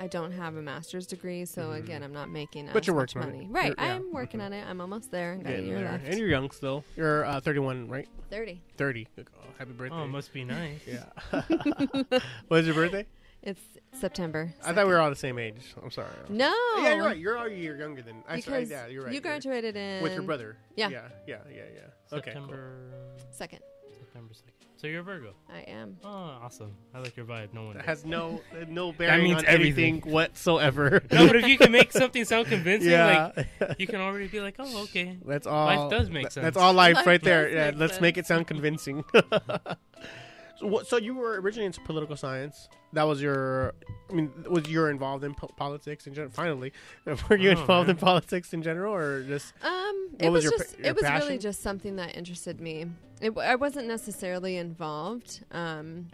I 0.02 0.08
don't 0.08 0.32
have 0.32 0.56
a 0.56 0.62
master's 0.64 1.06
degree, 1.06 1.46
so 1.46 1.70
Mhm. 1.70 1.78
again 1.78 2.02
I'm 2.02 2.12
not 2.12 2.28
making 2.30 2.66
But 2.74 2.78
as 2.82 2.88
you're 2.88 2.96
much 2.96 3.14
working 3.14 3.22
on 3.22 3.30
it. 3.30 3.32
money. 3.44 3.48
Right. 3.52 3.66
You're- 3.68 3.76
yeah. 3.88 3.96
I'm 3.98 4.12
working 4.12 4.40
Mhm. 4.40 4.46
on 4.46 4.54
it. 4.54 4.66
I'm 4.68 4.82
almost 4.82 5.12
there. 5.12 5.36
Got 5.36 5.46
a 5.46 5.50
Getting 5.50 5.68
year 5.68 5.80
there. 5.82 5.92
left. 5.92 6.06
and 6.08 6.18
you're 6.18 6.28
young 6.28 6.50
still. 6.50 6.84
You're 6.96 7.24
uh, 7.26 7.40
31, 7.40 7.88
right? 7.88 8.08
Thirty. 8.32 8.62
30. 8.78 9.08
Oh, 9.20 9.24
happy 9.60 9.74
birthday. 9.74 9.96
Oh, 9.96 10.08
must 10.08 10.34
be 10.34 10.44
nice. 10.44 10.82
yeah. 10.88 11.06
what 12.48 12.62
is 12.62 12.66
your 12.66 12.74
birthday? 12.74 13.06
It's 13.44 13.62
September. 13.94 14.52
I 14.64 14.74
thought 14.74 14.88
we 14.88 14.92
were 14.94 15.00
all 15.00 15.10
the 15.12 15.16
same 15.16 15.38
age. 15.38 15.76
I'm 15.84 15.92
sorry. 15.92 16.10
No. 16.30 16.52
Yeah, 16.80 16.96
you're 16.96 17.06
right. 17.06 17.18
You're 17.18 17.38
all 17.38 17.46
a 17.46 17.52
year 17.54 17.78
younger 17.78 18.02
than 18.02 18.24
I. 18.28 18.38
Because 18.38 18.70
yeah, 18.72 18.88
you're 18.88 19.04
right. 19.04 19.10
you 19.12 19.16
you're- 19.16 19.22
graduated 19.22 19.76
in 19.76 20.02
with 20.02 20.14
your 20.14 20.24
brother. 20.24 20.58
Yeah. 20.76 20.90
Yeah. 20.90 21.10
Yeah. 21.28 21.38
Yeah. 21.48 21.56
Yeah. 21.76 22.18
Okay. 22.18 22.32
cool. 22.34 22.42
September. 22.42 22.92
second. 23.32 23.60
September 24.00 24.34
second. 24.34 24.54
So 24.82 24.88
you're 24.88 25.02
a 25.02 25.04
Virgo. 25.04 25.36
I 25.48 25.60
am. 25.70 25.96
Oh, 26.04 26.10
awesome. 26.10 26.72
I 26.92 26.98
like 26.98 27.16
your 27.16 27.28
vibe. 27.28 27.54
No 27.54 27.66
one. 27.66 27.74
That 27.76 27.86
does. 27.86 28.00
has 28.00 28.06
no 28.06 28.42
no 28.68 28.92
bearing 28.92 29.26
means 29.26 29.38
on 29.38 29.46
everything. 29.46 29.98
anything 29.98 30.12
whatsoever. 30.12 31.04
no, 31.12 31.28
but 31.28 31.36
if 31.36 31.46
you 31.46 31.56
can 31.60 31.72
make 31.72 31.92
something 31.92 32.26
sound 32.26 32.48
convincing, 32.48 32.90
yeah. 32.90 33.32
like 33.38 33.76
you 33.78 33.86
can 33.86 34.02
already 34.02 34.28
be 34.28 34.42
like, 34.42 34.56
oh, 34.58 34.82
okay. 34.86 35.20
that's 35.24 35.46
all. 35.46 35.68
Life 35.68 35.92
does 35.92 36.10
make 36.10 36.32
sense. 36.32 36.44
That's 36.44 36.58
all 36.58 36.74
life 36.74 36.96
Life 36.96 37.06
right 37.06 37.22
there. 37.22 37.44
does 37.46 37.54
Yeah. 37.54 37.66
make 37.70 37.80
Let's 37.80 37.94
sense. 37.94 38.02
make 38.02 38.18
it 38.18 38.26
sound 38.26 38.48
convincing. 38.48 39.06
so, 39.14 40.66
what, 40.66 40.88
so 40.88 40.98
you 40.98 41.14
were 41.14 41.40
originally 41.40 41.68
into 41.68 41.82
political 41.82 42.16
science. 42.16 42.68
That 42.94 43.04
was 43.04 43.22
your. 43.22 43.74
I 44.10 44.14
mean, 44.14 44.32
was 44.50 44.68
you 44.68 44.86
involved 44.88 45.24
in 45.24 45.34
po- 45.34 45.48
politics 45.56 46.06
in 46.08 46.14
general? 46.14 46.32
Finally, 46.34 46.74
were 47.30 47.38
you 47.38 47.50
Oh, 47.50 47.62
involved 47.62 47.88
man. 47.88 47.96
in 47.96 48.02
politics 48.02 48.54
in 48.54 48.62
general, 48.62 48.94
or 48.94 49.24
just? 49.24 49.54
Um, 49.64 50.10
it 50.20 50.30
was 50.30 50.44
was, 50.44 50.52
your 50.52 50.58
just 50.60 50.78
your 50.80 50.88
it 50.88 50.96
was 50.96 51.04
passion? 51.04 51.28
really 51.28 51.40
just 51.40 51.62
something 51.62 51.96
that 51.96 52.16
interested 52.18 52.60
me. 52.60 52.88
It, 53.22 53.30
w- 53.30 53.48
I 53.48 53.56
wasn't 53.56 53.88
necessarily 53.88 54.58
involved, 54.58 55.44
um, 55.52 56.08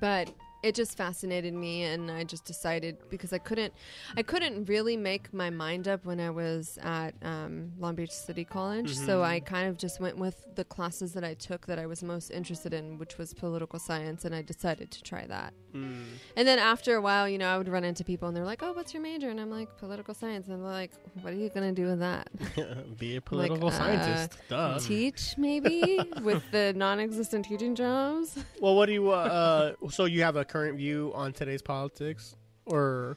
but 0.00 0.28
it 0.62 0.74
just 0.74 0.96
fascinated 0.96 1.54
me 1.54 1.84
and 1.84 2.10
I 2.10 2.24
just 2.24 2.44
decided 2.44 2.96
because 3.10 3.32
I 3.32 3.38
couldn't 3.38 3.72
I 4.16 4.22
couldn't 4.22 4.68
really 4.68 4.96
make 4.96 5.32
my 5.32 5.50
mind 5.50 5.86
up 5.86 6.04
when 6.04 6.18
I 6.20 6.30
was 6.30 6.78
at 6.82 7.14
um, 7.22 7.72
Long 7.78 7.94
Beach 7.94 8.10
City 8.10 8.44
College 8.44 8.94
so 8.96 9.22
I 9.22 9.40
kind 9.40 9.68
of 9.68 9.76
just 9.78 10.00
went 10.00 10.18
with 10.18 10.46
the 10.56 10.64
classes 10.64 11.12
that 11.12 11.22
I 11.24 11.34
took 11.34 11.66
that 11.66 11.78
I 11.78 11.86
was 11.86 12.02
most 12.02 12.30
interested 12.30 12.74
in 12.74 12.98
which 12.98 13.18
was 13.18 13.32
political 13.34 13.78
science 13.78 14.24
and 14.24 14.34
I 14.34 14.42
decided 14.42 14.90
to 14.90 15.02
try 15.02 15.26
that 15.26 15.52
Mm. 15.74 16.04
and 16.34 16.48
then 16.48 16.58
after 16.58 16.96
a 16.96 17.00
while 17.02 17.28
you 17.28 17.36
know 17.36 17.46
I 17.46 17.58
would 17.58 17.68
run 17.68 17.84
into 17.84 18.02
people 18.02 18.26
and 18.26 18.34
they're 18.34 18.42
like 18.42 18.62
oh 18.62 18.72
what's 18.72 18.94
your 18.94 19.02
major 19.02 19.28
and 19.28 19.38
I'm 19.38 19.50
like 19.50 19.76
political 19.76 20.14
science 20.14 20.48
and 20.48 20.64
they're 20.64 20.72
like 20.72 20.92
what 21.20 21.30
are 21.34 21.36
you 21.36 21.50
gonna 21.50 21.72
do 21.72 21.84
with 21.84 21.98
that 21.98 22.30
Be 22.98 23.16
a 23.16 23.20
political 23.20 23.68
uh, 23.68 23.72
scientist. 23.72 24.38
Duh. 24.48 24.78
teach 24.78 25.36
maybe 25.36 26.00
with 26.22 26.42
the 26.52 26.72
non-existent 26.74 27.44
teaching 27.44 27.74
jobs 27.74 28.38
Well, 28.62 28.76
what 28.76 28.86
do 28.86 28.92
you? 28.94 29.10
Uh, 29.10 29.74
uh, 29.84 29.88
so 29.90 30.06
you 30.06 30.22
have 30.22 30.36
a 30.36 30.44
current 30.48 30.76
view 30.76 31.12
on 31.14 31.32
today's 31.32 31.62
politics, 31.62 32.34
or 32.66 33.16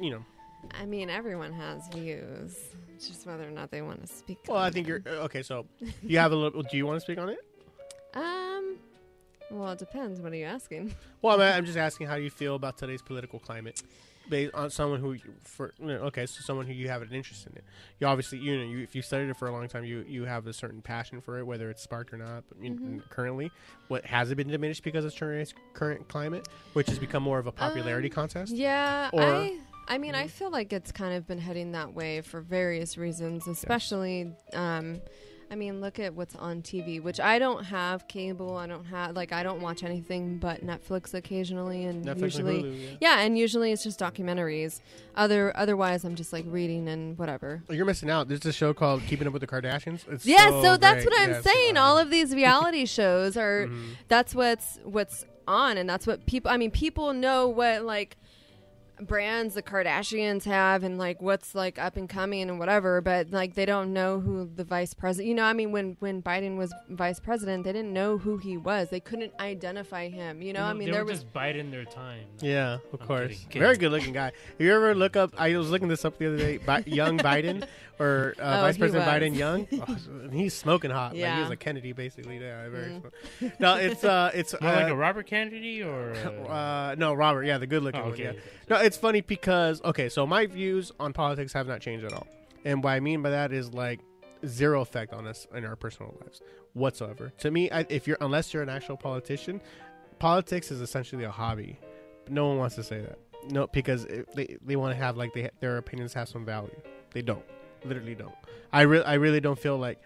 you 0.00 0.10
know? 0.10 0.24
I 0.78 0.86
mean, 0.86 1.10
everyone 1.10 1.52
has 1.52 1.88
views. 1.88 2.56
It's 2.94 3.08
just 3.08 3.26
whether 3.26 3.46
or 3.46 3.50
not 3.50 3.70
they 3.70 3.82
want 3.82 4.00
to 4.02 4.06
speak. 4.06 4.38
Well, 4.46 4.58
I 4.58 4.70
think 4.70 4.86
you're 4.86 5.02
uh, 5.06 5.24
okay. 5.24 5.42
So 5.42 5.66
you 6.02 6.18
have 6.18 6.32
a 6.32 6.36
little. 6.36 6.62
Do 6.62 6.76
you 6.76 6.86
want 6.86 6.96
to 6.96 7.00
speak 7.00 7.18
on 7.18 7.28
it? 7.28 7.38
Um. 8.14 8.76
Well, 9.50 9.72
it 9.72 9.78
depends. 9.78 10.20
What 10.20 10.32
are 10.32 10.36
you 10.36 10.44
asking? 10.44 10.94
Well, 11.22 11.40
I'm, 11.40 11.58
I'm 11.58 11.64
just 11.66 11.78
asking 11.78 12.06
how 12.06 12.16
you 12.16 12.30
feel 12.30 12.54
about 12.54 12.78
today's 12.78 13.02
political 13.02 13.38
climate, 13.38 13.82
based 14.30 14.54
on 14.54 14.70
someone 14.70 15.00
who, 15.00 15.12
you- 15.12 15.34
for 15.42 15.74
you 15.78 15.86
know, 15.88 15.94
okay, 16.04 16.24
so 16.24 16.40
someone 16.40 16.66
who 16.66 16.72
you 16.72 16.88
have 16.88 17.02
an 17.02 17.12
interest 17.12 17.46
in 17.46 17.54
it. 17.56 17.64
You 17.98 18.06
obviously, 18.06 18.38
you 18.38 18.56
know, 18.56 18.64
you 18.64 18.78
if 18.78 18.94
you 18.94 19.02
studied 19.02 19.28
it 19.28 19.36
for 19.36 19.48
a 19.48 19.52
long 19.52 19.68
time, 19.68 19.84
you 19.84 20.04
you 20.08 20.24
have 20.24 20.46
a 20.46 20.52
certain 20.52 20.80
passion 20.80 21.20
for 21.20 21.38
it, 21.38 21.44
whether 21.46 21.68
it's 21.68 21.82
sparked 21.82 22.14
or 22.14 22.16
not. 22.16 22.44
But 22.48 22.62
you 22.64 22.70
Mhm. 22.72 23.10
currently, 23.10 23.50
what 23.88 24.06
has 24.06 24.30
it 24.30 24.36
been 24.36 24.48
diminished 24.48 24.82
because 24.84 25.04
of 25.04 25.14
today's 25.14 25.52
current 25.74 26.08
climate, 26.08 26.48
which 26.72 26.88
has 26.88 26.98
become 26.98 27.22
more 27.22 27.38
of 27.38 27.46
a 27.46 27.52
popularity 27.52 28.08
Um, 28.08 28.14
contest? 28.14 28.54
Yeah, 28.54 29.10
Or- 29.12 29.22
I. 29.22 29.58
I 29.88 29.98
mean, 29.98 30.14
I 30.14 30.28
feel 30.28 30.50
like 30.50 30.72
it's 30.72 30.92
kind 30.92 31.14
of 31.14 31.26
been 31.26 31.38
heading 31.38 31.72
that 31.72 31.94
way 31.94 32.20
for 32.20 32.40
various 32.40 32.96
reasons, 32.96 33.48
especially. 33.48 34.32
Um, 34.52 35.00
I 35.52 35.56
mean, 35.56 35.80
look 35.80 35.98
at 35.98 36.14
what's 36.14 36.36
on 36.36 36.62
TV, 36.62 37.02
which 37.02 37.18
I 37.18 37.40
don't 37.40 37.64
have 37.64 38.06
cable. 38.06 38.56
I 38.56 38.68
don't 38.68 38.84
have 38.84 39.16
like 39.16 39.32
I 39.32 39.42
don't 39.42 39.60
watch 39.60 39.82
anything 39.82 40.38
but 40.38 40.64
Netflix 40.64 41.12
occasionally, 41.12 41.84
and 41.86 42.04
Netflix 42.04 42.22
usually, 42.22 42.60
and 42.60 42.64
Hulu. 42.66 42.82
Yeah. 43.00 43.16
yeah, 43.16 43.20
and 43.22 43.36
usually 43.36 43.72
it's 43.72 43.82
just 43.82 43.98
documentaries. 43.98 44.80
Other 45.16 45.52
otherwise, 45.56 46.04
I'm 46.04 46.14
just 46.14 46.32
like 46.32 46.44
reading 46.46 46.88
and 46.88 47.18
whatever. 47.18 47.62
Oh, 47.68 47.72
You're 47.72 47.84
missing 47.84 48.10
out. 48.10 48.28
There's 48.28 48.46
a 48.46 48.52
show 48.52 48.72
called 48.72 49.02
Keeping 49.08 49.26
Up 49.26 49.32
with 49.32 49.40
the 49.40 49.48
Kardashians. 49.48 50.06
It's 50.08 50.24
Yeah, 50.24 50.50
so 50.50 50.62
so 50.62 50.76
that's 50.76 51.04
what 51.04 51.14
I'm 51.20 51.30
Yes, 51.30 51.44
saying. 51.44 51.76
um, 51.76 51.82
All 51.82 51.98
of 51.98 52.10
these 52.10 52.32
reality 52.32 52.86
shows 52.98 53.36
are 53.36 53.66
mhm. 53.66 53.96
that's 54.06 54.34
what's 54.34 54.78
what's 54.84 55.24
on 55.48 55.76
and 55.78 55.90
that's 55.90 56.06
what 56.06 56.24
people 56.26 56.48
I 56.48 56.56
mean 56.58 56.70
people 56.70 57.12
know 57.12 57.48
what 57.48 57.82
like 57.84 58.16
brands 59.06 59.54
the 59.54 59.62
Kardashians 59.62 60.44
have 60.44 60.82
and 60.82 60.98
like 60.98 61.20
what's 61.22 61.54
like 61.54 61.78
up 61.78 61.96
and 61.96 62.08
coming 62.08 62.48
and 62.48 62.58
whatever 62.58 63.00
but 63.00 63.30
like 63.30 63.54
they 63.54 63.64
don't 63.66 63.92
know 63.92 64.20
who 64.20 64.48
the 64.54 64.64
vice 64.64 64.94
president 64.94 65.28
you 65.28 65.34
know 65.34 65.44
I 65.44 65.52
mean 65.52 65.72
when 65.72 65.96
when 66.00 66.22
Biden 66.22 66.56
was 66.56 66.72
vice 66.88 67.20
president 67.20 67.64
they 67.64 67.72
didn't 67.72 67.92
know 67.92 68.18
who 68.18 68.36
he 68.38 68.56
was 68.56 68.90
they 68.90 69.00
couldn't 69.00 69.32
identify 69.40 70.08
him 70.08 70.42
you 70.42 70.52
know 70.52 70.62
I 70.64 70.72
mean 70.72 70.86
they 70.86 70.92
there 70.92 71.04
were 71.04 71.10
was 71.10 71.20
just 71.20 71.32
biding 71.32 71.70
their 71.70 71.84
time. 71.84 72.24
Yeah, 72.40 72.74
of 72.92 73.00
I'm 73.00 73.06
course. 73.06 73.28
kidding, 73.28 73.46
kidding. 73.48 73.62
Very 73.62 73.76
good 73.76 73.92
looking 73.92 74.12
guy. 74.12 74.32
You 74.58 74.74
ever 74.74 74.94
look 74.94 75.16
up? 75.16 75.32
I 75.38 75.56
was 75.56 75.70
looking 75.70 75.88
this 75.88 76.04
up 76.04 76.18
the 76.18 76.26
other 76.26 76.36
day. 76.38 76.58
Bi- 76.58 76.84
young 76.86 77.18
Biden 77.30 77.66
or 78.00 78.34
uh, 78.40 78.42
Oh, 78.42 78.60
Vice 78.62 78.78
President 78.78 79.06
was. 79.06 79.14
Biden 79.14 79.36
Young. 79.36 79.68
Oh, 79.88 80.28
he's 80.32 80.54
smoking 80.54 80.90
hot. 80.90 81.10
Like 81.10 81.16
he 81.16 81.20
Yeah. 81.20 81.42
was 81.42 81.50
a 81.50 81.56
Kennedy, 81.56 81.92
basically. 81.92 82.38
Yeah, 82.38 82.68
very. 82.68 83.00
Mm. 83.40 83.60
No, 83.60 83.76
it's 83.76 84.02
uh, 84.02 84.30
it's 84.34 84.58
More 84.60 84.72
like 84.72 84.88
uh, 84.88 84.94
a 84.94 84.96
Robert 84.96 85.26
Kennedy 85.26 85.82
or 85.82 86.14
uh, 86.48 86.52
uh, 86.52 86.94
no, 86.98 87.12
Robert. 87.14 87.44
Yeah, 87.44 87.58
the 87.58 87.66
good 87.66 87.82
looking 87.82 88.00
oh, 88.00 88.04
one. 88.04 88.12
okay. 88.14 88.24
Yeah. 88.24 88.40
No, 88.68 88.76
it's 88.78 88.96
funny 88.96 89.20
because 89.20 89.82
okay, 89.84 90.08
so 90.08 90.26
my 90.26 90.46
views 90.46 90.90
on 90.98 91.12
politics 91.12 91.52
have 91.52 91.68
not 91.68 91.80
changed 91.80 92.04
at 92.04 92.12
all, 92.12 92.26
and 92.64 92.82
what 92.82 92.90
I 92.90 93.00
mean 93.00 93.22
by 93.22 93.30
that 93.30 93.52
is 93.52 93.72
like 93.74 94.00
zero 94.46 94.80
effect 94.80 95.12
on 95.12 95.26
us 95.26 95.46
in 95.54 95.64
our 95.64 95.76
personal 95.76 96.16
lives 96.20 96.40
whatsoever. 96.72 97.32
To 97.38 97.50
me, 97.50 97.70
I, 97.70 97.84
if 97.88 98.08
you're 98.08 98.18
unless 98.20 98.54
you're 98.54 98.62
an 98.62 98.68
actual 98.70 98.96
politician, 98.96 99.60
politics 100.18 100.70
is 100.70 100.80
essentially 100.80 101.24
a 101.24 101.30
hobby. 101.30 101.78
No 102.28 102.48
one 102.48 102.58
wants 102.58 102.76
to 102.76 102.82
say 102.82 103.00
that. 103.00 103.18
No, 103.50 103.66
because 103.66 104.04
it, 104.04 104.28
they 104.34 104.56
they 104.64 104.76
want 104.76 104.96
to 104.96 105.02
have 105.02 105.16
like 105.16 105.32
they 105.34 105.50
their 105.60 105.76
opinions 105.78 106.14
have 106.14 106.28
some 106.28 106.44
value. 106.44 106.80
They 107.12 107.22
don't. 107.22 107.44
Literally 107.84 108.14
don't. 108.14 108.34
I 108.72 108.82
really 108.82 109.04
I 109.04 109.14
really 109.14 109.40
don't 109.40 109.58
feel 109.58 109.76
like 109.78 109.98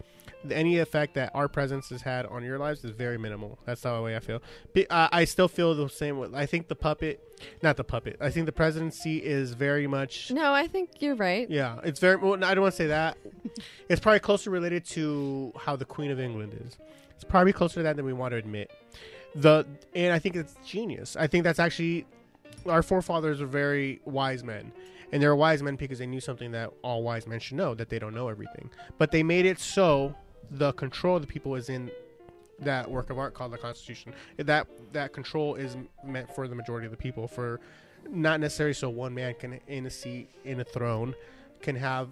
any 0.51 0.79
effect 0.79 1.15
that 1.15 1.31
our 1.33 1.47
presence 1.47 1.89
has 1.89 2.01
had 2.01 2.25
on 2.25 2.43
your 2.43 2.57
lives 2.57 2.83
is 2.83 2.91
very 2.91 3.17
minimal. 3.17 3.57
That's 3.65 3.81
the 3.81 4.01
way 4.01 4.15
I 4.15 4.19
feel. 4.19 4.41
Be, 4.73 4.87
uh, 4.89 5.07
I 5.11 5.25
still 5.25 5.47
feel 5.47 5.73
the 5.75 5.89
same. 5.89 6.19
way. 6.19 6.29
I 6.33 6.45
think 6.45 6.67
the 6.67 6.75
puppet, 6.75 7.21
not 7.61 7.77
the 7.77 7.83
puppet. 7.83 8.17
I 8.19 8.29
think 8.29 8.45
the 8.45 8.51
presidency 8.51 9.17
is 9.17 9.53
very 9.53 9.87
much. 9.87 10.31
no 10.31 10.53
I 10.53 10.67
think 10.67 11.01
you're 11.01 11.15
right 11.15 11.49
Yeah, 11.49 11.79
it's 11.83 11.99
very. 11.99 12.17
Well, 12.17 12.43
I 12.43 12.53
don't 12.53 12.61
want 12.61 12.73
to 12.73 12.77
say 12.77 12.87
that. 12.87 13.17
it's 13.89 13.99
probably 13.99 14.19
closer 14.19 14.49
related 14.49 14.85
to 14.89 15.51
how 15.57 15.75
the 15.75 15.85
Queen 15.85 16.11
of 16.11 16.19
England 16.19 16.53
is. 16.65 16.77
It's 17.15 17.23
probably 17.23 17.53
closer 17.53 17.75
to 17.75 17.83
that 17.83 17.95
than 17.95 18.05
we 18.05 18.13
want 18.13 18.31
to 18.31 18.37
admit. 18.37 18.71
The 19.35 19.65
and 19.93 20.13
I 20.13 20.19
think 20.19 20.35
it's 20.35 20.55
genius. 20.65 21.15
I 21.15 21.27
think 21.27 21.43
that's 21.43 21.59
actually 21.59 22.05
our 22.67 22.81
forefathers 22.81 23.41
are 23.41 23.47
very 23.47 24.01
wise 24.05 24.43
men. 24.43 24.71
And 25.11 25.21
they're 25.21 25.35
wise 25.35 25.61
men 25.61 25.75
because 25.75 25.99
they 25.99 26.07
knew 26.07 26.19
something 26.19 26.51
that 26.51 26.71
all 26.81 27.03
wise 27.03 27.27
men 27.27 27.39
should 27.39 27.57
know 27.57 27.73
that 27.75 27.89
they 27.89 27.99
don't 27.99 28.13
know 28.13 28.27
everything. 28.27 28.69
But 28.97 29.11
they 29.11 29.23
made 29.23 29.45
it 29.45 29.59
so 29.59 30.15
the 30.51 30.73
control 30.73 31.15
of 31.15 31.21
the 31.21 31.27
people 31.27 31.55
is 31.55 31.69
in 31.69 31.91
that 32.59 32.89
work 32.89 33.09
of 33.09 33.19
art 33.19 33.33
called 33.33 33.51
the 33.51 33.57
Constitution. 33.57 34.13
That 34.37 34.67
that 34.93 35.13
control 35.13 35.55
is 35.55 35.77
meant 36.03 36.33
for 36.33 36.47
the 36.47 36.55
majority 36.55 36.85
of 36.85 36.91
the 36.91 36.97
people, 36.97 37.27
for 37.27 37.59
not 38.09 38.39
necessarily 38.39 38.73
so 38.73 38.89
one 38.89 39.13
man 39.13 39.35
can 39.39 39.59
in 39.67 39.85
a 39.85 39.89
seat 39.89 40.29
in 40.43 40.59
a 40.59 40.63
throne 40.63 41.15
can 41.61 41.75
have 41.75 42.09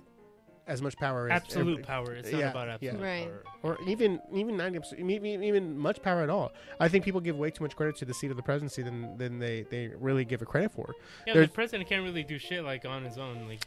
as 0.68 0.82
much 0.82 0.96
power 0.98 1.30
as 1.30 1.42
absolute 1.42 1.72
every- 1.74 1.84
power. 1.84 2.14
It's 2.14 2.32
not 2.32 2.40
Yeah, 2.40 2.52
about 2.52 2.70
absolute 2.70 3.00
yeah. 3.00 3.06
Right. 3.06 3.28
power. 3.62 3.78
or 3.78 3.78
even 3.88 4.20
even 4.34 4.56
ninety 4.58 4.80
percent, 4.80 5.02
even 5.10 5.44
even 5.44 5.78
much 5.78 6.02
power 6.02 6.22
at 6.22 6.30
all. 6.30 6.52
I 6.80 6.88
think 6.88 7.04
people 7.06 7.22
give 7.22 7.38
way 7.38 7.52
too 7.52 7.64
much 7.64 7.76
credit 7.76 7.96
to 7.98 8.06
the 8.06 8.14
seat 8.14 8.32
of 8.32 8.38
the 8.38 8.44
presidency 8.44 8.82
than 8.82 9.18
than 9.18 9.40
they 9.40 9.64
they 9.70 9.90
really 10.00 10.26
give 10.26 10.42
it 10.42 10.48
credit 10.48 10.72
for. 10.72 10.94
Yeah, 11.28 11.34
There's- 11.34 11.50
the 11.50 11.54
president 11.54 11.90
can't 11.90 12.04
really 12.04 12.24
do 12.24 12.38
shit 12.40 12.64
like 12.64 12.86
on 12.86 13.04
his 13.04 13.18
own. 13.18 13.48
Like 13.48 13.60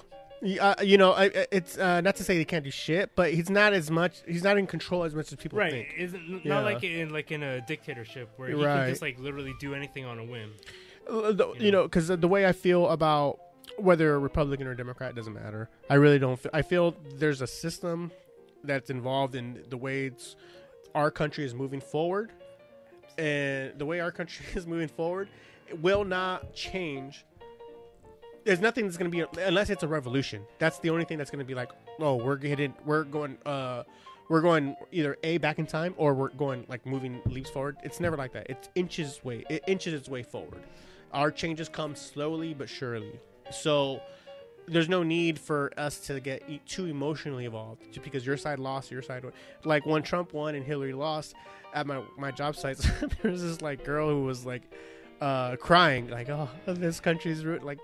Y- 0.42 0.58
Uh, 0.60 0.74
you 0.82 0.98
know, 0.98 1.12
I, 1.12 1.24
I- 1.24 1.46
it's 1.50 1.78
uh, 1.78 2.02
not 2.02 2.16
to 2.16 2.24
say 2.24 2.36
he 2.36 2.44
can't 2.44 2.62
do 2.62 2.70
shit, 2.70 3.16
but 3.16 3.32
he's 3.32 3.48
not 3.48 3.72
as 3.72 3.90
much. 3.90 4.22
He's 4.28 4.42
not 4.42 4.58
in 4.58 4.66
control 4.66 5.04
as 5.04 5.14
much 5.14 5.32
as 5.32 5.36
people 5.38 5.58
right, 5.58 5.70
think. 5.72 5.94
isn't 5.96 6.44
Yeah. 6.44 6.54
not 6.54 6.64
like 6.64 6.84
in 6.84 7.08
like 7.10 7.32
in 7.32 7.42
a 7.42 7.62
dictatorship 7.62 8.28
where 8.36 8.48
he 8.48 8.54
Right. 8.54 8.80
can 8.80 8.88
just 8.90 9.00
like 9.00 9.18
literally 9.18 9.54
do 9.60 9.74
anything 9.74 10.04
on 10.04 10.18
a 10.18 10.24
whim. 10.24 10.52
Uh, 11.08 11.32
the- 11.32 11.46
You 11.54 11.66
you 11.66 11.70
know. 11.72 11.78
know, 11.82 11.84
because 11.84 12.08
the 12.08 12.28
way 12.28 12.44
I 12.46 12.52
feel 12.52 12.88
about 12.90 13.38
whether 13.78 14.14
a 14.14 14.18
Republican 14.18 14.66
or 14.66 14.74
Democrat 14.74 15.14
doesn't 15.14 15.32
matter. 15.32 15.68
I 15.90 15.94
really 15.94 16.18
don't. 16.18 16.38
Feel, 16.38 16.50
I 16.54 16.62
feel 16.62 16.96
there's 17.16 17.42
a 17.42 17.46
system 17.46 18.10
that's 18.64 18.90
involved 18.90 19.34
in 19.34 19.64
the 19.68 19.76
way 19.76 20.10
our 20.94 21.10
country 21.10 21.44
is 21.44 21.54
moving 21.54 21.80
forward, 21.80 22.32
and 23.18 23.78
the 23.78 23.86
way 23.86 24.00
our 24.00 24.10
country 24.10 24.46
is 24.54 24.66
moving 24.66 24.88
forward 24.88 25.28
will 25.80 26.04
not 26.04 26.54
change. 26.54 27.24
There's 28.44 28.60
nothing 28.60 28.84
that's 28.84 28.96
going 28.96 29.10
to 29.10 29.16
be 29.16 29.40
unless 29.42 29.70
it's 29.70 29.82
a 29.82 29.88
revolution. 29.88 30.42
That's 30.58 30.78
the 30.78 30.90
only 30.90 31.04
thing 31.04 31.18
that's 31.18 31.30
going 31.30 31.40
to 31.40 31.44
be 31.44 31.54
like, 31.54 31.72
oh, 31.98 32.14
we're 32.14 32.36
getting, 32.36 32.74
we're 32.84 33.02
going, 33.02 33.38
uh, 33.44 33.82
we're 34.28 34.40
going 34.40 34.76
either 34.92 35.16
a 35.24 35.38
back 35.38 35.58
in 35.58 35.66
time 35.66 35.94
or 35.96 36.14
we're 36.14 36.28
going 36.30 36.64
like 36.68 36.86
moving 36.86 37.20
leaps 37.26 37.50
forward. 37.50 37.76
It's 37.82 37.98
never 37.98 38.16
like 38.16 38.32
that. 38.34 38.48
It's 38.48 38.68
inches 38.76 39.24
way, 39.24 39.44
it 39.48 39.64
inches 39.66 39.94
its 39.94 40.08
way 40.08 40.22
forward. 40.22 40.62
Our 41.12 41.30
changes 41.30 41.68
come 41.68 41.96
slowly 41.96 42.54
but 42.54 42.68
surely. 42.68 43.18
So 43.50 44.00
there's 44.68 44.88
no 44.88 45.02
need 45.02 45.38
for 45.38 45.72
us 45.76 45.98
to 46.06 46.18
get 46.20 46.42
e- 46.48 46.60
too 46.66 46.86
emotionally 46.86 47.44
involved 47.44 47.82
just 47.92 48.02
because 48.02 48.26
your 48.26 48.36
side 48.36 48.58
lost, 48.58 48.90
your 48.90 49.02
side 49.02 49.22
won. 49.24 49.32
Like 49.64 49.86
when 49.86 50.02
Trump 50.02 50.32
won 50.32 50.54
and 50.54 50.64
Hillary 50.64 50.92
lost 50.92 51.34
at 51.74 51.86
my 51.86 52.02
my 52.18 52.30
job 52.30 52.56
sites, 52.56 52.88
there 53.22 53.30
was 53.30 53.42
this 53.42 53.60
like 53.62 53.84
girl 53.84 54.08
who 54.08 54.24
was 54.24 54.44
like 54.44 54.62
uh 55.20 55.56
crying 55.56 56.08
like 56.08 56.28
oh 56.28 56.46
this 56.66 57.00
country's 57.00 57.42
ru-. 57.42 57.58
like 57.60 57.78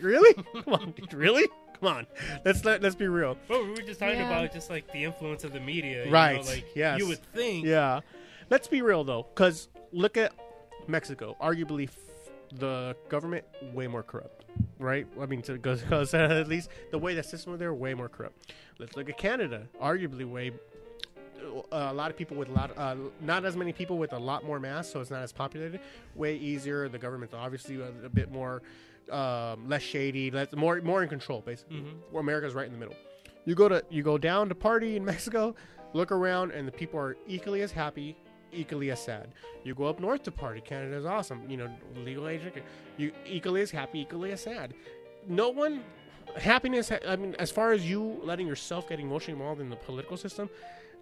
really 0.00 0.32
come 0.64 0.72
on 0.72 0.90
dude, 0.92 1.12
really 1.12 1.46
come 1.78 1.88
on 1.96 2.06
let's 2.46 2.64
let, 2.64 2.80
let's 2.82 2.94
be 2.94 3.08
real 3.08 3.36
But 3.46 3.62
we 3.62 3.70
were 3.72 3.76
just 3.76 4.00
talking 4.00 4.16
Yeah. 4.16 4.26
about 4.38 4.54
just 4.54 4.70
like 4.70 4.90
the 4.90 5.04
influence 5.04 5.44
of 5.44 5.52
the 5.52 5.60
media, 5.60 6.06
you 6.06 6.10
Right, 6.10 6.40
Know, 6.42 6.50
like 6.50 6.64
yes. 6.74 6.98
you 6.98 7.06
would 7.08 7.22
think, 7.34 7.66
Yeah. 7.66 8.00
Let's 8.48 8.68
be 8.68 8.80
real 8.80 9.04
though, 9.04 9.26
because 9.34 9.68
look 9.92 10.16
at 10.16 10.32
Mexico. 10.86 11.36
Arguably, 11.42 11.88
f- 11.88 11.96
the 12.58 12.96
government 13.10 13.44
way 13.74 13.86
more 13.86 14.02
corrupt, 14.02 14.37
right? 14.78 15.06
I 15.20 15.26
mean, 15.26 15.42
because 15.46 15.84
at 16.14 16.48
least 16.48 16.70
the 16.90 16.98
way 16.98 17.14
the 17.14 17.22
system 17.22 17.56
there 17.58 17.72
way 17.74 17.94
more 17.94 18.08
corrupt. 18.08 18.52
Let's 18.78 18.96
look 18.96 19.08
at 19.08 19.18
Canada. 19.18 19.66
Arguably, 19.80 20.24
way 20.24 20.52
a 21.72 21.92
lot 21.92 22.10
of 22.10 22.16
people 22.16 22.36
with 22.36 22.48
a 22.48 22.52
lot, 22.52 22.76
uh, 22.76 22.96
not 23.20 23.44
as 23.44 23.56
many 23.56 23.72
people 23.72 23.98
with 23.98 24.12
a 24.12 24.18
lot 24.18 24.44
more 24.44 24.60
mass, 24.60 24.90
so 24.90 25.00
it's 25.00 25.10
not 25.10 25.22
as 25.22 25.32
populated. 25.32 25.80
Way 26.14 26.36
easier. 26.36 26.88
The 26.88 26.98
government's 26.98 27.34
obviously 27.34 27.80
a, 27.80 27.88
a 28.04 28.08
bit 28.08 28.30
more, 28.30 28.62
um, 29.10 29.68
less 29.68 29.82
shady, 29.82 30.30
less 30.30 30.52
more 30.52 30.80
more 30.82 31.02
in 31.02 31.08
control, 31.08 31.40
basically. 31.40 31.78
Mhm. 31.78 31.94
Where 32.10 32.20
America's 32.20 32.54
right 32.54 32.66
in 32.66 32.72
the 32.72 32.78
middle. 32.78 32.96
You 33.44 33.54
go 33.54 33.68
to 33.68 33.82
you 33.90 34.02
go 34.02 34.18
down 34.18 34.48
to 34.48 34.54
party 34.54 34.96
in 34.96 35.04
Mexico, 35.12 35.54
look 35.92 36.12
around, 36.12 36.52
and 36.52 36.66
the 36.66 36.72
people 36.72 36.98
are 37.00 37.16
equally 37.26 37.62
as 37.62 37.72
happy 37.72 38.16
equally 38.52 38.90
as 38.90 39.00
sad. 39.00 39.28
You 39.64 39.74
go 39.74 39.84
up 39.84 40.00
north 40.00 40.22
to 40.24 40.32
party, 40.32 40.60
Canada 40.60 40.96
is 40.96 41.04
awesome. 41.04 41.48
You 41.48 41.56
know, 41.56 41.70
legal 41.96 42.28
age 42.28 42.42
drinking. 42.42 42.64
You 42.96 43.12
equally 43.26 43.60
as 43.62 43.70
happy, 43.70 44.00
equally 44.00 44.32
as 44.32 44.40
sad. 44.40 44.74
No 45.26 45.48
one 45.48 45.82
happiness. 46.36 46.90
I 47.06 47.16
mean, 47.16 47.34
as 47.38 47.50
far 47.50 47.72
as 47.72 47.88
you 47.88 48.20
letting 48.22 48.46
yourself 48.46 48.88
get 48.88 49.00
emotionally 49.00 49.38
involved 49.40 49.60
in 49.60 49.70
the 49.70 49.76
political 49.76 50.16
system, 50.16 50.48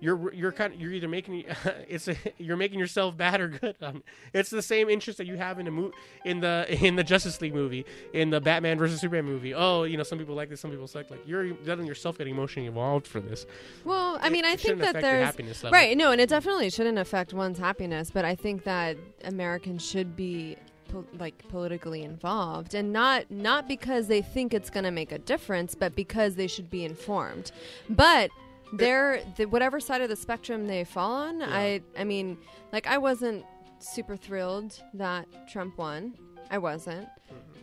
you're 0.01 0.33
you're 0.35 0.53
kind 0.53 0.75
of, 0.75 0.81
you're 0.81 0.93
either 0.93 1.09
making 1.09 1.45
it's 1.89 2.09
a, 2.09 2.17
you're 2.39 2.57
making 2.57 2.79
yourself 2.79 3.17
bad 3.17 3.41
or 3.41 3.49
good. 3.49 3.77
Um, 3.81 4.03
it's 4.35 4.51
the 4.51 4.61
same 4.63 4.91
interest 4.91 5.19
that 5.19 5.27
you 5.27 5.37
have 5.37 5.59
in 5.59 5.67
a 5.67 5.71
mo- 5.71 5.93
in 6.25 6.41
the 6.41 6.67
in 6.85 6.97
the 6.97 7.05
Justice 7.05 7.41
League 7.41 7.55
movie, 7.55 7.87
in 8.13 8.31
the 8.31 8.41
Batman 8.41 8.79
versus 8.79 9.01
Superman 9.01 9.25
movie. 9.25 9.55
Oh, 9.55 9.85
you 9.85 9.97
know, 9.97 10.03
some 10.03 10.19
people 10.19 10.35
like 10.35 10.51
this, 10.51 10.61
some 10.61 10.71
people 10.71 10.87
suck. 10.87 11.11
Like 11.11 11.27
you're 11.27 11.55
letting 11.65 11.87
yourself 11.87 12.19
get 12.19 12.27
emotionally 12.27 12.67
involved 12.69 13.07
for 13.07 13.21
this. 13.21 13.47
Well, 13.85 14.19
I 14.21 14.27
It- 14.27 14.33
mean, 14.33 14.45
I 14.45 14.53
it 14.53 14.61
think 14.61 14.81
that 14.81 15.01
there's 15.01 15.25
happiness 15.25 15.65
right. 15.65 15.97
No, 15.97 16.13
and 16.13 16.21
it 16.21 16.29
definitely 16.29 16.71
shouldn't 16.71 16.99
affect 16.99 17.33
one's 17.33 17.59
happiness. 17.59 18.11
But 18.11 18.25
I 18.25 18.35
think 18.35 18.65
that 18.65 18.97
Americans 19.25 19.85
should 19.89 20.15
be 20.17 20.57
po- 20.91 21.07
like 21.19 21.49
politically 21.49 22.03
involved, 22.03 22.75
and 22.75 22.93
not 22.93 23.31
not 23.31 23.67
because 23.67 24.09
they 24.09 24.21
think 24.23 24.53
it's 24.53 24.69
going 24.71 24.85
to 24.85 24.91
make 24.91 25.11
a 25.13 25.19
difference, 25.19 25.75
but 25.75 25.97
because 25.97 26.35
they 26.35 26.47
should 26.47 26.71
be 26.71 26.85
informed. 26.85 27.51
But 27.89 28.31
they're 28.73 29.23
the, 29.37 29.47
whatever 29.47 29.81
side 29.81 30.01
of 30.01 30.09
the 30.09 30.17
spectrum 30.17 30.67
they 30.67 30.85
fall 30.85 31.13
on. 31.13 31.43
I 31.43 31.81
I 31.99 32.05
mean, 32.05 32.39
like 32.73 32.87
I 32.87 32.99
wasn't 32.99 33.45
super 33.79 34.17
thrilled 34.17 34.81
that 34.95 35.27
Trump 35.49 35.79
won. 35.79 36.15
I 36.51 36.59
wasn't. 36.59 37.09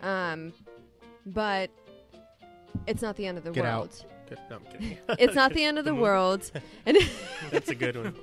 Mm-hmm. 0.02 0.08
Um, 0.08 0.54
but 1.26 1.70
it's 2.88 3.02
not 3.02 3.16
the 3.16 3.26
end 3.26 3.38
of 3.38 3.44
the 3.44 3.52
Get 3.52 3.66
out. 3.66 3.80
world. 3.80 4.06
Good. 4.30 4.40
No, 4.50 4.56
I'm 4.58 4.64
kidding. 4.66 4.98
It's 5.20 5.36
not 5.36 5.54
the 5.54 5.64
end 5.64 5.78
of 5.80 5.86
the 5.86 5.96
world. 6.06 6.50
And 6.86 6.98
That's 7.52 7.70
a 7.70 7.76
good 7.76 7.96
one. 7.96 8.16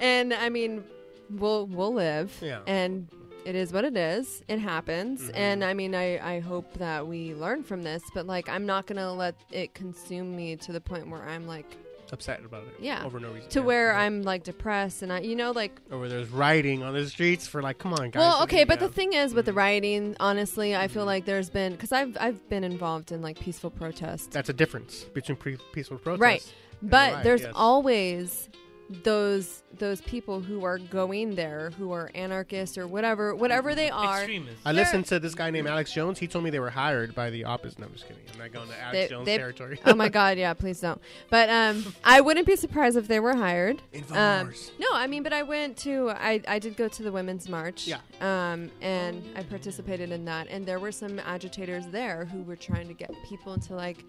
and 0.00 0.32
I 0.34 0.48
mean, 0.48 0.84
we'll 1.30 1.66
we'll 1.66 1.92
live. 1.94 2.36
Yeah. 2.40 2.60
And 2.66 3.08
it 3.44 3.54
is 3.54 3.72
what 3.72 3.84
it 3.84 3.96
is. 3.96 4.42
It 4.48 4.58
happens. 4.58 5.22
Mhm. 5.22 5.32
And 5.34 5.64
I 5.64 5.74
mean, 5.74 5.94
I 5.94 6.36
I 6.36 6.40
hope 6.40 6.72
that 6.74 7.06
we 7.06 7.34
learn 7.34 7.62
from 7.62 7.82
this. 7.82 8.02
But 8.14 8.26
like, 8.26 8.48
I'm 8.48 8.66
not 8.66 8.86
gonna 8.86 9.12
let 9.12 9.34
it 9.50 9.74
consume 9.74 10.34
me 10.36 10.56
to 10.56 10.72
the 10.72 10.80
point 10.80 11.08
where 11.08 11.22
I'm 11.22 11.46
like 11.46 11.66
Upset 12.12 12.44
about 12.44 12.64
it. 12.64 12.74
Yeah. 12.78 13.02
Over 13.06 13.18
no 13.20 13.30
reason. 13.32 13.48
to 13.48 13.60
Yeah. 13.60 13.64
where 13.64 13.92
Yeah. 13.92 14.00
I'm 14.00 14.20
like 14.22 14.44
depressed 14.44 15.00
and 15.02 15.10
I 15.10 15.20
you 15.20 15.34
know 15.34 15.50
like 15.52 15.80
Or 15.90 15.98
where 15.98 16.10
there's 16.10 16.28
rioting 16.28 16.82
on 16.82 16.92
the 16.92 17.08
streets 17.08 17.46
for 17.46 17.62
like, 17.62 17.78
come 17.78 17.94
on, 17.94 18.10
guys. 18.10 18.20
well 18.20 18.42
okay 18.42 18.64
but 18.64 18.80
the 18.80 18.88
thing 18.90 19.14
is 19.14 19.32
with 19.32 19.46
the 19.46 19.52
Mhm. 19.52 19.56
rioting 19.56 20.16
honestly 20.20 20.76
i 20.76 20.88
feel 20.88 21.04
Mhm. 21.04 21.06
like 21.06 21.24
there's 21.24 21.48
been 21.48 21.72
because 21.72 21.90
i've 21.90 22.14
i've 22.20 22.46
been 22.50 22.64
involved 22.64 23.12
in 23.12 23.22
like 23.22 23.40
peaceful 23.40 23.70
protests 23.70 24.26
That's 24.26 24.50
a 24.50 24.52
difference 24.52 25.04
between 25.14 25.36
pre- 25.36 25.56
peaceful 25.72 25.96
protests. 25.96 26.20
Right. 26.20 26.54
But 26.82 27.12
riot, 27.14 27.24
there's 27.24 27.40
yes. 27.42 27.52
always 27.54 28.50
those 28.90 29.62
those 29.78 30.02
people 30.02 30.40
who 30.40 30.64
are 30.64 30.76
going 30.76 31.34
there 31.34 31.70
who 31.78 31.92
are 31.92 32.10
anarchists 32.14 32.76
or 32.76 32.86
whatever 32.86 33.34
whatever 33.34 33.74
they 33.74 33.88
are. 33.88 34.18
Extremists. 34.18 34.60
I 34.66 34.72
listened 34.72 35.06
to 35.06 35.18
this 35.18 35.34
guy 35.34 35.50
named 35.50 35.66
Alex 35.66 35.92
Jones. 35.92 36.18
He 36.18 36.26
told 36.26 36.44
me 36.44 36.50
they 36.50 36.60
were 36.60 36.68
hired 36.70 37.14
by 37.14 37.30
the 37.30 37.44
opposite. 37.44 37.78
No, 37.78 37.86
I'm 37.86 37.92
just 37.92 38.06
kidding. 38.06 38.22
I'm 38.34 38.38
not 38.38 38.52
going 38.52 38.68
to 38.68 38.78
Alex 38.80 38.92
They- 38.92 39.08
Jones 39.08 39.24
they- 39.26 39.38
territory. 39.38 39.80
oh 39.86 39.94
my 39.94 40.08
god, 40.10 40.36
yeah, 40.36 40.52
please 40.52 40.80
don't. 40.80 41.00
But 41.30 41.48
um 41.48 41.94
I 42.04 42.20
wouldn't 42.20 42.46
be 42.46 42.56
surprised 42.56 42.96
if 42.98 43.08
they 43.08 43.18
were 43.20 43.34
hired. 43.34 43.80
Um, 43.94 44.02
Infowars. 44.02 44.70
no, 44.78 44.88
I 44.92 45.06
mean, 45.06 45.22
but 45.22 45.32
I 45.32 45.42
went 45.42 45.76
to 45.78 46.10
I 46.10 46.42
I 46.46 46.58
did 46.58 46.76
go 46.76 46.88
to 46.88 47.02
the 47.02 47.12
women's 47.12 47.48
march. 47.48 47.86
Yeah. 47.88 47.98
Um, 48.20 48.70
and 48.82 49.22
I 49.36 49.42
participated 49.42 50.12
in 50.12 50.24
that, 50.26 50.48
and 50.50 50.66
there 50.66 50.78
were 50.80 50.92
some 50.92 51.18
agitators 51.18 51.86
there 51.88 52.26
who 52.26 52.42
were 52.42 52.56
trying 52.56 52.88
to 52.88 52.94
get 52.94 53.10
people 53.28 53.58
to 53.58 53.74
like, 53.74 54.04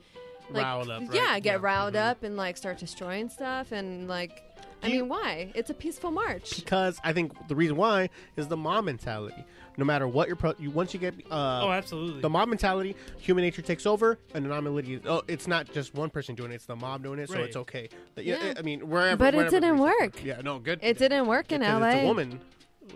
like 0.51 0.63
Riled 0.63 0.89
up, 0.89 1.01
right? 1.03 1.13
yeah, 1.13 1.39
get 1.39 1.61
riled 1.61 1.93
Mhm. 1.93 2.09
up 2.09 2.23
and 2.23 2.35
like 2.35 2.57
start 2.57 2.77
destroying 2.79 3.29
stuff 3.29 3.71
and 3.71 4.07
like. 4.09 4.43
I 4.83 4.89
mean, 4.89 5.07
why? 5.09 5.51
It's 5.55 5.69
a 5.69 5.73
peaceful 5.73 6.11
march. 6.11 6.55
because 6.57 6.99
I 7.03 7.13
think 7.13 7.47
the 7.47 7.55
reason 7.55 7.75
why 7.77 8.09
is 8.35 8.47
the 8.47 8.57
mom 8.57 8.85
mentality. 8.85 9.43
No 9.75 9.85
matter 9.85 10.07
what 10.07 10.27
your 10.27 10.35
pro, 10.35 10.53
you 10.59 10.69
once 10.69 10.93
you 10.93 10.99
get 10.99 11.15
uh, 11.31 11.61
oh, 11.63 11.71
absolutely. 11.71 12.21
the 12.21 12.29
mob 12.29 12.47
mentality, 12.47 12.95
human 13.17 13.43
nature 13.43 13.63
takes 13.63 13.87
over, 13.87 14.19
and 14.35 14.45
anomaly. 14.45 15.01
Oh, 15.03 15.23
it's 15.27 15.47
not 15.47 15.71
just 15.73 15.95
one 15.95 16.11
person 16.11 16.35
doing 16.35 16.51
it; 16.51 16.55
it's 16.55 16.65
the 16.67 16.75
mob 16.75 17.01
doing 17.01 17.17
it, 17.17 17.27
so 17.27 17.35
Right. 17.37 17.45
it's 17.45 17.55
okay. 17.55 17.89
But, 18.13 18.23
yeah, 18.23 18.37
Yeah. 18.43 18.53
I 18.55 18.61
mean, 18.61 18.87
wherever. 18.87 19.17
But 19.17 19.33
it 19.33 19.37
wherever 19.37 19.49
didn't 19.59 19.77
there's- 19.77 19.99
work. 19.99 20.23
Yeah, 20.23 20.41
no, 20.43 20.59
good. 20.59 20.77
It 20.83 20.99
didn't 20.99 21.25
work 21.25 21.51
in 21.51 21.61
LA. 21.61 21.87
It's 21.89 22.03
a 22.03 22.05
woman 22.05 22.39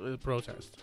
uh, 0.06 0.18
protest, 0.18 0.78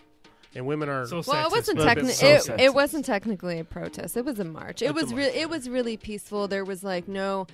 and 0.53 0.65
women 0.65 0.89
are. 0.89 1.05
so 1.07 1.21
Well, 1.25 1.47
it 1.47 1.51
wasn't 1.51 1.77
Little 1.77 1.95
bit 1.95 2.01
technically. 2.01 2.11
so 2.13 2.27
it, 2.27 2.41
sexist. 2.41 2.59
it 2.61 2.73
wasn't 2.73 3.05
technically 3.05 3.59
a 3.59 3.63
protest. 3.63 4.17
It 4.17 4.25
was 4.25 4.37
a 4.37 4.43
march. 4.43 4.81
It 4.81 4.87
It's 4.87 4.91
a 4.91 4.93
was 4.95 5.05
march, 5.13 5.17
really. 5.17 5.37
It 5.39 5.49
was 5.49 5.69
really 5.69 5.95
peaceful. 5.95 6.49
There 6.49 6.65
was 6.65 6.83
like 6.83 7.07
no. 7.07 7.47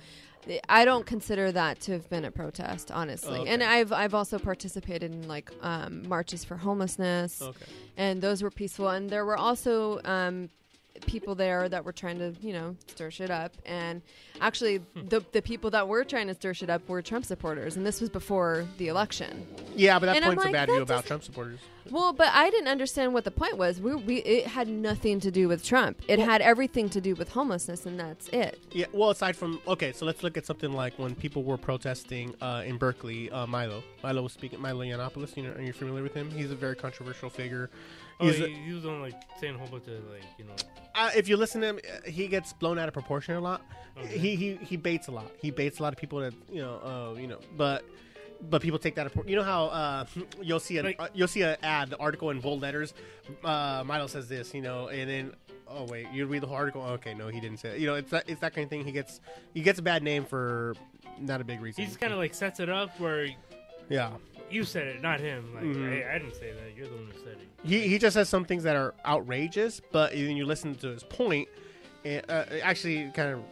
I 0.68 0.84
don't 0.84 1.06
consider 1.06 1.52
that 1.52 1.80
to 1.82 1.92
have 1.92 2.08
been 2.10 2.24
a 2.24 2.30
protest, 2.30 2.90
honestly. 2.90 3.40
Okay. 3.40 3.50
And 3.50 3.62
I've 3.62 3.92
I've 3.92 4.14
also 4.14 4.38
participated 4.38 5.12
in 5.12 5.28
like 5.28 5.50
um, 5.62 6.08
marches 6.08 6.44
for 6.44 6.56
homelessness, 6.56 7.40
okay. 7.40 7.64
and 7.96 8.20
those 8.20 8.42
were 8.42 8.50
peaceful. 8.50 8.88
And 8.88 9.08
there 9.08 9.24
were 9.24 9.36
also 9.36 10.00
um, 10.04 10.48
people 11.06 11.34
there 11.34 11.68
that 11.68 11.84
were 11.84 11.92
trying 11.92 12.18
to 12.18 12.34
you 12.40 12.52
know 12.52 12.76
stir 12.88 13.10
shit 13.10 13.30
up. 13.30 13.52
And 13.64 14.02
actually, 14.40 14.78
Hmm. 14.78 15.08
the 15.08 15.24
the 15.32 15.42
people 15.42 15.70
that 15.70 15.86
were 15.86 16.04
trying 16.04 16.26
to 16.26 16.34
stir 16.34 16.54
shit 16.54 16.70
up 16.70 16.88
were 16.88 17.02
Trump 17.02 17.24
supporters, 17.24 17.76
and 17.76 17.86
this 17.86 18.00
was 18.00 18.10
before 18.10 18.66
the 18.78 18.88
election. 18.88 19.46
Yeah, 19.76 19.98
but 19.98 20.06
that 20.06 20.16
And 20.16 20.24
I'm 20.24 20.34
points 20.34 20.48
a 20.48 20.52
bad 20.52 20.68
that 20.68 20.72
view 20.72 20.82
about 20.82 21.06
Trump 21.06 21.22
supporters. 21.22 21.60
Well, 21.90 22.12
but 22.12 22.28
I 22.32 22.48
didn't 22.50 22.68
understand 22.68 23.12
what 23.14 23.24
the 23.24 23.30
point 23.30 23.56
was. 23.58 23.80
We, 23.80 23.94
we 23.94 24.16
it 24.18 24.46
had 24.46 24.68
nothing 24.68 25.20
to 25.20 25.30
do 25.30 25.48
with 25.48 25.64
Trump. 25.64 26.00
It 26.08 26.18
had 26.18 26.40
everything 26.40 26.88
to 26.90 27.00
do 27.00 27.14
with 27.14 27.28
homelessness, 27.30 27.86
and 27.86 27.98
that's 27.98 28.28
it. 28.28 28.58
Yeah, 28.72 28.86
well, 28.92 29.10
aside 29.10 29.36
from 29.36 29.60
okay, 29.66 29.92
so 29.92 30.06
let's 30.06 30.22
look 30.22 30.36
at 30.36 30.46
something 30.46 30.72
like 30.72 30.98
when 30.98 31.14
people 31.14 31.42
were 31.42 31.56
protesting 31.58 32.34
uh, 32.40 32.62
in 32.64 32.76
Berkeley, 32.78 33.30
uh, 33.30 33.46
Milo. 33.46 33.82
Milo 34.02 34.22
was 34.22 34.32
speaking. 34.32 34.60
Milo 34.60 34.84
Yiannopoulos. 34.84 35.36
You 35.36 35.44
know, 35.44 35.52
are 35.52 35.60
you 35.62 35.72
familiar 35.72 36.02
with 36.02 36.14
him? 36.14 36.30
He's 36.30 36.50
a 36.50 36.56
very 36.56 36.76
controversial 36.76 37.28
figure. 37.30 37.70
oh, 38.20 38.26
He's 38.26 38.36
he, 38.36 38.44
a- 38.44 38.48
he 38.48 38.72
was 38.72 38.86
on 38.86 39.00
like 39.02 39.20
saying 39.40 39.54
a 39.54 39.58
whole 39.58 39.68
bunch 39.68 39.88
of 39.88 39.94
like 40.10 40.22
you 40.38 40.44
know. 40.44 40.54
uh, 40.94 41.10
if 41.16 41.28
you 41.28 41.36
listen 41.36 41.60
to 41.62 41.66
him, 41.68 41.78
uh, 41.84 42.08
he 42.08 42.28
gets 42.28 42.52
blown 42.52 42.78
out 42.78 42.86
of 42.88 42.94
proportion 42.94 43.34
a 43.34 43.40
lot. 43.40 43.62
Okay. 43.98 44.18
He 44.18 44.36
he 44.36 44.54
he 44.56 44.76
baits 44.76 45.08
a 45.08 45.10
lot. 45.10 45.30
He 45.40 45.50
baits 45.50 45.78
a 45.80 45.82
lot 45.82 45.92
of 45.92 45.98
people 45.98 46.20
that 46.20 46.32
you 46.50 46.62
know, 46.62 46.74
uh, 47.14 47.18
you 47.20 47.26
know, 47.26 47.38
but. 47.56 47.84
But 48.50 48.60
people 48.60 48.78
take 48.78 48.96
that. 48.96 49.12
You 49.26 49.36
know 49.36 49.42
how 49.42 49.66
uh, 49.66 50.04
you'll 50.42 50.60
see 50.60 50.78
an 50.78 50.94
uh, 50.98 51.08
you'll 51.14 51.28
see 51.28 51.42
an 51.42 51.56
ad, 51.62 51.90
the 51.90 51.96
article 51.98 52.30
in 52.30 52.40
bold 52.40 52.60
letters. 52.62 52.94
Uh, 53.44 53.82
Milo 53.86 54.06
says 54.06 54.28
this, 54.28 54.52
you 54.52 54.62
know, 54.62 54.88
and 54.88 55.08
then 55.08 55.32
oh 55.68 55.84
wait, 55.84 56.06
you 56.12 56.26
read 56.26 56.42
the 56.42 56.46
whole 56.46 56.56
article. 56.56 56.82
Okay, 56.82 57.14
no, 57.14 57.28
he 57.28 57.40
didn't 57.40 57.58
say. 57.58 57.70
It. 57.70 57.78
You 57.80 57.86
know, 57.86 57.94
it's 57.94 58.10
that 58.10 58.24
it's 58.28 58.40
that 58.40 58.54
kind 58.54 58.64
of 58.64 58.70
thing. 58.70 58.84
He 58.84 58.92
gets 58.92 59.20
he 59.54 59.62
gets 59.62 59.78
a 59.78 59.82
bad 59.82 60.02
name 60.02 60.24
for 60.24 60.74
not 61.20 61.40
a 61.40 61.44
big 61.44 61.60
reason. 61.60 61.82
He 61.82 61.86
just 61.88 62.00
kind 62.00 62.12
of 62.12 62.18
like 62.18 62.34
sets 62.34 62.60
it 62.60 62.68
up 62.68 62.98
where 62.98 63.28
yeah. 63.88 64.10
you 64.50 64.64
said 64.64 64.86
it, 64.86 65.02
not 65.02 65.20
him. 65.20 65.54
Like, 65.54 65.64
Mhm. 65.64 65.88
hey, 65.90 66.04
I 66.04 66.18
didn't 66.18 66.34
say 66.34 66.52
that. 66.52 66.76
You're 66.76 66.86
the 66.88 66.94
one 66.94 67.06
who 67.06 67.18
said 67.20 67.38
it. 67.40 67.48
He, 67.64 67.88
he 67.88 67.98
just 67.98 68.16
has 68.16 68.28
some 68.28 68.44
things 68.44 68.64
that 68.64 68.76
are 68.76 68.94
outrageous, 69.06 69.80
but 69.92 70.12
then 70.12 70.36
you 70.36 70.46
listen 70.46 70.74
to 70.76 70.88
his 70.88 71.04
point, 71.04 71.48
and 72.04 72.24
uh, 72.28 72.44
actually 72.62 73.10
kind 73.14 73.34
of. 73.34 73.42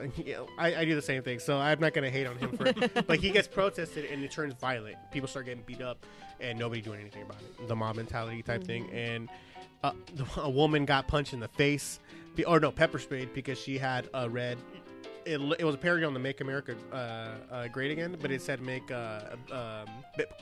Uh, 0.00 0.06
yeah, 0.24 0.40
I, 0.58 0.74
I 0.76 0.84
do 0.84 0.94
the 0.94 1.02
same 1.02 1.22
thing, 1.22 1.38
so 1.38 1.56
I'm 1.58 1.80
not 1.80 1.92
gonna 1.94 2.10
hate 2.10 2.26
on 2.26 2.36
him 2.36 2.56
for 2.56 2.66
it. 2.66 3.06
but 3.06 3.18
he 3.20 3.30
gets 3.30 3.48
protested 3.48 4.04
and 4.06 4.22
it 4.24 4.30
turns 4.30 4.54
violent. 4.54 4.96
People 5.12 5.28
start 5.28 5.46
getting 5.46 5.62
beat 5.64 5.82
up, 5.82 6.04
and 6.40 6.58
nobody 6.58 6.80
doing 6.80 7.00
anything 7.00 7.22
about 7.22 7.40
it. 7.40 7.68
The 7.68 7.76
mob 7.76 7.96
mentality 7.96 8.42
type 8.42 8.64
thing, 8.64 8.88
and 8.90 9.28
uh, 9.84 9.92
a 10.36 10.50
woman 10.50 10.84
got 10.84 11.06
punched 11.08 11.32
in 11.32 11.40
the 11.40 11.48
face, 11.48 12.00
be- 12.36 12.44
or 12.44 12.60
no, 12.60 12.70
pepper 12.70 12.98
sprayed 12.98 13.32
because 13.34 13.58
she 13.58 13.78
had 13.78 14.08
a 14.14 14.28
red. 14.28 14.58
It, 15.26 15.38
it 15.58 15.64
was 15.64 15.74
a 15.74 15.78
parody 15.78 16.04
on 16.06 16.14
the 16.14 16.18
"Make 16.20 16.40
America 16.40 16.74
uh, 16.92 17.28
uh, 17.52 17.68
Great 17.68 17.90
Again," 17.90 18.16
but 18.22 18.30
it 18.30 18.40
said 18.40 18.62
"Make 18.62 18.90
uh, 18.90 19.20
um, 19.52 19.86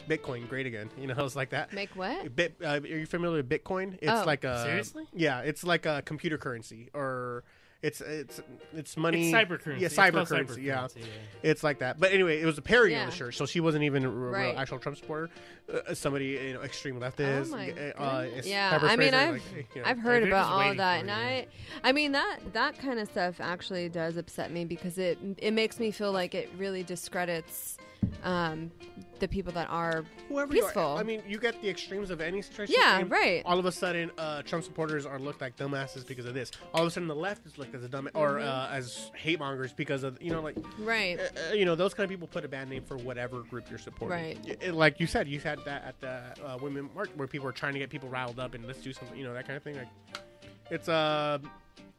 Bitcoin 0.08 0.48
Great 0.48 0.66
Again." 0.66 0.88
You 0.98 1.08
know, 1.08 1.14
it 1.14 1.22
was 1.22 1.34
like 1.34 1.50
that. 1.50 1.72
Make 1.72 1.90
what? 1.96 2.34
Bit, 2.36 2.56
uh, 2.62 2.80
are 2.80 2.86
you 2.86 3.04
familiar 3.06 3.38
with 3.38 3.48
Bitcoin? 3.48 3.98
It's 4.00 4.10
Oh. 4.10 4.22
like 4.24 4.44
a 4.44 4.62
Seriously? 4.62 5.06
Yeah, 5.12 5.40
it's 5.40 5.64
like 5.64 5.84
a 5.84 6.02
computer 6.02 6.38
currency, 6.38 6.90
or 6.94 7.42
it's 7.80 8.00
it's 8.00 8.40
it's 8.74 8.96
money. 8.96 9.30
It's 9.30 9.36
cyber 9.36 9.60
currency. 9.60 9.82
Yeah, 9.82 9.86
It's 9.86 9.94
cyber 9.96 10.12
called 10.14 10.28
currency. 10.28 10.62
Yeah, 10.62 10.88
it's 11.44 11.62
like 11.62 11.78
that. 11.78 12.00
But 12.00 12.12
anyway, 12.12 12.40
it 12.40 12.44
was 12.44 12.58
a 12.58 12.62
parody 12.62 12.96
on 12.96 13.06
the 13.06 13.12
shirt, 13.12 13.34
so 13.34 13.46
she 13.46 13.60
wasn't 13.60 13.84
even 13.84 14.04
a 14.04 14.08
real, 14.08 14.32
Right. 14.32 14.56
actual 14.56 14.78
Trump 14.80 14.98
supporter. 14.98 15.30
Uh, 15.72 15.94
somebody, 15.94 16.26
you 16.26 16.54
know, 16.54 16.62
extreme 16.62 16.98
leftist. 16.98 17.52
Oh 17.98 18.04
uh, 18.04 18.26
yeah, 18.42 18.78
I 18.82 18.96
mean, 18.96 19.14
I've 19.14 19.34
like, 19.34 19.42
you 19.76 19.82
know. 19.82 19.88
I've 19.88 19.98
heard 19.98 20.22
they're 20.24 20.30
about 20.30 20.50
all 20.50 20.58
waiting 20.58 20.78
that, 20.78 21.00
and 21.00 21.08
you. 21.08 21.14
I, 21.14 21.46
I 21.84 21.92
mean 21.92 22.12
that 22.12 22.40
that 22.52 22.78
kind 22.78 22.98
of 22.98 23.08
stuff 23.08 23.40
actually 23.40 23.88
does 23.88 24.16
upset 24.16 24.50
me 24.50 24.64
because 24.64 24.98
it 24.98 25.18
it 25.38 25.52
makes 25.52 25.78
me 25.78 25.92
feel 25.92 26.10
like 26.10 26.34
it 26.34 26.50
really 26.58 26.82
discredits 26.82 27.78
um, 28.24 28.70
the 29.20 29.28
people 29.28 29.52
that 29.52 29.68
are 29.70 30.04
Whoever 30.28 30.54
you 30.54 30.62
are. 30.62 30.66
peaceful. 30.66 30.96
I 30.96 31.02
mean, 31.02 31.22
you 31.26 31.38
get 31.38 31.60
the 31.62 31.68
extremes 31.68 32.10
of 32.10 32.20
any 32.20 32.42
situation. 32.42 32.74
Yeah, 32.78 33.02
right. 33.08 33.42
All 33.44 33.58
of 33.58 33.66
a 33.66 33.72
sudden, 33.72 34.10
uh, 34.18 34.42
Trump 34.42 34.64
supporters 34.64 35.06
are 35.06 35.18
looked 35.18 35.40
like 35.40 35.56
dumbasses 35.56 36.06
because 36.06 36.26
of 36.26 36.34
this. 36.34 36.50
All 36.74 36.82
of 36.82 36.88
a 36.88 36.90
sudden, 36.90 37.08
the 37.08 37.14
left 37.14 37.46
is 37.46 37.58
looked 37.58 37.74
as 37.74 37.82
a 37.84 37.88
dumb 37.88 38.08
or 38.14 38.34
Mm-hmm. 38.38 38.48
uh, 38.48 38.68
as 38.76 39.10
hate 39.16 39.38
mongers 39.38 39.72
because 39.72 40.02
of 40.02 40.20
you 40.22 40.30
know 40.30 40.40
like 40.40 40.56
right. 40.80 41.18
uh, 41.18 41.52
you 41.52 41.64
know 41.64 41.74
those 41.74 41.94
kind 41.94 42.04
of 42.04 42.10
people 42.10 42.28
put 42.28 42.44
a 42.44 42.48
bad 42.48 42.68
name 42.68 42.82
for 42.84 42.96
whatever 42.96 43.40
group 43.42 43.68
you're 43.70 43.78
supporting. 43.78 44.16
Right. 44.18 44.38
It- 44.60 44.74
like 44.74 45.00
you 45.00 45.06
said, 45.06 45.28
you 45.28 45.40
had 45.40 45.58
that 45.64 45.84
at 45.84 46.00
the 46.00 46.44
uh, 46.44 46.58
women 46.60 46.88
march 46.94 47.10
where 47.16 47.26
people 47.28 47.48
are 47.48 47.52
trying 47.52 47.72
to 47.74 47.78
get 47.78 47.90
people 47.90 48.08
riled 48.08 48.38
up 48.38 48.54
and 48.54 48.66
let's 48.66 48.80
do 48.80 48.92
something, 48.92 49.16
you 49.18 49.24
know, 49.24 49.34
that 49.34 49.46
kind 49.46 49.56
of 49.56 49.62
thing. 49.62 49.76
Like, 49.76 49.88
it's 50.70 50.88
uh, 50.88 51.38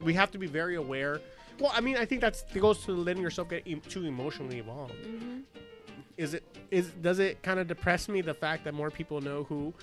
we 0.02 0.14
have 0.14 0.32
to 0.32 0.38
be 0.38 0.48
very 0.48 0.76
aware. 0.76 1.20
Well, 1.60 1.72
I 1.76 1.82
mean, 1.82 1.98
I 1.98 2.06
think 2.06 2.22
that's 2.22 2.44
it 2.56 2.60
goes 2.60 2.86
to 2.86 2.92
letting 2.94 3.22
yourself 3.22 3.50
get 3.50 3.64
em- 3.68 3.82
too 3.82 4.06
emotionally 4.06 4.60
involved. 4.60 4.94
Mm-hmm. 4.94 5.40
Is 6.20 6.34
it 6.36 6.44
is 6.70 6.90
does 7.02 7.20
it 7.20 7.42
kind 7.42 7.60
of 7.60 7.68
depress 7.68 8.08
me 8.10 8.22
the 8.22 8.34
fact 8.34 8.64
that 8.66 8.74
more 8.74 8.92
people 8.92 9.22
know 9.22 9.44
who 9.46 9.74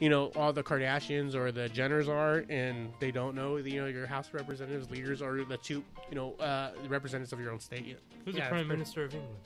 you 0.00 0.08
know 0.10 0.26
all 0.34 0.52
the 0.52 0.62
Kardashians 0.62 1.34
or 1.34 1.52
the 1.52 1.68
Jenners 1.68 2.08
are, 2.08 2.44
and 2.50 2.92
they 3.00 3.10
don't 3.12 3.34
know 3.36 3.56
you 3.56 3.80
know 3.80 3.86
your 3.86 4.06
House 4.06 4.28
Representatives 4.32 4.90
leaders 4.90 5.22
or 5.22 5.44
the 5.44 5.56
two 5.56 5.82
you 6.10 6.16
know 6.16 6.32
uh, 6.34 6.72
representatives 6.88 7.32
of 7.32 7.40
your 7.40 7.52
own 7.52 7.60
state. 7.60 7.84
Yeah, 7.86 7.94
Who's 8.24 8.34
Yeah, 8.34 8.44
the 8.44 8.48
prime 8.50 8.60
it's 8.60 8.66
pretty- 8.66 8.78
minister 8.78 9.04
of 9.04 9.14
England? 9.14 9.36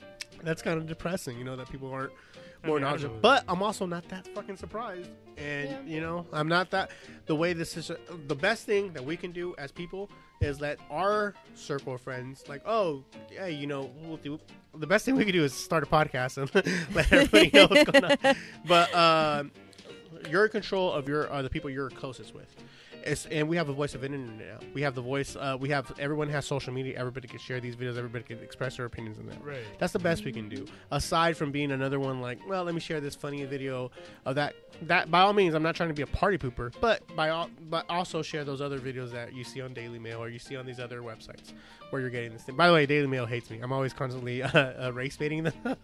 That's 0.42 0.62
kind 0.62 0.78
of 0.78 0.86
depressing, 0.86 1.36
you 1.36 1.42
know, 1.44 1.56
that 1.56 1.68
people 1.68 1.90
aren't 1.92 2.12
I 2.62 2.66
more 2.68 2.76
mean, 2.76 2.84
knowledgeable. 2.84 3.18
But 3.20 3.44
I'm 3.48 3.60
also 3.62 3.86
not 3.86 4.08
that 4.08 4.26
fucking 4.34 4.56
surprised, 4.56 5.10
and 5.36 5.68
Yeah. 5.70 5.82
you 5.94 6.00
know, 6.00 6.26
I'm 6.32 6.48
not 6.48 6.70
that. 6.70 6.90
The 7.26 7.34
way 7.36 7.52
this 7.54 7.76
is, 7.76 7.90
the 8.28 8.34
best 8.36 8.64
thing 8.64 8.92
that 8.94 9.04
we 9.04 9.16
can 9.16 9.32
do 9.32 9.54
as 9.58 9.70
people 9.72 10.08
is 10.40 10.60
let 10.60 10.78
our 10.90 11.34
circle 11.54 11.94
of 11.94 12.00
friends, 12.00 12.44
like, 12.48 12.62
oh, 12.66 13.04
hey, 13.30 13.52
you 13.52 13.66
know, 13.66 13.90
we'll 14.02 14.16
do. 14.18 14.38
The 14.74 14.86
best 14.86 15.04
thing 15.04 15.16
we 15.16 15.24
can 15.24 15.32
do 15.32 15.44
is 15.44 15.52
start 15.52 15.82
a 15.82 15.86
podcast 15.86 16.38
and 16.38 16.54
let 16.94 17.12
everybody 17.12 17.50
know 17.52 17.66
what's 17.66 17.90
going 17.90 18.04
on. 18.04 18.36
But 18.66 18.94
um, 18.94 19.50
you're 20.30 20.44
in 20.44 20.50
control 20.50 20.92
of 20.92 21.08
your 21.08 21.30
uh, 21.32 21.42
the 21.42 21.50
people 21.50 21.70
you're 21.70 21.90
closest 21.90 22.34
with. 22.34 22.54
It's, 23.04 23.26
and 23.26 23.48
we 23.48 23.56
have 23.56 23.68
a 23.68 23.72
voice 23.72 23.94
of 23.94 24.04
internet 24.04 24.36
now. 24.36 24.66
We 24.74 24.82
have 24.82 24.94
the 24.94 25.00
voice. 25.00 25.36
Uh, 25.36 25.56
we 25.58 25.68
have 25.70 25.92
everyone 25.98 26.28
has 26.30 26.46
social 26.46 26.72
media. 26.72 26.98
Everybody 26.98 27.28
can 27.28 27.38
share 27.38 27.60
these 27.60 27.76
videos. 27.76 27.96
Everybody 27.96 28.24
can 28.24 28.38
express 28.42 28.76
their 28.76 28.86
opinions 28.86 29.18
in 29.18 29.26
that. 29.26 29.42
Right. 29.44 29.60
That's 29.78 29.92
the 29.92 29.98
best 29.98 30.24
we 30.24 30.32
can 30.32 30.48
do. 30.48 30.66
Aside 30.90 31.36
from 31.36 31.50
being 31.50 31.72
another 31.72 32.00
one 32.00 32.20
like, 32.20 32.38
well, 32.48 32.64
let 32.64 32.74
me 32.74 32.80
share 32.80 33.00
this 33.00 33.14
funny 33.14 33.44
video 33.44 33.90
of 34.24 34.34
that. 34.34 34.54
That 34.82 35.10
by 35.10 35.20
all 35.20 35.32
means, 35.32 35.54
I'm 35.54 35.62
not 35.62 35.74
trying 35.74 35.88
to 35.88 35.94
be 35.94 36.02
a 36.02 36.06
party 36.06 36.38
pooper, 36.38 36.72
but 36.80 37.02
by 37.16 37.30
all, 37.30 37.50
but 37.68 37.84
also 37.88 38.22
share 38.22 38.44
those 38.44 38.60
other 38.60 38.78
videos 38.78 39.10
that 39.12 39.34
you 39.34 39.44
see 39.44 39.60
on 39.60 39.74
Daily 39.74 39.98
Mail 39.98 40.22
or 40.22 40.28
you 40.28 40.38
see 40.38 40.56
on 40.56 40.66
these 40.66 40.80
other 40.80 41.00
websites 41.00 41.52
where 41.90 42.00
you're 42.00 42.10
getting 42.10 42.32
this 42.32 42.42
thing. 42.42 42.56
By 42.56 42.66
the 42.68 42.72
way, 42.72 42.86
Daily 42.86 43.06
Mail 43.06 43.26
hates 43.26 43.50
me. 43.50 43.60
I'm 43.60 43.72
always 43.72 43.92
constantly 43.92 44.42
uh, 44.44 44.48
uh, 44.86 44.92
race 44.92 45.16
baiting 45.16 45.44
them. 45.44 45.54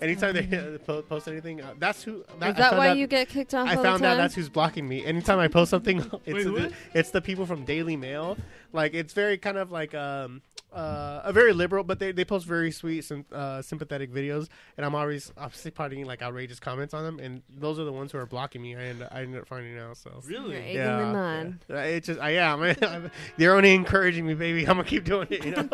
Anytime 0.00 0.34
they 0.34 0.56
uh, 0.56 0.78
po- 0.78 1.02
post 1.02 1.28
anything, 1.28 1.60
uh, 1.60 1.74
that's 1.78 2.02
who. 2.02 2.24
That, 2.38 2.50
Is 2.50 2.56
that 2.56 2.76
why 2.76 2.88
out- 2.88 2.96
you 2.96 3.06
get 3.06 3.28
kicked 3.28 3.54
off 3.54 3.68
I 3.68 3.76
all 3.76 3.82
found 3.82 4.02
the 4.02 4.08
out 4.08 4.16
that's 4.16 4.34
who's 4.34 4.48
blocking 4.48 4.88
me. 4.88 5.04
Anytime 5.04 5.38
I 5.38 5.48
post 5.48 5.70
something, 5.70 5.98
it's 6.26 6.44
Wait, 6.44 6.44
the, 6.44 6.72
it's 6.94 7.10
the 7.10 7.20
people 7.20 7.46
from 7.46 7.64
Daily 7.64 7.96
Mail. 7.96 8.36
Like 8.72 8.94
it's 8.94 9.12
very 9.12 9.38
kind 9.38 9.58
of 9.58 9.70
like 9.70 9.94
um 9.94 10.42
uh 10.74 11.20
a 11.24 11.32
very 11.32 11.52
liberal, 11.52 11.84
but 11.84 11.98
they, 11.98 12.12
they 12.12 12.24
post 12.24 12.46
very 12.46 12.70
sweet 12.70 13.10
and 13.10 13.24
uh, 13.32 13.60
sympathetic 13.62 14.10
videos, 14.12 14.48
and 14.76 14.86
I'm 14.86 14.94
always 14.94 15.32
obviously 15.36 15.70
putting 15.70 16.04
like 16.06 16.22
outrageous 16.22 16.58
comments 16.60 16.94
on 16.94 17.04
them, 17.04 17.18
and 17.18 17.42
those 17.54 17.78
are 17.78 17.84
the 17.84 17.92
ones 17.92 18.12
who 18.12 18.18
are 18.18 18.26
blocking 18.26 18.62
me. 18.62 18.74
I 18.74 18.80
end 18.84 19.06
I 19.12 19.22
ended 19.22 19.40
up 19.42 19.48
finding 19.48 19.78
out. 19.78 19.96
So 19.98 20.10
Really? 20.26 20.52
You're 20.54 20.82
egging 20.84 20.98
them 21.12 21.16
on. 21.16 21.60
yeah. 21.68 21.76
Uh, 21.76 21.80
It 21.80 22.04
just 22.04 22.20
I 22.20 22.30
am. 22.36 22.62
I'm, 22.82 23.10
they're 23.36 23.54
only 23.54 23.74
encouraging 23.74 24.26
me, 24.26 24.34
baby. 24.34 24.62
I'm 24.68 24.76
gonna 24.76 24.84
keep 24.84 25.04
doing 25.04 25.28
it. 25.30 25.44
You 25.44 25.50
know, 25.52 25.62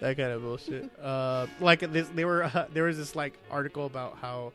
that 0.00 0.16
kind 0.16 0.20
of 0.20 0.42
bullshit. 0.42 0.90
Uh, 1.00 1.46
like 1.60 1.80
this, 1.80 2.08
they 2.14 2.24
were. 2.24 2.44
Uh, 2.44 2.66
there 2.72 2.84
was 2.84 2.96
this 2.98 3.14
like 3.16 3.34
article 3.50 3.86
about 3.86 4.16
how 4.20 4.52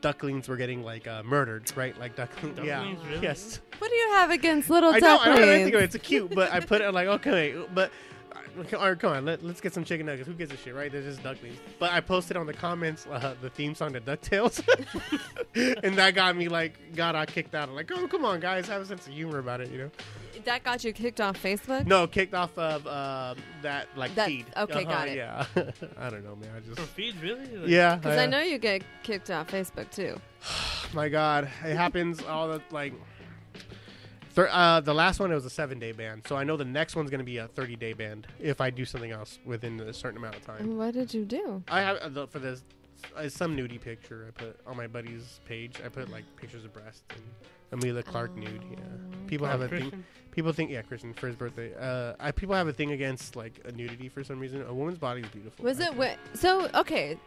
ducklings 0.00 0.48
were 0.48 0.56
getting 0.56 0.82
like 0.84 1.06
uh, 1.06 1.22
murdered, 1.22 1.70
right? 1.76 1.98
Like 1.98 2.16
ducklings. 2.16 2.58
yeah. 2.62 2.78
Ducklings, 2.78 3.00
really? 3.08 3.22
Yes. 3.22 3.60
What 3.78 3.88
do 3.90 3.96
you 3.96 4.10
have 4.12 4.30
against 4.30 4.68
little 4.68 4.90
I 4.92 4.98
know. 4.98 5.06
I 5.06 5.10
ducklings? 5.16 5.38
don't 5.38 5.48
have 5.48 5.60
anything. 5.60 5.82
It's 5.82 5.96
cute, 5.98 6.34
but 6.34 6.52
I 6.52 6.60
put 6.60 6.80
it 6.80 6.92
like 6.92 7.06
okay, 7.08 7.54
but. 7.72 7.90
All 8.56 8.88
right, 8.88 8.98
come 8.98 9.12
on, 9.12 9.24
let, 9.24 9.42
us 9.44 9.60
get 9.60 9.72
some 9.74 9.84
chicken 9.84 10.06
nuggets. 10.06 10.26
Who 10.28 10.34
gives 10.34 10.52
a 10.52 10.56
shit, 10.56 10.74
right? 10.74 10.90
They're 10.90 11.02
just 11.02 11.22
ducklings. 11.22 11.58
But 11.78 11.92
I 11.92 12.00
posted 12.00 12.36
on 12.36 12.46
the 12.46 12.52
comments 12.52 13.06
uh, 13.06 13.34
the 13.40 13.50
theme 13.50 13.74
song 13.74 13.92
to 13.94 14.00
DuckTales. 14.00 14.62
and 15.82 15.96
that 15.96 16.14
got 16.14 16.36
me, 16.36 16.48
like, 16.48 16.94
got 16.94 17.14
I 17.16 17.26
kicked 17.26 17.54
out. 17.54 17.68
I'm 17.68 17.74
like, 17.74 17.90
oh, 17.92 18.06
come 18.08 18.24
on, 18.24 18.40
guys, 18.40 18.68
have 18.68 18.82
a 18.82 18.86
sense 18.86 19.06
of 19.06 19.12
humor 19.12 19.38
about 19.38 19.60
it, 19.60 19.70
you 19.70 19.78
know? 19.78 19.90
That 20.44 20.62
got 20.62 20.84
you 20.84 20.92
kicked 20.92 21.20
off 21.20 21.40
Facebook? 21.42 21.86
No, 21.86 22.06
kicked 22.06 22.34
off 22.34 22.56
of 22.58 22.86
uh, 22.86 23.34
that 23.62 23.88
like 23.96 24.14
That- 24.14 24.26
feed. 24.28 24.46
okay, 24.56 24.84
Uh-huh, 24.84 24.92
got 24.92 25.08
it. 25.08 25.16
Yeah, 25.16 25.46
I 25.98 26.10
don't 26.10 26.24
know, 26.24 26.36
man. 26.36 26.50
I 26.56 26.60
For 26.60 26.76
just 26.76 26.88
feed, 26.90 27.14
really? 27.22 27.46
Like, 27.56 27.68
yeah. 27.68 27.96
Because 27.96 28.18
I 28.18 28.26
know 28.26 28.40
you 28.40 28.58
get 28.58 28.82
kicked 29.02 29.30
off 29.30 29.50
Facebook 29.50 29.90
too. 29.90 30.20
My 30.92 31.08
God, 31.08 31.44
it 31.64 31.76
happens 31.76 32.22
all 32.22 32.48
the 32.48 32.60
like. 32.70 32.92
Thir- 34.34 34.48
uh, 34.50 34.80
the 34.80 34.94
last 34.94 35.20
one 35.20 35.30
it 35.30 35.34
was 35.34 35.44
a 35.44 35.50
seven 35.50 35.78
day 35.78 35.92
ban, 35.92 36.22
so 36.26 36.36
I 36.36 36.44
know 36.44 36.56
the 36.56 36.64
next 36.64 36.96
one's 36.96 37.10
gonna 37.10 37.22
be 37.24 37.38
a 37.38 37.48
thirty 37.48 37.76
day 37.76 37.92
ban 37.92 38.24
if 38.40 38.60
I 38.60 38.70
do 38.70 38.84
something 38.84 39.10
else 39.12 39.38
within 39.44 39.80
a 39.80 39.92
certain 39.92 40.18
amount 40.18 40.36
of 40.36 40.44
time. 40.44 40.76
What 40.76 40.94
did 40.94 41.14
you 41.14 41.24
do? 41.24 41.62
I 41.68 41.80
have 41.80 41.96
uh, 41.98 42.08
the, 42.08 42.26
for 42.26 42.40
this 42.40 42.62
uh, 43.16 43.28
some 43.28 43.56
nudie 43.56 43.80
picture 43.80 44.26
I 44.28 44.30
put 44.42 44.58
on 44.66 44.76
my 44.76 44.86
buddy's 44.88 45.40
page. 45.46 45.80
I 45.84 45.88
put 45.88 46.10
like 46.10 46.24
pictures 46.36 46.64
of 46.64 46.72
breast 46.72 47.04
and 47.10 47.22
Emilia 47.80 48.02
Clarke 48.02 48.36
nude. 48.36 48.62
Yeah, 48.70 48.78
people 49.28 49.46
Oh, 49.46 49.50
have 49.50 49.60
a 49.62 49.68
thing. 49.68 50.04
People 50.32 50.52
think 50.52 50.68
yeah, 50.70 50.82
Christian 50.82 51.14
for 51.14 51.28
his 51.28 51.36
birthday. 51.36 51.72
Uh, 51.78 52.14
I 52.18 52.32
people 52.32 52.56
have 52.56 52.66
a 52.66 52.72
thing 52.72 52.90
against 52.90 53.36
like 53.36 53.60
a 53.66 53.70
nudity 53.72 54.08
for 54.08 54.24
some 54.24 54.40
reason. 54.40 54.62
A 54.66 54.74
woman's 54.74 54.98
body 54.98 55.20
is 55.20 55.28
beautiful. 55.28 55.64
Was 55.64 55.78
I 55.78 55.84
it 55.84 55.86
think. 55.86 55.96
wi- 55.98 56.18
so 56.34 56.68
okay? 56.74 57.18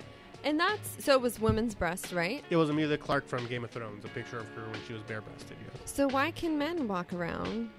And 0.44 0.60
that's 0.60 1.04
so 1.04 1.14
it 1.14 1.22
was 1.22 1.40
women's 1.40 1.76
breast, 1.76 2.12
right? 2.12 2.44
It 2.50 2.56
was 2.56 2.70
Emilia 2.70 2.98
Clarke 2.98 3.28
from 3.28 3.46
Game 3.48 3.64
of 3.64 3.72
Thrones. 3.72 4.06
A 4.06 4.10
picture 4.10 4.40
of 4.40 4.48
her 4.50 4.64
when 4.70 4.80
she 4.88 4.94
was 4.94 5.02
bare 5.04 5.22
breasted. 5.22 5.58
Yeah. 5.62 5.80
So 5.86 6.08
why 6.08 6.32
can 6.32 6.58
men 6.58 6.88
walk 6.88 7.14
around 7.14 7.70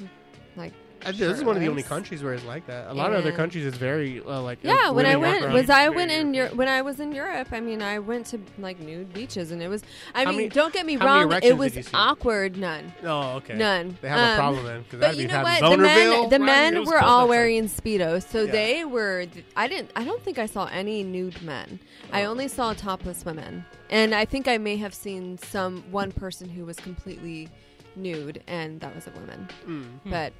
like? 0.56 0.72
I, 1.06 1.12
this 1.12 1.38
is 1.38 1.44
one 1.44 1.54
of 1.56 1.62
the 1.62 1.68
only 1.68 1.82
countries 1.82 2.22
where 2.22 2.34
it's 2.34 2.44
like 2.44 2.66
that. 2.66 2.90
A 2.90 2.94
lot 2.94 3.12
of 3.12 3.18
other 3.20 3.32
countries, 3.32 3.64
it's 3.64 3.76
very 3.76 4.20
uh, 4.20 4.40
like 4.42 4.58
Yeah, 4.62 4.90
when 4.90 5.06
I 5.06 5.16
went 5.16 5.44
around- 5.44 5.54
was 5.54 5.70
I 5.70 5.88
went 5.88 6.10
in 6.10 6.34
Europe 6.34 6.54
when 6.54 6.68
I 6.68 6.82
was 6.82 6.98
in 7.00 7.12
Europe. 7.12 7.48
I 7.52 7.60
mean, 7.60 7.82
I 7.82 7.98
went 8.00 8.26
to 8.26 8.40
like 8.58 8.80
nude 8.80 9.12
beaches, 9.12 9.50
and 9.52 9.62
it 9.62 9.68
was. 9.68 9.82
I 10.14 10.24
How 10.24 10.30
mean, 10.30 10.36
many- 10.38 10.48
don't 10.50 10.72
get 10.72 10.84
me 10.86 10.96
how 10.96 11.06
many 11.18 11.30
wrong, 11.34 11.40
it 11.42 11.56
was 11.56 11.72
did 11.72 11.78
you 11.78 11.82
see? 11.84 11.90
awkward. 11.96 12.56
None, 12.56 12.92
Oh, 13.04 13.36
okay. 13.36 13.54
none. 13.54 13.96
They 14.00 14.08
have 14.08 14.18
a 14.18 14.30
Um, 14.32 14.36
problem 14.38 14.64
then 14.64 14.82
because 14.82 14.90
But 14.92 15.00
that'd 15.00 15.16
be 15.16 15.22
you 15.22 15.28
know 15.28 15.34
having 15.44 15.62
what? 15.62 15.70
The 15.70 15.76
men, 15.82 15.96
Bonerville, 16.12 16.30
the 16.30 16.38
right? 16.40 16.46
men 16.46 16.74
It 16.74 16.78
was 16.80 16.88
were 16.88 16.98
close 16.98 17.08
all 17.10 17.18
outside. 17.20 17.28
wearing 17.28 17.68
speedos, 17.68 18.28
so 18.28 18.44
Yeah. 18.44 18.52
they 18.52 18.84
were. 18.84 19.26
I 19.56 19.68
didn't. 19.68 19.90
I 19.94 20.04
don't 20.04 20.22
think 20.22 20.38
I 20.38 20.46
saw 20.46 20.66
any 20.66 21.04
nude 21.04 21.40
men. 21.42 21.78
I 22.12 22.24
Oh. 22.24 22.30
only 22.32 22.48
saw 22.48 22.72
topless 22.72 23.24
women, 23.24 23.64
and 23.90 24.14
I 24.14 24.24
think 24.24 24.48
I 24.48 24.58
may 24.58 24.76
have 24.78 24.94
seen 24.94 25.38
some 25.38 25.84
one 25.90 26.10
person 26.12 26.48
who 26.48 26.64
was 26.64 26.76
completely 26.76 27.48
nude, 27.96 28.42
and 28.46 28.80
that 28.80 28.94
was 28.94 29.06
a 29.06 29.10
woman. 29.10 29.48
Mm. 29.66 29.84
But 30.10 30.32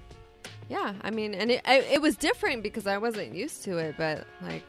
yeah, 0.68 0.94
I 1.02 1.10
mean, 1.10 1.34
and 1.34 1.50
it 1.50 1.62
I, 1.64 1.78
it 1.80 2.02
was 2.02 2.16
different 2.16 2.62
because 2.62 2.86
I 2.86 2.98
wasn't 2.98 3.34
used 3.34 3.64
to 3.64 3.78
it. 3.78 3.94
But 3.96 4.26
like, 4.42 4.64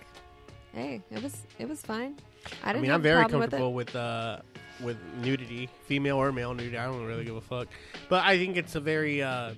hey, 0.73 1.01
it 1.11 1.21
was 1.21 1.43
it 1.57 1.67
was 1.67 1.81
fine. 1.81 2.15
I 2.63 2.69
I 2.69 2.73
didn't 2.73 2.84
mean, 2.84 2.91
have 2.91 2.99
I'm 2.99 3.03
very 3.03 3.21
problem 3.21 3.39
with 3.41 3.49
comfortable 3.51 3.73
with 3.73 3.95
uh, 3.95 4.39
with 4.81 4.97
nudity, 5.21 5.69
female 5.85 6.17
or 6.17 6.31
male 6.31 6.53
nudity. 6.53 6.77
I 6.77 6.85
don't 6.85 7.05
really 7.05 7.26
give 7.26 7.35
a 7.35 7.41
fuck. 7.41 7.67
But 8.07 8.26
I 8.26 8.38
think 8.38 8.57
it's 8.57 8.76
a 8.76 8.80
very 8.80 9.21
uh, 9.21 9.51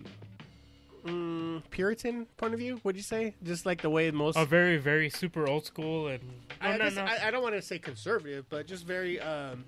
mm, 1.06 1.62
Puritan 1.70 2.26
point 2.38 2.54
of 2.54 2.60
view. 2.60 2.80
Would 2.84 2.96
you 2.96 3.04
say? 3.04 3.36
Just 3.44 3.66
like 3.66 3.82
the 3.82 3.90
way 3.90 4.10
most. 4.12 4.38
A 4.38 4.46
very, 4.46 4.78
very 4.78 5.10
super 5.10 5.48
old 5.48 5.66
school 5.66 6.08
and. 6.08 6.22
No, 6.62 6.68
I, 6.68 6.78
no, 6.78 6.86
guess 6.86 6.96
no. 6.96 7.04
I, 7.04 7.28
I 7.28 7.32
don't 7.32 7.44
want 7.44 7.56
to 7.56 7.62
say 7.62 7.80
conservative, 7.80 8.46
but 8.50 8.68
just 8.68 8.86
very. 8.86 9.20
Um, 9.20 9.66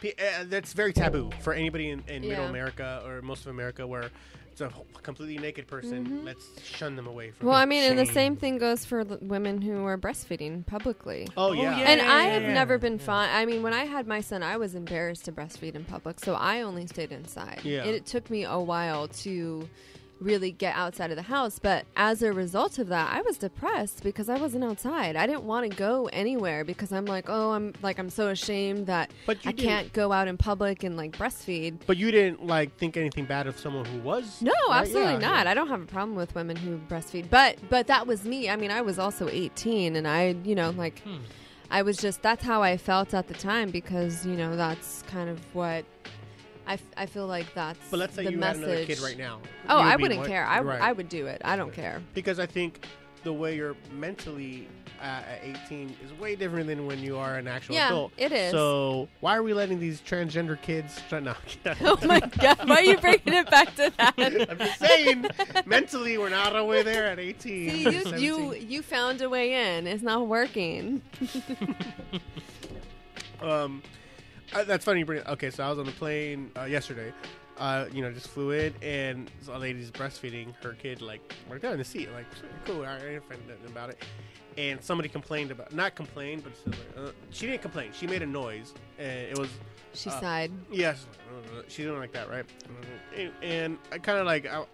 p- 0.00 0.14
uh, 0.18 0.44
that's 0.44 0.72
very 0.72 0.92
taboo 0.92 1.30
for 1.40 1.52
anybody 1.52 1.90
in, 1.90 2.02
in 2.08 2.22
Middle 2.22 2.46
America 2.46 3.02
or 3.06 3.22
most 3.22 3.42
of 3.42 3.48
America 3.48 3.86
where 3.86 4.10
it's 4.52 4.60
a 4.60 4.70
completely 5.02 5.38
naked 5.38 5.66
person. 5.66 6.04
Mm-hmm. 6.04 6.24
Let's 6.26 6.46
shun 6.64 6.96
them 6.96 7.06
away 7.06 7.30
from. 7.30 7.48
Well. 7.48 7.56
I 7.56 7.64
mean, 7.64 7.84
and 7.84 7.98
the 7.98 8.06
same 8.06 8.36
thing 8.36 8.58
goes 8.58 8.84
for 8.84 9.00
l- 9.00 9.18
women 9.20 9.62
who 9.62 9.84
are 9.84 9.96
breastfeeding 9.98 10.66
publicly. 10.66 11.28
oh 11.36 11.52
yeah. 11.52 11.60
Oh, 11.74 11.78
yeah. 11.78 11.84
and 11.90 12.00
I 12.00 12.24
have 12.24 12.42
yeah, 12.42 12.52
never 12.54 12.74
yeah. 12.74 12.78
been 12.78 12.98
Yeah. 12.98 13.04
fine. 13.04 13.28
I 13.32 13.46
mean, 13.46 13.62
when 13.62 13.72
I 13.72 13.84
had 13.84 14.06
my 14.06 14.20
son, 14.20 14.42
I 14.42 14.56
was 14.56 14.74
embarrassed 14.74 15.24
to 15.26 15.32
breastfeed 15.32 15.74
in 15.74 15.84
public, 15.84 16.20
so 16.20 16.34
I 16.34 16.62
only 16.62 16.86
stayed 16.86 17.12
inside. 17.12 17.60
Yeah. 17.64 17.82
And 17.84 17.90
it 17.90 18.06
took 18.06 18.28
me 18.30 18.44
a 18.44 18.58
while 18.58 19.08
to 19.08 19.68
really 20.20 20.52
get 20.52 20.76
outside 20.76 21.10
of 21.10 21.16
the 21.16 21.22
house, 21.22 21.58
but 21.58 21.86
as 21.96 22.22
a 22.22 22.32
result 22.32 22.78
of 22.78 22.88
that, 22.88 23.12
I 23.12 23.22
was 23.22 23.38
depressed 23.38 24.02
because 24.02 24.28
I 24.28 24.36
wasn't 24.36 24.64
outside. 24.64 25.16
I 25.16 25.26
didn't 25.26 25.44
want 25.44 25.70
to 25.70 25.76
go 25.76 26.08
anywhere 26.12 26.64
because 26.64 26.92
I'm 26.92 27.06
like, 27.06 27.26
oh, 27.28 27.52
I'm 27.52 27.72
like 27.82 27.98
I'm 27.98 28.10
so 28.10 28.28
ashamed 28.28 28.86
that 28.86 29.10
But 29.26 29.38
I 29.46 29.52
can't 29.52 29.92
go 29.92 30.12
out 30.12 30.28
in 30.28 30.36
public 30.36 30.84
and 30.84 30.96
like 30.96 31.12
breastfeed. 31.16 31.78
But 31.86 31.96
you 31.96 32.10
didn't 32.10 32.46
like 32.46 32.76
think 32.76 32.96
anything 32.96 33.24
bad 33.24 33.46
of 33.46 33.58
someone 33.58 33.84
who 33.86 33.98
was. 34.00 34.40
No, 34.42 34.52
right? 34.68 34.82
absolutely 34.82 35.12
Yeah, 35.14 35.18
not. 35.18 35.44
yeah. 35.46 35.50
I 35.50 35.54
don't 35.54 35.68
have 35.68 35.82
a 35.82 35.86
problem 35.86 36.16
with 36.16 36.34
women 36.34 36.56
who 36.56 36.78
breastfeed, 36.88 37.30
but 37.30 37.56
but 37.70 37.86
that 37.86 38.06
was 38.06 38.24
me. 38.24 38.48
I 38.50 38.56
mean, 38.56 38.70
I 38.70 38.82
was 38.82 38.98
also 38.98 39.28
18, 39.28 39.96
and 39.96 40.06
I, 40.06 40.36
you 40.44 40.54
know, 40.54 40.70
like 40.70 41.00
Hmm. 41.00 41.16
I 41.72 41.82
was 41.82 41.96
just 41.96 42.20
that's 42.20 42.44
how 42.44 42.62
I 42.62 42.76
felt 42.76 43.14
at 43.14 43.28
the 43.28 43.34
time 43.34 43.70
because 43.70 44.26
you 44.26 44.34
know 44.36 44.56
that's 44.56 45.02
kind 45.02 45.30
of 45.30 45.38
what 45.54 45.84
I, 46.70 46.74
f- 46.74 46.82
I 46.96 47.06
feel 47.06 47.26
like 47.26 47.52
that's 47.52 47.78
But 47.90 47.98
let's 47.98 48.14
say 48.14 48.24
the 48.24 48.30
you 48.30 48.38
message. 48.38 48.60
had 48.62 48.70
another 48.70 48.86
kid 48.86 49.00
right 49.00 49.18
now. 49.18 49.40
Oh, 49.68 49.78
would 49.78 49.86
I 49.86 49.96
wouldn't 49.96 50.24
care. 50.26 50.46
I, 50.46 50.60
right. 50.60 50.80
I 50.80 50.92
would 50.92 51.08
do 51.08 51.26
it. 51.26 51.42
I 51.44 51.56
don't 51.56 51.72
care. 51.72 52.00
because 52.14 52.38
I 52.38 52.46
think 52.46 52.86
the 53.24 53.32
way 53.32 53.56
you're 53.56 53.74
mentally 53.92 54.68
uh, 55.00 55.04
at 55.04 55.40
18 55.66 55.96
is 56.04 56.12
way 56.20 56.36
different 56.36 56.68
than 56.68 56.86
when 56.86 57.00
you 57.00 57.16
are 57.18 57.38
an 57.38 57.48
actual 57.48 57.74
Yeah, 57.74 57.88
adult. 57.88 58.12
it 58.16 58.30
is. 58.30 58.52
So 58.52 59.08
why 59.18 59.36
are 59.36 59.42
we 59.42 59.52
letting 59.52 59.80
these 59.80 60.00
transgender 60.00 60.60
kids? 60.62 61.00
Try, 61.08 61.18
no, 61.18 61.34
Oh 61.80 61.98
my 62.06 62.20
god! 62.20 62.68
Why 62.68 62.76
are 62.76 62.82
you 62.82 62.98
bringing 62.98 63.34
it 63.34 63.50
back 63.50 63.74
to 63.76 63.92
that? 63.98 64.14
I'm 64.50 64.58
just 64.58 64.78
saying, 64.78 65.26
mentally 65.66 66.18
we're 66.18 66.28
not 66.28 66.54
all 66.54 66.62
the 66.62 66.70
way 66.70 66.82
there 66.84 67.06
at 67.08 67.18
18. 67.18 67.70
See, 67.70 67.82
you, 67.82 67.92
17. 68.04 68.22
you 68.22 68.54
you 68.54 68.82
found 68.82 69.20
a 69.22 69.28
way 69.28 69.76
in. 69.76 69.86
It's 69.88 70.02
not 70.04 70.28
working. 70.28 71.02
Um, 73.42 73.82
uh, 74.54 74.64
that's 74.64 74.84
funny. 74.84 75.00
You 75.00 75.06
bring 75.06 75.20
it. 75.20 75.26
Okay, 75.28 75.50
so 75.50 75.64
I 75.64 75.70
was 75.70 75.78
on 75.78 75.86
the 75.86 75.92
plane 75.92 76.50
uh, 76.58 76.64
yesterday. 76.64 77.12
uh, 77.58 77.86
you 77.92 78.00
know, 78.02 78.10
just 78.10 78.28
fluid, 78.28 78.74
and 78.82 79.30
a 79.50 79.58
lady's 79.58 79.90
breastfeeding 79.90 80.54
her 80.62 80.72
kid 80.74 81.02
like 81.02 81.20
right 81.48 81.60
there 81.60 81.72
in 81.72 81.78
the 81.78 81.84
seat. 81.84 82.10
Like 82.12 82.26
cool, 82.64 82.84
I 82.84 82.96
ain't 82.96 83.18
offended 83.18 83.48
nothing 83.48 83.66
about 83.66 83.90
it. 83.90 84.02
And 84.58 84.82
somebody 84.82 85.08
complained 85.08 85.50
about 85.52 85.72
not 85.72 85.94
complained, 85.94 86.42
but 86.42 86.52
like, 86.66 87.08
uh, 87.08 87.12
she 87.30 87.46
didn't 87.46 87.62
complain. 87.62 87.92
She 87.92 88.06
made 88.06 88.22
a 88.22 88.26
noise, 88.26 88.74
and 88.98 89.28
it 89.28 89.38
was 89.38 89.48
She 89.94 90.10
Uh, 90.10 90.20
sighed. 90.20 90.50
Yes, 90.70 91.06
she 91.68 91.82
didn't 91.82 91.98
like 91.98 92.12
that, 92.12 92.28
right? 92.30 92.44
And, 93.16 93.32
and 93.42 93.78
I 93.92 93.98
kind 93.98 94.18
of 94.18 94.26
like, 94.26 94.46
I, 94.46 94.64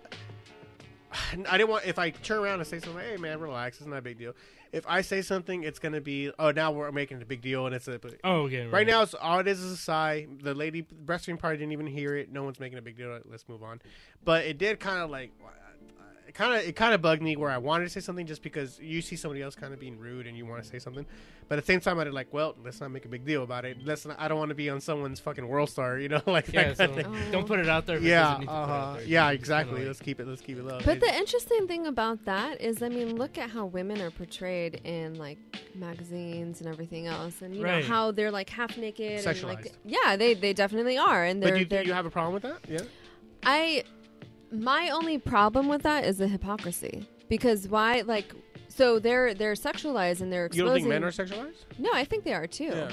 I 1.48 1.56
didn't 1.58 1.70
want 1.70 1.84
if 1.86 1.98
I 1.98 2.10
turn 2.10 2.38
around 2.38 2.60
and 2.60 2.66
say 2.66 2.78
something, 2.80 3.02
hey 3.02 3.16
man, 3.16 3.38
relax, 3.40 3.78
it's 3.78 3.86
not 3.86 3.98
a 3.98 4.02
big 4.02 4.18
deal. 4.18 4.32
If 4.76 4.84
I 4.86 5.00
say 5.00 5.22
something, 5.22 5.62
it's 5.62 5.78
gonna 5.78 6.02
be, 6.02 6.30
oh, 6.38 6.50
now 6.50 6.70
we're 6.70 6.92
making 6.92 7.22
a 7.22 7.24
big 7.24 7.40
deal, 7.40 7.64
and 7.64 7.74
it's 7.74 7.88
a. 7.88 7.98
Oh, 8.22 8.42
okay. 8.42 8.66
right 8.66 8.86
now, 8.86 9.00
it's 9.00 9.14
all 9.14 9.38
it 9.38 9.48
is 9.48 9.58
is 9.60 9.72
a 9.72 9.76
sigh. 9.76 10.26
The 10.42 10.52
lady 10.52 10.82
breastfeeding 10.82 11.38
party 11.38 11.56
didn't 11.56 11.72
even 11.72 11.86
hear 11.86 12.14
it. 12.14 12.30
No 12.30 12.44
one's 12.44 12.60
making 12.60 12.76
a 12.76 12.82
big 12.82 12.98
deal. 12.98 13.18
Let's 13.24 13.48
move 13.48 13.62
on. 13.62 13.80
But 14.22 14.44
it 14.44 14.58
did 14.58 14.78
kind 14.78 15.00
of 15.02 15.08
like. 15.08 15.32
It 16.28 16.34
kind 16.34 16.54
of 16.54 16.66
it 16.68 16.74
kind 16.74 16.92
of 16.92 17.00
bugged 17.00 17.22
me 17.22 17.36
where 17.36 17.50
I 17.50 17.58
wanted 17.58 17.84
to 17.84 17.90
say 17.90 18.00
something 18.00 18.26
just 18.26 18.42
because 18.42 18.78
you 18.80 19.00
see 19.00 19.14
somebody 19.16 19.42
else 19.42 19.54
kind 19.54 19.72
of 19.72 19.78
being 19.78 19.98
rude 19.98 20.26
and 20.26 20.36
you 20.36 20.44
want 20.44 20.62
to 20.62 20.68
say 20.68 20.78
something, 20.80 21.06
but 21.48 21.56
at 21.58 21.64
the 21.64 21.72
same 21.72 21.80
time 21.80 21.98
I 22.00 22.04
did 22.04 22.14
like, 22.14 22.32
well, 22.32 22.56
let's 22.64 22.80
not 22.80 22.90
make 22.90 23.04
a 23.04 23.08
big 23.08 23.24
deal 23.24 23.44
about 23.44 23.64
it. 23.64 23.76
Let's 23.84 24.04
not, 24.04 24.18
I 24.18 24.26
don't 24.26 24.38
want 24.38 24.48
to 24.48 24.54
be 24.56 24.68
on 24.68 24.80
someone's 24.80 25.20
fucking 25.20 25.46
world 25.46 25.70
star, 25.70 25.98
you 25.98 26.08
know, 26.08 26.20
like 26.26 26.52
Yeah, 26.52 26.74
so 26.74 26.86
kind 26.88 26.98
of 26.98 27.06
thing. 27.06 27.16
Oh. 27.28 27.32
don't 27.32 27.46
put 27.46 27.60
it 27.60 27.68
out 27.68 27.86
there. 27.86 27.98
Yeah, 27.98 28.22
doesn't 28.22 28.40
need 28.40 28.46
to 28.46 28.52
put 28.52 28.56
it 28.56 28.58
out 28.58 28.70
uh-huh. 28.70 28.92
there. 28.98 29.04
yeah, 29.06 29.30
exactly. 29.30 29.78
like- 29.78 29.86
let's 29.86 30.00
keep 30.00 30.18
it. 30.20 30.26
Let's 30.26 30.42
keep 30.42 30.58
it 30.58 30.64
low. 30.64 30.80
But 30.84 30.98
the 31.00 31.14
interesting 31.14 31.68
thing 31.68 31.86
about 31.86 32.24
that 32.24 32.60
is, 32.60 32.82
I 32.82 32.88
mean, 32.88 33.16
look 33.16 33.38
at 33.38 33.50
how 33.50 33.66
women 33.66 34.00
are 34.02 34.10
portrayed 34.10 34.80
in 34.84 35.14
like 35.18 35.38
magazines 35.74 36.60
and 36.60 36.68
everything 36.68 37.06
else, 37.06 37.40
and 37.42 37.54
you 37.54 37.62
Right. 37.62 37.82
know 37.82 37.88
how 37.88 38.10
they're 38.10 38.30
like 38.30 38.50
half 38.50 38.76
naked 38.76 39.24
and 39.24 39.42
like 39.44 39.64
Sexualized. 39.66 39.72
yeah, 39.84 40.16
they 40.16 40.34
they 40.34 40.52
definitely 40.52 40.98
are, 40.98 41.24
and 41.24 41.42
they're 41.42 41.54
do 41.54 41.60
you, 41.60 41.64
they're 41.66 41.82
do 41.84 41.88
you 41.88 41.94
have 41.94 42.06
a 42.06 42.10
problem 42.10 42.34
with 42.34 42.42
that? 42.42 42.58
Yeah. 42.68 42.80
I 43.44 43.84
my 44.62 44.90
only 44.90 45.18
problem 45.18 45.68
with 45.68 45.82
that 45.82 46.04
is 46.04 46.18
the 46.18 46.28
hypocrisy 46.28 47.06
because 47.28 47.68
why 47.68 48.02
like 48.06 48.32
so 48.68 48.98
they're 48.98 49.34
they're 49.34 49.54
sexualized 49.54 50.20
and 50.20 50.32
they're 50.32 50.42
You 50.52 50.66
exposing. 50.66 50.66
don't 50.66 50.74
think 50.74 50.88
men 50.88 51.04
are 51.04 51.10
sexualized? 51.10 51.64
No, 51.78 51.90
I 51.92 52.04
think 52.04 52.24
they 52.24 52.34
are 52.34 52.46
too. 52.46 52.64
Yeah. 52.64 52.90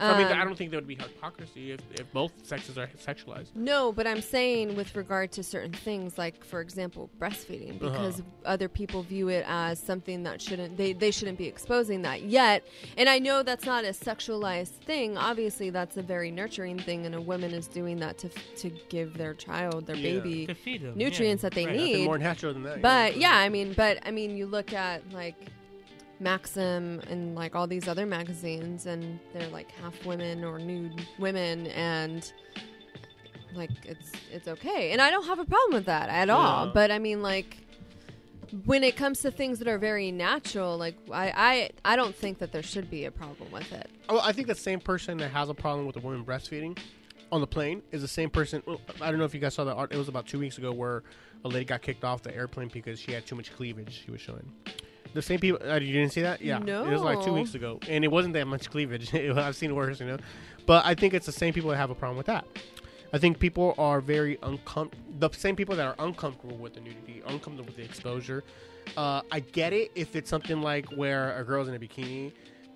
I 0.00 0.16
mean, 0.18 0.26
I 0.28 0.40
Um, 0.40 0.46
don't 0.48 0.56
think 0.56 0.70
there 0.70 0.78
would 0.78 0.86
be 0.86 0.94
hypocrisy 0.94 1.72
if, 1.72 1.80
if 1.92 2.12
both 2.12 2.32
sexes 2.46 2.78
are 2.78 2.86
sexualized. 2.98 3.54
No, 3.54 3.90
but 3.92 4.06
I'm 4.06 4.20
saying 4.20 4.76
with 4.76 4.94
regard 4.94 5.32
to 5.32 5.42
certain 5.42 5.72
things, 5.72 6.16
like 6.18 6.44
for 6.44 6.60
example, 6.60 7.10
breastfeeding, 7.20 7.80
Uh-huh. 7.82 7.90
because 7.90 8.22
other 8.44 8.68
people 8.68 9.02
view 9.02 9.28
it 9.28 9.44
as 9.48 9.78
something 9.80 10.22
that 10.22 10.40
shouldn't 10.40 10.76
they 10.76 10.92
they 10.92 11.10
shouldn't 11.10 11.38
be 11.38 11.46
exposing 11.46 12.02
that 12.02 12.22
yet. 12.22 12.64
And 12.96 13.08
I 13.08 13.18
know 13.18 13.42
that's 13.42 13.66
not 13.66 13.84
a 13.84 13.88
sexualized 13.88 14.74
thing. 14.84 15.16
Obviously, 15.18 15.70
that's 15.70 15.96
a 15.96 16.02
very 16.02 16.30
nurturing 16.30 16.78
thing, 16.78 17.04
and 17.06 17.14
a 17.14 17.20
woman 17.20 17.52
is 17.52 17.66
doing 17.68 17.98
that 17.98 18.18
to 18.18 18.28
to 18.58 18.70
give 18.88 19.14
their 19.18 19.34
child, 19.34 19.86
their 19.86 19.96
Yeah. 19.96 20.20
baby, 20.20 20.46
To 20.46 20.54
feed 20.54 20.82
them, 20.82 20.96
nutrients 20.96 21.42
yeah. 21.42 21.48
that 21.48 21.54
they 21.54 21.66
Right. 21.66 21.76
need. 21.76 21.90
Nothing 21.92 22.04
more 22.04 22.18
natural 22.18 22.52
than 22.54 22.62
that. 22.64 22.82
But 22.82 23.16
yeah, 23.16 23.36
I 23.36 23.48
mean, 23.48 23.72
but 23.72 23.98
I 24.06 24.10
mean, 24.10 24.36
you 24.36 24.46
look 24.46 24.72
at 24.72 25.02
like 25.12 25.36
Maxim 26.20 27.00
and 27.08 27.34
like 27.34 27.54
all 27.54 27.66
these 27.66 27.88
other 27.88 28.06
magazines, 28.06 28.86
and 28.86 29.18
they're 29.32 29.48
like 29.48 29.70
half 29.72 30.04
women 30.04 30.44
or 30.44 30.58
nude 30.58 31.06
women, 31.18 31.66
and 31.68 32.32
like 33.54 33.70
it's 33.84 34.12
it's 34.32 34.48
okay, 34.48 34.92
and 34.92 35.00
I 35.00 35.10
don't 35.10 35.26
have 35.26 35.38
a 35.38 35.44
problem 35.44 35.74
with 35.74 35.86
that 35.86 36.08
at 36.08 36.30
all. 36.30 36.66
Yeah. 36.66 36.72
But 36.72 36.90
I 36.90 36.98
mean, 36.98 37.22
like 37.22 37.58
when 38.64 38.82
it 38.82 38.96
comes 38.96 39.20
to 39.20 39.30
things 39.30 39.58
that 39.58 39.68
are 39.68 39.78
very 39.78 40.10
natural, 40.10 40.76
like 40.76 40.96
I 41.12 41.70
I 41.84 41.92
I 41.92 41.96
don't 41.96 42.14
think 42.14 42.38
that 42.38 42.52
there 42.52 42.62
should 42.62 42.90
be 42.90 43.04
a 43.04 43.10
problem 43.10 43.50
with 43.52 43.72
it. 43.72 43.90
Oh, 44.08 44.20
I 44.22 44.32
think 44.32 44.46
the 44.48 44.54
same 44.54 44.80
person 44.80 45.18
that 45.18 45.30
has 45.30 45.48
a 45.48 45.54
problem 45.54 45.86
with 45.86 45.96
a 45.96 46.00
woman 46.00 46.24
breastfeeding 46.24 46.78
on 47.30 47.40
the 47.40 47.46
plane 47.46 47.82
is 47.92 48.02
the 48.02 48.08
same 48.08 48.30
person. 48.30 48.62
Well, 48.66 48.80
I 49.00 49.10
don't 49.10 49.18
know 49.18 49.24
if 49.24 49.34
you 49.34 49.40
guys 49.40 49.54
saw 49.54 49.64
that. 49.64 49.74
art. 49.74 49.92
It 49.92 49.98
was 49.98 50.08
about 50.08 50.26
two 50.26 50.38
weeks 50.38 50.58
ago 50.58 50.72
where 50.72 51.02
a 51.44 51.48
lady 51.48 51.64
got 51.64 51.82
kicked 51.82 52.04
off 52.04 52.22
the 52.22 52.34
airplane 52.34 52.70
because 52.72 52.98
she 52.98 53.12
had 53.12 53.26
too 53.26 53.36
much 53.36 53.54
cleavage. 53.54 54.02
She 54.04 54.10
was 54.10 54.20
showing. 54.20 54.50
The 55.18 55.22
same 55.22 55.40
people. 55.40 55.58
Uh, 55.68 55.80
you 55.80 55.92
didn't 55.92 56.12
see 56.12 56.20
that? 56.20 56.40
Yeah. 56.40 56.60
It 56.60 56.92
was 56.92 57.02
like 57.02 57.20
two 57.24 57.32
weeks 57.32 57.56
ago, 57.56 57.80
and 57.88 58.04
it 58.04 58.08
wasn't 58.08 58.34
that 58.34 58.46
much 58.46 58.70
cleavage. 58.70 59.12
I've 59.14 59.56
seen 59.56 59.74
worse, 59.74 59.98
you 59.98 60.06
know. 60.06 60.18
But 60.64 60.86
I 60.86 60.94
think 60.94 61.12
it's 61.12 61.26
the 61.26 61.32
same 61.32 61.52
people 61.52 61.70
that 61.70 61.76
have 61.76 61.90
a 61.90 61.94
problem 61.96 62.16
with 62.16 62.26
that. 62.26 62.46
I 63.12 63.18
think 63.18 63.40
people 63.40 63.74
are 63.78 64.00
very 64.00 64.38
uncomfortable. 64.44 65.04
The 65.18 65.30
same 65.36 65.56
people 65.56 65.74
that 65.74 65.84
are 65.84 65.96
uncomfortable 65.98 66.56
with 66.56 66.74
the 66.74 66.82
nudity, 66.82 67.20
uncomfortable 67.26 67.64
with 67.64 67.74
the 67.74 67.82
exposure. 67.82 68.44
Uh, 68.96 69.22
I 69.32 69.40
get 69.40 69.72
it 69.72 69.90
if 69.96 70.14
it's 70.14 70.30
something 70.30 70.62
like 70.62 70.86
where 70.92 71.36
a 71.36 71.42
girl's 71.42 71.66
in 71.66 71.74
a 71.74 71.80
bikini. 71.80 72.30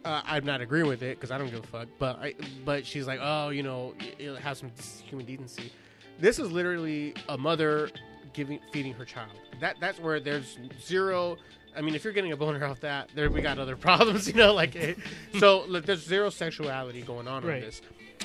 Uh, 0.05 0.23
I'm 0.25 0.45
not 0.45 0.61
agreeing 0.61 0.89
with 0.89 1.05
it 1.05 1.21
because 1.21 1.31
I 1.31 1.39
don't 1.39 1.49
give 1.49 1.63
a 1.63 1.67
fuck. 1.69 1.87
But 2.01 2.19
I, 2.19 2.35
but 2.65 2.85
she's 2.85 3.07
like, 3.07 3.21
oh, 3.23 3.51
you 3.51 3.63
know, 3.63 3.95
it 4.01 4.17
it 4.19 4.39
has 4.41 4.59
some 4.59 4.73
human 5.05 5.27
decency. 5.27 5.71
This 6.19 6.41
is 6.41 6.51
literally 6.51 7.15
a 7.29 7.39
mother 7.39 7.89
giving 8.33 8.59
feeding 8.73 8.95
her 8.95 9.05
child. 9.05 9.31
That 9.61 9.77
that's 9.81 10.01
where 10.01 10.19
there's 10.19 10.59
zero. 10.85 11.37
I 11.77 11.81
mean, 11.81 11.95
if 11.95 12.05
you're 12.05 12.13
getting 12.13 12.33
a 12.33 12.37
boner 12.37 12.65
off 12.65 12.81
that, 12.81 13.11
there 13.15 13.31
we 13.31 13.41
got 13.41 13.59
other 13.59 13.77
problems, 13.89 14.27
you 14.29 14.35
know. 14.35 14.53
Like, 14.55 14.77
it, 14.77 14.99
so 15.39 15.65
look, 15.67 15.87
there's 15.87 16.05
zero 16.05 16.31
sexuality 16.31 17.03
going 17.03 17.27
on 17.29 17.45
Right. 17.45 17.57
on 17.57 17.61
this. 17.63 17.81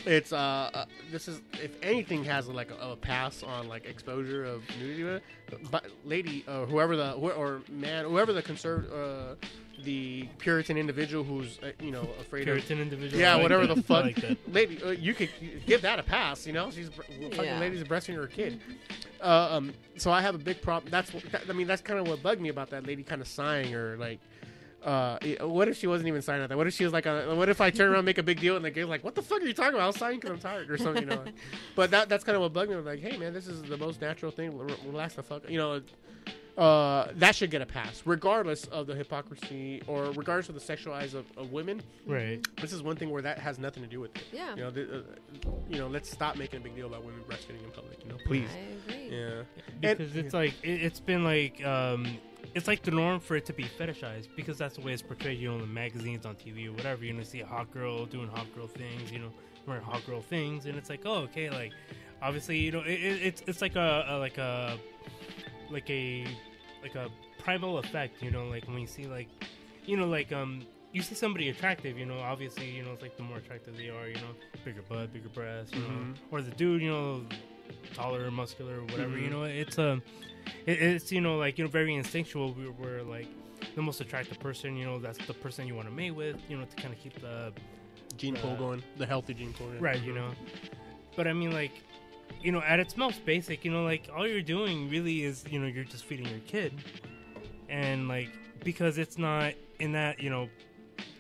It's 0.06 0.32
uh, 0.32 0.38
uh, 0.74 0.86
this 1.12 1.28
is 1.28 1.42
if 1.54 1.72
anything 1.82 2.24
has 2.26 2.48
like 2.48 2.70
a, 2.72 2.92
a 2.92 2.96
pass 2.96 3.42
on 3.44 3.68
like 3.68 3.86
exposure 3.86 4.46
of 4.46 4.64
nudity, 4.80 5.24
but 5.72 5.86
lady, 6.06 6.46
uh, 6.48 6.66
whoever 6.66 6.96
the 6.96 7.12
wh- 7.14 7.38
or 7.38 7.62
man, 7.70 8.06
whoever 8.06 8.32
the 8.32 8.44
conserv, 8.44 8.86
uh, 8.92 9.36
the 9.84 10.28
Puritan 10.40 10.78
individual 10.78 11.24
who's 11.24 11.60
uh, 11.62 11.72
you 11.82 11.92
know 11.92 12.08
afraid 12.20 12.42
of 12.42 12.46
Puritan 12.56 12.80
individual. 12.80 13.20
yeah, 13.22 13.34
like 13.36 13.44
whatever 13.44 13.68
that. 13.68 13.76
the 13.76 13.84
fuck, 13.84 14.04
like 14.06 14.16
that. 14.22 14.38
lady, 14.52 14.82
uh, 14.84 14.90
you 14.92 15.14
could 15.14 15.30
give 15.66 15.82
that 15.84 16.00
a 16.00 16.04
pass. 16.04 16.48
You 16.48 16.54
know, 16.54 16.72
she's 16.72 16.90
br- 16.90 17.04
fucking 17.04 17.44
Yeah. 17.44 17.60
lady's 17.60 17.84
breastfeeding 17.84 18.16
her 18.16 18.28
kid. 18.28 18.60
Uh, 19.22 19.50
um, 19.52 19.74
so 19.98 20.12
I 20.12 20.22
have 20.22 20.36
a 20.36 20.40
big 20.40 20.62
problem. 20.62 20.92
That's 20.92 21.14
what, 21.14 21.24
I 21.50 21.54
mean, 21.54 21.68
that's 21.68 21.82
kind 21.82 22.00
of 22.00 22.08
what 22.08 22.22
bugged 22.24 22.42
me 22.42 22.50
about 22.50 22.70
that 22.72 22.86
lady, 22.88 23.04
kind 23.04 23.22
of 23.22 23.28
sighing 23.28 23.74
or 23.76 23.98
like. 23.98 24.20
Uh, 24.84 25.18
what 25.42 25.68
if 25.68 25.76
she 25.78 25.88
wasn't 25.88 26.08
even 26.08 26.22
sighing 26.22 26.42
at 26.42 26.50
that? 26.50 26.58
What 26.58 26.68
if 26.68 26.74
she 26.74 26.84
was 26.84 26.94
like, 26.94 27.06
a, 27.08 27.36
what 27.36 27.50
if 27.50 27.60
I 27.60 27.72
turn 27.72 27.90
around, 27.90 27.98
and 28.00 28.06
make 28.06 28.20
a 28.20 28.24
big 28.24 28.40
deal, 28.40 28.56
and 28.56 28.64
the 28.64 28.72
guy's 28.72 28.86
like, 28.86 29.04
"What 29.04 29.16
the 29.16 29.22
fuck 29.24 29.42
are 29.42 29.46
you 29.46 29.52
talking 29.54 29.74
about? 29.74 29.84
I 29.84 29.88
was 29.88 29.98
sighing 29.98 30.20
because 30.20 30.32
I'm 30.32 30.40
tired 30.40 30.70
or 30.70 30.78
something." 30.78 31.04
You 31.04 31.10
know. 31.10 31.24
but 31.76 31.92
that 31.92 32.08
that's 32.10 32.24
kind 32.24 32.36
of 32.38 32.42
what 32.44 32.54
bugged 32.54 32.70
me. 32.70 32.78
I'm 32.78 32.86
like, 32.86 33.00
"Hey 33.00 33.18
man, 33.18 33.34
this 33.34 33.48
is 33.48 33.64
the 33.64 33.76
most 33.76 34.00
natural 34.00 34.32
thing. 34.32 34.58
Relax 34.86 35.16
the 35.16 35.24
fuck." 35.24 35.50
You 35.50 35.58
know, 35.58 35.82
uh, 36.58 37.12
that 37.18 37.36
should 37.36 37.52
get 37.52 37.62
a 37.62 37.66
pass, 37.68 38.02
regardless 38.06 38.66
of 38.66 38.88
the 38.88 38.96
hypocrisy 38.96 39.82
or 39.86 40.06
regardless 40.14 40.50
of 40.50 40.56
the 40.56 40.62
sexualized 40.62 41.14
of, 41.14 41.26
of 41.38 41.52
women 41.52 41.82
Right. 42.06 42.40
this 42.60 42.74
is 42.74 42.82
one 42.82 42.96
thing 42.96 43.10
where 43.12 43.22
that 43.22 43.38
has 43.38 43.60
nothing 43.60 43.84
to 43.84 43.90
do 43.90 44.00
with 44.00 44.16
it. 44.16 44.24
Yeah. 44.34 44.56
You 44.56 44.62
know, 44.64 44.72
th- 44.72 44.90
uh, 44.90 45.50
you 45.70 45.78
know, 45.78 45.88
let's 45.88 46.10
stop 46.10 46.36
making 46.36 46.60
a 46.60 46.64
big 46.64 46.76
deal 46.76 46.88
about 46.88 47.04
women 47.06 47.22
breastfeeding 47.30 47.64
in 47.64 47.70
public. 47.72 48.04
You 48.04 48.10
know, 48.10 48.18
please. 48.26 48.50
I 48.56 48.92
agree. 48.94 49.10
Yeah. 49.18 49.44
And- 49.84 49.98
because 50.00 50.16
it's 50.16 50.34
like 50.34 50.54
it, 50.64 50.82
it's 50.82 51.00
been 51.00 51.24
like 51.24 51.64
um 51.64 52.18
it's 52.56 52.68
like 52.68 52.82
the 52.82 52.92
norm 52.92 53.20
for 53.20 53.36
it 53.36 53.46
to 53.46 53.54
be 53.54 53.66
fetishized 53.66 54.30
because 54.36 54.58
that's 54.58 54.76
the 54.78 54.82
way 54.82 54.94
it's 54.94 55.02
portrayed 55.02 55.38
you 55.40 55.50
know 55.50 55.56
in 55.56 55.62
the 55.62 55.68
magazines 55.68 56.26
on 56.26 56.34
tv 56.36 56.68
or 56.70 56.72
whatever 56.72 57.04
You're 57.04 57.14
gonna 57.14 57.26
see 57.26 57.42
a 57.42 57.46
hot 57.46 57.72
girl 57.72 58.06
doing 58.06 58.30
hot 58.30 58.48
girl 58.56 58.68
things 58.68 59.12
you 59.12 59.20
know 59.20 59.32
wearing 59.68 59.84
hot 59.84 60.04
girl 60.08 60.22
things 60.22 60.66
and 60.66 60.76
it's 60.78 60.90
like 60.90 61.02
oh 61.06 61.18
okay 61.24 61.50
like 61.50 61.74
obviously 62.22 62.58
you 62.58 62.72
know 62.72 62.80
it, 62.82 62.92
it, 62.94 63.22
it's 63.22 63.44
it's 63.48 63.62
like 63.62 63.76
a, 63.76 64.06
a 64.08 64.18
like 64.18 64.38
a 64.38 64.78
like 65.70 65.90
a 65.90 66.26
like 66.82 66.96
a 66.96 67.10
primal 67.40 67.78
effect 67.80 68.22
you 68.22 68.32
know 68.32 68.48
like 68.48 68.66
when 68.68 68.80
you 68.80 68.88
see 68.88 69.06
like 69.06 69.28
you 69.86 69.96
know 69.98 70.08
like 70.08 70.32
um 70.32 70.62
you 70.92 71.02
see 71.02 71.16
somebody 71.16 71.50
attractive 71.50 71.98
you 71.98 72.06
know 72.06 72.18
obviously 72.20 72.70
you 72.70 72.84
know 72.84 72.92
it's 72.94 73.02
like 73.02 73.16
the 73.18 73.24
more 73.24 73.38
attractive 73.38 73.76
they 73.78 73.90
are 73.90 74.08
you 74.08 74.16
know 74.16 74.34
bigger 74.66 74.82
butt 74.90 75.12
bigger 75.14 75.30
breasts 75.30 75.74
you 75.74 75.82
Mhm. 75.82 75.88
know 75.88 76.14
or 76.32 76.42
the 76.42 76.52
dude 76.52 76.82
you 76.82 76.90
know 76.90 77.24
taller 77.94 78.30
muscular 78.32 78.82
whatever 78.86 79.18
you 79.18 79.28
Mhm. 79.28 79.32
know 79.32 79.44
it's 79.44 79.78
um 79.80 80.02
it, 80.66 80.82
it's 80.82 81.12
you 81.12 81.22
know 81.22 81.38
like 81.38 81.58
you 81.58 81.64
know 81.64 81.70
very 81.70 81.94
instinctual 81.96 82.54
we 82.54 82.68
were 82.70 83.02
like 83.04 83.28
the 83.76 83.82
most 83.82 84.02
attractive 84.02 84.40
person 84.40 84.76
you 84.76 84.86
know 84.86 84.98
that's 85.00 85.18
the 85.28 85.34
person 85.34 85.68
you 85.68 85.76
want 85.76 85.88
to 85.88 85.94
mate 85.94 86.12
with 86.12 86.38
you 86.50 86.58
know 86.58 86.66
to 86.66 86.76
kind 86.76 86.94
of 86.94 87.00
keep 87.00 87.20
the 87.22 87.52
Gene 88.16 88.36
pool 88.36 88.54
Uh, 88.54 88.56
going, 88.56 88.84
the 88.98 89.06
healthy 89.06 89.34
gene 89.34 89.54
pool. 89.54 89.68
yeah. 89.74 89.80
right 89.82 90.02
you 90.02 90.14
know 90.14 90.32
but 91.16 91.28
i 91.28 91.34
mean 91.34 91.52
like 91.52 91.72
you 92.42 92.52
know 92.52 92.62
at 92.62 92.80
its 92.80 92.96
most 92.96 93.26
basic 93.26 93.66
you 93.66 93.72
know 93.72 93.84
like 93.84 94.10
all 94.16 94.28
you're 94.28 94.42
doing 94.42 94.90
really 94.90 95.24
is 95.24 95.44
you 95.50 95.60
know 95.60 95.68
you're 95.68 95.84
just 95.84 96.06
feeding 96.06 96.28
your 96.28 96.40
kid. 96.40 96.74
And 97.70 98.08
like 98.08 98.30
because 98.64 98.98
it's 98.98 99.18
not 99.18 99.54
in 99.80 99.92
that 99.94 100.20
you 100.20 100.30
know 100.30 100.50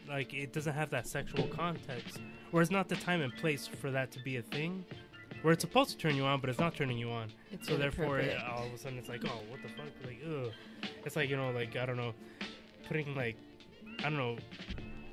like 0.07 0.33
it 0.33 0.53
doesn't 0.53 0.73
have 0.73 0.89
that 0.91 1.07
sexual 1.07 1.47
context 1.47 2.19
or 2.51 2.61
it's 2.61 2.71
not 2.71 2.87
the 2.87 2.95
time 2.95 3.21
and 3.21 3.35
place 3.35 3.67
for 3.67 3.91
that 3.91 4.11
to 4.11 4.19
be 4.19 4.37
a 4.37 4.41
thing 4.41 4.85
where 5.41 5.53
it's 5.53 5.61
supposed 5.61 5.91
to 5.91 5.97
turn 5.97 6.15
you 6.15 6.23
on 6.23 6.39
but 6.39 6.49
it's 6.49 6.59
not 6.59 6.75
turning 6.75 6.97
you 6.97 7.09
on. 7.11 7.31
It's 7.51 7.67
so 7.67 7.77
therefore 7.77 8.19
it, 8.19 8.37
all 8.49 8.65
of 8.65 8.73
a 8.73 8.77
sudden 8.77 8.97
it's 8.97 9.09
like 9.09 9.23
oh 9.25 9.41
what 9.49 9.61
the 9.61 9.69
fuck? 9.69 9.87
Like 10.05 10.21
ugh. 10.25 10.51
It's 11.05 11.15
like 11.15 11.29
you 11.29 11.37
know 11.37 11.51
like 11.51 11.75
i 11.75 11.85
don't 11.85 11.97
know 11.97 12.13
putting 12.87 13.13
like 13.15 13.35
i 13.99 14.03
don't 14.03 14.17
know 14.17 14.37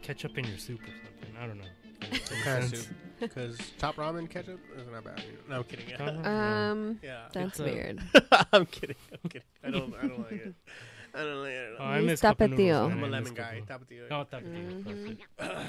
ketchup 0.02 0.38
in 0.38 0.44
your 0.44 0.58
soup 0.58 0.80
or 0.82 0.86
something. 0.86 1.36
I 1.40 1.46
don't 1.46 1.58
know 1.58 1.83
Does 2.10 2.20
that 2.28 2.30
make 2.30 2.44
Kind 2.44 2.64
of 2.64 2.70
sense? 2.70 2.82
soup. 2.86 2.96
Because 3.20 3.58
top 3.78 3.96
ramen 3.96 4.28
ketchup 4.28 4.60
is 4.76 4.86
not 4.92 5.04
bad. 5.04 5.22
No, 5.48 5.56
I'm 5.56 5.64
kidding. 5.64 5.86
Yeah. 5.88 6.70
Um, 6.70 6.98
yeah. 7.02 7.28
that's 7.32 7.58
It's, 7.58 7.60
weird. 7.60 8.00
I'm 8.52 8.66
kidding. 8.66 8.96
I'm 9.12 9.30
kidding. 9.30 9.46
I 9.64 9.70
don't. 9.70 9.94
I 9.94 10.06
don't 10.06 10.18
like 10.18 10.32
it. 10.32 10.54
I 11.14 11.22
don't 11.22 11.42
like 11.42 11.50
it. 11.52 11.74
at 11.74 11.80
all. 11.80 11.86
Oh, 11.86 11.90
I 11.90 12.00
miss 12.00 12.20
cup 12.20 12.40
of 12.40 12.50
noodles, 12.50 12.68
tapatio. 12.68 12.88
man. 12.88 12.98
I'm 12.98 13.04
a 13.04 13.06
I 13.06 13.10
lemon 13.10 13.34
guy. 13.34 13.62
cup 13.68 13.82
of. 13.82 13.88
Tapatio. 13.88 14.02
Oh, 14.10 14.24
tapatio. 14.24 14.84
perfect. 14.84 15.22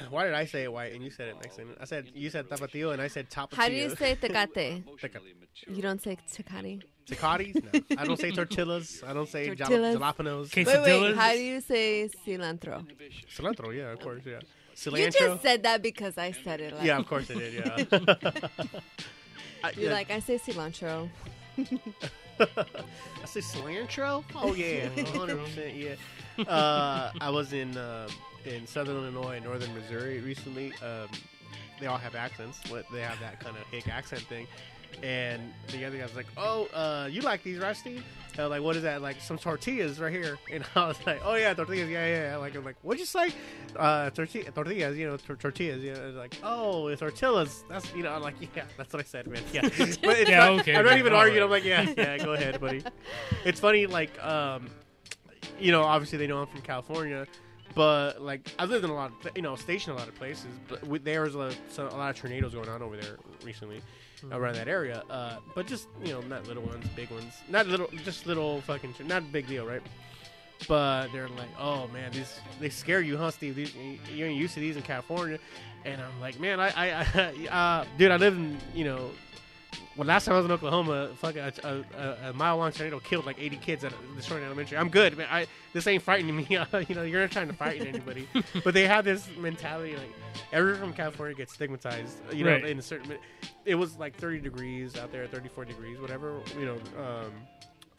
Why 0.12 0.24
did 0.26 0.34
I 0.34 0.45
say 0.45 0.64
it 0.64 0.74
white 0.74 0.94
and 0.94 1.03
you 1.03 1.12
said 1.12 1.28
it 1.30 1.36
Mexican? 1.36 1.76
I 1.80 1.86
said 1.86 2.07
you 2.16 2.30
said 2.32 2.49
tapatio 2.49 2.94
and 2.94 3.02
I 3.02 3.07
said 3.07 3.30
tapatio. 3.30 3.53
How 3.56 3.68
do 3.70 3.76
you 3.76 3.95
say 3.95 4.16
tecate? 4.22 4.84
Teca- 4.99 5.20
You 5.68 5.82
don't 5.84 6.02
say 6.02 6.18
tecate. 6.28 6.82
Tecates? 7.06 7.56
No. 7.64 7.82
I 7.99 8.06
don't 8.06 8.20
say 8.20 8.32
tortillas. 8.32 9.03
I 9.06 9.14
don't 9.14 9.30
say 9.30 9.53
Tortillas. 9.56 9.95
jalapenos. 9.98 10.45
Okay. 10.48 10.66
Wait, 10.66 11.02
wait. 11.02 11.16
How 11.16 11.34
do 11.34 11.40
you 11.40 11.62
say 11.62 12.10
cilantro? 12.26 12.84
Cilantro, 13.30 13.72
yeah, 13.76 13.91
of 13.91 13.99
course, 13.99 14.24
yeah. 14.26 14.40
You 14.84 15.10
just 15.10 15.41
said 15.41 15.64
that 15.64 15.81
because 15.81 16.18
I 16.18 16.31
said 16.31 16.61
it. 16.61 16.73
Like, 16.73 16.84
yeah, 16.84 16.97
of 16.97 17.07
course 17.07 17.31
I 17.31 17.35
did. 17.35 17.53
Yeah. 17.53 17.85
I, 19.64 19.72
You're 19.72 19.85
yeah, 19.85 19.93
like, 19.93 20.11
I 20.11 20.19
say 20.19 20.38
cilantro. 20.38 21.10
I 21.57 23.26
say 23.26 23.39
cilantro. 23.39 24.23
Oh 24.35 24.53
yeah, 24.53 24.89
100 24.95 25.39
percent. 25.39 25.76
Yeah. 25.76 25.95
Uh, 26.43 27.11
I 27.22 27.30
was 27.30 27.53
in 27.53 27.76
uh, 27.77 28.10
in 28.45 28.68
Southern 28.68 28.97
Illinois 28.97 29.38
and 29.38 29.45
Northern 29.45 29.73
Missouri 29.73 30.19
recently. 30.19 30.73
Um, 30.84 31.07
they 31.80 31.88
all 31.88 31.97
have 31.97 32.15
accents. 32.15 32.60
What 32.69 32.85
they 32.91 33.02
have 33.02 33.19
that 33.22 33.39
kind 33.39 33.56
of 33.56 33.64
hick 33.68 33.88
accent 33.88 34.22
thing. 34.23 34.47
And 35.04 35.54
the 35.72 35.86
other 35.86 35.98
guy's 35.98 36.16
like, 36.16 36.28
"Oh, 36.38 36.66
uh, 36.74 37.08
you 37.12 37.22
like 37.22 37.44
these, 37.44 37.60
right, 37.60 37.76
Steve?" 37.76 38.04
I 38.38 38.42
was 38.42 38.50
like, 38.50 38.62
"What 38.62 38.76
is 38.76 38.84
that? 38.84 39.02
Like 39.02 39.20
some 39.22 39.38
tortillas 39.38 40.00
right 40.00 40.12
here?" 40.12 40.38
And 40.52 40.64
I 40.76 40.88
was 40.88 40.98
like, 41.06 41.22
"Oh 41.24 41.36
yeah, 41.36 41.54
tortillas, 41.54 41.90
yeah, 41.90 42.06
yeah." 42.06 42.30
yeah." 42.32 42.38
Like 42.38 42.56
I'm 42.56 42.64
like, 42.64 42.76
"What'd 42.82 43.00
you 43.00 43.06
say?" 43.06 43.30
Uh, 43.76 44.10
tortilla, 44.10 44.52
tortillas, 44.52 44.98
you 44.98 45.08
know, 45.08 45.18
tor- 45.18 45.36
tortillas. 45.36 45.84
Yeah, 45.84 45.94
It's 45.94 46.18
like, 46.18 46.36
"Oh, 46.44 46.88
it's 46.88 47.00
tortillas." 47.02 47.64
That's 47.70 47.94
you 47.94 48.04
know, 48.04 48.12
I'm 48.12 48.22
like, 48.22 48.36
"Yeah, 48.56 48.64
that's 48.78 48.94
what 48.94 49.02
I 49.02 49.04
said, 49.06 49.28
man." 49.28 49.44
Yeah, 49.54 49.62
but 50.02 50.28
Yeah, 50.28 50.38
not, 50.50 50.60
okay, 50.62 50.76
I'm 50.76 50.86
not 50.86 50.98
even 50.98 51.14
arguing. 51.14 51.44
I'm 51.44 51.50
like, 51.50 51.66
"Yeah, 51.66 51.94
yeah, 51.98 52.18
go 52.18 52.34
ahead, 52.34 52.60
buddy." 52.60 52.84
It's 53.46 53.60
funny, 53.60 53.86
like, 53.86 54.12
um, 54.24 54.70
you 55.60 55.72
know, 55.72 55.84
obviously 55.84 56.18
they 56.18 56.28
know 56.28 56.40
I'm 56.42 56.48
from 56.48 56.62
California, 56.62 57.28
but 57.76 58.22
like 58.22 58.52
I've 58.58 58.70
lived 58.70 58.84
in 58.86 58.90
a 58.90 58.96
lot, 58.96 59.12
of, 59.26 59.32
you 59.36 59.42
know, 59.42 59.56
stationed 59.56 59.96
a 59.96 60.00
lot 60.00 60.08
of 60.08 60.16
places. 60.16 60.48
But 60.68 60.84
with, 60.88 61.04
there 61.04 61.22
was 61.22 61.36
a, 61.36 61.52
a 61.78 61.84
lot 61.96 62.10
of 62.10 62.16
tornadoes 62.16 62.54
going 62.54 62.70
on 62.70 62.82
over 62.82 62.98
there 62.98 63.18
recently 63.44 63.82
around 64.31 64.56
that 64.56 64.68
area. 64.68 65.03
Uh, 65.10 65.38
but 65.53 65.68
just 65.68 65.88
you 66.03 66.14
know, 66.14 66.22
not 66.22 66.47
little 66.47 66.64
ones, 66.64 66.88
big 66.95 67.10
ones, 67.11 67.34
not 67.49 67.68
little, 67.68 67.88
just 68.03 68.26
little 68.26 68.61
fucking, 68.61 68.93
not 69.06 69.22
a 69.22 69.26
big 69.26 69.47
deal, 69.47 69.65
right? 69.65 69.81
But 70.68 71.11
they're 71.11 71.27
like, 71.30 71.49
oh 71.60 71.88
man, 71.89 72.11
these 72.11 72.39
they 72.60 72.69
scare 72.69 73.02
you, 73.02 73.18
huh, 73.18 73.31
Steve? 73.31 73.56
These, 73.56 73.76
you 73.76 74.26
ain't 74.26 74.38
used 74.38 74.53
to 74.56 74.60
these 74.60 74.77
in 74.77 74.84
California, 74.84 75.39
and 75.84 76.02
I'm 76.02 76.19
like, 76.19 76.39
man, 76.39 76.60
I, 76.60 76.69
I, 76.69 77.07
I 77.52 77.81
uh, 77.81 77.85
dude, 77.97 78.11
I 78.11 78.18
live 78.18 78.35
in, 78.35 78.57
you 78.73 78.85
know, 78.85 79.11
well, 79.95 80.07
last 80.07 80.26
time 80.26 80.35
I 80.35 80.38
was 80.38 80.45
in 80.45 80.52
Oklahoma, 80.52 81.10
fucking 81.15 81.41
a, 81.41 81.53
a, 81.64 82.30
a, 82.30 82.34
mile 82.34 82.57
long 82.57 82.72
tornado 82.72 82.99
killed 82.99 83.26
like 83.26 83.39
80 83.39 83.57
kids 83.57 83.84
at 83.84 83.93
Detroit 84.15 84.43
Elementary. 84.43 84.77
I'm 84.77 84.89
good, 84.89 85.18
man. 85.18 85.27
I 85.30 85.47
this 85.73 85.88
ain't 85.88 86.03
frightening 86.03 86.35
me. 86.35 86.45
you 86.49 86.95
know, 86.95 87.03
you're 87.03 87.22
not 87.22 87.31
trying 87.31 87.47
to 87.47 87.53
frighten 87.53 87.88
anybody, 87.95 88.27
but 88.64 88.73
they 88.73 88.88
have 88.88 89.06
this 89.06 89.27
mentality 89.38 89.95
like 89.95 90.14
everyone 90.52 90.81
from 90.81 90.93
California 90.93 91.35
gets 91.35 91.53
stigmatized. 91.53 92.18
You 92.34 92.43
know, 92.43 92.52
Right. 92.52 92.65
in 92.65 92.80
a 92.80 92.81
certain. 92.81 93.18
It 93.65 93.76
was 93.76 93.97
like 93.97 94.15
30 94.15 94.39
degrees 94.39 94.97
out 94.97 95.11
there, 95.11 95.26
34 95.27 95.65
degrees, 95.65 95.99
whatever. 95.99 96.39
You 96.60 96.65
know. 96.65 96.77
Um, 97.02 97.31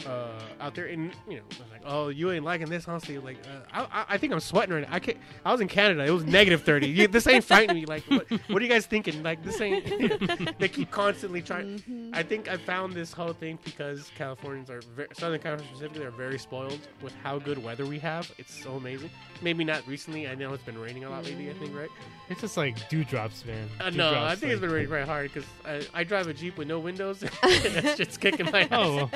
uh, 0.06 0.40
out 0.60 0.74
there, 0.74 0.86
and 0.86 1.12
you 1.28 1.36
know, 1.36 1.42
I 1.42 1.62
was 1.62 1.70
like, 1.70 1.82
oh, 1.84 2.08
you 2.08 2.30
ain't 2.30 2.44
liking 2.44 2.68
this, 2.68 2.86
Steve? 2.98 3.24
Like, 3.24 3.38
uh, 3.46 3.60
I, 3.72 4.00
I, 4.00 4.04
I 4.10 4.18
think 4.18 4.32
I'm 4.32 4.40
sweating 4.40 4.74
right 4.74 4.88
now. 4.88 4.94
I 4.94 4.98
can't. 4.98 5.18
I 5.44 5.52
was 5.52 5.60
in 5.60 5.68
Canada. 5.68 6.04
It 6.04 6.10
was 6.10 6.24
negative 6.24 6.62
thirty. 6.62 6.88
You, 6.88 7.08
this 7.08 7.26
ain't 7.26 7.44
frightening 7.44 7.76
me. 7.76 7.86
Like, 7.86 8.04
what, 8.04 8.30
what 8.48 8.60
are 8.60 8.64
you 8.64 8.70
guys 8.70 8.86
thinking? 8.86 9.22
Like, 9.22 9.42
this 9.42 9.60
ain't. 9.60 10.58
they 10.58 10.68
keep 10.68 10.90
constantly 10.90 11.42
trying. 11.42 11.78
Mm-hmm. 11.78 12.10
I 12.14 12.22
think 12.22 12.48
I 12.48 12.56
found 12.56 12.92
this 12.92 13.12
whole 13.12 13.32
thing 13.32 13.58
because 13.64 14.10
Californians 14.16 14.70
are 14.70 14.82
very, 14.94 15.08
Southern 15.14 15.40
California 15.40 15.72
specifically 15.74 16.04
are 16.04 16.10
very 16.10 16.38
spoiled 16.38 16.80
with 17.02 17.14
how 17.22 17.38
good 17.38 17.62
weather 17.62 17.86
we 17.86 17.98
have. 18.00 18.30
It's 18.38 18.54
so 18.54 18.72
amazing. 18.74 19.10
Maybe 19.42 19.64
not 19.64 19.86
recently. 19.86 20.28
I 20.28 20.34
know 20.34 20.52
it's 20.52 20.62
been 20.64 20.78
raining 20.78 21.04
a 21.04 21.10
lot 21.10 21.24
lately. 21.24 21.50
I 21.50 21.54
think, 21.54 21.74
right? 21.76 21.90
It's 22.28 22.40
just 22.40 22.56
like 22.56 22.88
dewdrops, 22.88 23.44
man. 23.44 23.68
Uh, 23.80 23.84
no, 23.90 23.90
Dewdrops, 23.90 24.32
I 24.32 24.34
think 24.36 24.52
it's 24.52 24.60
been 24.60 24.70
raining 24.70 24.88
very 24.88 25.06
hard 25.06 25.32
because 25.32 25.48
I, 25.64 26.00
I 26.00 26.04
drive 26.04 26.26
a 26.26 26.34
Jeep 26.34 26.56
with 26.56 26.68
no 26.68 26.78
windows. 26.78 27.20
That's 27.42 27.96
just 27.96 28.20
kicking 28.20 28.46
my 28.50 28.62
ass. 28.62 28.68
Oh, 28.72 28.96
well. 28.96 29.10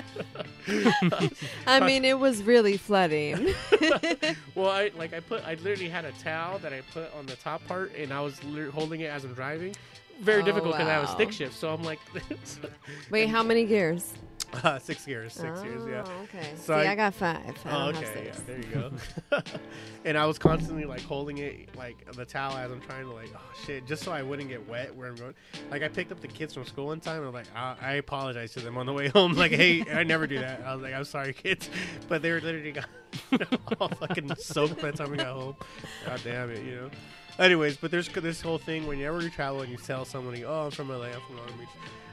I 1.66 1.80
mean, 1.80 2.04
it 2.04 2.18
was 2.18 2.42
really 2.42 2.76
flooding. 2.76 3.54
Well, 4.54 4.70
I 4.70 4.90
like 4.96 5.14
I 5.14 5.20
put 5.20 5.42
I 5.46 5.54
literally 5.54 5.88
had 5.88 6.04
a 6.04 6.12
towel 6.12 6.58
that 6.58 6.72
I 6.72 6.82
put 6.92 7.12
on 7.14 7.26
the 7.26 7.36
top 7.36 7.66
part, 7.66 7.94
and 7.96 8.12
I 8.12 8.20
was 8.20 8.38
holding 8.72 9.00
it 9.00 9.06
as 9.06 9.24
I'm 9.24 9.32
driving. 9.34 9.74
Very 10.20 10.42
Oh, 10.42 10.44
difficult 10.44 10.72
because 10.74 10.88
I 10.88 10.92
have 10.92 11.04
a 11.04 11.08
stick 11.08 11.32
shift, 11.32 11.54
so 11.58 11.72
I'm 11.72 11.82
like 11.82 11.98
Wait, 13.10 13.28
how 13.28 13.42
many 13.42 13.64
gears? 13.64 14.12
Uh, 14.64 14.78
six 14.80 15.06
years, 15.06 15.32
six 15.32 15.62
years, 15.62 15.82
yeah. 15.88 16.04
Oh, 16.06 16.22
okay. 16.24 16.52
So 16.56 16.74
See, 16.80 16.86
I- 16.86 16.92
I, 16.92 16.94
got 16.94 17.14
five. 17.14 17.38
I 17.64 17.70
Oh, 17.70 17.92
don't 17.92 17.94
have 18.02 18.04
okay, 18.16 18.26
yeah, 18.26 18.32
six. 18.32 18.40
there 18.42 18.58
you 18.58 18.64
go. 18.64 18.92
and 20.04 20.18
I 20.18 20.26
was 20.26 20.38
constantly 20.38 20.84
like 20.84 21.02
holding 21.02 21.38
it 21.38 21.74
like 21.76 22.10
the 22.12 22.24
towel 22.24 22.56
as 22.56 22.70
I'm 22.70 22.80
trying 22.80 23.04
to 23.06 23.12
like 23.12 23.30
oh 23.34 23.40
shit, 23.64 23.86
just 23.86 24.02
so 24.02 24.12
I 24.12 24.22
wouldn't 24.22 24.48
get 24.48 24.68
wet 24.68 24.94
where 24.94 25.08
I'm 25.08 25.16
going. 25.16 25.34
Like 25.70 25.82
I 25.82 25.88
picked 25.88 26.12
up 26.12 26.20
the 26.20 26.28
kids 26.28 26.54
from 26.54 26.64
school 26.66 26.86
one 26.86 27.00
time, 27.00 27.18
and 27.18 27.26
I'm 27.28 27.32
like 27.34 27.46
I, 27.54 27.76
I 27.80 27.92
apologize 27.94 28.52
to 28.54 28.60
them 28.60 28.76
on 28.78 28.86
the 28.86 28.92
way 28.92 29.08
home. 29.08 29.32
Like 29.34 29.52
hey, 29.52 29.84
I 29.92 30.02
never 30.04 30.26
do 30.26 30.38
that. 30.40 30.62
I 30.64 30.74
was 30.74 30.82
like 30.82 30.94
I'm 30.94 31.04
sorry, 31.04 31.32
kids, 31.32 31.68
but 32.08 32.22
they 32.22 32.30
were 32.30 32.40
literally 32.40 32.72
got 32.72 32.88
all 33.80 33.88
fucking 33.88 34.34
soaked 34.36 34.80
by 34.80 34.90
the 34.90 34.96
time 34.96 35.10
we 35.10 35.16
got 35.16 35.34
home. 35.34 35.56
God 36.06 36.20
damn 36.24 36.50
it, 36.50 36.64
you 36.64 36.76
know. 36.76 36.90
Anyways, 37.38 37.78
but 37.78 37.90
there's 37.90 38.08
this 38.08 38.42
whole 38.42 38.58
thing 38.58 38.86
whenever 38.86 39.22
you 39.22 39.30
travel 39.30 39.62
and 39.62 39.70
you 39.70 39.78
tell 39.78 40.04
somebody, 40.04 40.44
oh, 40.44 40.66
I'm 40.66 40.70
from 40.70 40.90
LA, 40.90 41.06
I'm 41.06 41.20
from 41.26 41.38
Long 41.38 41.46
Beach. 41.58 41.68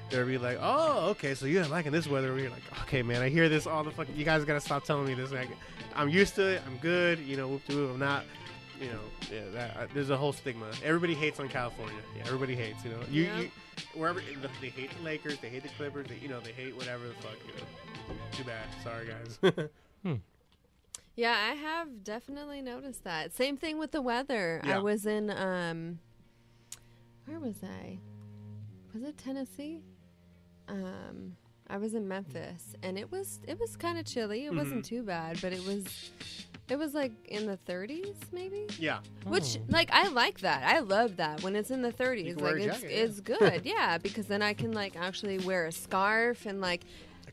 They'll 0.09 0.25
be 0.25 0.37
like, 0.37 0.57
"Oh, 0.61 1.09
okay, 1.11 1.33
so 1.35 1.45
you're 1.45 1.65
liking 1.67 1.91
this 1.91 2.07
weather." 2.07 2.33
We're 2.33 2.49
like, 2.49 2.63
"Okay, 2.83 3.01
man, 3.03 3.21
I 3.21 3.29
hear 3.29 3.49
this 3.49 3.67
all 3.67 3.83
the 3.83 3.91
fucking. 3.91 4.15
You 4.15 4.23
guys 4.25 4.45
gotta 4.45 4.61
stop 4.61 4.83
telling 4.85 5.05
me 5.05 5.13
this. 5.13 5.31
Like, 5.31 5.49
I'm 5.95 6.09
used 6.09 6.35
to 6.35 6.47
it. 6.47 6.61
I'm 6.65 6.77
good. 6.77 7.19
You 7.19 7.35
know, 7.37 7.47
whoop 7.49 7.65
de 7.67 7.75
whoop, 7.75 7.91
I'm 7.93 7.99
not. 7.99 8.23
You 8.79 8.87
know, 8.87 8.99
yeah. 9.31 9.41
That, 9.53 9.77
uh, 9.77 9.87
there's 9.93 10.09
a 10.11 10.17
whole 10.17 10.31
stigma. 10.33 10.67
Everybody 10.83 11.15
hates 11.15 11.39
on 11.39 11.49
California. 11.49 11.97
Yeah, 12.15 12.23
everybody 12.27 12.55
hates. 12.55 12.83
You 12.85 12.91
know, 12.91 12.99
you, 13.09 13.23
Yeah. 13.23 13.39
you 13.39 13.51
wherever 13.95 14.21
they 14.61 14.69
hate 14.69 14.91
the 14.97 15.03
Lakers, 15.03 15.39
they 15.39 15.49
hate 15.49 15.63
the 15.63 15.69
Clippers. 15.69 16.07
They, 16.07 16.17
you 16.21 16.27
know, 16.29 16.39
they 16.39 16.51
hate 16.51 16.75
whatever 16.77 17.07
the 17.07 17.13
fuck. 17.15 17.37
You 17.45 17.53
know, 17.59 18.21
too 18.31 18.43
bad. 18.43 18.65
Sorry, 18.83 19.07
guys. 19.07 19.69
Yeah, 21.15 21.31
I 21.31 21.55
have 21.55 22.03
definitely 22.03 22.61
noticed 22.61 23.03
that. 23.03 23.33
Same 23.33 23.57
thing 23.57 23.79
with 23.79 23.91
the 23.91 24.03
weather. 24.03 24.61
Yeah. 24.63 24.75
I 24.77 24.79
was 24.79 25.07
in 25.07 25.31
um 25.31 25.97
where 27.25 27.39
was 27.39 27.55
I? 27.63 27.97
Was 28.93 29.01
it 29.03 29.17
Tennessee? 29.17 29.81
Um 30.67 31.35
I 31.69 31.75
was 31.77 31.93
in 31.95 32.07
Memphis 32.07 32.75
and 32.81 32.97
it 32.97 33.11
was 33.11 33.39
it 33.47 33.59
was 33.59 33.75
kind 33.75 33.97
of 33.97 34.05
chilly. 34.05 34.45
It 34.45 34.53
wasn't 34.55 34.83
Mm-hmm. 34.85 34.95
too 34.95 35.03
bad, 35.03 35.39
but 35.41 35.51
it 35.53 35.63
was 35.65 35.85
it 36.69 36.77
was 36.77 36.93
like 36.93 37.11
in 37.29 37.45
the 37.45 37.57
30s 37.67 38.15
maybe. 38.33 38.67
yeah, 38.79 38.99
Which 39.25 39.57
Oh. 39.57 39.63
like 39.69 39.89
I 39.91 40.07
like 40.09 40.39
that. 40.41 40.63
I 40.65 40.79
love 40.79 41.17
that 41.17 41.41
when 41.43 41.55
it's 41.55 41.71
in 41.71 41.81
the 41.81 41.91
30s. 41.93 42.35
can 42.35 42.35
Like 42.35 42.43
wear 42.43 42.57
a 42.57 42.61
it's 42.63 42.81
jacket, 42.81 43.23
yeah. 43.29 43.37
good. 43.39 43.61
yeah, 43.65 43.97
because 43.97 44.27
then 44.27 44.41
I 44.41 44.53
can 44.53 44.71
like 44.71 44.95
actually 44.97 45.39
wear 45.39 45.65
a 45.65 45.71
scarf 45.71 46.45
and 46.45 46.59
like 46.61 46.81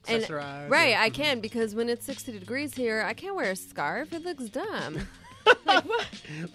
and 0.08 0.22
accessorize. 0.22 0.68
right, 0.70 0.90
yeah. 0.90 1.02
I 1.02 1.10
can 1.10 1.40
because 1.40 1.74
when 1.74 1.88
it's 1.88 2.04
60 2.04 2.38
degrees 2.38 2.74
here, 2.74 3.02
I 3.06 3.14
can't 3.14 3.34
wear 3.36 3.50
a 3.52 3.56
scarf. 3.56 4.12
It 4.12 4.24
looks 4.24 4.44
dumb. 4.50 4.98
like 5.66 5.84
what? 5.84 6.06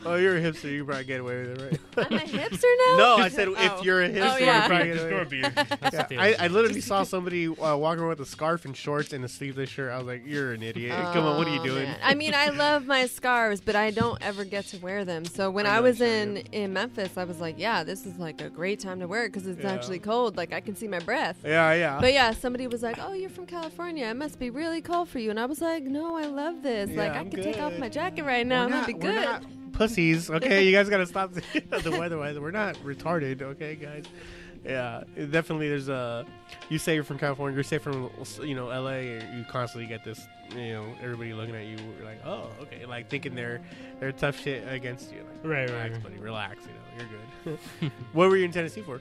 Oh, 0.06 0.16
you're 0.16 0.38
a 0.38 0.42
hipster. 0.42 0.72
You 0.72 0.80
can 0.80 0.88
probably 0.88 1.04
get 1.06 1.20
away 1.22 1.42
with 1.42 1.62
it, 1.62 1.80
right? 1.98 2.08
I'm 2.12 2.18
a 2.18 2.22
hipster 2.22 2.64
now? 2.88 2.98
no, 2.98 3.16
I 3.18 3.30
said 3.30 3.48
Oh. 3.50 3.56
if 3.58 3.84
you're 3.84 4.02
a 4.04 4.10
hipster, 4.10 4.34
Oh, 4.34 4.38
you 4.38 4.46
yeah. 4.46 4.68
probably 4.68 4.86
Practice 4.88 5.04
get 5.04 5.04
away 5.04 5.10
door 5.12 5.80
with 5.80 5.94
it. 5.94 6.10
Yeah, 6.12 6.22
I. 6.22 6.36
I 6.46 6.48
literally 6.48 6.82
saw 6.82 7.04
somebody 7.04 7.48
uh, 7.48 7.76
walking 7.78 8.00
around 8.02 8.10
with 8.10 8.20
a 8.22 8.26
scarf 8.26 8.66
and 8.66 8.76
shorts 8.76 9.14
and 9.14 9.24
a 9.24 9.28
sleeveless 9.28 9.70
shirt. 9.70 9.92
I 9.92 9.98
was 9.98 10.08
like, 10.08 10.24
"You're 10.26 10.54
an 10.54 10.64
idiot! 10.64 10.92
Come 11.14 11.26
on, 11.26 11.38
what 11.38 11.48
are 11.48 11.54
you 11.54 11.60
Oh, 11.62 11.66
doing?" 11.66 11.84
man. 11.84 12.00
I 12.04 12.16
mean, 12.16 12.34
I 12.34 12.50
love 12.50 12.86
my 12.86 13.06
scarves, 13.08 13.62
but 13.62 13.76
I 13.76 13.92
don't 13.92 14.22
ever 14.22 14.44
get 14.46 14.66
to 14.68 14.78
wear 14.78 15.06
them. 15.06 15.26
So 15.26 15.50
when 15.52 15.66
I 15.66 15.74
I, 15.74 15.76
know 15.78 15.82
was 15.84 16.00
what 16.00 16.10
in 16.10 16.38
in 16.52 16.74
Memphis, 16.74 17.18
I 17.18 17.24
was 17.26 17.40
like, 17.40 17.56
yeah, 17.60 17.84
this 17.84 18.06
is 18.06 18.18
like 18.18 18.42
a 18.42 18.50
great 18.50 18.80
time 18.80 19.00
to 19.02 19.08
wear 19.08 19.26
it 19.26 19.30
because 19.34 19.48
it's 19.48 19.62
Yeah. 19.64 19.72
actually 19.74 20.00
cold. 20.00 20.38
Like 20.38 20.54
I 20.54 20.62
can 20.62 20.76
see 20.76 20.88
my 20.88 21.00
breath. 21.00 21.38
yeah, 21.44 21.74
yeah. 21.74 22.00
But 22.00 22.14
yeah, 22.14 22.32
somebody 22.32 22.68
was 22.68 22.82
like, 22.84 22.98
"Oh, 23.02 23.14
you're 23.14 23.30
from 23.30 23.46
California. 23.46 24.06
It 24.08 24.16
must 24.16 24.40
be 24.40 24.50
really 24.50 24.82
cold 24.82 25.10
for 25.10 25.20
you." 25.20 25.30
And 25.30 25.40
I 25.40 25.46
was 25.46 25.62
like, 25.62 25.84
"No, 25.84 26.16
I 26.18 26.26
love 26.26 26.64
this. 26.64 26.90
like 26.90 27.12
Yeah, 27.14 27.14
I 27.14 27.20
I'm 27.20 27.30
could 27.30 27.44
take 27.44 27.60
off 27.60 27.72
good. 27.72 27.80
my 27.80 27.90
jacket 27.90 28.24
right 28.24 28.46
now. 28.48 28.62
We're 28.62 28.66
and 28.66 28.74
that'd 28.74 28.79
not- 28.80 28.88
be 28.88 28.94
we're 28.94 29.00
good." 29.00 29.24
not 29.26 29.44
pussies, 29.74 30.30
okay? 30.30 30.64
you 30.66 30.72
guys 30.72 30.90
gotta 30.90 31.06
stop 31.06 31.34
the, 31.34 31.42
the 31.84 31.92
weather. 31.92 32.18
weather. 32.18 32.42
We're 32.42 32.52
not 32.52 32.76
retarded, 32.78 33.42
okay, 33.42 33.76
guys? 33.76 34.04
Yeah, 34.66 35.04
definitely. 35.16 35.70
There's 35.70 35.88
a. 35.88 36.26
You 36.68 36.80
say 36.80 36.94
you're 36.96 37.06
from 37.06 37.18
California. 37.18 37.56
You 37.56 37.64
say 37.64 37.78
from 37.78 38.10
you 38.44 38.56
know 38.56 38.70
L.A. 38.70 39.14
You 39.36 39.46
constantly 39.50 39.88
get 39.88 40.04
this. 40.04 40.28
You 40.54 40.74
know, 40.74 40.86
everybody 41.02 41.32
looking 41.32 41.56
at 41.56 41.66
you 41.66 41.78
like, 42.04 42.20
oh, 42.26 42.50
okay, 42.64 42.86
like 42.86 43.10
thinking 43.10 43.36
they're 43.36 43.62
they're 44.02 44.12
tough 44.12 44.38
shit 44.38 44.68
against 44.68 45.14
you. 45.14 45.20
Like, 45.20 45.46
Right, 45.46 45.70
right, 45.70 45.70
relax, 45.70 45.94
right. 45.94 46.04
buddy, 46.04 46.18
relax. 46.18 46.58
You 46.66 46.72
know, 46.74 47.08
you're 47.46 47.56
good. 47.82 47.92
what 48.14 48.30
were 48.30 48.36
you 48.36 48.44
in 48.44 48.52
Tennessee 48.52 48.82
for? 48.82 49.00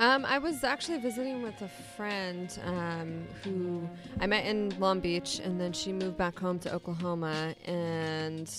Um, 0.00 0.24
I 0.24 0.38
was 0.38 0.64
actually 0.64 0.98
visiting 0.98 1.42
with 1.42 1.60
a 1.62 1.68
friend 1.96 2.58
um, 2.66 3.24
who 3.44 3.88
I 4.20 4.26
met 4.26 4.44
in 4.44 4.78
Long 4.80 4.98
Beach, 5.00 5.40
and 5.42 5.60
then 5.60 5.72
she 5.72 5.92
moved 5.92 6.16
back 6.16 6.38
home 6.38 6.58
to 6.60 6.74
Oklahoma. 6.74 7.54
And 7.64 8.50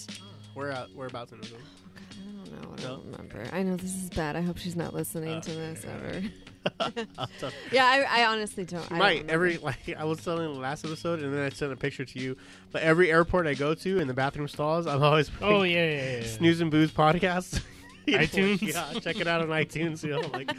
Where 0.54 0.72
out? 0.72 0.90
Whereabouts 0.96 1.34
in 1.34 1.40
Oklahoma? 1.40 1.64
I 2.12 2.48
don't 2.48 2.62
know, 2.62 2.70
I 2.78 2.82
No? 2.82 2.88
don't 2.96 3.06
remember. 3.12 3.44
I 3.52 3.64
know 3.64 3.76
this 3.76 3.96
is 3.96 4.10
bad. 4.12 4.36
I 4.38 4.42
hope 4.42 4.58
she's 4.58 4.78
not 4.78 4.94
listening 4.94 5.36
Oh, 5.36 5.40
to 5.42 5.52
this 5.52 5.86
okay, 5.86 5.94
ever. 5.94 7.06
Yeah, 7.72 7.86
I, 7.86 8.22
I 8.22 8.26
honestly 8.26 8.64
don't. 8.66 8.86
I 8.86 8.90
don't 8.90 9.00
Right. 9.00 9.26
Every 9.30 9.58
like 9.58 9.94
I 9.96 10.04
was 10.06 10.24
telling 10.24 10.52
the 10.52 10.60
last 10.60 10.84
episode, 10.86 11.22
and 11.22 11.32
then 11.34 11.42
I 11.44 11.50
sent 11.50 11.72
a 11.72 11.76
picture 11.76 12.06
to 12.06 12.20
you. 12.20 12.38
But 12.72 12.82
every 12.82 13.12
airport 13.12 13.46
I 13.46 13.54
go 13.54 13.76
to 13.76 14.00
in 14.00 14.08
the 14.08 14.14
bathroom 14.16 14.48
stalls, 14.48 14.88
I'm 14.88 15.04
always 15.04 15.30
Oh 15.42 15.60
putting 15.60 15.74
yeah, 15.74 15.90
yeah, 15.92 16.18
yeah. 16.22 16.24
Snooze 16.38 16.62
and 16.62 16.72
Booze 16.72 16.92
podcast. 16.92 17.62
You 18.12 18.18
know, 18.18 18.24
iTunes? 18.24 18.62
yeah, 18.62 19.00
check 19.00 19.16
it 19.18 19.28
out 19.28 19.42
on 19.42 19.48
iTunes. 19.48 20.04
You 20.04 20.12
know, 20.12 20.20
like 20.34 20.50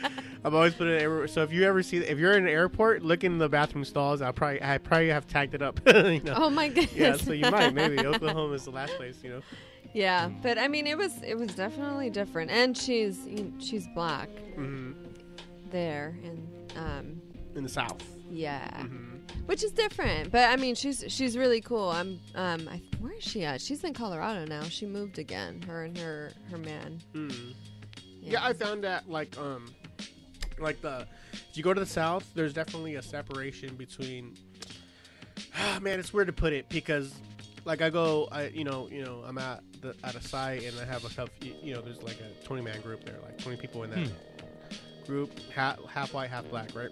I'm 0.45 0.55
always 0.55 0.75
putting 0.75 0.95
it. 0.95 1.03
Everywhere. 1.03 1.29
So 1.29 1.43
if 1.43 1.53
you 1.53 1.65
ever 1.65 1.83
see, 1.83 1.99
if 1.99 2.19
you're 2.19 2.33
in 2.37 2.45
an 2.45 2.49
airport, 2.51 3.03
look 3.03 3.25
in 3.25 3.39
the 3.39 3.49
bathroom 3.49 3.85
stalls. 3.85 4.23
I 4.23 4.33
probably, 4.33 4.63
I 4.63 4.79
probably 4.79 5.09
have 5.09 5.27
tagged 5.27 5.55
it 5.55 5.63
up. 5.63 5.81
you 5.87 6.21
know. 6.23 6.35
Oh 6.37 6.51
my 6.51 6.69
goodness. 6.69 6.93
Yeah, 6.95 7.17
so 7.17 7.33
you 7.33 7.51
might 7.51 7.73
maybe 7.75 7.99
Oklahoma 8.07 8.55
is 8.55 8.65
the 8.65 8.71
last 8.71 8.95
place. 8.97 9.19
You 9.23 9.31
know. 9.31 9.43
Yeah, 9.93 10.29
but 10.43 10.59
I 10.59 10.69
mean, 10.69 10.87
it 10.87 10.99
was 10.99 11.23
it 11.23 11.37
was 11.37 11.55
definitely 11.55 12.11
different, 12.11 12.51
and 12.51 12.77
she's 12.77 13.27
you- 13.27 13.53
she's 13.59 13.87
black 13.95 14.29
hmm 14.55 14.93
there, 15.71 16.17
and 16.25 16.49
um, 16.77 17.23
In 17.55 17.63
the 17.63 17.69
South. 17.69 18.03
yeah, 18.31 18.83
hmm 18.85 19.16
which 19.47 19.65
is 19.65 19.73
different. 19.73 20.31
But 20.31 20.51
I 20.51 20.57
mean, 20.57 20.75
she's 20.75 21.05
she's 21.09 21.37
really 21.37 21.61
cool. 21.61 21.89
I'm 21.89 22.21
um, 22.35 22.69
I, 22.71 22.81
where 23.01 23.13
is 23.15 23.25
she 23.25 23.45
at? 23.45 23.61
She's 23.61 23.83
in 23.85 23.95
Colorado 23.95 24.45
now. 24.45 24.63
She 24.65 24.87
moved 24.87 25.19
again. 25.19 25.63
Her 25.63 25.85
and 25.85 25.97
her 25.99 26.33
her 26.51 26.59
man. 26.59 27.01
Mm. 27.15 27.55
Yeah, 28.21 28.45
I 28.45 28.53
found 28.53 28.85
that 28.85 29.09
like 29.09 29.37
um, 29.39 29.73
like 30.59 30.81
the 30.83 31.07
if 31.33 31.57
you 31.57 31.63
go 31.63 31.73
to 31.73 31.81
the 31.81 31.87
South, 31.87 32.29
there's 32.35 32.53
definitely 32.53 32.97
a 32.97 33.03
separation 33.03 33.75
between. 33.77 34.35
Ah, 35.59 35.79
man, 35.81 35.99
it's 35.99 36.13
weird 36.13 36.27
to 36.27 36.33
put 36.35 36.53
it 36.53 36.69
because, 36.69 37.15
like, 37.65 37.81
I 37.83 37.89
go, 37.91 38.29
I 38.31 38.49
you 38.49 38.65
know, 38.65 38.89
you 38.91 39.03
know, 39.03 39.23
I'm 39.27 39.37
at 39.39 39.63
the 39.81 39.95
at 40.05 40.15
a 40.15 40.21
site 40.23 40.65
and 40.65 40.79
I 40.79 40.85
have 40.85 41.05
a 41.05 41.11
self, 41.11 41.31
you, 41.41 41.55
you 41.63 41.75
know, 41.75 41.81
there's 41.81 42.03
like 42.03 42.19
a 42.21 42.45
20 42.45 42.63
man 42.63 42.81
group 42.83 43.05
there, 43.05 43.17
like 43.23 43.39
20 43.39 43.57
people 43.59 43.83
in 43.83 43.91
that 43.91 43.99
Hmm. 44.07 45.07
group, 45.07 45.39
half 45.55 45.83
half 45.87 46.13
white, 46.15 46.29
half 46.31 46.49
black, 46.51 46.75
right? 46.75 46.91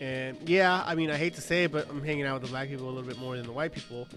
And 0.00 0.36
yeah, 0.48 0.82
I 0.86 0.94
mean, 0.94 1.10
I 1.10 1.16
hate 1.16 1.34
to 1.34 1.40
say 1.40 1.64
it, 1.64 1.72
but 1.72 1.88
I'm 1.88 2.02
hanging 2.02 2.24
out 2.26 2.34
with 2.40 2.42
the 2.42 2.48
black 2.48 2.68
people 2.68 2.86
a 2.86 2.90
little 2.90 3.08
bit 3.08 3.18
more 3.18 3.36
than 3.36 3.46
the 3.46 3.52
white 3.52 3.72
people. 3.72 4.08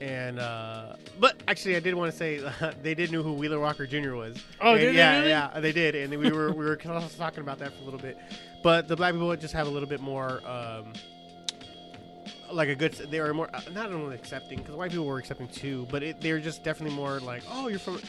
And 0.00 0.38
uh, 0.38 0.96
but 1.20 1.40
actually, 1.48 1.76
I 1.76 1.80
did 1.80 1.94
want 1.94 2.10
to 2.12 2.16
say 2.18 2.40
they 2.82 2.94
did 2.94 3.10
know 3.12 3.22
who 3.22 3.32
Wheeler 3.34 3.60
Walker 3.60 3.86
Jr. 3.86 4.14
was. 4.14 4.36
Oh, 4.60 4.72
And 4.72 4.80
did 4.80 4.88
they 4.94 4.98
yeah, 4.98 5.16
really? 5.18 5.28
yeah, 5.30 5.60
they 5.60 5.72
did, 5.72 5.94
and 5.94 6.10
we 6.18 6.30
were 6.32 6.52
we 6.52 6.64
were 6.64 6.76
talking 7.18 7.40
about 7.40 7.58
that 7.58 7.72
for 7.74 7.80
a 7.82 7.84
little 7.84 8.00
bit. 8.00 8.18
But 8.62 8.88
the 8.88 8.96
black 8.96 9.12
people 9.12 9.34
just 9.36 9.54
have 9.54 9.66
a 9.66 9.70
little 9.70 9.88
bit 9.88 10.00
more, 10.00 10.40
um, 10.48 10.92
like 12.52 12.68
a 12.68 12.74
good. 12.74 12.92
They 12.94 13.20
were 13.20 13.32
more 13.34 13.48
uh, 13.54 13.60
not 13.72 13.92
only 13.92 14.14
accepting 14.14 14.58
because 14.58 14.74
white 14.74 14.90
people 14.90 15.06
were 15.06 15.18
accepting 15.18 15.48
too, 15.48 15.86
but 15.90 16.02
it, 16.02 16.20
they're 16.20 16.40
just 16.40 16.64
definitely 16.64 16.96
more 16.96 17.20
like, 17.20 17.42
oh, 17.50 17.68
you're 17.68 17.78
from. 17.78 18.00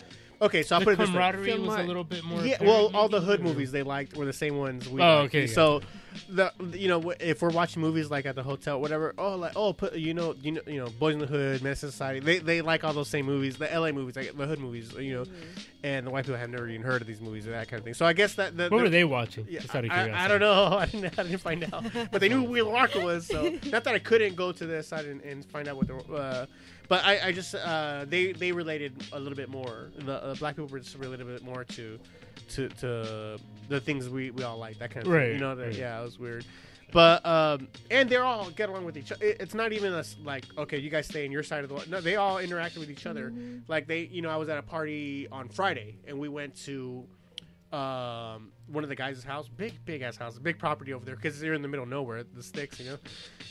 Okay, 0.42 0.64
so 0.64 0.76
I'll 0.76 0.80
the 0.82 0.86
put 0.86 0.94
it 0.94 0.98
this 0.98 1.08
way. 1.08 1.14
camaraderie 1.14 1.46
Feel 1.46 1.62
was 1.62 1.76
a 1.80 1.84
little 1.84 2.04
bit 2.04 2.24
more. 2.24 2.42
Yeah, 2.46 2.56
apparent, 2.56 2.74
well, 2.74 2.92
all 2.96 3.10
the 3.10 3.20
maybe, 3.20 3.26
hood 3.32 3.40
or- 3.40 3.44
movies 3.44 3.72
they 3.72 3.84
liked 3.84 4.16
were 4.18 4.26
the 4.26 4.34
same 4.34 4.58
ones 4.58 4.88
we. 4.90 5.02
Oh, 5.02 5.22
liked. 5.22 5.36
okay, 5.36 5.48
So, 5.48 5.82
the 6.30 6.54
you 6.72 6.88
know 6.88 7.14
if 7.20 7.42
we're 7.42 7.50
watching 7.50 7.82
movies 7.82 8.10
like 8.10 8.26
at 8.26 8.36
the 8.36 8.44
hotel, 8.44 8.80
whatever. 8.80 9.14
Oh, 9.18 9.36
like 9.36 9.52
oh, 9.58 9.74
put 9.74 9.96
you 9.96 10.14
know 10.14 10.34
you 10.42 10.54
know 10.54 10.62
you 10.66 10.78
know 10.80 10.88
Boys 10.90 11.14
in 11.14 11.20
the 11.20 11.26
Hood, 11.28 11.62
Menace 11.62 11.82
to 11.82 11.88
Society. 11.92 12.20
They 12.22 12.40
they 12.40 12.62
like 12.62 12.84
all 12.86 12.94
those 12.94 13.10
same 13.10 13.26
movies, 13.26 13.58
the 13.58 13.72
L.A. 13.72 13.92
movies, 13.92 14.16
like 14.16 14.36
the 14.38 14.46
hood 14.48 14.60
movies, 14.60 14.94
you 14.94 15.14
know. 15.14 15.26
And 15.84 16.08
the 16.08 16.12
white 16.12 16.24
people 16.26 16.40
have 16.40 16.50
never 16.50 16.68
even 16.70 16.82
heard 16.82 17.02
of 17.02 17.08
these 17.08 17.20
movies 17.22 17.46
or 17.48 17.52
that 17.52 17.68
kind 17.68 17.80
of 17.80 17.84
thing. 17.84 17.94
So 17.94 18.06
I 18.06 18.14
guess 18.14 18.34
that 18.36 18.58
the, 18.58 18.70
What 18.70 18.82
were 18.82 18.90
they 18.90 19.04
watching? 19.04 19.46
yeah, 19.48 19.60
Just 19.60 19.76
out 19.76 19.86
of 19.86 19.92
I, 19.92 20.04
curiosity. 20.06 20.24
I 20.24 20.28
don't 20.30 20.40
know. 20.40 20.78
I 20.78 20.86
didn't, 20.88 21.20
I 21.20 21.24
didn't 21.24 21.38
find 21.42 21.64
out, 21.72 21.84
but 22.12 22.22
they 22.22 22.30
knew 22.30 22.38
who 22.38 22.50
Wheeler 22.50 22.72
Walker 22.72 23.02
was. 23.02 23.28
So 23.28 23.44
not 23.66 23.84
that 23.84 23.94
I 23.94 24.00
couldn't 24.00 24.36
go 24.36 24.52
to 24.54 24.66
their 24.66 24.82
side 24.84 25.06
and, 25.06 25.22
and 25.22 25.44
find 25.46 25.68
out 25.68 25.76
what 25.76 25.88
the. 25.88 25.96
Uh, 25.98 26.46
but 26.88 27.04
I, 27.06 27.28
I 27.28 27.32
just 27.32 27.56
uh, 27.56 28.06
they 28.08 28.32
they 28.32 28.52
related 28.52 28.94
a 29.14 29.20
little 29.20 29.36
bit 29.36 29.50
more. 29.50 29.92
The 29.98 30.24
uh, 30.24 30.36
black 30.36 30.56
people 30.56 30.68
were 30.68 30.80
just 30.80 30.96
related 30.98 31.22
a 31.28 31.32
bit 31.32 31.44
more 31.44 31.64
to 31.64 32.00
to 32.50 32.70
to 32.70 33.38
the 33.70 33.80
things 33.80 34.08
we, 34.10 34.32
we 34.32 34.44
all 34.44 34.58
like. 34.58 34.78
That 34.80 34.92
kind 34.92 35.06
of 35.06 35.12
Right, 35.12 35.26
thing. 35.26 35.34
You 35.36 35.40
know. 35.40 35.56
That, 35.56 35.66
right. 35.68 35.76
Yeah, 35.76 36.00
it 36.02 36.04
was 36.04 36.20
weird. 36.20 36.46
But 36.92 37.26
um, 37.26 37.68
and 37.90 38.08
they're 38.10 38.24
all 38.24 38.50
get 38.52 38.70
along 38.70 38.86
with 38.86 38.96
each 38.98 39.12
other. 39.12 39.26
It, 39.26 39.38
it's 39.42 39.54
not 39.56 39.74
even 39.74 39.92
us 39.94 40.16
like 40.24 40.46
okay, 40.58 40.78
you 40.78 40.90
guys 40.90 41.08
stay 41.08 41.26
in 41.26 41.32
your 41.32 41.44
side 41.44 41.64
of 41.64 41.70
the. 41.70 41.76
wa- 41.76 41.84
No, 41.90 42.00
they 42.02 42.16
all 42.16 42.36
interacted 42.38 42.78
with 42.78 42.90
each 42.92 43.06
other. 43.06 43.34
Like 43.68 43.88
they, 43.88 44.02
you 44.02 44.22
know, 44.22 44.30
I 44.30 44.38
was 44.38 44.50
at 44.50 44.58
a 44.58 44.62
party 44.62 45.28
on 45.32 45.50
Friday 45.50 45.98
and 46.08 46.20
we 46.20 46.30
went 46.30 46.56
to 46.66 47.06
um, 47.72 48.52
one 48.68 48.84
of 48.84 48.90
the 48.90 48.96
guys' 48.96 49.24
house, 49.24 49.48
big 49.48 49.74
big 49.86 50.02
ass 50.02 50.16
house, 50.18 50.38
big 50.40 50.58
property 50.58 50.94
over 50.94 51.04
there 51.06 51.16
because 51.16 51.40
they're 51.40 51.54
in 51.54 51.62
the 51.62 51.68
middle 51.68 51.84
of 51.84 51.90
nowhere, 51.90 52.24
the 52.24 52.44
sticks, 52.44 52.80
you 52.80 52.86
know. 52.90 52.98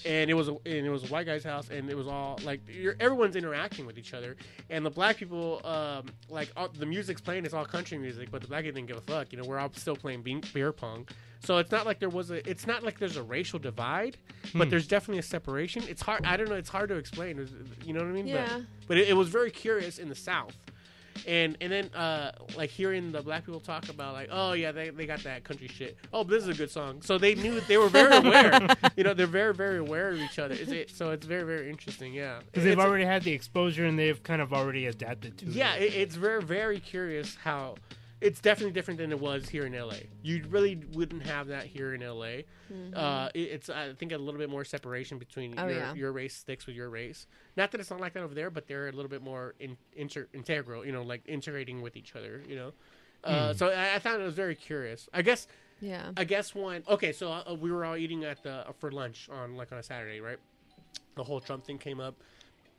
And 0.06 0.30
it 0.30 0.34
was 0.34 0.48
a 0.48 0.52
and 0.66 0.86
it 0.86 0.90
was 0.90 1.04
a 1.04 1.08
white 1.12 1.26
guy's 1.26 1.44
house, 1.44 1.68
and 1.70 1.90
it 1.90 1.96
was 1.96 2.06
all 2.06 2.38
like 2.44 2.60
you're, 2.68 2.96
everyone's 3.00 3.36
interacting 3.36 3.86
with 3.86 3.98
each 3.98 4.14
other. 4.14 4.36
And 4.70 4.84
the 4.84 4.90
black 4.90 5.16
people, 5.16 5.60
um, 5.66 6.06
like 6.28 6.50
all, 6.56 6.68
the 6.68 6.86
music's 6.86 7.20
playing, 7.20 7.44
it's 7.44 7.54
all 7.54 7.64
country 7.64 7.98
music, 7.98 8.30
but 8.30 8.40
the 8.42 8.48
black 8.48 8.62
people 8.64 8.76
didn't 8.76 8.88
give 8.88 8.96
a 8.96 9.00
fuck. 9.02 9.32
You 9.32 9.38
know, 9.40 9.44
we're 9.48 9.58
all 9.58 9.70
still 9.74 9.96
playing 9.96 10.22
beer, 10.22 10.40
beer 10.52 10.72
pong. 10.72 11.06
So 11.40 11.58
it's 11.58 11.70
not 11.70 11.84
like 11.84 11.98
there 11.98 12.08
was 12.08 12.30
a, 12.30 12.48
it's 12.48 12.66
not 12.66 12.82
like 12.82 12.98
there's 12.98 13.18
a 13.18 13.22
racial 13.22 13.58
divide, 13.58 14.16
but 14.54 14.64
Hmm. 14.64 14.70
there's 14.70 14.86
definitely 14.86 15.18
a 15.18 15.22
separation. 15.22 15.82
It's 15.86 16.00
hard. 16.00 16.24
I 16.24 16.38
don't 16.38 16.48
know. 16.48 16.54
It's 16.54 16.70
hard 16.70 16.88
to 16.88 16.94
explain. 16.94 17.46
You 17.84 17.92
know 17.92 18.00
what 18.00 18.08
I 18.08 18.12
mean? 18.12 18.26
Yeah. 18.26 18.46
But, 18.50 18.62
but 18.88 18.96
it, 18.96 19.10
it 19.10 19.12
was 19.12 19.28
very 19.28 19.50
curious 19.50 19.98
in 19.98 20.08
the 20.08 20.14
South 20.14 20.56
and 21.26 21.56
and 21.60 21.72
then 21.72 21.90
uh 21.94 22.32
like 22.56 22.70
hearing 22.70 23.12
the 23.12 23.22
black 23.22 23.44
people 23.46 23.60
talk 23.60 23.88
about 23.88 24.12
like 24.14 24.28
oh 24.32 24.52
yeah 24.52 24.72
they, 24.72 24.90
they 24.90 25.06
got 25.06 25.22
that 25.22 25.44
country 25.44 25.68
shit 25.68 25.96
oh 26.12 26.24
this 26.24 26.42
is 26.42 26.48
a 26.48 26.54
good 26.54 26.70
song 26.70 27.00
so 27.02 27.18
they 27.18 27.34
knew 27.34 27.60
they 27.60 27.76
were 27.78 27.88
very 27.88 28.16
aware 28.16 28.68
you 28.96 29.04
know 29.04 29.14
they're 29.14 29.26
very 29.26 29.54
very 29.54 29.78
aware 29.78 30.10
of 30.10 30.18
each 30.18 30.38
other 30.38 30.54
is 30.54 30.70
it 30.72 30.90
so 30.90 31.10
it's 31.10 31.26
very 31.26 31.44
very 31.44 31.70
interesting 31.70 32.12
yeah 32.12 32.40
Because 32.46 32.64
they've 32.64 32.78
already 32.78 33.04
had 33.04 33.22
the 33.22 33.32
exposure 33.32 33.84
and 33.86 33.98
they've 33.98 34.22
kind 34.22 34.42
of 34.42 34.52
already 34.52 34.86
adapted 34.86 35.38
to 35.38 35.46
yeah 35.46 35.74
it. 35.74 35.92
it, 35.92 35.94
it's 35.96 36.14
very 36.16 36.42
very 36.42 36.80
curious 36.80 37.36
how 37.42 37.76
it's 38.20 38.40
definitely 38.40 38.72
different 38.72 38.98
than 38.98 39.12
it 39.12 39.20
was 39.20 39.48
here 39.48 39.66
in 39.66 39.72
la 39.74 39.94
you 40.22 40.44
really 40.48 40.80
wouldn't 40.94 41.26
have 41.26 41.48
that 41.48 41.66
here 41.66 41.94
in 41.94 42.00
la 42.00 42.38
uh, 42.94 43.28
it, 43.34 43.40
it's 43.40 43.70
I 43.70 43.92
think 43.92 44.10
a 44.12 44.18
little 44.18 44.38
bit 44.40 44.50
more 44.50 44.64
separation 44.64 45.18
between 45.18 45.52
Mm-hmm. 45.54 45.64
Oh, 45.64 45.68
your, 45.68 45.78
yeah. 45.78 45.94
your 45.94 46.12
race 46.12 46.34
sticks 46.34 46.66
with 46.66 46.74
your 46.74 46.88
race. 46.90 47.26
Not 47.56 47.70
that 47.70 47.80
it's 47.80 47.90
not 47.90 48.00
like 48.00 48.14
that 48.14 48.22
over 48.22 48.34
there, 48.34 48.50
but 48.50 48.66
they're 48.66 48.88
a 48.88 48.92
little 48.92 49.10
bit 49.10 49.22
more 49.22 49.54
in, 49.60 49.76
inter, 49.96 50.26
integral. 50.32 50.84
You 50.84 50.92
know, 50.92 51.02
like 51.02 51.22
integrating 51.26 51.82
with 51.82 51.96
each 51.96 52.14
other. 52.16 52.42
You 52.48 52.56
know, 52.56 52.72
uh, 53.24 53.52
Hmm. 53.52 53.56
so 53.56 53.68
I, 53.68 53.94
I 53.94 53.98
found 54.00 54.20
it 54.20 54.24
was 54.24 54.34
very 54.34 54.54
curious. 54.54 55.08
I 55.14 55.22
guess 55.22 55.46
Yeah. 55.80 56.10
I 56.16 56.24
guess 56.24 56.54
one. 56.54 56.82
Okay, 56.88 57.12
so 57.12 57.30
uh, 57.32 57.56
we 57.60 57.70
were 57.70 57.84
all 57.84 57.96
eating 57.96 58.24
at 58.24 58.42
the 58.42 58.64
for 58.78 58.90
lunch 58.90 59.28
on 59.30 59.56
like 59.56 59.70
on 59.72 59.78
a 59.78 59.82
Saturday, 59.82 60.20
right? 60.20 60.38
The 61.16 61.22
whole 61.24 61.40
Trump 61.40 61.64
thing 61.64 61.78
came 61.78 62.00
up. 62.00 62.14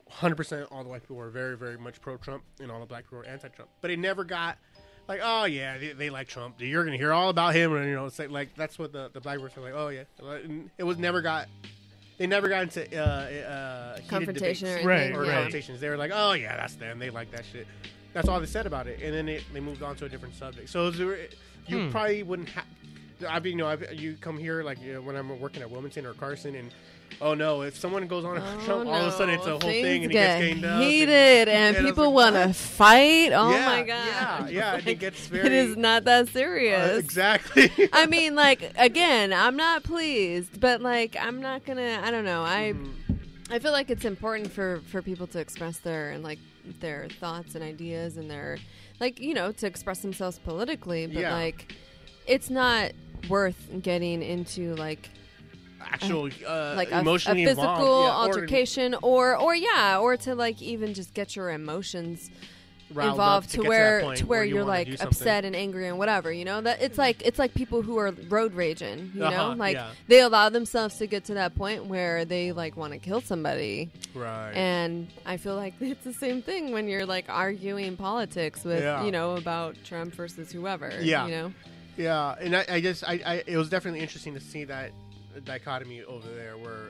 Hundred 0.10 0.36
percent, 0.36 0.68
all 0.72 0.84
the 0.84 0.90
white 0.90 1.02
people 1.02 1.16
were 1.16 1.30
very, 1.32 1.58
very 1.58 1.78
much 1.78 2.00
pro-Trump, 2.00 2.44
and 2.60 2.70
all 2.72 2.80
the 2.80 2.86
black 2.86 3.06
people 3.06 3.18
were 3.20 3.26
anti-Trump. 3.26 3.70
But 3.82 3.90
it 3.92 3.98
never 3.98 4.24
got 4.24 4.58
like, 5.08 5.20
oh 5.24 5.46
yeah, 5.46 5.78
they, 5.80 5.94
they 5.94 6.10
like 6.12 6.28
Trump. 6.28 6.56
You're 6.60 6.84
gonna 6.86 6.98
hear 6.98 7.12
all 7.12 7.30
about 7.30 7.56
him, 7.56 7.74
and 7.76 7.88
you 7.88 7.96
know, 7.96 8.10
say 8.10 8.28
like 8.28 8.54
that's 8.56 8.78
what 8.78 8.92
the 8.94 9.10
the 9.14 9.20
black 9.22 9.40
people 9.40 9.64
were 9.64 9.70
like. 9.72 9.74
Oh 9.74 9.88
yeah, 9.88 10.04
it 10.78 10.84
was 10.84 10.98
never 11.00 11.22
got. 11.22 11.48
They 12.18 12.28
never 12.28 12.48
got 12.48 12.64
into 12.64 12.82
uh, 12.98 13.04
uh, 13.04 13.96
heated 13.96 14.10
Confrontation 14.10 14.68
or 14.68 14.72
debates 14.72 14.86
Right, 14.86 15.00
anything. 15.02 15.16
or 15.18 15.26
yeah. 15.26 15.30
right. 15.32 15.36
conversations. 15.44 15.82
They 15.82 15.90
were 15.90 15.98
like, 15.98 16.12
"Oh 16.14 16.32
yeah, 16.34 16.56
that's 16.56 16.76
them. 16.76 16.98
They 17.00 17.10
like 17.10 17.32
that 17.32 17.44
shit." 17.52 17.68
That's 18.14 18.30
all 18.30 18.40
they 18.40 18.46
said 18.46 18.66
about 18.66 18.88
it, 18.88 19.02
and 19.02 19.14
then 19.14 19.28
it, 19.28 19.44
they 19.54 19.60
moved 19.60 19.84
on 19.84 19.96
to 19.98 20.06
a 20.06 20.10
different 20.10 20.36
subject. 20.36 20.70
So 20.70 20.84
it 20.88 20.98
was- 20.98 21.18
you 21.68 21.86
Hmm. 21.86 21.92
probably 21.92 22.24
wouldn't 22.24 22.50
have. 22.50 22.66
I 23.28 23.40
mean, 23.40 23.54
you 23.54 23.58
know, 23.64 23.68
I've, 23.68 23.94
you 23.94 24.16
come 24.22 24.38
here 24.38 24.62
like 24.64 24.82
you 24.82 24.94
know, 24.94 25.02
when 25.02 25.16
I'm 25.16 25.40
working 25.40 25.62
at 25.62 25.70
Wilmington 25.72 26.06
or 26.06 26.14
Carson, 26.14 26.56
and 26.56 26.72
oh 27.22 27.34
no, 27.34 27.62
if 27.62 27.76
someone 27.78 28.08
goes 28.08 28.26
on 28.26 28.38
Oh, 28.38 28.62
Trump, 28.66 28.88
all 28.88 28.96
of 28.96 29.14
a 29.14 29.18
sudden 29.18 29.36
it's 29.36 29.46
a 29.46 29.52
whole 29.52 29.60
thing, 29.60 29.76
and 29.84 29.84
Things 29.84 30.02
he 30.04 30.08
gets 30.14 30.40
get 30.40 30.40
gained 30.54 30.66
up. 30.66 30.82
heated, 30.82 31.50
and, 31.50 31.76
and 31.78 31.86
people 31.86 32.12
like, 32.14 32.34
want 32.34 32.36
to 32.36 32.54
fight. 32.54 33.32
Oh 33.34 33.52
Yeah, 33.52 33.66
my 33.66 33.82
god! 33.84 34.08
yeah, 34.08 34.48
yeah, 34.50 34.76
and 34.76 34.88
it 34.88 34.96
gets 35.00 35.26
It 35.28 35.30
very- 35.32 35.58
is 35.58 35.78
not 35.78 36.04
that 36.06 36.28
serious. 36.30 36.92
Uh, 36.96 36.98
exactly. 37.00 37.72
I 37.94 38.06
mean, 38.06 38.36
like 38.36 38.72
again, 38.78 39.34
I'm 39.34 39.56
not 39.56 39.84
pleased, 39.84 40.60
but 40.60 40.82
like 40.82 41.16
I'm 41.20 41.42
not 41.42 41.66
gonna. 41.66 42.02
I 42.04 42.12
don't 42.12 42.26
know. 42.26 42.44
I 42.44 42.74
Mhm. 42.76 42.92
I 43.52 43.60
feel 43.60 43.72
like 43.72 43.90
it's 43.90 44.06
important 44.06 44.52
for 44.52 44.82
for 44.88 45.02
people 45.02 45.28
to 45.28 45.40
express 45.40 45.78
their 45.80 46.12
and 46.12 46.24
like 46.24 46.40
their 46.80 47.08
thoughts 47.20 47.54
and 47.54 47.64
ideas 47.64 48.18
and 48.18 48.30
their 48.30 48.58
like 49.00 49.20
you 49.20 49.34
know 49.36 49.52
to 49.52 49.68
express 49.68 50.00
themselves 50.00 50.40
politically, 50.40 51.06
but 51.06 51.22
Yeah. 51.22 51.34
like 51.34 51.76
it's 52.28 52.50
not 52.50 52.92
worth 53.30 53.70
getting 53.84 54.24
into 54.24 54.74
like 54.76 55.10
Actual, 55.92 56.30
uh, 56.48 56.74
like 56.76 56.92
a, 56.92 57.00
a 57.00 57.04
physical 57.04 57.36
involved, 57.38 57.84
yeah, 57.84 57.86
or- 57.86 58.26
altercation 58.26 58.96
or 59.02 59.36
or 59.38 59.56
yeah 59.56 60.00
or 60.00 60.18
to 60.18 60.36
like 60.36 60.62
even 60.62 60.94
just 60.94 61.14
get 61.14 61.36
your 61.36 61.50
emotions 61.52 62.30
involved 62.92 63.50
to 63.50 63.58
to, 63.62 63.68
where 63.68 64.02
point 64.02 64.18
to 64.20 64.26
where, 64.28 64.44
you 64.46 64.56
you're 64.56 64.64
like 64.64 64.88
upset 65.02 65.44
and 65.44 65.56
angry 65.56 65.88
and 65.88 65.98
whatever 65.98 66.32
you 66.32 66.46
know 66.46 66.62
that 66.62 66.82
it's 66.82 66.98
like 67.00 67.22
it's 67.26 67.40
like 67.40 67.54
people 67.54 67.82
who 67.82 67.98
are 67.98 68.12
road 68.30 68.54
raging 68.54 69.12
you 69.14 69.20
know 69.22 69.26
Uh-huh, 69.28 69.56
like 69.56 69.74
yeah. 69.76 69.90
they 70.08 70.20
allow 70.22 70.50
themselves 70.50 70.96
to 70.98 71.08
get 71.08 71.26
to 71.26 71.34
that 71.34 71.56
point 71.56 71.86
where 71.88 72.26
they 72.26 72.52
like 72.52 72.78
want 72.78 72.94
to 72.94 73.00
kill 73.00 73.22
somebody 73.22 73.90
Right. 74.14 74.52
and 74.54 75.08
i 75.26 75.38
feel 75.38 75.56
like 75.56 75.74
it's 75.82 76.04
the 76.04 76.14
same 76.14 76.42
thing 76.44 76.72
when 76.72 76.88
you're 76.88 77.08
like 77.08 77.26
arguing 77.28 77.98
politics 77.98 78.64
with 78.64 78.84
Yeah. 78.84 79.04
you 79.04 79.12
know 79.12 79.36
about 79.36 79.76
trump 79.84 80.14
versus 80.14 80.52
whoever 80.52 80.92
Yeah. 81.02 81.26
you 81.26 81.32
know 81.32 81.54
Yeah, 81.98 82.36
and 82.40 82.56
I, 82.56 82.66
I 82.70 82.82
just, 82.82 83.04
I, 83.06 83.22
I, 83.26 83.44
it 83.48 83.56
was 83.58 83.70
definitely 83.70 84.02
interesting 84.02 84.34
to 84.36 84.42
see 84.42 84.66
that 84.66 84.92
dichotomy 85.42 86.04
over 86.04 86.28
there, 86.30 86.58
where 86.58 86.90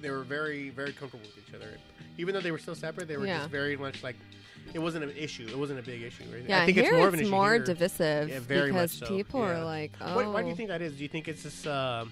they 0.00 0.10
were 0.10 0.22
very 0.24 0.70
very 0.70 0.92
comfortable 0.92 1.26
with 1.26 1.48
each 1.48 1.54
other. 1.54 1.78
Even 2.18 2.34
though 2.34 2.40
they 2.40 2.50
were 2.50 2.58
still 2.58 2.74
separate, 2.74 3.08
they 3.08 3.16
were 3.16 3.26
Yeah. 3.26 3.38
just 3.38 3.50
very 3.50 3.76
much 3.76 4.02
like 4.02 4.16
it 4.74 4.78
wasn't 4.78 5.04
an 5.04 5.12
issue. 5.16 5.46
It 5.48 5.58
wasn't 5.58 5.80
a 5.80 5.82
big 5.82 6.02
issue. 6.02 6.24
Right? 6.32 6.44
Yeah, 6.46 6.62
I 6.62 6.66
think 6.66 6.76
here 6.78 6.86
it's 6.86 6.92
more 6.92 7.08
of 7.08 7.14
an 7.14 7.20
it's 7.20 7.28
issue 7.28 7.34
more 7.36 7.58
divisive 7.58 8.28
Yeah, 8.28 8.40
very 8.40 8.72
much 8.72 8.94
because 8.94 9.08
so, 9.08 9.16
people 9.16 9.40
yeah. 9.40 9.60
are 9.60 9.64
like, 9.64 9.92
oh, 10.00 10.16
Why, 10.16 10.26
why 10.26 10.42
do 10.42 10.48
you 10.48 10.54
think 10.54 10.68
that 10.68 10.82
is? 10.82 10.94
Do 10.94 11.02
you 11.02 11.08
think 11.08 11.28
it's 11.28 11.42
just 11.42 11.66
uh, 11.66 12.04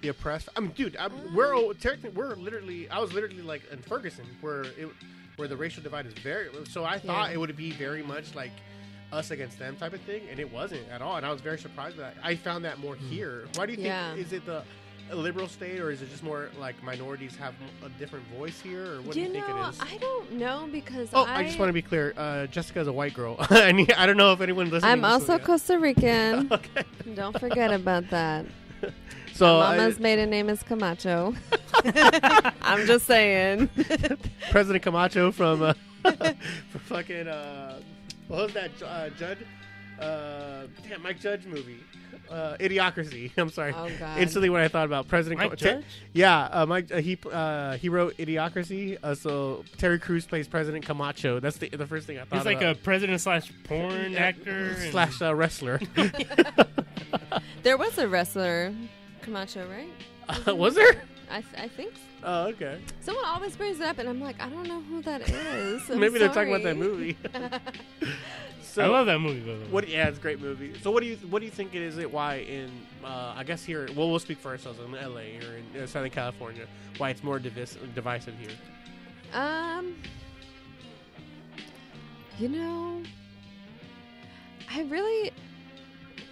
the 0.00 0.08
oppressed? 0.08 0.48
I 0.56 0.60
mean, 0.60 0.72
dude, 0.72 0.96
I'm, 0.96 1.12
we're 1.34 1.72
we're 2.14 2.34
literally. 2.36 2.88
I 2.88 2.98
was 2.98 3.12
literally 3.12 3.42
like 3.42 3.62
in 3.72 3.78
Ferguson, 3.78 4.26
where 4.40 4.62
it, 4.62 4.88
where 5.36 5.48
the 5.48 5.56
racial 5.56 5.82
divide 5.82 6.06
is 6.06 6.14
very. 6.14 6.48
So 6.68 6.84
I 6.84 6.98
thought 6.98 7.32
it 7.32 7.38
would 7.38 7.54
be 7.56 7.72
very 7.72 8.02
much 8.02 8.34
like 8.34 8.52
us 9.14 9.30
against 9.30 9.58
them 9.58 9.76
type 9.76 9.92
of 9.94 10.00
thing, 10.02 10.22
and 10.30 10.38
it 10.38 10.52
wasn't 10.52 10.82
at 10.90 11.00
all. 11.00 11.16
And 11.16 11.24
I 11.24 11.32
was 11.32 11.40
very 11.40 11.58
surprised 11.58 11.96
by 11.96 12.02
that. 12.02 12.16
I 12.22 12.34
found 12.34 12.64
that 12.64 12.78
more 12.78 12.96
here. 12.96 13.46
Why 13.54 13.66
do 13.66 13.72
you 13.72 13.76
think? 13.76 13.86
Yeah. 13.88 14.14
Is 14.14 14.32
it 14.32 14.44
the 14.44 14.62
a 15.10 15.14
liberal 15.14 15.46
state, 15.46 15.80
or 15.80 15.90
is 15.90 16.00
it 16.00 16.10
just 16.10 16.22
more 16.22 16.48
like 16.58 16.82
minorities 16.82 17.36
have 17.36 17.54
a 17.84 17.88
different 18.00 18.26
voice 18.38 18.60
here, 18.60 18.94
or 18.94 18.96
what 19.02 19.14
you 19.14 19.26
do 19.26 19.28
you 19.28 19.32
think 19.32 19.48
it 19.48 19.68
is? 19.68 19.78
I 19.80 19.98
don't 19.98 20.32
know 20.32 20.66
because 20.72 21.10
Oh, 21.12 21.24
I, 21.24 21.40
I, 21.40 21.44
just 21.44 21.58
want 21.58 21.68
to 21.68 21.74
be 21.74 21.82
clear. 21.82 22.14
Uh, 22.16 22.46
is 22.50 22.86
a 22.88 22.92
white 22.92 23.12
girl. 23.14 23.36
I 23.50 23.72
need- 23.72 23.92
I 23.92 24.06
don't 24.06 24.16
know 24.16 24.32
if 24.32 24.40
anyone 24.40 24.70
listening. 24.70 24.92
I'm 24.92 25.00
to 25.02 25.06
also 25.06 25.34
will 25.34 25.44
Costa 25.44 25.78
Rican. 25.78 26.48
okay. 26.52 26.84
don't 27.14 27.38
forget 27.38 27.72
about 27.72 28.10
that. 28.10 28.46
So 29.34 29.58
I- 29.58 29.76
Mama's 29.76 29.98
maiden 29.98 30.30
name 30.30 30.48
is 30.48 30.62
Camacho. 30.62 31.34
I'm 32.62 32.86
just 32.86 33.04
saying. 33.04 33.68
President 34.52 34.84
Camacho 34.84 35.32
from 35.32 35.60
uh, 35.62 35.74
from 36.04 36.80
fucking 36.84 37.26
uh, 37.26 37.80
what 38.34 38.44
was 38.46 38.54
that 38.54 38.70
uh, 38.82 39.10
Judge? 39.10 39.38
Uh, 40.00 40.66
damn, 40.88 41.02
Mike 41.02 41.20
Judge 41.20 41.46
movie, 41.46 41.78
uh, 42.28 42.56
Idiocracy. 42.58 43.30
I'm 43.38 43.48
sorry. 43.50 43.72
Oh, 43.76 43.88
God. 43.98 44.18
Instantly, 44.18 44.50
when 44.50 44.60
I 44.60 44.66
thought 44.68 44.86
about 44.86 45.06
President 45.06 45.38
Mike 45.38 45.56
Camacho, 45.56 45.80
Judge? 45.80 45.84
yeah, 46.12 46.42
uh, 46.50 46.66
Mike 46.66 46.90
uh, 46.92 46.96
he 47.00 47.16
uh, 47.30 47.76
he 47.76 47.88
wrote 47.88 48.16
Idiocracy. 48.16 48.98
Uh, 49.02 49.14
so 49.14 49.64
Terry 49.78 49.98
Crews 50.00 50.26
plays 50.26 50.48
President 50.48 50.84
Camacho. 50.84 51.38
That's 51.38 51.58
the 51.58 51.68
the 51.68 51.86
first 51.86 52.06
thing 52.08 52.18
I 52.18 52.24
thought. 52.24 52.38
He's 52.38 52.46
like 52.46 52.62
a 52.62 52.74
president 52.74 53.20
slash 53.20 53.52
porn 53.64 54.16
actor 54.16 54.76
and- 54.78 54.90
slash 54.90 55.22
uh, 55.22 55.34
wrestler. 55.34 55.80
There 57.62 57.78
was 57.78 57.96
a 57.96 58.06
wrestler, 58.06 58.74
Camacho, 59.22 59.66
right? 59.70 59.88
Uh, 60.46 60.54
was 60.54 60.74
there? 60.74 61.02
I, 61.34 61.40
th- 61.40 61.64
I 61.64 61.66
think. 61.66 61.94
Oh, 62.22 62.46
okay. 62.46 62.78
Someone 63.00 63.24
always 63.24 63.56
brings 63.56 63.80
it 63.80 63.86
up, 63.86 63.98
and 63.98 64.08
I'm 64.08 64.20
like, 64.20 64.40
I 64.40 64.48
don't 64.48 64.68
know 64.68 64.80
who 64.82 65.02
that 65.02 65.28
is. 65.28 65.90
I'm 65.90 65.98
Maybe 65.98 66.20
they're 66.20 66.28
talking 66.28 66.48
about 66.48 66.62
that 66.62 66.76
movie. 66.76 67.16
so, 68.62 68.84
I 68.84 68.86
love 68.86 69.06
that 69.06 69.18
movie 69.18 69.40
by 69.40 69.54
the 69.54 69.64
way. 69.64 69.70
What? 69.70 69.88
Yeah, 69.88 70.06
it's 70.06 70.18
a 70.18 70.20
great 70.20 70.40
movie. 70.40 70.74
So, 70.80 70.92
what 70.92 71.02
do 71.02 71.08
you 71.08 71.16
what 71.28 71.40
do 71.40 71.46
you 71.46 71.50
think 71.50 71.74
it 71.74 71.82
is? 71.82 71.98
It 71.98 72.12
why 72.12 72.36
in 72.36 72.70
uh, 73.04 73.34
I 73.36 73.42
guess 73.42 73.64
here. 73.64 73.88
Well, 73.96 74.08
we'll 74.08 74.20
speak 74.20 74.38
for 74.38 74.52
ourselves 74.52 74.78
in 74.78 74.94
L.A. 74.94 75.38
or 75.38 75.56
in 75.56 75.82
uh, 75.82 75.86
Southern 75.88 76.10
California. 76.10 76.66
Why 76.98 77.10
it's 77.10 77.24
more 77.24 77.40
divis- 77.40 77.78
divisive 77.96 78.34
here? 78.38 78.56
Um, 79.32 79.96
you 82.38 82.48
know, 82.48 83.02
I 84.72 84.82
really, 84.82 85.32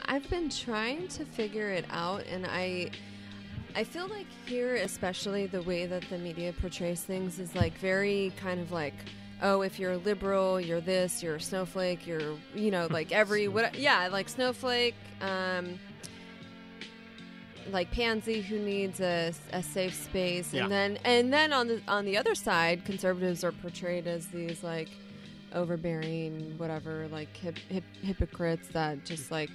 I've 0.04 0.30
been 0.30 0.48
trying 0.48 1.08
to 1.08 1.24
figure 1.24 1.70
it 1.70 1.86
out, 1.90 2.24
and 2.26 2.46
I, 2.46 2.90
I 3.74 3.84
feel 3.84 4.06
like 4.08 4.26
here, 4.46 4.76
especially 4.76 5.46
the 5.46 5.62
way 5.62 5.86
that 5.86 6.02
the 6.10 6.18
media 6.18 6.52
portrays 6.52 7.02
things, 7.02 7.38
is 7.38 7.54
like 7.54 7.76
very 7.78 8.32
kind 8.36 8.60
of 8.60 8.72
like. 8.72 8.94
Oh, 9.44 9.62
if 9.62 9.76
you're 9.80 9.92
a 9.92 9.96
liberal, 9.98 10.60
you're 10.60 10.80
this. 10.80 11.20
You're 11.20 11.34
a 11.34 11.40
snowflake. 11.40 12.06
You're, 12.06 12.36
you 12.54 12.70
know, 12.70 12.86
like 12.90 13.10
every 13.22 13.48
what? 13.48 13.74
Yeah, 13.76 14.08
like 14.12 14.28
snowflake. 14.28 14.94
Um, 15.20 15.78
like 17.70 17.90
pansy 17.92 18.40
who 18.42 18.58
needs 18.58 19.00
a, 19.00 19.32
a 19.52 19.62
safe 19.62 19.94
space 19.94 20.52
Yeah. 20.52 20.64
and 20.64 20.72
then 20.72 20.98
and 21.04 21.32
then 21.32 21.52
on 21.52 21.68
the 21.68 21.80
on 21.86 22.04
the 22.04 22.16
other 22.16 22.34
side 22.34 22.84
conservatives 22.84 23.44
are 23.44 23.52
portrayed 23.52 24.08
as 24.08 24.26
these 24.26 24.64
like 24.64 24.88
overbearing 25.54 26.54
whatever 26.58 27.06
like 27.12 27.34
hip, 27.36 27.56
hip, 27.68 27.84
hypocrites 28.02 28.66
that 28.72 29.04
just 29.04 29.30
like 29.30 29.50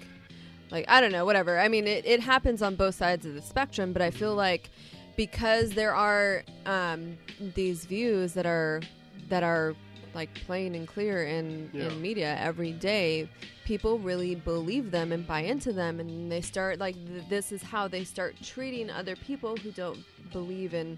like 0.72 0.85
i 0.88 0.99
don't 1.02 1.11
know 1.11 1.26
whatever 1.26 1.60
i 1.60 1.68
mean 1.68 1.88
it, 1.88 2.06
it 2.06 2.19
happens 2.19 2.61
on 2.61 2.76
both 2.76 2.95
sides 2.95 3.26
of 3.26 3.34
the 3.34 3.41
spectrum 3.41 3.94
but 3.94 4.02
i 4.02 4.10
feel 4.11 4.35
like 4.35 4.69
because 5.15 5.72
there 5.72 5.95
are 5.95 6.44
um, 6.68 7.18
these 7.56 7.85
views 7.85 8.34
that 8.34 8.45
are 8.45 8.81
that 9.30 9.44
are 9.44 9.73
like 10.14 10.34
plain 10.45 10.73
and 10.76 10.88
clear 10.88 11.26
in, 11.26 11.69
Yeah. 11.73 11.85
in 11.89 12.02
media 12.02 12.38
every 12.39 12.72
day 12.72 13.30
people 13.65 13.99
really 13.99 14.35
believe 14.35 14.89
them 14.91 15.11
and 15.11 15.26
buy 15.27 15.41
into 15.41 15.73
them 15.73 15.99
and 15.99 16.31
they 16.31 16.41
start 16.41 16.80
like 16.80 16.95
th- 17.07 17.23
this 17.30 17.52
is 17.52 17.61
how 17.61 17.88
they 17.88 18.03
start 18.03 18.35
treating 18.41 18.89
other 18.89 19.15
people 19.15 19.57
who 19.57 19.72
don't 19.72 19.99
believe 20.31 20.73
in 20.73 20.98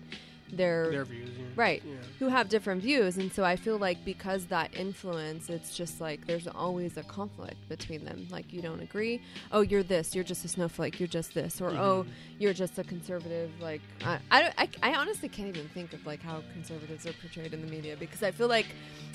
their, 0.51 0.91
Their 0.91 1.05
views, 1.05 1.29
yeah. 1.37 1.45
right. 1.55 1.83
Yeah. 1.85 1.95
who 2.19 2.27
have 2.27 2.49
different 2.49 2.81
views. 2.81 3.17
And 3.17 3.31
so 3.31 3.43
i 3.43 3.55
feel 3.55 3.77
like 3.77 4.03
because 4.05 4.45
that 4.47 4.75
influence 4.75 5.49
it's 5.49 5.75
just 5.75 6.01
like 6.01 6.25
there's 6.27 6.47
always 6.47 6.97
a 6.97 7.03
conflict 7.03 7.57
between 7.69 8.05
them. 8.05 8.27
Like 8.29 8.51
you 8.53 8.61
don't 8.61 8.81
agree 8.81 9.21
oh 9.51 9.61
you're 9.61 9.83
this. 9.83 10.15
You're 10.15 10.23
just 10.23 10.45
a 10.45 10.47
snowflake. 10.47 10.99
You're 10.99 11.07
just 11.07 11.33
this. 11.33 11.61
Or 11.61 11.69
oh 11.69 12.03
mm-hmm. 12.03 12.09
You're 12.39 12.53
just 12.53 12.79
a 12.79 12.83
conservative 12.83 13.51
like 13.61 13.81
I, 14.03 14.17
I, 14.31 14.41
don't- 14.41 14.53
I, 14.57 14.69
I 14.81 14.95
honestly 14.95 15.29
can't 15.29 15.49
even 15.49 15.67
think 15.69 15.93
of 15.93 16.05
like 16.05 16.21
how 16.23 16.41
conservatives 16.53 17.05
are 17.05 17.13
portrayed 17.13 17.53
in 17.53 17.61
the 17.61 17.67
media 17.67 17.95
because 17.99 18.23
i 18.23 18.31
feel 18.31 18.47
like 18.47 18.65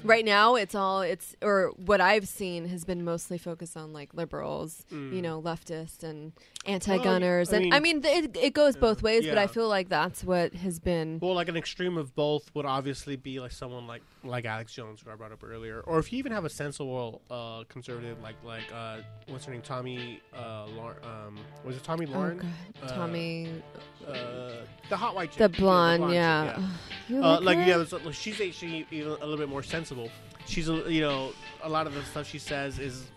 right 0.05 0.25
now 0.25 0.55
it's 0.55 0.75
all 0.75 1.01
it's 1.01 1.35
or 1.43 1.73
what 1.87 2.01
i've 2.01 2.29
seen 2.29 2.69
has 2.69 2.85
been 2.85 3.05
mostly 3.05 3.39
focused 3.39 3.77
on 3.77 3.93
like 3.93 4.15
liberals 4.15 4.85
you 4.91 4.97
mm. 4.97 5.23
know 5.23 5.41
leftists 5.41 6.03
and 6.03 6.33
anti-gunners 6.67 7.53
I 7.53 7.57
and 7.57 7.75
i 7.75 7.81
mean 7.81 8.03
th- 8.03 8.25
it, 8.25 8.37
it 8.37 8.55
goes 8.55 8.77
both 8.77 9.03
ways 9.03 9.27
but 9.27 9.39
i 9.39 9.47
feel 9.47 9.69
like 9.69 9.89
that's 9.89 10.23
what 10.23 10.55
has 10.55 10.79
been 10.79 11.19
Well, 11.21 11.35
like 11.35 11.49
an 11.49 11.57
extreme 11.57 11.97
of 11.97 12.15
both 12.15 12.55
would 12.55 12.67
obviously 12.67 13.17
be 13.17 13.41
like 13.41 13.53
someone 13.53 13.87
like 13.87 14.03
like 14.25 14.45
Alex 14.45 14.73
Jones, 14.73 15.03
who 15.05 15.11
I 15.11 15.15
brought 15.15 15.33
up 15.33 15.43
earlier, 15.45 15.81
or 15.81 15.99
if 15.99 16.13
you 16.13 16.19
even 16.19 16.33
have 16.33 16.45
a 16.45 16.51
sensible 16.51 17.21
uh, 17.31 17.65
conservative 17.69 18.21
like 18.23 18.37
like 18.45 18.65
uh, 18.75 18.99
what's 19.29 19.45
her 19.45 19.53
name, 19.53 19.63
Tomi 19.63 20.21
uh, 20.35 20.67
Lahren, 20.67 21.05
um, 21.05 21.39
was 21.65 21.77
it 21.77 21.83
Tomi 21.85 22.07
oh 22.09 22.15
Lahren? 22.17 22.45
Uh, 22.83 22.89
tommy 22.95 23.63
Uh, 24.07 24.53
the 24.89 24.97
hot 24.97 25.15
white 25.15 25.31
chick. 25.31 25.39
the 25.39 25.49
Yeah, 25.49 25.61
blonde 25.61 26.03
chick, 26.05 26.13
yeah, 26.13 26.69
You 27.09 27.23
Uh, 27.23 27.41
like 27.41 27.57
like 27.57 27.67
yeah, 27.67 27.81
it's, 27.81 27.93
like, 27.93 28.15
she's 28.15 28.41
actually 28.41 28.87
even 28.91 29.13
a 29.13 29.15
little 29.15 29.37
bit 29.37 29.49
more 29.49 29.63
sensible. 29.63 30.11
She's 30.47 30.69
a, 30.69 30.75
you 30.93 31.01
know 31.01 31.33
a 31.63 31.69
lot 31.69 31.87
of 31.87 31.95
the 31.95 32.03
stuff 32.05 32.27
she 32.29 32.39
says 32.39 32.79
is 32.79 33.11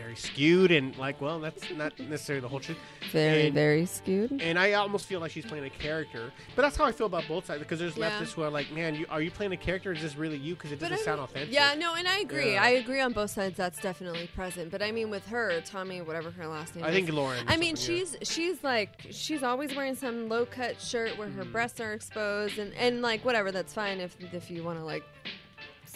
very 0.00 0.16
skewed 0.16 0.70
and 0.70 0.96
like 0.96 1.20
well 1.20 1.38
that's 1.40 1.70
not 1.72 1.92
necessarily 1.98 2.40
the 2.40 2.48
whole 2.48 2.60
truth. 2.60 2.78
very 3.12 3.46
and- 3.46 3.54
very 3.54 3.84
skewed 3.86 4.40
And 4.40 4.58
I 4.58 4.72
almost 4.74 5.06
feel 5.06 5.20
like 5.20 5.30
she's 5.30 5.44
playing 5.44 5.64
a 5.64 5.70
character, 5.70 6.32
but 6.56 6.62
that's 6.62 6.76
how 6.76 6.84
I 6.86 6.92
feel 6.92 7.06
about 7.06 7.24
both 7.28 7.44
sides 7.46 7.58
because 7.60 7.78
there's 7.78 7.96
Yeah. 7.96 8.10
leftists 8.10 8.32
who 8.32 8.42
are 8.42 8.50
like, 8.50 8.70
man, 8.72 8.94
you, 8.94 9.06
are 9.10 9.20
you 9.20 9.30
playing 9.30 9.52
a 9.52 9.56
character? 9.56 9.90
Or 9.90 9.92
is 9.92 10.02
this 10.02 10.16
really 10.16 10.36
you? 10.38 10.54
Because 10.54 10.72
it 10.72 10.78
doesn't 10.80 10.98
I 10.98 11.02
sound 11.02 11.20
authentic. 11.20 11.52
Yeah, 11.52 11.74
no, 11.74 11.94
and 11.94 12.06
I 12.08 12.18
agree. 12.20 12.52
Yeah. 12.52 12.62
I 12.62 12.70
agree 12.82 13.00
on 13.00 13.12
both 13.12 13.30
sides. 13.30 13.56
That's 13.56 13.80
definitely 13.80 14.28
present. 14.34 14.70
But 14.70 14.82
I 14.82 14.90
mean, 14.92 15.10
with 15.10 15.26
her, 15.28 15.60
Tomi, 15.62 16.00
whatever 16.00 16.30
her 16.30 16.46
last 16.46 16.74
name 16.76 16.84
is. 16.84 16.88
I 16.88 16.92
is. 16.92 17.04
think 17.06 17.10
Lahren. 17.18 17.44
I 17.46 17.56
mean, 17.56 17.76
something, 17.76 17.96
yeah. 17.96 18.04
she's 18.20 18.28
she's 18.34 18.64
like 18.64 19.06
she's 19.10 19.42
always 19.42 19.74
wearing 19.76 19.96
some 19.96 20.28
low 20.28 20.44
cut 20.46 20.80
shirt 20.80 21.16
where 21.18 21.28
Mm-hmm. 21.28 21.38
her 21.38 21.44
breasts 21.44 21.80
are 21.80 21.92
exposed, 21.92 22.58
and 22.58 22.72
and 22.74 23.02
like 23.02 23.24
whatever. 23.24 23.52
That's 23.52 23.72
fine 23.74 24.00
if 24.00 24.16
if 24.32 24.50
you 24.50 24.62
want 24.64 24.78
to 24.78 24.84
like 24.84 25.04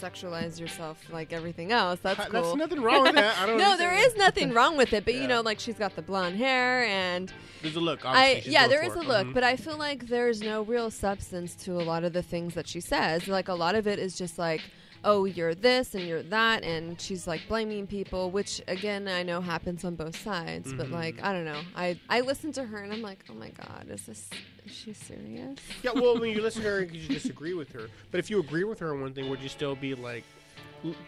sexualize 0.04 0.60
yourself 0.60 0.98
like 1.12 1.32
everything 1.32 1.72
else. 1.72 2.00
That's 2.02 2.18
Ha- 2.18 2.26
cool. 2.30 2.42
That's 2.42 2.56
nothing 2.56 2.82
wrong 2.82 3.02
with 3.04 3.14
that. 3.14 3.38
I 3.38 3.46
don't. 3.46 3.58
no, 3.58 3.76
there 3.76 3.94
is 3.94 4.14
nothing 4.16 4.52
wrong 4.52 4.76
with 4.76 4.92
it, 4.92 5.04
but 5.04 5.14
you 5.14 5.26
know, 5.26 5.40
like 5.40 5.58
she's 5.60 5.76
got 5.78 5.96
the 5.96 6.02
blonde 6.02 6.36
hair 6.36 6.84
and 6.84 7.32
There's 7.62 7.76
a 7.76 7.80
look. 7.80 8.00
I 8.04 8.42
yeah, 8.46 8.68
there 8.68 8.84
is 8.84 8.94
a 8.94 9.00
look, 9.00 9.28
Mhm. 9.28 9.34
but 9.34 9.44
I 9.44 9.56
feel 9.56 9.78
like 9.78 10.06
there's 10.08 10.40
no 10.40 10.62
real 10.62 10.90
substance 10.90 11.54
to 11.64 11.72
a 11.72 11.84
lot 11.84 12.04
of 12.04 12.12
the 12.12 12.22
things 12.22 12.54
that 12.54 12.68
she 12.68 12.80
says. 12.80 13.28
Like 13.28 13.48
a 13.48 13.54
lot 13.54 13.74
of 13.74 13.86
it 13.86 13.98
is 13.98 14.16
just 14.16 14.38
like, 14.38 14.60
oh, 15.04 15.24
you're 15.26 15.54
this 15.54 15.94
and 15.94 16.06
you're 16.08 16.22
that, 16.24 16.64
and 16.64 17.00
she's 17.00 17.26
like 17.26 17.42
blaming 17.48 17.86
people, 17.86 18.30
which 18.30 18.60
again 18.66 19.06
I 19.06 19.22
know 19.22 19.40
happens 19.40 19.84
on 19.84 19.94
both 19.94 20.20
sides. 20.20 20.72
But 20.72 20.86
Mm-hmm. 20.86 20.94
like 20.94 21.22
I 21.22 21.32
don't 21.32 21.44
know, 21.44 21.60
I 21.76 22.00
I 22.08 22.20
listen 22.22 22.52
to 22.52 22.64
her 22.64 22.78
and 22.78 22.92
I'm 22.92 23.02
like, 23.02 23.20
oh 23.30 23.34
my 23.34 23.50
god, 23.50 23.86
is 23.90 24.06
this 24.06 24.28
is 24.66 24.72
she 24.74 24.92
serious? 24.94 25.58
yeah, 25.82 25.92
well, 25.94 26.18
when 26.18 26.30
you 26.30 26.40
listen 26.42 26.62
to 26.62 26.68
her, 26.68 26.82
you 26.92 27.06
disagree 27.08 27.54
with 27.54 27.70
her. 27.72 27.88
But 28.10 28.18
if 28.18 28.30
you 28.30 28.40
agree 28.40 28.64
with 28.64 28.78
her 28.80 28.92
on 28.94 29.00
one 29.02 29.12
thing, 29.14 29.28
would 29.30 29.40
you 29.40 29.48
still 29.48 29.76
be 29.76 29.94
like 29.94 30.24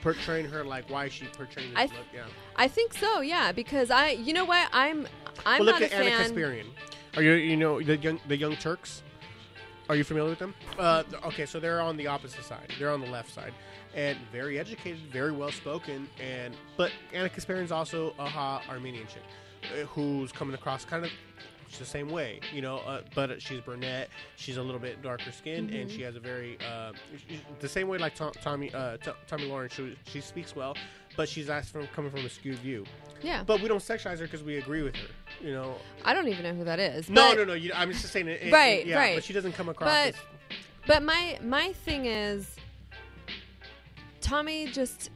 portraying 0.02 0.46
her 0.46 0.64
like 0.64 0.88
why 0.88 1.04
is 1.06 1.12
she 1.12 1.26
portraying 1.26 1.70
this 1.70 1.78
I- 1.78 1.82
look? 1.84 2.06
Yeah. 2.14 2.24
I 2.56 2.68
think 2.68 2.94
so, 2.94 3.20
yeah, 3.20 3.52
because 3.52 3.90
I 3.90 4.10
you 4.10 4.32
know 4.32 4.44
what 4.44 4.68
I'm 4.72 5.06
I'm 5.44 5.58
well, 5.60 5.66
look 5.66 5.80
not 5.80 5.82
at 5.82 5.92
a 5.92 5.96
Ana 5.96 6.10
fan. 6.24 6.30
Kasparian. 6.34 6.66
Are 7.16 7.22
you 7.22 7.32
you 7.32 7.56
know 7.56 7.80
the 7.82 7.96
young 7.96 8.20
the 8.28 8.36
Young 8.36 8.56
Turks? 8.56 9.02
Are 9.88 9.94
you 9.94 10.02
familiar 10.04 10.30
with 10.30 10.40
them? 10.40 10.52
Uh, 10.78 11.04
okay, 11.26 11.46
so 11.46 11.60
they're 11.60 11.80
on 11.80 11.96
the 11.96 12.08
opposite 12.08 12.42
side. 12.42 12.72
They're 12.78 12.90
on 12.90 13.00
the 13.00 13.06
left 13.06 13.32
side, 13.32 13.52
and 13.96 14.16
very 14.30 14.58
educated, 14.58 15.00
very 15.10 15.32
well 15.32 15.50
spoken, 15.50 16.08
and 16.22 16.54
but 16.76 16.92
Ana 17.12 17.28
Kasparian's 17.28 17.72
also 17.72 18.14
a 18.18 18.28
ha 18.28 18.62
Armenian 18.70 19.06
chick, 19.08 19.22
uh, 19.72 19.86
who's 19.86 20.30
coming 20.30 20.54
across 20.54 20.84
kind 20.84 21.04
of 21.04 21.10
the 21.78 21.84
same 21.84 22.08
way, 22.08 22.40
you 22.54 22.62
know. 22.62 22.78
Uh, 22.78 23.00
but 23.14 23.42
she's 23.42 23.60
brunette. 23.60 24.08
She's 24.36 24.56
a 24.56 24.62
little 24.62 24.78
bit 24.80 25.02
darker 25.02 25.32
skinned, 25.32 25.70
and 25.70 25.88
Mm-hmm. 25.88 25.96
she 25.96 26.02
has 26.02 26.14
a 26.16 26.20
very 26.20 26.56
uh, 26.70 26.92
the 27.60 27.68
same 27.68 27.88
way 27.88 27.98
like 27.98 28.14
Tom, 28.14 28.32
Tommy 28.40 28.72
uh, 28.72 28.98
T- 28.98 29.10
Tommy 29.26 29.46
Lawrence. 29.46 29.74
She, 29.74 29.96
she 30.06 30.20
speaks 30.20 30.54
well, 30.54 30.76
but 31.16 31.28
she's 31.28 31.50
asked 31.50 31.72
from 31.72 31.86
coming 31.88 32.10
from 32.10 32.24
a 32.24 32.28
skewed 32.28 32.58
view. 32.58 32.84
Yeah. 33.22 33.42
But 33.44 33.60
we 33.62 33.68
don't 33.68 33.80
sexualize 33.82 34.18
her 34.18 34.24
because 34.26 34.42
we 34.42 34.58
agree 34.58 34.82
with 34.82 34.94
her. 34.96 35.08
You 35.42 35.52
know, 35.52 35.74
I 36.04 36.12
don't 36.14 36.28
even 36.28 36.44
know 36.44 36.54
who 36.54 36.64
that 36.64 36.78
is. 36.78 37.08
no, 37.10 37.30
but- 37.30 37.38
no, 37.38 37.44
no. 37.44 37.54
You, 37.54 37.72
I'm 37.74 37.90
just 37.92 38.06
saying 38.12 38.28
it. 38.28 38.42
it- 38.42 38.52
Right, 38.52 38.86
yeah, 38.86 38.98
right. 38.98 39.14
But 39.16 39.24
she 39.24 39.32
doesn't 39.32 39.52
come 39.52 39.68
across. 39.70 39.88
But- 39.90 40.08
as, 40.08 40.14
But 40.86 41.02
my 41.02 41.38
my 41.42 41.72
thing 41.72 42.04
is 42.06 42.54
Tomi 44.26 44.66
just 44.66 45.10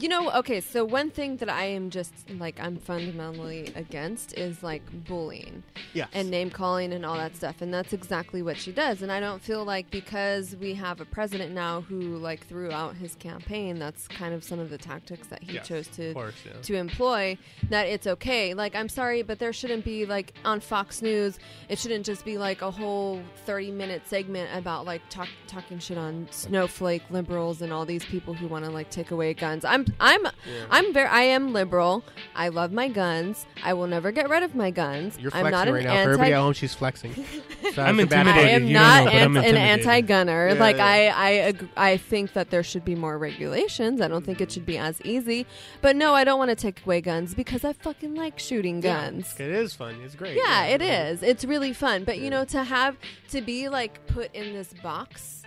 you 0.00 0.08
know, 0.08 0.30
okay, 0.32 0.60
so 0.60 0.84
one 0.84 1.10
thing 1.10 1.36
that 1.36 1.50
I 1.50 1.64
am 1.64 1.90
just 1.90 2.12
like 2.38 2.58
I'm 2.58 2.76
fundamentally 2.76 3.70
against 3.76 4.32
is 4.38 4.62
like 4.62 4.82
bullying 5.06 5.62
yes. 5.92 6.08
and 6.14 6.30
name 6.30 6.48
calling 6.50 6.92
and 6.92 7.04
all 7.04 7.16
that 7.16 7.36
stuff. 7.36 7.60
And 7.60 7.72
that's 7.72 7.92
exactly 7.92 8.42
what 8.42 8.56
she 8.56 8.72
does. 8.72 9.02
And 9.02 9.12
I 9.12 9.20
don't 9.20 9.42
feel 9.42 9.64
like 9.64 9.90
because 9.90 10.56
we 10.56 10.74
have 10.74 11.00
a 11.00 11.04
president 11.04 11.52
now 11.52 11.82
who 11.82 12.00
like 12.16 12.46
throughout 12.46 12.96
his 12.96 13.14
campaign, 13.16 13.78
that's 13.78 14.08
kind 14.08 14.32
of 14.32 14.42
some 14.42 14.58
of 14.58 14.70
the 14.70 14.78
tactics 14.78 15.26
that 15.28 15.42
he 15.42 15.54
Yes, 15.54 15.68
chose 15.68 15.88
to 15.88 16.14
course, 16.14 16.34
yeah. 16.46 16.60
to 16.62 16.74
employ 16.76 17.36
that 17.68 17.86
it's 17.86 18.06
okay. 18.06 18.54
Like, 18.54 18.74
I'm 18.74 18.88
sorry, 18.88 19.22
but 19.22 19.38
there 19.38 19.52
shouldn't 19.52 19.84
be 19.84 20.06
like 20.06 20.32
on 20.44 20.60
Fox 20.60 21.02
News. 21.02 21.38
It 21.68 21.78
shouldn't 21.78 22.06
just 22.06 22.24
be 22.24 22.38
like 22.38 22.62
a 22.62 22.70
whole 22.70 23.20
30 23.44 23.72
minute 23.72 24.02
segment 24.06 24.48
about 24.56 24.86
like 24.86 25.02
talk, 25.10 25.28
talking 25.46 25.78
shit 25.78 25.98
on 25.98 26.28
snowflake 26.30 27.02
liberals 27.10 27.60
and 27.60 27.72
all 27.72 27.84
these 27.84 28.04
people 28.04 28.32
who 28.32 28.46
want 28.46 28.64
to 28.64 28.70
like 28.70 28.90
take 28.90 29.10
away 29.10 29.34
guns. 29.34 29.64
I'm 29.64 29.84
I'm 29.98 30.26
I'm 30.70 30.92
very 30.92 31.08
I 31.08 31.22
am 31.22 31.52
liberal. 31.52 32.04
I 32.36 32.48
love 32.48 32.72
my 32.72 32.88
guns. 32.88 33.46
I 33.64 33.74
will 33.74 33.86
never 33.86 34.12
get 34.12 34.28
rid 34.30 34.42
of 34.42 34.54
my 34.54 34.70
guns. 34.70 35.18
You're 35.18 35.32
I'm 35.34 35.40
flexing 35.42 35.50
not 35.52 35.68
an 35.68 35.74
right 35.74 35.84
now. 35.84 35.90
anti- 35.92 36.02
For 36.04 36.10
everybody 36.10 36.32
at 36.32 36.38
home, 36.40 36.52
she's 36.52 36.74
flexing. 36.74 37.24
So 37.74 37.82
I'm 37.82 37.98
that's 37.98 38.08
the 38.08 38.16
bad 38.16 38.26
I 38.26 38.30
intimidated. 38.30 38.62
am 38.62 38.66
You 38.68 38.74
don't 38.74 38.82
not 38.82 39.04
know, 39.04 39.04
but 39.04 39.14
I'm 39.14 39.20
ant- 39.20 39.22
an 39.22 39.36
intimidated. 39.54 39.86
anti-gunner. 39.86 40.48
Yeah, 40.48 40.54
like 40.54 40.76
yeah. 40.78 40.86
I, 40.86 40.98
I, 41.06 41.30
ag- 41.30 41.68
I 41.76 41.96
think 41.98 42.32
that 42.32 42.50
there 42.50 42.62
should 42.64 42.84
be 42.84 42.94
more 42.96 43.16
regulations. 43.16 44.00
I 44.00 44.08
don't 44.08 44.24
think 44.24 44.40
it 44.40 44.50
should 44.50 44.66
be 44.66 44.76
as 44.76 45.00
easy. 45.02 45.46
But 45.80 45.94
no, 45.94 46.12
I 46.14 46.24
don't 46.24 46.38
want 46.38 46.48
to 46.50 46.56
take 46.56 46.84
away 46.84 47.00
guns 47.00 47.32
because 47.34 47.62
I 47.64 47.74
fucking 47.74 48.14
like 48.16 48.38
shooting 48.40 48.80
guns. 48.80 49.38
It 49.38 49.50
is 49.50 49.72
fun. 49.74 49.94
It's 50.04 50.16
great. 50.16 50.36
Yeah, 50.36 50.64
it 50.64 50.80
yeah. 50.80 51.10
is. 51.10 51.22
It's 51.22 51.44
really 51.44 51.72
fun. 51.72 52.02
But 52.02 52.18
you 52.18 52.28
know, 52.30 52.44
to 52.46 52.64
have 52.64 52.96
to 53.28 53.40
be 53.40 53.68
like 53.68 54.04
put 54.08 54.34
in 54.34 54.52
this 54.52 54.72
box 54.82 55.42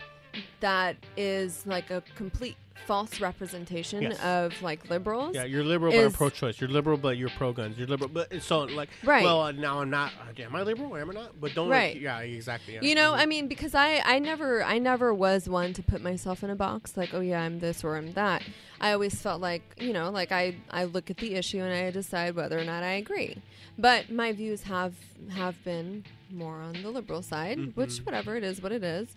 that 0.62 0.96
is 1.18 1.66
like 1.66 1.90
a 1.92 2.02
complete 2.16 2.56
false 2.86 3.20
representation 3.20 4.02
Yes. 4.02 4.20
of 4.24 4.62
like 4.62 4.90
liberals. 4.90 5.36
Yeah, 5.36 5.44
you're 5.46 5.64
liberal, 5.64 5.92
but 5.92 6.14
pro-choice. 6.14 6.60
You're 6.62 6.70
liberal, 6.70 6.98
but 6.98 7.18
you're 7.18 7.30
pro-guns. 7.30 7.78
You're 7.78 7.88
liberal, 7.88 8.10
but 8.14 8.32
it's 8.32 8.46
so 8.46 8.60
like, 8.64 8.90
Right. 9.04 9.24
Well, 9.24 9.42
uh, 9.42 9.52
now 9.52 9.80
I'm 9.82 9.90
not. 9.90 10.12
Uh, 10.20 10.42
am 10.42 10.56
I 10.56 10.64
liberal? 10.64 10.96
Am 10.98 11.10
I 11.10 11.14
not? 11.14 11.40
But 11.40 11.54
don't. 11.56 11.70
Right. 11.70 11.96
Like, 11.96 12.04
yeah, 12.04 12.20
exactly. 12.20 12.76
Yeah. 12.76 12.82
You 12.82 12.96
know, 12.96 13.12
Mhm. 13.14 13.18
I 13.20 13.26
mean, 13.26 13.48
because 13.48 13.74
I, 13.76 14.02
I 14.06 14.20
never, 14.20 14.64
I 14.64 14.78
never 14.80 15.14
was 15.14 15.48
one 15.50 15.74
to 15.74 15.84
put 15.84 16.02
myself 16.02 16.44
in 16.44 16.50
a 16.50 16.56
box 16.56 16.96
like, 16.98 17.14
oh 17.14 17.20
yeah, 17.22 17.42
I'm 17.42 17.60
this 17.60 17.84
or 17.84 17.96
I'm 17.96 18.14
that. 18.14 18.44
I 18.82 18.92
always 18.92 19.16
felt 19.22 19.42
like, 19.42 19.62
you 19.80 19.94
know, 19.94 20.10
like 20.12 20.32
I, 20.32 20.56
I 20.70 20.84
look 20.86 21.10
at 21.10 21.18
the 21.18 21.36
issue 21.36 21.60
and 21.60 21.74
I 21.74 21.90
decide 21.92 22.36
whether 22.36 22.60
or 22.60 22.66
not 22.66 22.84
I 22.84 22.94
agree. 22.94 23.42
But 23.78 24.12
my 24.12 24.34
views 24.34 24.64
have, 24.64 24.94
have 25.32 25.64
been 25.64 26.04
more 26.30 26.58
on 26.62 26.74
the 26.84 26.90
liberal 26.92 27.22
side, 27.22 27.76
which 27.76 27.98
whatever 28.00 28.36
it 28.36 28.44
is, 28.44 28.62
what 28.62 28.72
it 28.72 28.84
is. 28.84 29.16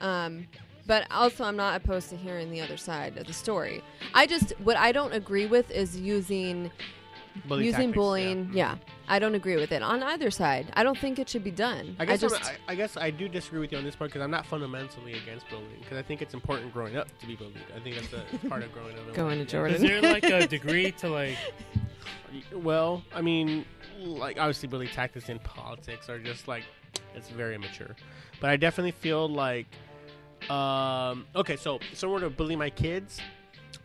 Um, 0.00 0.46
but 0.86 1.06
also, 1.10 1.44
I'm 1.44 1.56
not 1.56 1.80
opposed 1.82 2.10
to 2.10 2.16
hearing 2.16 2.50
the 2.50 2.60
other 2.60 2.76
side 2.76 3.16
of 3.16 3.26
the 3.26 3.32
story. 3.32 3.82
I 4.12 4.26
just, 4.26 4.52
what 4.60 4.76
I 4.76 4.92
don't 4.92 5.12
agree 5.12 5.46
with 5.46 5.70
is 5.70 5.98
using 5.98 6.70
Bully 7.46 7.64
using 7.64 7.88
tactics, 7.88 7.96
bullying. 7.96 8.50
yeah. 8.52 8.72
Yeah. 8.72 8.76
I 9.08 9.18
don't 9.18 9.34
agree 9.34 9.56
with 9.56 9.72
it 9.72 9.82
on 9.82 10.02
either 10.02 10.30
side. 10.30 10.70
I 10.74 10.82
don't 10.82 10.96
think 10.96 11.18
it 11.18 11.28
should 11.28 11.42
be 11.44 11.50
done. 11.50 11.96
I 11.98 12.04
guess 12.04 12.22
I, 12.22 12.28
just, 12.28 12.44
I, 12.44 12.56
I 12.68 12.74
guess 12.74 12.96
I 12.96 13.10
do 13.10 13.28
disagree 13.28 13.60
with 13.60 13.72
you 13.72 13.78
on 13.78 13.84
this 13.84 13.96
part 13.96 14.10
because 14.10 14.22
I'm 14.22 14.30
not 14.30 14.46
fundamentally 14.46 15.14
against 15.14 15.48
bullying 15.48 15.80
because 15.80 15.98
I 15.98 16.02
think 16.02 16.22
it's 16.22 16.32
important 16.32 16.72
growing 16.72 16.96
up 16.96 17.08
to 17.18 17.26
be 17.26 17.34
bullied. 17.34 17.56
I 17.76 17.80
think 17.80 17.96
that's 17.96 18.12
a 18.12 18.48
part 18.48 18.62
of 18.62 18.72
growing 18.72 18.96
up. 18.96 19.12
Going 19.14 19.38
to. 19.38 19.44
Jordan. 19.44 19.76
Is 19.76 19.82
there 19.82 20.00
like 20.00 20.24
a 20.24 20.46
degree 20.46 20.92
to 20.92 21.08
like? 21.08 21.36
Well, 22.52 23.02
I 23.12 23.20
mean, 23.20 23.64
like 24.00 24.38
obviously 24.38 24.68
bully 24.68 24.88
tactics 24.88 25.28
in 25.28 25.38
politics 25.40 26.08
are 26.08 26.18
just 26.18 26.46
like 26.48 26.62
it's 27.14 27.28
very 27.28 27.56
immature. 27.56 27.96
But 28.40 28.50
I 28.50 28.56
definitely 28.56 28.92
feel 28.92 29.28
like 29.28 29.66
um 30.50 31.26
okay, 31.34 31.56
so 31.56 31.78
if 31.92 31.98
someone 31.98 32.22
were 32.22 32.28
to 32.28 32.34
bully 32.34 32.56
my 32.56 32.70
kids, 32.70 33.20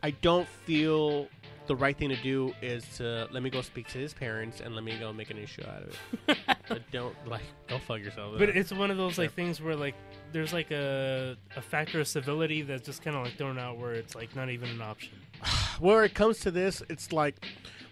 I 0.04 0.12
don't 0.12 0.48
feel 0.48 1.28
the 1.68 1.76
right 1.76 1.96
thing 1.96 2.10
to 2.10 2.16
do 2.24 2.52
is 2.64 2.84
to 2.98 3.28
let 3.32 3.44
me 3.44 3.50
go 3.52 3.62
speak 3.62 3.88
to 3.90 4.00
his 4.00 4.12
parents 4.12 4.60
and 4.60 4.74
let 4.74 4.84
me 4.84 4.98
go 4.98 5.14
make 5.14 5.30
an 5.30 5.38
issue 5.38 5.62
out 5.68 5.84
of 5.84 5.96
it. 6.28 6.38
but 6.68 6.82
don't 6.92 7.16
like 7.28 7.44
go 7.68 7.78
fuck 7.78 8.00
yourself. 8.00 8.36
But 8.40 8.50
it's 8.50 8.72
one 8.72 8.90
of 8.90 8.98
those 8.98 9.20
like 9.20 9.34
things 9.34 9.62
where 9.62 9.76
like 9.76 9.94
there's 10.32 10.52
like 10.52 10.72
a 10.72 11.38
a 11.56 11.62
factor 11.62 12.00
of 12.00 12.08
civility 12.08 12.64
that's 12.64 12.84
just 12.84 13.04
kind 13.04 13.16
of 13.16 13.24
like 13.24 13.38
thrown 13.38 13.60
out 13.60 13.78
where 13.78 13.94
it's 13.94 14.16
like 14.16 14.36
not 14.36 14.50
even 14.50 14.70
an 14.70 14.82
option. 14.82 15.14
where 15.80 16.04
it 16.04 16.16
comes 16.16 16.40
to 16.40 16.52
this, 16.52 16.82
it's 16.90 17.14
like 17.14 17.36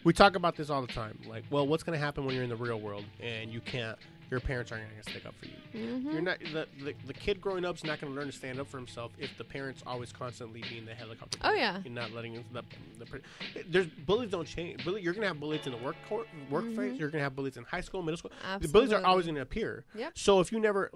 we 0.03 0.11
talk 0.11 0.35
about 0.35 0.55
this 0.55 0.69
all 0.69 0.81
the 0.81 0.91
time. 0.91 1.19
Like, 1.27 1.43
well, 1.51 1.67
what's 1.67 1.83
going 1.83 1.99
to 1.99 2.03
happen 2.03 2.25
when 2.25 2.33
you're 2.33 2.43
in 2.43 2.49
the 2.49 2.55
real 2.55 2.79
world 2.79 3.05
and 3.19 3.51
you 3.51 3.61
can't? 3.61 3.97
Your 4.29 4.39
parents 4.41 4.71
aren't 4.71 4.83
going 4.89 5.01
to 5.01 5.09
stick 5.09 5.25
up 5.25 5.33
for 5.39 5.45
you. 5.45 5.53
Mm-hmm. 5.73 6.11
You're 6.11 6.21
not 6.21 6.39
the, 6.39 6.67
the 6.83 6.93
the 7.05 7.13
kid 7.13 7.39
growing 7.39 7.63
up 7.63 7.75
is 7.77 7.83
not 7.85 8.01
going 8.01 8.11
to 8.13 8.19
learn 8.19 8.27
to 8.29 8.35
stand 8.35 8.59
up 8.59 8.67
for 8.67 8.77
himself 8.77 9.13
if 9.17 9.37
the 9.37 9.43
parents 9.43 9.83
always 9.87 10.11
constantly 10.11 10.63
being 10.69 10.85
the 10.85 10.93
helicopter. 10.93 11.39
Oh, 11.43 11.53
parent 11.53 11.59
yeah. 11.59 11.81
and 11.85 11.95
not 11.95 12.11
letting 12.11 12.43
the, 12.51 12.63
the 12.99 13.21
there's 13.69 13.87
bullies 13.87 14.31
don't 14.31 14.47
change. 14.47 14.83
Bully, 14.83 15.01
you're 15.01 15.13
going 15.13 15.21
to 15.21 15.29
have 15.29 15.39
bullies 15.39 15.65
in 15.65 15.71
the 15.71 15.77
work 15.77 15.95
court, 16.09 16.27
workplace. 16.49 16.99
You're 16.99 17.09
going 17.09 17.19
to 17.19 17.23
have 17.23 17.35
bullies 17.35 17.55
in 17.57 17.63
high 17.63 17.81
school, 17.81 18.01
middle 18.01 18.17
school. 18.17 18.31
The 18.59 18.67
bullies 18.67 18.91
are 18.91 18.97
Mm-hmm. 18.97 19.05
Always 19.05 19.25
going 19.27 19.35
to 19.35 19.41
appear. 19.41 19.85
Yep. 19.95 20.17
So 20.17 20.39
if 20.41 20.51
you 20.51 20.59
never 20.59 20.91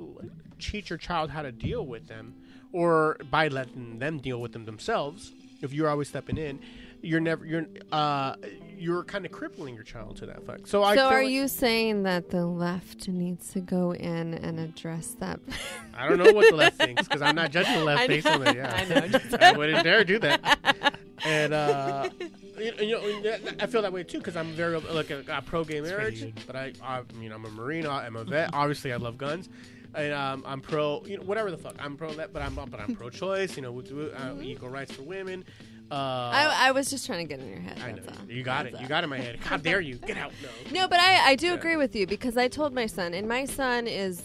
teach 0.60 0.90
your 0.90 0.98
child 0.98 1.30
how 1.30 1.42
to 1.44 1.52
deal 1.52 1.86
with 1.86 2.08
them, 2.08 2.34
or 2.74 3.18
by 3.30 3.48
letting 3.48 4.00
them 4.00 4.18
deal 4.20 4.42
with 4.42 4.52
them 4.54 4.66
themselves, 4.66 5.32
if 5.62 5.72
you're 5.72 5.88
always 5.88 6.10
stepping 6.10 6.38
in, 6.38 6.60
you're 7.02 7.20
never 7.20 7.46
you're 7.46 7.66
uh 7.92 8.36
you're 8.82 9.04
kind 9.04 9.26
of 9.26 9.32
crippling 9.32 9.76
your 9.76 9.84
child 9.84 10.18
to 10.18 10.26
that 10.26 10.46
fact. 10.46 10.68
So 10.68 10.84
I 10.84 10.96
So 10.96 11.08
are 11.08 11.22
like- 11.22 11.30
you 11.30 11.48
saying 11.48 12.04
that 12.04 12.30
the 12.32 12.46
left 12.46 13.08
needs 13.08 13.52
to 13.54 13.60
go 13.62 13.94
in 13.94 14.34
and 14.34 14.60
address 14.60 15.16
that? 15.20 15.40
I 15.94 16.10
don't 16.10 16.18
know 16.18 16.32
what 16.34 16.50
the 16.50 16.56
left 16.56 16.78
thinks 16.82 17.08
because 17.08 17.22
I'm 17.22 17.36
not 17.36 17.52
judging 17.52 17.76
the 17.76 17.86
left 17.86 18.02
I 18.02 18.08
based 18.08 18.28
on 18.28 18.46
it. 18.48 18.56
Yeah, 18.56 18.74
I 18.76 19.10
know, 19.10 19.20
I 19.40 19.52
wouldn't 19.54 19.84
dare 19.84 20.04
do 20.04 20.18
that. 20.20 20.96
And 21.24 21.54
uh, 21.54 22.10
you, 22.58 22.74
you 22.80 22.92
know, 23.24 23.38
I 23.60 23.68
feel 23.68 23.84
that 23.84 23.94
way 23.94 24.04
too 24.04 24.18
because 24.18 24.36
I'm 24.36 24.52
very 24.54 24.80
like 24.80 25.12
a, 25.12 25.24
a 25.30 25.42
pro 25.42 25.64
gay 25.64 25.80
marriage, 25.82 26.34
but 26.48 26.56
I, 26.56 26.74
I, 26.84 27.04
you 27.20 27.30
know, 27.30 27.36
I'm 27.36 27.46
a 27.46 27.52
marine, 27.52 27.86
I'm 27.86 28.16
a 28.16 28.24
vet. 28.24 28.50
Obviously, 28.54 28.92
I 28.92 28.98
love 28.98 29.18
guns. 29.18 29.48
And 29.94 30.14
um, 30.14 30.44
I'm 30.48 30.62
pro, 30.62 31.04
you 31.06 31.18
know, 31.18 31.24
whatever 31.24 31.52
the 31.52 31.58
fuck. 31.58 31.76
I'm 31.78 31.98
pro 31.98 32.14
that, 32.14 32.32
but 32.32 32.42
I'm 32.42 32.56
but 32.56 32.80
I'm 32.80 32.96
pro-choice. 32.96 33.58
You 33.58 33.62
know, 33.64 33.74
with, 33.74 33.92
with, 33.92 34.14
uh, 34.14 34.36
equal 34.42 34.70
rights 34.70 34.94
for 34.94 35.02
women. 35.04 35.44
Uh, 35.92 36.32
I, 36.34 36.68
I 36.68 36.72
was 36.72 36.90
just 36.90 37.06
trying 37.06 37.28
to 37.28 37.36
get 37.36 37.44
in 37.44 37.50
your 37.50 37.60
head. 37.60 37.80
I 37.84 37.92
know 37.92 38.02
all. 38.08 38.32
you 38.32 38.44
got 38.44 38.66
it. 38.66 38.72
That's 38.72 38.82
You 38.82 38.88
got 38.88 39.04
it 39.04 39.06
in 39.06 39.10
my 39.10 39.18
head. 39.20 39.40
How 39.42 39.58
dare 39.58 39.82
you? 39.82 39.96
Get 39.96 40.18
out! 40.18 40.32
No. 40.72 40.82
No, 40.82 40.88
but 40.88 41.00
I, 41.00 41.32
I 41.32 41.36
do 41.36 41.48
Yeah. 41.48 41.54
agree 41.56 41.76
with 41.76 41.96
you 41.96 42.08
because 42.08 42.38
I 42.38 42.48
told 42.48 42.74
my 42.74 42.86
son, 42.86 43.14
and 43.14 43.28
my 43.28 43.46
son 43.46 43.88
is, 43.88 44.22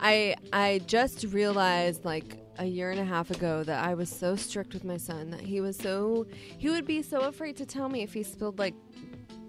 I 0.00 0.36
I 0.52 0.80
just 0.86 1.24
realized 1.24 2.04
like 2.04 2.38
a 2.58 2.64
year 2.64 2.90
and 2.90 3.00
a 3.00 3.04
half 3.04 3.30
ago 3.30 3.62
that 3.64 3.84
I 3.84 3.94
was 3.94 4.08
so 4.10 4.36
strict 4.36 4.72
with 4.74 4.84
my 4.84 4.96
son 4.98 5.30
that 5.30 5.40
he 5.40 5.60
was 5.60 5.76
so 5.76 6.26
he 6.58 6.68
would 6.70 6.86
be 6.86 7.02
so 7.02 7.20
afraid 7.22 7.56
to 7.56 7.66
tell 7.66 7.88
me 7.88 8.02
if 8.02 8.12
he 8.14 8.22
spilled 8.22 8.58
like 8.58 8.74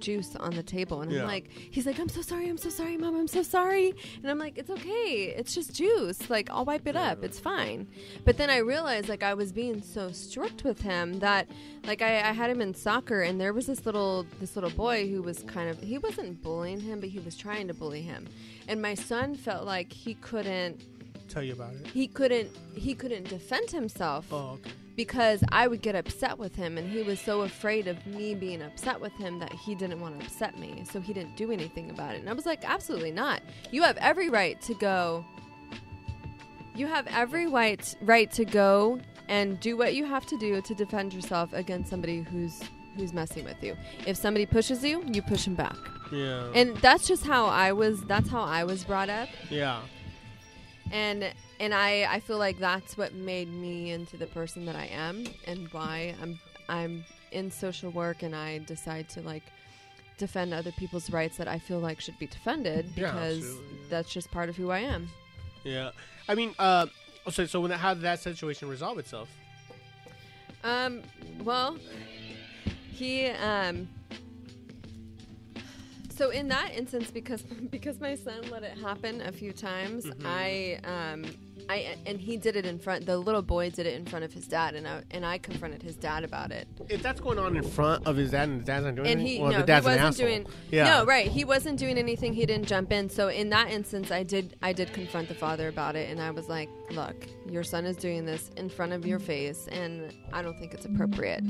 juice 0.03 0.35
on 0.35 0.51
the 0.53 0.61
table. 0.61 1.01
And 1.01 1.11
Yeah. 1.11 1.21
I'm 1.21 1.27
like 1.27 1.49
he's 1.51 1.85
like 1.85 1.99
I'm 1.99 2.09
so 2.09 2.21
sorry 2.21 2.47
I'm 2.49 2.57
so 2.57 2.69
sorry 2.69 2.97
mom 2.97 3.15
I'm 3.15 3.27
so 3.27 3.41
sorry. 3.41 3.93
And 4.21 4.29
I'm 4.29 4.37
like 4.37 4.57
it's 4.57 4.69
okay. 4.69 5.33
It's 5.37 5.55
just 5.55 5.73
juice. 5.73 6.29
Like 6.29 6.49
I'll 6.51 6.65
wipe 6.65 6.85
it 6.87 6.95
up. 6.95 7.23
It's 7.23 7.39
fine. 7.39 7.87
But 8.25 8.37
then 8.37 8.49
I 8.49 8.57
realized 8.57 9.09
like 9.09 9.23
I 9.23 9.33
was 9.33 9.51
being 9.51 9.81
so 9.81 10.11
strict 10.11 10.63
with 10.63 10.81
him 10.81 11.19
that 11.19 11.47
like 11.87 12.01
I, 12.01 12.29
I 12.29 12.31
had 12.33 12.49
him 12.51 12.61
in 12.61 12.73
soccer 12.75 13.21
and 13.21 13.39
there 13.41 13.53
was 13.53 13.65
this 13.65 13.85
little 13.85 14.25
this 14.39 14.55
little 14.55 14.69
boy 14.69 15.09
who 15.09 15.21
was 15.23 15.43
kind 15.43 15.69
of 15.69 15.79
he 15.81 15.97
wasn't 15.97 16.41
bullying 16.43 16.79
him 16.81 16.99
but 16.99 17.09
he 17.09 17.19
was 17.19 17.35
trying 17.35 17.67
to 17.69 17.73
bully 17.73 18.01
him. 18.01 18.27
And 18.67 18.81
my 18.81 18.93
son 18.93 19.35
felt 19.35 19.65
like 19.65 19.91
he 19.91 20.13
couldn't 20.15 20.81
Tell 21.33 21.43
you 21.43 21.53
about 21.53 21.73
it. 21.73 21.87
he 21.87 22.07
couldn't 22.07 22.49
he 22.75 22.93
couldn't 22.93 23.27
defend 23.27 23.71
himself 23.71 24.27
Oh, 24.31 24.51
okay. 24.59 24.69
because 24.95 25.43
I 25.51 25.67
would 25.67 25.81
get 25.81 25.95
upset 25.95 26.37
with 26.37 26.55
him 26.55 26.77
and 26.77 26.87
he 26.91 27.01
was 27.01 27.19
so 27.19 27.41
afraid 27.41 27.87
of 27.87 28.05
me 28.05 28.35
being 28.35 28.61
upset 28.61 29.01
with 29.01 29.13
him 29.13 29.39
that 29.39 29.51
he 29.51 29.73
didn't 29.73 29.99
want 29.99 30.19
to 30.19 30.25
upset 30.25 30.59
me 30.59 30.83
so 30.91 30.99
he 31.01 31.11
didn't 31.11 31.35
do 31.35 31.51
anything 31.51 31.89
about 31.89 32.13
it 32.13 32.19
and 32.19 32.29
I 32.29 32.33
was 32.33 32.45
like 32.45 32.63
absolutely 32.69 33.11
not 33.11 33.41
you 33.71 33.81
have 33.81 33.97
every 33.97 34.29
right 34.29 34.61
to 34.61 34.75
go 34.75 35.25
you 36.75 36.87
have 36.87 37.07
every 37.07 37.47
right 37.47 37.95
right 38.01 38.31
to 38.31 38.45
go 38.45 38.99
and 39.27 39.59
do 39.59 39.77
what 39.77 39.95
you 39.95 40.05
have 40.05 40.25
to 40.27 40.37
do 40.37 40.61
to 40.61 40.75
defend 40.75 41.13
yourself 41.13 41.51
against 41.53 41.89
somebody 41.89 42.21
who's 42.21 42.61
who's 42.95 43.13
messing 43.13 43.43
with 43.45 43.61
you 43.63 43.75
if 44.05 44.15
somebody 44.17 44.45
pushes 44.45 44.83
you 44.83 45.03
you 45.11 45.21
push 45.21 45.45
him 45.47 45.55
back 45.55 45.75
Yeah. 46.11 46.51
and 46.53 46.75
that's 46.77 47.07
just 47.07 47.25
how 47.25 47.45
I 47.47 47.71
was 47.71 48.01
that's 48.03 48.29
how 48.29 48.41
I 48.43 48.63
was 48.65 48.83
brought 48.83 49.09
up 49.09 49.29
yeah. 49.49 49.81
And 50.91 51.33
and 51.59 51.73
I 51.73 52.07
I 52.09 52.19
feel 52.19 52.37
like 52.37 52.59
that's 52.59 52.97
what 52.97 53.13
made 53.13 53.51
me 53.51 53.91
into 53.91 54.17
the 54.17 54.27
person 54.27 54.65
that 54.65 54.75
I 54.75 54.85
am 54.87 55.25
and 55.47 55.67
why 55.71 56.15
I'm 56.21 56.39
I'm 56.69 57.05
in 57.31 57.49
social 57.51 57.89
work 57.91 58.23
and 58.23 58.35
I 58.35 58.59
decide 58.59 59.09
to 59.09 59.21
like 59.21 59.43
defend 60.17 60.53
other 60.53 60.71
people's 60.73 61.09
rights 61.09 61.37
that 61.37 61.47
I 61.47 61.57
feel 61.59 61.79
like 61.79 61.99
should 61.99 62.17
be 62.19 62.27
defended 62.27 62.85
Yeah, 62.95 63.07
because 63.11 63.37
absolutely. 63.39 63.77
that's 63.89 64.13
just 64.13 64.29
part 64.31 64.47
of 64.49 64.55
who 64.55 64.69
I 64.69 64.79
am. 64.79 65.09
Yeah. 65.63 65.91
I 66.29 66.35
mean, 66.35 66.53
uh, 66.59 66.85
so 67.31 67.45
so 67.45 67.61
when 67.61 67.71
how 67.71 67.93
did 67.93 68.03
that 68.03 68.19
situation 68.19 68.67
resolve 68.69 68.99
itself? 68.99 69.29
Um 70.63 71.01
well 71.43 71.77
he 72.91 73.27
um 73.27 73.87
So 76.15 76.29
in 76.29 76.47
that 76.49 76.71
instance, 76.75 77.09
because 77.11 77.41
because 77.71 77.99
my 77.99 78.15
son 78.15 78.41
let 78.51 78.63
it 78.63 78.77
happen 78.77 79.21
a 79.21 79.31
few 79.31 79.51
times, 79.51 80.05
Mm-hmm. 80.05 80.27
I 80.27 80.79
um 80.83 81.25
I 81.69 81.95
and 82.05 82.19
he 82.19 82.35
did 82.37 82.55
it 82.55 82.65
in 82.65 82.77
front. 82.77 83.05
The 83.05 83.17
little 83.17 83.41
boy 83.41 83.69
did 83.69 83.85
it 83.87 83.93
in 83.95 84.05
front 84.05 84.25
of 84.25 84.33
his 84.33 84.47
dad, 84.47 84.75
and 84.75 84.87
I 84.87 85.01
and 85.11 85.25
I 85.25 85.37
confronted 85.37 85.81
his 85.81 85.95
dad 85.95 86.23
about 86.23 86.51
it. 86.51 86.67
If 86.89 87.01
that's 87.01 87.19
going 87.21 87.39
on 87.39 87.55
in 87.55 87.63
front 87.63 88.05
of 88.05 88.15
his 88.17 88.31
dad 88.31 88.49
and 88.49 88.57
his 88.59 88.65
dad's 88.65 88.85
not 88.85 88.95
doing 88.95 89.07
And 89.07 89.21
anything, 89.21 89.37
he 89.37 89.41
well, 89.41 89.51
no, 89.53 89.59
the 89.59 89.65
dad's 89.65 89.85
he 89.85 89.89
wasn't 89.91 90.07
asshole. 90.07 90.27
doing 90.27 90.45
yeah. 90.71 90.83
no 90.85 91.05
right. 91.05 91.27
He 91.31 91.45
wasn't 91.45 91.79
doing 91.79 91.97
anything. 91.97 92.33
He 92.33 92.45
didn't 92.45 92.67
jump 92.67 92.91
in. 92.91 93.09
So 93.09 93.29
in 93.29 93.49
that 93.51 93.71
instance, 93.71 94.11
I 94.11 94.23
did 94.23 94.55
I 94.61 94.73
did 94.73 94.91
confront 94.93 95.29
the 95.29 95.35
father 95.35 95.67
about 95.69 95.95
it, 95.95 96.09
and 96.09 96.21
I 96.21 96.31
was 96.31 96.49
like, 96.49 96.69
look, 96.91 97.15
your 97.49 97.63
son 97.63 97.85
is 97.85 97.95
doing 97.97 98.25
this 98.25 98.51
in 98.57 98.69
front 98.69 98.91
of 98.93 99.05
your 99.05 99.19
face, 99.19 99.67
and 99.71 100.13
I 100.33 100.41
don't 100.41 100.57
think 100.59 100.73
it's 100.73 100.85
appropriate. 100.85 101.43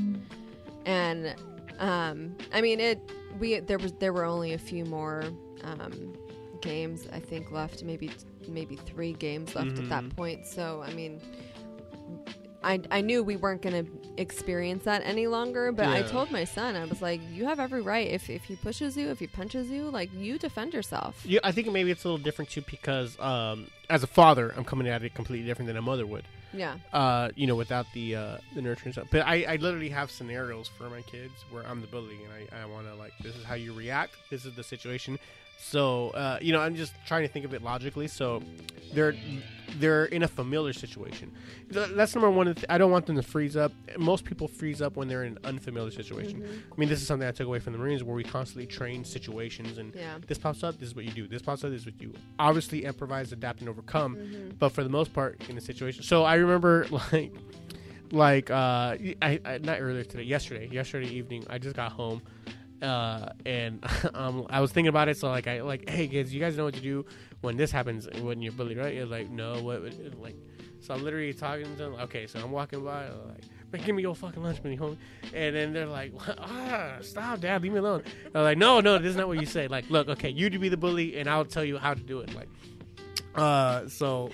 And 0.86 1.34
um, 1.80 2.36
I 2.54 2.62
mean 2.62 2.80
it. 2.80 3.00
We 3.40 3.60
there 3.60 3.80
was 3.80 3.94
there 3.94 4.14
were 4.14 4.26
only 4.26 4.54
a 4.54 4.58
few 4.58 4.86
more 4.86 5.24
um, 5.64 6.14
games 6.62 7.08
I 7.12 7.20
think 7.20 7.52
left, 7.52 7.84
maybe 7.84 8.12
maybe 8.48 8.76
three 8.76 9.14
games 9.14 9.56
left 9.56 9.78
at 9.80 9.90
that 9.90 10.16
point. 10.16 10.46
So 10.46 10.84
I 10.86 10.94
mean. 10.94 11.22
I, 12.66 12.80
I 12.92 13.02
knew 13.02 13.24
we 13.24 13.36
weren't 13.36 13.62
going 13.62 13.86
to 13.86 13.92
experience 14.16 14.86
that 14.86 15.02
any 15.04 15.28
longer, 15.28 15.74
but 15.74 15.88
I 15.88 16.02
told 16.04 16.32
my 16.32 16.46
son, 16.46 16.78
I 16.78 16.86
was 16.86 17.02
like, 17.02 17.20
you 17.30 17.46
have 17.46 17.60
every 17.60 17.82
right. 17.82 18.10
If, 18.10 18.30
if 18.30 18.46
he 18.46 18.56
pushes 18.56 18.96
you, 18.96 19.10
if 19.10 19.20
he 19.20 19.28
punches 19.28 19.70
you, 19.70 19.90
like, 19.90 20.10
you 20.14 20.40
defend 20.40 20.74
yourself. 20.74 21.22
Yeah, 21.26 21.42
I 21.44 21.52
think 21.52 21.70
maybe 21.74 21.92
it's 21.92 22.06
a 22.06 22.08
little 22.08 22.24
different 22.24 22.52
too 22.52 22.62
because 22.62 23.20
um, 23.20 23.68
as 23.90 24.04
a 24.04 24.08
father, 24.08 24.54
I'm 24.56 24.64
coming 24.64 24.88
at 24.88 25.04
it 25.04 25.14
completely 25.14 25.46
different 25.46 25.68
than 25.68 25.76
a 25.76 25.82
mother 25.82 26.06
would. 26.06 26.24
Yeah. 26.54 26.76
Uh, 26.92 27.30
you 27.36 27.48
know, 27.48 27.56
without 27.56 27.86
the 27.94 28.16
uh, 28.16 28.38
the 28.54 28.62
nurturing 28.62 28.94
stuff. 28.94 29.08
But 29.12 29.22
I, 29.22 29.44
I 29.44 29.56
literally 29.58 29.90
have 29.90 30.12
scenarios 30.12 30.70
for 30.78 30.90
my 30.90 31.02
kids 31.02 31.34
where 31.50 31.66
I'm 31.68 31.82
the 31.82 31.88
bully 31.88 32.20
and 32.24 32.32
I, 32.52 32.62
I 32.62 32.66
want 32.66 32.88
to 32.88 32.96
like 32.96 33.14
this 33.22 33.36
is 33.36 33.44
how 33.44 33.56
you 33.56 33.74
react. 33.74 34.16
This 34.30 34.46
is 34.46 34.56
the 34.56 34.64
situation. 34.64 35.20
So 35.64 36.10
uh, 36.12 36.38
you 36.42 36.54
know, 36.54 36.60
I'm 36.60 36.76
just 36.76 36.94
trying 37.06 37.24
to 37.24 37.28
think 37.28 37.46
of 37.46 37.54
it 37.54 37.64
logically. 37.64 38.08
So 38.08 38.42
they're 38.94 39.16
they're 39.80 40.06
in 40.06 40.22
a 40.22 40.28
familiar 40.28 40.72
situation. 40.74 41.32
Th- 41.72 41.90
That's 41.96 42.14
number 42.14 42.30
one. 42.30 42.56
I 42.70 42.78
don't 42.78 42.92
want 42.92 43.08
them 43.08 43.16
to 43.16 43.24
freeze 43.24 43.56
up. 43.58 43.72
Most 43.98 44.24
people 44.24 44.48
freeze 44.48 44.82
up 44.84 44.96
when 44.98 45.08
they're 45.08 45.24
in 45.24 45.34
an 45.38 45.40
unfamiliar 45.46 45.90
situation. 45.90 46.44
I 46.72 46.80
mean, 46.80 46.90
this 46.90 47.02
is 47.02 47.08
something 47.08 47.28
I 47.28 47.32
took 47.32 47.48
away 47.48 47.58
from 47.60 47.74
the 47.74 47.80
Marines, 47.80 48.04
where 48.04 48.16
we 48.16 48.24
constantly 48.24 48.68
train 48.68 49.04
situations 49.04 49.80
and 49.80 49.96
Yeah. 49.96 50.18
this 50.28 50.38
pops 50.38 50.64
up, 50.64 50.78
this 50.80 50.90
is 50.90 50.96
what 50.96 51.06
you 51.06 51.12
do. 51.12 51.28
This 51.28 51.42
pops 51.42 51.64
up, 51.64 51.72
this 51.72 51.82
is 51.82 51.86
what 51.88 52.00
you 52.00 52.10
do. 52.10 52.14
Obviously, 52.38 52.86
improvise, 52.86 53.32
adapt, 53.32 53.62
and 53.62 53.70
overcome. 53.70 54.16
Mm-hmm. 54.18 54.50
But 54.60 54.70
for 54.74 54.84
the 54.84 54.90
most 54.90 55.12
part, 55.12 55.42
in 55.50 55.56
the 55.56 55.62
situation. 55.62 56.04
So 56.04 56.24
I 56.24 56.36
remember, 56.36 56.86
like, 57.12 57.34
like 58.12 58.52
uh, 58.52 58.96
I, 59.24 59.40
I 59.44 59.58
not 59.64 59.80
earlier 59.82 60.04
today, 60.04 60.24
yesterday, 60.24 60.68
yesterday 60.72 61.08
evening, 61.08 61.46
I 61.50 61.58
just 61.58 61.76
got 61.76 61.92
home. 61.94 62.22
Uh, 62.84 63.30
and 63.46 63.84
um, 64.14 64.46
I 64.50 64.60
was 64.60 64.72
thinking 64.72 64.90
about 64.90 65.08
it, 65.08 65.18
so 65.18 65.30
like 65.30 65.48
I 65.48 65.62
like, 65.62 65.90
hey 65.90 66.08
kids, 66.08 66.34
you 66.34 66.40
guys 66.40 66.58
know 66.58 66.66
what 66.66 66.74
to 66.74 66.82
do 66.82 67.06
when 67.42 67.58
this 67.58 67.72
happens 67.72 68.08
when 68.22 68.42
you're 68.42 68.52
bullied, 68.54 68.78
right? 68.78 68.94
You're 68.94 69.06
like, 69.06 69.30
no, 69.30 69.62
what, 69.62 69.82
like, 70.20 70.36
so 70.80 70.94
I'm 70.94 71.04
literally 71.04 71.34
talking 71.34 71.64
to 71.64 71.76
them. 71.76 71.94
Okay, 71.96 72.28
so 72.28 72.40
I'm 72.40 72.52
walking 72.52 72.84
by, 72.84 73.10
like, 73.10 73.44
man, 73.72 73.82
give 73.86 73.96
me 73.96 74.02
your 74.02 74.16
fucking 74.16 74.44
lunch 74.44 74.62
money, 74.64 74.78
homie. 74.78 74.98
And 75.34 75.56
then 75.56 75.74
they're 75.74 75.86
like, 75.86 76.14
ah, 76.38 76.98
stop, 77.02 77.40
dad, 77.40 77.62
leave 77.62 77.72
me 77.72 77.80
alone. 77.80 78.04
I'm 78.36 78.44
like, 78.44 78.58
no, 78.58 78.82
no, 78.82 78.98
this 78.98 79.12
is 79.12 79.16
not 79.16 79.28
what 79.28 79.40
you 79.40 79.46
say. 79.46 79.68
Like, 79.68 79.90
look, 79.90 80.10
okay, 80.10 80.30
you 80.30 80.50
to 80.50 80.60
be 80.60 80.70
the 80.70 80.78
bully, 80.78 81.18
and 81.18 81.30
I'll 81.30 81.46
tell 81.46 81.64
you 81.64 81.78
how 81.78 81.94
to 81.94 82.02
do 82.02 82.20
it. 82.20 82.34
Like, 82.36 82.50
uh, 83.36 83.88
so 83.88 84.30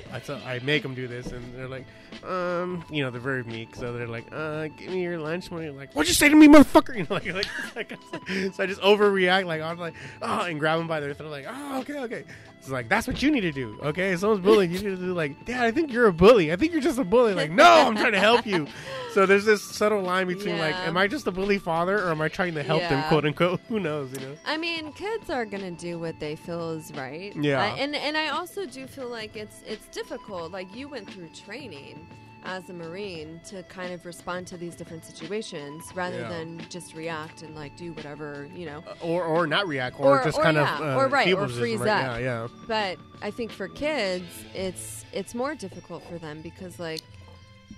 I 0.46 0.60
make 0.64 0.84
them 0.84 0.94
do 0.96 1.08
this, 1.08 1.28
and 1.28 1.54
they're 1.56 1.68
like, 1.68 1.86
um, 2.24 2.84
you 2.90 3.04
know, 3.04 3.12
they're 3.12 3.22
very 3.22 3.44
meek, 3.44 3.76
so 3.76 3.94
they're 3.94 4.08
like, 4.08 4.26
uh, 4.32 4.68
give 4.68 4.90
me 4.92 5.04
your 5.04 5.20
lunch 5.20 5.52
money. 5.52 5.70
Like, 5.70 5.94
what'd 5.94 6.10
you 6.10 6.14
say 6.16 6.28
to 6.30 6.36
me, 6.36 6.48
motherfucker? 6.48 6.96
You 7.00 7.04
know, 7.04 7.16
like, 7.16 7.28
like, 7.76 7.76
like 7.76 7.92
so 8.54 8.64
I 8.64 8.66
just 8.66 8.82
overreact, 8.82 9.46
like, 9.46 9.62
I'm 9.62 9.78
like, 9.78 9.94
oh, 10.22 10.42
and 10.42 10.60
grab 10.60 10.80
them 10.80 10.88
by 10.88 11.00
their 11.00 11.14
throat, 11.14 11.32
like, 11.32 11.46
oh, 11.48 11.80
okay, 11.82 12.00
okay. 12.00 12.24
It's 12.60 12.70
like 12.70 12.90
that's 12.90 13.08
what 13.08 13.24
you 13.24 13.32
need 13.32 13.42
to 13.42 13.54
do, 13.54 13.80
okay? 13.82 14.12
If 14.12 14.20
someone's 14.20 14.44
bullying, 14.44 14.70
you 14.72 14.80
need 14.80 14.90
to 14.90 14.98
do 14.98 15.14
like, 15.14 15.46
Dad, 15.46 15.64
I 15.64 15.72
think 15.72 15.94
you're 15.94 16.08
a 16.08 16.14
bully. 16.14 16.52
I 16.52 16.58
think 16.58 16.74
you're 16.74 16.82
just 16.82 17.00
a 17.00 17.06
bully. 17.06 17.34
Like, 17.34 17.52
no, 17.52 17.64
I'm 17.64 17.96
trying 17.96 18.12
to 18.12 18.20
help 18.20 18.46
you. 18.46 18.68
So 19.12 19.26
there's 19.26 19.44
this 19.44 19.64
subtle 19.64 20.04
line 20.04 20.28
between 20.28 20.60
like, 20.60 20.76
am 20.76 20.96
I 20.96 21.08
just 21.08 21.26
a 21.26 21.32
bully 21.32 21.58
father 21.58 21.98
or 21.98 22.12
am 22.12 22.22
I 22.22 22.28
trying 22.28 22.54
to 22.54 22.62
help 22.62 22.82
them, 22.84 23.04
quote 23.10 23.26
unquote? 23.26 23.60
Who 23.68 23.80
knows, 23.80 24.12
you 24.14 24.20
know? 24.20 24.36
I 24.46 24.56
mean, 24.56 24.92
kids 24.94 25.32
are 25.32 25.46
gonna 25.46 25.72
do 25.72 25.98
what 25.98 26.20
they 26.20 26.36
feel 26.36 26.70
is 26.74 26.92
right. 26.94 27.36
Yeah. 27.36 27.60
I- 27.60 27.78
and 27.80 27.96
and 27.96 28.16
I 28.16 28.28
also 28.28 28.68
do 28.68 28.86
feel 28.90 29.10
like 29.10 29.36
it's 29.36 29.62
it's 29.68 29.88
difficult. 29.88 30.52
Like 30.52 30.74
you 30.76 30.88
went 30.88 31.10
through 31.10 31.30
training 31.30 32.08
as 32.46 32.70
a 32.70 32.74
marine 32.74 33.40
to 33.50 33.62
kind 33.64 33.92
of 33.94 34.06
respond 34.06 34.48
to 34.48 34.56
these 34.56 34.74
different 34.74 35.04
situations 35.04 35.84
rather 35.94 36.20
Yeah. 36.20 36.30
than 36.30 36.66
just 36.70 36.94
react 36.96 37.42
and 37.42 37.54
like 37.54 37.76
do 37.76 37.92
whatever 37.94 38.48
you 38.56 38.66
know. 38.66 38.84
Or 39.02 39.24
or 39.24 39.46
not 39.48 39.68
react, 39.68 40.00
or, 40.00 40.20
Or- 40.20 40.24
just 40.24 40.38
or 40.38 40.44
kind 40.44 40.56
yeah, 40.58 40.76
of 40.76 40.82
uh, 40.82 40.96
or 41.02 41.08
right, 41.08 41.34
or 41.34 41.48
freeze 41.50 41.80
right? 41.82 41.90
up. 41.90 42.20
Yeah, 42.20 42.44
yeah. 42.44 42.48
But 42.68 42.98
I 43.22 43.32
think 43.32 43.52
for 43.52 43.68
kids, 43.68 44.26
it's 44.54 45.06
it's 45.12 45.36
more 45.36 45.54
difficult 45.56 46.04
for 46.10 46.18
them 46.18 46.42
because 46.42 46.80
like 46.80 47.02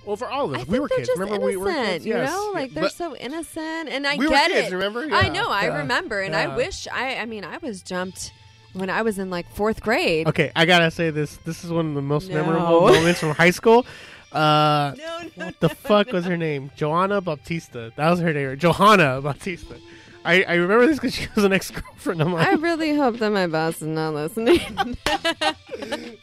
Well, 0.05 0.15
for 0.15 0.29
all 0.29 0.45
of 0.45 0.61
us, 0.61 0.67
we 0.67 0.79
were 0.79 0.89
kids. 0.89 1.07
just 1.07 1.19
Remember, 1.19 1.43
we 1.45 1.53
innocent, 1.53 1.77
were 1.77 1.83
kids. 1.85 2.05
you 2.05 2.13
yes. 2.13 2.29
know, 2.29 2.51
like 2.53 2.73
they're 2.73 2.83
but- 2.83 2.91
so 2.93 3.15
innocent, 3.15 3.89
and 3.89 4.05
I 4.07 4.15
We 4.15 4.25
were 4.25 4.31
get 4.31 4.51
kids, 4.51 4.71
it. 4.71 4.75
remember? 4.75 5.07
I 5.11 5.29
know, 5.29 5.47
I 5.49 5.65
yeah, 5.65 5.77
remember, 5.79 6.21
and 6.21 6.33
yeah. 6.33 6.51
I 6.51 6.55
wish 6.55 6.87
I. 6.91 7.15
I 7.17 7.25
mean, 7.25 7.43
I 7.43 7.57
was 7.57 7.81
jumped 7.81 8.31
when 8.73 8.89
I 8.89 9.01
was 9.01 9.19
in 9.19 9.29
like 9.29 9.49
fourth 9.53 9.81
grade. 9.81 10.27
Okay, 10.27 10.51
I 10.55 10.65
gotta 10.65 10.91
say 10.91 11.09
this. 11.09 11.37
This 11.37 11.63
is 11.63 11.71
one 11.71 11.89
of 11.89 11.95
the 11.95 12.01
most 12.01 12.29
No. 12.29 12.35
memorable 12.35 12.81
moments 12.87 13.19
from 13.19 13.31
high 13.31 13.51
school. 13.51 13.85
Uh, 14.31 14.93
No, 14.97 15.19
no, 15.35 15.45
what 15.47 15.59
the 15.59 15.67
fuck 15.67 16.13
was 16.13 16.23
her 16.23 16.37
name? 16.37 16.71
Joanna 16.77 17.19
Baptista. 17.21 17.91
That 17.97 18.09
was 18.11 18.21
her 18.21 18.31
name. 18.31 18.57
Johanna 18.57 19.21
Baptista. 19.21 19.75
I, 20.23 20.43
I 20.43 20.53
remember 20.53 20.87
this 20.87 20.95
because 20.99 21.13
she 21.15 21.27
was 21.35 21.43
an 21.43 21.51
ex 21.51 21.69
girlfriend 21.69 22.21
of 22.21 22.29
mine. 22.29 22.45
I 22.47 22.51
really 22.53 22.95
hope 22.95 23.17
that 23.17 23.29
my 23.31 23.47
boss 23.47 23.81
is 23.81 23.89
not 23.89 24.13
listening. 24.13 24.59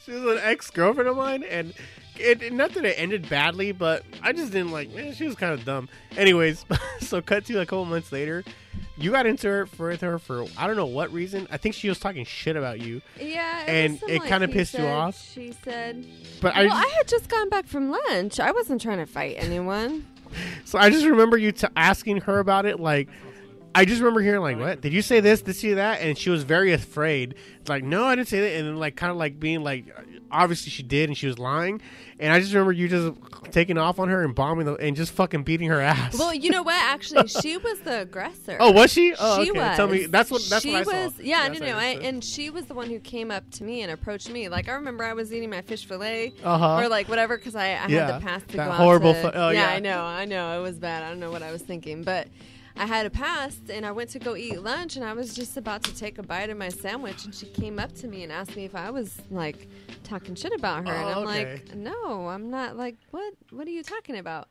she 0.07 0.13
was 0.13 0.25
an 0.25 0.39
ex 0.43 0.71
girlfriend 0.71 1.11
of 1.11 1.19
mine, 1.19 1.43
and 1.43 1.75
it, 2.21 2.43
it- 2.43 2.53
not 2.53 2.73
that 2.75 2.85
it 2.85 2.95
ended 2.99 3.29
badly, 3.29 3.73
but 3.73 4.05
I 4.23 4.33
just 4.33 4.53
didn't 4.53 4.73
like. 4.73 4.91
Man, 4.95 5.13
she 5.15 5.27
was 5.27 5.35
kind 5.37 5.53
of 5.53 5.65
dumb. 5.65 5.89
Anyways, 6.17 6.65
so 7.01 7.21
cut 7.23 7.45
to 7.47 7.61
a 7.61 7.67
couple 7.67 7.85
months 7.85 8.13
later, 8.13 8.45
you 8.97 9.11
got 9.13 9.27
into 9.27 9.49
her 9.49 9.69
with 9.79 10.01
her 10.01 10.19
for 10.19 10.45
I 10.57 10.67
don't 10.67 10.77
know 10.77 10.87
what 10.87 11.13
reason. 11.13 11.47
I 11.51 11.57
think 11.57 11.75
she 11.75 11.89
was 11.89 11.99
talking 11.99 12.25
shit 12.25 12.57
about 12.57 12.81
you, 12.81 13.01
yeah, 13.21 13.63
it 13.63 13.69
And 13.69 14.03
it 14.09 14.23
kinda 14.25 14.47
he 14.47 14.53
pissed 14.53 14.75
you 14.75 14.87
off? 14.87 15.21
She 15.33 15.53
said, 15.65 16.05
but 16.41 16.55
"Well, 16.55 16.73
I 16.73 16.83
I 16.85 16.87
had 16.97 17.07
just 17.09 17.29
gone 17.29 17.49
back 17.49 17.67
from 17.67 17.91
lunch. 17.91 18.41
I 18.41 18.51
wasn't 18.53 18.81
trying 18.81 18.99
to 18.99 19.07
fight 19.07 19.37
anyone." 19.39 20.07
so 20.65 20.79
I 20.79 20.91
just 20.91 21.07
remember 21.07 21.37
you 21.39 21.53
t- 21.53 21.67
asking 21.77 22.23
her 22.23 22.39
about 22.39 22.67
it, 22.67 22.81
like. 22.81 23.09
I 23.75 23.85
just 23.85 24.01
remember 24.01 24.21
hearing 24.21 24.41
like, 24.41 24.59
"What 24.59 24.81
did 24.81 24.93
you 24.93 25.03
say? 25.03 25.21
This, 25.21 25.43
did 25.43 25.63
you 25.63 25.77
that?" 25.77 26.01
And 26.01 26.17
she 26.19 26.31
was 26.31 26.43
very 26.43 26.73
afraid. 26.73 27.35
It's 27.61 27.69
like, 27.69 27.85
"No, 27.85 28.05
I 28.05 28.17
didn't 28.17 28.29
say 28.29 28.41
that." 28.41 28.57
And 28.59 28.67
then 28.67 28.77
like, 28.77 28.97
kind 28.97 29.11
of 29.11 29.17
like 29.17 29.39
being 29.39 29.63
like, 29.63 29.87
obviously 30.31 30.71
she 30.71 30.83
did, 30.83 31.09
and 31.09 31.17
she 31.17 31.27
was 31.27 31.39
lying. 31.39 31.81
And 32.19 32.33
I 32.33 32.41
just 32.41 32.53
remember 32.53 32.73
you 32.73 32.89
just 32.89 33.13
taking 33.53 33.79
off 33.79 34.01
on 34.01 34.09
her 34.09 34.25
and 34.25 34.35
bombing 34.35 34.67
the, 34.67 34.75
and 34.75 34.97
just 34.97 35.13
fucking 35.13 35.45
beating 35.45 35.69
her 35.69 35.81
ass. 35.81 36.19
Well, 36.19 36.35
you 36.35 36.51
know 36.51 36.63
what? 36.63 36.75
Actually, 36.75 37.29
she 37.29 37.57
was 37.59 37.79
the 37.81 38.01
aggressor. 38.01 38.57
oh, 38.59 38.73
was 38.73 38.93
she? 38.93 39.15
Oh, 39.19 39.45
she 39.45 39.51
okay. 39.51 39.61
was. 39.61 39.77
Tell 39.77 39.87
me. 39.87 40.07
That's 40.07 40.31
what. 40.31 40.43
That's 40.49 40.63
she 40.65 40.73
what 40.73 40.89
I 40.89 41.05
was. 41.05 41.15
saw. 41.15 41.23
Yeah, 41.23 41.47
That's 41.49 41.61
no, 41.61 41.67
what 41.67 41.73
no. 41.73 41.79
I, 41.79 41.85
understood. 41.91 42.15
and 42.15 42.25
she 42.25 42.51
was 42.51 42.65
the 42.67 42.75
one 42.75 42.89
who 42.89 42.99
came 42.99 43.31
up 43.31 43.49
to 43.53 43.65
me 43.65 43.83
and 43.83 43.93
approached 43.93 44.31
me. 44.31 44.49
Like 44.49 44.69
I 44.69 44.73
remember, 44.73 45.05
I 45.05 45.13
was 45.13 45.33
eating 45.33 45.51
my 45.51 45.61
fish 45.63 45.85
fillet 45.87 46.33
Uh-huh. 46.43 46.79
or 46.83 46.89
like 46.89 47.09
whatever 47.09 47.37
because 47.37 47.55
I, 47.55 47.67
I 47.67 47.87
Yeah, 47.87 48.07
had 48.13 48.19
to 48.21 48.27
pass 48.27 48.43
to 48.43 48.57
that 48.57 48.65
go 48.67 48.73
out 48.73 48.77
horrible 48.79 49.13
to- 49.15 49.21
fu- 49.31 49.31
oh, 49.39 49.51
yeah. 49.51 49.69
I 49.71 49.79
know, 49.79 50.01
I 50.03 50.25
know. 50.25 50.59
It 50.59 50.63
was 50.63 50.79
bad. 50.79 51.03
I 51.05 51.11
don't 51.11 51.21
know 51.21 51.31
what 51.31 51.43
I 51.43 51.53
was 51.53 51.63
thinking, 51.63 52.03
but. 52.03 52.27
I 52.79 52.87
had 52.87 53.07
a 53.07 53.11
pass 53.11 53.59
and 53.71 53.85
I 53.85 53.91
went 53.93 54.11
to 54.11 54.19
go 54.19 54.37
eat 54.37 54.63
lunch 54.63 54.97
and 54.97 55.05
I 55.05 55.13
was 55.13 55.35
just 55.35 55.57
about 55.57 55.83
to 55.85 55.95
take 55.97 56.19
a 56.19 56.23
bite 56.23 56.49
of 56.49 56.57
my 56.57 56.69
sandwich 56.69 57.25
and 57.25 57.35
she 57.35 57.47
came 57.47 57.79
up 57.79 57.93
to 57.97 58.07
me 58.09 58.23
and 58.23 58.31
asked 58.31 58.55
me 58.57 58.65
if 58.65 58.75
I 58.77 58.91
was 58.91 59.19
like 59.31 59.69
talking 60.05 60.35
shit 60.37 60.53
about 60.53 60.87
her 60.87 60.95
and 60.95 61.05
Oh, 61.07 61.23
I'm 61.23 61.29
okay. 61.29 61.53
like 61.55 61.75
no 61.75 62.29
I'm 62.29 62.51
not 62.51 62.77
like 62.77 62.97
what 63.11 63.35
what 63.51 63.67
are 63.67 63.71
you 63.73 63.83
talking 63.83 64.17
about 64.19 64.49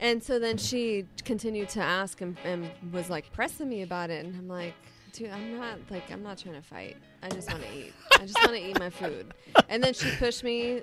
and 0.00 0.22
so 0.22 0.38
then 0.38 0.56
she 0.58 1.04
continued 1.24 1.68
to 1.70 1.80
ask 1.80 2.20
and, 2.22 2.36
and 2.44 2.68
was 2.92 3.08
like 3.10 3.30
pressing 3.32 3.68
me 3.68 3.82
about 3.82 4.08
it, 4.08 4.24
and 4.24 4.34
I'm 4.34 4.48
like, 4.48 4.72
dude, 5.12 5.28
I'm 5.30 5.58
not 5.58 5.78
like 5.90 6.10
I'm 6.10 6.22
not 6.22 6.38
trying 6.38 6.54
to 6.54 6.62
fight. 6.62 6.96
I 7.22 7.28
just 7.28 7.50
want 7.52 7.62
to 7.62 7.68
eat. 7.76 7.92
I 8.18 8.24
just 8.24 8.38
want 8.42 8.56
to 8.56 8.68
eat 8.70 8.78
my 8.78 8.88
food. 8.88 9.34
And 9.68 9.84
then 9.84 9.92
she 9.92 10.10
pushed 10.16 10.44
me, 10.44 10.80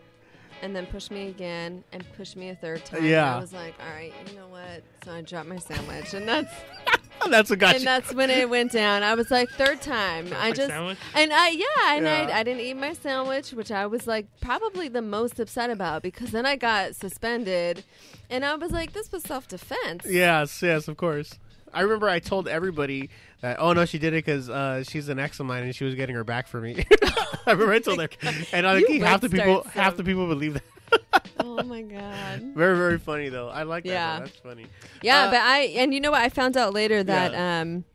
and 0.62 0.76
then 0.76 0.86
pushed 0.86 1.12
me 1.12 1.28
again, 1.30 1.84
and 1.92 2.04
pushed 2.16 2.36
me 2.36 2.50
a 2.50 2.56
third 2.56 2.84
time. 2.86 3.00
and 3.00 3.08
Yeah. 3.10 3.36
I 3.36 3.40
was 3.40 3.54
like, 3.54 3.76
all 3.80 3.94
right, 3.94 4.14
you 4.30 4.36
know 4.38 4.48
what? 4.48 4.84
So 5.06 5.12
I 5.14 5.22
dropped 5.22 5.48
my 5.50 5.58
sandwich, 5.60 6.14
and 6.14 6.28
that's 6.28 6.54
that's 7.30 7.50
what 7.50 7.60
got 7.60 7.72
and 7.76 7.80
you. 7.82 7.86
that's 7.86 8.14
when 8.14 8.30
it 8.30 8.50
went 8.50 8.72
down. 8.72 9.04
I 9.04 9.14
was 9.16 9.30
like, 9.30 9.50
third 9.52 9.82
time. 9.82 10.32
I 10.38 10.52
just 10.52 10.70
sandwich? 10.70 10.98
and 11.16 11.32
I 11.34 11.50
yeah, 11.50 11.96
and 11.96 12.06
Yeah. 12.06 12.30
I 12.34 12.40
I 12.40 12.44
didn't 12.44 12.62
eat 12.62 12.76
my 12.76 12.94
sandwich, 12.94 13.52
which 13.52 13.72
I 13.72 13.86
was 13.88 14.08
like 14.08 14.28
probably 14.42 14.88
the 14.88 15.02
most 15.02 15.40
upset 15.40 15.70
about 15.70 16.02
because 16.02 16.32
then 16.32 16.46
I 16.46 16.56
got 16.56 16.96
suspended, 16.96 17.84
and 18.30 18.44
I 18.46 18.56
was 18.56 18.72
like, 18.72 18.94
this 18.94 19.12
was 19.12 19.24
self 19.24 19.48
defense. 19.48 20.06
Yes, 20.08 20.62
yes, 20.62 20.88
of 20.88 20.98
course. 20.98 21.38
I 21.74 21.82
remember 21.82 22.10
I 22.10 22.20
told 22.20 22.48
everybody 22.48 23.10
that. 23.42 23.58
Oh 23.60 23.74
no, 23.74 23.86
she 23.86 23.98
did 24.00 24.14
it 24.14 24.26
because 24.26 24.50
uh, 24.50 24.84
she's 24.84 25.10
an 25.10 25.20
ex 25.20 25.40
of 25.40 25.46
mine 25.46 25.64
and 25.64 25.76
she 25.76 25.84
was 25.86 25.96
getting 25.96 26.16
her 26.16 26.24
back 26.24 26.48
for 26.48 26.60
me. 26.62 26.86
I 27.46 27.52
remember 27.52 27.74
I 27.74 27.80
told 27.80 28.00
her, 28.02 28.10
and 28.54 28.68
I 28.68 28.78
You 28.78 28.88
think 28.88 29.04
half 29.04 29.22
the 29.22 29.30
people, 29.30 29.62
start 29.62 29.68
half 29.76 29.98
the 29.98 30.04
people 30.04 30.28
believe 30.28 30.54
that. 30.56 30.64
Oh 31.42 31.64
my 31.64 31.82
god. 31.82 32.42
very, 32.56 32.76
very 32.78 32.98
funny 33.00 33.30
though. 33.30 33.50
I 33.50 33.64
like 33.64 33.84
that. 33.84 33.90
Yeah. 33.90 34.20
though. 34.20 34.26
That's 34.26 34.38
funny. 34.38 34.66
Yeah, 35.02 35.24
Uh, 35.26 35.32
but 35.32 35.42
I 35.42 35.60
and 35.78 35.94
you 35.94 36.00
know 36.02 36.12
what 36.12 36.22
I 36.22 36.30
found 36.30 36.58
out 36.58 36.74
later 36.74 37.04
that 37.04 37.32
Yeah. 37.32 37.62
um 37.62 37.86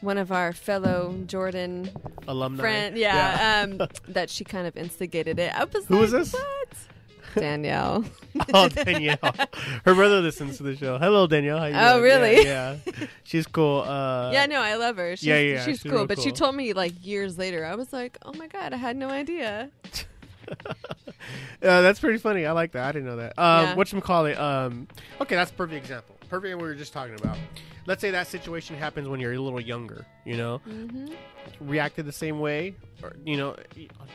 one 0.00 0.18
of 0.18 0.30
our 0.32 0.52
fellow 0.52 1.14
Jordan 1.26 1.90
Alumni. 2.26 2.60
friend, 2.60 2.96
yeah, 2.96 3.64
Um, 3.68 3.88
that 4.08 4.30
she 4.30 4.44
kind 4.44 4.66
of 4.66 4.76
instigated 4.76 5.38
it. 5.38 5.52
I 5.54 5.64
was 5.64 5.86
Who 5.86 5.94
like, 5.94 6.00
was 6.02 6.12
this? 6.12 6.32
What? 6.32 6.68
Danielle. 7.34 8.04
oh, 8.54 8.68
Danielle. 8.68 9.18
Her 9.84 9.94
brother 9.94 10.20
listens 10.20 10.56
to 10.58 10.62
the 10.62 10.76
show. 10.76 10.98
Hello, 10.98 11.26
Danielle. 11.26 11.58
How 11.58 11.66
you 11.66 11.74
Oh, 11.76 11.92
doing? 11.92 12.02
really? 12.02 12.44
Yeah, 12.46 12.76
yeah. 12.86 13.06
she's 13.24 13.46
cool. 13.46 13.82
Uh, 13.82 14.30
yeah, 14.32 14.46
no, 14.46 14.60
I 14.60 14.74
love 14.76 14.96
her. 14.96 15.16
She's, 15.16 15.26
yeah, 15.26 15.38
yeah, 15.38 15.64
she's, 15.64 15.80
she's 15.80 15.90
cool. 15.90 16.06
But 16.06 16.20
she 16.20 16.32
told 16.32 16.54
me 16.54 16.72
like 16.72 16.92
years 17.04 17.38
later. 17.38 17.64
I 17.64 17.74
was 17.74 17.92
like, 17.92 18.18
oh 18.24 18.32
my 18.34 18.46
god, 18.46 18.72
I 18.72 18.76
had 18.76 18.96
no 18.96 19.08
idea. 19.08 19.70
Uh, 21.60 21.82
that's 21.82 21.98
pretty 21.98 22.18
funny. 22.18 22.46
I 22.46 22.52
like 22.52 22.72
that. 22.72 22.84
I 22.84 22.92
didn't 22.92 23.06
know 23.06 23.16
that. 23.16 23.38
Um, 23.38 23.64
Yeah. 23.64 23.74
What 23.74 23.92
call 24.02 24.26
it? 24.26 24.38
Um, 24.38 24.86
okay, 25.20 25.34
that's 25.34 25.50
a 25.50 25.54
perfect 25.54 25.76
example. 25.76 26.16
Perfect. 26.30 26.54
What 26.56 26.62
we 26.62 26.68
were 26.68 26.74
just 26.74 26.92
talking 26.92 27.14
about. 27.16 27.36
Let's 27.86 28.00
say 28.00 28.10
that 28.12 28.28
situation 28.28 28.76
happens 28.76 29.08
when 29.08 29.18
you're 29.18 29.32
a 29.32 29.38
little 29.38 29.60
younger. 29.60 30.06
You 30.24 30.36
know, 30.36 30.58
hmm 30.58 31.06
reacted 31.60 32.06
the 32.06 32.12
same 32.12 32.38
way. 32.40 32.74
Or, 33.02 33.14
you 33.24 33.36
know, 33.36 33.56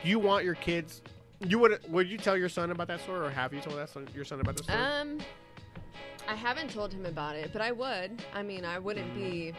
you 0.02 0.18
want 0.18 0.44
your 0.44 0.54
kids. 0.54 1.02
You 1.46 1.58
would 1.58 1.80
would 1.88 2.08
you 2.08 2.18
tell 2.18 2.36
your 2.36 2.48
son 2.48 2.70
about 2.70 2.88
that 2.88 3.00
story, 3.00 3.26
or 3.26 3.30
have 3.30 3.52
you 3.52 3.60
told 3.60 3.76
that 3.78 3.90
son, 3.90 4.08
your 4.14 4.24
son 4.24 4.40
about 4.40 4.56
this 4.56 4.66
story? 4.66 4.78
Um, 4.78 5.18
I 6.26 6.34
haven't 6.34 6.70
told 6.70 6.92
him 6.92 7.06
about 7.06 7.36
it, 7.36 7.50
but 7.52 7.60
I 7.60 7.72
would. 7.72 8.22
I 8.34 8.42
mean, 8.42 8.64
I 8.64 8.78
wouldn't 8.78 9.14
be 9.14 9.52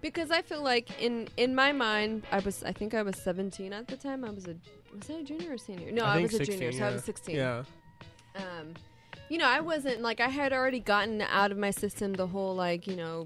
because 0.00 0.30
I 0.30 0.42
feel 0.42 0.62
like 0.62 1.00
in 1.00 1.28
in 1.36 1.54
my 1.54 1.72
mind, 1.72 2.26
I 2.32 2.40
was. 2.40 2.64
I 2.64 2.72
think 2.72 2.94
I 2.94 3.02
was 3.02 3.16
17 3.16 3.72
at 3.72 3.86
the 3.86 3.96
time. 3.96 4.24
I 4.24 4.30
was 4.30 4.46
a 4.46 4.56
was 4.94 5.08
I 5.08 5.14
a 5.14 5.22
junior 5.22 5.52
or 5.52 5.58
senior? 5.58 5.92
No, 5.92 6.04
I, 6.04 6.16
think 6.16 6.32
was 6.32 6.40
a 6.40 6.44
16, 6.44 6.58
junior, 6.58 6.78
so. 6.78 6.86
I 6.86 6.90
was 6.92 7.04
16. 7.04 7.36
Yeah. 7.36 7.64
um 8.36 8.74
you 9.28 9.38
know 9.38 9.46
i 9.46 9.60
wasn't 9.60 10.00
like 10.00 10.20
i 10.20 10.28
had 10.28 10.52
already 10.52 10.80
gotten 10.80 11.20
out 11.22 11.50
of 11.50 11.58
my 11.58 11.70
system 11.70 12.12
the 12.12 12.26
whole 12.26 12.54
like 12.54 12.86
you 12.86 12.94
know 12.96 13.24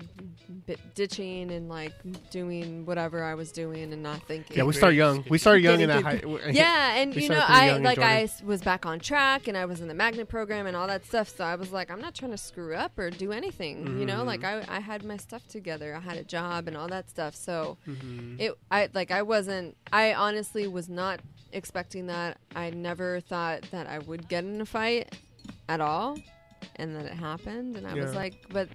bit 0.67 0.79
ditching 0.95 1.51
and 1.51 1.69
like 1.69 1.93
doing 2.31 2.85
whatever 2.87 3.23
i 3.25 3.35
was 3.35 3.51
doing 3.53 3.93
and 3.93 4.03
not 4.03 4.23
thinking 4.27 4.57
Yeah, 4.57 4.65
we 4.65 4.73
start 4.75 4.95
young. 4.95 5.25
We 5.29 5.39
start 5.39 5.61
young 5.67 5.81
in 5.81 5.89
that 5.89 6.03
high. 6.03 6.23
Yeah 6.51 6.95
and 6.97 7.15
you 7.15 7.29
know 7.29 7.43
i 7.47 7.77
like 7.79 7.99
i 7.99 8.29
was 8.45 8.61
back 8.63 8.87
on 8.87 8.99
track 9.01 9.49
and 9.49 9.57
i 9.57 9.65
was 9.65 9.81
in 9.81 9.89
the 9.89 9.95
magnet 9.95 10.29
program 10.29 10.67
and 10.67 10.77
all 10.77 10.87
that 10.87 11.05
stuff 11.07 11.29
so 11.29 11.45
i 11.45 11.55
was 11.55 11.73
like 11.73 11.91
i'm 11.91 12.01
not 12.01 12.15
trying 12.15 12.31
to 12.33 12.39
screw 12.39 12.75
up 12.75 12.99
or 12.99 13.11
do 13.11 13.33
anything 13.33 13.99
you 13.99 14.07
know 14.07 14.23
like 14.25 14.41
Mm-hmm. 14.41 14.71
I, 14.71 14.77
I 14.77 14.81
had 14.81 15.05
my 15.05 15.17
stuff 15.17 15.47
together 15.49 15.95
i 15.95 16.01
had 16.01 16.17
a 16.17 16.23
job 16.25 16.69
and 16.69 16.77
all 16.77 16.89
that 16.89 17.09
stuff 17.11 17.35
so 17.35 17.77
Mm-hmm. 17.89 18.37
it 18.39 18.53
i 18.71 18.89
like 18.95 19.11
i 19.11 19.23
wasn't 19.23 19.77
i 19.93 20.15
honestly 20.15 20.69
was 20.69 20.89
not 20.89 21.21
expecting 21.53 22.07
that 22.07 22.39
i 22.55 22.71
never 22.71 23.21
thought 23.21 23.63
that 23.71 23.87
i 23.87 23.99
would 23.99 24.29
get 24.29 24.45
in 24.45 24.61
a 24.61 24.67
fight 24.67 25.17
at 25.69 25.81
all 25.81 26.19
and 26.77 26.95
then 26.95 27.07
it 27.07 27.13
happened 27.13 27.77
and 27.77 27.87
i 27.87 27.95
was 27.95 28.15
like 28.15 28.35
but 28.51 28.69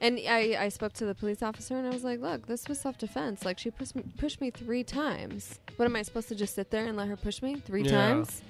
and 0.00 0.18
i 0.28 0.56
i 0.58 0.68
spoke 0.68 0.92
to 0.92 1.04
the 1.04 1.14
police 1.14 1.42
officer 1.42 1.76
and 1.76 1.86
i 1.86 1.90
was 1.90 2.02
like 2.04 2.20
look 2.20 2.46
this 2.46 2.66
was 2.68 2.80
self-defense 2.80 3.44
like 3.44 3.58
she 3.58 3.70
pushed 3.70 3.94
me, 3.94 4.02
pushed 4.18 4.40
me 4.40 4.50
three 4.50 4.82
times 4.82 5.60
what 5.76 5.84
am 5.86 5.94
i 5.94 6.02
supposed 6.02 6.28
to 6.28 6.34
just 6.34 6.54
sit 6.54 6.70
there 6.70 6.86
and 6.86 6.96
let 6.96 7.06
her 7.08 7.16
push 7.16 7.40
me 7.42 7.56
three 7.56 7.82
Yeah. 7.84 7.90
times 7.90 8.42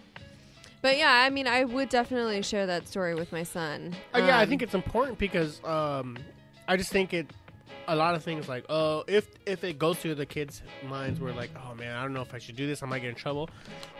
but 0.81 0.97
yeah 0.97 1.13
i 1.27 1.29
mean 1.31 1.47
i 1.47 1.65
would 1.65 1.89
definitely 1.89 2.41
share 2.43 2.67
that 2.67 2.87
story 2.89 3.15
with 3.15 3.31
my 3.33 3.43
son 3.43 3.95
Uh, 4.15 4.19
yeah, 4.19 4.39
I 4.39 4.45
Um, 4.45 4.49
think 4.49 4.63
it's 4.63 4.75
important 4.75 5.19
because 5.19 5.63
um, 5.65 6.17
I 6.67 6.77
just 6.77 6.91
think 6.91 7.13
it. 7.13 7.27
A 7.89 7.97
lot 7.97 8.15
of 8.15 8.23
things 8.23 8.49
like, 8.49 8.65
oh, 8.69 9.03
if 9.09 9.27
if 9.47 9.65
it 9.65 9.79
goes 9.79 9.99
through 9.99 10.15
the 10.15 10.27
kids' 10.27 10.63
minds, 10.87 11.21
where 11.21 11.33
like, 11.33 11.51
oh 11.67 11.75
man, 11.75 11.97
I 11.97 12.03
don't 12.03 12.13
know 12.13 12.21
if 12.23 12.35
I 12.35 12.39
should 12.39 12.55
do 12.55 12.67
this, 12.67 12.83
I 12.83 12.87
might 12.87 13.01
get 13.01 13.09
in 13.09 13.15
trouble. 13.15 13.49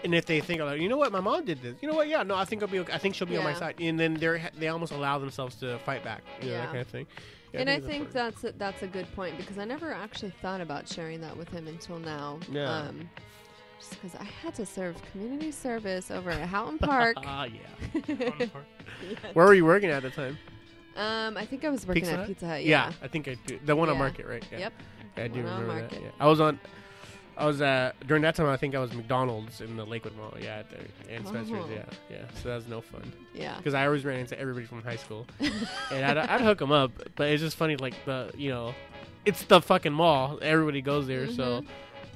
And 0.05 0.15
if 0.15 0.27
they 0.27 0.41
think, 0.41 0.61
like, 0.61 0.81
you 0.81 0.89
know 0.89 0.99
what, 0.99 1.11
my 1.11 1.21
mom 1.21 1.45
did 1.45 1.63
this, 1.63 1.75
you 1.81 1.89
know 1.89 1.95
what, 1.95 2.07
yeah, 2.09 2.23
no, 2.23 2.35
I 2.35 2.45
think 2.45 2.63
I'll 2.63 2.69
be, 2.69 2.81
okay. 2.81 2.93
I 2.93 2.99
think 2.99 3.15
she'll 3.15 3.27
be 3.27 3.37
on 3.39 3.45
my 3.45 3.55
side, 3.55 3.77
and 3.81 3.99
then 3.99 4.15
they 4.15 4.51
they 4.59 4.69
almost 4.69 4.93
allow 4.93 5.19
themselves 5.19 5.57
to 5.57 5.79
fight 5.81 6.05
back, 6.05 6.23
you 6.43 6.51
know, 6.51 6.59
that 6.59 6.67
kind 6.67 6.79
of 6.81 6.87
thing. 6.89 7.07
Yeah, 7.53 7.61
and 7.61 7.71
I 7.71 7.81
think 7.81 8.13
that's 8.13 8.45
a, 8.45 8.53
that's 8.53 8.83
a 8.83 8.87
good 8.87 9.11
point 9.17 9.39
because 9.39 9.57
I 9.59 9.65
never 9.65 9.93
actually 9.93 10.35
thought 10.43 10.61
about 10.61 10.87
sharing 10.87 11.23
that 11.23 11.35
with 11.35 11.49
him 11.49 11.67
until 11.67 11.99
now. 11.99 12.39
Yeah. 12.53 12.71
Um, 12.71 13.09
just 13.79 13.91
because 13.93 14.15
I 14.21 14.25
had 14.25 14.55
to 14.57 14.67
serve 14.67 14.97
community 15.13 15.51
service 15.51 16.11
over 16.11 16.31
at 16.31 16.47
Houghton 16.49 16.79
Park. 16.79 17.17
Ah, 17.25 17.45
yeah. 17.45 17.61
On 18.41 18.49
part. 18.49 18.67
Where 19.33 19.47
were 19.47 19.55
you 19.55 19.65
working 19.65 19.91
at 19.91 20.03
the 20.03 20.11
time? 20.11 20.37
Um, 20.99 21.37
I 21.37 21.47
think 21.47 21.65
I 21.65 21.71
was 21.71 21.87
working 21.87 22.03
Pizza 22.03 22.13
at 22.13 22.19
Hut? 22.21 22.27
Pizza 22.29 22.47
Hut. 22.47 22.65
Yeah. 22.65 22.89
Yeah. 22.89 22.93
I 23.03 23.09
think 23.09 23.29
I 23.29 23.37
do. 23.47 23.59
The 23.65 23.75
one 23.77 23.89
on 23.89 23.95
Yeah. 23.95 23.99
Market, 23.99 24.27
right? 24.27 24.45
Yeah. 24.53 24.59
Yep. 24.59 24.73
I 25.17 25.29
do 25.29 25.43
One 25.43 25.53
on 25.53 25.61
remember 25.63 25.75
that. 25.75 25.81
Market. 25.93 26.03
Yeah. 26.03 26.11
I 26.21 26.27
was 26.29 26.41
on. 26.41 26.59
I 27.37 27.47
was 27.47 27.61
at 27.63 27.95
during 28.07 28.23
that 28.25 28.35
time. 28.35 28.47
I 28.47 28.57
think 28.57 28.75
I 28.75 28.81
was 28.81 28.93
McDonald's 28.93 29.61
in 29.61 29.77
the 29.77 29.87
Lakewood 29.87 30.17
Mall. 30.17 30.35
Yeah, 30.41 30.57
at 30.59 30.71
there 30.71 30.81
and 31.09 31.27
Spencer's. 31.27 31.57
Oh. 31.65 31.69
Yeah, 31.73 31.85
yeah. 32.11 32.25
So 32.43 32.49
that 32.49 32.57
was 32.57 32.67
no 32.67 32.81
fun 32.81 33.13
Yeah. 33.33 33.57
because 33.59 33.75
I 33.75 33.87
always 33.87 34.05
ran 34.05 34.19
into 34.19 34.37
everybody 34.39 34.67
from 34.67 34.83
high 34.83 34.97
school, 34.97 35.25
and 35.93 36.05
I'd, 36.05 36.19
I'd 36.19 36.41
hook 36.41 36.59
them 36.59 36.73
up. 36.73 36.91
But 37.15 37.29
it's 37.29 37.41
just 37.41 37.57
funny, 37.57 37.77
like 37.77 37.95
the 38.05 38.33
you 38.37 38.51
know, 38.51 38.75
it's 39.25 39.45
the 39.45 39.61
fucking 39.61 39.93
mall. 39.93 40.41
Everybody 40.43 40.83
goes 40.83 41.07
there, 41.07 41.29
so 41.31 41.63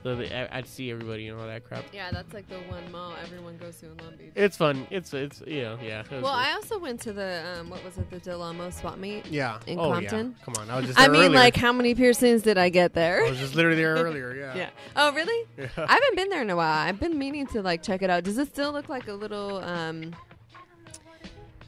Mm-hmm. 0.05 0.20
the, 0.20 0.28
the, 0.28 0.52
I- 0.52 0.58
I'd 0.58 0.66
see 0.66 0.90
everybody 0.90 1.28
and 1.28 1.39
all 1.40 1.47
that 1.47 1.64
crap. 1.64 1.84
Yeah, 1.92 2.10
that's 2.10 2.32
like 2.34 2.48
the 2.48 2.56
one 2.70 2.90
mall 2.92 3.14
everyone 3.22 3.56
goes 3.58 3.76
to 3.81 3.86
in 3.86 3.97
Long 3.98 4.16
Beach. 4.16 4.32
It's 4.34 4.56
fun. 4.56 4.86
It's 4.90 5.12
it's 5.14 5.42
you 5.47 5.62
know 5.62 5.78
yeah. 5.82 6.02
well, 6.10 6.20
good. 6.20 6.26
I 6.26 6.52
also 6.52 6.78
went 6.78 7.00
to 7.02 7.12
the 7.12 7.44
um, 7.58 7.70
what 7.70 7.84
was 7.84 7.97
it, 7.98 8.10
the 8.10 8.18
Del 8.18 8.42
Amo 8.42 8.70
swap 8.70 8.98
meet. 8.98 9.26
yeah. 9.26 9.58
in 9.66 9.78
oh 9.78 9.92
Compton. 9.92 10.34
yeah. 10.39 10.44
Come 10.44 10.55
on, 10.62 10.70
I 10.70 10.76
was 10.76 10.86
just. 10.86 10.98
I 10.98 11.08
mean, 11.08 11.22
earlier. 11.22 11.31
like, 11.31 11.56
how 11.56 11.72
many 11.72 11.94
piercings 11.94 12.42
did 12.42 12.58
I 12.58 12.68
get 12.68 12.94
there? 12.94 13.24
I 13.24 13.31
was 13.31 13.39
just 13.39 13.55
literally 13.55 13.76
there 13.76 13.94
earlier. 13.97 14.34
Yeah. 14.34 14.56
yeah. 14.56 14.70
Oh, 14.97 15.12
really? 15.12 15.47
Yeah. 15.56 15.68
I 15.76 15.92
haven't 15.94 16.16
been 16.16 16.28
there 16.28 16.42
in 16.42 16.50
a 16.50 16.56
while. 16.56 16.86
I've 16.86 17.00
been 17.00 17.18
meaning 17.18 17.47
to 17.48 17.62
like 17.62 17.82
check 17.82 18.02
it 18.02 18.10
out. 18.10 18.24
Does 18.24 18.39
it 18.39 18.48
still 18.48 18.72
look 18.72 18.89
like 18.89 19.08
a 19.08 19.12
little 19.14 19.58
um? 19.58 20.14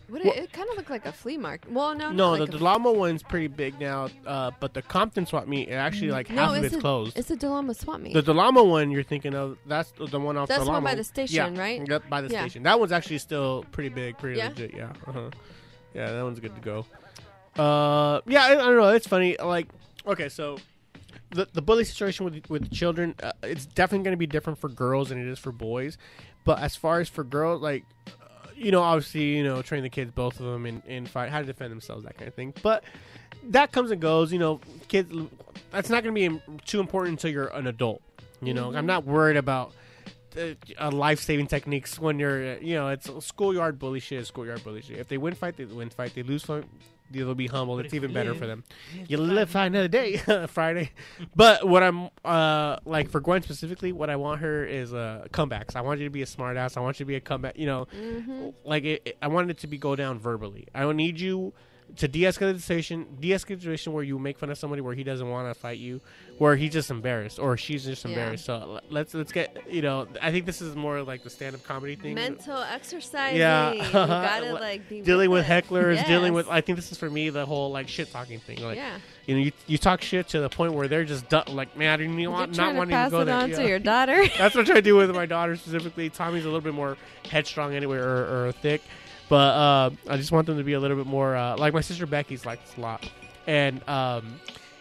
What 0.08 0.20
it, 0.20 0.26
Well- 0.26 0.34
it 0.44 0.52
kind 0.52 0.68
of 0.70 0.76
looked 0.76 0.91
like 0.91 1.07
a 1.07 1.12
flea 1.12 1.39
market. 1.39 1.73
Well, 1.73 1.94
no, 1.94 2.12
No, 2.12 2.36
the 2.36 2.42
like 2.44 2.50
Del 2.50 2.66
Amo 2.66 2.92
one's 2.92 3.23
pretty 3.23 3.47
big 3.47 3.81
now, 3.81 4.08
uh, 4.26 4.50
but 4.60 4.74
the 4.74 4.83
Compton 4.83 5.24
swap 5.26 5.47
meet, 5.49 5.68
it 5.68 5.73
actually 5.74 6.10
like 6.10 6.28
no, 6.31 6.42
half 6.42 6.50
of 6.50 6.57
it's 6.58 6.66
it's 6.66 6.76
a, 6.76 6.81
closed. 6.81 7.18
It's 7.18 7.31
a 7.31 7.36
Del 7.36 7.52
Amo 7.55 7.73
swap 7.73 8.00
meet. 8.00 8.12
The 8.12 8.23
Del 8.23 8.39
Amo 8.39 8.65
one 8.65 8.91
you're 8.91 9.02
thinking 9.02 9.34
of, 9.34 9.57
that's 9.66 9.92
the 9.92 10.07
the 10.07 10.20
one 10.20 10.36
off 10.36 10.49
the. 10.49 10.55
That's 10.55 10.66
the 10.66 10.70
one 10.70 10.84
by 10.84 10.94
the 10.94 11.05
station, 11.05 11.55
yeah, 11.55 11.60
right? 11.60 11.83
Yep, 11.89 12.08
by 12.10 12.20
the 12.20 12.28
Yeah. 12.28 12.41
station. 12.42 12.62
That 12.65 12.78
one's 12.78 12.92
actually 12.92 13.18
still 13.18 13.65
pretty 13.73 13.89
big, 13.89 14.18
pretty 14.18 14.39
Yeah? 14.39 14.49
legit. 14.49 14.74
Yeah, 14.74 14.92
uh-huh. 15.07 15.31
yeah, 15.94 16.10
that 16.12 16.23
one's 16.23 16.41
good 16.41 16.55
to 16.55 16.60
go. 16.60 16.86
Uh, 17.57 18.20
yeah, 18.26 18.42
I, 18.44 18.52
I 18.52 18.55
don't 18.57 18.76
know. 18.76 18.89
It's 18.89 19.07
funny. 19.07 19.36
Like, 19.42 19.68
okay, 20.07 20.28
so 20.28 20.58
the 21.31 21.49
the 21.52 21.62
bully 21.62 21.84
situation 21.84 22.24
with 22.24 22.49
with 22.50 22.70
children, 22.73 23.15
uh, 23.23 23.33
it's 23.42 23.65
definitely 23.66 24.05
going 24.05 24.12
to 24.12 24.18
be 24.18 24.26
different 24.26 24.58
for 24.58 24.68
girls 24.68 25.08
than 25.08 25.18
it 25.18 25.26
is 25.31 25.39
for 25.39 25.52
boys. 25.52 25.97
But 26.44 26.58
as 26.60 26.76
far 26.76 27.00
as 27.00 27.08
for 27.08 27.24
girls, 27.24 27.62
like 27.62 27.84
you 28.57 28.70
know, 28.70 28.83
obviously, 28.83 29.36
you 29.36 29.44
know, 29.44 29.62
train 29.62 29.83
the 29.83 29.89
kids, 29.89 30.10
both 30.10 30.41
of 30.41 30.47
them, 30.47 30.66
in, 30.66 30.83
in 30.86 31.07
fight, 31.07 31.31
how 31.31 31.41
to 31.41 31.47
defend 31.47 31.73
themselves, 31.73 32.05
that 32.05 32.16
kind 32.16 32.28
of 32.28 32.34
thing. 32.34 32.55
But 32.62 32.84
that 33.50 33.73
comes 33.73 33.91
and 33.91 34.00
goes. 34.00 34.33
You 34.33 34.39
know, 34.39 34.60
kids, 34.89 35.12
that's 35.70 35.91
not 35.91 36.02
going 36.02 36.15
to 36.15 36.31
be 36.31 36.58
too 36.66 36.81
important 36.81 37.15
until 37.15 37.31
you're 37.31 37.49
an 37.49 37.66
adult. 37.66 38.02
You 38.41 38.52
know, 38.52 38.74
I'm 38.74 38.86
not 38.86 39.05
worried 39.05 39.36
about 39.36 39.73
uh, 40.36 40.55
uh, 40.78 40.91
life 40.91 41.20
saving 41.20 41.47
techniques 41.47 41.99
when 41.99 42.18
you're, 42.18 42.55
uh, 42.55 42.57
you 42.60 42.74
know, 42.74 42.89
it's 42.89 43.08
schoolyard 43.24 43.78
bully 43.78 44.00
shit. 44.00 44.26
Schoolyard 44.26 44.62
bully 44.62 44.83
shit. 44.83 44.99
If 44.99 45.08
they 45.08 45.16
win 45.16 45.34
fight, 45.34 45.57
they 45.57 45.65
win 45.65 45.91
fight. 45.91 46.15
They 46.15 46.23
lose 46.23 46.42
fight, 46.42 46.65
they'll 47.22 47.34
be 47.34 47.46
humbled. 47.46 47.78
But 47.78 47.84
It's 47.86 47.94
even 47.94 48.12
better 48.12 48.30
live, 48.30 48.38
for 48.38 48.46
them. 48.46 48.64
you 48.94 49.04
You 49.10 49.16
live 49.18 49.50
fight 49.50 49.66
another 49.66 49.88
day, 49.88 50.16
Friday. 50.48 50.90
But 51.36 51.68
what 51.68 51.82
I'm 51.82 52.08
uh 52.24 52.78
like 52.84 53.10
for 53.10 53.20
Gwen 53.20 53.42
specifically, 53.42 53.92
what 53.92 54.10
I 54.10 54.16
want 54.16 54.40
her 54.40 54.64
is 54.64 54.92
uh 54.92 55.26
comebacks. 55.30 55.76
I 55.76 55.82
want 55.82 56.00
you 56.00 56.06
to 56.06 56.10
be 56.10 56.22
a 56.22 56.26
smartass. 56.26 56.76
I 56.76 56.80
want 56.80 56.98
you 56.98 57.04
to 57.04 57.08
be 57.08 57.16
a 57.16 57.20
comeback. 57.20 57.56
You 57.58 57.66
know, 57.66 57.86
Mm-hmm. 57.94 58.48
like 58.64 58.84
it, 58.84 59.02
it- 59.04 59.18
I 59.22 59.28
want 59.28 59.50
it 59.50 59.58
to 59.58 59.66
be 59.66 59.78
go 59.78 59.94
down 59.94 60.18
verbally. 60.18 60.66
I 60.74 60.80
don't 60.80 60.96
need 60.96 61.20
you 61.20 61.52
to 61.96 62.08
de-escalate 62.08 62.54
the 62.54 62.60
situation, 62.60 63.06
de-escalate 63.20 63.48
the 63.56 63.60
situation 63.60 63.92
where 63.92 64.02
you 64.02 64.18
make 64.18 64.36
fun 64.38 64.50
of 64.50 64.58
somebody 64.58 64.82
where 64.82 64.94
he 64.94 65.04
doesn't 65.04 65.28
want 65.30 65.52
to 65.52 65.58
fight 65.58 65.78
you, 65.78 66.00
where 66.38 66.56
he's 66.56 66.72
just 66.72 66.90
embarrassed 66.90 67.38
or 67.38 67.56
she's 67.56 67.84
just 67.84 68.04
Yeah. 68.04 68.10
embarrassed. 68.10 68.46
So 68.46 68.80
let's 68.90 69.14
let's 69.14 69.30
get 69.30 69.56
you 69.70 69.80
know. 69.82 70.08
I 70.20 70.32
think 70.32 70.44
this 70.46 70.60
is 70.60 70.74
more 70.74 71.02
like 71.02 71.22
the 71.22 71.30
stand-up 71.30 71.62
comedy 71.62 71.94
thing. 71.94 72.14
Mental 72.14 72.60
exercise 72.62 73.36
Yeah. 73.36 73.72
you 73.72 73.82
gotta 73.92 74.54
like 74.54 74.88
be 74.88 75.02
dealing 75.02 75.30
with 75.30 75.48
with 75.48 75.50
it. 75.50 75.64
hecklers, 75.68 76.04
dealing 76.06 76.32
with. 76.32 76.48
I 76.48 76.60
think 76.62 76.76
this 76.76 76.90
is 76.90 76.98
for 76.98 77.08
me 77.10 77.30
the 77.30 77.46
whole 77.46 77.70
like 77.70 77.86
shit 77.88 78.10
talking 78.10 78.40
thing. 78.40 78.60
Like 78.62 78.76
yeah. 78.76 78.98
you 79.26 79.34
know, 79.36 79.40
you, 79.42 79.52
you 79.68 79.78
talk 79.78 80.02
shit 80.02 80.26
to 80.28 80.40
the 80.40 80.48
point 80.48 80.72
where 80.72 80.88
they're 80.88 81.04
just 81.04 81.28
du- 81.28 81.44
like, 81.48 81.76
man, 81.76 81.90
I 81.90 81.96
didn't 81.96 82.18
You're 82.18 82.30
want, 82.32 82.56
not 82.56 82.74
wanting 82.74 82.90
to 82.90 82.96
pass 82.96 83.06
to 83.08 83.10
go 83.12 83.20
it 83.20 83.24
there. 83.26 83.34
on 83.36 83.50
Yeah. 83.50 83.56
to 83.56 83.68
your 83.68 83.78
daughter. 83.78 84.24
That's 84.38 84.54
what 84.56 84.68
I 84.70 84.80
do 84.80 84.96
with 84.96 85.14
my 85.14 85.26
daughter 85.36 85.54
specifically. 85.56 86.10
Tommy's 86.10 86.42
a 86.44 86.48
little 86.48 86.60
bit 86.60 86.74
more 86.74 86.96
headstrong 87.30 87.74
anyway, 87.74 87.98
or, 87.98 88.46
or 88.48 88.52
thick, 88.60 88.82
but 89.28 89.36
uh, 89.36 89.90
I 90.08 90.16
just 90.16 90.32
want 90.32 90.46
them 90.46 90.58
to 90.58 90.64
be 90.64 90.74
a 90.74 90.80
little 90.80 90.96
bit 90.96 91.06
more 91.06 91.36
uh, 91.36 91.56
like 91.56 91.74
my 91.74 91.80
sister 91.80 92.06
Becky's 92.06 92.44
like 92.44 92.64
this 92.64 92.76
a 92.76 92.80
lot, 92.80 93.10
and 93.46 93.86
um, 93.88 94.40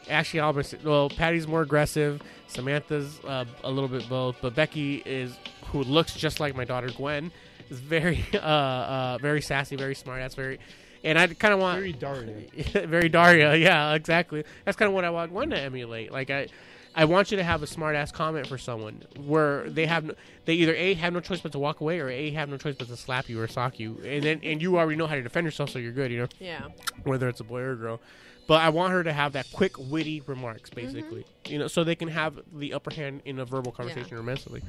actually, 0.10 0.40
all 0.40 0.54
my, 0.54 0.64
well, 0.84 1.10
Patty's 1.10 1.48
more 1.48 1.62
aggressive. 1.62 2.22
Samantha's 2.48 3.20
uh, 3.26 3.46
a 3.64 3.72
little 3.72 3.90
bit 3.90 4.08
both, 4.08 4.38
but 4.42 4.56
Becky 4.56 5.02
is 5.06 5.38
who 5.68 5.84
looks 5.84 6.16
just 6.16 6.40
like 6.40 6.56
my 6.56 6.66
daughter 6.66 6.90
Gwen. 6.96 7.32
Is 7.70 7.80
very 7.80 8.24
uh, 8.34 8.38
uh, 8.38 9.18
very 9.20 9.42
sassy, 9.42 9.76
very 9.76 9.96
smart. 9.96 10.22
That's 10.22 10.36
very. 10.36 10.60
And 11.06 11.20
I 11.20 11.28
kind 11.28 11.54
of 11.54 11.60
want 11.60 11.80
Very 11.80 11.92
Daria. 11.92 12.46
very 12.88 13.10
Daria. 13.10 13.56
Yeah, 13.58 13.94
exactly. 13.94 14.46
That's 14.64 14.78
kind 14.78 14.88
of 14.88 14.96
what 14.96 15.04
I 15.04 15.10
want 15.10 15.32
Gwen 15.32 15.50
to 15.50 15.60
emulate. 15.60 16.14
Like 16.14 16.30
I, 16.30 16.48
I 16.96 17.06
want 17.06 17.32
you 17.32 17.38
to 17.38 17.44
have 17.44 17.64
a 17.64 17.68
smart 17.68 17.96
ass 17.96 18.12
comment 18.12 18.48
for 18.48 18.58
someone 18.58 19.04
where 19.26 19.70
they 19.70 19.86
have 19.86 20.04
no, 20.06 20.14
they 20.46 20.54
either 20.56 20.76
a 20.76 20.94
have 20.96 21.14
no 21.14 21.20
choice 21.20 21.42
but 21.42 21.52
to 21.54 21.60
walk 21.60 21.82
away 21.82 22.00
or 22.00 22.10
a 22.10 22.32
have 22.32 22.50
no 22.50 22.58
choice 22.58 22.76
but 22.78 22.88
to 22.88 22.98
slap 22.98 23.30
you 23.30 23.40
or 23.42 23.48
sock 23.48 23.80
you, 23.80 24.00
and 24.06 24.24
then 24.24 24.40
and 24.44 24.62
you 24.62 24.78
already 24.78 24.98
know 24.98 25.08
how 25.08 25.16
to 25.16 25.22
defend 25.22 25.46
yourself, 25.46 25.72
so 25.72 25.80
you're 25.80 25.92
good. 25.92 26.12
You 26.12 26.20
know 26.20 26.28
yeah. 26.40 26.68
whether 27.04 27.28
it's 27.28 27.40
a 27.40 27.44
boy 27.44 27.62
or 27.62 27.72
a 27.72 27.76
girl. 27.76 28.00
But 28.48 28.62
I 28.62 28.70
want 28.70 28.94
her 28.94 29.04
to 29.04 29.14
have 29.14 29.34
that 29.34 29.48
quick, 29.54 29.78
witty 29.78 30.22
remarks, 30.22 30.70
Mm-hmm. 30.70 30.86
basically. 30.94 31.26
You 31.50 31.60
know, 31.60 31.68
so 31.68 31.84
they 31.84 31.96
can 31.96 32.08
have 32.08 32.40
the 32.54 32.74
upper 32.74 32.94
hand 32.94 33.22
in 33.26 33.38
a 33.40 33.44
verbal 33.46 33.74
conversation 33.74 34.16
or 34.18 34.24
mentally. 34.24 34.62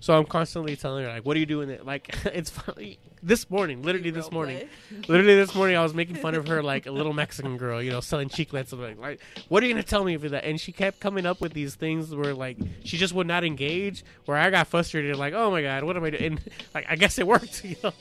So 0.00 0.16
I'm 0.16 0.24
constantly 0.24 0.76
telling 0.76 1.04
her 1.04 1.10
like, 1.10 1.26
"What 1.26 1.36
are 1.36 1.40
you 1.40 1.46
doing?" 1.46 1.68
It 1.68 1.84
like 1.84 2.08
it's 2.26 2.48
funny. 2.48 2.98
This 3.22 3.48
morning, 3.50 3.82
literally 3.82 4.10
this 4.10 4.30
morning, 4.32 4.66
literally 5.08 5.34
this 5.36 5.54
morning, 5.54 5.76
I 5.76 5.82
was 5.82 5.92
making 5.94 6.16
fun 6.16 6.34
of 6.34 6.48
her 6.48 6.62
like 6.62 6.86
a 6.86 6.90
little 6.90 7.12
Mexican 7.12 7.58
girl, 7.58 7.82
you 7.82 7.90
know, 7.90 8.00
selling 8.00 8.28
chiclets. 8.30 8.72
I'm 8.72 8.80
like, 8.80 8.98
like, 8.98 9.20
what 9.48 9.62
are 9.62 9.66
you 9.66 9.74
gonna 9.74 9.82
tell 9.82 10.04
me 10.04 10.16
for 10.16 10.30
that? 10.30 10.44
And 10.44 10.58
she 10.58 10.72
kept 10.72 11.00
coming 11.00 11.26
up 11.26 11.40
with 11.42 11.52
these 11.52 11.74
things 11.74 12.14
where 12.14 12.32
like 12.34 12.56
she 12.84 12.96
just 12.96 13.12
would 13.12 13.26
not 13.26 13.44
engage. 13.44 14.02
Where 14.24 14.38
I 14.38 14.48
got 14.50 14.68
frustrated, 14.68 15.16
like, 15.16 15.34
oh 15.34 15.50
my 15.50 15.60
god, 15.62 15.84
what 15.84 15.96
am 15.98 16.04
I 16.04 16.10
doing? 16.10 16.24
And 16.24 16.40
like, 16.74 16.86
I 16.88 16.96
guess 16.96 17.18
it 17.18 17.26
worked. 17.26 17.62
You 17.72 17.76
know, 17.84 17.92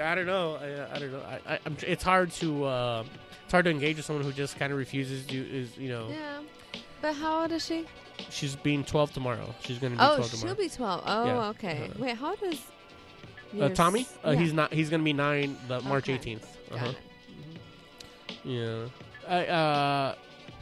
I 0.00 0.14
don't 0.14 0.26
know. 0.26 0.56
I, 0.56 0.96
I 0.96 0.98
don't 0.98 1.12
know. 1.12 1.22
I, 1.22 1.54
I, 1.54 1.58
I'm, 1.66 1.76
it's 1.86 2.02
hard 2.04 2.30
to 2.32 2.64
uh, 2.64 3.04
it's 3.50 3.52
hard 3.52 3.64
to 3.64 3.70
engage 3.72 3.96
with 3.96 4.06
someone 4.06 4.24
who 4.24 4.30
just 4.32 4.56
kind 4.60 4.70
of 4.72 4.78
refuses 4.78 5.26
to. 5.26 5.36
Is 5.36 5.76
you 5.76 5.88
know, 5.88 6.06
Yeah. 6.08 6.38
But 7.02 7.14
how 7.16 7.42
old 7.42 7.50
is 7.50 7.66
she? 7.66 7.84
she's 8.28 8.54
being 8.54 8.84
12 8.84 9.12
tomorrow. 9.12 9.52
She's 9.64 9.78
gonna 9.80 9.96
be 9.96 10.00
Oh, 10.00 10.16
12 10.18 10.36
she'll 10.38 10.54
be 10.54 10.68
12. 10.68 11.02
Oh, 11.04 11.24
Yeah. 11.26 11.48
okay. 11.48 11.88
Uh-huh. 11.90 11.94
Wait, 11.98 12.16
how 12.16 12.36
does. 12.36 12.60
uh, 13.60 13.68
Tommy, 13.70 14.06
uh, 14.24 14.30
yeah. 14.30 14.38
he's 14.38 14.52
not. 14.52 14.72
He's 14.72 14.88
gonna 14.88 15.02
be 15.02 15.12
nine 15.12 15.56
the 15.66 15.80
March 15.80 16.08
Okay. 16.08 16.16
18th. 16.36 16.44
Uh-huh. 16.70 16.86
it. 16.90 16.96
Yeah. 18.44 18.84
I, 19.28 19.46
uh, 19.46 20.14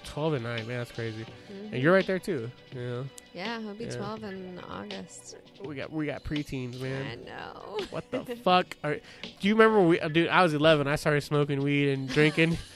12 0.05 0.33
and 0.35 0.45
9, 0.45 0.67
man, 0.67 0.79
that's 0.79 0.93
crazy. 0.93 1.27
Mhm. 1.53 1.73
And 1.75 1.83
you're 1.83 1.93
right 1.93 2.07
there 2.07 2.19
too. 2.19 2.51
Yeah. 2.75 3.03
Yeah, 3.35 3.61
he'll 3.61 3.75
be 3.75 3.85
Yeah. 3.85 3.97
12 3.97 4.25
in 4.25 4.61
August. 4.71 5.37
We 5.63 5.75
got 5.75 5.93
we 5.93 6.07
got 6.07 6.25
preteens, 6.25 6.81
man. 6.81 7.05
I 7.07 7.15
know. 7.29 7.87
What 7.91 8.11
the 8.11 8.25
fuck? 8.45 8.77
Are, 8.83 8.95
do 8.95 9.01
you 9.49 9.55
remember 9.55 9.83
we 9.83 10.01
uh, 10.01 10.09
dude, 10.09 10.29
I 10.29 10.43
was 10.43 10.55
11. 10.55 10.87
I 10.89 10.97
started 10.97 11.21
smoking 11.21 11.61
weed 11.61 11.91
and 11.93 12.09
drinking. 12.09 12.57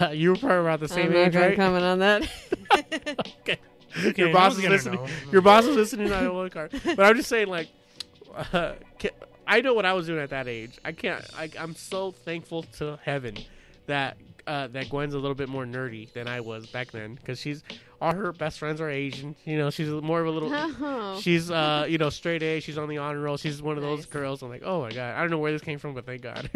Uh, 0.00 0.08
you 0.12 0.30
were 0.30 0.36
probably 0.36 0.58
about 0.60 0.80
the 0.80 0.88
same 0.88 1.06
I'm 1.06 1.12
not 1.12 1.18
age, 1.28 1.32
gonna 1.32 1.46
right? 1.48 1.56
comment 1.56 1.84
on 1.84 1.98
that. 2.00 2.28
okay. 3.40 3.58
Okay, 3.98 4.12
Your 4.20 4.28
no 4.28 4.34
boss 4.34 4.52
one's 4.52 4.58
is 4.58 4.62
gonna 4.62 4.74
listening. 4.74 5.00
know. 5.04 5.32
Your 5.32 5.40
boss 5.40 5.64
is 5.64 5.74
listening 5.74 6.12
on 6.12 6.34
one 6.34 6.50
car. 6.50 6.68
But 6.84 7.00
I'm 7.00 7.16
just 7.16 7.30
saying, 7.30 7.46
like, 7.48 7.68
uh, 8.52 8.72
ca- 8.98 9.08
I 9.46 9.62
know 9.62 9.72
what 9.72 9.86
I 9.86 9.94
was 9.94 10.06
doing 10.06 10.20
at 10.20 10.28
that 10.30 10.48
age. 10.48 10.78
I 10.84 10.92
can't. 10.92 11.24
I, 11.34 11.48
I'm 11.58 11.74
so 11.74 12.10
thankful 12.10 12.64
to 12.76 12.98
heaven 13.02 13.36
that 13.86 14.18
uh, 14.46 14.66
that 14.66 14.90
Gwen's 14.90 15.14
a 15.14 15.18
little 15.18 15.34
bit 15.34 15.48
more 15.48 15.64
nerdy 15.64 16.12
than 16.12 16.28
I 16.28 16.40
was 16.40 16.66
back 16.66 16.90
then 16.90 17.14
because 17.14 17.40
she's 17.40 17.62
all 17.98 18.14
her 18.14 18.32
best 18.32 18.58
friends 18.58 18.82
are 18.82 18.90
Asian. 18.90 19.34
You 19.46 19.56
know, 19.56 19.70
she's 19.70 19.88
more 19.88 20.20
of 20.20 20.26
a 20.26 20.30
little. 20.30 20.50
Oh. 20.52 21.18
She's 21.22 21.50
uh, 21.50 21.86
you 21.88 21.96
know, 21.96 22.10
straight 22.10 22.42
A. 22.42 22.60
She's 22.60 22.76
on 22.76 22.90
the 22.90 22.98
honor 22.98 23.20
roll. 23.20 23.38
She's 23.38 23.62
one 23.62 23.78
of 23.78 23.82
those 23.82 24.04
girls. 24.04 24.42
I'm 24.42 24.50
like, 24.50 24.62
oh 24.62 24.82
my 24.82 24.90
god, 24.90 25.14
I 25.16 25.22
don't 25.22 25.30
know 25.30 25.38
where 25.38 25.52
this 25.52 25.62
came 25.62 25.78
from, 25.78 25.94
but 25.94 26.04
thank 26.04 26.20
God. 26.20 26.50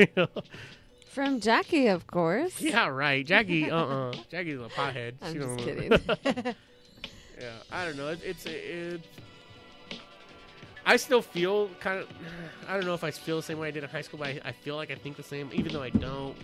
From 1.10 1.40
Jackie, 1.40 1.88
of 1.88 2.06
course. 2.06 2.60
yeah, 2.60 2.86
right. 2.86 3.26
Jackie, 3.26 3.70
uh, 3.70 3.76
uh 3.76 4.12
Jackie's 4.30 4.60
a 4.60 4.68
pothead. 4.68 5.14
I'm 5.20 5.32
She 5.32 5.38
just 5.40 5.58
kidding. 5.58 6.54
Yeah, 7.40 7.52
I 7.72 7.86
don't 7.86 7.96
know. 7.96 8.08
It, 8.08 8.20
it's 8.22 8.44
it. 8.44 9.00
I 10.84 10.96
still 10.96 11.22
feel 11.22 11.70
kind 11.80 12.00
of. 12.00 12.08
I 12.68 12.74
don't 12.74 12.84
know 12.84 12.92
if 12.92 13.02
I 13.02 13.10
feel 13.10 13.36
the 13.36 13.42
same 13.42 13.58
way 13.58 13.68
I 13.68 13.70
did 13.70 13.82
in 13.82 13.88
high 13.88 14.02
school, 14.02 14.18
but 14.18 14.28
I, 14.28 14.40
I 14.44 14.52
feel 14.52 14.76
like 14.76 14.90
I 14.90 14.94
think 14.94 15.16
the 15.16 15.22
same, 15.22 15.48
even 15.54 15.72
though 15.72 15.82
I 15.82 15.88
don't. 15.88 16.36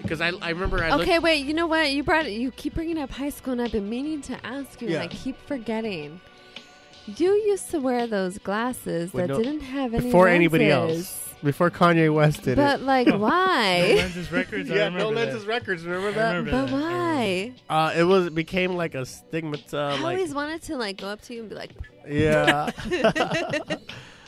Because 0.00 0.20
I, 0.20 0.30
I 0.40 0.50
remember 0.50 0.84
I 0.84 0.92
okay, 1.00 1.18
wait. 1.18 1.44
You 1.44 1.54
know 1.54 1.66
what? 1.66 1.90
You 1.90 2.04
brought 2.04 2.30
you 2.30 2.52
keep 2.52 2.74
bringing 2.74 2.98
up 2.98 3.10
high 3.10 3.30
school, 3.30 3.52
and 3.52 3.60
I've 3.60 3.72
been 3.72 3.90
meaning 3.90 4.22
to 4.22 4.46
ask 4.46 4.80
you, 4.80 4.90
Yeah. 4.90 5.02
and 5.02 5.10
I 5.10 5.12
keep 5.12 5.36
forgetting. 5.48 6.20
You 7.06 7.32
used 7.32 7.70
to 7.72 7.80
wear 7.80 8.06
those 8.06 8.38
glasses 8.38 9.12
With 9.12 9.26
that 9.26 9.32
no- 9.34 9.42
didn't 9.42 9.62
have 9.62 9.92
any 9.92 10.04
before 10.04 10.28
anybody 10.28 10.70
else, 10.70 11.27
before 11.42 11.70
Kanye 11.70 12.12
West 12.12 12.42
did 12.42 12.56
But 12.56 12.82
like, 12.82 13.06
No 13.08 13.18
why? 13.18 13.94
lenses 13.96 14.30
records. 14.32 14.70
I 14.70 14.74
yeah, 14.74 14.84
remember 14.86 15.14
no 15.14 15.26
that. 15.26 15.46
records. 15.46 15.84
Remember 15.84 16.12
that? 16.12 16.34
remember 16.36 16.50
but 16.50 16.66
that. 16.66 16.72
Why? 16.72 17.52
Uh, 17.68 17.92
it 17.96 18.04
was 18.04 18.26
it 18.26 18.34
became 18.34 18.74
like 18.76 18.94
a 18.94 19.04
stigma. 19.06 19.58
Uh, 19.72 19.76
I 19.78 19.90
like 20.00 20.02
always 20.18 20.34
wanted 20.34 20.62
to 20.62 20.76
like 20.76 20.96
go 20.98 21.08
up 21.08 21.20
to 21.22 21.34
you 21.34 21.40
and 21.40 21.48
be 21.48 21.54
like, 21.54 21.70
yeah. 22.08 22.70
but 22.90 23.80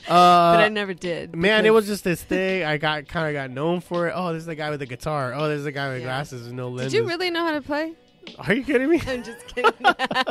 uh, 0.09 0.57
I 0.59 0.69
never 0.69 0.95
did. 0.95 1.35
Man, 1.37 1.67
it 1.67 1.71
was 1.71 1.87
just 1.87 2.05
this 2.05 2.23
thing. 2.23 2.65
I 2.65 2.79
got 2.79 3.07
kind 3.09 3.29
of 3.29 3.41
got 3.41 3.51
known 3.51 3.81
for 3.81 4.09
it. 4.09 4.13
Oh, 4.15 4.33
this 4.33 4.41
is 4.41 4.47
the 4.47 4.55
guy 4.55 4.71
with 4.71 4.81
the 4.81 4.87
guitar. 4.87 5.35
Oh, 5.35 5.49
this 5.49 5.59
is 5.59 5.65
the 5.65 5.73
guy 5.73 5.89
with 5.93 5.99
Yeah. 6.01 6.07
glasses 6.07 6.47
and 6.47 6.57
no 6.57 6.69
lenses. 6.69 6.93
Did 6.93 6.99
you 6.99 7.09
really 7.09 7.31
know 7.31 7.45
how 7.45 7.53
to 7.53 7.61
play? 7.63 7.95
Are 8.39 8.55
you 8.55 8.65
kidding 8.65 8.89
me? 8.89 9.01
I'm 9.07 9.23
just 9.23 9.47
kidding. 9.49 9.73
I'm 9.85 10.25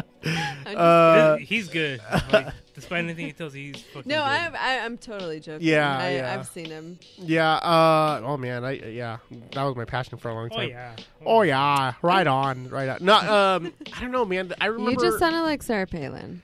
just 0.65 0.75
Uh, 0.77 1.35
This- 1.37 1.47
he's 1.49 1.67
good. 1.69 2.01
Like, 2.31 2.47
despite 2.73 3.03
anything 3.03 3.25
he 3.27 3.33
tells 3.33 3.55
you, 3.55 3.73
he's 3.73 3.81
fucking 3.83 4.09
no, 4.09 4.17
good. 4.17 4.23
I, 4.23 4.51
I, 4.55 4.79
I'm 4.85 4.97
totally 4.97 5.39
joking. 5.39 5.67
Yeah, 5.67 5.97
I, 5.97 6.09
yeah. 6.15 6.33
I've 6.33 6.47
seen 6.47 6.65
him. 6.65 6.99
yeah. 7.17 7.53
Uh. 7.55 8.21
Oh 8.23 8.37
man. 8.37 8.63
I 8.65 8.71
yeah. 8.73 9.17
That 9.53 9.63
was 9.63 9.75
my 9.75 9.85
passion 9.85 10.17
for 10.17 10.29
a 10.29 10.33
long 10.33 10.49
time. 10.49 10.57
Oh 10.57 10.61
time. 10.61 10.69
yeah. 10.69 10.95
Oh 11.25 11.41
yeah. 11.41 11.93
Right 12.01 12.27
on. 12.27 12.69
Right 12.69 12.89
on. 12.89 12.97
No. 13.01 13.15
Um. 13.15 13.73
I 13.95 14.01
don't 14.01 14.11
know, 14.11 14.25
man. 14.25 14.53
I 14.61 14.67
remember 14.67 14.91
You 14.91 14.97
just 14.97 15.19
sounded 15.19 15.41
like 15.41 15.63
Sarah 15.63 15.87
Palin. 15.87 16.41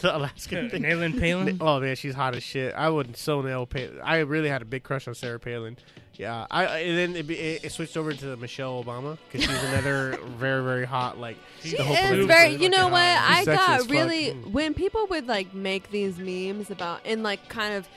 the 0.00 0.16
Alaskan 0.16 0.68
thing. 0.70 0.82
Nayland 0.82 1.20
Palin. 1.20 1.58
Oh 1.60 1.78
man, 1.78 1.94
she's 1.94 2.14
hot 2.14 2.34
as 2.34 2.42
shit. 2.42 2.74
I 2.74 2.88
would 2.88 3.16
so 3.16 3.40
nail 3.40 3.66
Palin. 3.66 4.00
I 4.02 4.18
really 4.18 4.48
had 4.48 4.62
a 4.62 4.64
big 4.64 4.82
crush 4.82 5.06
on 5.06 5.14
Sarah 5.14 5.38
Palin. 5.38 5.76
Yeah, 6.18 6.46
I 6.50 6.66
I- 6.66 6.78
and 6.78 6.98
then 6.98 7.16
it, 7.16 7.26
be- 7.28 7.38
it, 7.38 7.64
it 7.64 7.70
switched 7.72 7.96
over 7.96 8.12
to 8.12 8.36
Michelle 8.36 8.82
Obama 8.82 9.16
because 9.30 9.48
she's 9.48 9.62
another 9.70 10.18
very 10.38 10.62
very 10.64 10.84
hot 10.84 11.16
like 11.18 11.36
She 11.62 11.76
the 11.76 11.84
whole 11.84 11.94
is 11.94 12.00
political 12.02 12.26
very. 12.26 12.54
You 12.56 12.68
know 12.70 12.88
what? 12.88 13.00
I 13.00 13.36
She's 13.38 13.44
sexy 13.46 13.50
as 13.50 13.56
got 13.68 13.80
fuck. 13.82 13.90
really 13.90 14.24
Mm. 14.32 14.50
when 14.50 14.74
people 14.74 15.06
would 15.10 15.28
like 15.28 15.54
make 15.54 15.90
these 15.92 16.18
memes 16.18 16.70
about 16.72 17.00
and 17.04 17.22
like 17.22 17.48
kind 17.48 17.74
of 17.74 17.88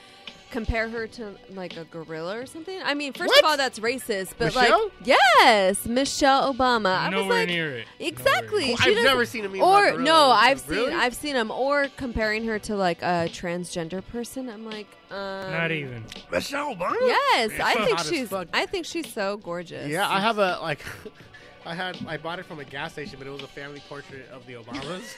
compare 0.51 0.89
her 0.89 1.07
to 1.07 1.33
like 1.51 1.77
a 1.77 1.85
gorilla 1.85 2.37
or 2.39 2.45
something. 2.45 2.79
I 2.83 2.93
mean, 2.93 3.13
first 3.13 3.29
What? 3.29 3.39
of 3.43 3.49
all, 3.51 3.57
that's 3.57 3.79
racist. 3.79 4.33
But 4.37 4.53
Michelle? 4.55 4.83
like, 4.83 4.91
yes, 5.03 5.85
Michelle 5.85 6.53
Obama. 6.53 6.95
I 6.97 7.05
was 7.09 7.11
Nowhere 7.23 7.39
like, 7.39 7.47
near 7.47 7.77
it. 7.77 7.87
exactly. 7.99 8.65
Nowhere 8.65 8.77
She 8.77 8.97
I've 8.97 9.03
never 9.03 9.25
seen 9.25 9.45
a 9.45 9.49
meme. 9.49 9.61
Or 9.61 9.87
about 9.89 10.01
no. 10.01 10.29
I've 10.31 10.67
Really? 10.69 10.91
seen 10.91 10.99
I've 10.99 11.15
seen 11.15 11.33
them. 11.33 11.49
Or 11.51 11.87
comparing 11.97 12.45
her 12.45 12.59
to 12.59 12.75
like 12.75 13.01
a 13.01 13.27
transgender 13.31 14.05
person. 14.07 14.49
I'm 14.49 14.65
like, 14.65 14.87
um. 15.09 15.51
Not 15.51 15.71
even. 15.71 16.03
Michelle 16.31 16.75
Obama. 16.75 16.95
Yes, 17.01 17.51
Yeah, 17.57 17.65
I 17.65 17.73
think 17.85 17.99
she's. 17.99 18.31
I 18.53 18.65
think 18.65 18.85
she's 18.85 19.11
so 19.11 19.37
gorgeous. 19.37 19.89
Yeah, 19.89 20.07
I 20.07 20.19
have 20.19 20.37
a 20.37 20.59
like. 20.61 20.79
I 21.65 21.75
had 21.75 21.95
I 22.07 22.17
bought 22.17 22.39
it 22.39 22.45
from 22.47 22.59
a 22.59 22.63
gas 22.65 22.93
station, 22.93 23.19
but 23.19 23.27
it 23.27 23.29
was 23.29 23.43
a 23.43 23.47
family 23.47 23.83
portrait 23.87 24.27
of 24.31 24.47
the 24.47 24.53
Obamas, 24.53 25.13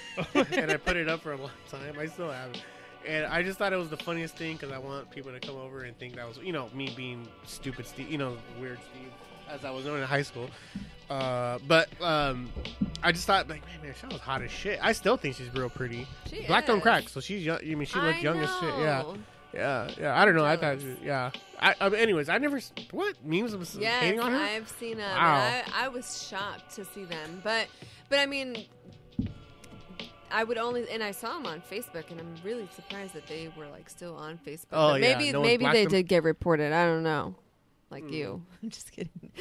and 0.57 0.71
I 0.71 0.75
put 0.75 0.97
it 0.97 1.07
up 1.07 1.21
for 1.21 1.31
a 1.31 1.37
long 1.37 1.49
time. 1.69 1.97
I 1.97 2.05
still 2.07 2.29
have 2.29 2.49
it, 2.51 2.61
and 3.07 3.25
I 3.25 3.43
just 3.43 3.57
thought 3.57 3.73
it 3.73 3.77
was 3.77 3.89
the 3.89 3.97
funniest 3.97 4.35
thing 4.35 4.55
because 4.55 4.71
I 4.71 4.77
want 4.77 5.09
people 5.11 5.31
to 5.31 5.39
come 5.39 5.55
over 5.55 5.83
and 5.83 5.97
think 5.97 6.15
that 6.15 6.27
was 6.27 6.37
you 6.37 6.53
know 6.53 6.69
me 6.73 6.93
being 6.95 7.27
stupid 7.45 7.85
Steve, 7.85 8.09
you 8.09 8.17
know 8.17 8.37
weird 8.59 8.79
Steve, 8.91 9.11
as 9.49 9.65
I 9.65 9.71
was 9.71 9.85
known 9.85 9.99
in 9.99 10.05
high 10.05 10.21
school. 10.21 10.49
Uh, 11.09 11.59
but 11.67 11.89
um, 12.01 12.51
I 13.03 13.11
just 13.11 13.27
thought 13.27 13.47
like 13.49 13.65
man, 13.65 13.81
man, 13.83 13.93
she 13.99 14.07
was 14.07 14.19
hot 14.21 14.41
as 14.41 14.51
shit. 14.51 14.79
I 14.81 14.93
still 14.93 15.17
think 15.17 15.35
she's 15.35 15.53
real 15.53 15.69
pretty. 15.69 16.07
She 16.27 16.45
Black 16.47 16.65
don't 16.65 16.81
crack, 16.81 17.09
so 17.09 17.19
she's 17.19 17.45
young. 17.45 17.59
I 17.59 17.75
mean, 17.75 17.85
she 17.85 17.99
looked 17.99 18.19
I 18.19 18.21
young 18.21 18.39
as 18.39 18.49
shit. 18.59 18.73
Yeah, 18.79 19.03
yeah, 19.53 19.91
yeah. 19.99 20.19
I 20.19 20.25
don't 20.25 20.35
know. 20.35 20.45
I 20.45 20.57
thought, 20.57 20.79
yeah. 21.03 21.31
I, 21.59 21.75
I, 21.79 21.89
anyways, 21.95 22.29
I 22.29 22.37
never. 22.39 22.59
What 22.91 23.15
memes 23.23 23.55
was 23.55 23.75
Yes, 23.75 24.01
hating 24.01 24.19
on 24.19 24.31
her? 24.31 24.37
I've 24.37 24.69
seen 24.69 24.97
them. 24.97 25.15
Wow. 25.15 25.35
I, 25.35 25.63
I 25.73 25.87
was 25.89 26.27
shocked 26.27 26.75
to 26.75 26.85
see 26.85 27.05
them, 27.05 27.41
but 27.43 27.67
but 28.09 28.19
I 28.19 28.25
mean, 28.25 28.65
I 30.33 30.43
would 30.43 30.57
only 30.57 30.89
and 30.89 31.01
I 31.03 31.11
saw 31.11 31.33
them 31.33 31.45
on 31.45 31.61
Facebook, 31.61 32.09
and 32.11 32.19
I'm 32.19 32.35
really 32.43 32.67
surprised 32.75 33.13
that 33.13 33.27
they 33.27 33.49
were 33.57 33.67
like 33.67 33.89
still 33.89 34.15
on 34.15 34.37
Facebook. 34.45 34.65
Oh, 34.73 34.91
but 34.91 35.01
yeah, 35.01 35.17
maybe 35.17 35.31
no 35.31 35.41
maybe 35.41 35.65
they 35.65 35.83
them? 35.83 35.91
did 35.91 36.07
get 36.07 36.23
reported. 36.23 36.73
I 36.73 36.85
don't 36.85 37.03
know, 37.03 37.35
like 37.89 38.03
Hmm. 38.03 38.13
you. 38.13 38.41
I'm 38.63 38.69
just 38.69 38.91
kidding. 38.91 39.31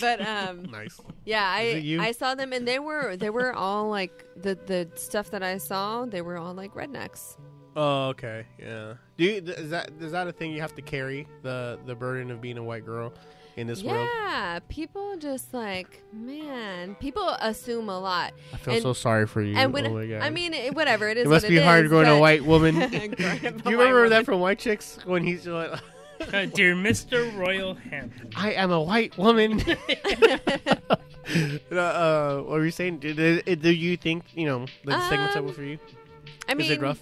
But 0.00 0.20
um, 0.26 0.62
nice. 0.70 1.00
yeah, 1.24 1.44
I? 1.44 1.98
I 2.00 2.12
saw 2.12 2.34
them, 2.34 2.52
and 2.52 2.66
they 2.66 2.78
were 2.78 3.16
they 3.16 3.30
were 3.30 3.52
all 3.52 3.88
like 3.90 4.24
the 4.36 4.54
the 4.66 4.88
stuff 4.96 5.30
that 5.30 5.42
I 5.42 5.58
saw. 5.58 6.06
They 6.06 6.22
were 6.22 6.38
all 6.38 6.54
like 6.54 6.74
rednecks. 6.74 7.36
Oh, 7.76 8.08
okay, 8.08 8.44
yeah. 8.58 8.94
Do 9.18 9.24
you, 9.24 9.40
th- 9.40 9.56
is 9.58 9.70
that 9.70 9.90
is 10.00 10.10
that 10.12 10.26
a 10.26 10.32
thing 10.32 10.50
you 10.50 10.60
have 10.62 10.74
to 10.76 10.82
carry 10.82 11.28
the 11.42 11.78
the 11.86 11.94
burden 11.94 12.30
of 12.32 12.40
being 12.40 12.58
a 12.58 12.62
white 12.64 12.84
girl 12.84 13.12
in 13.58 13.66
this 13.66 13.82
world? 13.82 14.08
Yeah, 14.14 14.60
people 14.68 15.16
just 15.18 15.52
like 15.52 16.02
man. 16.12 16.94
People 16.96 17.28
assume 17.40 17.88
a 17.88 17.98
lot. 17.98 18.32
I 18.52 18.56
feel 18.56 18.74
And- 18.74 18.82
so 18.82 18.92
sorry 18.92 19.26
for 19.26 19.42
you. 19.42 19.56
And 19.56 19.72
when 19.72 19.86
oh 19.86 19.94
my 19.94 20.06
god. 20.06 20.22
I 20.22 20.30
mean, 20.30 20.54
it, 20.54 20.74
whatever 20.74 21.08
it 21.08 21.16
is, 21.18 21.26
it 21.26 21.28
must 21.28 21.44
what 21.44 21.50
be 21.50 21.56
it 21.58 21.64
hard 21.64 21.84
is, 21.86 21.90
growing 21.90 22.08
a 22.08 22.18
white 22.18 22.44
woman. 22.44 22.74
Do 22.90 22.96
you 22.96 23.50
remember 23.66 23.94
woman. 23.96 24.10
that 24.10 24.24
from 24.24 24.40
White 24.40 24.58
Chicks 24.58 24.98
when 25.04 25.22
he's 25.24 25.46
like, 25.46 25.78
Uh, 26.32 26.46
dear 26.46 26.74
Mr. 26.74 27.30
Royal 27.38 27.74
Hampton. 27.74 28.30
"I 28.34 28.50
am 28.52 28.72
a 28.72 28.82
white 28.82 29.16
woman." 29.16 29.60
uh, 31.70 31.76
uh, 31.76 32.36
what 32.38 32.58
were 32.58 32.64
you 32.64 32.70
saying? 32.72 32.98
Do, 32.98 33.14
do, 33.14 33.40
do 33.42 33.70
you 33.70 33.96
think 33.96 34.24
you 34.34 34.46
know 34.46 34.66
the 34.84 34.98
segment's 35.08 35.36
Um, 35.36 35.44
over 35.44 35.52
for 35.54 35.62
you? 35.62 35.78
I 36.48 36.54
mean, 36.54 36.66
Is 36.66 36.72
it 36.72 36.80
rough? 36.80 37.00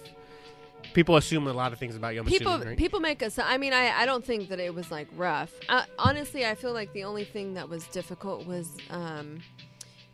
People 0.97 1.15
assume 1.15 1.45
a 1.45 1.53
lot 1.53 1.73
of 1.73 1.77
things 1.77 1.95
about 1.95 2.15
you. 2.15 2.21
I'm 2.21 2.25
people 2.25 2.53
assuming, 2.53 2.69
right? 2.69 2.77
people 2.77 2.99
make 2.99 3.21
us. 3.21 3.37
I 3.37 3.59
mean, 3.59 3.71
I 3.71 4.01
I 4.01 4.07
don't 4.07 4.25
think 4.25 4.49
that 4.49 4.59
it 4.59 4.73
was 4.73 4.89
like 4.89 5.07
rough. 5.15 5.51
Uh, 5.69 5.83
honestly, 5.99 6.43
I 6.43 6.55
feel 6.55 6.73
like 6.73 6.91
the 6.93 7.03
only 7.03 7.23
thing 7.23 7.53
that 7.53 7.69
was 7.69 7.85
difficult 7.89 8.47
was 8.47 8.71
um, 8.89 9.37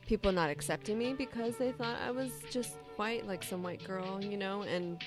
people 0.08 0.34
not 0.34 0.50
accepting 0.50 0.98
me 0.98 1.14
because 1.14 1.56
they 1.56 1.72
thought 1.72 1.96
I 2.06 2.12
was 2.12 2.32
just 2.52 2.76
white, 2.98 3.26
like 3.26 3.44
some 3.44 3.64
white 3.64 3.82
girl, 3.86 4.22
you 4.22 4.36
know, 4.36 4.64
and 4.64 5.02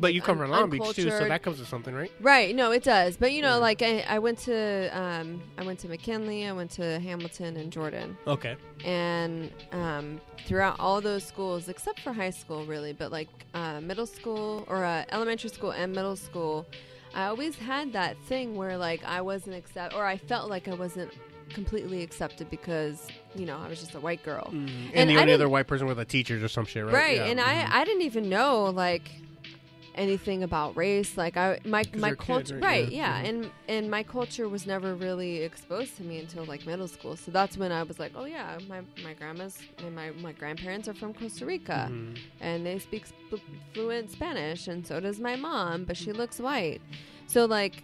But 0.00 0.14
you 0.14 0.22
come 0.22 0.38
un- 0.40 0.44
from 0.44 0.50
Long 0.52 0.70
Beach 0.70 0.94
too, 0.94 1.10
so 1.10 1.26
that 1.28 1.42
comes 1.42 1.58
with 1.58 1.68
something, 1.68 1.94
right? 1.94 2.12
Right. 2.20 2.54
No, 2.54 2.70
it 2.70 2.82
does. 2.84 3.16
But 3.16 3.32
you 3.32 3.42
know, 3.42 3.54
Yeah. 3.54 3.68
like 3.68 3.82
I, 3.82 4.00
I 4.08 4.18
went 4.20 4.38
to 4.40 4.88
um, 4.96 5.42
I 5.58 5.64
went 5.64 5.80
to 5.80 5.88
McKinley, 5.88 6.46
I 6.46 6.52
went 6.52 6.70
to 6.72 7.00
Hamilton 7.00 7.56
and 7.56 7.72
Jordan, 7.72 8.16
Okay. 8.26 8.56
and 8.84 9.50
um, 9.72 10.20
throughout 10.46 10.76
all 10.78 11.00
those 11.00 11.24
schools, 11.24 11.68
except 11.68 12.00
for 12.00 12.12
high 12.12 12.30
school, 12.30 12.64
really, 12.64 12.92
but 12.92 13.10
like 13.12 13.28
uh, 13.54 13.80
middle 13.80 14.06
school 14.06 14.64
or 14.68 14.84
uh, 14.84 15.04
elementary 15.10 15.50
school 15.50 15.70
and 15.72 15.92
middle 15.92 16.16
school, 16.16 16.66
I 17.14 17.24
always 17.26 17.56
had 17.56 17.92
that 17.94 18.16
thing 18.28 18.54
where 18.56 18.76
like 18.76 19.04
I 19.04 19.20
wasn't 19.20 19.56
accept 19.56 19.94
or 19.94 20.04
I 20.06 20.16
felt 20.16 20.48
like 20.48 20.68
I 20.68 20.74
wasn't 20.74 21.10
completely 21.50 22.02
accepted 22.02 22.50
because 22.50 23.06
you 23.34 23.46
know 23.46 23.56
I 23.58 23.68
was 23.68 23.80
just 23.80 23.94
a 23.94 24.00
white 24.00 24.22
girl. 24.22 24.48
And, 24.52 24.70
And 24.94 25.10
the 25.10 25.16
I 25.16 25.22
only 25.22 25.32
other 25.32 25.48
white 25.48 25.66
person 25.66 25.86
with 25.86 25.98
a 25.98 26.04
teachers 26.04 26.42
or 26.42 26.48
some 26.48 26.66
shit, 26.66 26.84
right? 26.84 26.92
right 26.94 27.16
Yeah. 27.16 27.24
and 27.24 27.40
Mhm. 27.40 27.44
i 27.44 27.80
i 27.80 27.84
didn't 27.84 28.02
even 28.02 28.28
know 28.28 28.64
like 28.66 29.10
anything 29.98 30.42
about 30.44 30.76
race 30.76 31.16
like 31.16 31.36
i 31.36 31.58
my 31.64 31.82
my 31.96 32.08
you're 32.08 32.14
a 32.14 32.16
kid, 32.16 32.26
culture 32.26 32.54
right? 32.56 32.64
right, 32.84 32.88
Yeah. 32.92 33.20
yeah, 33.22 33.28
and 33.28 33.50
and 33.68 33.90
my 33.90 34.02
culture 34.02 34.48
was 34.48 34.64
never 34.66 34.94
really 34.94 35.38
exposed 35.42 35.96
to 35.98 36.02
me 36.04 36.18
until 36.18 36.44
like 36.44 36.64
middle 36.66 36.86
school 36.88 37.16
so 37.16 37.30
that's 37.30 37.56
when 37.58 37.72
i 37.72 37.82
was 37.82 37.98
like 37.98 38.12
oh 38.14 38.24
yeah 38.24 38.58
my 38.68 38.80
my 39.02 39.12
grandma's 39.12 39.58
and 39.84 39.94
my 39.94 40.10
my 40.26 40.32
grandparents 40.32 40.86
are 40.88 40.94
from 40.94 41.12
costa 41.12 41.44
rica 41.44 41.88
Mhm. 41.90 42.16
and 42.40 42.64
they 42.66 42.78
speak 42.78 43.04
sp- 43.10 43.42
fluent 43.74 44.10
spanish 44.10 44.68
and 44.68 44.86
so 44.86 45.00
does 45.00 45.18
my 45.18 45.36
mom 45.36 45.84
but 45.84 45.96
she 45.96 46.12
looks 46.12 46.38
white 46.38 46.80
so 47.26 47.44
like 47.44 47.82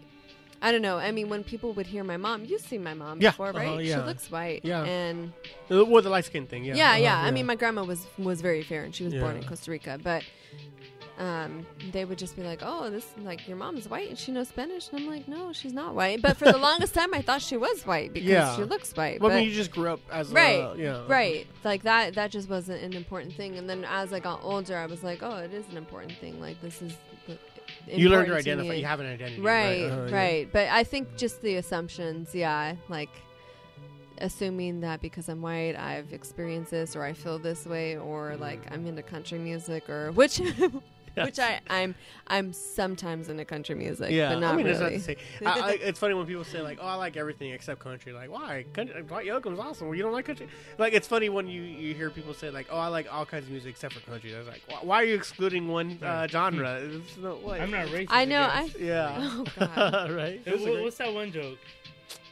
I 0.62 0.72
don't 0.72 0.80
know. 0.80 0.96
I 0.96 1.10
mean, 1.10 1.28
when 1.28 1.44
people 1.44 1.74
would 1.74 1.86
hear 1.94 2.04
my 2.04 2.16
mom, 2.16 2.46
you've 2.46 2.62
seen 2.62 2.82
my 2.82 2.94
mom 2.94 3.20
Yeah, 3.20 3.32
before, 3.32 3.50
uh-huh, 3.50 3.58
right? 3.58 3.84
yeah. 3.84 3.96
She 3.96 4.00
looks 4.10 4.30
white. 4.30 4.60
Yeah. 4.64 4.84
And 4.84 5.18
Uh, 5.70 5.84
Well, 5.84 6.00
the 6.00 6.08
light 6.08 6.24
skin 6.24 6.46
thing, 6.46 6.64
yeah. 6.64 6.74
yeah, 6.74 6.92
Uh-huh, 6.92 7.02
yeah. 7.08 7.18
I 7.28 7.30
mean, 7.32 7.44
my 7.44 7.54
grandma 7.54 7.82
was 7.84 8.06
was 8.16 8.40
very 8.40 8.62
fair, 8.62 8.82
and 8.84 8.94
she 8.94 9.04
was 9.04 9.12
born 9.12 9.36
in 9.36 9.44
Costa 9.44 9.70
Rica. 9.70 9.98
But 10.02 10.22
um, 11.18 11.64
they 11.92 12.04
would 12.04 12.18
just 12.18 12.34
be 12.36 12.42
like, 12.42 12.60
"Oh, 12.62 12.90
this 12.90 13.06
like 13.22 13.46
your 13.46 13.56
mom's 13.56 13.88
white 13.88 14.08
and 14.08 14.18
she 14.18 14.32
knows 14.32 14.48
Spanish," 14.48 14.88
and 14.90 15.00
I'm 15.00 15.06
like, 15.06 15.28
"No, 15.28 15.52
she's 15.52 15.72
not 15.72 15.94
white." 15.94 16.20
But 16.20 16.36
for 16.36 16.46
the 16.46 16.58
longest 16.68 16.92
time, 16.94 17.14
I 17.14 17.22
thought 17.22 17.40
she 17.42 17.56
was 17.56 17.86
white 17.86 18.12
because 18.12 18.28
Yeah. 18.28 18.56
she 18.56 18.64
looks 18.64 18.92
white. 18.96 19.20
Well, 19.20 19.30
I 19.30 19.34
but 19.34 19.40
mean, 19.40 19.48
you 19.48 19.54
just 19.54 19.70
grew 19.70 19.88
up 19.90 20.00
as 20.10 20.30
Right, 20.30 20.58
a, 20.60 20.74
yeah, 20.76 21.04
right, 21.06 21.46
like 21.62 21.84
that. 21.84 22.14
That 22.14 22.30
just 22.32 22.48
wasn't 22.48 22.82
an 22.82 22.94
important 22.94 23.32
thing. 23.34 23.56
And 23.58 23.70
then 23.70 23.84
as 23.88 24.12
I 24.12 24.18
got 24.20 24.40
older, 24.42 24.76
I 24.76 24.86
was 24.86 25.04
like, 25.04 25.22
"Oh, 25.22 25.36
it 25.36 25.52
is 25.54 25.64
an 25.70 25.76
important 25.76 26.12
thing. 26.18 26.40
Like 26.40 26.60
this 26.60 26.82
is." 26.82 26.92
the- 27.28 27.38
You 27.86 28.08
learn 28.08 28.26
to 28.26 28.34
identify. 28.34 28.70
me." 28.70 28.78
You 28.80 28.86
have 28.86 29.00
an 29.00 29.06
identity, 29.06 29.40
right 29.40 29.84
Uh-huh, 29.84 30.06
yeah. 30.08 30.14
right 30.14 30.48
but 30.52 30.68
i 30.68 30.84
think 30.84 31.16
just 31.16 31.40
the 31.42 31.56
assumptions 31.56 32.34
yeah 32.34 32.74
like 32.88 33.08
assuming 34.18 34.80
that 34.80 35.00
because 35.00 35.28
i'm 35.28 35.42
white 35.42 35.74
i've 35.76 36.12
experienced 36.12 36.70
this 36.70 36.94
or 36.94 37.02
i 37.02 37.12
feel 37.12 37.38
this 37.38 37.66
way 37.66 37.96
or 37.96 38.36
like 38.36 38.60
i'm 38.72 38.86
into 38.86 39.02
country 39.02 39.38
music 39.38 39.88
or 39.90 40.12
which 40.12 40.40
which 41.24 41.38
i 41.38 41.60
i'm 41.70 41.94
i'm 42.28 42.52
sometimes 42.52 43.28
into 43.28 43.44
country 43.44 43.74
music 43.74 44.10
Yeah, 44.10 44.34
but 44.34 44.40
not 44.40 44.54
I 44.54 44.56
mean, 44.56 44.66
it's 44.66 44.80
not 44.80 44.86
really 44.86 44.98
to 44.98 45.04
say. 45.04 45.16
I, 45.44 45.60
I, 45.60 45.70
it's 45.80 45.98
funny 45.98 46.14
when 46.14 46.26
people 46.26 46.44
say 46.44 46.60
like, 46.60 46.78
"Oh, 46.80 46.86
I 46.86 46.94
like 46.94 47.16
everything 47.16 47.50
except 47.52 47.80
country." 47.80 48.12
Like, 48.12 48.30
why? 48.30 48.64
Country, 48.72 49.02
Dwight 49.02 49.26
Yoakam's 49.26 49.58
awesome. 49.58 49.86
Well, 49.88 49.96
you 49.96 50.02
don't 50.02 50.12
like 50.12 50.24
country? 50.26 50.48
Like, 50.78 50.92
it's 50.92 51.06
funny 51.06 51.28
when 51.28 51.46
you, 51.46 51.62
you 51.62 51.94
hear 51.94 52.10
people 52.10 52.34
say 52.34 52.50
like, 52.50 52.66
"Oh, 52.70 52.78
I 52.78 52.88
like 52.88 53.12
all 53.12 53.24
kinds 53.26 53.44
of 53.44 53.50
music 53.50 53.70
except 53.70 53.94
for 53.94 54.00
country." 54.10 54.34
I 54.34 54.38
was 54.38 54.48
like, 54.48 54.62
why, 54.68 54.78
why 54.82 54.96
are 55.02 55.04
you 55.04 55.14
excluding 55.14 55.68
one 55.68 55.98
uh, 56.02 56.26
genre? 56.28 56.80
It's 56.82 57.16
no, 57.16 57.36
what? 57.36 57.60
I'm 57.60 57.70
not 57.70 57.86
racist. 57.88 58.06
i 58.10 58.24
know 58.24 58.40
i 58.42 58.66
guess. 58.68 58.76
Yeah. 58.80 59.16
oh 59.20 59.44
god 59.58 60.10
right. 60.12 60.40
Hey, 60.44 60.56
what- 60.56 60.82
what's 60.82 60.96
that 60.98 61.12
one 61.12 61.30
joke? 61.32 61.58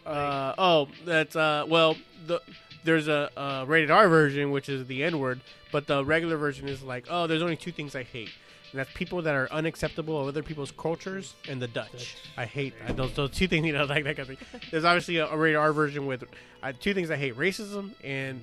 Uh, 0.04 0.54
oh, 0.58 0.88
that's 1.04 1.36
uh. 1.36 1.64
Well, 1.68 1.96
the 2.26 2.40
there's 2.84 3.06
a, 3.08 3.30
uh 3.36 3.64
rated 3.68 3.90
R 3.90 4.08
version 4.08 4.50
which 4.50 4.68
is 4.68 4.86
the 4.86 5.04
N 5.04 5.18
word, 5.20 5.40
but 5.70 5.86
the 5.86 6.04
regular 6.04 6.36
version 6.36 6.68
is 6.68 6.82
like, 6.82 7.06
oh, 7.08 7.26
there's 7.26 7.42
only 7.42 7.56
two 7.56 7.70
things 7.72 7.94
I 7.94 8.02
hate, 8.02 8.30
and 8.72 8.78
that's 8.80 8.90
people 8.94 9.22
that 9.22 9.34
are 9.34 9.48
unacceptable 9.52 10.20
of 10.20 10.28
other 10.28 10.42
people's 10.42 10.72
cultures 10.72 11.34
and 11.48 11.60
the 11.62 11.68
Dutch. 11.68 11.92
Dutch. 11.92 12.16
I 12.36 12.44
hate 12.46 12.74
uh, 12.88 12.92
those 12.94 13.12
those 13.14 13.30
two 13.30 13.46
things. 13.46 13.66
You 13.66 13.72
know, 13.74 13.84
like 13.84 14.04
that 14.04 14.16
kind 14.16 14.30
of 14.30 14.38
thing. 14.38 14.60
There's 14.70 14.84
obviously 14.84 15.18
a, 15.18 15.26
a 15.28 15.36
rated 15.36 15.56
R 15.56 15.72
version 15.72 16.06
with 16.06 16.24
uh, 16.62 16.72
two 16.80 16.94
things 16.94 17.10
I 17.10 17.16
hate: 17.16 17.36
racism 17.36 17.92
and 18.02 18.40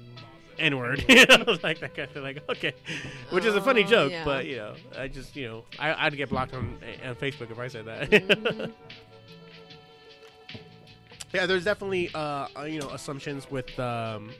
N 0.59 0.77
word. 0.77 1.03
you 1.09 1.25
know, 1.25 1.58
like 1.64 1.80
that 1.80 1.95
kind 1.95 2.08
of 2.08 2.11
thing. 2.14 2.24
Like 2.24 2.43
okay, 2.49 2.74
which 3.32 3.45
is 3.45 3.56
a 3.56 3.61
funny 3.61 3.83
Oh, 3.83 3.88
joke, 3.88 4.11
yeah. 4.11 4.24
but 4.25 4.45
you 4.45 4.58
know, 4.58 4.75
I 4.98 5.08
just 5.08 5.35
you 5.35 5.48
know, 5.48 5.64
I, 5.80 6.06
I'd 6.06 6.16
get 6.16 6.30
blocked 6.30 6.53
on 6.53 6.77
on 7.06 7.16
Facebook 7.16 7.49
if 7.51 7.58
I 7.59 7.67
said 7.67 7.85
that. 7.85 8.09
Mhm. 8.11 8.72
Yeah, 11.33 11.45
there's 11.45 11.64
definitely 11.64 12.09
uh, 12.14 12.48
uh, 12.58 12.64
you 12.64 12.80
know 12.80 12.90
assumptions 12.90 13.49
with 13.51 13.80
um, 13.80 14.32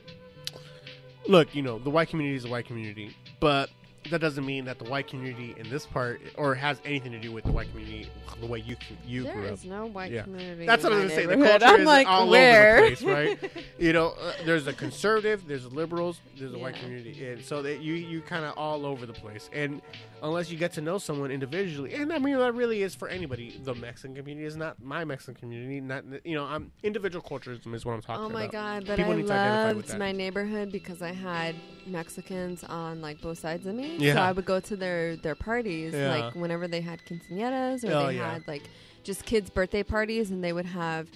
look, 1.28 1.54
you 1.54 1.62
know, 1.62 1.78
the 1.78 1.90
white 1.90 2.08
community 2.08 2.36
is 2.36 2.44
a 2.44 2.48
white 2.48 2.66
community, 2.66 3.16
but 3.38 3.70
that 4.10 4.20
doesn't 4.20 4.44
mean 4.44 4.64
that 4.66 4.78
the 4.78 4.84
white 4.84 5.06
community 5.08 5.54
in 5.58 5.68
this 5.70 5.86
part 5.86 6.20
or 6.36 6.54
has 6.54 6.80
anything 6.84 7.12
to 7.12 7.18
do 7.18 7.32
with 7.32 7.44
the 7.44 7.52
white 7.52 7.68
community 7.70 8.08
the 8.40 8.46
way 8.46 8.58
you 8.60 8.74
you 9.06 9.22
there 9.24 9.34
grew 9.34 9.46
up. 9.48 9.52
is 9.52 9.64
no 9.64 9.86
white 9.86 10.10
Yeah. 10.10 10.22
community 10.22 10.64
That's 10.66 10.82
what 10.82 10.92
I 10.92 10.96
was 10.96 11.04
gonna 11.10 11.14
say. 11.14 11.26
The 11.26 11.36
culture 11.36 11.64
i'm 11.66 11.80
is 11.80 11.86
like 11.86 12.06
all 12.06 12.28
where 12.28 12.78
over 12.78 12.90
the 12.90 12.96
place, 12.96 13.38
right? 13.42 13.52
you 13.78 13.92
know, 13.92 14.08
uh, 14.20 14.32
there's 14.46 14.66
a 14.66 14.72
conservative, 14.72 15.46
there's 15.46 15.70
liberals, 15.70 16.20
there's 16.38 16.54
a 16.54 16.58
white 16.58 16.74
community, 16.76 17.26
and 17.28 17.44
so 17.44 17.60
that 17.62 17.80
you 17.80 17.94
you 17.94 18.20
kind 18.22 18.44
of 18.44 18.56
all 18.56 18.86
over 18.86 19.04
the 19.04 19.12
place. 19.12 19.50
And 19.52 19.82
unless 20.22 20.50
you 20.50 20.56
get 20.56 20.72
to 20.74 20.80
know 20.80 20.96
someone 20.98 21.30
individually, 21.30 21.92
and 21.94 22.12
I 22.12 22.18
mean 22.18 22.38
that 22.38 22.54
really 22.54 22.82
is 22.82 22.94
for 22.94 23.08
anybody. 23.08 23.60
The 23.62 23.74
Mexican 23.74 24.14
community 24.16 24.46
is 24.46 24.56
not 24.56 24.82
my 24.82 25.04
Mexican 25.04 25.34
community. 25.34 25.80
Not 25.80 26.04
you 26.24 26.34
know, 26.34 26.44
I'm 26.44 26.72
individual 26.82 27.22
culturism 27.22 27.74
is 27.74 27.84
what 27.84 27.92
I'm 27.92 28.00
talking 28.00 28.24
about. 28.24 28.24
Oh 28.24 28.26
about. 28.30 28.32
my 28.32 28.46
god, 28.46 28.86
but 28.86 28.96
People 28.96 29.12
I 29.12 29.16
need 29.16 29.26
to 29.26 29.28
with 29.28 29.76
loved 29.76 29.88
that. 29.88 29.98
my 29.98 30.12
neighborhood 30.12 30.72
because 30.72 31.02
I 31.02 31.12
had 31.12 31.54
Mexicans 31.86 32.64
on 32.64 33.00
like 33.02 33.20
both 33.20 33.38
sides 33.38 33.66
of 33.66 33.74
me. 33.74 33.96
Yeah. 34.00 34.14
So 34.14 34.20
I 34.20 34.32
would 34.32 34.44
go 34.46 34.58
to 34.60 34.76
their 34.76 35.16
their 35.16 35.34
parties 35.34 35.92
Yeah. 35.94 36.14
like 36.16 36.34
whenever 36.34 36.66
they 36.68 36.80
had 36.80 37.00
quinceañeras 37.06 37.84
or 37.84 37.92
Oh, 37.92 38.06
they 38.08 38.16
yeah. 38.16 38.32
had 38.34 38.48
like 38.48 38.62
just 39.04 39.24
kids' 39.24 39.50
birthday 39.50 39.82
parties 39.82 40.30
and 40.30 40.42
they 40.42 40.52
would 40.52 40.66
have 40.66 41.08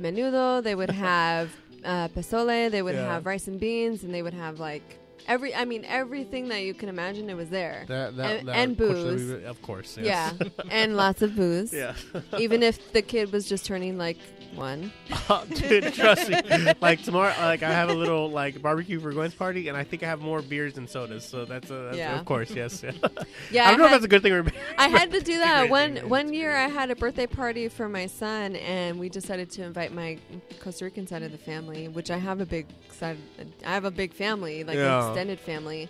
menudo, 0.00 0.62
they 0.62 0.74
would 0.74 0.90
have 1.08 1.54
uh, 1.84 2.08
pozole, 2.08 2.70
they 2.70 2.82
would 2.82 2.94
Yeah. 2.94 3.12
have 3.12 3.26
rice 3.26 3.46
and 3.48 3.60
beans, 3.60 4.02
and 4.02 4.12
they 4.12 4.22
would 4.22 4.34
have 4.34 4.58
like 4.58 4.98
every 5.26 5.54
I 5.54 5.64
mean 5.64 5.84
everything 5.84 6.48
that 6.48 6.62
you 6.62 6.74
can 6.74 6.88
imagine 6.88 7.28
it 7.30 7.34
was 7.36 7.50
there. 7.50 7.84
That, 7.86 8.14
And- 8.18 8.48
and 8.50 8.76
booze. 8.76 9.30
of 9.44 9.60
course. 9.62 9.96
Yeah, 10.00 10.32
and 10.70 10.96
lots 10.96 11.22
of 11.22 11.36
booze. 11.36 11.72
yeah. 11.72 11.94
Even 12.38 12.62
if 12.62 12.92
the 12.92 13.02
kid 13.02 13.30
was 13.32 13.48
just 13.48 13.66
turning 13.66 13.98
like 13.98 14.18
one. 14.58 14.92
Oh, 15.30 15.44
dude, 15.54 15.92
trust 15.92 16.30
me. 16.30 16.40
Like 16.80 17.02
tomorrow, 17.02 17.34
like 17.38 17.62
I 17.62 17.70
have 17.70 17.90
a 17.90 17.94
little 17.94 18.30
like 18.30 18.62
barbecue 18.62 18.98
for 18.98 19.12
Gwen's 19.12 19.34
party, 19.34 19.68
and 19.68 19.76
I 19.76 19.84
think 19.84 20.02
I 20.02 20.06
have 20.06 20.20
more 20.22 20.40
beers 20.40 20.72
than 20.74 20.86
sodas. 20.88 21.22
So 21.24 21.44
that's, 21.44 21.70
a, 21.70 21.74
that's 21.74 21.96
Yeah. 21.98 22.18
of 22.18 22.24
course, 22.24 22.50
yes. 22.50 22.82
Yeah. 22.82 22.92
Yeah, 23.50 23.66
I 23.66 23.70
don't 23.70 23.78
know 23.80 23.86
if 23.86 23.90
that's 23.92 24.04
a 24.04 24.08
good 24.08 24.22
thing 24.22 24.32
or 24.32 24.42
bad. 24.44 24.54
I 24.78 24.88
had 24.88 25.10
to 25.12 25.20
do 25.20 25.38
that 25.46 25.68
one 25.68 25.94
thing, 25.96 26.08
one 26.08 26.32
year. 26.32 26.54
I 26.56 26.68
had 26.68 26.90
a 26.90 26.96
birthday 26.96 27.26
party 27.26 27.68
for 27.68 27.88
my 27.90 28.06
son, 28.06 28.56
and 28.56 28.98
we 28.98 29.08
decided 29.10 29.50
to 29.52 29.62
invite 29.64 29.92
my 29.92 30.16
Costa 30.60 30.84
Rican 30.86 31.06
side 31.06 31.22
of 31.22 31.32
the 31.32 31.38
family, 31.38 31.88
which 31.88 32.10
I 32.10 32.16
have 32.16 32.40
a 32.40 32.46
big 32.46 32.66
side. 32.90 33.18
I 33.66 33.70
have 33.74 33.84
a 33.84 33.90
big 33.90 34.12
family, 34.14 34.64
like 34.64 34.76
Yeah. 34.76 35.02
an 35.04 35.08
extended 35.10 35.40
family, 35.40 35.88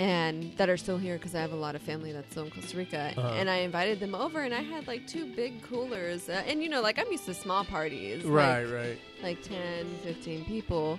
and 0.00 0.56
that 0.56 0.70
are 0.70 0.78
still 0.78 0.96
here 0.96 1.18
because 1.18 1.34
I 1.34 1.40
have 1.42 1.52
a 1.52 1.56
lot 1.56 1.74
of 1.74 1.82
family 1.82 2.10
that's 2.10 2.30
still 2.30 2.44
in 2.44 2.50
Costa 2.50 2.74
Rica. 2.74 3.12
Uh-huh. 3.18 3.34
And 3.36 3.50
I 3.50 3.56
invited 3.56 4.00
them 4.00 4.14
over, 4.14 4.40
and 4.40 4.54
I 4.54 4.62
had 4.62 4.86
like 4.86 5.06
two 5.06 5.26
big 5.26 5.62
coolers, 5.62 6.30
uh, 6.30 6.42
and 6.46 6.62
you 6.62 6.70
know, 6.70 6.80
like 6.80 6.98
I'm 6.98 7.12
used 7.12 7.26
to 7.26 7.34
small 7.34 7.64
parties, 7.64 8.24
like- 8.24 8.32
Right, 8.32 8.64
right. 8.64 8.98
like 9.22 9.42
10, 9.42 9.58
15 10.02 10.46
people. 10.46 10.98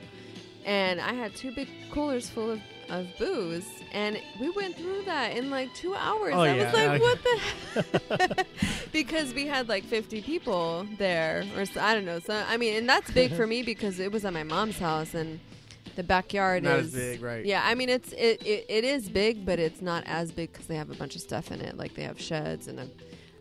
And 0.63 1.01
I 1.01 1.13
had 1.13 1.35
two 1.35 1.51
big 1.55 1.67
coolers 1.89 2.29
full 2.29 2.51
of, 2.51 2.61
of 2.89 3.07
booze. 3.17 3.65
And 3.91 4.21
we 4.39 4.51
went 4.51 4.75
through 4.75 5.01
that 5.05 5.35
in 5.35 5.49
like 5.49 5.73
two 5.73 5.95
hours. 5.95 6.35
Oh, 6.35 6.41
I 6.41 6.53
yeah. 6.53 6.65
was 6.65 6.73
like, 6.75 7.01
what 8.11 8.13
the? 8.37 8.45
because 8.91 9.33
we 9.33 9.47
had 9.47 9.67
like 9.67 9.83
50 9.83 10.21
people 10.21 10.85
there. 10.99 11.43
Or 11.57 11.65
so, 11.65 11.81
I 11.81 11.95
don't 11.95 12.05
know. 12.05 12.19
So, 12.19 12.43
I 12.47 12.57
mean, 12.57 12.75
and 12.75 12.87
that's 12.87 13.09
big 13.09 13.33
for 13.33 13.47
me 13.47 13.63
because 13.63 13.99
it 13.99 14.11
was 14.11 14.23
at 14.23 14.33
my 14.33 14.43
mom's 14.43 14.77
house 14.77 15.15
and 15.15 15.39
the 15.95 16.03
backyard 16.03 16.63
Not 16.63 16.79
is. 16.79 16.87
as 16.87 16.93
big, 16.93 17.21
right. 17.21 17.45
Yeah, 17.45 17.61
I 17.65 17.75
mean, 17.75 17.89
it's 17.89 18.11
it, 18.13 18.41
it, 18.45 18.65
it 18.69 18.83
is 18.83 19.09
big, 19.09 19.45
but 19.45 19.59
it's 19.59 19.81
not 19.81 20.03
as 20.07 20.31
big 20.31 20.51
because 20.51 20.67
they 20.67 20.75
have 20.75 20.89
a 20.89 20.95
bunch 20.95 21.15
of 21.15 21.21
stuff 21.21 21.51
in 21.51 21.61
it. 21.61 21.77
Like 21.77 21.93
they 21.95 22.03
have 22.03 22.19
sheds 22.19 22.67
and 22.67 22.79
a, 22.79 22.87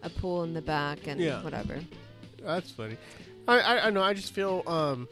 a 0.02 0.10
pool 0.10 0.42
in 0.42 0.54
the 0.54 0.62
back 0.62 1.06
and 1.06 1.20
Yeah. 1.20 1.42
whatever. 1.42 1.78
That's 2.42 2.70
funny. 2.70 2.96
I, 3.48 3.60
I, 3.60 3.86
I 3.86 3.90
know. 3.90 4.02
I 4.02 4.14
just 4.14 4.32
feel 4.32 4.62
um. 4.66 5.08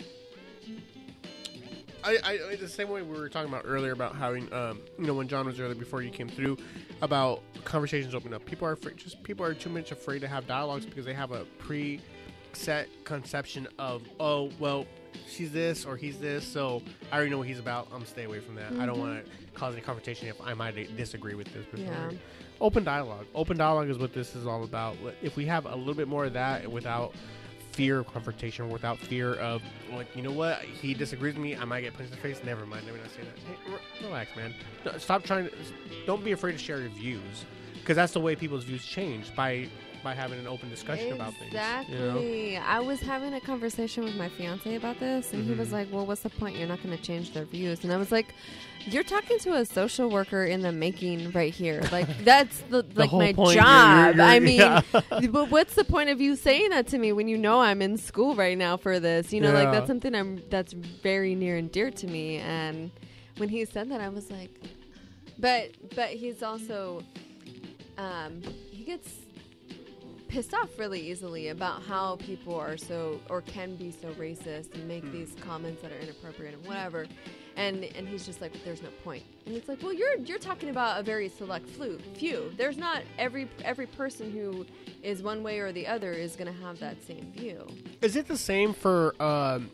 I, 2.04 2.16
I 2.24 2.38
I- 2.52 2.56
the 2.56 2.68
same 2.68 2.88
way 2.88 3.02
we 3.02 3.18
were 3.18 3.28
talking 3.28 3.48
about 3.48 3.62
earlier 3.66 3.92
about 3.92 4.14
having 4.14 4.52
um 4.52 4.80
you 4.98 5.06
know 5.06 5.14
when 5.14 5.28
John 5.28 5.46
was 5.46 5.58
earlier 5.58 5.74
before 5.74 6.00
you 6.02 6.10
came 6.10 6.28
through 6.28 6.56
about 7.02 7.42
conversations 7.64 8.14
open 8.14 8.32
up. 8.32 8.44
People 8.44 8.66
are 8.68 8.72
afraid, 8.72 8.96
just 8.96 9.22
people 9.22 9.44
are 9.44 9.54
too 9.54 9.68
much 9.70 9.90
afraid 9.92 10.20
to 10.20 10.28
have 10.28 10.46
dialogues 10.46 10.86
because 10.86 11.04
they 11.04 11.14
have 11.14 11.32
a 11.32 11.44
pre 11.58 12.00
set 12.52 12.88
conception 13.04 13.66
of 13.78 14.02
oh 14.20 14.50
well 14.58 14.86
she's 15.28 15.52
this 15.52 15.84
or 15.84 15.96
he's 15.96 16.18
this 16.18 16.46
so 16.46 16.82
I 17.10 17.16
already 17.16 17.30
know 17.30 17.38
what 17.38 17.46
he's 17.46 17.58
about. 17.58 17.88
I'm 17.92 18.04
stay 18.04 18.24
away 18.24 18.40
from 18.40 18.54
that. 18.56 18.72
I 18.72 18.86
don't 18.86 18.96
mm-hmm. 18.96 19.00
want 19.00 19.24
to 19.24 19.30
cause 19.54 19.74
any 19.74 19.82
confrontation 19.82 20.28
if 20.28 20.40
I 20.40 20.54
might 20.54 20.96
disagree 20.96 21.34
with 21.34 21.52
this. 21.52 21.66
Before. 21.66 21.92
Yeah. 21.92 22.10
Open 22.60 22.84
dialogue. 22.84 23.26
Open 23.34 23.56
dialogue 23.56 23.88
is 23.88 23.98
what 23.98 24.12
this 24.12 24.34
is 24.34 24.46
all 24.46 24.64
about. 24.64 24.96
If 25.22 25.36
we 25.36 25.46
have 25.46 25.66
a 25.66 25.74
little 25.74 25.94
bit 25.94 26.08
more 26.08 26.24
of 26.24 26.32
that 26.32 26.70
without 26.70 27.14
fear 27.72 28.00
of 28.00 28.08
confrontation, 28.08 28.68
without 28.70 28.98
fear 28.98 29.34
of 29.34 29.62
like, 29.92 30.14
you 30.16 30.22
know 30.22 30.32
what, 30.32 30.62
he 30.62 30.94
disagrees 30.94 31.34
with 31.34 31.42
me, 31.42 31.56
I 31.56 31.64
might 31.64 31.82
get 31.82 31.94
punched 31.94 32.12
in 32.12 32.16
the 32.16 32.22
face. 32.22 32.42
Never 32.44 32.66
mind. 32.66 32.84
Let 32.86 32.94
me 32.94 33.00
not 33.00 33.10
say 33.10 33.22
that. 33.22 33.38
Hey, 33.38 34.04
relax, 34.04 34.34
man. 34.36 34.54
No, 34.84 34.98
Stop 34.98 35.22
trying 35.22 35.48
to. 35.48 35.54
Don't 36.06 36.24
be 36.24 36.32
afraid 36.32 36.52
to 36.52 36.58
share 36.58 36.80
your 36.80 36.90
views. 36.90 37.44
because 37.88 37.96
that's 37.96 38.12
the 38.12 38.20
way 38.20 38.36
people's 38.36 38.64
views 38.64 38.84
change 38.84 39.34
by 39.34 39.66
by 40.08 40.14
having 40.14 40.38
an 40.38 40.46
open 40.46 40.70
discussion 40.70 41.12
about 41.12 41.34
things. 41.34 41.48
Exactly. 41.52 42.54
You 42.54 42.58
know? 42.58 42.64
I 42.64 42.80
was 42.80 42.98
having 43.00 43.34
a 43.34 43.40
conversation 43.42 44.04
with 44.04 44.14
my 44.16 44.30
fiance 44.30 44.74
about 44.74 44.98
this, 44.98 45.34
and 45.34 45.44
he 45.44 45.52
was 45.52 45.68
Mhm. 45.68 45.72
like, 45.72 45.88
"Well, 45.92 46.06
what's 46.06 46.22
the 46.22 46.30
point? 46.30 46.56
You're 46.56 46.66
not 46.66 46.82
going 46.82 46.96
to 46.96 47.02
change 47.02 47.34
their 47.34 47.44
views." 47.44 47.84
And 47.84 47.92
I 47.92 47.98
was 47.98 48.10
like, 48.10 48.28
"You're 48.86 49.02
talking 49.02 49.38
to 49.40 49.52
a 49.56 49.66
social 49.66 50.08
worker 50.08 50.44
in 50.46 50.62
the 50.62 50.72
making 50.72 51.30
right 51.32 51.52
here. 51.52 51.82
Like 51.92 52.06
that's 52.24 52.58
the, 52.70 52.86
like 52.94 53.12
my 53.12 53.34
point, 53.34 53.56
you're- 53.56 53.62
job. 53.66 54.14
you're- 54.16 54.26
I 54.26 54.38
mean, 54.40 54.60
yeah. 54.60 54.80
but 55.30 55.50
what's 55.50 55.74
the 55.74 55.84
point 55.84 56.08
of 56.08 56.22
you 56.22 56.34
saying 56.36 56.70
that 56.70 56.86
to 56.86 56.96
me 56.98 57.12
when 57.12 57.28
you 57.28 57.36
know 57.36 57.60
I'm 57.60 57.82
in 57.82 57.98
school 57.98 58.34
right 58.34 58.56
now 58.56 58.78
for 58.78 58.98
this? 58.98 59.30
You 59.30 59.42
know, 59.42 59.52
like 59.52 59.70
that's 59.70 59.88
something 59.88 60.14
I'm 60.14 60.42
that's 60.48 60.72
very 60.72 61.34
near 61.34 61.58
and 61.58 61.70
dear 61.70 61.90
to 61.90 62.06
me. 62.06 62.36
And 62.38 62.90
when 63.36 63.50
he 63.50 63.66
said 63.66 63.90
that, 63.90 64.00
I 64.00 64.08
was 64.08 64.30
like, 64.30 64.52
but 65.38 65.72
but 65.94 66.08
he's 66.08 66.42
also 66.42 67.02
um, 67.98 68.40
he 68.70 68.84
gets 68.84 69.10
pissed 70.28 70.54
off 70.54 70.78
really 70.78 71.00
easily 71.00 71.48
about 71.48 71.82
how 71.82 72.16
people 72.16 72.54
are 72.54 72.76
so 72.76 73.20
or 73.28 73.40
can 73.42 73.74
be 73.76 73.90
so 73.90 74.08
racist 74.12 74.74
and 74.74 74.86
make 74.86 75.10
these 75.10 75.34
comments 75.40 75.82
that 75.82 75.90
are 75.90 75.98
inappropriate 75.98 76.54
and 76.54 76.66
whatever. 76.66 77.06
And 77.56 77.84
and 77.84 78.06
he's 78.06 78.24
just 78.24 78.40
like, 78.40 78.52
there's 78.64 78.82
no 78.82 78.90
point. 79.02 79.24
And 79.46 79.56
it's 79.56 79.68
like, 79.68 79.82
well, 79.82 79.92
you're 79.92 80.16
you're 80.18 80.38
talking 80.38 80.68
about 80.68 81.00
a 81.00 81.02
very 81.02 81.28
select 81.28 81.68
flu, 81.68 81.98
few. 82.14 82.52
There's 82.56 82.76
not 82.76 83.02
every 83.18 83.48
every 83.64 83.86
person 83.86 84.30
who 84.30 84.66
is 85.02 85.22
one 85.22 85.42
way 85.42 85.58
or 85.58 85.72
the 85.72 85.86
other 85.86 86.12
is 86.12 86.36
going 86.36 86.52
to 86.52 86.62
have 86.62 86.78
that 86.80 87.02
same 87.02 87.32
view. 87.32 87.66
Is 88.02 88.16
it 88.16 88.28
the 88.28 88.36
same 88.36 88.74
for? 88.74 89.20
Um, 89.20 89.70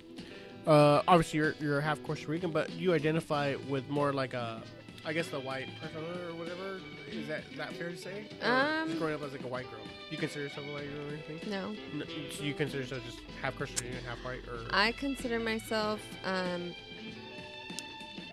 uh, 0.66 1.02
obviously, 1.06 1.40
you're 1.40 1.54
you're 1.60 1.80
half 1.80 2.02
Costa 2.04 2.26
Rican, 2.28 2.50
but 2.50 2.70
you 2.70 2.94
identify 2.94 3.56
with 3.68 3.88
more 3.90 4.12
like 4.12 4.32
a, 4.32 4.62
I 5.06 5.12
guess 5.12 5.28
the 5.28 5.40
white 5.40 5.68
person 5.80 5.98
or 5.98 6.34
whatever. 6.34 6.80
Is 7.10 7.28
that 7.28 7.42
that 7.56 7.74
fair 7.74 7.90
to 7.90 7.96
say? 7.96 8.24
Or 8.42 8.48
Um, 8.50 8.88
just 8.88 8.98
growing 8.98 9.14
up 9.14 9.22
as 9.22 9.32
like 9.32 9.44
a 9.44 9.48
white 9.48 9.70
girl, 9.70 9.80
you 10.10 10.16
consider 10.16 10.44
yourself 10.44 10.66
a 10.68 10.72
white 10.72 10.90
girl 10.94 11.04
or 11.06 11.08
anything? 11.12 11.50
No, 11.50 11.74
No, 11.92 12.04
so 12.30 12.42
you 12.42 12.54
consider 12.54 12.82
yourself 12.82 13.02
just 13.04 13.18
half 13.42 13.54
Christian 13.56 13.86
Rican, 13.88 14.04
half 14.04 14.18
white, 14.24 14.40
or 14.48 14.60
I 14.70 14.92
consider 14.92 15.38
myself. 15.38 16.00
Um, 16.24 16.74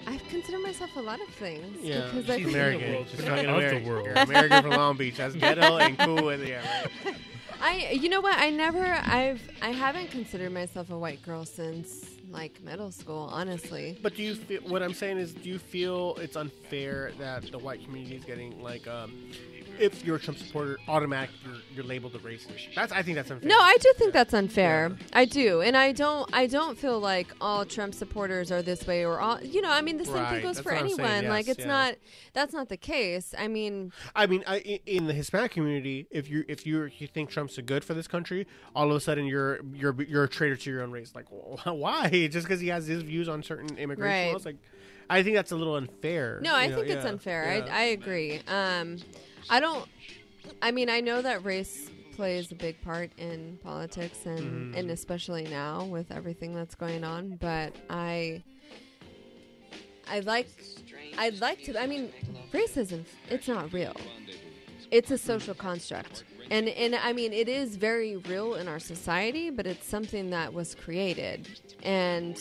I 0.08 0.18
consider 0.30 0.58
myself 0.60 0.90
a 0.96 1.02
lot 1.02 1.22
of 1.22 1.28
things. 1.36 1.78
yeah, 1.84 2.06
because 2.12 2.30
I 2.30 2.38
she's 2.38 2.46
think- 2.46 2.56
American. 2.58 2.94
world. 2.94 3.08
She's 3.12 3.20
Of 3.20 3.26
the 3.26 3.32
American. 3.50 3.86
world. 3.88 4.06
You're 4.06 4.16
American 4.16 4.62
from 4.64 4.72
Long 4.72 4.98
Beach. 4.98 5.18
That's 5.18 5.36
ghetto 5.36 5.78
and 5.78 5.98
cool 6.00 6.30
and 6.30 6.48
yeah. 6.48 6.88
Right. 7.06 7.16
I 7.64 7.92
you 7.92 8.10
know 8.10 8.22
what 8.22 8.40
I 8.40 8.50
never 8.50 8.84
I've 8.84 9.42
I 9.62 9.70
haven't 9.70 10.10
considered 10.10 10.52
myself 10.52 10.90
a 10.90 10.98
white 10.98 11.22
girl 11.22 11.46
since 11.46 12.10
like 12.32 12.62
middle 12.64 12.92
school 12.92 13.30
honestly. 13.32 13.98
But 14.02 14.16
do 14.16 14.24
you 14.24 14.36
feel 14.36 14.62
what 14.62 14.82
I'm 14.82 14.94
saying 14.94 15.18
is 15.18 15.34
do 15.34 15.50
you 15.50 15.60
feel 15.60 16.16
it's 16.16 16.36
unfair 16.36 17.12
that 17.20 17.52
the 17.52 17.60
white 17.60 17.84
community 17.84 18.16
is 18.16 18.24
getting 18.24 18.62
like 18.62 18.88
um 18.88 19.32
if 19.82 20.06
you're 20.06 20.16
a 20.18 20.20
Trump 20.20 20.38
supporter 20.40 20.78
automatically 20.88 21.38
you're, 21.46 21.58
you're 21.76 21.84
labeled 21.84 22.16
a 22.16 22.20
racist. 22.20 22.74
That's 22.76 22.92
I 22.94 23.02
think 23.02 23.16
that's 23.16 23.32
unfair. 23.32 23.50
No, 23.50 23.58
I 23.60 23.76
do 23.80 23.92
think 23.98 24.14
that's 24.14 24.34
unfair. 24.34 24.96
I 25.14 25.26
do, 25.26 25.62
and 25.62 25.76
I 25.76 25.92
don't. 25.92 26.30
I 26.34 26.48
don't 26.48 26.78
feel 26.78 27.00
like 27.00 27.28
all 27.42 27.66
Trump 27.66 27.94
supporters 27.94 28.52
are 28.52 28.62
this 28.62 28.86
way, 28.88 29.04
or 29.06 29.20
all. 29.20 29.42
You 29.42 29.62
know, 29.62 29.72
I 29.72 29.82
mean, 29.82 29.98
the 29.98 30.06
same 30.06 30.14
Right, 30.16 30.34
thing 30.36 30.42
goes 30.44 30.58
that's 30.58 30.68
for 30.68 30.74
what 30.74 30.84
I'm 30.84 30.90
saying, 30.90 31.10
anyone. 31.10 31.30
like, 31.30 31.48
it's 31.48 31.60
yeah. 31.60 31.66
not. 31.68 31.96
That's 32.34 32.54
not 32.54 32.70
the 32.70 32.78
case. 32.78 33.34
I 33.38 33.48
mean, 33.48 33.92
I 34.16 34.28
mean, 34.28 34.44
I, 34.48 34.80
in 34.86 35.08
the 35.08 35.14
Hispanic 35.14 35.52
community, 35.52 36.08
if 36.12 36.30
you 36.30 36.46
if 36.48 36.66
you 36.66 36.90
you 36.98 37.08
think 37.08 37.30
Trump's 37.30 37.58
a 37.58 37.62
good 37.62 37.84
for 37.84 37.94
this 37.94 38.08
country, 38.08 38.48
all 38.76 38.90
of 38.90 38.96
a 38.96 39.00
sudden 39.00 39.26
you're 39.26 39.60
you're 39.74 40.00
you're 40.04 40.24
a 40.26 40.30
traitor 40.30 40.56
to 40.56 40.70
your 40.70 40.84
own 40.84 40.92
race. 40.92 41.14
Like, 41.16 41.26
well, 41.32 41.60
why? 41.76 42.28
Just 42.28 42.48
because 42.48 42.60
he 42.62 42.68
has 42.68 42.88
his 42.88 43.02
views 43.04 43.28
on 43.28 43.44
certain 43.44 43.78
immigration 43.78 44.26
Right. 44.28 44.34
laws? 44.34 44.46
Like, 44.46 44.58
I 45.10 45.24
think 45.24 45.36
that's 45.36 45.52
a 45.52 45.56
little 45.58 45.76
unfair. 45.76 46.40
no, 46.42 46.56
I 46.56 46.68
know, 46.68 46.76
think 46.78 46.88
it's 46.90 47.06
unfair. 47.06 47.64
yeah. 47.66 47.74
I, 47.74 47.80
I 47.80 47.84
agree. 47.88 48.40
Um, 48.48 48.98
I 49.52 49.60
don't. 49.60 49.88
I 50.62 50.72
mean, 50.72 50.90
I 50.90 51.02
know 51.02 51.22
that 51.22 51.46
race 51.46 51.90
plays 52.16 52.52
a 52.52 52.56
big 52.56 52.82
part 52.82 53.12
in 53.18 53.60
politics, 53.64 54.26
and 54.26 54.40
Mm-hmm. 54.40 54.78
and 54.78 54.90
especially 54.92 55.44
now 55.44 55.86
with 55.86 56.12
everything 56.12 56.56
that's 56.56 56.74
going 56.76 57.04
on. 57.04 57.38
But 57.40 57.76
I. 57.90 58.44
I 60.08 60.20
like 60.22 60.50
I'd 61.18 61.40
like 61.40 61.64
to 61.66 61.80
I 61.82 61.88
mean 61.88 62.12
racism 62.52 63.06
it's 63.30 63.48
not 63.48 63.72
real. 63.72 63.96
It's 64.90 65.10
a 65.12 65.18
social 65.18 65.54
construct. 65.54 66.26
And 66.50 66.68
and 66.68 66.96
I 66.96 67.14
mean 67.14 67.32
it 67.32 67.48
is 67.48 67.78
very 67.78 68.18
real 68.18 68.56
in 68.56 68.68
our 68.68 68.80
society, 68.80 69.50
but 69.52 69.66
it's 69.66 69.88
something 69.88 70.30
that 70.32 70.54
was 70.54 70.76
created. 70.76 71.48
And 71.84 72.38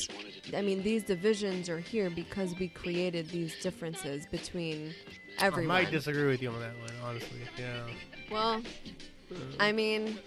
I 0.57 0.63
mean 0.63 0.83
these 0.83 1.05
divisions 1.05 1.69
are 1.69 1.79
here 1.79 2.11
because 2.11 2.59
we 2.59 2.67
created 2.69 3.29
these 3.29 3.55
differences 3.63 4.27
between 4.27 4.93
I 5.41 5.51
might 5.51 5.91
disagree 5.91 6.27
with 6.27 6.43
you 6.43 6.51
on 6.51 6.61
that 6.61 6.79
one, 6.79 6.91
honestly. 7.05 7.41
Yeah, 7.59 7.87
well, 8.31 8.63
I 9.59 9.73
mean, 9.73 10.19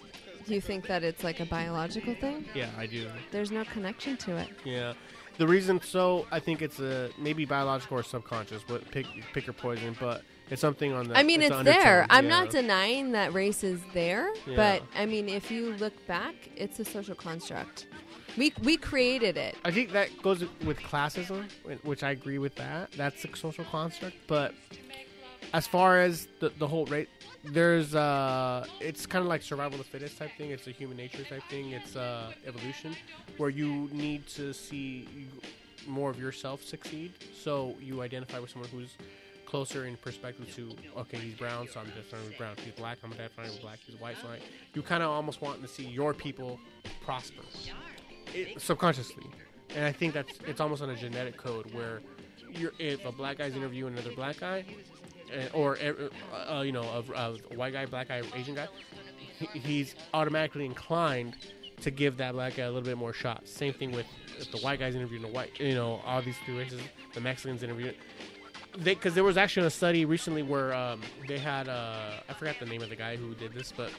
do 0.46 0.54
you 0.54 0.62
think 0.62 0.88
that 0.88 1.04
it's 1.04 1.24
like 1.24 1.40
a 1.40 1.46
biological 1.46 2.16
thing? 2.16 2.46
yeah, 2.54 2.70
I 2.78 2.86
do. 2.86 3.08
There's 3.32 3.52
no 3.52 3.64
connection 3.66 4.18
to 4.18 4.38
it. 4.38 4.50
Yeah, 4.66 4.94
the 5.38 5.48
reason 5.48 5.82
so 5.82 6.28
I 6.32 6.40
think 6.40 6.62
it's 6.62 6.80
a 6.80 7.10
maybe 7.18 7.46
biological 7.46 8.00
or 8.00 8.04
subconscious, 8.04 8.64
but 8.68 8.90
pick 8.92 9.06
pick 9.34 9.48
your 9.48 9.54
poison. 9.54 9.96
But 10.00 10.24
it's 10.50 10.62
something 10.62 10.94
on 10.94 11.08
the. 11.08 11.18
I 11.18 11.24
mean, 11.24 11.42
it's, 11.42 11.56
an 11.56 11.66
there. 11.66 12.06
I'm 12.10 12.28
not 12.28 12.50
denying 12.50 13.12
that 13.14 13.34
race 13.34 13.64
is 13.64 13.80
there, 13.94 14.30
Yeah. 14.46 14.56
but 14.56 14.84
I 14.96 15.06
mean, 15.06 15.30
if 15.30 15.50
you 15.50 15.74
look 15.76 16.06
back, 16.08 16.36
it's 16.56 16.80
a 16.80 16.86
social 16.86 17.16
construct. 17.16 17.88
We 18.38 18.54
we 18.64 18.78
created 18.78 19.38
it. 19.38 19.56
I 19.64 19.72
think 19.72 19.92
that 19.92 20.10
goes 20.22 20.44
with 20.66 20.80
classism, 20.80 21.46
which 21.84 22.04
I 22.04 22.12
agree 22.12 22.40
with 22.40 22.56
that. 22.56 22.92
That's 22.94 23.24
a 23.26 23.36
social 23.36 23.64
construct. 23.66 24.16
But 24.28 24.54
as 25.54 25.68
far 25.68 26.00
as 26.00 26.28
the, 26.40 26.50
the 26.58 26.68
whole 26.68 26.86
rate, 26.88 27.10
there's 27.44 27.94
uh, 27.94 28.66
it's 28.80 29.06
kind 29.06 29.22
of 29.22 29.30
like 29.30 29.44
survival 29.44 29.80
of 29.80 29.86
the 29.86 29.92
fittest 29.92 30.18
type 30.18 30.32
thing. 30.38 30.50
It's 30.50 30.68
a 30.68 30.72
human 30.72 30.98
nature 30.98 31.24
type 31.24 31.44
thing. 31.50 31.72
It's 31.72 31.96
uh, 31.96 32.34
evolution, 32.46 32.96
where 33.38 33.50
you 33.50 33.90
need 33.92 34.28
to 34.30 34.54
see 34.54 35.08
more 35.88 36.10
of 36.10 36.20
yourself 36.20 36.64
succeed. 36.64 37.14
So 37.40 37.76
you 37.80 38.02
identify 38.02 38.40
with 38.40 38.50
someone 38.50 38.70
who's 38.72 38.98
closer 39.46 39.86
in 39.86 39.96
perspective 39.98 40.52
to 40.56 40.76
okay, 40.98 41.18
he's 41.18 41.36
brown, 41.36 41.68
so 41.72 41.80
I'm 41.80 41.86
identifying 41.86 42.26
with 42.26 42.38
brown. 42.40 42.56
He's 42.64 42.74
black, 42.74 42.98
I'm 43.04 43.14
identifying 43.14 43.52
with 43.52 43.62
black. 43.62 43.80
He's 43.86 44.00
white, 44.00 44.18
so 44.20 44.30
I, 44.30 44.40
you 44.74 44.82
kind 44.82 45.04
of 45.04 45.12
almost 45.12 45.42
want 45.42 45.62
to 45.62 45.68
see 45.68 45.86
your 45.86 46.16
people 46.16 46.60
prosper 47.06 47.44
it, 48.34 48.60
subconsciously, 48.60 49.26
and 49.76 49.86
I 49.86 49.92
think 49.92 50.16
that's 50.16 50.40
it's 50.48 50.60
almost 50.60 50.82
on 50.82 50.90
a 50.90 50.96
genetic 50.96 51.38
code 51.38 51.72
where 51.76 52.02
you're 52.50 52.72
if 52.80 53.06
a 53.06 53.12
black 53.12 53.38
guy's 53.38 53.56
interviewing 53.56 53.94
another 53.94 54.16
black 54.16 54.40
guy, 54.40 54.66
or 55.54 55.78
uh, 55.78 56.54
uh, 56.58 56.62
you 56.62 56.72
know 56.72 56.84
a, 57.16 57.56
white 57.56 57.74
guy, 57.74 57.86
black 57.86 58.08
guy, 58.08 58.22
Asian 58.36 58.56
guy, 58.56 58.68
he's 59.54 59.96
automatically 60.14 60.66
inclined 60.66 61.36
to 61.82 61.92
give 61.92 62.18
that 62.18 62.34
black 62.34 62.56
guy 62.56 62.64
a 62.64 62.68
little 62.68 62.82
bit 62.82 62.98
more 62.98 63.14
shots. 63.14 63.52
Same 63.52 63.74
thing 63.74 63.92
with 63.92 64.06
if 64.40 64.52
the 64.52 64.60
white 64.60 64.80
guy's 64.80 64.96
interviewing 64.96 65.22
the 65.22 65.28
white, 65.28 65.60
you 65.60 65.76
know, 65.76 66.02
all 66.06 66.22
these 66.22 66.36
three 66.46 66.58
races, 66.58 66.82
the 67.14 67.22
Mexicans 67.22 67.64
interviewing. 67.64 67.96
Because 68.84 69.14
there 69.14 69.24
was 69.24 69.38
actually 69.38 69.68
a 69.68 69.70
study 69.70 70.04
recently 70.06 70.42
where 70.42 70.74
um, 70.74 71.02
they 71.28 71.38
had 71.38 71.68
uh, 71.70 72.12
I 72.28 72.34
forgot 72.34 72.56
the 72.60 72.66
name 72.66 72.82
of 72.82 72.90
the 72.90 72.96
guy 72.96 73.16
who 73.18 73.36
did 73.36 73.54
this, 73.54 73.72
but 73.76 73.92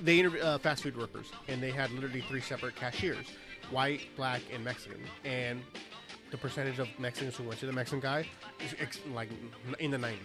they 0.00 0.18
interviewed 0.18 0.42
uh, 0.42 0.58
fast 0.58 0.82
food 0.82 0.96
workers, 0.96 1.32
and 1.48 1.62
they 1.62 1.70
had 1.70 1.90
literally 1.90 2.20
three 2.22 2.40
separate 2.40 2.76
cashiers: 2.76 3.26
white, 3.70 4.02
black, 4.16 4.42
and 4.52 4.64
Mexican. 4.64 5.00
And 5.24 5.62
the 6.30 6.38
percentage 6.38 6.78
of 6.78 6.88
Mexicans 6.98 7.36
who 7.36 7.44
went 7.44 7.58
to 7.60 7.66
the 7.66 7.72
Mexican 7.72 8.00
guy, 8.00 8.26
ex- 8.78 9.00
like 9.12 9.28
in 9.78 9.90
the 9.90 9.96
90s. 9.96 10.16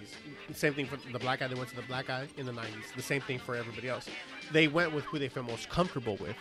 Same 0.53 0.73
thing 0.73 0.85
for 0.85 0.97
the 1.11 1.19
black 1.19 1.39
guy; 1.39 1.47
they 1.47 1.55
went 1.55 1.69
to 1.69 1.75
the 1.75 1.81
black 1.83 2.07
guy 2.07 2.27
in 2.37 2.45
the 2.45 2.51
90s. 2.51 2.93
The 2.95 3.01
same 3.01 3.21
thing 3.21 3.39
for 3.39 3.55
everybody 3.55 3.89
else. 3.89 4.07
They 4.51 4.67
went 4.67 4.93
with 4.93 5.03
who 5.05 5.19
they 5.19 5.29
felt 5.29 5.47
most 5.47 5.69
comfortable 5.69 6.17
with, 6.17 6.35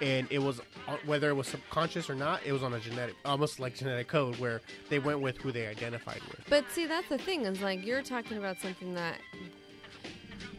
and 0.00 0.26
it 0.30 0.38
was 0.38 0.60
uh, 0.86 0.96
whether 1.06 1.28
it 1.30 1.34
was 1.34 1.48
subconscious 1.48 2.08
or 2.08 2.14
not. 2.14 2.40
It 2.44 2.52
was 2.52 2.62
on 2.62 2.74
a 2.74 2.80
genetic, 2.80 3.16
almost 3.24 3.60
like 3.60 3.74
genetic 3.74 4.08
code, 4.08 4.36
where 4.36 4.60
they 4.88 4.98
went 4.98 5.20
with 5.20 5.38
who 5.38 5.52
they 5.52 5.66
identified 5.66 6.20
with. 6.28 6.40
But 6.48 6.64
see, 6.70 6.86
that's 6.86 7.08
the 7.08 7.18
thing 7.18 7.42
is 7.42 7.60
like 7.60 7.84
you're 7.84 8.02
talking 8.02 8.38
about 8.38 8.58
something 8.60 8.94
that 8.94 9.18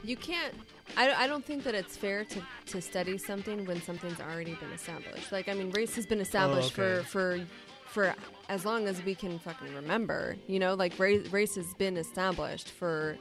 you 0.03 0.17
can't. 0.17 0.53
I, 0.97 1.13
I 1.13 1.27
don't 1.27 1.45
think 1.45 1.63
that 1.63 1.75
it's 1.75 1.95
fair 1.95 2.25
to, 2.25 2.41
to 2.67 2.81
study 2.81 3.17
something 3.17 3.63
when 3.65 3.79
something's 3.81 4.19
already 4.19 4.55
been 4.55 4.71
established. 4.71 5.31
Like 5.31 5.47
I 5.47 5.53
mean, 5.53 5.71
race 5.71 5.95
has 5.95 6.05
been 6.05 6.19
established 6.19 6.77
okay. 6.77 7.03
for 7.03 7.07
for 7.07 7.39
for 7.89 8.13
as 8.49 8.65
long 8.65 8.87
as 8.87 9.03
we 9.03 9.15
can 9.15 9.39
fucking 9.39 9.73
remember. 9.75 10.35
You 10.47 10.59
know, 10.59 10.73
like 10.75 10.97
race 10.99 11.27
race 11.29 11.55
has 11.55 11.73
been 11.75 11.97
established 11.97 12.69
for 12.71 13.17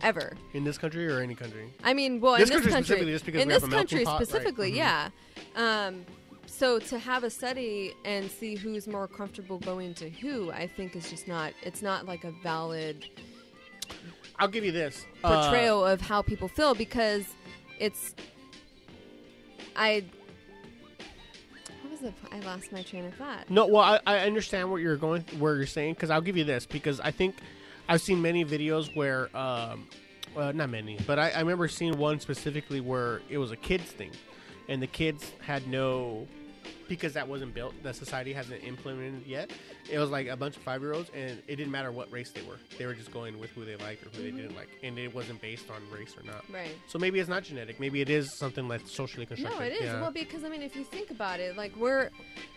ever. 0.00 0.32
In 0.54 0.64
this 0.64 0.78
country 0.78 1.06
or 1.06 1.20
any 1.20 1.34
country? 1.34 1.72
I 1.84 1.94
mean, 1.94 2.20
well, 2.20 2.36
This 2.36 2.50
in 2.50 2.56
this 2.56 2.62
country 2.72 2.72
country, 2.72 2.82
specifically, 2.96 3.12
just 3.12 3.24
because 3.26 3.42
in 3.42 3.48
this 3.48 3.64
country 3.64 4.04
pot, 4.04 4.18
right. 4.18 4.26
specifically, 4.28 4.72
Mhm. 4.72 4.76
yeah. 4.76 5.08
Um, 5.56 6.04
so 6.46 6.78
to 6.78 6.98
have 6.98 7.24
a 7.24 7.30
study 7.30 7.94
and 8.04 8.30
see 8.30 8.56
who's 8.56 8.86
more 8.86 9.06
comfortable 9.08 9.58
going 9.58 9.94
to 9.94 10.10
who, 10.10 10.50
I 10.50 10.66
think 10.66 10.96
is 10.96 11.08
just 11.08 11.28
not. 11.28 11.52
It's 11.62 11.82
not 11.82 12.06
like 12.06 12.24
a 12.24 12.32
valid 12.42 13.06
I'll 14.38 14.48
give 14.48 14.64
you 14.64 14.72
this 14.72 15.06
Uh, 15.22 15.42
portrayal 15.42 15.84
of 15.84 16.00
how 16.00 16.22
people 16.22 16.48
feel 16.48 16.74
because 16.74 17.26
it's. 17.78 18.14
I. 19.76 20.04
I 22.30 22.40
lost 22.40 22.72
my 22.72 22.82
train 22.82 23.04
of 23.04 23.14
thought. 23.14 23.48
No, 23.50 23.66
well, 23.66 23.82
I, 23.82 24.00
I 24.06 24.18
understand 24.20 24.70
what 24.70 24.80
you're 24.80 24.96
going, 24.96 25.22
where 25.38 25.56
you're 25.56 25.66
saying, 25.66 25.94
because 25.94 26.10
I'll 26.10 26.20
give 26.20 26.36
you 26.36 26.44
this, 26.44 26.66
because 26.66 27.00
I 27.00 27.10
think 27.10 27.36
I've 27.88 28.00
seen 28.00 28.20
many 28.22 28.44
videos 28.44 28.94
where, 28.96 29.34
um, 29.36 29.88
uh, 30.36 30.52
not 30.52 30.70
many, 30.70 30.98
but 31.06 31.18
I, 31.18 31.30
I 31.30 31.40
remember 31.40 31.68
seeing 31.68 31.98
one 31.98 32.20
specifically 32.20 32.80
where 32.80 33.20
it 33.28 33.38
was 33.38 33.50
a 33.50 33.56
kids 33.56 33.84
thing, 33.84 34.10
and 34.68 34.80
the 34.80 34.86
kids 34.86 35.32
had 35.40 35.66
no, 35.66 36.26
because 36.92 37.14
that 37.14 37.26
wasn't 37.26 37.54
built, 37.54 37.72
the 37.82 37.94
society 37.94 38.34
hasn't 38.34 38.62
implemented 38.62 39.26
yet. 39.26 39.50
It 39.90 39.98
was 39.98 40.10
like 40.10 40.28
a 40.28 40.36
bunch 40.36 40.58
of 40.58 40.62
five 40.62 40.82
year 40.82 40.92
olds, 40.92 41.10
and 41.14 41.42
it 41.48 41.56
didn't 41.56 41.70
matter 41.70 41.90
what 41.90 42.12
race 42.12 42.30
they 42.32 42.42
were. 42.42 42.58
They 42.76 42.84
were 42.84 42.92
just 42.92 43.10
going 43.10 43.38
with 43.40 43.48
who 43.52 43.64
they 43.64 43.76
liked 43.76 44.04
or 44.04 44.10
who 44.10 44.22
they 44.24 44.30
didn't 44.30 44.50
mm-hmm. 44.50 44.58
like, 44.58 44.68
and 44.82 44.98
it 44.98 45.14
wasn't 45.14 45.40
based 45.40 45.70
on 45.70 45.80
race 45.90 46.14
or 46.18 46.22
not. 46.26 46.44
Right. 46.52 46.76
So 46.86 46.98
maybe 46.98 47.18
it's 47.18 47.30
not 47.30 47.44
genetic. 47.44 47.80
Maybe 47.80 48.02
it 48.02 48.10
is 48.10 48.36
something 48.36 48.68
like 48.68 48.82
socially 48.86 49.24
constructed. 49.24 49.58
No, 49.58 49.64
it 49.64 49.72
is. 49.72 49.84
Yeah. 49.84 50.02
Well, 50.02 50.10
because 50.10 50.44
I 50.44 50.50
mean, 50.50 50.60
if 50.60 50.76
you 50.76 50.84
think 50.84 51.10
about 51.10 51.40
it, 51.40 51.56
like 51.56 51.74
we're, 51.76 52.10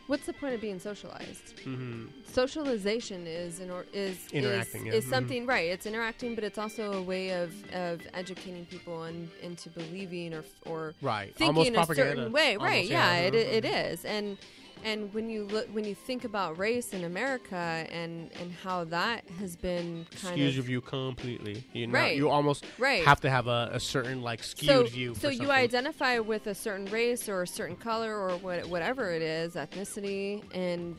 what's 0.07 0.25
the 0.25 0.33
point 0.33 0.53
of 0.53 0.61
being 0.61 0.79
socialized? 0.79 1.59
hmm 1.63 2.05
Socialization 2.31 3.25
is 3.27 3.59
an 3.59 3.71
or, 3.71 3.85
is 3.93 4.17
Interacting, 4.33 4.81
is, 4.87 4.93
yeah. 4.93 4.93
is 4.99 5.05
Mhm. 5.05 5.09
something 5.09 5.45
right. 5.45 5.69
It's 5.69 5.85
interacting, 5.85 6.35
but 6.35 6.43
it's 6.43 6.57
also 6.57 6.91
a 6.93 7.01
way 7.01 7.29
of 7.31 7.51
of 7.73 8.01
educating 8.13 8.65
people 8.65 9.03
and 9.03 9.29
into 9.41 9.69
believing 9.69 10.33
or 10.33 10.43
or 10.65 10.93
Right. 11.01 11.29
thinking 11.35 11.47
Almost 11.47 11.67
in 11.69 11.75
a 11.75 11.77
propaganda. 11.77 12.15
certain 12.17 12.31
way. 12.33 12.57
right? 12.57 12.75
Almost, 12.75 12.89
Yeah, 12.91 13.15
it, 13.17 13.35
it 13.35 13.65
is. 13.65 14.03
And 14.05 14.37
and 14.85 15.11
when 15.13 15.29
you 15.29 15.45
look 15.45 15.67
when 15.73 15.83
you 15.83 15.95
think 15.95 16.23
about 16.23 16.57
race 16.57 16.93
in 16.93 17.03
America 17.03 17.85
and 17.91 18.29
and 18.39 18.53
how 18.63 18.83
that 18.85 19.27
has 19.39 19.55
been 19.55 20.05
kind 20.21 20.39
Skews 20.39 20.53
your 20.53 20.63
view 20.63 20.79
completely. 20.79 21.65
You 21.73 21.87
know, 21.87 21.93
Right. 21.93 22.15
you 22.15 22.29
almost 22.29 22.65
right. 22.77 23.03
have 23.03 23.19
to 23.21 23.29
have 23.29 23.47
a, 23.47 23.71
a 23.73 23.79
certain 23.79 24.21
like 24.21 24.43
skewed 24.43 24.69
so, 24.69 24.83
view. 24.83 25.15
So 25.15 25.29
you 25.29 25.51
identify 25.51 26.19
with 26.19 26.47
a 26.47 26.55
certain 26.55 26.85
race 26.85 27.27
or 27.27 27.41
a 27.41 27.47
certain 27.47 27.75
color 27.75 28.15
or 28.15 28.37
what, 28.37 28.67
whatever 28.67 29.11
it 29.11 29.21
is, 29.21 29.55
ethnicity, 29.55 30.43
and 30.53 30.95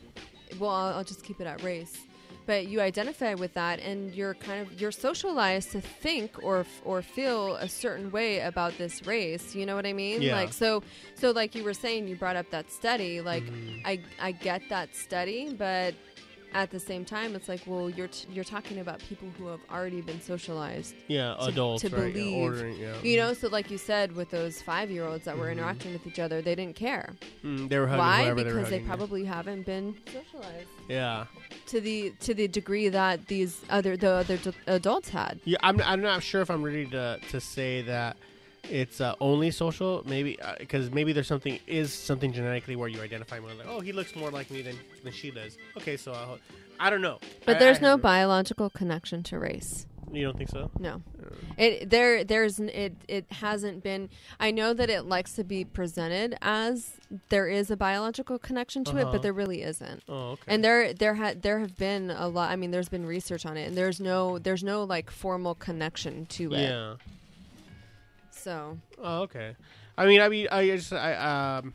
well, 0.59 0.71
I'll, 0.71 0.97
I'll 0.97 1.03
just 1.03 1.23
keep 1.23 1.39
it 1.39 1.47
at 1.47 1.63
race. 1.63 1.97
But 2.47 2.67
you 2.67 2.79
identify 2.81 3.33
with 3.35 3.53
that, 3.55 3.79
and 3.81 4.15
you're 4.15 4.33
kind 4.33 4.59
of 4.65 4.79
you're 4.81 4.91
socialized 5.07 5.71
to 5.73 5.81
think 5.81 6.41
or 6.41 6.65
or 6.85 7.01
feel 7.01 7.55
a 7.57 7.67
certain 7.67 8.09
way 8.09 8.39
about 8.39 8.77
this 8.77 9.05
race. 9.05 9.53
You 9.53 9.65
know 9.67 9.75
what 9.75 9.85
I 9.85 9.93
mean? 9.93 10.21
Yeah. 10.21 10.35
Like 10.37 10.53
so, 10.53 10.81
so 11.15 11.31
like 11.31 11.53
you 11.55 11.63
were 11.63 11.73
saying, 11.75 12.07
you 12.07 12.15
brought 12.15 12.37
up 12.37 12.49
that 12.51 12.71
study. 12.71 13.19
Like 13.21 13.43
Mhm. 13.43 13.81
I 13.85 13.99
I 14.19 14.31
get 14.31 14.61
that 14.69 14.95
study, 14.95 15.53
but 15.53 15.93
at 16.53 16.71
the 16.71 16.79
same 16.79 17.03
time, 17.05 17.35
it's 17.35 17.47
like, 17.49 17.61
well, 17.67 17.89
you're 17.89 18.07
t- 18.07 18.27
you're 18.31 18.43
talking 18.43 18.79
about 18.79 18.99
people 18.99 19.27
who 19.37 19.47
have 19.47 19.59
already 19.71 20.01
been 20.01 20.21
socialized 20.21 20.95
yeah, 21.07 21.35
to- 21.35 21.45
adults 21.45 21.81
to 21.83 21.89
right, 21.89 22.07
yeah, 22.07 22.13
believe, 22.13 22.37
ordering, 22.37 22.77
yeah. 22.79 22.95
you 23.03 23.17
know, 23.17 23.33
so 23.33 23.47
like 23.49 23.69
you 23.69 23.77
said, 23.77 24.15
with 24.15 24.29
those 24.31 24.61
five 24.61 24.89
year 24.89 25.05
olds 25.05 25.25
that 25.25 25.37
were 25.37 25.47
Mhm. 25.47 25.51
interacting 25.53 25.93
with 25.93 26.07
each 26.07 26.19
other, 26.19 26.41
they 26.41 26.55
didn't 26.55 26.75
care. 26.75 27.13
Mm, 27.43 27.69
they 27.69 27.77
were 27.79 27.87
hugging 27.87 27.99
Why? 27.99 28.23
they 28.23 28.29
were 28.31 28.35
Because 28.43 28.69
they 28.69 28.79
yeah. 28.79 28.87
probably 28.87 29.25
haven't 29.25 29.65
been 29.65 29.95
socialized 30.05 30.67
Yeah, 30.87 31.25
to 31.67 31.81
the 31.81 32.13
to 32.21 32.33
the 32.33 32.47
degree 32.47 32.89
that 32.89 33.27
these 33.27 33.61
other 33.69 33.97
the 33.97 34.11
other 34.11 34.37
d- 34.37 34.51
adults 34.67 35.09
had. 35.09 35.39
yeah. 35.43 35.57
I'm 35.63 35.81
I'm 35.81 36.01
not 36.01 36.23
sure 36.23 36.41
if 36.41 36.49
I'm 36.49 36.63
ready 36.63 36.85
to 36.87 37.19
to 37.29 37.41
say 37.41 37.81
that 37.83 38.17
it's 38.69 39.01
uh, 39.01 39.15
only 39.19 39.51
social. 39.51 40.03
Maybe 40.05 40.37
because 40.59 40.91
maybe 40.91 41.13
there's 41.13 41.27
something 41.27 41.59
is 41.67 41.93
something 41.93 42.31
genetically 42.33 42.75
where 42.75 42.87
you 42.89 43.01
identify 43.01 43.39
more 43.39 43.53
like, 43.53 43.67
oh, 43.67 43.79
he 43.79 43.91
looks 43.91 44.15
more 44.15 44.31
like 44.31 44.49
me 44.51 44.61
than 44.61 44.77
than 45.03 45.13
she 45.13 45.31
does. 45.31 45.57
Okay, 45.77 45.97
so 45.97 46.11
I'll, 46.13 46.39
I 46.79 46.89
don't 46.89 47.01
know. 47.01 47.19
But 47.45 47.57
I- 47.57 47.59
there's 47.59 47.79
I 47.79 47.81
no 47.81 47.97
biological 47.97 48.69
connection 48.69 49.23
to 49.23 49.39
race. 49.39 49.85
You 50.09 50.23
don't 50.23 50.37
think 50.37 50.49
so? 50.49 50.71
No, 50.79 51.01
Uh, 51.21 51.25
it 51.57 51.89
there 51.89 52.23
there's 52.23 52.61
it 52.61 52.95
it 53.09 53.25
hasn't 53.29 53.83
been. 53.83 54.09
I 54.39 54.51
know 54.51 54.73
that 54.73 54.89
it 54.89 55.01
likes 55.03 55.33
to 55.33 55.43
be 55.43 55.65
presented 55.65 56.37
as 56.41 56.93
there 57.27 57.49
is 57.49 57.69
a 57.71 57.75
biological 57.75 58.39
connection 58.39 58.85
to 58.85 58.95
it, 58.97 59.01
Uh-huh. 59.01 59.11
but 59.11 59.21
there 59.21 59.33
really 59.33 59.63
isn't. 59.63 60.03
oh, 60.07 60.31
okay. 60.31 60.43
And 60.47 60.63
there 60.63 60.93
there 60.93 61.15
had 61.15 61.41
there 61.41 61.59
have 61.59 61.75
been 61.77 62.09
a 62.09 62.29
lot. 62.29 62.51
I 62.51 62.55
mean, 62.55 62.71
there's 62.71 62.87
been 62.87 63.05
research 63.05 63.45
on 63.45 63.57
it, 63.57 63.67
and 63.67 63.75
there's 63.77 63.99
no 63.99 64.39
there's 64.39 64.63
no 64.63 64.85
like 64.85 65.11
formal 65.11 65.55
connection 65.55 66.25
to 66.27 66.53
it. 66.53 66.61
yeah. 66.69 66.93
So 68.47 68.77
Oh, 69.03 69.23
okay. 69.23 69.57
I 69.97 70.05
mean, 70.05 70.21
I 70.21 70.29
mean, 70.29 70.47
I 70.51 70.67
just 70.67 70.93
I 70.93 71.13
um. 71.57 71.73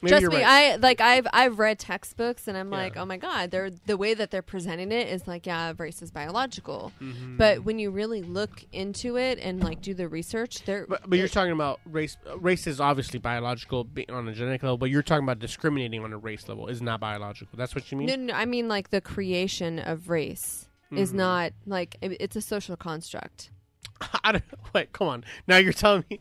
Maybe 0.00 0.10
trust 0.10 0.26
me, 0.26 0.36
right. 0.42 0.74
I 0.74 0.76
like 0.76 1.00
I've 1.00 1.26
I've 1.32 1.58
read 1.58 1.78
textbooks, 1.78 2.46
and 2.46 2.56
I'm 2.58 2.70
Yeah. 2.70 2.78
like, 2.78 2.96
oh 2.98 3.04
my 3.06 3.16
god, 3.16 3.50
they're 3.50 3.70
the 3.86 3.96
way 3.96 4.12
that 4.14 4.30
they're 4.30 4.42
presenting 4.42 4.92
it 4.92 5.08
is 5.08 5.26
like, 5.26 5.46
yeah, 5.46 5.72
race 5.78 6.02
is 6.02 6.10
biological. 6.12 6.92
Mhm. 7.00 7.36
But 7.38 7.64
when 7.64 7.78
you 7.80 7.90
really 7.90 8.20
look 8.22 8.62
into 8.70 9.16
it 9.16 9.38
and 9.40 9.60
like 9.64 9.80
do 9.80 9.92
the 9.94 10.06
research, 10.06 10.62
there. 10.66 10.86
But, 10.86 11.08
but 11.08 11.18
you're 11.18 11.26
talking 11.26 11.52
about 11.52 11.80
race. 11.86 12.16
Race 12.36 12.66
is 12.68 12.80
obviously 12.80 13.18
biological 13.18 13.88
on 14.10 14.28
a 14.28 14.32
genetic 14.34 14.62
level, 14.62 14.76
but 14.78 14.90
you're 14.90 15.02
talking 15.02 15.24
about 15.24 15.38
discriminating 15.40 16.04
on 16.04 16.12
a 16.12 16.18
race 16.18 16.46
level 16.48 16.68
is 16.68 16.80
not 16.82 17.00
biological. 17.00 17.56
That's 17.56 17.74
what 17.74 17.90
you 17.90 17.96
mean. 17.98 18.06
no, 18.08 18.14
no, 18.16 18.34
I 18.34 18.44
mean 18.44 18.68
like 18.68 18.90
the 18.90 19.00
creation 19.00 19.78
of 19.80 20.10
race 20.10 20.68
is 20.92 21.12
Mhm. 21.12 21.16
not 21.16 21.52
like 21.66 21.96
it- 22.02 22.18
it's 22.20 22.36
a 22.36 22.42
social 22.42 22.76
construct. 22.76 23.50
I 24.24 24.32
don't. 24.32 24.44
Wait, 24.72 24.92
come 24.92 25.08
on. 25.08 25.24
Now 25.46 25.56
you're 25.58 25.72
telling 25.72 26.04
me. 26.10 26.18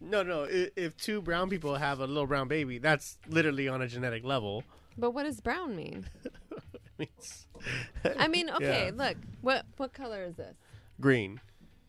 No, 0.00 0.22
no. 0.22 0.44
If, 0.44 0.70
if 0.76 0.96
two 0.96 1.20
brown 1.22 1.48
people 1.48 1.74
have 1.74 2.00
a 2.00 2.06
little 2.06 2.26
brown 2.26 2.48
baby, 2.48 2.78
that's 2.78 3.18
literally 3.28 3.66
on 3.68 3.80
a 3.82 3.88
genetic 3.88 4.24
level. 4.24 4.62
But 4.98 5.12
what 5.12 5.24
does 5.24 5.40
brown 5.40 5.74
mean? 5.76 6.06
I 8.18 8.28
mean, 8.28 8.50
okay, 8.56 8.86
Yeah. 8.86 9.04
look, 9.04 9.16
what 9.42 9.66
what 9.76 9.92
color 9.92 10.22
is 10.24 10.36
this? 10.36 10.54
green 11.00 11.40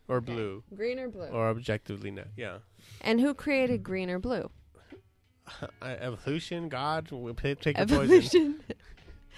or 0.09 0.19
blue 0.19 0.64
Green 0.75 0.99
or 0.99 1.07
blue? 1.09 1.27
or 1.27 1.48
objectively 1.49 2.11
no. 2.11 2.24
Yeah. 2.35 2.57
and 3.01 3.22
who 3.22 3.33
created 3.33 3.83
green 3.83 4.09
or 4.09 4.19
blue? 4.19 4.49
Uh, 5.61 5.67
evolution, 5.82 6.67
God, 6.67 7.09
we 7.09 7.32
pick, 7.32 7.61
take. 7.61 7.80
Evolution. 7.80 8.59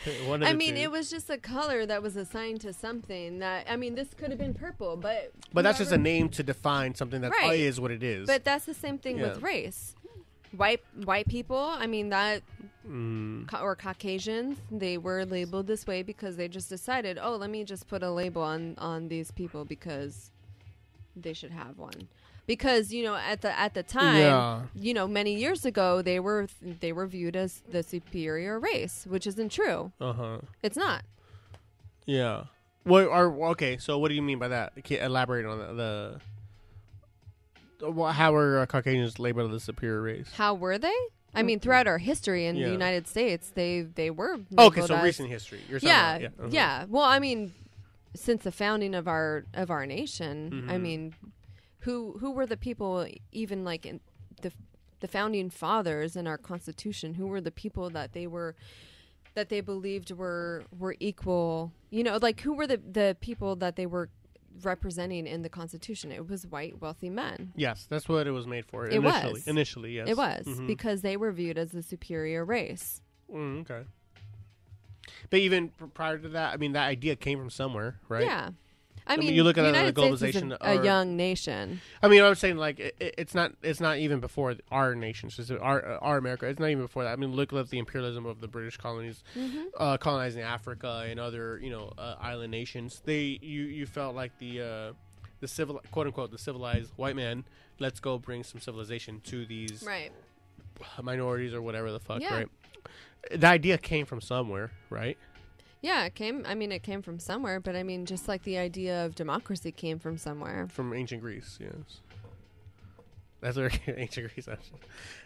I 0.42 0.54
mean, 0.54 0.76
two. 0.76 0.82
it 0.82 0.92
was 0.92 1.10
just 1.10 1.30
a 1.30 1.38
color 1.38 1.86
that 1.86 2.02
was 2.02 2.16
assigned 2.16 2.62
to 2.62 2.74
something 2.74 3.40
that 3.40 3.68
I 3.70 3.76
mean, 3.76 3.96
this 3.96 4.14
could 4.14 4.30
have 4.30 4.40
been 4.40 4.54
purple, 4.54 4.96
but 4.96 5.32
But 5.54 5.64
that's 5.64 5.78
just 5.80 5.92
a 5.92 5.98
name 5.98 6.30
to 6.30 6.44
define 6.44 6.96
something 6.96 7.22
that 7.22 7.32
Right. 7.32 7.60
is 7.60 7.80
what 7.80 7.92
it 7.92 8.04
is. 8.04 8.28
But 8.28 8.44
that's 8.44 8.66
the 8.66 8.74
same 8.74 8.98
thing 8.98 9.20
with 9.20 9.42
race. 9.42 9.96
White 10.56 10.82
white 11.04 11.28
people, 11.28 11.58
I 11.58 11.86
mean 11.88 12.10
that 12.10 12.42
Mm, 12.88 13.48
ca- 13.48 13.62
or 13.62 13.76
Caucasians, 13.76 14.58
they 14.72 14.98
were 14.98 15.24
labeled 15.24 15.68
this 15.68 15.86
way 15.86 16.02
because 16.02 16.38
they 16.38 16.48
just 16.48 16.70
decided, 16.70 17.20
"Oh, 17.22 17.36
let 17.36 17.52
me 17.52 17.64
just 17.64 17.88
put 17.88 18.02
a 18.02 18.10
label 18.10 18.42
on 18.42 18.74
on 18.80 19.10
these 19.10 19.30
people 19.30 19.64
because 19.64 20.32
they 21.16 21.34
should 21.34 21.52
have 21.52 21.78
one." 21.78 22.08
Because, 22.50 22.92
you 22.92 23.04
know, 23.04 23.16
at 23.16 23.42
the 23.42 23.52
at 23.60 23.76
the 23.76 23.84
time, 23.84 24.18
Yeah. 24.18 24.62
you 24.74 24.92
know, 24.96 25.08
many 25.08 25.36
years 25.36 25.66
ago, 25.66 26.02
they 26.02 26.20
were 26.20 26.48
they 26.82 26.92
were 26.92 27.06
viewed 27.06 27.36
as 27.36 27.62
the 27.70 27.84
superior 27.84 28.60
race, 28.60 29.06
which 29.08 29.28
isn't 29.28 29.52
true. 29.52 29.92
uh 30.02 30.14
huh. 30.14 30.38
It's 30.64 30.76
not. 30.76 31.04
Yeah. 32.08 32.46
What 32.86 33.04
are 33.08 33.28
okay? 33.52 33.78
So 33.78 34.00
what 34.00 34.08
do 34.10 34.16
you 34.16 34.24
mean 34.24 34.40
by 34.40 34.48
that? 34.48 34.74
Elaborate 34.90 35.46
on 35.46 35.60
the. 35.60 36.20
the 37.82 38.02
how 38.14 38.34
are 38.34 38.60
uh, 38.62 38.66
Caucasians 38.66 39.20
labeled 39.20 39.52
as 39.54 39.62
the 39.62 39.66
superior 39.72 40.02
race? 40.02 40.32
How 40.36 40.56
were 40.56 40.80
they? 40.80 40.98
I 41.36 41.44
mean, 41.44 41.60
throughout 41.60 41.86
our 41.86 42.00
history 42.00 42.48
in 42.48 42.56
Yeah. 42.56 42.66
the 42.66 42.72
United 42.72 43.08
States, 43.08 43.52
they 43.54 43.82
they 43.82 44.10
were 44.10 44.40
Okay, 44.58 44.82
so 44.82 44.96
as- 44.96 45.04
recent 45.04 45.30
history. 45.30 45.60
Yeah, 45.70 46.18
yeah, 46.18 46.28
uh-huh. 46.40 46.86
Well, 46.90 47.04
I 47.04 47.20
mean, 47.20 47.54
since 48.16 48.42
the 48.44 48.52
founding 48.52 48.96
of 48.96 49.08
our 49.08 49.46
of 49.54 49.70
our 49.70 49.86
nation, 49.86 50.66
I 50.68 50.78
Mhm. 50.78 50.82
mean, 50.82 51.14
who 51.80 52.18
who 52.20 52.32
were 52.32 52.46
the 52.46 52.58
people 52.58 53.08
even 53.32 53.64
like 53.64 53.86
in 53.86 54.00
the 54.42 54.52
the 55.00 55.08
founding 55.08 55.50
fathers 55.50 56.16
in 56.16 56.28
our 56.28 56.38
Constitution? 56.38 57.14
Who 57.16 57.28
were 57.28 57.42
the 57.42 57.52
people 57.52 57.90
that 57.92 58.14
they 58.14 58.28
were 58.28 58.56
that 59.36 59.50
they 59.50 59.62
believed 59.62 60.12
were 60.12 60.64
were 60.78 60.96
equal? 61.00 61.72
You 61.90 62.04
know, 62.04 62.18
like 62.22 62.42
who 62.42 62.54
were 62.54 62.68
the 62.68 62.78
the 62.78 63.16
people 63.22 63.56
that 63.58 63.76
they 63.76 63.86
were 63.86 64.10
representing 64.62 65.26
in 65.28 65.42
the 65.42 65.50
Constitution? 65.50 66.12
It 66.12 66.28
was 66.28 66.46
white 66.48 66.82
wealthy 66.82 67.10
men. 67.10 67.54
Yes, 67.56 67.86
that's 67.90 68.10
what 68.10 68.28
it 68.28 68.32
was 68.32 68.46
made 68.48 68.66
for. 68.66 68.86
It 68.88 68.94
initially. 68.94 69.34
was. 69.34 69.48
Initially, 69.48 69.92
yes. 69.96 70.10
It 70.10 70.18
was 70.18 70.46
Mhm. 70.46 70.68
because 70.68 71.02
they 71.02 71.16
were 71.16 71.32
viewed 71.32 71.58
as 71.58 71.72
the 71.72 71.82
superior 71.84 72.44
race. 72.44 73.02
Mm, 73.32 73.62
okay. 73.62 73.84
But 75.30 75.40
even 75.40 75.70
prior 75.94 76.18
to 76.18 76.30
that, 76.30 76.54
I 76.54 76.58
mean, 76.58 76.74
that 76.74 76.88
idea 76.88 77.16
came 77.16 77.40
from 77.40 77.50
somewhere, 77.50 78.00
right? 78.10 78.24
Yeah. 78.26 78.50
I 79.10 79.18
mean, 79.18 79.34
you 79.34 79.44
look 79.44 79.58
at 79.58 79.64
the 79.64 79.88
it 79.88 79.96
the 79.96 80.02
globalization 80.02 80.56
a, 80.62 80.74
a 80.74 80.78
or- 80.78 80.84
young 80.84 81.18
nation. 81.18 81.82
I 82.04 82.08
mean, 82.08 82.22
I 82.22 82.30
was 82.30 82.40
saying 82.40 82.58
like 82.58 82.80
it, 82.80 82.96
it- 83.00 83.16
it's 83.18 83.34
not 83.36 83.54
it's 83.64 83.80
not 83.80 83.98
even 83.98 84.20
before 84.20 84.56
our 84.72 84.96
nation, 84.96 85.30
it's 85.36 85.50
our 85.52 85.84
our 86.02 86.18
America. 86.18 86.46
It's 86.48 86.60
not 86.60 86.70
even 86.70 86.84
before 86.84 87.04
that. 87.04 87.12
I 87.14 87.16
mean, 87.16 87.34
look 87.34 87.52
at 87.54 87.70
the 87.70 87.80
imperialism 87.80 88.26
of 88.26 88.40
the 88.42 88.48
British 88.48 88.78
colonies, 88.78 89.24
Mm-hmm. 89.38 89.64
uh, 89.78 89.98
colonizing 89.98 90.42
Africa 90.44 91.06
and 91.10 91.20
other 91.20 91.60
you 91.62 91.72
know 91.72 91.92
uh, 91.98 92.16
island 92.22 92.52
nations. 92.52 93.02
They 93.04 93.40
you 93.42 93.64
you 93.64 93.86
felt 93.86 94.16
like 94.16 94.38
the 94.40 94.62
uh, 94.62 94.94
the 95.40 95.48
civil 95.48 95.82
quote 95.92 96.08
unquote 96.08 96.32
the 96.32 96.38
civilized 96.38 96.92
white 96.96 97.16
man. 97.16 97.46
Let's 97.80 98.00
go 98.00 98.18
bring 98.20 98.44
some 98.44 98.60
civilization 98.62 99.22
to 99.26 99.46
these 99.46 99.84
Right. 99.84 100.12
minorities 101.02 101.54
or 101.54 101.62
whatever 101.62 101.92
the 101.92 102.00
fuck, 102.00 102.22
Yeah. 102.22 102.34
right? 102.34 102.48
The 103.32 103.48
idea 103.48 103.78
came 103.78 104.06
from 104.06 104.22
somewhere, 104.22 104.72
right? 104.90 105.18
Yeah, 105.82 106.06
it 106.06 106.16
came. 106.16 106.44
I 106.48 106.56
mean, 106.56 106.72
it 106.72 106.84
came 106.84 107.02
from 107.02 107.20
somewhere, 107.20 107.60
but 107.60 107.76
I 107.76 107.84
mean, 107.84 108.06
just 108.06 108.28
like 108.28 108.44
the 108.44 108.58
idea 108.58 109.06
of 109.06 109.16
democracy 109.16 109.72
came 109.72 109.98
from 110.00 110.18
somewhere. 110.18 110.68
From 110.70 110.94
ancient 110.94 111.22
Greece, 111.22 111.58
yes. 111.62 112.02
That's 113.42 113.56
where 113.56 113.72
ancient 113.88 114.34
Greece. 114.34 114.50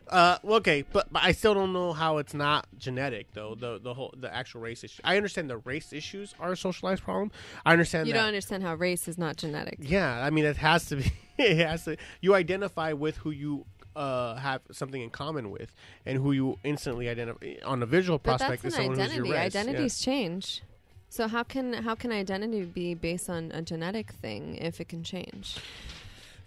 Uh, 0.08 0.38
well, 0.44 0.58
okay, 0.58 0.84
but, 0.92 1.12
but 1.12 1.24
I 1.24 1.32
still 1.32 1.56
don't 1.56 1.74
know 1.74 1.94
how 1.94 2.20
it's 2.20 2.36
not 2.36 2.68
genetic 2.78 3.32
though. 3.34 3.56
The 3.56 3.80
the 3.80 3.96
whole 3.96 4.14
the 4.16 4.34
actual 4.34 4.62
race 4.62 4.84
issue. 4.84 5.02
I 5.04 5.18
understand 5.18 5.50
the 5.50 5.58
race 5.58 5.92
issues 5.92 6.36
are 6.40 6.52
a 6.52 6.58
socialized 6.58 7.04
problem. 7.04 7.32
I 7.66 7.72
understand 7.72 8.08
You 8.08 8.14
that. 8.14 8.20
don't 8.20 8.28
understand 8.28 8.62
how 8.62 8.76
race 8.76 9.08
is 9.08 9.18
not 9.18 9.38
genetic. 9.38 9.78
Yeah, 9.80 10.24
I 10.24 10.30
mean 10.30 10.46
it 10.46 10.58
has 10.58 10.86
to 10.88 10.98
be. 10.98 11.12
it 11.40 11.58
has 11.66 11.86
to. 11.86 11.98
You 12.22 12.36
identify 12.36 12.94
with 12.94 13.18
who 13.18 13.32
you 13.32 13.66
uh, 13.96 14.36
have 14.36 14.62
something 14.72 15.02
in 15.02 15.10
common 15.10 15.52
with, 15.52 15.74
and 16.06 16.18
who 16.18 16.32
you 16.32 16.58
instantly 16.64 17.10
identify 17.10 17.56
on 17.66 17.82
a 17.84 17.86
visual 17.86 18.18
But 18.18 18.38
prospect 18.38 18.64
that's 18.64 18.74
is 18.76 18.80
an 18.80 18.86
someone 18.86 19.00
identity. 19.00 19.20
who's 19.20 19.28
your 19.28 19.36
race. 19.38 19.56
Identities 19.56 20.00
change. 20.02 20.62
So 21.10 21.28
how 21.28 21.44
can 21.44 21.74
how 21.74 21.96
can 21.96 22.12
identity 22.12 22.64
be 22.64 22.96
based 22.96 23.30
on 23.30 23.52
a 23.52 23.62
genetic 23.62 24.12
thing 24.12 24.56
if 24.56 24.82
it 24.82 24.90
can 24.90 25.04
change? 25.04 25.58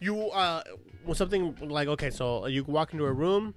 You 0.00 0.31
uh, 0.31 0.62
when 1.05 1.15
something 1.15 1.57
like 1.60 1.89
okay, 1.89 2.10
so 2.10 2.47
you 2.47 2.65
walk 2.65 2.92
into 2.92 3.05
a 3.07 3.12
room. 3.12 3.55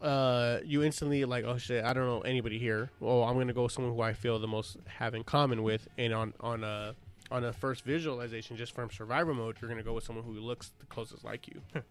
Uh, 0.00 0.58
you 0.62 0.82
instantly 0.82 1.24
like, 1.24 1.44
oh 1.44 1.56
shit, 1.56 1.82
I 1.84 1.94
don't 1.94 2.04
know 2.06 2.20
anybody 2.20 2.58
here. 2.58 2.90
Well, 3.00 3.24
I'm 3.24 3.36
gonna 3.36 3.54
go 3.54 3.64
with 3.64 3.72
someone 3.72 3.94
who 3.94 4.02
I 4.02 4.12
feel 4.12 4.38
the 4.38 4.46
most 4.46 4.76
have 4.86 5.14
in 5.14 5.24
common 5.24 5.62
with, 5.62 5.88
and 5.98 6.12
on 6.12 6.34
on 6.40 6.62
a 6.62 6.94
on 7.30 7.44
a 7.44 7.52
first 7.52 7.82
visualization, 7.84 8.56
just 8.56 8.74
from 8.74 8.90
survivor 8.90 9.34
mode, 9.34 9.56
you're 9.60 9.68
gonna 9.70 9.82
go 9.82 9.94
with 9.94 10.04
someone 10.04 10.24
who 10.24 10.32
looks 10.34 10.70
the 10.78 10.86
closest 10.86 11.24
like 11.24 11.48
you. 11.48 11.60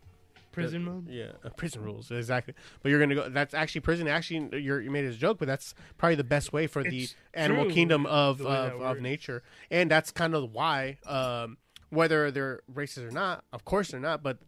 Prison 0.56 0.86
The- 0.86 0.92
mode. 0.92 1.10
Yeah, 1.10 1.32
uh, 1.44 1.50
prison 1.50 1.84
rules 1.84 2.10
exactly. 2.12 2.54
But 2.82 2.90
you're 2.90 3.00
gonna 3.00 3.16
go. 3.16 3.30
That's 3.30 3.54
actually 3.54 3.82
prison. 3.82 4.08
Actually, 4.08 4.62
you're, 4.62 4.82
you 4.82 4.90
made 4.92 5.06
it 5.06 5.10
as 5.10 5.16
a 5.16 5.20
joke, 5.20 5.38
but 5.40 5.48
that's 5.48 5.74
probably 5.98 6.16
the 6.16 6.24
best 6.24 6.52
way 6.54 6.68
for 6.68 6.84
the 6.84 7.04
It's 7.04 7.16
animal 7.34 7.66
true, 7.66 7.74
kingdom 7.74 8.06
of 8.06 8.40
the 8.40 8.46
way 8.46 8.52
that 8.52 8.74
of, 8.74 8.82
of 8.82 9.02
nature, 9.02 9.44
and 9.70 9.90
that's 9.92 10.12
kind 10.12 10.34
of 10.36 10.52
why, 10.52 10.98
um, 11.06 11.58
whether 11.90 12.32
they're 12.32 12.62
racist 12.74 13.08
or 13.08 13.12
not, 13.12 13.44
of 13.54 13.66
course 13.66 13.92
they're 13.92 14.00
not. 14.00 14.24
But 14.24 14.40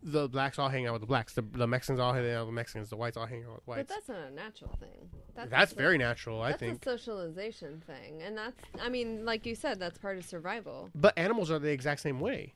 the 0.00 0.28
blacks 0.28 0.60
all 0.60 0.68
hang 0.68 0.86
out 0.86 0.92
with 0.92 1.00
the 1.02 1.06
blacks. 1.08 1.34
The, 1.34 1.42
the 1.42 1.66
Mexicans 1.66 1.98
all 1.98 2.12
hang 2.12 2.30
out 2.32 2.42
with 2.46 2.48
the 2.48 2.52
Mexicans. 2.52 2.88
The 2.88 2.96
whites 2.96 3.16
all 3.16 3.26
hang 3.26 3.42
out 3.44 3.54
with 3.56 3.66
whites. 3.66 3.88
But 3.88 3.94
whites. 3.96 4.06
that's 4.06 4.08
not 4.08 4.28
a 4.28 4.34
natural 4.34 4.76
thing. 4.78 5.08
That's, 5.34 5.50
That's 5.50 5.72
a- 5.72 5.74
very 5.74 5.98
natural, 5.98 6.40
I 6.40 6.50
That's 6.50 6.60
think. 6.60 6.86
a 6.86 6.90
socialization 6.90 7.82
thing, 7.86 8.22
and 8.22 8.36
that's 8.36 8.56
I 8.80 8.88
mean, 8.88 9.24
like 9.24 9.44
you 9.46 9.54
said, 9.56 9.78
that's 9.80 9.98
part 9.98 10.16
of 10.18 10.24
survival. 10.24 10.90
But 10.94 11.18
animals 11.18 11.50
are 11.50 11.58
the 11.58 11.70
exact 11.70 12.00
same 12.00 12.20
way. 12.20 12.54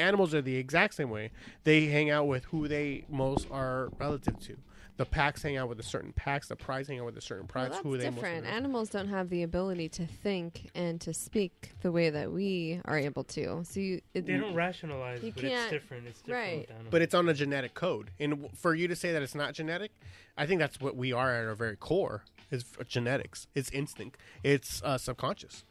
Animals 0.00 0.34
are 0.34 0.42
the 0.42 0.56
exact 0.56 0.94
same 0.94 1.10
way. 1.10 1.30
They 1.64 1.86
hang 1.86 2.10
out 2.10 2.26
with 2.26 2.44
who 2.46 2.66
they 2.68 3.04
most 3.08 3.46
are 3.50 3.90
relative 3.98 4.38
to. 4.40 4.56
The 4.96 5.06
packs 5.06 5.42
hang 5.42 5.56
out 5.56 5.68
with 5.70 5.80
a 5.80 5.82
certain 5.82 6.12
packs. 6.12 6.48
The 6.48 6.56
prides 6.56 6.88
hang 6.88 6.98
out 6.98 7.06
with 7.06 7.16
a 7.16 7.22
certain 7.22 7.44
Well, 7.44 7.48
prides. 7.48 7.70
that's 7.70 7.82
who 7.82 7.96
they 7.96 8.10
different. 8.10 8.44
most. 8.44 8.52
Animals 8.52 8.90
don't 8.90 9.08
have 9.08 9.30
the 9.30 9.42
ability 9.42 9.88
to 9.90 10.06
think 10.06 10.70
and 10.74 11.00
to 11.00 11.14
speak 11.14 11.72
the 11.80 11.90
way 11.90 12.10
that 12.10 12.30
we 12.32 12.82
are 12.84 12.98
able 12.98 13.24
to. 13.24 13.64
So 13.64 13.80
you, 13.80 14.02
it, 14.12 14.26
They 14.26 14.36
don't 14.36 14.54
rationalize, 14.54 15.22
You 15.22 15.32
but 15.32 15.44
it's 15.44 15.54
can't- 15.54 15.70
different. 15.70 16.06
It's 16.06 16.20
different 16.20 16.68
right. 16.68 16.68
with 16.82 16.90
but 16.90 17.00
it's 17.00 17.14
on 17.14 17.26
a 17.30 17.32
genetic 17.34 17.72
code. 17.72 18.10
And 18.20 18.48
for 18.54 18.74
you 18.74 18.88
to 18.88 18.96
say 18.96 19.10
that 19.12 19.22
it's 19.22 19.34
not 19.34 19.54
genetic, 19.54 19.92
I 20.36 20.44
think 20.44 20.60
that's 20.60 20.80
what 20.80 20.96
we 20.96 21.12
are 21.14 21.34
at 21.34 21.46
our 21.46 21.54
very 21.54 21.76
core 21.76 22.24
is 22.50 22.64
genetics. 22.86 23.46
It's 23.54 23.70
instinct. 23.70 24.18
It's 24.42 24.82
uh, 24.82 24.98
subconscious. 24.98 25.64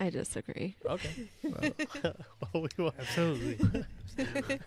I 0.00 0.10
disagree. 0.10 0.76
Okay. 0.84 1.28
well, 1.44 2.12
we 2.54 2.68
will, 2.76 2.94
Absolutely. 2.98 3.84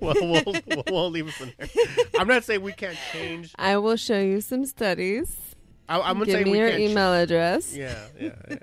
well, 0.00 0.14
we'll, 0.20 0.42
we'll, 0.66 0.84
we'll 0.90 1.10
leave 1.10 1.28
it 1.28 1.34
from 1.34 1.52
there. 1.58 1.68
I'm 2.18 2.28
not 2.28 2.44
saying 2.44 2.62
we 2.62 2.72
can't 2.72 2.98
change. 3.12 3.52
I 3.58 3.76
will 3.78 3.96
show 3.96 4.20
you 4.20 4.40
some 4.40 4.64
studies. 4.66 5.36
I, 5.88 6.00
I'm 6.00 6.14
gonna 6.14 6.26
Give 6.26 6.34
say 6.34 6.44
me 6.44 6.50
we 6.52 6.58
your 6.58 6.70
can't. 6.70 6.80
email 6.82 7.12
address. 7.12 7.74
yeah, 7.76 7.94
yeah. 8.18 8.30
yeah. 8.48 8.56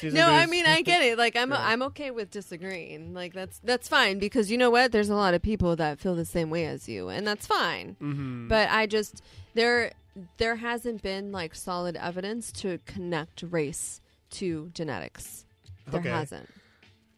Susan 0.00 0.18
No, 0.18 0.26
I 0.28 0.40
Lewis- 0.40 0.50
mean 0.50 0.66
I 0.66 0.82
get 0.82 1.02
it. 1.02 1.16
Like 1.16 1.36
I'm 1.36 1.50
Yeah. 1.52 1.58
I'm 1.66 1.82
okay 1.84 2.10
with 2.10 2.30
disagreeing. 2.30 3.14
Like 3.14 3.32
that's 3.32 3.58
that's 3.62 3.88
fine 3.88 4.18
because 4.18 4.50
you 4.50 4.58
know 4.58 4.68
what? 4.70 4.90
There's 4.92 5.08
a 5.08 5.14
lot 5.14 5.34
of 5.34 5.40
people 5.42 5.76
that 5.76 6.00
feel 6.00 6.14
the 6.16 6.24
same 6.24 6.50
way 6.50 6.66
as 6.66 6.88
you, 6.88 7.08
and 7.08 7.26
that's 7.26 7.46
fine. 7.46 7.96
Mhm. 8.02 8.48
But 8.48 8.68
I 8.70 8.86
just 8.86 9.22
there 9.54 9.92
there 10.38 10.56
hasn't 10.56 11.00
been 11.02 11.30
like 11.30 11.54
solid 11.54 11.94
evidence 11.96 12.50
to 12.52 12.80
connect 12.86 13.42
race 13.42 14.00
to 14.30 14.70
genetics. 14.74 15.44
There 15.88 16.00
Okay. 16.00 16.08
hasn't. 16.10 16.48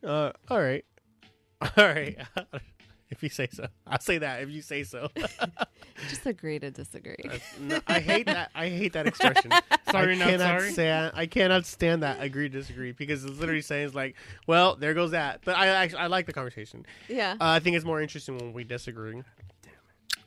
Uh, 0.05 0.33
all 0.49 0.61
right, 0.61 0.85
all 1.62 1.70
right. 1.77 2.17
if 3.11 3.23
you 3.23 3.28
say 3.28 3.49
so, 3.53 3.67
I'll 3.87 3.99
say 4.01 4.19
that. 4.19 4.43
If 4.43 4.51
you 4.51 4.62
say 4.62 4.85
so, 4.85 5.09
Just 6.09 6.27
agree 6.27 6.59
to 6.61 6.70
disagree. 6.70 7.17
That's- 7.25 7.55
no, 7.61 7.81
I 7.89 7.99
hate 7.99 8.27
that. 8.27 8.51
I 8.55 8.69
hate 8.69 8.93
that 8.93 9.07
expression. 9.09 9.51
Sorry, 9.91 10.15
I 10.15 10.19
not 10.19 10.28
cannot 10.28 10.61
sorry. 10.61 10.73
Stand, 10.73 11.12
I 11.17 11.27
cannot 11.27 11.67
stand 11.67 12.03
that. 12.05 12.23
Agree, 12.23 12.49
disagree, 12.49 12.93
because 12.93 13.25
it's 13.25 13.39
literally 13.41 13.62
saying 13.62 13.87
it's 13.87 13.95
like, 13.95 14.15
well, 14.47 14.77
there 14.77 14.95
goes 14.95 15.11
that. 15.11 15.41
But 15.45 15.57
I 15.57 15.67
actually 15.69 15.99
I 16.01 16.07
like 16.07 16.27
the 16.27 16.33
conversation. 16.33 16.87
yeah. 17.09 17.33
Uh, 17.33 17.37
I 17.41 17.59
think 17.61 17.75
it's 17.77 17.85
more 17.87 18.01
interesting 18.01 18.37
when 18.39 18.53
we 18.53 18.62
disagree. 18.65 19.23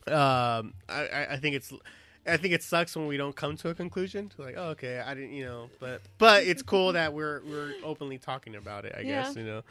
Um, 0.08 0.74
I, 0.90 1.08
I, 1.14 1.28
I 1.32 1.38
think 1.38 1.56
it's. 1.56 1.72
I 2.28 2.38
think 2.38 2.54
it 2.54 2.62
sucks 2.64 2.96
when 2.96 3.08
we 3.08 3.18
don't 3.18 3.36
come 3.36 3.58
to 3.58 3.70
a 3.70 3.74
conclusion. 3.74 4.32
Like, 4.38 4.56
oh, 4.58 4.70
okay, 4.70 5.00
I 5.06 5.14
didn't, 5.16 5.34
you 5.34 5.46
know, 5.46 5.70
but 5.80 6.02
but 6.18 6.44
it's 6.44 6.62
cool 6.62 6.94
that 6.94 7.14
we're 7.14 7.42
we're 7.46 7.74
openly 7.84 8.18
talking 8.20 8.56
about 8.56 8.86
it. 8.86 8.94
I 8.98 9.02
Yeah. 9.02 9.24
guess 9.24 9.36
you 9.36 9.44
know. 9.44 9.62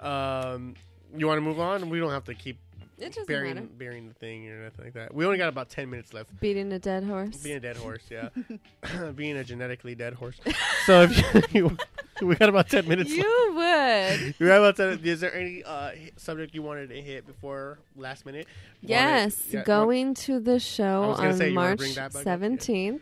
Um, 0.00 0.74
you 1.16 1.26
want 1.28 1.36
to 1.38 1.42
move 1.42 1.60
on? 1.60 1.88
We 1.90 1.98
don't 2.00 2.10
have 2.10 2.24
to 2.24 2.34
keep 2.34 2.58
it 2.98 3.08
doesn't 3.08 3.26
burying 3.26 3.54
matter. 3.56 3.66
burying 3.78 4.08
the 4.08 4.14
thing 4.14 4.48
or 4.48 4.64
nothing 4.64 4.84
like 4.84 4.94
that. 4.94 5.14
We 5.14 5.24
only 5.24 5.38
got 5.38 5.48
about 5.48 5.68
ten 5.70 5.90
minutes 5.90 6.12
left. 6.12 6.38
Beating 6.40 6.72
a 6.72 6.78
dead 6.78 7.04
horse. 7.04 7.36
Being 7.42 7.56
a 7.56 7.60
dead 7.60 7.76
horse, 7.76 8.02
yeah. 8.10 8.28
Being 9.16 9.36
a 9.36 9.44
genetically 9.44 9.94
dead 9.94 10.14
horse. 10.14 10.38
So 10.86 11.02
if 11.02 11.54
you, 11.54 11.76
we 12.26 12.34
got 12.36 12.48
about 12.48 12.68
ten 12.68 12.86
minutes. 12.88 13.10
left. 13.10 13.22
you 13.22 13.52
would. 13.54 14.34
You 14.38 14.46
have 14.46 14.62
about 14.62 14.76
ten. 14.76 15.00
Is 15.04 15.20
there 15.20 15.34
any 15.34 15.62
uh, 15.64 15.92
subject 16.16 16.54
you 16.54 16.62
wanted 16.62 16.88
to 16.90 17.00
hit 17.00 17.26
before 17.26 17.78
last 17.96 18.24
minute? 18.26 18.46
Wanted- 18.82 18.88
Yes, 18.90 19.42
yeah, 19.50 19.64
going 19.64 20.14
to 20.14 20.40
the 20.40 20.58
show 20.60 21.14
on 21.18 21.34
say, 21.36 21.50
March 21.52 21.78
bring 21.78 21.94
that 21.94 22.12
back 22.12 22.26
up? 22.26 22.40
Yeah. 22.40 22.46
17th. 22.46 23.00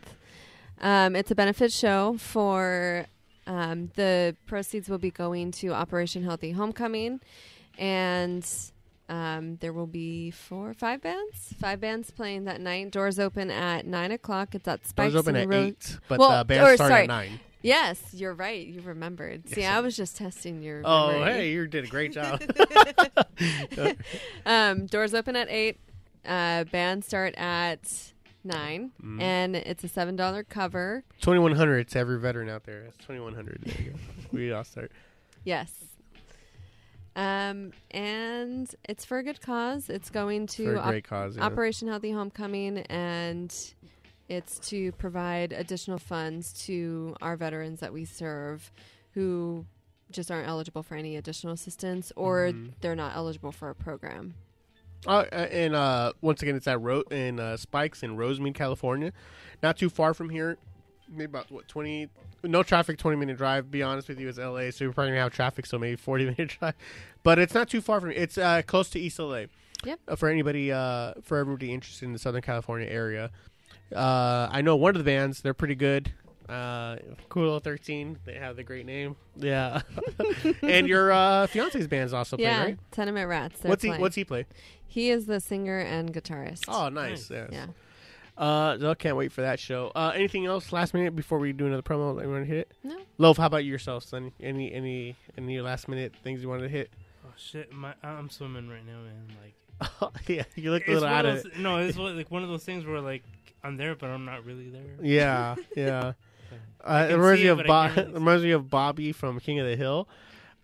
Um, 0.81 1.15
it's 1.15 1.29
a 1.31 1.35
benefit 1.35 1.71
show 1.71 2.17
for 2.17 3.05
um, 3.47 3.91
the 3.95 4.35
proceeds 4.47 4.89
will 4.89 4.97
be 4.97 5.11
going 5.11 5.51
to 5.51 5.69
Operation 5.73 6.23
Healthy 6.23 6.51
Homecoming, 6.51 7.19
and 7.77 8.47
um, 9.09 9.57
there 9.57 9.73
will 9.73 9.87
be 9.87 10.31
four, 10.31 10.69
or 10.69 10.73
five 10.73 11.01
bands, 11.01 11.53
five 11.59 11.79
bands 11.81 12.09
playing 12.11 12.45
that 12.45 12.61
night. 12.61 12.91
Doors 12.91 13.19
open 13.19 13.51
at 13.51 13.85
nine 13.85 14.11
o'clock. 14.11 14.55
It's 14.55 14.67
at 14.67 14.85
Spikes 14.87 15.13
Doors 15.13 15.23
open 15.27 15.35
at 15.35 15.47
Ro- 15.47 15.57
eight, 15.65 15.97
but 16.07 16.19
Well, 16.19 16.31
uh, 16.31 16.41
or, 16.41 16.45
bands 16.45 16.73
start 16.75 16.91
at 16.91 17.07
nine. 17.07 17.39
Yes, 17.63 18.01
you're 18.13 18.33
right. 18.33 18.65
You 18.65 18.81
remembered. 18.81 19.47
See, 19.49 19.61
Yes, 19.61 19.71
I 19.75 19.79
was 19.81 19.95
just 19.95 20.17
testing 20.17 20.61
your. 20.63 20.81
Oh, 20.83 21.11
memory. 21.11 21.31
hey, 21.33 21.51
you 21.51 21.67
did 21.67 21.83
a 21.85 21.87
great 21.87 22.11
job. 22.13 22.41
Um, 24.45 24.85
doors 24.87 25.13
open 25.13 25.35
at 25.35 25.49
eight. 25.49 25.77
Uh, 26.25 26.63
bands 26.65 27.07
start 27.07 27.33
at 27.35 28.11
nine, 28.43 28.91
Mm. 29.03 29.21
and 29.21 29.55
it's 29.55 29.83
a 29.83 29.87
seven 29.87 30.15
dollar 30.15 30.43
cover. 30.43 31.03
twenty 31.21 31.39
one 31.39 31.53
hundred 31.55 31.87
to 31.89 31.99
every 31.99 32.19
veteran 32.19 32.49
out 32.49 32.63
there. 32.65 32.81
It's 32.83 32.97
twenty 32.97 33.21
one 33.21 33.33
hundred. 33.33 33.61
There 33.63 33.81
you 33.81 33.91
go. 33.91 33.97
We 34.31 34.51
all 34.51 34.63
start. 34.63 34.91
Yes. 35.43 35.71
Um, 37.15 37.73
and 37.91 38.73
it's 38.87 39.03
for 39.03 39.17
a 39.17 39.23
good 39.23 39.41
cause. 39.41 39.89
It's 39.89 40.09
going 40.09 40.47
to 40.47 40.77
op- 40.79 41.03
cause. 41.03 41.35
yeah. 41.35 41.43
Operation 41.43 41.87
Healthy 41.89 42.11
Homecoming, 42.11 42.77
and 42.79 43.53
it's 44.31 44.59
to 44.69 44.91
provide 44.93 45.51
additional 45.53 45.97
funds 45.99 46.53
to 46.65 47.15
our 47.21 47.35
veterans 47.35 47.79
that 47.81 47.91
we 47.91 48.05
serve 48.05 48.71
who 49.13 49.65
just 50.09 50.31
aren't 50.31 50.47
eligible 50.47 50.83
for 50.83 50.95
any 50.95 51.15
additional 51.17 51.53
assistance 51.53 52.11
or 52.15 52.47
Mhm. 52.51 52.71
they're 52.81 52.95
not 52.95 53.15
eligible 53.15 53.51
for 53.51 53.69
a 53.69 53.75
program. 53.75 54.33
Uh, 55.07 55.25
uh, 55.31 55.35
and 55.51 55.75
uh, 55.75 56.13
once 56.21 56.41
again, 56.41 56.55
it's 56.55 56.67
at 56.67 56.79
Ro- 56.79 57.03
in 57.11 57.39
uh, 57.39 57.57
Spikes 57.57 58.03
in 58.03 58.15
Rosemead, 58.17 58.53
California, 58.53 59.11
not 59.63 59.77
too 59.77 59.89
far 59.89 60.13
from 60.13 60.29
here. 60.29 60.57
Maybe 61.09 61.25
about 61.25 61.51
what 61.51 61.67
twenty? 61.67 62.07
No 62.43 62.63
traffic, 62.63 62.97
twenty 62.97 63.17
minute 63.17 63.37
drive. 63.37 63.69
Be 63.71 63.83
honest 63.83 64.07
with 64.07 64.19
you, 64.19 64.29
it's 64.29 64.37
L.A., 64.39 64.71
so 64.71 64.83
you're 64.85 64.93
probably 64.93 65.11
gonna 65.11 65.21
have 65.23 65.33
traffic, 65.33 65.65
so 65.65 65.77
maybe 65.79 65.95
forty 65.97 66.23
minute 66.29 66.55
drive. 66.59 66.75
But 67.23 67.37
it's 67.39 67.53
not 67.53 67.67
too 67.67 67.81
far 67.81 67.99
from. 67.99 68.11
It's 68.11 68.37
uh, 68.37 68.61
close 68.65 68.89
to 68.91 68.99
East 68.99 69.19
L.A. 69.19 69.47
Yep. 69.83 69.99
Uh, 70.07 70.15
for 70.15 70.29
anybody, 70.29 70.71
uh, 70.71 71.15
for 71.23 71.37
everybody 71.39 71.73
interested 71.73 72.05
in 72.05 72.13
the 72.13 72.19
Southern 72.19 72.43
California 72.43 72.87
area, 72.87 73.31
uh, 73.95 74.49
I 74.51 74.61
know 74.61 74.75
one 74.75 74.95
of 74.95 74.97
the 74.97 75.09
bands. 75.09 75.41
They're 75.41 75.53
pretty 75.53 75.75
good. 75.75 76.11
Uh, 76.47 76.97
Cool 77.29 77.59
13. 77.59 78.19
They 78.25 78.33
have 78.33 78.55
the 78.57 78.63
great 78.63 78.85
name. 78.85 79.15
Yeah. 79.37 79.81
and 80.61 80.87
your 80.87 81.11
uh, 81.11 81.47
fiance's 81.47 81.87
band's 81.87 82.13
also 82.13 82.37
yeah, 82.37 82.57
playing, 82.57 82.75
right? 82.75 82.91
Tenement 82.91 83.29
Rats. 83.29 83.61
they're 83.61 83.69
What's 83.69 83.83
he? 83.83 83.91
What's 83.91 84.15
he 84.15 84.25
play? 84.25 84.45
He 84.85 85.09
is 85.09 85.25
the 85.27 85.39
singer 85.39 85.79
and 85.79 86.13
guitarist. 86.13 86.65
Oh, 86.67 86.89
nice. 86.89 87.29
Nice. 87.29 87.31
Yes. 87.31 87.49
yeah. 87.53 87.65
Uh, 88.37 88.77
so 88.79 88.95
can't 88.95 89.15
wait 89.15 89.31
for 89.31 89.41
that 89.41 89.59
show. 89.59 89.91
Uh, 89.95 90.11
anything 90.15 90.45
else 90.45 90.73
last 90.73 90.93
minute 90.93 91.15
before 91.15 91.39
we 91.39 91.53
do 91.53 91.67
another 91.67 91.81
promo 91.81 92.15
that 92.17 92.25
you 92.25 92.31
want 92.31 92.45
to 92.45 92.51
hit? 92.51 92.71
No. 92.83 92.97
Loaf, 93.17 93.37
how 93.37 93.45
about 93.45 93.63
yourself, 93.63 94.03
son? 94.03 94.31
Any 94.41 94.73
any 94.73 95.15
any 95.37 95.61
last 95.61 95.87
minute 95.87 96.13
things 96.23 96.41
you 96.41 96.49
wanted 96.49 96.63
to 96.63 96.69
hit? 96.69 96.89
Oh 97.25 97.33
shit! 97.37 97.71
My 97.71 97.93
I'm 98.03 98.29
swimming 98.29 98.67
right 98.67 98.85
now, 98.85 99.01
man. 99.01 99.27
Like 99.41 99.53
yeah, 100.27 100.43
you 100.55 100.71
look 100.71 100.83
a 100.87 100.91
it's 100.91 101.01
little 101.01 101.07
out 101.07 101.25
of 101.25 101.37
of 101.37 101.43
those, 101.43 101.51
it. 101.53 101.59
no. 101.59 101.77
It's 101.77 101.97
like 101.97 102.29
one 102.31 102.43
of 102.43 102.49
those 102.49 102.63
things 102.63 102.85
where 102.85 103.01
like 103.01 103.23
I'm 103.63 103.77
there, 103.77 103.95
but 103.95 104.09
I'm 104.09 104.25
not 104.25 104.45
really 104.45 104.69
there. 104.69 104.81
Yeah, 105.01 105.55
yeah. 105.75 106.13
I 106.83 107.03
Uh, 107.03 107.07
it 107.09 107.13
reminds 107.15 107.41
me 107.41 107.47
of 107.47 107.57
but 107.59 107.67
Bo- 107.67 107.83
really 107.95 108.09
it 108.09 108.13
reminds 108.13 108.43
me 108.43 108.51
of 108.51 108.69
Bobby 108.69 109.11
from 109.11 109.39
King 109.39 109.59
of 109.59 109.67
the 109.67 109.75
Hill. 109.75 110.07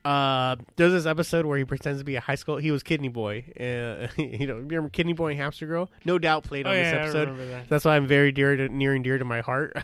Uh, 0.06 0.56
there's 0.78 0.94
this 0.94 1.06
episode 1.06 1.46
where 1.46 1.58
he 1.58 1.66
pretends 1.66 2.00
to 2.00 2.06
be 2.06 2.16
a 2.16 2.22
high 2.22 2.36
school. 2.36 2.56
He 2.56 2.72
was 2.72 2.82
Kidney 2.82 3.10
Boy. 3.10 3.44
Uh, 3.60 4.08
you 4.22 4.48
know, 4.48 4.56
remember 4.56 4.88
Kidney 4.90 5.12
Boy 5.12 5.32
and 5.32 5.40
Hamster 5.40 5.66
Girl? 5.68 5.92
No 6.06 6.18
doubt 6.18 6.44
played 6.46 6.66
Oh 6.66 6.70
on 6.70 6.76
this 6.78 6.94
yeah, 6.94 7.00
I 7.00 7.02
episode. 7.04 7.20
remember 7.30 7.48
that. 7.50 7.68
That's 7.68 7.84
why 7.84 7.98
I'm 7.98 8.08
very 8.08 8.32
dear 8.32 8.56
to 8.56 8.70
near 8.70 8.94
and 8.94 9.04
dear 9.04 9.18
to 9.18 9.26
my 9.26 9.42
heart. 9.42 9.76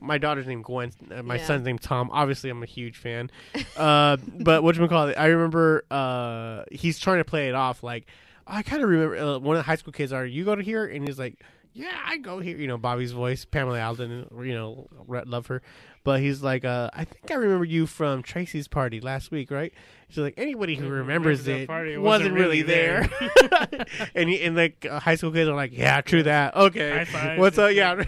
my 0.00 0.16
daughter's 0.18 0.46
named 0.46 0.62
Gwen. 0.64 0.92
Uh, 1.12 1.24
my 1.24 1.36
Yeah. 1.36 1.44
son's 1.46 1.64
named 1.64 1.82
Tom. 1.82 2.08
Obviously, 2.12 2.50
I'm 2.50 2.62
a 2.62 2.66
huge 2.66 2.96
fan. 2.98 3.30
Uh, 3.76 4.16
but 4.38 4.62
what 4.62 4.76
you 4.76 4.86
call 4.86 5.08
it? 5.08 5.18
I 5.18 5.26
remember 5.26 5.84
uh, 5.90 6.64
he's 6.70 7.00
trying 7.00 7.18
to 7.18 7.24
play 7.24 7.48
it 7.48 7.54
off 7.56 7.82
like 7.82 8.06
I 8.46 8.62
kind 8.62 8.82
of 8.82 8.88
remember 8.88 9.16
uh, 9.16 9.38
one 9.38 9.56
of 9.56 9.60
the 9.60 9.66
high 9.66 9.76
school 9.76 9.92
kids 9.92 10.12
are 10.12 10.26
you 10.26 10.44
go 10.44 10.54
to 10.54 10.62
here? 10.62 10.84
And 10.86 11.06
he's 11.06 11.18
like 11.18 11.40
yeah 11.72 11.98
I 12.06 12.18
go 12.18 12.38
here. 12.38 12.56
You 12.56 12.68
know 12.68 12.78
Bobby's 12.78 13.12
voice 13.12 13.44
Pamela 13.44 13.78
Adlon 13.78 14.46
you 14.46 14.54
know 14.54 14.88
re- 15.06 15.22
love 15.26 15.46
her. 15.48 15.60
But 16.04 16.20
he's 16.20 16.42
like 16.42 16.64
uh, 16.64 16.90
I 16.92 17.04
think 17.04 17.30
I 17.30 17.34
remember 17.34 17.64
you 17.64 17.86
from 17.86 18.22
Tracy's 18.22 18.68
party 18.68 19.00
last 19.00 19.30
week 19.30 19.50
right? 19.50 19.72
She's 20.08 20.18
like 20.18 20.34
anybody 20.36 20.76
who 20.76 20.88
remembers 20.88 21.40
remember 21.46 21.62
it 21.62 21.66
party, 21.66 21.96
wasn't, 21.96 22.04
wasn't 22.04 22.34
really 22.34 22.62
really 22.62 22.62
there, 22.62 23.10
and 24.14 24.28
he, 24.28 24.42
and 24.42 24.54
like 24.54 24.86
uh, 24.88 25.00
high 25.00 25.16
school 25.16 25.32
kids 25.32 25.48
are 25.48 25.56
like 25.56 25.76
yeah 25.76 26.02
true 26.02 26.22
that. 26.22 26.54
Okay. 26.54 27.04
High 27.04 27.38
what's 27.38 27.58
up? 27.58 27.68
and 27.70 27.76
yeah. 27.76 28.04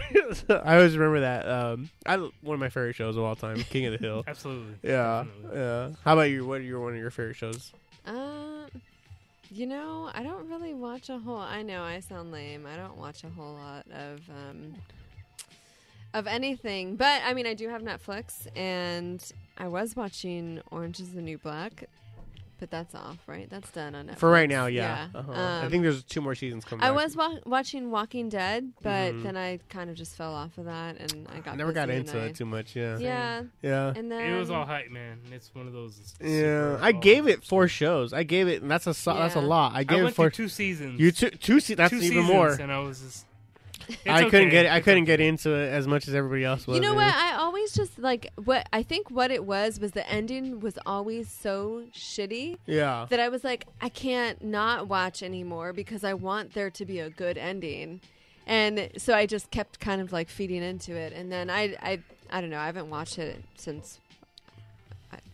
I 0.63 0.75
always 0.77 0.95
remember 0.95 1.21
that 1.21 1.49
um 1.49 1.89
I 2.05 2.15
one 2.15 2.53
of 2.53 2.59
my 2.59 2.69
favorite 2.69 2.93
shows 2.95 3.17
of 3.17 3.23
all 3.23 3.35
time 3.35 3.57
King 3.63 3.87
of 3.87 3.93
the 3.93 3.97
Hill. 3.97 4.23
Absolutely. 4.27 4.75
yeah 4.83 5.25
Definitely. 5.25 5.59
yeah. 5.59 5.89
How 6.05 6.13
about 6.13 6.29
you? 6.29 6.45
What 6.45 6.59
are 6.59 6.63
your 6.63 6.79
one 6.79 6.93
of 6.93 6.99
your 6.99 7.11
favorite 7.11 7.35
shows? 7.35 7.73
Um, 8.05 8.46
you 9.51 9.65
know, 9.65 10.09
I 10.13 10.23
don't 10.23 10.49
really 10.49 10.73
watch 10.73 11.09
a 11.09 11.17
whole. 11.17 11.37
I 11.37 11.61
know 11.61 11.83
I 11.83 11.99
sound 11.99 12.31
lame. 12.31 12.65
I 12.65 12.75
don't 12.75 12.97
watch 12.97 13.23
a 13.23 13.29
whole 13.29 13.53
lot 13.53 13.85
of 13.91 14.21
um 14.29 14.75
of 16.13 16.27
anything, 16.27 16.95
but 16.95 17.21
I 17.25 17.33
mean, 17.33 17.45
I 17.45 17.53
do 17.53 17.69
have 17.69 17.81
Netflix, 17.81 18.47
and 18.55 19.23
I 19.57 19.67
was 19.67 19.95
watching 19.95 20.61
Orange 20.71 20.99
Is 20.99 21.13
the 21.13 21.21
New 21.21 21.37
Black, 21.37 21.85
but 22.59 22.69
that's 22.71 22.95
off, 22.95 23.17
right? 23.27 23.49
That's 23.49 23.69
done 23.71 23.93
on 23.95 24.07
Netflix 24.07 24.17
For 24.17 24.29
right 24.29 24.49
now, 24.49 24.65
yeah. 24.67 25.07
Uh-huh. 25.13 25.31
I 25.31 25.63
Um, 25.65 25.71
think 25.71 25.83
there's 25.83 26.03
two 26.03 26.21
more 26.21 26.35
seasons 26.35 26.65
coming. 26.65 26.83
I 26.83 26.87
back. 26.89 26.95
was 27.03 27.15
wa- 27.15 27.39
watching 27.45 27.91
Walking 27.91 28.29
Dead, 28.29 28.71
but 28.81 29.13
Mhm. 29.13 29.23
then 29.23 29.37
I 29.37 29.59
kind 29.69 29.89
of 29.89 29.95
just 29.95 30.15
fell 30.15 30.33
off 30.33 30.57
of 30.57 30.65
that, 30.65 30.97
and 30.99 31.27
I 31.33 31.39
got 31.39 31.53
I 31.53 31.55
never 31.57 31.71
got 31.73 31.89
into 31.89 32.13
and 32.13 32.21
I- 32.21 32.25
it 32.27 32.35
too 32.35 32.45
much. 32.45 32.75
Yeah. 32.75 32.97
Yeah, 32.97 33.43
Yeah. 33.61 33.93
and 33.95 34.11
then 34.11 34.33
It 34.33 34.37
was 34.39 34.49
all 34.49 34.65
hype, 34.65 34.89
man. 34.89 35.19
It's 35.31 35.53
one 35.53 35.67
of 35.67 35.73
those. 35.73 36.15
Yeah. 36.21 36.77
I 36.81 36.91
gave 36.91 37.27
it 37.27 37.43
four 37.43 37.67
shows. 37.67 38.13
I 38.13 38.23
gave 38.23 38.47
it, 38.47 38.61
and 38.61 38.69
that's 38.71 38.87
a 38.87 38.93
so- 38.93 39.13
that's 39.13 39.35
a 39.35 39.41
lot. 39.41 39.73
I 39.73 39.79
I 39.79 39.83
gave 39.83 39.99
it 39.99 40.03
went 40.03 40.15
four. 40.15 40.29
two 40.29 40.47
seasons. 40.49 40.99
You 40.99 41.11
two 41.11 41.29
two 41.29 41.59
se- 41.59 41.75
That's 41.75 41.91
two 41.91 41.99
even 41.99 42.23
more. 42.23 42.51
and 42.53 42.71
I 42.71 42.79
was 42.79 42.99
just. 43.01 43.25
I 44.07 44.29
couldn't 44.29 44.49
get. 44.49 44.65
I 44.67 44.79
couldn't 44.81 45.05
get 45.05 45.19
into 45.19 45.51
it 45.53 45.69
as 45.71 45.87
much 45.87 46.07
as 46.07 46.13
everybody 46.15 46.43
else 46.43 46.67
was. 46.67 46.75
You 46.75 46.81
know 46.81 46.93
what? 46.93 47.13
I 47.13 47.35
always 47.35 47.73
just 47.73 47.97
like 47.99 48.29
what 48.43 48.67
I 48.73 48.83
think 48.83 49.09
what 49.11 49.31
it 49.31 49.45
was 49.45 49.79
was 49.79 49.91
the 49.91 50.07
ending 50.09 50.59
was 50.59 50.77
always 50.85 51.29
so 51.29 51.83
shitty 51.93 52.57
Yeah. 52.65 53.05
that 53.09 53.19
I 53.19 53.29
was 53.29 53.43
like, 53.43 53.65
I 53.81 53.89
can't 53.89 54.43
not 54.43 54.87
watch 54.87 55.23
anymore 55.23 55.73
because 55.73 56.03
I 56.03 56.13
want 56.13 56.53
there 56.53 56.69
to 56.69 56.85
be 56.85 56.99
a 56.99 57.09
good 57.09 57.37
ending. 57.37 58.01
And 58.45 58.89
so 58.97 59.13
I 59.13 59.25
just 59.25 59.51
kept 59.51 59.79
kind 59.79 59.99
of 60.01 60.11
like 60.13 60.29
feeding 60.29 60.63
into 60.63 60.95
it. 60.95 61.13
And 61.13 61.31
then 61.31 61.49
I 61.49 61.75
I 61.81 61.99
I 62.29 62.41
don't 62.41 62.49
know, 62.49 62.59
I 62.59 62.65
haven't 62.65 62.89
watched 62.89 63.17
it 63.19 63.43
since 63.55 63.99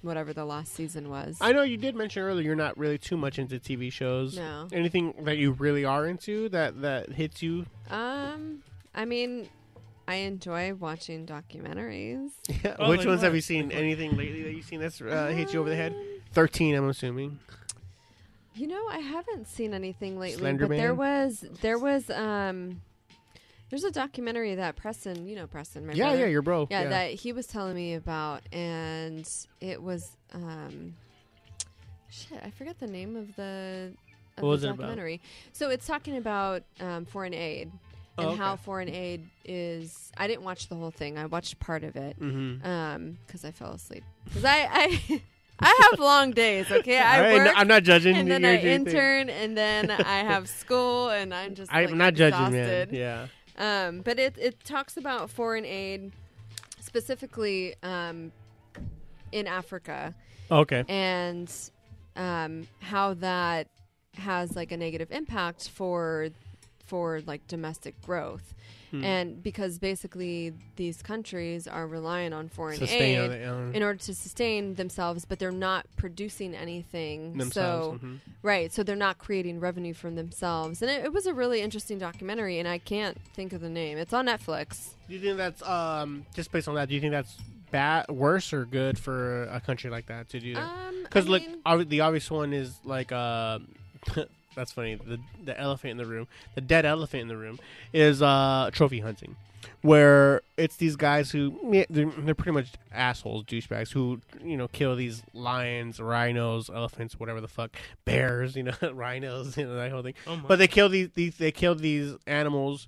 whatever 0.02 0.34
the 0.34 0.45
last 0.45 0.74
season 0.74 1.10
was. 1.10 1.38
I 1.42 1.52
know 1.53 1.64
you 1.64 1.77
did 1.77 1.95
mention 1.95 2.24
earlier 2.24 2.45
you're 2.45 2.56
not 2.56 2.77
really 2.77 2.98
too 2.98 3.18
much 3.18 3.40
into 3.40 3.60
TV 3.60 3.92
shows. 3.92 4.35
no. 4.35 4.68
Anything 4.72 5.14
that 5.24 5.38
you 5.38 5.52
really 5.52 5.85
are 5.85 6.08
into 6.08 6.50
that 6.50 6.82
that 6.82 7.11
hits 7.14 7.42
you? 7.42 7.66
Um 7.90 8.64
I 8.93 9.06
mean 9.06 9.50
I 10.08 10.16
enjoy 10.16 10.74
watching 10.74 11.26
documentaries. 11.26 12.32
Yeah. 12.64 12.76
Oh, 12.80 12.90
Which 12.90 13.00
like 13.00 13.08
ones 13.08 13.22
have 13.22 13.35
you 13.35 13.42
seen? 13.42 13.69
Like? 13.69 13.77
Anything 13.77 14.16
lately 14.18 14.43
that 14.43 14.53
you've 14.53 14.66
seen 14.66 14.80
that's 14.80 15.02
uh, 15.02 15.27
hit 15.35 15.53
you 15.53 15.60
over 15.60 15.69
the 15.69 15.76
head? 15.76 15.93
Um, 15.93 16.03
Thirteen, 16.32 16.76
I'm 16.76 16.90
assuming. 16.90 17.40
You 18.56 18.68
know, 18.68 18.88
I 18.90 19.00
haven't 19.00 19.48
seen 19.48 19.74
anything 19.74 20.19
lately, 20.19 20.40
Slender 20.40 20.68
but 20.68 20.77
there 20.77 20.93
was 20.93 21.45
there 21.61 21.77
was 21.77 22.10
um 22.10 22.82
there's 23.69 23.83
a 23.83 23.92
documentary 23.92 24.56
that 24.56 24.75
Preston, 24.75 25.27
you 25.27 25.35
know 25.35 25.48
Preston, 25.48 25.85
my 25.88 25.93
yeah, 25.93 26.06
brother. 26.06 26.19
yeah, 26.19 26.25
your 26.27 26.42
bro. 26.42 26.67
yeah, 26.69 26.90
that 26.90 27.11
he 27.11 27.32
was 27.33 27.48
telling 27.48 27.75
me 27.75 27.95
about 27.95 28.42
and 28.51 29.27
it 29.61 29.82
was 29.82 30.16
um 30.33 30.95
shit, 32.09 32.40
I 32.43 32.51
forget 32.51 32.80
the 32.80 32.88
name 32.88 33.16
of 33.16 33.35
the 33.35 33.93
of 34.38 34.43
What 34.43 34.50
was 34.50 34.61
the 34.61 34.67
it 34.67 34.72
about? 34.72 34.82
documentary. 34.83 35.22
So 35.53 35.69
it's 35.69 35.85
talking 35.88 36.17
about 36.17 36.64
um, 36.80 37.06
foreign 37.06 37.33
aid 37.33 37.72
and 38.17 38.27
Oh, 38.27 38.30
okay. 38.30 38.38
how 38.38 38.56
foreign 38.58 38.90
aid 38.90 39.27
is 39.43 40.11
I 40.17 40.27
didn't 40.27 40.43
watch 40.43 40.67
the 40.69 40.75
whole 40.75 40.92
thing. 40.92 41.17
I 41.17 41.25
watched 41.25 41.59
part 41.59 41.83
of 41.83 41.95
it 41.95 42.19
Mm-hmm. 42.19 42.66
um 42.67 43.17
cuz 43.27 43.43
I 43.45 43.51
fell 43.51 43.72
asleep. 43.72 44.03
Cuz 44.33 44.45
I 44.45 44.67
I 44.72 45.22
I 45.59 45.88
have 45.92 46.00
long 46.00 46.32
days, 46.32 46.69
okay? 46.72 47.00
I 47.00 47.32
work 47.33 47.53
I'm 47.56 47.67
not 47.67 47.83
judging. 47.83 48.16
and 48.16 48.30
then 48.30 48.43
I 48.43 48.53
your 48.53 48.61
thing. 48.61 48.72
intern, 48.88 49.30
and 49.30 49.56
then 49.56 49.92
I 49.92 50.19
have 50.24 50.50
school, 50.50 51.09
and 51.09 51.32
I'm 51.33 51.53
just. 51.56 51.72
I'm 51.74 51.85
like, 51.85 51.93
not 51.95 52.14
judging, 52.16 52.40
exhausted. 52.48 52.92
man. 52.92 53.00
Yeah. 53.00 53.27
Um, 53.57 54.01
but 54.01 54.17
it 54.19 54.35
it 54.38 54.64
talks 54.64 54.98
about 54.98 55.30
foreign 55.30 55.65
aid, 55.65 56.11
specifically 56.80 57.75
um, 57.83 58.32
in 59.32 59.48
Africa, 59.48 60.14
Okay. 60.51 60.83
and 60.88 61.51
um, 62.15 62.67
how 62.80 63.14
that 63.15 63.67
has 64.15 64.56
like 64.56 64.72
a 64.72 64.77
negative 64.77 65.11
impact 65.11 65.69
for 65.69 66.30
for 66.86 67.22
like 67.26 67.48
domestic 67.48 68.00
growth. 68.02 68.53
Hmm. 68.92 69.03
And 69.03 69.42
because 69.42 69.80
basically 69.80 70.53
these 70.76 71.02
countries 71.02 71.68
are 71.68 71.88
relying 71.88 72.32
on 72.32 72.48
foreign 72.50 72.78
Sustain 72.78 73.32
aid 73.32 73.48
um, 73.48 73.74
in 73.74 73.82
order 73.82 73.98
to 73.98 74.14
sustain 74.14 74.76
themselves, 74.76 75.26
but 75.26 75.40
they're 75.40 75.52
not 75.52 75.88
producing 75.98 76.53
anything. 76.53 77.38
themselves. 77.38 78.00
So 78.02 78.06
mhm. 78.06 78.20
Right, 78.44 78.72
so 78.72 78.84
they're 78.84 78.95
not 78.95 79.18
creating 79.18 79.60
revenue 79.60 79.94
from 79.95 80.16
themselves, 80.16 80.82
and 80.84 80.92
it, 80.92 81.06
it 81.06 81.14
was 81.14 81.26
a 81.26 81.34
really 81.34 81.62
interesting 81.62 81.98
documentary. 81.98 82.60
And 82.60 82.68
I 82.68 82.78
can't 82.78 83.18
think 83.34 83.53
of 83.53 83.62
the 83.62 83.70
name. 83.70 83.98
It's 83.98 84.14
on 84.14 84.28
Netflix. 84.28 84.90
Do 85.08 85.16
you 85.16 85.20
think 85.22 85.38
that's 85.38 85.64
um 85.64 86.26
just 86.36 86.52
based 86.52 86.68
on 86.68 86.76
that? 86.76 86.88
Do 86.90 86.94
you 86.95 87.02
think 87.02 87.14
that's 87.14 87.36
bad, 87.72 88.08
worse, 88.10 88.53
or 88.53 88.66
good 88.66 89.00
for 89.00 89.44
a 89.45 89.60
country 89.60 89.90
like 89.90 90.06
that 90.06 90.30
to 90.30 90.40
do 90.40 90.53
that? 90.53 90.64
Um, 90.64 91.02
Because 91.03 91.26
I 91.26 91.30
look, 91.30 91.42
mean, 91.48 91.62
obvi- 91.66 91.90
the 91.90 92.02
obvious 92.02 92.30
one 92.30 92.53
is 92.53 92.76
like 92.84 93.12
uh, 93.12 93.58
that's 94.56 94.72
funny. 94.72 94.95
The 94.95 95.19
the 95.43 95.59
elephant 95.59 95.91
in 95.91 95.98
the 95.98 96.06
room, 96.06 96.27
the 96.56 96.61
dead 96.61 96.85
elephant 96.85 97.22
in 97.23 97.27
the 97.27 97.38
room, 97.38 97.59
is 97.91 98.22
uh 98.22 98.69
trophy 98.73 98.99
hunting, 99.01 99.35
where 99.82 100.41
it's 100.57 100.75
these 100.77 100.95
guys 100.95 101.32
who 101.32 101.59
yeah, 101.72 101.85
they're, 101.90 102.06
they're 102.19 102.35
pretty 102.35 102.51
much 102.51 102.72
assholes, 102.91 103.43
douchebags 103.45 103.91
who 103.91 104.19
you 104.43 104.56
know 104.57 104.67
kill 104.67 104.95
these 104.95 105.23
lions, 105.33 105.99
rhinos, 105.99 106.69
elephants, 106.69 107.19
whatever 107.19 107.41
the 107.41 107.48
fuck, 107.48 107.75
bears, 108.06 108.56
you 108.56 108.64
know, 108.64 108.73
rhinos, 108.93 109.57
you 109.57 109.65
know 109.65 109.75
that 109.75 109.91
whole 109.91 110.03
thing. 110.03 110.14
Oh. 110.27 110.40
But 110.48 110.59
they 110.59 110.67
kill 110.67 110.90
these, 110.90 111.09
these 111.15 111.35
they 111.38 111.51
kill 111.51 111.75
these 111.75 112.14
animals. 112.27 112.88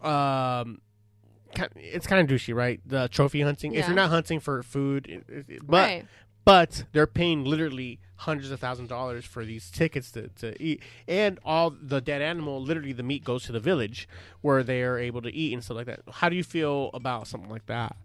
Um, 0.00 0.80
it's 1.76 2.06
kind 2.06 2.20
of 2.22 2.34
douchey, 2.34 2.54
right? 2.54 2.80
The 2.86 3.08
trophy 3.08 3.42
hunting. 3.42 3.74
If 3.74 3.86
you're 3.86 3.94
not 3.96 4.08
hunting 4.10 4.40
for 4.40 4.62
food, 4.62 5.06
it- 5.06 5.24
it- 5.28 5.44
it- 5.48 5.66
but 5.66 5.76
right. 5.88 6.06
but 6.44 6.84
they're 6.92 7.06
paying 7.06 7.44
literally 7.44 7.98
hundreds 8.22 8.50
of 8.50 8.58
thousand 8.60 8.88
dollars 8.88 9.24
for 9.24 9.44
these 9.44 9.70
tickets 9.70 10.10
to, 10.12 10.28
to 10.28 10.60
eat. 10.62 10.82
And 11.06 11.38
all 11.44 11.70
the 11.70 12.00
dead 12.00 12.22
animal 12.22 12.62
literally 12.62 12.92
the 12.92 13.02
meat 13.02 13.24
goes 13.24 13.44
to 13.44 13.52
the 13.52 13.60
village 13.60 14.08
where 14.40 14.62
they 14.62 14.82
are 14.82 14.98
able 14.98 15.22
to 15.22 15.32
eat 15.34 15.52
and 15.52 15.62
stuff 15.62 15.76
like 15.76 15.86
that. 15.86 16.00
How 16.10 16.28
do 16.28 16.36
you 16.36 16.44
feel 16.44 16.90
about 16.94 17.26
something 17.26 17.50
like 17.50 17.66
that? 17.66 17.96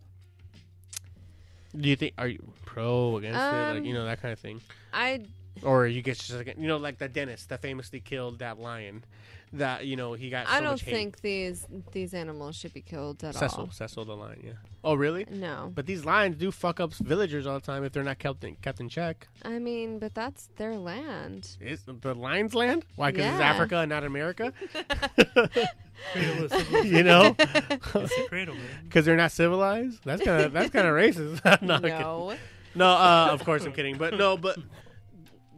Do 1.76 1.88
you 1.90 1.96
think 1.96 2.14
are 2.18 2.28
you 2.28 2.42
pro 2.66 3.18
against 3.18 3.38
it? 3.40 3.42
Like 3.42 3.78
Um, 3.78 3.86
you 3.86 3.94
know 3.94 4.06
that 4.06 4.22
kind 4.22 4.32
of 4.34 4.40
thing? 4.40 4.62
I 4.94 5.26
or 5.64 5.88
you 5.88 6.02
get 6.02 6.18
just 6.18 6.34
like 6.34 6.56
you 6.58 6.68
know 6.68 6.78
like 6.78 6.98
the 6.98 7.08
dentist 7.08 7.50
that 7.50 7.62
famously 7.62 8.00
killed 8.00 8.40
that 8.40 8.60
lion 8.60 9.04
that 9.54 9.86
you 9.86 9.96
know 9.96 10.12
he 10.14 10.30
got 10.30 10.46
so 10.48 10.54
I 10.54 10.60
don't 10.60 10.72
much 10.72 10.82
hate. 10.84 10.94
think 10.94 11.22
these 11.22 11.66
these 11.94 12.14
animals 12.14 12.56
should 12.58 12.74
be 12.74 12.82
killed 12.82 13.24
at 13.24 13.34
Cecil 13.36 13.62
all. 13.62 13.72
Cecil 13.72 13.88
Cecil 13.88 14.06
the 14.06 14.14
lion 14.16 14.42
yeah 14.44 14.52
oh 14.84 14.94
really 14.94 15.26
No, 15.32 15.72
but 15.74 15.86
these 15.86 16.04
lions 16.04 16.36
do 16.36 16.52
fuck 16.52 16.80
up 16.82 16.94
villagers 16.94 17.48
all 17.48 17.54
the 17.60 17.66
time 17.66 17.84
if 17.86 17.94
they're 17.94 18.04
not 18.04 18.20
kept 18.20 18.44
in, 18.44 18.56
kept 18.58 18.80
in 18.82 18.90
check 18.90 19.28
I 19.44 19.60
mean, 19.60 20.00
but 20.00 20.14
that's 20.14 20.50
their 20.58 20.76
land. 20.76 21.56
Is 21.62 21.84
the 21.86 22.14
lion's 22.14 22.54
land? 22.56 22.84
Why? 22.98 23.12
Because 23.12 23.34
it's 23.34 23.42
Africa 23.42 23.78
and 23.78 23.90
not 23.90 24.04
America. 24.04 24.52
Cradle 26.14 26.44
of 26.46 26.52
civilization. 26.52 26.96
you 26.96 27.04
know, 27.04 27.36
It's 27.40 28.18
a 28.18 28.28
cradle, 28.28 28.56
man. 28.56 28.64
because 28.84 29.06
they're 29.06 29.16
not 29.16 29.32
civilized. 29.32 30.00
That's 30.04 30.24
kind 30.24 30.44
of 30.44 30.54
that's 30.54 30.70
kind 30.70 30.88
of 30.88 30.94
racist. 30.94 31.62
no, 31.62 31.78
no, 31.78 32.36
no. 32.76 32.86
Uh, 32.88 33.30
of 33.32 33.44
course 33.44 33.66
I'm 33.66 33.74
kidding, 33.74 33.98
but 33.98 34.16
no, 34.16 34.36
but. 34.38 34.58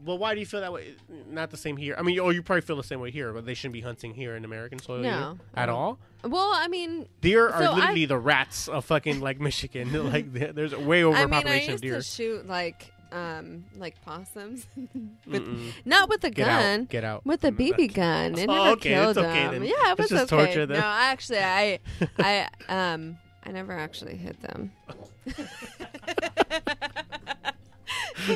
Well, 0.05 0.17
why 0.17 0.33
do 0.33 0.39
you 0.39 0.45
feel 0.45 0.61
that 0.61 0.71
way? 0.73 0.95
Not 1.29 1.49
the 1.51 1.57
same 1.57 1.75
here. 1.77 1.95
I 1.97 2.01
mean, 2.03 2.19
oh, 2.19 2.29
you 2.29 2.41
probably 2.41 2.61
feel 2.61 2.75
the 2.77 2.83
same 2.83 2.99
way 2.99 3.11
here, 3.11 3.33
but 3.33 3.45
they 3.45 3.53
shouldn't 3.53 3.73
be 3.73 3.81
hunting 3.81 4.13
here 4.13 4.35
in 4.35 4.45
American 4.45 4.79
soil 4.79 4.99
No. 5.01 5.37
at 5.55 5.69
all. 5.69 5.99
well, 6.23 6.51
I 6.53 6.67
mean, 6.67 7.07
Deer 7.21 7.49
are 7.49 7.63
So 7.65 7.73
literally 7.73 8.03
I- 8.03 8.07
the 8.07 8.17
rats 8.17 8.67
of 8.67 8.85
fucking 8.85 9.19
like 9.19 9.39
Michigan. 9.39 9.91
like 10.11 10.31
there's 10.31 10.73
a 10.73 10.79
way 10.79 11.01
I 11.01 11.05
mean, 11.05 11.13
I 11.15 11.19
overpopulation 11.23 11.73
of 11.73 11.83
used 11.83 11.83
deer. 11.83 11.95
to 11.97 12.03
shoot 12.03 12.47
like 12.47 12.91
um 13.11 13.65
like 13.75 13.99
possums, 14.03 14.67
with, 15.25 15.73
not 15.83 16.09
with 16.09 16.23
a 16.23 16.29
Get 16.29 16.45
gun. 16.45 16.81
out! 16.81 16.89
Get 16.89 17.03
out! 17.03 17.25
With 17.25 17.43
a 17.43 17.51
BB 17.51 17.93
gun, 17.93 18.37
it 18.37 18.47
Oh, 18.47 18.53
never 18.53 18.69
okay, 18.77 18.89
killed 18.89 19.17
okay 19.17 19.43
them. 19.47 19.51
then. 19.53 19.63
Yeah, 19.63 19.91
it 19.91 19.97
was 19.97 20.09
just 20.09 20.31
okay. 20.31 20.45
torture 20.45 20.65
them. 20.67 20.77
No, 20.79 20.85
actually, 20.85 21.39
I, 21.39 21.79
I, 22.19 22.47
um, 22.69 23.17
I 23.43 23.51
never 23.51 23.73
actually 23.73 24.15
hit 24.15 24.39
them. 24.41 24.71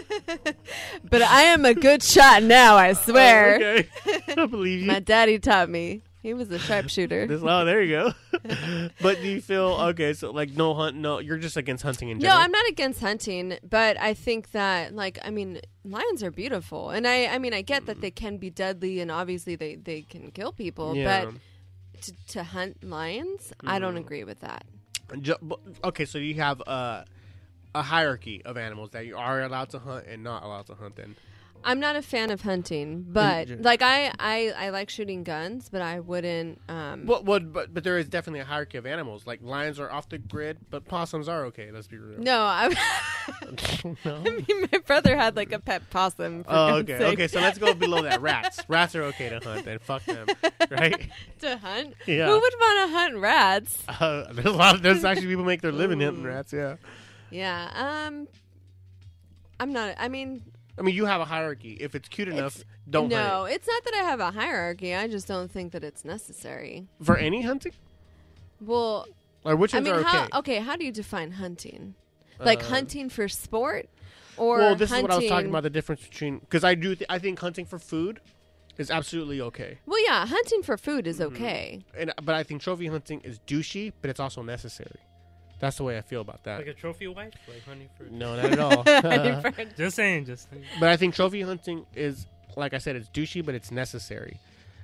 but 1.10 1.22
I 1.22 1.44
am 1.44 1.66
a 1.66 1.74
good 1.74 2.04
shot 2.04 2.44
now. 2.44 2.76
I 2.76 2.94
swear. 2.94 3.54
Oh, 3.54 3.56
okay. 3.56 3.90
I 4.42 4.46
believe 4.46 4.82
you. 4.82 4.88
My 4.88 5.00
daddy 5.00 5.40
taught 5.40 5.70
me. 5.70 6.02
He 6.22 6.34
was 6.34 6.50
a 6.52 6.60
sharpshooter. 6.60 7.28
This- 7.28 7.42
oh, 7.44 7.66
there 7.66 7.82
you 7.82 7.96
go. 7.98 8.14
but 9.02 9.22
do 9.22 9.28
you 9.28 9.42
feel 9.42 9.78
okay? 9.90 10.14
So 10.14 10.32
like 10.32 10.52
no 10.52 10.74
hunt, 10.74 10.96
no. 10.96 11.20
You're 11.20 11.38
just 11.38 11.58
against 11.58 11.84
hunting 11.84 12.10
in 12.10 12.20
general. 12.22 12.38
No. 12.40 12.44
I'm 12.46 12.52
not 12.52 12.66
against 12.70 13.02
hunting, 13.02 13.58
but 13.70 14.00
I 14.00 14.14
think 14.14 14.52
that 14.52 14.96
like 14.96 15.20
I 15.24 15.32
mean 15.32 15.60
lions 15.84 16.24
are 16.24 16.32
beautiful, 16.32 16.92
and 16.92 17.06
I 17.06 17.26
I 17.26 17.40
mean 17.40 17.54
I 17.54 17.62
get 17.62 17.86
that 17.88 18.00
they 18.00 18.12
can 18.12 18.38
be 18.38 18.50
deadly, 18.50 19.02
and 19.02 19.12
obviously 19.12 19.56
they 19.58 19.76
they 19.76 20.04
can 20.04 20.32
kill 20.32 20.54
people, 20.54 20.96
Yeah. 20.96 21.26
but 21.26 21.34
to, 22.04 22.14
to 22.30 22.44
hunt 22.44 22.84
lions, 22.84 23.52
I 23.66 23.80
don't 23.80 23.98
agree 23.98 24.24
with 24.24 24.40
that. 24.40 24.66
Okay, 25.84 26.06
so 26.06 26.18
you 26.18 26.36
have 26.36 26.62
uh, 26.66 27.04
a 27.76 27.82
hierarchy 27.82 28.42
of 28.46 28.58
animals 28.58 28.92
that 28.92 29.06
you 29.06 29.18
are 29.18 29.42
allowed 29.42 29.70
to 29.72 29.80
hunt 29.80 30.06
and 30.08 30.24
not 30.24 30.44
allowed 30.44 30.68
to 30.68 30.76
hunt. 30.76 30.96
Then 30.96 31.16
I'm 31.66 31.80
not 31.80 31.96
a 31.96 32.02
fan 32.02 32.30
of 32.30 32.42
hunting, 32.42 33.06
but 33.08 33.48
like 33.62 33.82
I, 33.82 34.12
I 34.20 34.54
I 34.58 34.70
like 34.70 34.90
shooting 34.90 35.24
guns, 35.24 35.70
but 35.70 35.82
I 35.82 36.02
wouldn't. 36.02 36.60
Um, 36.68 37.06
Well, 37.06 37.24
well, 37.24 37.40
but 37.40 37.74
but 37.74 37.86
there 37.86 37.98
is 37.98 38.10
definitely 38.10 38.42
a 38.42 38.46
hierarchy 38.46 38.78
of 38.78 38.86
animals. 38.86 39.26
Like 39.26 39.42
lions 39.42 39.80
are 39.80 39.90
off 39.90 40.10
the 40.10 40.18
grid, 40.18 40.58
but 40.70 40.86
possums 40.86 41.30
are 41.30 41.46
okay. 41.46 41.72
Let's 41.72 41.88
be 41.88 41.98
real. 41.98 42.20
no, 42.20 42.42
I, 42.42 42.68
No? 42.68 43.96
I 44.26 44.30
mean 44.30 44.68
my 44.74 44.80
brother 44.80 45.16
had 45.16 45.38
like 45.38 45.54
a 45.54 45.60
pet 45.60 45.90
possum. 45.90 46.44
For 46.44 46.50
Oh, 46.50 46.68
God's 46.84 46.90
okay. 46.90 46.98
sake. 47.00 47.14
Okay, 47.14 47.28
so 47.30 47.40
let's 47.40 47.58
go 47.58 47.74
below 47.74 48.02
that. 48.02 48.22
Rats. 48.22 48.60
Rats 48.68 48.94
are 48.98 49.04
okay 49.04 49.30
to 49.30 49.40
hunt. 49.40 49.64
Then 49.64 49.80
fuck 49.80 50.04
them, 50.04 50.28
right? 50.70 51.10
to 51.40 51.58
hunt. 51.58 51.94
Yeah. 52.06 52.26
Who 52.28 52.34
would 52.34 52.54
want 52.60 52.90
to 52.92 52.98
hunt 52.98 53.16
rats? 53.20 53.84
Uh, 53.88 54.34
there's 54.34 54.48
a 54.48 54.52
lot. 54.52 54.76
Of, 54.76 54.82
there's 54.82 55.06
actually 55.06 55.28
people 55.28 55.46
make 55.46 55.62
their 55.62 55.72
living 55.72 56.02
hunting 56.02 56.24
rats. 56.24 56.52
Yeah. 56.52 56.76
Yeah. 57.34 57.70
Um. 58.08 58.28
I'm 59.60 59.72
not. 59.72 59.96
I 59.98 60.08
mean, 60.08 60.44
I 60.78 60.82
mean, 60.82 60.96
you 60.96 61.06
have 61.06 61.22
a 61.22 61.26
hierarchy. 61.26 61.78
If 61.80 61.96
it's 61.96 62.10
cute 62.10 62.28
enough, 62.28 62.56
It's- 62.58 62.66
don't 62.90 63.08
no, 63.10 63.18
hunt 63.44 63.54
it's 63.54 63.68
not 63.68 63.84
that 63.86 63.94
I 63.94 64.04
have 64.10 64.20
a 64.20 64.32
hierarchy. 64.32 64.94
I 64.96 65.08
just 65.08 65.28
don't 65.28 65.50
think 65.50 65.72
that 65.72 65.84
it's 65.84 66.04
necessary. 66.04 66.88
For 67.02 67.16
any 67.18 67.42
hunting, 67.44 67.72
Well, 68.60 69.08
or 69.46 69.56
which 69.56 69.74
I 69.74 69.80
mean, 69.80 69.94
are 69.94 70.00
okay? 70.00 70.10
how? 70.32 70.40
Okay, 70.40 70.58
how 70.60 70.76
do 70.76 70.86
you 70.86 70.92
define 70.92 71.32
hunting? 71.34 71.96
Like 72.40 72.62
Uh, 72.64 72.68
hunting 72.68 73.10
for 73.10 73.28
sport, 73.30 73.88
or 74.38 74.58
well, 74.58 74.76
this 74.76 74.90
hunting... 74.90 75.06
is 75.06 75.10
what 75.10 75.12
I 75.12 75.18
was 75.20 75.30
talking 75.30 75.50
about. 75.50 75.64
The 75.64 75.70
difference 75.70 76.02
between 76.08 76.40
because 76.40 76.64
I 76.64 76.76
do. 76.76 76.96
Th- 76.96 77.06
I 77.10 77.20
think 77.20 77.40
hunting 77.40 77.66
for 77.66 77.80
food 77.80 78.20
is 78.78 78.90
absolutely 78.90 79.40
okay, 79.40 79.78
Well, 79.86 80.04
yeah, 80.04 80.26
hunting 80.26 80.64
for 80.64 80.78
food 80.78 81.06
is 81.08 81.20
Mm-hmm. 81.20 81.36
okay. 81.36 81.86
and 81.96 82.12
but 82.24 82.34
I 82.36 82.44
think 82.44 82.62
trophy 82.62 82.88
hunting 82.88 83.22
is 83.22 83.40
douchey, 83.48 83.94
but 84.02 84.10
it's 84.10 84.20
also 84.20 84.42
necessary. 84.42 85.00
That's 85.64 85.78
the 85.78 85.86
way 85.86 85.98
I 85.98 86.02
feel 86.02 86.20
about 86.20 86.44
that. 86.44 86.58
Like 86.58 86.68
a 86.68 86.74
trophy 86.74 87.08
wife, 87.08 87.32
like 87.48 87.64
honey 87.64 87.88
for. 87.98 88.04
no, 88.12 88.36
not 88.42 88.52
at 88.52 88.60
all. 88.60 89.64
Just 89.78 89.96
saying, 89.96 90.26
just 90.26 90.50
saying. 90.50 90.66
but 90.78 90.90
I 90.90 90.98
think 90.98 91.16
trophy 91.16 91.40
hunting 91.42 91.86
is, 91.96 92.28
like 92.58 92.74
I 92.74 92.80
said, 92.80 92.98
it's 92.98 93.08
douchey, 93.08 93.46
but 93.46 93.56
it's 93.56 93.72
necessary. 93.72 94.42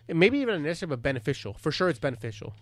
And 0.08 0.18
maybe 0.18 0.40
even 0.40 0.64
necessary, 0.64 0.88
but 0.88 1.02
beneficial. 1.02 1.54
For 1.56 1.74
sure, 1.74 1.90
it's 1.90 2.00
beneficial. 2.00 2.54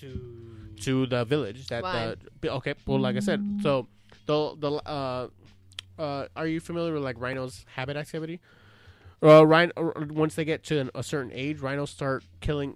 To 0.00 0.42
to 0.80 1.06
the 1.06 1.24
village 1.24 1.68
that 1.68 1.84
Why? 1.84 2.16
the 2.40 2.52
okay 2.54 2.74
well 2.86 2.98
like 2.98 3.14
i 3.14 3.20
said 3.20 3.60
so 3.62 3.86
the 4.26 4.56
the 4.56 4.72
uh 4.72 5.28
uh 5.98 6.26
are 6.34 6.46
you 6.48 6.58
familiar 6.58 6.92
with 6.94 7.04
like 7.04 7.20
rhinos 7.20 7.64
habit 7.76 7.96
activity 7.96 8.40
uh 9.22 9.46
rhino 9.46 9.70
uh, 9.76 10.06
once 10.08 10.34
they 10.34 10.44
get 10.44 10.64
to 10.64 10.80
an, 10.80 10.90
a 10.94 11.02
certain 11.04 11.30
age 11.32 11.60
rhinos 11.60 11.90
start 11.90 12.24
killing 12.40 12.74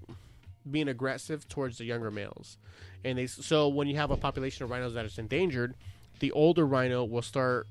being 0.70 0.88
aggressive 0.88 1.48
towards 1.48 1.78
the 1.78 1.84
younger 1.84 2.10
males 2.10 2.58
and 3.04 3.18
they 3.18 3.26
so 3.26 3.68
when 3.68 3.86
you 3.88 3.96
have 3.96 4.10
a 4.10 4.16
population 4.16 4.64
of 4.64 4.70
rhinos 4.70 4.94
that 4.94 5.04
is 5.04 5.18
endangered 5.18 5.74
the 6.20 6.32
older 6.32 6.66
rhino 6.66 7.04
will 7.04 7.22
start 7.22 7.66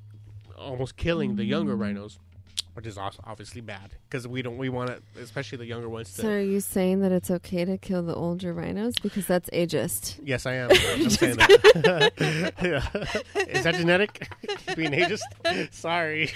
almost 0.58 0.96
killing 0.96 1.36
the 1.36 1.44
younger 1.44 1.76
rhinos 1.76 2.20
which 2.76 2.86
is 2.86 2.98
obviously 2.98 3.62
bad 3.62 3.92
because 4.10 4.28
we 4.28 4.42
don't 4.42 4.58
we 4.58 4.68
want 4.68 4.90
to 4.90 5.22
especially 5.22 5.58
the 5.58 5.66
younger 5.66 5.88
ones 5.88 6.14
to 6.14 6.22
So, 6.22 6.28
are 6.30 6.42
you 6.42 6.60
saying 6.60 7.00
that 7.00 7.12
it's 7.14 7.32
okay 7.32 7.64
to 7.64 7.78
kill 7.78 8.04
the 8.04 8.14
older 8.14 8.54
rhinos 8.54 8.96
because 9.02 9.26
that's 9.26 9.50
ageist? 9.52 10.20
Yes, 10.22 10.46
I 10.46 10.56
am. 10.56 10.70
I'm 10.72 11.10
saying 11.10 11.38
that. 11.38 12.12
Yeah. 12.62 13.42
Is 13.48 13.64
that 13.64 13.76
genetic? 13.76 14.30
Being 14.76 14.92
ageist? 14.92 15.22
Sorry. 15.74 16.34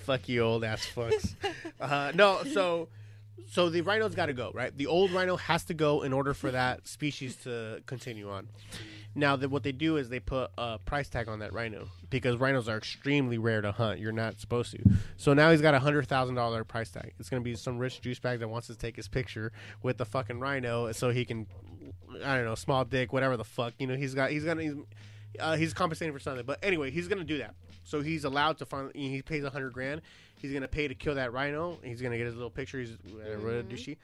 Fuck 0.00 0.28
you, 0.28 0.42
old 0.42 0.64
ass 0.64 0.86
fucks. 0.94 1.34
Uh, 1.80 2.12
no, 2.14 2.42
so 2.52 2.88
so 3.48 3.68
the 3.68 3.80
rhino's 3.82 4.14
got 4.14 4.26
to 4.26 4.32
go, 4.32 4.50
right? 4.54 4.76
The 4.76 4.86
old 4.86 5.12
rhino 5.12 5.36
has 5.36 5.64
to 5.64 5.74
go 5.74 6.02
in 6.02 6.12
order 6.12 6.34
for 6.34 6.50
that 6.50 6.86
species 6.86 7.36
to 7.44 7.82
continue 7.86 8.30
on. 8.30 8.48
Now, 9.14 9.34
that 9.36 9.48
what 9.48 9.64
they 9.64 9.72
do 9.72 9.96
is 9.96 10.08
they 10.08 10.20
put 10.20 10.50
a 10.56 10.78
price 10.78 11.08
tag 11.08 11.28
on 11.28 11.40
that 11.40 11.52
rhino 11.52 11.88
because 12.10 12.36
rhinos 12.36 12.68
are 12.68 12.76
extremely 12.76 13.38
rare 13.38 13.60
to 13.60 13.72
hunt. 13.72 13.98
You're 13.98 14.12
not 14.12 14.38
supposed 14.40 14.70
to. 14.72 14.78
So 15.16 15.34
now 15.34 15.50
he's 15.50 15.60
got 15.60 15.74
a 15.74 15.80
hundred 15.80 16.06
thousand 16.06 16.36
dollar 16.36 16.62
price 16.62 16.90
tag. 16.90 17.12
It's 17.18 17.28
gonna 17.28 17.42
be 17.42 17.56
some 17.56 17.78
rich 17.78 18.00
juice 18.00 18.20
bag 18.20 18.38
that 18.38 18.48
wants 18.48 18.68
to 18.68 18.76
take 18.76 18.94
his 18.94 19.08
picture 19.08 19.52
with 19.82 19.98
the 19.98 20.04
fucking 20.04 20.38
rhino 20.38 20.92
so 20.92 21.10
he 21.10 21.24
can, 21.24 21.46
I 22.24 22.36
don't 22.36 22.44
know, 22.44 22.54
small 22.54 22.84
dick, 22.84 23.12
whatever 23.12 23.36
the 23.36 23.44
fuck. 23.44 23.74
You 23.78 23.88
know, 23.88 23.96
he's 23.96 24.14
got 24.14 24.30
he's 24.30 24.44
gonna 24.44 24.62
he's, 24.62 24.74
uh, 25.40 25.56
he's 25.56 25.74
compensating 25.74 26.12
for 26.12 26.20
something. 26.20 26.46
But 26.46 26.60
anyway, 26.62 26.92
he's 26.92 27.08
gonna 27.08 27.24
do 27.24 27.38
that. 27.38 27.54
So 27.82 28.02
he's 28.02 28.24
allowed 28.24 28.58
to 28.58 28.66
find. 28.66 28.92
He 28.94 29.22
pays 29.22 29.42
a 29.42 29.50
hundred 29.50 29.72
grand. 29.72 30.02
He's 30.40 30.52
gonna 30.52 30.68
pay 30.68 30.88
to 30.88 30.94
kill 30.94 31.14
that 31.16 31.32
rhino. 31.32 31.78
He's 31.82 32.00
gonna 32.00 32.16
get 32.16 32.26
his 32.26 32.34
little 32.34 32.50
picture. 32.50 32.78
He's 32.78 32.96
whatever 33.12 33.62
douchey. 33.62 33.96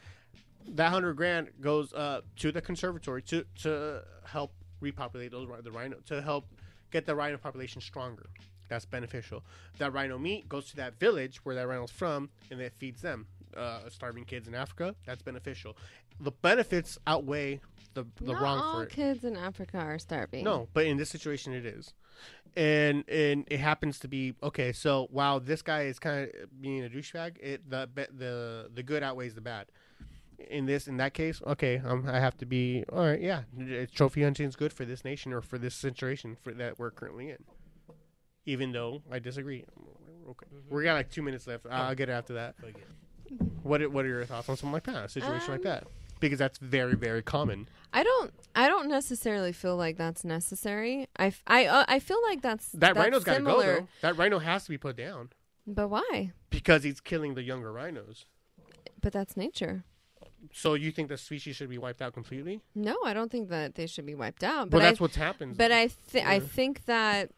That 0.75 0.91
hundred 0.91 1.15
grand 1.15 1.49
goes 1.61 1.93
uh, 1.93 2.23
to 2.37 2.53
the 2.53 2.61
conservatory 2.61 3.23
to 3.23 3.45
to 3.63 4.03
help 4.25 4.53
repopulate 4.81 5.31
those 5.31 5.49
the 5.63 5.73
rhino 5.73 5.97
to 6.07 6.21
help 6.21 6.47
get 6.91 7.07
the 7.07 7.15
rhino 7.15 7.39
population 7.39 7.81
stronger. 7.81 8.27
That's 8.69 8.85
beneficial. 8.85 9.45
That 9.79 9.93
rhino 9.93 10.19
meat 10.19 10.49
goes 10.49 10.67
to 10.71 10.77
that 10.77 10.99
village 10.99 11.45
where 11.45 11.55
that 11.55 11.69
rhino's 11.69 11.91
from, 11.91 12.31
and 12.51 12.61
it 12.61 12.73
feeds 12.79 13.01
them. 13.01 13.27
Uh, 13.57 13.89
starving 13.89 14.25
kids 14.25 14.49
in 14.49 14.55
Africa. 14.55 14.95
That's 15.07 15.23
beneficial. 15.23 15.77
The 16.21 16.31
benefits 16.33 16.99
outweigh 17.07 17.61
the 17.95 18.07
the 18.21 18.33
Not 18.33 18.43
wrong 18.43 18.59
all 18.59 18.75
for 18.77 18.83
it. 18.85 18.91
kids 18.91 19.25
in 19.25 19.37
Africa 19.37 19.79
are 19.79 19.99
starving. 19.99 20.45
No, 20.45 20.69
but 20.73 20.87
in 20.87 20.97
this 20.97 21.09
situation, 21.11 21.53
it 21.53 21.65
is, 21.67 21.95
and 22.57 23.05
and 23.09 23.45
it 23.51 23.61
happens 23.61 23.99
to 24.01 24.09
be 24.09 24.35
okay. 24.43 24.73
So 24.73 25.09
while 25.11 25.41
this 25.41 25.63
guy 25.63 25.83
is 25.85 25.99
kind 25.99 26.29
of 26.43 26.61
being 26.61 26.85
a 26.85 26.89
douchebag, 26.89 27.37
it 27.41 27.69
the 27.71 27.89
the 28.15 28.71
the 28.75 28.83
good 28.83 29.03
outweighs 29.03 29.35
the 29.35 29.41
bad. 29.41 29.67
In 30.51 30.67
this, 30.67 30.87
in 30.87 30.99
that 30.99 31.15
case, 31.15 31.41
okay, 31.47 31.79
um, 31.83 32.07
I 32.07 32.21
have 32.21 32.37
to 32.39 32.47
be 32.47 32.85
all 32.93 32.99
right. 33.07 33.21
Yeah, 33.21 33.43
trophy 33.95 34.23
hunting 34.23 34.47
is 34.47 34.55
good 34.57 34.73
for 34.73 34.85
this 34.85 35.03
nation 35.03 35.33
or 35.33 35.41
for 35.41 35.57
this 35.57 35.75
situation 35.75 36.37
for 36.43 36.53
that 36.53 36.79
we're 36.79 36.91
currently 36.91 37.31
in. 37.31 37.39
Even 38.45 38.71
though 38.73 39.03
I 39.11 39.19
disagree. 39.19 39.65
Okay, 40.29 40.47
we 40.69 40.85
got 40.85 40.93
like 40.95 41.11
two 41.11 41.23
minutes 41.23 41.47
left. 41.47 41.65
I'll 41.71 41.95
get 41.95 42.11
it 42.11 42.13
after 42.13 42.35
that. 42.35 42.55
What 43.63 43.81
are- 43.83 43.89
What 43.91 44.05
are 44.05 44.09
your 44.09 44.25
thoughts 44.27 44.49
on 44.51 44.57
something 44.57 44.73
like 44.73 44.85
that? 44.85 45.07
A 45.07 45.09
situation 45.09 45.51
like 45.53 45.61
Um, 45.61 45.65
that, 45.65 45.87
because 46.21 46.39
that's 46.39 46.59
very 46.59 46.95
very 46.97 47.23
common. 47.23 47.69
I 47.93 48.03
don't. 48.03 48.33
I 48.55 48.69
don't 48.69 48.89
necessarily 48.89 49.53
feel 49.53 49.77
like 49.77 49.97
that's 49.97 50.25
necessary. 50.25 51.07
I, 51.19 51.27
f- 51.27 51.43
I, 51.47 51.67
uh, 51.67 51.85
I 51.89 51.99
feel 51.99 52.19
like 52.27 52.41
that's 52.41 52.69
That 52.71 52.81
that's 52.81 52.99
rhino's 52.99 53.25
got 53.25 53.35
to 53.37 53.43
go 53.43 53.59
similar. 53.61 53.81
though. 53.81 53.89
That 54.01 54.17
rhino 54.17 54.39
has 54.39 54.65
to 54.65 54.71
be 54.71 54.79
put 54.79 54.97
down. 54.97 55.31
But 55.67 55.89
why? 55.89 56.33
Because 56.51 56.83
he's 56.85 57.01
killing 57.01 57.35
the 57.35 57.43
younger 57.43 57.73
rhinos. 57.73 58.25
But 59.03 59.13
that's 59.13 59.37
nature. 59.37 59.85
So 60.53 60.75
you 60.75 60.91
think 60.93 61.09
the 61.09 61.19
species 61.19 61.57
should 61.57 61.69
be 61.69 61.77
wiped 61.79 62.01
out 62.01 62.13
completely? 62.15 62.61
No, 62.75 62.97
I 63.05 63.13
don't 63.15 63.31
think 63.31 63.49
that 63.51 63.75
they 63.75 63.87
should 63.87 64.07
be 64.07 64.15
wiped 64.15 64.45
out. 64.45 64.71
But 64.71 64.79
But 64.79 64.83
that's 64.83 65.01
I, 65.01 65.05
what's 65.05 65.17
happened. 65.17 65.57
But 65.57 65.73
I, 65.73 65.91
th- 66.13 66.25
I 66.25 66.39
think 66.41 66.85
that. 66.87 67.31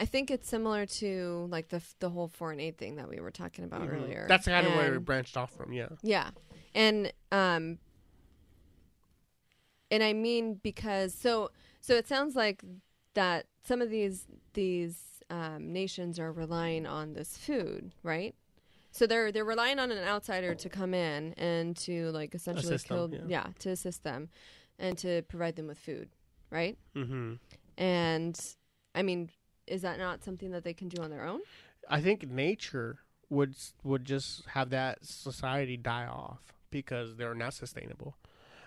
I 0.00 0.06
think 0.06 0.30
it's 0.30 0.48
similar 0.48 0.86
to 0.86 1.46
like 1.50 1.68
the 1.68 1.82
the 2.00 2.08
whole 2.10 2.28
foreign 2.28 2.58
aid 2.58 2.78
thing 2.78 2.96
that 2.96 3.08
we 3.08 3.20
were 3.20 3.30
talking 3.30 3.64
about 3.64 3.82
Mhm. 3.82 3.92
earlier. 3.92 4.24
That's 4.28 4.46
kind 4.46 4.66
of 4.66 4.74
where 4.74 4.90
we 4.92 4.98
branched 4.98 5.36
off 5.36 5.52
from. 5.54 5.72
Yeah. 5.74 5.90
Yeah. 6.02 6.30
And 6.74 7.12
um 7.30 7.78
and 9.90 10.02
I 10.02 10.12
mean 10.12 10.54
because 10.62 11.14
so 11.14 11.50
so 11.80 11.94
it 11.94 12.06
sounds 12.08 12.34
like 12.36 12.64
that 13.14 13.46
some 13.64 13.82
of 13.82 13.90
these 13.90 14.26
these 14.54 14.98
um, 15.28 15.72
nations 15.72 16.18
are 16.18 16.32
relying 16.32 16.86
on 16.86 17.12
this 17.12 17.36
food, 17.36 17.92
right? 18.02 18.34
So 18.90 19.06
they're 19.06 19.30
they're 19.30 19.44
relying 19.44 19.78
on 19.78 19.92
an 19.92 20.02
outsider 20.02 20.54
to 20.54 20.68
come 20.68 20.94
in 20.94 21.34
and 21.34 21.76
to 21.78 22.10
like 22.10 22.34
essentially 22.34 22.74
Assist 22.74 22.88
them, 22.88 23.10
kill 23.12 23.28
yeah. 23.30 23.48
to 23.60 23.70
assist 23.70 24.02
them 24.02 24.28
and 24.78 24.96
to 24.98 25.22
provide 25.28 25.56
them 25.56 25.66
with 25.68 25.78
food, 25.78 26.08
right? 26.50 26.76
Mm-hmm. 26.96 27.34
And 27.78 28.40
I 28.94 29.02
mean, 29.02 29.30
is 29.70 29.82
that 29.82 29.98
not 29.98 30.24
something 30.24 30.50
that 30.50 30.64
they 30.64 30.74
can 30.74 30.88
do 30.88 31.02
on 31.02 31.10
their 31.10 31.24
own? 31.24 31.40
I 31.88 32.00
think 32.00 32.28
nature 32.28 32.98
would 33.30 33.54
would 33.84 34.04
just 34.04 34.44
have 34.46 34.70
that 34.70 35.04
society 35.04 35.76
die 35.76 36.06
off 36.06 36.40
because 36.70 37.16
they're 37.16 37.34
not 37.34 37.54
sustainable. 37.54 38.16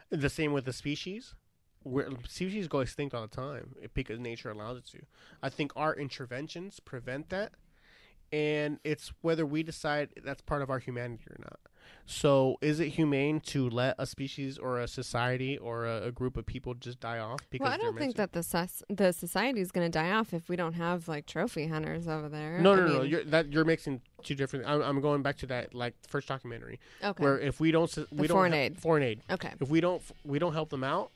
The 0.10 0.30
same 0.30 0.54
with 0.54 0.66
the 0.66 0.74
species. 0.74 1.36
Where 1.84 2.08
species 2.30 2.70
go 2.70 2.80
extinct 2.80 3.14
all 3.14 3.24
the 3.24 3.28
time 3.28 3.76
because 3.94 4.18
nature 4.18 4.50
allows 4.50 4.78
it 4.78 4.86
to. 4.92 5.00
I 5.42 5.50
think 5.50 5.74
our 5.76 5.94
interventions 5.94 6.80
prevent 6.80 7.30
that, 7.30 7.52
and 8.32 8.80
it's 8.86 9.12
whether 9.22 9.46
we 9.46 9.64
decide 9.64 10.12
that's 10.24 10.42
part 10.42 10.62
of 10.62 10.70
our 10.70 10.80
humanity 10.80 11.26
or 11.30 11.36
not. 11.40 11.60
So, 12.06 12.58
is 12.62 12.80
it 12.80 12.90
humane 12.90 13.40
to 13.42 13.70
let 13.70 13.96
a 13.98 14.06
species 14.06 14.58
or 14.58 14.80
a 14.80 14.88
society 14.88 15.58
or 15.58 15.86
a, 15.86 16.08
a 16.08 16.12
group 16.12 16.36
of 16.36 16.46
people 16.46 16.74
just 16.74 17.00
die 17.00 17.20
off? 17.20 17.40
Because 17.50 17.66
well, 17.66 17.74
I 17.74 17.78
don't 17.78 17.98
think 17.98 18.16
that 18.18 18.34
the 18.34 18.44
sus- 18.44 18.84
the 18.90 19.14
society 19.14 19.62
is 19.62 19.72
going 19.72 19.90
to 19.90 19.92
die 19.92 20.12
off 20.12 20.34
if 20.34 20.50
we 20.50 20.56
don't 20.56 20.74
have 20.74 21.08
like 21.08 21.26
trophy 21.26 21.68
hunters 21.68 22.08
over 22.08 22.28
there. 22.28 22.60
No, 22.60 22.74
I 22.74 22.76
no, 22.76 22.86
no, 22.86 22.94
no. 22.98 23.02
You're, 23.04 23.24
that 23.26 23.52
you're 23.52 23.66
mixing 23.66 24.02
two 24.24 24.36
different. 24.36 24.66
I'm, 24.68 24.82
I'm 24.82 25.02
going 25.02 25.22
back 25.22 25.38
to 25.38 25.46
that 25.48 25.74
like 25.74 25.96
first 26.08 26.28
documentary 26.28 26.80
okay. 27.04 27.24
where 27.24 27.40
if 27.40 27.60
we 27.60 27.72
don't, 27.72 27.96
we 28.12 28.28
don't 28.28 28.36
foreign 28.36 28.54
aid. 28.54 28.80
foreign 28.80 29.04
aid. 29.04 29.22
okay. 29.32 29.52
If 29.60 29.70
we 29.70 29.80
don't, 29.80 30.02
we 30.26 30.40
don't 30.40 30.54
help 30.54 30.70
them 30.70 30.84
out, 30.84 31.12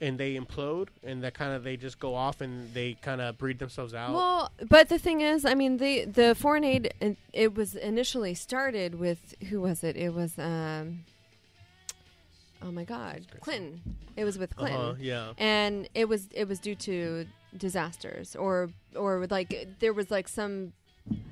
and 0.00 0.16
they 0.18 0.34
implode, 0.36 0.88
and 1.04 1.22
that 1.22 1.34
kind 1.34 1.52
of 1.52 1.62
they 1.62 1.76
just 1.76 1.98
go 2.00 2.14
off 2.14 2.40
and 2.40 2.72
they 2.72 2.94
kind 3.02 3.20
of 3.20 3.36
breed 3.38 3.58
themselves 3.58 3.92
out. 3.94 4.12
Well, 4.14 4.50
but 4.68 4.88
the 4.88 4.98
thing 4.98 5.20
is, 5.20 5.44
I 5.44 5.54
mean, 5.54 5.76
the 5.76 6.04
the 6.06 6.34
foreign 6.34 6.64
aid 6.64 6.92
it- 7.00 7.16
it 7.32 7.54
was 7.54 7.74
initially 7.74 8.34
started 8.34 8.94
with 8.98 9.34
who 9.50 9.60
was 9.60 9.84
it? 9.84 9.96
It 9.96 10.14
was 10.14 10.38
um. 10.38 11.04
Oh 12.62 12.70
my 12.70 12.84
God, 12.84 13.24
Clinton. 13.40 13.80
It 14.16 14.24
was 14.24 14.38
with 14.38 14.54
Clinton. 14.54 14.80
uh-huh, 14.80 14.94
yeah. 15.00 15.32
and 15.38 15.88
it 15.94 16.08
was 16.08 16.28
it 16.32 16.46
was 16.46 16.58
due 16.58 16.74
to 16.74 17.26
disasters 17.56 18.36
or 18.36 18.70
or 18.94 19.26
like 19.30 19.68
there 19.80 19.92
was 19.94 20.10
like 20.10 20.28
some 20.28 20.72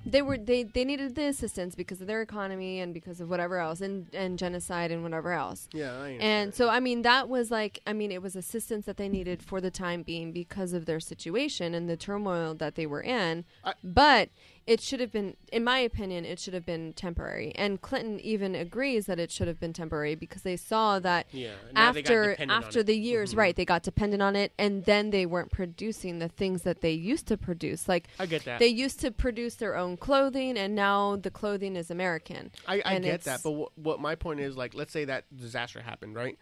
they 0.06 0.22
were 0.22 0.38
they 0.38 0.62
they 0.62 0.84
needed 0.84 1.14
the 1.14 1.26
assistance 1.26 1.74
because 1.74 2.00
of 2.00 2.06
their 2.06 2.22
economy 2.22 2.80
and 2.80 2.94
because 2.94 3.20
of 3.20 3.28
whatever 3.28 3.58
else 3.58 3.80
and 3.80 4.06
and 4.14 4.38
genocide 4.38 4.90
and 4.90 5.02
whatever 5.02 5.32
else. 5.32 5.68
Yeah, 5.72 5.92
I 6.00 6.16
and 6.20 6.54
so 6.54 6.68
i 6.70 6.80
mean 6.80 7.02
that 7.02 7.28
was 7.28 7.50
like 7.50 7.80
i 7.86 7.92
mean 7.92 8.10
it 8.10 8.22
was 8.22 8.34
assistance 8.34 8.86
that 8.86 8.96
they 8.96 9.08
needed 9.08 9.42
for 9.42 9.60
the 9.60 9.70
time 9.70 10.02
being 10.02 10.32
because 10.32 10.72
of 10.72 10.86
their 10.86 11.00
situation 11.00 11.74
and 11.74 11.88
the 11.90 11.96
turmoil 11.96 12.54
that 12.54 12.74
they 12.74 12.86
were 12.86 13.02
in. 13.02 13.44
I- 13.64 13.74
but 13.84 14.30
it 14.68 14.80
should 14.82 15.00
have 15.00 15.10
been 15.10 15.34
in 15.50 15.64
my 15.64 15.78
opinion 15.78 16.24
it 16.26 16.38
should 16.38 16.52
have 16.52 16.66
been 16.66 16.92
temporary 16.92 17.52
and 17.56 17.80
clinton 17.80 18.20
even 18.20 18.54
agrees 18.54 19.06
that 19.06 19.18
it 19.18 19.30
should 19.30 19.48
have 19.48 19.58
been 19.58 19.72
temporary 19.72 20.14
because 20.14 20.42
they 20.42 20.56
saw 20.56 20.98
that 20.98 21.26
yeah. 21.32 21.52
after 21.74 22.36
after 22.50 22.82
the 22.82 22.94
years 22.96 23.32
Mhm. 23.34 23.38
right 23.38 23.56
they 23.56 23.64
got 23.64 23.82
dependent 23.82 24.22
on 24.22 24.36
it 24.36 24.52
and 24.58 24.84
then 24.84 25.08
they 25.10 25.24
weren't 25.24 25.50
producing 25.50 26.18
the 26.18 26.28
things 26.28 26.62
that 26.62 26.80
they 26.82 26.92
used 26.92 27.26
to 27.28 27.36
produce 27.38 27.88
like 27.88 28.08
I 28.18 28.26
get 28.26 28.44
that. 28.44 28.58
they 28.58 28.66
used 28.68 29.00
to 29.00 29.10
produce 29.10 29.54
their 29.54 29.74
own 29.76 29.96
clothing 29.96 30.58
and 30.58 30.74
now 30.74 31.16
the 31.16 31.30
clothing 31.30 31.74
is 31.74 31.90
american 31.90 32.50
I, 32.66 32.82
I 32.84 32.98
get 32.98 33.22
that, 33.24 33.40
but 33.42 33.52
wh- 33.52 33.78
what 33.78 34.00
my 34.00 34.14
point 34.14 34.40
is, 34.40 34.56
like, 34.56 34.74
let's 34.74 34.92
say 34.92 35.06
that 35.06 35.24
disaster 35.34 35.80
happened, 35.80 36.14
right, 36.14 36.38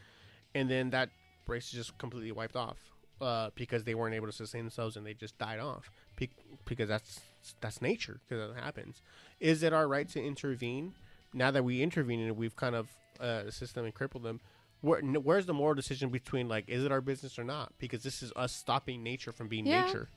and 0.54 0.68
then 0.68 0.90
that 0.90 1.10
race 1.46 1.66
is 1.66 1.72
just 1.72 1.98
completely 1.98 2.32
wiped 2.32 2.56
off 2.56 2.78
uh, 3.20 3.50
because 3.54 3.84
they 3.84 3.94
weren't 3.94 4.14
able 4.14 4.26
to 4.26 4.32
sustain 4.32 4.64
themselves 4.64 4.96
and 4.96 5.06
they 5.06 5.14
just 5.14 5.38
died 5.38 5.60
off 5.60 5.90
Be- 6.16 6.30
because 6.64 6.88
that's 6.88 7.20
that's 7.60 7.80
nature 7.82 8.20
because 8.28 8.52
that 8.54 8.62
happens. 8.62 9.02
Is 9.40 9.62
it 9.62 9.72
our 9.72 9.86
right 9.88 10.08
to 10.10 10.22
intervene 10.22 10.94
now 11.32 11.50
that 11.50 11.64
we 11.64 11.82
intervene 11.82 12.20
and 12.20 12.36
we've 12.36 12.56
kind 12.56 12.74
of 12.74 12.88
uh, 13.20 13.42
assist 13.46 13.74
them 13.74 13.84
and 13.84 13.94
crippled 13.94 14.22
them? 14.22 14.40
Where, 14.82 15.00
where's 15.00 15.46
the 15.46 15.54
moral 15.54 15.74
decision 15.74 16.10
between 16.10 16.48
like 16.48 16.64
is 16.68 16.84
it 16.84 16.92
our 16.92 17.00
business 17.00 17.38
or 17.38 17.44
not? 17.44 17.72
Because 17.78 18.02
this 18.02 18.22
is 18.22 18.32
us 18.36 18.52
stopping 18.52 19.02
nature 19.02 19.32
from 19.32 19.48
being 19.48 19.66
Yeah. 19.66 19.86
nature. 19.86 20.08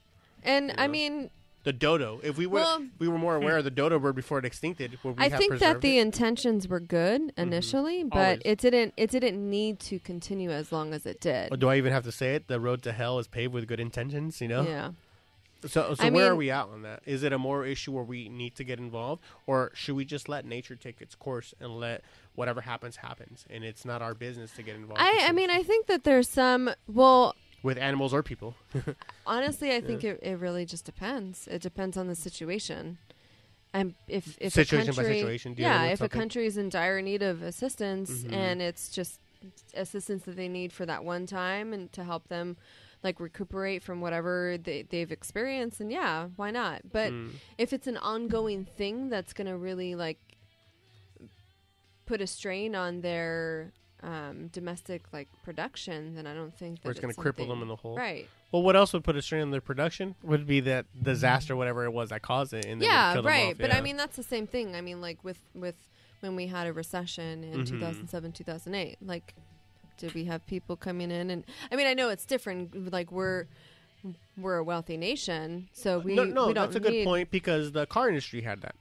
and 0.43 0.71
i 0.77 0.85
know? 0.87 0.91
mean 0.91 1.29
The 1.63 1.73
dodo. 1.73 2.19
If 2.23 2.37
we 2.37 2.45
were 2.45 2.59
Well- 2.61 2.85
we 2.99 3.07
were 3.09 3.17
more 3.17 3.35
aware 3.35 3.57
of 3.57 3.63
the 3.65 3.71
dodo 3.71 3.99
bird 3.99 4.15
before 4.15 4.39
it 4.39 4.45
extincted, 4.45 4.97
would 5.03 5.17
we 5.17 5.23
i 5.25 5.29
have 5.29 5.37
think 5.39 5.59
that 5.59 5.81
the 5.81 5.97
it? 5.97 5.99
Mm-hmm. 5.99 6.07
intentions 6.07 6.67
were 6.69 6.79
good 6.79 7.33
initially 7.37 8.03
but 8.03 8.17
Always. 8.17 8.41
it 8.45 8.59
didn't 8.59 8.93
it 8.95 9.09
didn't 9.09 9.49
need 9.49 9.79
to 9.81 9.99
continue 9.99 10.51
as 10.51 10.71
long 10.71 10.93
as 10.93 11.05
it 11.05 11.19
did 11.19 11.51
Or 11.53 11.57
do 11.57 11.67
I 11.69 11.75
even 11.77 11.91
have 11.91 12.03
to 12.03 12.11
say 12.13 12.35
it? 12.35 12.47
The 12.47 12.59
road 12.59 12.81
to 12.83 12.91
hell 12.93 13.19
is 13.19 13.27
paved 13.27 13.53
with 13.53 13.67
good 13.67 13.79
intentions. 13.81 14.39
You 14.41 14.47
know. 14.49 14.63
yeah 14.63 14.91
So, 15.67 15.93
so 15.93 16.03
I 16.05 16.09
where 16.09 16.31
are 16.31 16.35
we 16.35 16.51
at 16.51 16.67
on 16.67 16.83
that? 16.83 17.01
Is 17.05 17.23
it 17.23 17.33
a 17.33 17.37
moral 17.37 17.69
issue 17.69 17.91
where 17.91 18.03
we 18.03 18.29
need 18.29 18.55
to 18.55 18.63
get 18.63 18.79
involved, 18.79 19.21
or 19.45 19.71
should 19.73 19.95
we 19.95 20.05
just 20.05 20.29
let 20.29 20.45
nature 20.45 20.75
take 20.75 21.01
its 21.01 21.15
course 21.15 21.53
and 21.59 21.77
let 21.79 22.01
whatever 22.35 22.61
happens 22.61 22.97
happens, 22.97 23.45
and 23.49 23.63
it's 23.63 23.83
not 23.83 24.01
our 24.01 24.13
business 24.13 24.51
to 24.53 24.63
get 24.63 24.75
involved? 24.75 25.01
i 25.01 25.25
i 25.27 25.31
mean 25.33 25.49
i 25.49 25.61
think 25.61 25.87
that 25.87 26.03
there's 26.05 26.29
some 26.29 26.69
well 26.87 27.35
with 27.61 27.77
animals 27.77 28.13
or 28.13 28.23
people. 28.23 28.55
honestly 29.25 29.73
i 29.75 29.81
think 29.81 30.03
it, 30.03 30.17
it 30.23 30.39
really 30.39 30.65
just 30.65 30.85
depends 30.85 31.47
it 31.51 31.61
depends 31.61 31.97
on 31.97 32.07
the 32.07 32.15
situation 32.15 32.97
and 33.73 33.93
if 34.07 34.37
if 34.39 34.53
Situation 34.53 34.91
a 34.91 34.93
by 34.93 35.03
country, 35.03 35.19
situation, 35.19 35.55
yeah 35.57 35.83
if 35.85 35.99
something. 35.99 36.17
a 36.17 36.21
country 36.21 36.45
is 36.45 36.57
in 36.57 36.69
dire 36.69 37.01
need 37.01 37.21
of 37.21 37.41
assistance 37.43 38.23
Mhm. 38.23 38.33
and 38.33 38.61
it's 38.61 38.89
just 38.89 39.19
assistance 39.73 40.23
that 40.23 40.35
they 40.35 40.47
need 40.47 40.71
for 40.73 40.85
that 40.85 41.03
one 41.03 41.25
time 41.25 41.71
and 41.73 41.91
to 41.93 42.03
help 42.03 42.27
them 42.29 42.57
like 43.03 43.19
recuperate 43.19 43.81
from 43.83 44.01
whatever 44.01 44.57
they, 44.61 44.81
they've 44.89 45.11
experienced 45.11 45.79
and 45.79 45.91
yeah 45.91 46.27
why 46.35 46.51
not 46.51 46.81
but 46.91 47.11
Mm. 47.11 47.31
if 47.57 47.71
it's 47.73 47.87
an 47.87 47.97
ongoing 47.97 48.65
thing 48.65 49.09
that's 49.09 49.31
going 49.33 49.47
to 49.47 49.55
really 49.57 49.95
like 49.95 50.19
put 52.05 52.21
a 52.21 52.27
strain 52.27 52.75
on 52.75 53.01
their 53.01 53.71
um, 54.01 54.47
domestic 54.47 55.03
like 55.11 55.27
production 55.43 56.15
then 56.15 56.25
i 56.25 56.33
don't 56.33 56.53
think 56.57 56.81
that 56.81 56.87
Or 56.87 56.91
it's 56.91 56.99
going 56.99 57.13
to 57.13 57.19
cripple 57.19 57.47
them 57.47 57.61
in 57.61 57.67
the 57.67 57.75
hole. 57.75 57.95
right 57.97 58.27
Well, 58.51 58.63
what 58.63 58.75
else 58.75 58.93
would 58.93 59.03
put 59.03 59.15
a 59.15 59.21
strain 59.21 59.43
on 59.43 59.51
their 59.51 59.61
production? 59.61 60.15
Would 60.23 60.47
be 60.47 60.59
that 60.61 60.85
disaster, 61.03 61.55
whatever 61.55 61.85
it 61.85 61.91
was 61.91 62.09
that 62.09 62.21
caused 62.23 62.53
it, 62.53 62.65
and 62.65 62.81
yeah 62.81 63.13
right 63.21 63.51
off, 63.51 63.57
but 63.59 63.69
yeah. 63.69 63.77
i 63.77 63.81
mean 63.81 63.95
that's 63.97 64.15
the 64.15 64.23
same 64.23 64.47
thing 64.47 64.75
i 64.75 64.81
mean 64.81 64.99
like 65.01 65.23
with 65.23 65.39
with 65.53 65.75
when 66.21 66.35
we 66.35 66.47
had 66.47 66.65
a 66.67 66.73
recession 66.73 67.43
in 67.43 67.59
Mhm. 67.61 67.67
2007 67.67 68.31
2008 68.31 68.97
like 69.01 69.35
did 69.99 70.13
we 70.15 70.23
have 70.25 70.45
people 70.47 70.75
coming 70.75 71.11
in 71.11 71.29
and 71.29 71.43
i 71.71 71.75
mean 71.75 71.85
i 71.87 71.93
know 71.93 72.09
it's 72.09 72.25
different 72.25 72.91
like 72.91 73.11
we're 73.11 73.45
we're 74.37 74.57
a 74.57 74.63
wealthy 74.63 74.97
nation 74.97 75.67
so 75.73 75.97
uh, 75.97 75.99
we 75.99 76.15
no, 76.15 76.23
no, 76.23 76.47
we 76.47 76.53
that's 76.53 76.75
a 76.75 76.79
good 76.79 76.91
need- 76.93 77.05
point 77.05 77.29
because 77.31 77.71
the 77.73 77.85
car 77.85 78.07
industry 78.09 78.41
had 78.41 78.61
that 78.61 78.75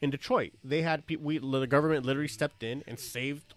in 0.00 0.10
Detroit. 0.10 0.52
They 0.64 0.82
had 0.82 1.06
pe- 1.06 1.14
we 1.14 1.38
the 1.38 1.66
government 1.66 2.04
literally 2.04 2.26
stepped 2.26 2.64
in 2.64 2.82
and 2.88 2.98
saved. 2.98 3.54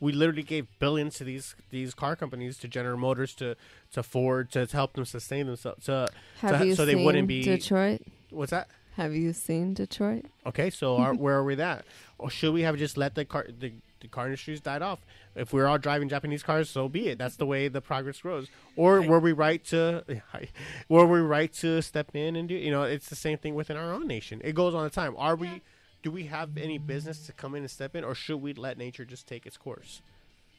We 0.00 0.12
literally 0.12 0.44
gave 0.44 0.66
billions 0.78 1.16
to 1.16 1.24
these 1.24 1.56
these 1.70 1.92
car 1.92 2.14
companies, 2.14 2.56
to 2.58 2.68
General 2.68 2.96
Motors, 2.98 3.34
to 3.36 3.56
to 3.92 4.02
Ford, 4.04 4.52
to, 4.52 4.64
to 4.66 4.76
help 4.76 4.92
them 4.92 5.04
sustain 5.04 5.46
themselves. 5.46 5.86
To, 5.86 6.06
have 6.38 6.58
so- 6.60 6.64
you 6.64 6.74
so 6.76 6.84
they 6.86 6.94
wouldn't 6.94 7.26
be- 7.26 7.42
detroit 7.42 8.02
what's 8.30 8.50
that? 8.52 8.68
have 8.96 9.12
you 9.14 9.32
seen 9.32 9.74
detroit 9.74 10.24
Okay, 10.46 10.70
so 10.70 10.96
are, 10.96 11.12
where 11.14 11.34
are 11.36 11.44
we 11.44 11.60
at? 11.60 11.84
Or 12.18 12.30
should 12.30 12.54
we 12.54 12.62
have 12.62 12.76
just 12.78 12.96
let 12.96 13.14
the 13.16 13.24
car 13.24 13.46
the, 13.58 13.72
the 14.00 14.08
car 14.08 14.26
industries 14.26 14.60
died 14.60 14.82
off? 14.82 15.00
If 15.36 15.52
we're 15.52 15.66
all 15.66 15.78
driving 15.78 16.08
Japanese 16.08 16.42
cars, 16.42 16.70
so 16.70 16.88
be 16.88 17.08
it. 17.08 17.18
That's 17.18 17.36
the 17.36 17.46
way 17.46 17.68
the 17.68 17.80
progress 17.80 18.20
grows. 18.20 18.48
Or 18.74 19.02
were 19.02 19.20
we 19.20 19.32
right 19.32 19.62
to 19.66 20.04
were 20.88 21.06
we 21.06 21.20
right 21.20 21.52
to 21.54 21.82
step 21.82 22.14
in 22.14 22.36
and 22.36 22.48
do 22.48 22.54
you 22.54 22.70
know, 22.70 22.82
it's 22.82 23.08
the 23.08 23.16
same 23.16 23.38
thing 23.38 23.54
within 23.54 23.76
our 23.76 23.92
own 23.92 24.06
nation. 24.06 24.40
It 24.42 24.54
goes 24.54 24.74
on 24.74 24.82
the 24.84 24.90
time. 24.90 25.14
Are 25.18 25.36
we 25.36 25.62
do 26.02 26.10
we 26.10 26.24
have 26.24 26.56
any 26.56 26.78
business 26.78 27.26
to 27.26 27.32
come 27.32 27.54
in 27.54 27.62
and 27.62 27.70
step 27.70 27.94
in 27.94 28.02
or 28.04 28.14
should 28.14 28.38
we 28.38 28.54
let 28.54 28.78
nature 28.78 29.04
just 29.04 29.26
take 29.26 29.46
its 29.46 29.56
course? 29.56 30.00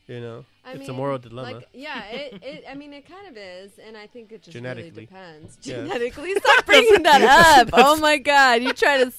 You 0.08 0.22
know? 0.22 0.46
I 0.66 0.72
it's 0.74 0.90
a 0.90 0.94
moral 0.94 1.18
dilemma. 1.18 1.58
Like, 1.58 1.70
yeah, 1.74 2.04
it, 2.08 2.40
it. 2.44 2.64
I 2.70 2.74
mean, 2.76 2.92
it 2.94 3.08
kind 3.08 3.26
of 3.30 3.38
is, 3.38 3.72
and 3.86 3.96
I 3.96 4.06
think 4.08 4.34
it 4.34 4.42
just 4.44 4.54
really 4.56 4.62
Genetically. 4.68 5.06
depends. 5.06 5.58
Yeah. 5.64 5.76
Genetically, 5.78 6.36
stop 6.40 6.66
bringing 6.66 7.04
that 7.04 7.22
up. 7.58 7.70
Oh 7.72 7.96
my 7.98 8.18
God, 8.18 8.62
you 8.62 8.74
try 8.74 8.98
to, 9.04 9.12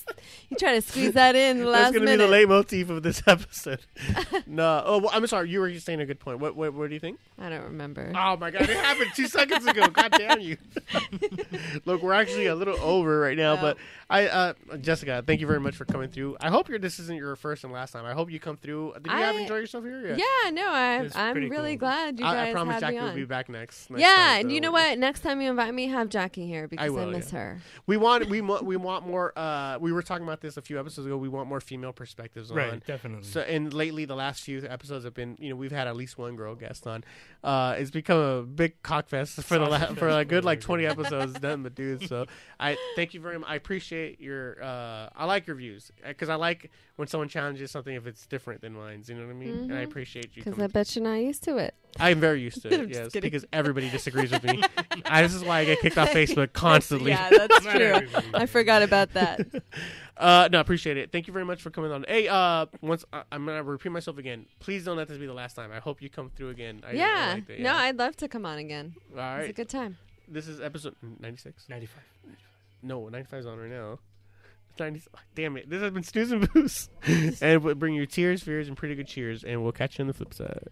you 0.50 0.56
try 0.58 0.74
to 0.74 0.82
squeeze 0.82 1.12
that 1.14 1.34
in 1.36 1.60
the 1.60 1.70
That's 1.70 1.92
gonna 1.92 2.04
minute. 2.04 2.18
be 2.18 2.24
the 2.26 2.30
leitmotif 2.30 2.90
of 2.90 3.02
this 3.02 3.22
episode. 3.26 3.80
no, 4.46 4.82
oh, 4.84 4.98
well, 4.98 5.10
I'm 5.12 5.26
sorry. 5.26 5.48
You 5.48 5.60
were 5.60 5.70
just 5.70 5.86
saying 5.86 6.00
a 6.00 6.06
good 6.06 6.20
point. 6.20 6.38
What, 6.40 6.54
what, 6.54 6.74
what 6.74 6.88
do 6.88 6.94
you 6.94 7.00
think? 7.00 7.18
I 7.38 7.48
don't 7.48 7.64
remember. 7.64 8.12
Oh 8.14 8.36
my 8.36 8.50
god, 8.50 8.62
it 8.62 8.70
happened 8.76 9.10
two 9.14 9.26
seconds 9.28 9.66
ago. 9.66 9.86
God 9.88 10.12
damn 10.12 10.40
you! 10.40 10.58
Look, 11.86 12.02
we're 12.02 12.12
actually 12.12 12.46
a 12.46 12.54
little 12.54 12.78
over 12.80 13.20
right 13.20 13.36
now, 13.36 13.54
Oh. 13.54 13.60
but 13.60 13.76
I, 14.10 14.26
uh, 14.28 14.52
Jessica, 14.80 15.22
thank 15.26 15.40
you 15.40 15.46
very 15.46 15.60
much 15.60 15.76
for 15.76 15.84
coming 15.84 16.08
through. 16.10 16.36
I 16.40 16.50
hope 16.50 16.68
your 16.68 16.78
this 16.78 16.98
isn't 16.98 17.16
your 17.16 17.36
first 17.36 17.64
and 17.64 17.72
last 17.72 17.92
time. 17.92 18.04
I 18.04 18.12
hope 18.12 18.30
you 18.30 18.40
come 18.40 18.56
through. 18.56 18.94
Did 19.02 19.06
you 19.06 19.12
have 19.12 19.36
enjoy 19.36 19.56
yourself 19.56 19.84
here? 19.84 20.14
yeah, 20.16 20.50
no, 20.50 20.72
I, 20.78 21.04
It's 21.04 21.16
I'm 21.16 21.34
really 21.36 21.76
cool. 21.76 21.88
glad 21.88 22.18
you 22.18 22.26
I, 22.26 22.34
guys 22.34 22.48
I 22.48 22.52
promise 22.52 22.74
had 22.74 22.80
Jackie 22.80 22.98
me 22.98 23.04
will 23.04 23.14
be 23.14 23.24
back 23.24 23.48
next. 23.48 23.90
next 23.90 24.00
yeah, 24.00 24.14
time, 24.14 24.40
and 24.40 24.52
you 24.52 24.60
know 24.60 24.72
what? 24.72 24.98
Next 24.98 25.20
time 25.20 25.40
you 25.40 25.50
invite 25.50 25.74
me, 25.74 25.88
have 25.88 26.08
Jackie 26.08 26.46
here 26.46 26.68
because 26.68 26.86
I, 26.86 26.90
will, 26.90 27.06
miss 27.10 27.32
yeah. 27.32 27.38
her. 27.38 27.60
We 27.86 27.96
want 27.96 28.28
we 28.28 28.40
mo- 28.40 28.62
we 28.62 28.76
want 28.76 29.06
more. 29.06 29.32
Uh, 29.36 29.78
we 29.80 29.92
were 29.92 30.02
talking 30.02 30.24
about 30.24 30.40
this 30.40 30.56
a 30.56 30.62
few 30.62 30.78
episodes 30.78 31.06
ago. 31.06 31.16
We 31.16 31.28
want 31.28 31.48
more 31.48 31.60
female 31.60 31.92
perspectives 31.92 32.50
on. 32.50 32.56
Right, 32.56 32.86
definitely. 32.86 33.24
So 33.24 33.40
and 33.40 33.72
lately, 33.72 34.04
the 34.04 34.16
last 34.16 34.42
few 34.42 34.66
episodes 34.68 35.04
have 35.04 35.14
been, 35.14 35.36
you 35.40 35.50
know, 35.50 35.56
we've 35.56 35.72
had 35.72 35.86
at 35.86 35.96
least 35.96 36.18
one 36.18 36.36
girl 36.36 36.54
guest 36.54 36.86
on. 36.86 37.04
Uh, 37.44 37.76
it's 37.78 37.90
become 37.92 38.18
a 38.18 38.42
big 38.42 38.82
cockfest 38.82 39.42
for 39.44 39.58
the 39.58 39.64
la- 39.66 39.94
for 39.94 40.08
a 40.08 40.24
good 40.24 40.44
like 40.44 40.60
twenty 40.68 40.86
episodes. 40.86 41.34
Nothing 41.40 41.62
but 41.62 41.74
dudes. 41.76 42.08
So 42.08 42.26
I 42.58 42.76
thank 42.96 43.14
you 43.14 43.20
very 43.20 43.38
much. 43.38 43.48
I 43.48 43.54
appreciate 43.54 44.20
your. 44.20 44.62
Uh, 44.62 45.08
I 45.16 45.24
like 45.24 45.46
your 45.46 45.54
views 45.56 45.92
because 46.06 46.28
I 46.28 46.34
like 46.34 46.70
when 46.96 47.06
someone 47.06 47.28
challenges 47.28 47.70
something 47.70 47.94
if 47.94 48.06
it's 48.08 48.26
different 48.26 48.60
than 48.60 48.72
mine. 48.74 49.04
You 49.06 49.14
know 49.14 49.24
what 49.26 49.30
I 49.30 49.34
mean? 49.34 49.50
And 49.56 49.72
I 49.74 49.82
Mhm. 49.84 49.88
appreciate 49.88 50.36
you. 50.36 50.42
Because 50.42 50.58
I 50.60 50.66
bet 50.66 50.96
you're 50.96 51.04
not 51.04 51.14
used 51.14 51.44
to 51.44 51.58
it. 51.58 51.74
I'm 52.00 52.18
very 52.20 52.40
used 52.40 52.60
to 52.62 52.68
I'm 52.74 52.80
it. 52.84 52.88
just 52.88 53.14
yes, 53.14 53.22
because 53.22 53.44
everybody 53.52 53.88
disagrees 53.88 54.32
with 54.32 54.42
me. 54.42 54.62
I, 55.06 55.22
this 55.22 55.32
is 55.32 55.44
why 55.44 55.60
I 55.60 55.64
get 55.64 55.80
kicked 55.80 55.96
off 55.96 56.10
Facebook 56.10 56.52
constantly. 56.52 57.12
yeah, 57.12 57.30
that's 57.30 57.64
true. 57.64 58.08
I 58.34 58.46
forgot 58.46 58.82
about 58.82 59.14
that. 59.14 59.40
Uh, 60.18 60.48
no, 60.50 60.60
appreciate 60.60 60.96
it. 60.96 61.12
Thank 61.12 61.26
you 61.28 61.32
very 61.32 61.44
much 61.44 61.62
for 61.62 61.70
coming 61.70 61.92
on. 61.92 62.04
Hey, 62.08 62.26
uh, 62.28 62.66
once 62.80 63.04
I, 63.12 63.22
I'm 63.30 63.46
gonna 63.46 63.62
repeat 63.62 63.92
myself 63.92 64.18
again. 64.18 64.46
Please 64.58 64.84
don't 64.84 64.96
let 64.96 65.08
this 65.08 65.18
be 65.18 65.26
the 65.26 65.32
last 65.32 65.54
time. 65.54 65.70
I 65.72 65.78
hope 65.78 66.02
you 66.02 66.10
come 66.10 66.30
through 66.30 66.50
again. 66.50 66.82
I, 66.84 66.90
I 66.90 66.92
yeah, 66.92 67.32
liked 67.34 67.50
it, 67.50 67.60
no, 67.60 67.72
I'd 67.72 67.96
love 67.96 68.16
to 68.16 68.28
come 68.28 68.44
on 68.44 68.58
again. 68.58 68.94
All 69.16 69.36
It's 69.38 69.50
a 69.50 69.52
good 69.52 69.68
time. 69.68 69.96
This 70.26 70.48
is 70.48 70.60
episode 70.60 70.96
96. 71.20 71.68
95. 71.68 72.02
No, 72.82 73.08
95 73.08 73.40
is 73.40 73.46
on 73.46 73.58
right 73.58 73.70
now. 73.70 73.98
90s. 74.78 75.06
Damn 75.34 75.56
it. 75.56 75.68
This 75.68 75.82
has 75.82 75.90
been 75.90 76.02
Snooze 76.02 76.30
and 76.30 76.52
Booze. 76.52 76.88
and 77.42 77.62
we'll 77.62 77.74
bring 77.74 77.94
you 77.94 78.06
tears, 78.06 78.42
fears, 78.42 78.68
and 78.68 78.76
pretty 78.76 78.94
good 78.94 79.08
cheers. 79.08 79.44
And 79.44 79.62
we'll 79.62 79.72
catch 79.72 79.98
you 79.98 80.02
on 80.02 80.06
the 80.06 80.14
flip 80.14 80.32
side. 80.32 80.68